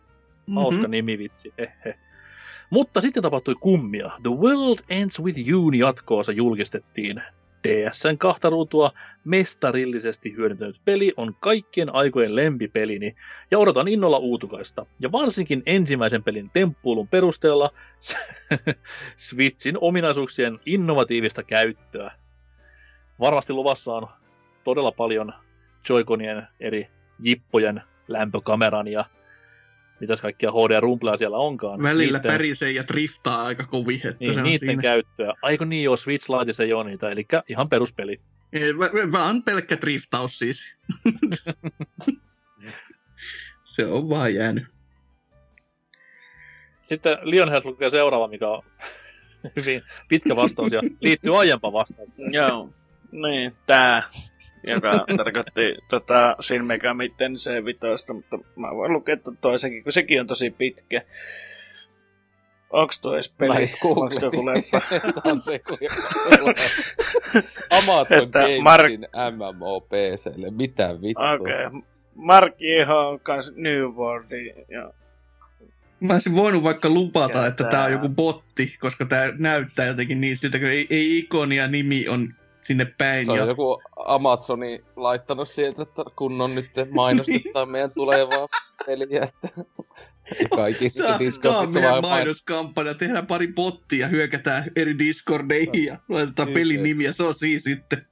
hauska 0.56 0.82
mm-hmm. 0.82 0.92
nimi 0.92 1.18
vitsi. 1.18 1.54
Hehe. 1.58 2.00
Mutta 2.70 3.02
sitten 3.02 3.24
tapahtui 3.24 3.56
kummia. 3.60 4.12
The 4.24 4.32
World 4.32 4.80
Ends 4.90 5.20
With 5.20 5.50
You 5.50 5.72
jatkoosa 5.72 6.32
julkistettiin 6.32 7.22
DSn 7.64 8.18
kahta 8.18 8.50
ruutua 8.50 8.92
mestarillisesti 9.24 10.36
hyödyntänyt 10.36 10.82
peli 10.86 11.14
on 11.18 11.36
kaikkien 11.40 11.96
aikojen 11.96 12.36
lempipelini 12.36 13.16
ja 13.52 13.60
odotan 13.60 13.88
innolla 13.88 14.18
uutukaista. 14.18 14.86
Ja 15.00 15.12
varsinkin 15.12 15.64
ensimmäisen 15.66 16.24
pelin 16.24 16.50
temppuulun 16.54 17.08
perusteella 17.08 17.72
Switchin 19.16 19.78
ominaisuuksien 19.82 20.60
innovatiivista 20.66 21.44
käyttöä. 21.44 22.12
Varmasti 23.20 23.54
luvassa 23.54 23.94
on 23.94 24.08
todella 24.64 24.92
paljon 24.92 25.34
Joy-Conien 25.90 26.48
eri 26.60 26.88
jippojen 27.20 27.82
lämpökameran 28.08 28.88
ja 28.88 29.06
mitäs 30.00 30.22
kaikkia 30.22 30.52
HD-rumpleja 30.52 31.18
siellä 31.18 31.38
onkaan. 31.38 31.84
Välillä 31.84 32.18
niiden... 32.18 32.32
pärisee 32.32 32.72
ja 32.72 32.88
driftaa 32.88 33.44
aika 33.44 33.64
kovin. 33.64 34.08
Että 34.08 34.16
niin, 34.20 34.44
niiden 34.44 34.70
siinä. 34.70 34.82
käyttöä. 34.82 35.34
Aiko 35.42 35.66
niin 35.66 35.84
joo, 35.84 35.98
Switch 35.98 36.30
laitisi 36.30 36.64
ei 36.64 36.74
ole 36.74 36.84
niitä, 36.84 37.10
eli 37.10 37.28
ihan 37.50 37.70
peruspeli. 37.70 38.22
Ei, 38.54 38.78
vaan 39.12 39.44
pelkkä 39.44 39.78
driftaus 39.82 40.40
siis. 40.40 40.76
Se 43.64 43.86
on 43.86 44.10
vaan 44.10 44.34
jäänyt. 44.34 44.64
Sitten 46.82 47.18
Lionhead 47.22 47.62
lukee 47.66 47.90
seuraava, 47.90 48.28
mikä 48.28 48.50
on 48.50 48.64
hyvin 49.56 49.82
pitkä 50.08 50.36
vastaus 50.36 50.72
ja 50.72 50.82
liittyy 51.00 51.40
aiempaan 51.40 51.74
vastaukseen. 51.74 52.34
Joo, 52.34 52.70
niin, 53.12 53.56
tää 53.66 54.04
joka 54.64 54.92
tarkoitti 55.18 55.76
tota, 55.90 56.36
Shin 56.42 56.66
Megami 56.66 57.10
Tensei 57.10 57.66
vitoista, 57.66 58.14
mutta 58.14 58.40
mä 58.56 58.76
voin 58.76 58.94
lukea 58.94 59.18
toisenkin, 59.42 59.84
kun 59.84 59.94
sekin 59.94 60.20
on 60.22 60.28
tosi 60.28 60.50
pitkä. 60.50 61.02
Onks 62.70 63.00
tuo 63.00 63.14
edes 63.14 63.30
peli? 63.30 63.66
Onks 63.84 64.18
tuo 64.18 64.28
joku 64.28 64.46
leffa? 64.46 64.82
on 65.32 65.42
se, 65.42 65.60
kun 65.60 65.78
Amazon 67.70 68.30
Gamesin 68.32 68.64
Mark... 68.64 68.92
MMO 69.32 69.82
PClle. 69.82 70.52
Mitä 70.52 71.02
vittua? 71.02 71.32
Okei. 71.32 71.66
Okay. 71.66 71.82
Mark 72.16 72.56
Jeho 72.60 73.10
on 73.10 73.20
kans 73.20 73.52
New 73.56 73.84
World. 73.84 74.32
Ja... 74.70 74.92
Mä 76.00 76.14
olisin 76.14 76.36
voinut 76.36 76.64
vaikka 76.64 76.90
lupata, 76.90 77.48
että 77.48 77.64
tää 77.64 77.84
on 77.84 77.92
joku 77.92 78.10
botti, 78.10 78.76
koska 78.80 79.06
tää 79.06 79.34
näyttää 79.38 79.86
jotenkin 79.86 80.22
niin 80.22 80.38
siltä, 80.38 80.60
kun 80.60 80.68
ei, 80.68 80.88
ei 80.90 81.18
ikonia 81.18 81.68
nimi 81.68 82.08
on 82.10 82.34
sinne 82.68 82.86
päin. 82.98 83.26
Se 83.26 83.32
on 83.32 83.38
ja... 83.38 83.46
joku 83.46 83.82
Amazoni 84.06 84.84
laittanut 84.96 85.50
sieltä, 85.50 85.82
että 85.82 86.04
kunnon 86.16 86.56
nyt 86.56 86.72
mainostetaan 86.92 87.70
meidän 87.72 87.92
tulevaa 87.92 88.48
peliä, 88.86 89.22
että 89.24 89.64
kaikissa 90.56 91.04
tämä, 91.04 91.20
Discordissa 91.20 91.80
tämä 91.80 91.88
on 91.88 91.94
meidän 91.94 92.12
mainoskampanja, 92.12 92.94
tehdään 92.94 93.28
pari 93.28 93.48
bottia, 93.48 94.08
hyökätään 94.08 94.64
eri 94.76 95.00
Discordeihin 95.00 95.86
ja 95.86 95.98
laitetaan 96.10 96.48
pelin 96.54 96.84
nimiä, 96.84 97.12
se 97.12 97.24
on 97.24 97.36
siis 97.36 97.64
sitten. 97.64 98.06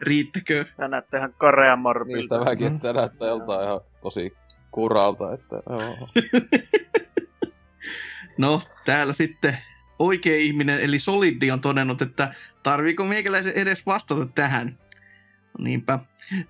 Riittäkö? 0.00 0.64
Tämä 0.76 0.88
näyttää 0.88 1.18
ihan 1.18 1.34
Korean 1.38 1.78
morbilta. 1.78 2.16
Niistä 2.16 2.40
väkin, 2.40 2.74
että 2.74 2.92
näyttää 2.92 3.28
joltain 3.28 3.64
ihan 3.64 3.80
tosi 4.02 4.32
kuralta, 4.70 5.34
että 5.34 5.56
joo. 5.70 6.08
no, 8.38 8.62
täällä 8.86 9.12
sitten 9.12 9.58
oikea 9.98 10.36
ihminen, 10.36 10.80
eli 10.80 10.98
Solidi 10.98 11.50
on 11.50 11.60
todennut, 11.60 12.02
että 12.02 12.34
tarviiko 12.66 13.04
meikäläisen 13.04 13.52
edes 13.52 13.86
vastata 13.86 14.26
tähän? 14.34 14.78
Niinpä. 15.58 15.98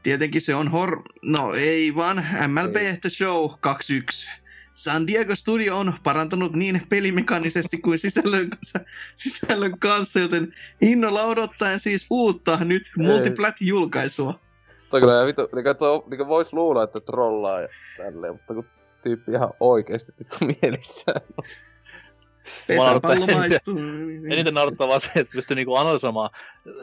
Tietenkin 0.03 0.41
se 0.41 0.55
on 0.55 0.69
hor... 0.69 1.03
No 1.25 1.53
ei 1.55 1.95
vaan, 1.95 2.27
MLB 2.47 2.77
ei. 2.77 2.97
The 2.97 3.11
Show 3.11 3.51
21. 3.61 4.31
San 4.73 5.07
Diego 5.07 5.37
Studio 5.37 5.79
on 5.79 5.95
parantanut 6.03 6.53
niin 6.53 6.83
pelimekaanisesti 6.89 7.79
kuin 7.79 7.99
sisällön, 7.99 8.51
sisällön 9.17 9.79
kanssa, 9.79 10.21
joten 10.21 10.55
innolla 10.81 11.23
odottaen 11.23 11.81
siis 11.81 12.07
uutta 12.11 12.59
nyt 12.65 12.91
multiplat-julkaisua. 12.99 14.41
Toi 14.91 15.01
kyllä 15.01 15.27
vitu, 15.27 15.49
niin 15.55 15.77
tuo, 15.79 16.07
niin 16.11 16.29
voisi 16.29 16.57
luulla, 16.57 16.83
että 16.83 17.01
trollaa 17.01 17.61
ja 17.61 17.69
tälleen, 17.97 18.33
mutta 18.33 18.55
kun 18.55 18.67
tyyppi 19.03 19.33
ihan 19.33 19.51
oikeesti 19.61 20.13
vittu 20.19 20.37
mielissään. 20.63 21.21
Pesäpallo 22.67 23.27
maistuu. 23.27 23.79
Eniten 24.31 24.55
naurattaa 24.55 24.89
vaan 24.89 25.01
se, 25.01 25.11
että 25.15 25.33
pystyy 25.33 25.55
niinku 25.55 25.75
analysoimaan 25.75 26.31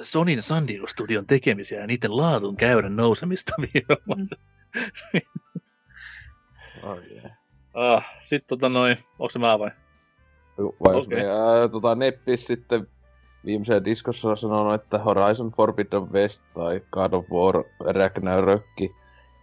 Sonin 0.02 0.42
San 0.42 0.68
Diego 0.68 0.88
Studion 0.88 1.28
tekemisiä 1.28 1.80
ja 1.80 1.88
niiden 1.88 2.18
laadun 2.18 2.56
käyrän 2.56 2.96
nousemista 2.96 3.54
viime 3.58 3.98
oh, 6.84 6.98
yeah. 7.12 7.32
ah, 7.74 8.06
Sitten 8.22 8.48
tota 8.48 8.70
noin, 8.70 8.98
onko 9.20 9.30
se 9.30 9.40
mä 9.40 9.60
vai? 9.60 9.72
Vai 10.58 10.96
okay. 10.96 11.18
me, 11.18 11.24
tota, 11.72 11.96
Neppis 11.96 12.48
sitten 12.48 12.88
viimeiseen 13.46 13.86
diskossa 13.86 14.36
sanonut, 14.36 14.74
että 14.74 14.98
Horizon 14.98 15.52
Forbidden 15.52 16.12
West 16.12 16.44
tai 16.54 16.82
God 16.92 17.14
of 17.14 17.26
War 17.30 17.64
Ragnarök 17.96 18.64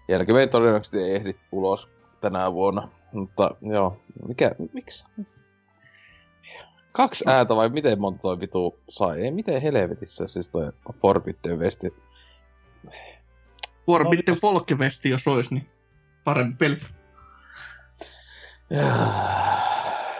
jälkeen 0.08 0.48
todennäköisesti 0.48 0.98
ei 0.98 1.14
ehdi 1.14 1.34
ulos 1.52 1.88
tänä 2.20 2.52
vuonna. 2.52 2.88
Mutta 3.12 3.50
joo, 3.60 3.96
mikä, 4.28 4.54
miksi? 4.72 5.06
Kaksi 6.92 7.24
ääntä 7.28 7.56
vai 7.56 7.68
miten 7.68 8.00
monta 8.00 8.22
toi 8.22 8.40
vitu 8.40 8.78
sai? 8.88 9.20
Ei 9.20 9.30
miten 9.30 9.62
helvetissä 9.62 10.26
siis 10.26 10.48
toi 10.48 10.72
Forbidden 10.92 11.58
West. 11.58 11.84
Forbidden 13.86 14.36
no, 14.42 14.76
West, 14.78 15.04
jos 15.04 15.28
olisi, 15.28 15.54
niin 15.54 15.66
parempi 16.24 16.56
peli. 16.58 16.76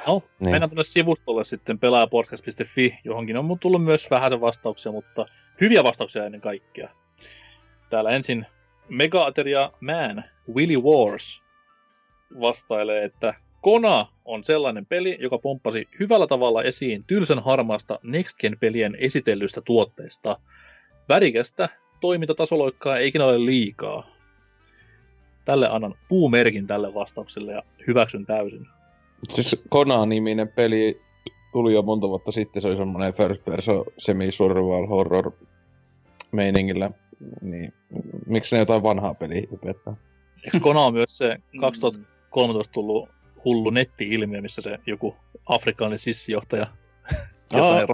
No, 0.06 0.22
niin. 0.40 0.50
mennään 0.50 0.70
tuonne 0.70 0.84
sivustolle 0.84 1.44
sitten 1.44 1.78
pelaajapodcast.fi, 1.78 2.98
johonkin 3.04 3.36
on 3.36 3.58
tullut 3.58 3.84
myös 3.84 4.10
vähän 4.10 4.30
sen 4.30 4.40
vastauksia, 4.40 4.92
mutta 4.92 5.26
hyviä 5.60 5.84
vastauksia 5.84 6.24
ennen 6.24 6.40
kaikkea. 6.40 6.88
Täällä 7.90 8.10
ensin 8.10 8.46
Mega-ateria 8.88 9.72
Man, 9.80 10.24
Willy 10.54 10.76
Wars, 10.76 11.42
vastailee, 12.40 13.04
että 13.04 13.34
Kona 13.60 14.06
on 14.24 14.44
sellainen 14.44 14.86
peli, 14.86 15.18
joka 15.20 15.38
pomppasi 15.38 15.88
hyvällä 16.00 16.26
tavalla 16.26 16.62
esiin 16.62 17.04
tylsän 17.06 17.38
harmaasta 17.38 17.98
Next 18.02 18.38
Gen-pelien 18.38 18.96
esitellystä 19.00 19.60
tuotteista. 19.60 20.36
Värikästä 21.08 21.68
toimintatasoloikkaa 22.00 22.98
ei 22.98 23.08
ikinä 23.08 23.24
ole 23.24 23.44
liikaa. 23.44 24.06
Tälle 25.44 25.68
annan 25.68 25.94
puumerkin 26.08 26.66
tälle 26.66 26.94
vastaukselle 26.94 27.52
ja 27.52 27.62
hyväksyn 27.86 28.26
täysin. 28.26 28.66
Siis 29.28 29.62
Kona-niminen 29.68 30.48
peli 30.48 31.00
tuli 31.52 31.72
jo 31.72 31.82
monta 31.82 32.08
vuotta 32.08 32.32
sitten, 32.32 32.62
se 32.62 32.68
oli 32.68 32.76
semmoinen 32.76 33.14
first 33.14 33.44
person 33.44 33.84
semi-survival 33.98 34.86
horror 34.86 35.32
meiningillä. 36.32 36.90
Niin, 37.40 37.72
miksi 38.26 38.54
ne 38.54 38.58
jotain 38.58 38.82
vanhaa 38.82 39.14
peliä 39.14 39.42
hypettää? 39.50 39.96
Eikö 40.44 40.60
Kona 40.60 40.80
on 40.80 40.92
myös 40.92 41.16
se 41.16 41.36
2013 41.60 42.72
tullut 42.72 43.08
hullu 43.44 43.70
netti-ilmiö, 43.70 44.40
missä 44.40 44.62
se 44.62 44.78
joku 44.86 45.16
afrikkalainen 45.46 45.98
sissijohtaja 45.98 46.66
jotain 47.52 47.88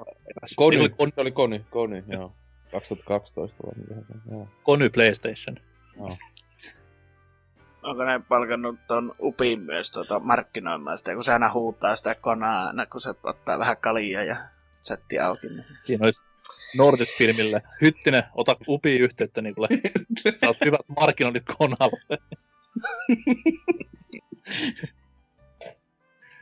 Kony, 0.56 0.80
oli, 0.80 0.88
Kony, 0.88 1.12
oli 1.16 1.32
Kony, 1.32 1.64
Kony, 1.70 2.04
joo. 2.08 2.32
2012 2.72 3.62
vai 3.66 3.72
mitä 3.76 3.94
joo. 4.30 4.48
Kony 4.62 4.90
PlayStation. 4.90 5.56
Joo. 5.98 6.16
Onko 7.82 8.04
ne 8.04 8.20
palkannut 8.28 8.78
ton 8.86 9.14
Upin 9.20 9.62
myös 9.62 9.90
tuota 9.90 10.20
markkinoimaan 10.20 10.98
sitä, 10.98 11.14
kun 11.14 11.24
se 11.24 11.32
aina 11.32 11.52
huutaa 11.52 11.96
sitä 11.96 12.14
konaa 12.14 12.66
aina, 12.66 12.86
kun 12.86 13.00
se 13.00 13.14
ottaa 13.22 13.58
vähän 13.58 13.76
kalia 13.76 14.24
ja 14.24 14.36
chatti 14.82 15.18
auki. 15.18 15.48
Niin. 15.48 15.64
Siinä 15.82 16.04
olisi 16.04 16.24
Nordis-filmille. 16.78 17.62
Hyttinen, 17.80 18.22
ota 18.34 18.56
Upi 18.68 18.96
yhteyttä, 18.98 19.42
niin 19.42 19.54
kuule, 19.54 19.68
saat 20.38 20.56
hyvät 20.64 20.80
markkinoinnit 21.00 21.44
konalle. 21.58 22.00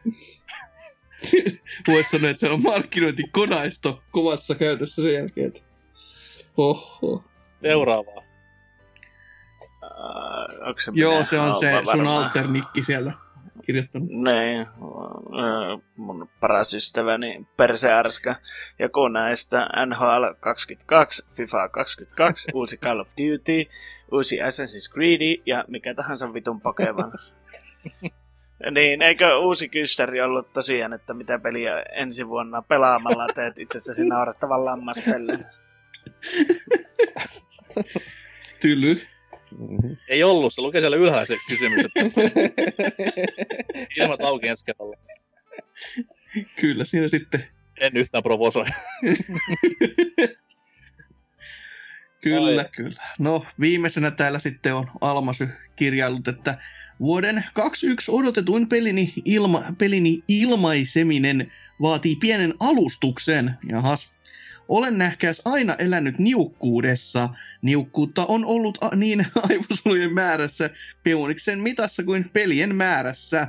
Voisi 1.89 2.10
sanoa, 2.10 2.31
että 2.31 2.41
se 2.41 2.50
on 2.50 2.62
markkinointikonaisto 2.62 4.02
kovassa 4.10 4.55
käytössä 4.55 5.02
sen 5.02 5.15
jälkeen. 5.15 5.52
Oho. 6.57 7.24
Seuraavaa. 7.62 8.24
Uh, 9.83 10.74
se 10.78 10.92
Joo, 10.94 11.24
se 11.24 11.41
on 11.41 11.60
se 11.60 11.83
sun 11.92 12.07
alternikki 12.07 12.84
siellä. 12.84 13.12
kirjoittanut. 13.66 14.08
Niin, 14.08 14.60
ö, 14.60 15.78
mun 15.97 16.28
paras 16.41 16.74
ystäväni 16.74 17.47
Perse 17.57 17.92
Arska. 17.92 18.36
Joku 18.78 19.08
näistä 19.08 19.68
NHL 19.86 20.24
22, 20.41 21.24
FIFA 21.34 21.68
22, 21.68 22.50
uusi 22.55 22.76
Call 22.76 23.00
of 23.00 23.08
Duty, 23.08 23.70
uusi 24.12 24.39
Assassin's 24.39 24.92
Creed 24.92 25.42
ja 25.47 25.65
mikä 25.68 25.94
tahansa 25.94 26.34
vitun 26.34 26.60
Pokemon. 26.60 27.12
niin, 28.70 29.02
eikö 29.02 29.39
uusi 29.39 29.68
kyssäri 29.68 30.20
ollut 30.20 30.52
tosiaan, 30.52 30.93
että 30.93 31.15
mitä 31.15 31.39
peliä 31.39 31.83
ensi 31.83 32.28
vuonna 32.28 32.62
pelaamalla 32.62 33.26
teet 33.34 33.59
itsestäsi 33.59 34.09
naurettavan 34.09 34.65
lammaspellin? 34.65 35.44
Tyly. 38.60 39.01
Ei 40.09 40.23
ollut, 40.23 40.55
se 40.55 40.62
lukee 40.62 40.81
siellä 40.81 40.97
ylhäällä 40.97 41.26
se 41.26 41.36
kysymys, 41.49 41.84
että 41.84 42.01
ilmat 43.97 44.20
auki 44.23 44.49
ensi 44.49 44.65
kerralla. 44.65 44.97
Kyllä 46.60 46.84
siinä 46.84 47.09
sitten. 47.09 47.44
En 47.81 47.97
yhtään 47.97 48.23
provosoi. 48.23 48.67
Kyllä, 52.25 52.61
Ai. 52.62 52.69
kyllä. 52.77 53.03
No, 53.19 53.47
viimeisenä 53.61 54.11
täällä 54.11 54.39
sitten 54.39 54.75
on 54.75 54.86
Almasy 55.01 55.49
kirjaillut, 55.77 56.28
että 56.28 56.59
vuoden 57.01 57.44
21 57.55 58.11
odotetuin 58.11 58.69
pelini, 58.69 59.12
ilma, 59.25 59.62
pelini 59.78 60.23
ilmaiseminen 60.28 61.53
vaatii 61.83 62.17
pienen 62.17 62.55
alustuksen. 62.61 63.55
Jahas. 63.69 64.15
Olen 64.69 64.99
nähkääs 64.99 65.43
aina 65.44 65.75
elänyt 65.75 66.19
niukkuudessa. 66.19 67.28
Niukkuutta 67.62 68.27
on 68.27 68.44
ollut 68.44 68.78
a- 68.81 68.97
niin 68.97 69.27
aivosolujen 69.51 70.15
määrässä, 70.15 70.70
peuniksen 71.03 71.59
mitassa 71.59 72.03
kuin 72.03 72.31
pelien 72.33 72.75
määrässä. 72.75 73.49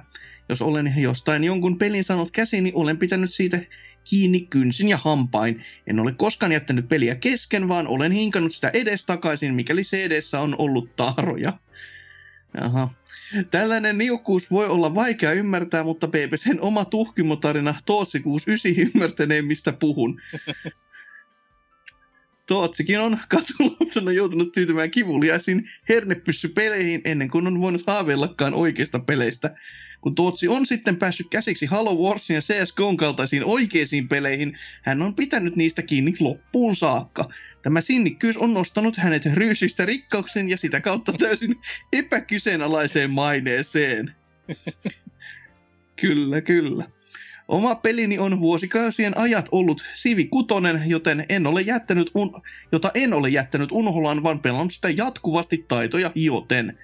Jos 0.50 0.62
olen 0.62 0.94
jostain 0.98 1.44
jonkun 1.44 1.78
pelin 1.78 2.04
saanut 2.04 2.32
käsiin, 2.32 2.64
niin 2.64 2.76
olen 2.76 2.98
pitänyt 2.98 3.34
siitä 3.34 3.60
kiinni 4.09 4.42
kynsin 4.42 4.90
ja 4.90 4.98
hampain. 4.98 5.64
En 5.88 6.00
ole 6.00 6.11
koskaan 6.11 6.51
jättänyt 6.51 6.88
peliä 6.88 7.16
kesken, 7.16 7.67
vaan 7.67 7.88
olen 7.88 8.11
hinkannut 8.11 8.56
sitä 8.56 8.69
edestakaisin, 8.69 9.53
mikäli 9.53 9.84
CD-ssä 9.84 10.40
on 10.40 10.56
ollut 10.58 10.95
taaroja. 10.95 11.53
Jaha. 12.61 12.90
Tällainen 13.51 13.98
niukkuus 13.98 14.51
voi 14.51 14.67
olla 14.67 14.95
vaikea 14.95 15.32
ymmärtää, 15.32 15.84
mutta 15.84 16.08
BBCn 16.08 16.59
oma 16.59 16.85
tuhkimotarina 16.85 17.75
Tootsi 17.85 18.19
69 18.19 18.92
ymmärtänee, 18.95 19.42
mistä 19.42 19.74
puhun. 19.74 20.22
Tootsikin 22.48 23.00
on 23.00 23.19
katulapsena 23.30 24.11
joutunut 24.11 24.51
tyytymään 24.51 24.92
kivuliaisiin 24.92 25.69
hernepyssypeleihin 25.90 27.01
ennen 27.06 27.30
kuin 27.30 27.48
on 27.48 27.61
voinut 27.61 27.84
haaveillakaan 27.88 28.53
oikeista 28.53 29.00
peleistä. 29.00 29.56
Kun 30.06 30.16
Tootsi 30.16 30.48
on 30.48 30.66
sitten 30.66 30.98
päässyt 30.98 31.27
käsiksi 31.30 31.66
Halo 31.66 31.95
Warsin 31.95 32.34
ja 32.35 32.42
CSGOn 32.42 32.98
kaltaisiin 32.98 33.45
oikeisiin 33.45 34.08
peleihin, 34.08 34.58
hän 34.84 35.01
on 35.01 35.16
pitänyt 35.16 35.56
niistä 35.56 35.82
kiinni 35.82 36.14
loppuun 36.19 36.75
saakka. 36.75 37.30
Tämä 37.61 37.82
sinnikkyys 37.82 38.38
on 38.38 38.53
nostanut 38.53 38.98
hänet 38.98 39.25
ryysistä 39.25 39.85
rikkauksen 39.85 40.50
ja 40.50 40.58
sitä 40.58 40.82
kautta 40.82 41.14
täysin 41.14 41.56
epäkyseenalaiseen 41.93 43.11
maineeseen. 43.11 44.16
kyllä, 46.01 46.42
kyllä. 46.42 46.85
Oma 47.48 47.75
pelini 47.75 48.19
on 48.19 48.40
vuosikausien 48.40 49.17
ajat 49.17 49.50
ollut 49.51 49.85
Sivi 49.95 50.25
Kutonen, 50.25 50.84
joten 50.85 51.25
en 51.30 51.48
ole 51.48 51.61
jättänyt 51.61 52.11
un- 52.16 52.42
jota 52.72 52.92
en 52.93 53.14
ole 53.14 53.30
jättänyt 53.30 53.72
unholaan, 53.72 54.24
vaan 54.24 54.40
pelannut 54.40 54.74
sitä 54.74 54.90
jatkuvasti 54.90 55.66
taitoja 55.67 56.11
hioten. 56.16 56.77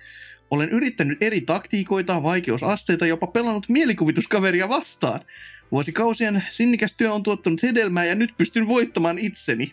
Olen 0.51 0.69
yrittänyt 0.69 1.23
eri 1.23 1.41
taktiikoita, 1.41 2.23
vaikeusasteita, 2.23 3.05
jopa 3.05 3.27
pelannut 3.27 3.69
mielikuvituskaveria 3.69 4.69
vastaan. 4.69 5.19
Vuosikausien 5.71 6.43
sinnikäs 6.51 6.93
työ 6.93 7.13
on 7.13 7.23
tuottanut 7.23 7.63
hedelmää 7.63 8.05
ja 8.05 8.15
nyt 8.15 8.37
pystyn 8.37 8.67
voittamaan 8.67 9.19
itseni. 9.19 9.71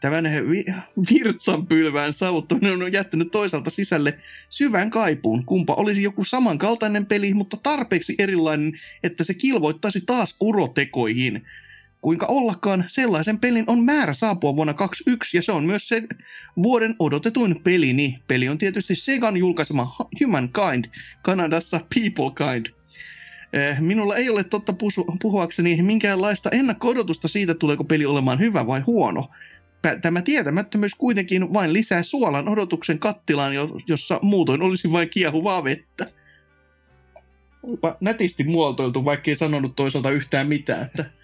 Tämän 0.00 0.24
vi- 0.24 0.64
virtsanpylvään 1.12 2.12
saavuttaminen 2.12 2.82
on 2.82 2.92
jättänyt 2.92 3.30
toisaalta 3.30 3.70
sisälle 3.70 4.18
syvän 4.48 4.90
kaipuun, 4.90 5.44
kumpa 5.44 5.74
olisi 5.74 6.02
joku 6.02 6.24
samankaltainen 6.24 7.06
peli, 7.06 7.34
mutta 7.34 7.56
tarpeeksi 7.62 8.14
erilainen, 8.18 8.72
että 9.02 9.24
se 9.24 9.34
kilvoittaisi 9.34 10.00
taas 10.06 10.36
urotekoihin. 10.40 11.46
Kuinka 12.02 12.26
ollakaan, 12.26 12.84
sellaisen 12.86 13.38
pelin 13.38 13.64
on 13.66 13.84
määrä 13.84 14.14
saapua 14.14 14.56
vuonna 14.56 14.74
2021 14.74 15.36
ja 15.36 15.42
se 15.42 15.52
on 15.52 15.64
myös 15.64 15.88
se 15.88 16.02
vuoden 16.62 16.96
odotetuin 16.98 17.60
pelini. 17.62 18.22
Peli 18.26 18.48
on 18.48 18.58
tietysti 18.58 18.94
Segan 18.94 19.36
julkaisema 19.36 19.96
Humankind, 20.20 20.84
Kanadassa 21.22 21.80
Peoplekind. 21.94 22.66
Eh, 23.52 23.80
Minulla 23.80 24.16
ei 24.16 24.30
ole 24.30 24.44
totta 24.44 24.74
puhuakseni 25.22 25.82
minkäänlaista 25.82 26.50
ennakko-odotusta 26.50 27.28
siitä, 27.28 27.54
tuleeko 27.54 27.84
peli 27.84 28.06
olemaan 28.06 28.40
hyvä 28.40 28.66
vai 28.66 28.80
huono. 28.80 29.30
Tämä 30.02 30.22
tietämättömyys 30.22 30.94
kuitenkin 30.94 31.52
vain 31.52 31.72
lisää 31.72 32.02
suolan 32.02 32.48
odotuksen 32.48 32.98
kattilaan, 32.98 33.54
jo- 33.54 33.76
jossa 33.86 34.18
muutoin 34.22 34.62
olisi 34.62 34.92
vain 34.92 35.10
kiehuvaa 35.10 35.64
vettä. 35.64 36.06
Olipa 37.62 37.96
nätisti 38.00 38.44
muotoiltu, 38.44 39.04
vaikkei 39.04 39.36
sanonut 39.36 39.76
toisaalta 39.76 40.10
yhtään 40.10 40.48
mitään. 40.48 40.82
Että 40.86 41.19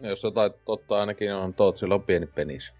Jos 0.00 0.22
jotain 0.22 0.52
totta 0.64 1.00
ainakin 1.00 1.34
on 1.34 1.54
Tootsilla 1.54 1.94
on 1.94 2.02
pieni 2.02 2.26
penis. 2.26 2.72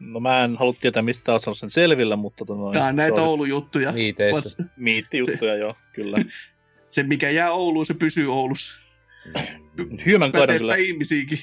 No 0.00 0.20
mä 0.20 0.44
en 0.44 0.56
halua 0.56 0.74
tietää, 0.80 1.02
mistä 1.02 1.32
olet 1.32 1.42
saanut 1.42 1.58
sen 1.58 1.70
selvillä, 1.70 2.16
mutta 2.16 2.44
tota 2.44 2.60
noin, 2.60 2.72
Tää 2.72 2.86
on 2.86 2.96
näitä 2.96 3.16
se 3.16 3.22
Oulun-juttuja. 3.22 3.92
Niiteissä. 3.92 4.64
Miittijuttuja 4.76 5.54
joo, 5.56 5.74
kyllä. 5.92 6.18
Se, 6.88 7.02
mikä 7.02 7.30
jää 7.30 7.52
Ouluun, 7.52 7.86
se 7.86 7.94
pysyy 7.94 8.32
Oulussa. 8.32 8.74
On 10.24 10.32
Päteepä 10.32 10.58
kyllä, 10.58 10.76
ihmisiäkin. 10.76 11.38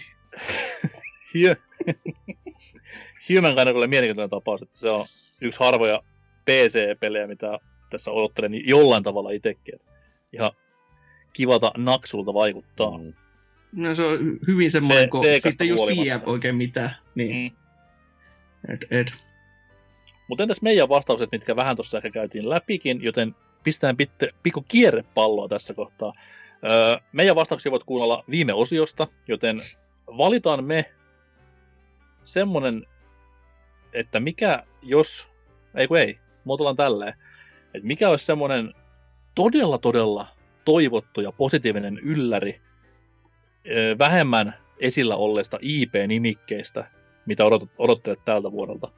Hu- 1.34 1.56
Humankind 3.30 3.68
on 3.68 3.74
kyllä 3.74 3.88
mielenkiintoinen 3.88 4.30
tapaus, 4.30 4.62
että 4.62 4.78
se 4.78 4.90
on 4.90 5.06
yksi 5.42 5.60
harvoja 5.60 6.04
PC-pelejä, 6.46 7.28
mitä 7.28 7.60
tässä 7.90 8.12
odottelen 8.12 8.68
jollain 8.68 9.04
tavalla 9.04 9.32
itsekin. 9.32 9.80
Ihan 10.34 10.52
kivalta 11.34 11.72
naksulta 11.78 12.34
vaikuttaa. 12.34 12.98
Mm. 12.98 13.14
No, 13.72 13.96
se 13.96 14.02
on 14.02 14.18
hy- 14.18 14.40
hyvin 14.48 14.72
semmoinen, 14.72 15.04
Se- 15.04 15.08
kun 15.10 15.20
seikasta 15.22 15.50
sitten 15.50 15.68
just 15.68 15.84
tiedä 15.88 16.22
oikein 16.26 16.56
mitään. 16.56 16.96
Niin, 17.16 17.36
Mm. 17.36 18.74
ed, 18.74 18.82
ed. 18.92 19.08
Mutta 20.28 20.44
entäs 20.44 20.62
meidän 20.62 20.90
vastaukset, 20.90 21.32
mitkä 21.32 21.56
vähän 21.56 21.76
tuossa 21.76 21.98
ehkä 21.98 22.10
käytiin 22.10 22.50
läpikin, 22.50 23.04
joten 23.04 23.36
pistetään 23.64 23.98
pitte, 23.98 24.30
pikku 24.44 24.62
kierrepalloa 24.68 25.48
tässä 25.48 25.74
kohtaa. 25.74 26.14
Öö, 26.66 26.98
meidän 27.12 27.36
vastauksia 27.36 27.72
voit 27.72 27.84
kuunnella 27.84 28.24
viime 28.30 28.54
osiosta, 28.54 29.08
joten 29.28 29.62
valitaan 30.08 30.64
me 30.64 30.86
semmonen, 32.24 32.86
että 33.94 34.20
mikä 34.20 34.64
jos, 34.82 35.30
ei 35.76 35.88
kun 35.88 35.98
ei, 35.98 36.20
muotoillaan 36.44 36.76
tälleen, 36.76 37.14
että 37.74 37.88
mikä 37.88 38.10
olisi 38.10 38.26
semmonen 38.26 38.74
todella 39.36 39.78
todella 39.78 40.28
toivottu 40.66 41.22
ja 41.22 41.32
positiivinen 41.32 41.98
ylläri 42.00 42.62
vähemmän 44.00 44.54
esillä 44.80 45.16
olleista 45.16 45.58
IP-nimikkeistä, 45.62 46.86
mitä 47.26 47.46
odot, 47.46 47.70
odottelet 47.78 48.26
tältä 48.26 48.52
vuodelta 48.52 48.92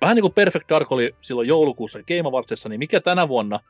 vähän 0.00 0.14
niin 0.16 0.22
kuin 0.22 0.32
Perfect 0.34 0.68
Dark 0.68 0.92
oli 0.92 1.14
silloin 1.20 1.48
joulukuussa 1.48 1.98
Game 1.98 2.28
Awardsissa, 2.28 2.68
niin 2.68 2.78
mikä 2.78 3.00
tänä 3.00 3.28
vuonna 3.28 3.60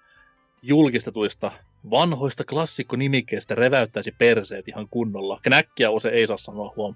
julkistetuista 0.62 1.52
vanhoista 1.90 2.44
klassikkonimikkeistä 2.44 3.54
reväyttäisi 3.54 4.12
perseet 4.18 4.68
ihan 4.68 4.88
kunnolla? 4.88 5.40
Knäkkiä 5.42 5.90
ose 5.90 6.08
ei 6.08 6.26
saa 6.26 6.36
sanoa 6.36 6.72
huom. 6.76 6.94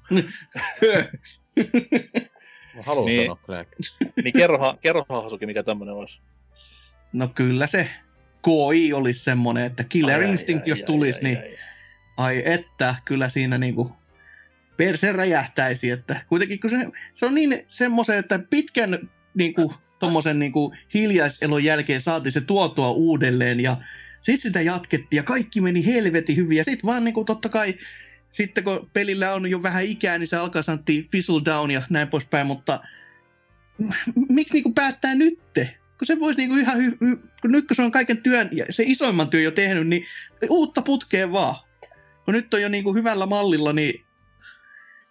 Mä 2.77 2.83
haluan 2.83 3.07
Niin. 3.07 3.23
sanoa 3.23 3.39
Crack. 3.45 3.71
Niin 4.25 4.33
kerrohan, 4.33 4.79
kerrohan 4.79 5.23
Hasuki, 5.23 5.47
mikä 5.47 5.63
tämmönen 5.63 5.95
olisi. 5.95 6.21
No 7.13 7.29
kyllä 7.35 7.67
se 7.67 7.89
KI 8.45 8.93
olisi 8.93 9.25
semmoinen, 9.25 9.65
että 9.65 9.85
Killer 9.85 10.19
Ai, 10.21 10.25
ai, 10.25 10.31
Instinct 10.31 10.65
ai, 10.65 10.69
jos 10.71 10.81
ai, 10.81 10.87
tulisi, 10.87 11.19
ai, 11.19 11.25
niin 11.25 11.39
ai. 11.39 11.45
ai 11.45 11.59
että, 12.45 12.95
kyllä 13.05 13.29
siinä 13.29 13.59
niinku 13.59 13.93
perse 14.77 15.13
räjähtäisi, 15.13 15.91
että 15.91 16.21
kuitenkin 16.29 16.61
kun 16.61 16.71
se, 16.71 16.77
se 17.13 17.27
on 17.27 17.35
niin 17.35 17.65
semmoisen, 17.69 18.19
että 18.19 18.39
pitkän 18.51 18.99
niinku 19.35 19.75
tommosen 19.99 20.39
niinku 20.39 20.75
hiljaiselon 20.95 21.65
jälkeen 21.65 22.03
saatiin 22.03 22.33
se 22.33 22.41
tuotua 22.41 22.91
uudelleen 22.91 23.61
ja 23.61 23.77
sitten 24.21 24.41
sitä 24.49 24.61
jatkettiin 24.61 25.17
ja 25.17 25.23
kaikki 25.23 25.61
meni 25.61 25.87
helvetin 25.87 26.37
hyvin 26.37 26.59
ja 26.59 26.65
sitten 26.65 26.87
vaan 26.87 27.05
niinku 27.05 27.25
totta 27.25 27.49
kai 27.49 27.75
sitten 28.31 28.65
kun 28.65 28.91
pelillä 28.93 29.35
on 29.35 29.51
jo 29.51 29.63
vähän 29.63 29.85
ikää, 29.85 30.19
niin 30.19 30.27
se 30.27 30.37
alkaa 30.37 30.63
sanottiin 30.63 31.09
fizzle 31.13 31.43
down 31.45 31.71
ja 31.71 31.83
näin 31.91 32.09
poispäin, 32.09 32.47
mutta 32.47 32.81
miksi 34.29 34.55
niinku 34.55 34.73
päättää 34.73 35.15
nytte? 35.15 35.79
Kun 35.99 36.07
se 36.07 36.21
voisi 36.21 36.39
niinku 36.39 36.57
ihan, 36.57 36.77
hy- 36.77 36.99
hy- 37.05 37.29
kun 37.43 37.53
nyt 37.53 37.67
kun 37.67 37.77
se 37.77 37.83
on 37.83 37.91
kaiken 37.91 38.23
työn 38.23 38.49
ja 38.53 38.65
se 38.71 38.83
isoimman 38.87 39.29
työn 39.29 39.45
jo 39.45 39.51
tehnyt, 39.51 39.89
niin 39.89 40.07
uutta 40.49 40.83
putkeen 40.83 41.33
vaan. 41.33 41.68
Kun 42.29 42.35
nyt 42.35 42.55
on 42.55 42.63
jo 42.63 42.69
niinku 42.69 42.95
hyvällä 42.95 43.27
mallilla, 43.27 43.73
niin 43.73 44.05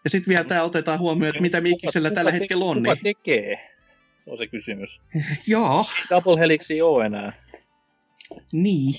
ja 0.03 0.09
sitten 0.09 0.29
vielä 0.29 0.43
tämä 0.43 0.63
otetaan 0.63 0.99
huomioon, 0.99 1.29
että 1.29 1.41
mitä 1.41 1.61
Mikiksellä 1.61 2.09
Kuka- 2.09 2.15
tällä 2.15 2.31
hetkellä 2.31 2.65
on. 2.65 2.77
Kuka 2.77 2.93
Niin. 2.93 3.03
tekee? 3.03 3.55
Se 4.17 4.29
on 4.31 4.37
se 4.37 4.47
kysymys. 4.47 5.01
Joo, 5.47 5.85
Double 6.09 6.39
Helixia 6.39 6.85
ole 6.85 7.05
enää. 7.05 7.33
Niin. 8.51 8.95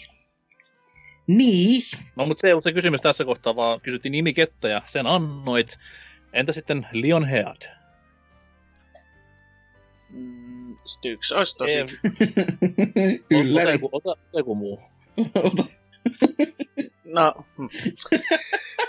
Niin. 1.27 1.83
No 2.17 2.27
mutta 2.27 2.41
se 2.41 2.47
ei 2.47 2.53
ollut 2.53 2.65
se 2.65 2.73
kysymys 2.73 3.01
tässä 3.01 3.25
kohtaa, 3.25 3.57
vaan 3.57 3.81
kysyttiin 3.81 4.13
nimikettä 4.13 4.69
ja 4.69 4.83
sen 4.87 5.07
annoit. 5.07 5.79
Entä 6.33 6.53
sitten 6.53 6.87
Lionhead? 6.93 7.63
Mm, 10.11 10.77
Styx 10.85 11.33
olisi 11.33 11.57
tosi... 11.57 11.73
Ei, 11.73 13.25
Ylläri. 13.41 13.69
Ota 13.69 13.73
joku, 13.73 13.89
ota, 13.93 14.11
ota 14.11 14.39
joku 14.39 14.55
muu. 14.55 14.81
Ota. 15.45 15.65
No, 17.09 17.35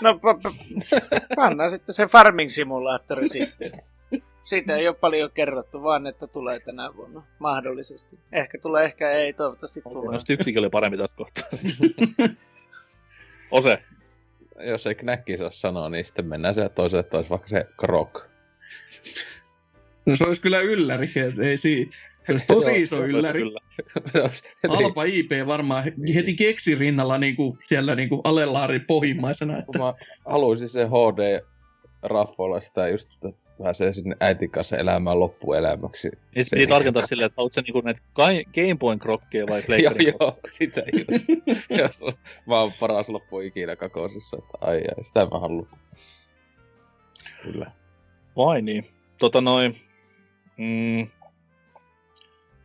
no 0.00 0.14
p- 0.18 0.42
p- 0.42 1.36
pannaan 1.36 1.70
sitten 1.70 1.94
se 1.94 2.06
farming 2.06 2.50
simulaattori 2.50 3.28
sitten. 3.28 3.82
Siitä 4.44 4.76
ei 4.76 4.88
ole 4.88 4.96
paljon 4.96 5.30
kerrottu, 5.30 5.82
vaan 5.82 6.06
että 6.06 6.26
tulee 6.26 6.60
tänä 6.60 6.96
vuonna. 6.96 7.22
Mahdollisesti. 7.38 8.18
Ehkä 8.32 8.58
tulee, 8.58 8.84
ehkä 8.84 9.08
ei, 9.10 9.32
toivottavasti 9.32 9.82
tulee. 9.82 10.12
No 10.12 10.18
Styxikin 10.18 10.58
oli 10.58 10.70
parempi 10.70 10.98
tästä 10.98 11.16
kohtaa. 11.16 11.48
Ose. 13.50 13.82
Jos 14.60 14.86
ei 14.86 14.94
Knäkki 14.94 15.36
saa 15.36 15.50
sanoa, 15.50 15.88
niin 15.88 16.04
sitten 16.04 16.26
mennään 16.26 16.54
se 16.54 16.68
toiselle, 16.68 17.00
että 17.00 17.16
olisi 17.16 17.30
vaikka 17.30 17.48
se 17.48 17.66
Krok. 17.76 18.28
No 20.06 20.16
se 20.16 20.24
olisi 20.24 20.40
kyllä 20.40 20.60
ylläri, 20.60 21.06
että 21.28 21.42
ei 21.42 21.56
siinä. 21.56 21.92
Se 22.26 22.46
tosi 22.46 22.82
iso 22.82 23.04
ylläri. 23.06 23.40
Kyllä. 23.40 23.60
Se 24.32 24.44
heti- 24.62 24.84
Alpa 24.84 25.04
IP 25.04 25.30
varmaan 25.46 25.84
heti 26.14 26.34
keksi 26.36 26.74
rinnalla 26.74 27.18
niinku 27.18 27.58
siellä 27.62 27.94
niinku 27.94 28.20
alelaari 28.24 28.78
pohjimmaisena. 28.80 29.58
Että... 29.58 29.78
mä 29.78 29.94
haluaisin 30.26 30.68
se 30.68 30.86
HD 30.86 31.40
raffoilla 32.02 32.60
sitä 32.60 32.88
just, 32.88 33.08
että 33.14 33.40
pääsee 33.62 33.92
sinne 33.92 34.16
äitin 34.20 34.50
kanssa 34.50 34.76
elämään 34.76 35.20
loppuelämäksi. 35.20 36.10
Ei 36.36 36.44
Se- 36.44 36.56
piti 36.56 36.66
tarkentaa 36.66 37.06
silleen, 37.06 37.26
että 37.26 37.34
haluatko 37.36 37.54
sä 37.54 37.60
niinku 37.60 37.80
näitä 37.80 38.00
Ga- 38.20 38.50
Game 38.54 38.74
Boyn 38.78 38.98
krokkeja 38.98 39.46
vai 39.46 39.58
joo, 39.60 39.66
Playcarin 39.66 40.14
joo, 40.20 40.36
sitä 40.50 40.82
just. 40.92 42.02
On- 42.06 42.12
mä 42.46 42.60
oon 42.60 42.72
paras 42.80 43.08
loppu 43.08 43.40
ikinä 43.40 43.76
kakosissa, 43.76 44.36
että 44.38 44.58
ai 44.60 44.76
ai, 44.76 45.04
sitä 45.04 45.20
mä 45.32 45.38
haluan. 45.38 45.68
Kyllä. 47.42 47.70
Vai 48.36 48.62
niin. 48.62 48.84
Tota 49.18 49.40
noin. 49.40 49.76
Mm, 50.56 51.08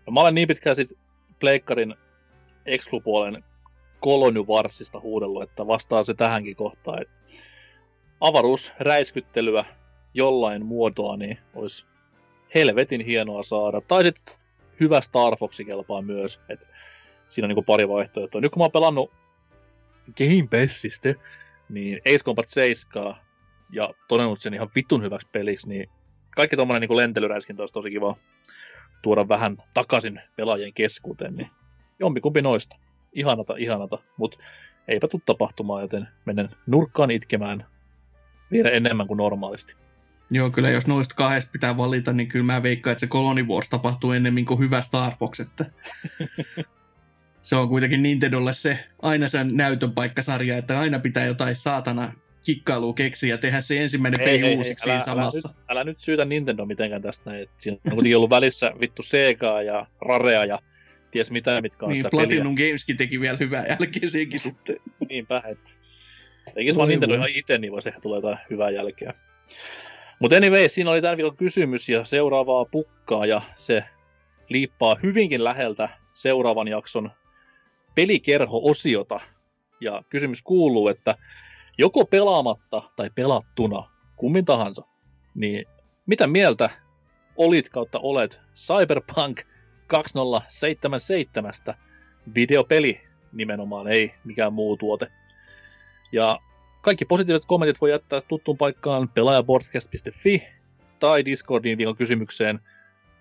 no 0.08 0.14
mä 0.14 0.20
olen 0.20 0.36
niin 0.36 0.48
pitkään 0.48 0.76
sit 0.76 0.90
Pleikkarin 1.40 1.96
Exclu-puolen 2.66 3.44
kolonyvarsista 4.00 5.00
huudellut, 5.00 5.44
että 5.44 5.68
vastaa 5.68 6.04
se 6.04 6.14
tähänkin 6.14 6.56
kohtaan, 6.56 7.02
että 7.02 7.22
avaruusräiskyttelyä 8.22 9.66
jollain 10.14 10.66
muotoa 10.66 11.18
niin 11.18 11.38
olisi 11.54 11.86
helvetin 12.56 13.02
hienoa 13.02 13.44
saada. 13.44 13.82
Tai 13.82 14.04
sitten 14.04 14.36
hyvä 14.80 15.02
Star 15.02 15.38
Fox 15.38 15.58
kelpaa 15.66 16.02
myös, 16.02 16.40
että 16.50 16.68
siinä 17.30 17.46
on 17.46 17.50
niinku 17.50 17.64
pari 17.64 17.88
vaihtoehtoa. 17.88 18.42
Nyt 18.42 18.52
kun 18.52 18.60
mä 18.60 18.64
oon 18.64 18.72
pelannut 18.72 19.12
Game 20.18 20.48
Passista, 20.62 21.10
niin 21.70 22.02
Ace 22.06 22.24
Combat 22.24 22.48
7 22.48 23.16
ja 23.72 23.94
todennut 24.08 24.42
sen 24.42 24.54
ihan 24.54 24.70
vitun 24.76 25.04
hyväksi 25.04 25.28
peliksi, 25.32 25.70
niin 25.70 25.90
kaikki 26.36 26.56
tommonen 26.56 26.82
niin 26.82 26.98
lentelyräiskintä 26.98 27.62
olisi 27.64 27.74
tosi 27.74 27.92
kiva 27.92 28.16
tuoda 29.06 29.28
vähän 29.28 29.58
takaisin 29.74 30.22
pelaajien 30.36 30.74
keskuuteen, 30.74 31.36
niin 31.36 31.50
jompikumpi 32.00 32.42
noista. 32.42 32.76
Ihanata, 33.14 33.56
ihanata, 33.58 33.98
mutta 34.18 34.38
eipä 34.88 35.08
tule 35.08 35.22
tapahtumaan, 35.26 35.82
joten 35.82 36.08
menen 36.26 36.50
nurkkaan 36.68 37.12
itkemään 37.12 37.66
vielä 38.52 38.70
enemmän 38.70 39.08
kuin 39.08 39.18
normaalisti. 39.18 39.76
Joo, 40.32 40.50
kyllä 40.50 40.70
jos 40.70 40.88
noista 40.88 41.16
kahdesta 41.16 41.52
pitää 41.52 41.78
valita, 41.78 42.14
niin 42.14 42.28
kyllä 42.28 42.46
mä 42.46 42.64
veikkaan, 42.64 42.92
että 42.92 43.00
se 43.00 43.08
Colony 43.08 43.44
Wars 43.44 43.70
tapahtuu 43.70 44.12
ennemmin 44.12 44.46
kuin 44.46 44.60
hyvä 44.60 44.82
Star 44.82 45.14
Fox. 45.20 45.40
Että... 45.40 45.66
se 47.42 47.56
on 47.56 47.70
kuitenkin 47.70 48.04
Nintendolle 48.04 48.54
se 48.54 48.86
aina 49.02 49.28
sen 49.28 49.58
näytön 49.58 49.92
paikkasarja, 49.92 50.58
että 50.58 50.80
aina 50.80 51.00
pitää 51.00 51.26
jotain 51.26 51.56
saatana 51.56 52.14
kikkailua 52.46 52.94
keksiä 52.94 53.30
ja 53.30 53.38
tehdä 53.38 53.62
se 53.62 53.82
ensimmäinen 53.84 54.20
peli 54.20 54.56
uusiksi 54.56 54.90
älä, 54.90 55.00
siinä 55.00 55.14
älä, 55.14 55.24
samassa. 55.24 55.50
nyt, 55.50 55.58
älä 55.70 55.84
nyt 55.84 56.00
syytä 56.00 56.26
Nintendo 56.26 56.66
mitenkään 56.66 57.02
tästä 57.02 57.30
näin. 57.30 57.50
Siinä 57.58 57.78
on 57.86 57.92
kuitenkin 57.92 58.18
ollut 58.18 58.30
välissä 58.30 58.72
vittu 58.80 59.04
Segaa 59.04 59.62
ja 59.62 59.86
Rarea 60.02 60.46
ja 60.46 60.60
ties 61.12 61.32
mitä, 61.32 61.62
mitkä 61.62 61.86
on 61.86 61.92
Niin, 61.92 61.98
sitä 61.98 62.10
peliä. 62.10 62.26
Platinum 62.26 62.56
Gameskin 62.56 62.98
teki 62.98 63.22
vielä 63.22 63.38
hyvää 63.40 63.66
jälkeen 63.66 64.12
senkin 64.12 64.40
suhteen. 64.40 64.80
Niinpä, 65.10 65.42
että 65.46 65.72
tekis 66.54 66.78
vaan 66.78 66.88
Voi 66.88 66.94
Nintendo 66.94 67.16
ihan 67.16 67.30
itse, 67.30 67.58
niin 67.58 67.72
voisi 67.72 67.90
ehkä 67.90 68.02
tulla 68.02 68.16
jotain 68.16 68.38
hyvää 68.50 68.70
jälkeä. 68.70 69.14
Mutta 70.20 70.36
anyway, 70.36 70.70
siinä 70.70 70.92
oli 70.92 71.02
tämän 71.02 71.18
viikon 71.18 71.36
kysymys 71.36 71.90
ja 71.90 72.04
seuraavaa 72.04 72.66
pukkaa 72.66 73.26
ja 73.26 73.42
se 73.58 73.84
liippaa 74.50 74.98
hyvinkin 75.04 75.44
läheltä 75.44 75.90
seuraavan 76.14 76.68
jakson 76.68 77.12
pelikerho-osiota. 77.96 79.20
Ja 79.82 80.04
kysymys 80.10 80.42
kuuluu, 80.42 80.88
että 80.88 81.16
joko 81.78 82.06
pelaamatta 82.06 82.82
tai 82.96 83.10
pelattuna, 83.16 83.84
kummin 84.16 84.46
tahansa, 84.46 84.82
niin 85.36 85.66
mitä 86.06 86.28
mieltä 86.28 86.70
olit 87.38 87.70
kautta 87.70 88.00
olet 88.00 88.42
Cyberpunk 88.56 89.42
2077 89.88 91.54
videopeli 92.36 93.02
nimenomaan, 93.34 93.88
ei 93.88 94.14
mikään 94.24 94.54
muu 94.54 94.78
tuote. 94.78 95.08
Ja 96.12 96.40
kaikki 96.82 97.06
positiiviset 97.06 97.48
kommentit 97.48 97.82
voi 97.82 97.92
jättää 97.92 98.22
tuttuun 98.22 98.58
paikkaan 98.58 99.10
pelaajaboardcast.fi 99.10 100.44
tai 101.00 101.26
Discordin 101.26 101.78
viikon 101.78 101.96
kysymykseen 101.96 102.60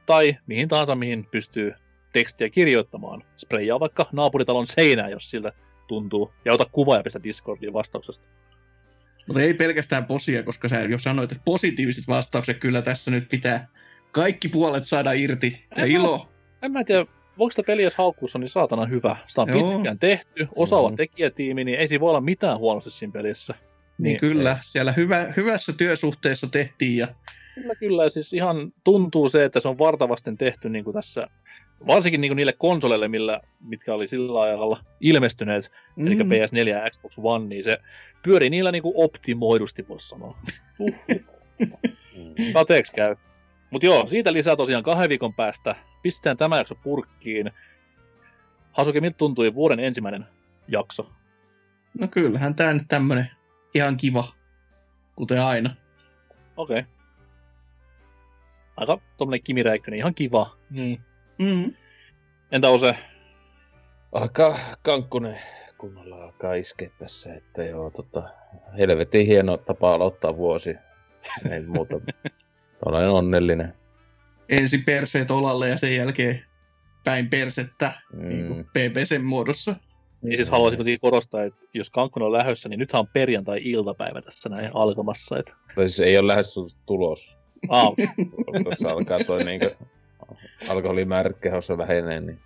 tai 0.07 0.37
mihin 0.47 0.69
tahansa, 0.69 0.95
mihin 0.95 1.27
pystyy 1.31 1.75
tekstiä 2.13 2.51
kirjoittamaan. 2.51 3.23
Spreijaa 3.37 3.81
vaikka 3.81 4.07
naapuritalon 4.13 4.67
seinää, 4.67 5.09
jos 5.09 5.31
siltä 5.31 5.53
tuntuu, 5.87 6.33
ja 6.45 6.53
ota 6.53 6.67
kuva 6.73 6.97
ja 6.97 7.03
pistä 7.03 7.23
Discordiin 7.23 7.73
vastauksesta. 7.73 8.29
Mutta 9.27 9.43
ei 9.43 9.55
pelkästään 9.55 10.05
posia, 10.05 10.43
koska 10.43 10.69
sä 10.69 10.81
jo 10.81 10.99
sanoit, 10.99 11.33
että 11.33 11.43
positiiviset 11.45 12.09
vastaukset 12.09 12.59
kyllä 12.59 12.83
tässä 12.83 13.11
nyt 13.11 13.29
pitää 13.29 13.69
kaikki 14.13 14.49
puolet 14.49 14.87
saada 14.87 15.13
irti. 15.13 15.65
Ja 15.77 15.85
En 15.85 15.91
ilo. 15.91 16.27
En 16.63 16.73
mä 16.73 16.85
tiedä, 16.85 17.07
voiko 17.39 17.51
sitä 17.51 17.63
peliä 17.67 17.87
jos 17.87 17.95
haukkuus 17.95 18.35
on 18.35 18.41
niin 18.41 18.49
saatana 18.49 18.87
hyvä. 18.87 19.17
Sitä 19.27 19.43
on 19.43 19.49
Joo. 19.49 19.73
pitkään 19.73 19.99
tehty, 19.99 20.49
osaava 20.57 20.89
Mhm. 20.89 20.97
tekijätiimi, 20.97 21.65
niin 21.65 21.79
ei 21.79 21.89
siinä 21.89 22.01
voi 22.01 22.11
olla 22.11 22.21
mitään 22.21 22.59
huonosti 22.59 22.91
siinä 22.91 23.13
pelissä. 23.13 23.55
Niin, 23.55 24.03
niin 24.03 24.21
kyllä, 24.21 24.59
siellä 24.63 24.93
hyvä, 24.93 25.33
hyvässä 25.37 25.73
työsuhteessa 25.73 26.47
tehtiin 26.47 26.97
ja 26.97 27.09
Kyllä, 27.55 27.75
kyllä. 27.75 28.05
Ja 28.05 28.11
Siis 28.11 28.33
ihan 28.33 28.73
tuntuu 28.85 29.29
se, 29.29 29.45
että 29.45 29.61
se 29.61 29.69
on 29.69 29.79
vartavasten 29.79 30.37
tehty 30.39 30.69
niin 30.69 30.85
kuin 30.85 30.95
tässä, 30.95 31.27
varsinkin 31.87 32.21
niin 32.21 32.29
kuin 32.29 32.37
niille 32.37 32.53
konsoleille, 32.53 33.09
millä, 33.09 33.41
mitkä 33.61 33.95
oli 33.95 34.09
sillä 34.09 34.43
ajalla 34.43 34.85
ilmestyneet, 35.01 35.71
mm. 35.97 36.07
eli 36.07 36.17
PS4 36.17 36.69
ja 36.69 36.91
Xbox 36.91 37.19
One, 37.23 37.47
niin 37.47 37.65
se 37.65 37.79
pyörii 38.23 38.51
niillä 38.51 38.73
niin 38.73 38.83
kuin 38.83 38.95
optimoidusti, 38.97 39.89
voisi 39.89 40.09
sanoa. 40.09 40.39
Uh, 40.79 40.95
Mm. 42.17 42.53
kateeksi 42.53 42.93
käy. 42.93 43.17
Mutta 43.71 43.87
joo, 43.87 44.07
siitä 44.07 44.33
lisää 44.33 44.57
tosiaan 44.57 44.83
kahden 44.83 45.09
viikon 45.09 45.35
päästä. 45.35 45.77
Pistetään 46.03 46.37
tämä 46.37 46.59
jakso 46.59 46.75
purkkiin. 46.75 47.51
Hasuki, 48.73 49.01
miltä 49.01 49.17
tuntui 49.17 49.55
vuoden 49.55 49.81
ensimmäinen 49.81 50.27
jakso? 50.69 51.07
no 52.01 52.09
kyllähän 52.09 52.55
tää 52.55 52.75
nyt 52.75 52.83
tämmönen 52.89 53.31
ihan 53.75 53.97
kiva, 53.97 54.33
kuten 55.17 55.41
aina. 55.41 55.75
Okei. 56.57 56.79
Okay. 56.79 56.94
Aika 58.77 59.01
tommonen 59.17 59.43
Kimi 59.43 59.63
Räikkönen, 59.63 59.99
ihan 59.99 60.15
kiva. 60.15 60.51
Niin. 60.71 61.01
Mm. 61.39 61.75
Entä 62.53 62.69
Ose? 62.69 62.99
Alkaa 64.13 64.59
Kankkunen 64.83 65.39
kunnolla 65.79 66.25
alkaa 66.25 66.55
iskeä 66.55 66.89
tässä, 66.99 67.35
että 67.35 67.65
joo, 67.65 67.91
tota, 67.91 68.23
helvetin 68.79 69.27
hieno 69.27 69.57
tapa 69.57 69.95
aloittaa 69.95 70.37
vuosi. 70.37 70.77
Ei 71.51 71.61
muuta. 71.61 72.01
Olen 72.87 73.09
onnellinen. 73.09 73.75
Ensin 74.49 74.85
perseet 74.85 75.31
olalle 75.31 75.69
ja 75.69 75.79
sen 75.79 75.97
jälkeen 75.97 76.45
päin 77.05 77.31
persettä 77.31 77.93
mm. 78.13 78.29
niin 78.29 78.49
kuin 78.49 78.65
PPCn 78.65 79.25
muodossa. 79.25 79.77
Niin 80.23 80.37
siis 80.37 80.49
haluaisin 80.49 80.79
kuitenkin 80.79 81.01
korostaa, 81.01 81.43
että 81.43 81.67
jos 81.75 81.91
Kankkunen 81.91 82.27
on 82.27 82.33
lähdössä, 82.33 82.69
niin 82.69 82.79
nythän 82.79 83.01
on 83.01 83.09
perjantai-iltapäivä 83.13 84.23
tässä 84.23 84.49
näin 84.49 84.71
alkamassa. 84.75 85.39
Että... 85.39 85.55
Tai 85.75 85.89
siis 85.89 86.01
ei 86.01 86.19
ole 86.19 86.27
lähes 86.27 86.55
tulos. 86.87 87.39
Tuossa 88.65 88.91
alkaa 88.91 89.25
toi 89.25 89.45
niinku 89.45 89.67
alkoholimäärät 90.69 91.39
kehossa 91.39 91.79
vähenee, 91.79 92.21
niin... 92.21 92.41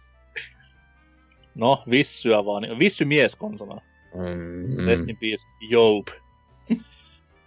no, 1.54 1.82
vissyä 1.90 2.44
vaan. 2.44 2.62
Vissy 2.78 3.04
mies 3.04 3.36
konsona. 3.36 3.80
Mm, 4.14 4.86
Rest 4.86 5.08
in 5.08 5.16
peace, 5.16 5.48
Job. 5.60 6.08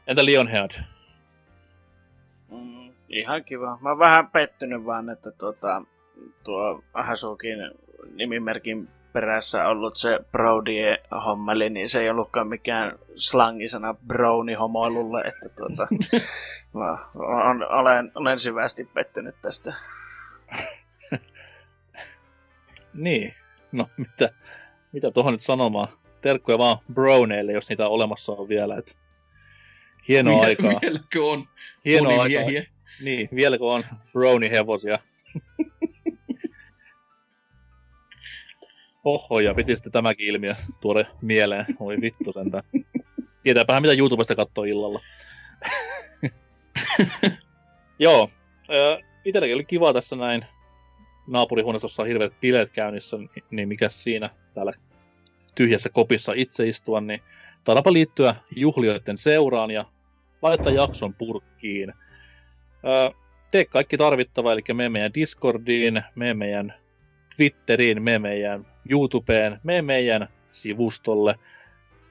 Entä 0.08 0.26
Lionhead? 0.26 0.72
Mm, 2.52 2.94
ihan 3.10 3.44
kiva. 3.44 3.78
Mä 3.82 3.90
oon 3.90 4.00
vähän 4.00 4.28
pettynyt 4.28 4.86
vaan, 4.86 5.10
että 5.10 5.32
tuota, 5.32 5.82
tuo 6.44 6.84
Hasukin 6.94 7.60
nimimerkin 8.16 8.90
perässä 9.14 9.68
ollut 9.68 9.96
se 9.96 10.20
Brody 10.32 10.72
hommeli, 11.26 11.70
niin 11.70 11.90
se 11.90 12.02
ei 12.02 12.10
ollutkaan 12.10 12.48
mikään 12.48 13.00
slangisana 13.16 13.94
browni 14.08 14.54
homoilulle, 14.54 15.22
että 15.22 15.50
tuota, 15.50 15.88
mä 16.74 16.98
on, 17.16 17.72
olen, 17.72 18.12
olen 18.16 18.40
syvästi 18.40 18.90
pettynyt 18.94 19.36
tästä. 19.42 19.74
Niin. 22.94 23.34
No, 23.72 23.88
mitä, 23.98 24.34
mitä 24.92 25.12
tuohon 25.12 25.34
nyt 25.34 25.42
sanomaan? 25.42 25.88
Terkkuja 26.22 26.58
vaan 26.58 26.78
browneille, 26.94 27.52
jos 27.52 27.70
niitä 27.70 27.88
olemassa 27.88 28.32
on 28.32 28.50
vielä. 28.50 28.76
Et 28.76 28.98
hienoa 30.08 30.42
Viel- 30.42 30.46
aikaa. 30.46 30.72
Vieläkö 30.82 31.24
on 31.24 31.48
Hienoa 31.86 32.22
aikaa. 32.22 32.42
Niin, 33.02 33.30
vieläkö 33.36 33.66
on 33.66 33.84
brownie-hevosia? 34.12 35.00
Oho, 39.04 39.40
ja 39.40 39.54
piti 39.54 39.76
sitten 39.76 39.92
tämäkin 39.92 40.28
ilmiö 40.28 40.56
tuoda 40.82 41.06
mieleen. 41.22 41.66
Oi 41.80 41.98
vittu 42.02 42.32
sentään. 42.32 42.64
Tietääpähän 43.44 43.82
mitä 43.82 43.94
YouTubesta 43.94 44.36
katsoo 44.36 44.64
illalla. 44.64 45.02
Joo, 48.00 48.30
itselläkin 49.26 49.56
oli 49.56 49.66
kiva 49.66 49.94
tässä 49.94 50.16
näin 50.16 50.46
naapurihuoneessa, 51.28 52.02
on 52.02 52.08
hirveät 52.08 52.40
bileet 52.42 52.72
käynnissä, 52.72 53.18
niin- 53.52 53.68
mikä 53.68 53.90
siinä 53.90 54.30
täällä 54.54 54.74
tyhjässä 55.56 55.90
kopissa 55.90 56.32
itse 56.36 56.68
istua, 56.68 57.02
niin 57.02 57.22
taidapa 57.64 57.94
liittyä 57.94 58.36
juhlioiden 58.56 59.18
seuraan 59.18 59.72
ja 59.72 59.86
laittaa 60.42 60.72
jakson 60.72 61.14
purkkiin. 61.14 61.94
Ö, 62.86 63.14
tee 63.52 63.66
kaikki 63.66 63.98
tarvittava, 63.98 64.54
eli 64.54 64.62
mene 64.74 64.90
meidän 64.90 65.14
Discordiin, 65.14 66.04
mene 66.16 66.34
meidän 66.34 66.74
Twitteriin, 67.36 68.04
mene 68.04 68.20
meidän 68.20 68.71
YouTubeen, 68.90 69.60
mene 69.64 69.82
meidän 69.82 70.28
sivustolle. 70.52 71.36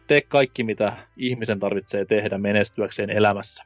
Tee 0.07 0.21
kaikki, 0.21 0.65
mitä 0.65 0.93
ihmisen 1.17 1.61
tarvitsee 1.61 2.05
tehdä 2.05 2.39
menestyäkseen 2.39 3.11
elämässä. 3.11 3.63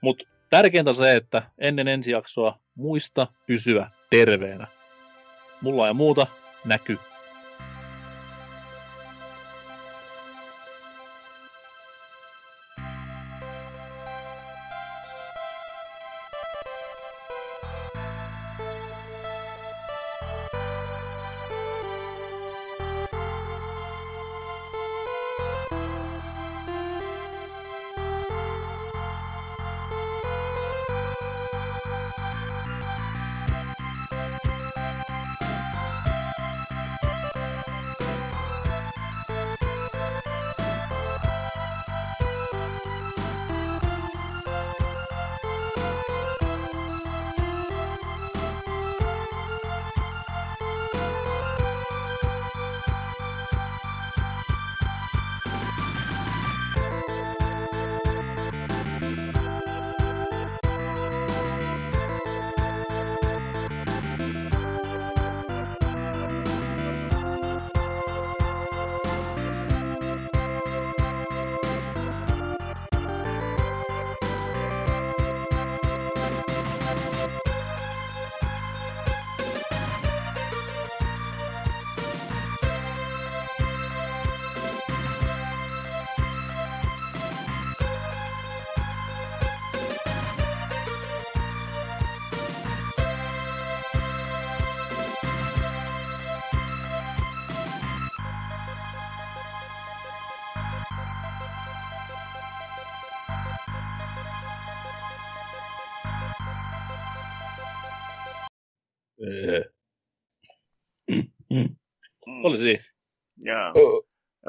Mutta 0.00 0.24
tärkeintä 0.50 0.92
se, 0.92 1.16
että 1.16 1.42
ennen 1.58 1.88
ensi 1.88 2.10
jaksoa 2.10 2.58
muista 2.74 3.26
pysyä 3.46 3.90
terveenä. 4.10 4.66
Mulla 5.60 5.88
ei 5.88 5.94
muuta 5.94 6.26
näky. 6.64 6.98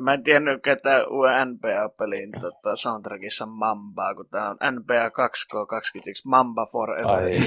Mä 0.09 0.13
en 0.13 0.23
tiennyt, 0.23 0.63
ketä 0.63 1.07
uuden 1.09 1.47
NBA-pelin 1.49 2.31
tota, 2.41 2.75
soundtrackissa 2.75 3.45
on 3.45 3.49
Mamba, 3.49 4.15
kun 4.15 4.29
tää 4.29 4.49
on 4.49 4.57
NBA 4.75 5.07
2K21 5.07 6.21
Mamba 6.25 6.65
Forever. 6.71 7.07
Ai. 7.07 7.39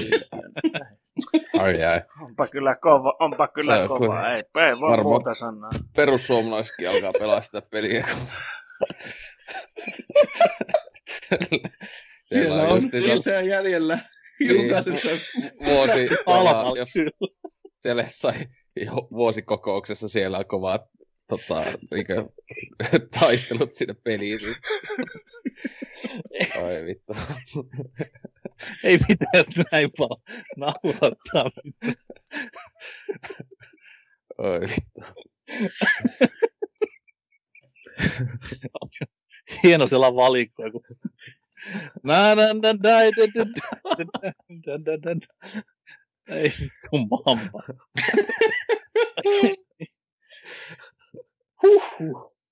Ai 1.63 1.83
ai. 1.83 2.01
Onpa 2.21 2.47
kyllä 2.47 2.75
kova, 2.75 3.15
onpa 3.19 3.47
kyllä 3.47 3.81
on 3.81 3.87
kova. 3.87 4.29
Ei, 4.29 4.43
ei 4.67 4.79
voi 4.79 5.03
muuta 5.03 5.33
sanoa. 5.33 5.69
Perussuomalaisetkin 5.95 6.89
alkaa 6.89 7.11
pelaa 7.19 7.41
sitä 7.41 7.61
peliä. 7.71 8.07
Siellä 12.23 12.63
on 12.63 12.81
lisää 12.93 13.41
jäljellä. 13.41 13.99
Niin. 14.39 14.67
Jokaisessa 14.67 15.09
vuosi, 15.65 16.07
kyllä. 16.93 17.11
siellä 17.79 18.05
sai 18.07 18.33
jo 18.75 19.07
vuosikokouksessa 19.11 20.07
siellä 20.07 20.37
on 20.37 20.45
kovat 20.45 20.81
tota, 21.37 21.63
niinkö, 21.91 22.25
taistelut 23.19 23.75
sinne 23.75 23.93
peliin. 23.93 24.39
Ai 26.65 26.85
vittu. 26.85 27.13
Ei 28.83 28.99
pitäisi 29.07 29.51
näin 29.71 29.91
paljon 29.97 30.21
nauhoittaa. 30.57 31.51
Ai 34.37 34.59
vittu. 34.59 35.01
Hieno 39.63 39.87
sellainen 39.87 40.15
valikko, 40.15 40.63
kun 40.71 40.81
Na, 42.03 42.35
na, 42.35 42.53
na, 42.53 42.53
na, 42.53 42.73
na, 42.73 42.99
na, 44.77 45.13
na, 45.15 45.19
Ei 46.27 46.53
vittu 46.59 46.97
mamma. 46.97 47.61
Whew. 51.63 52.32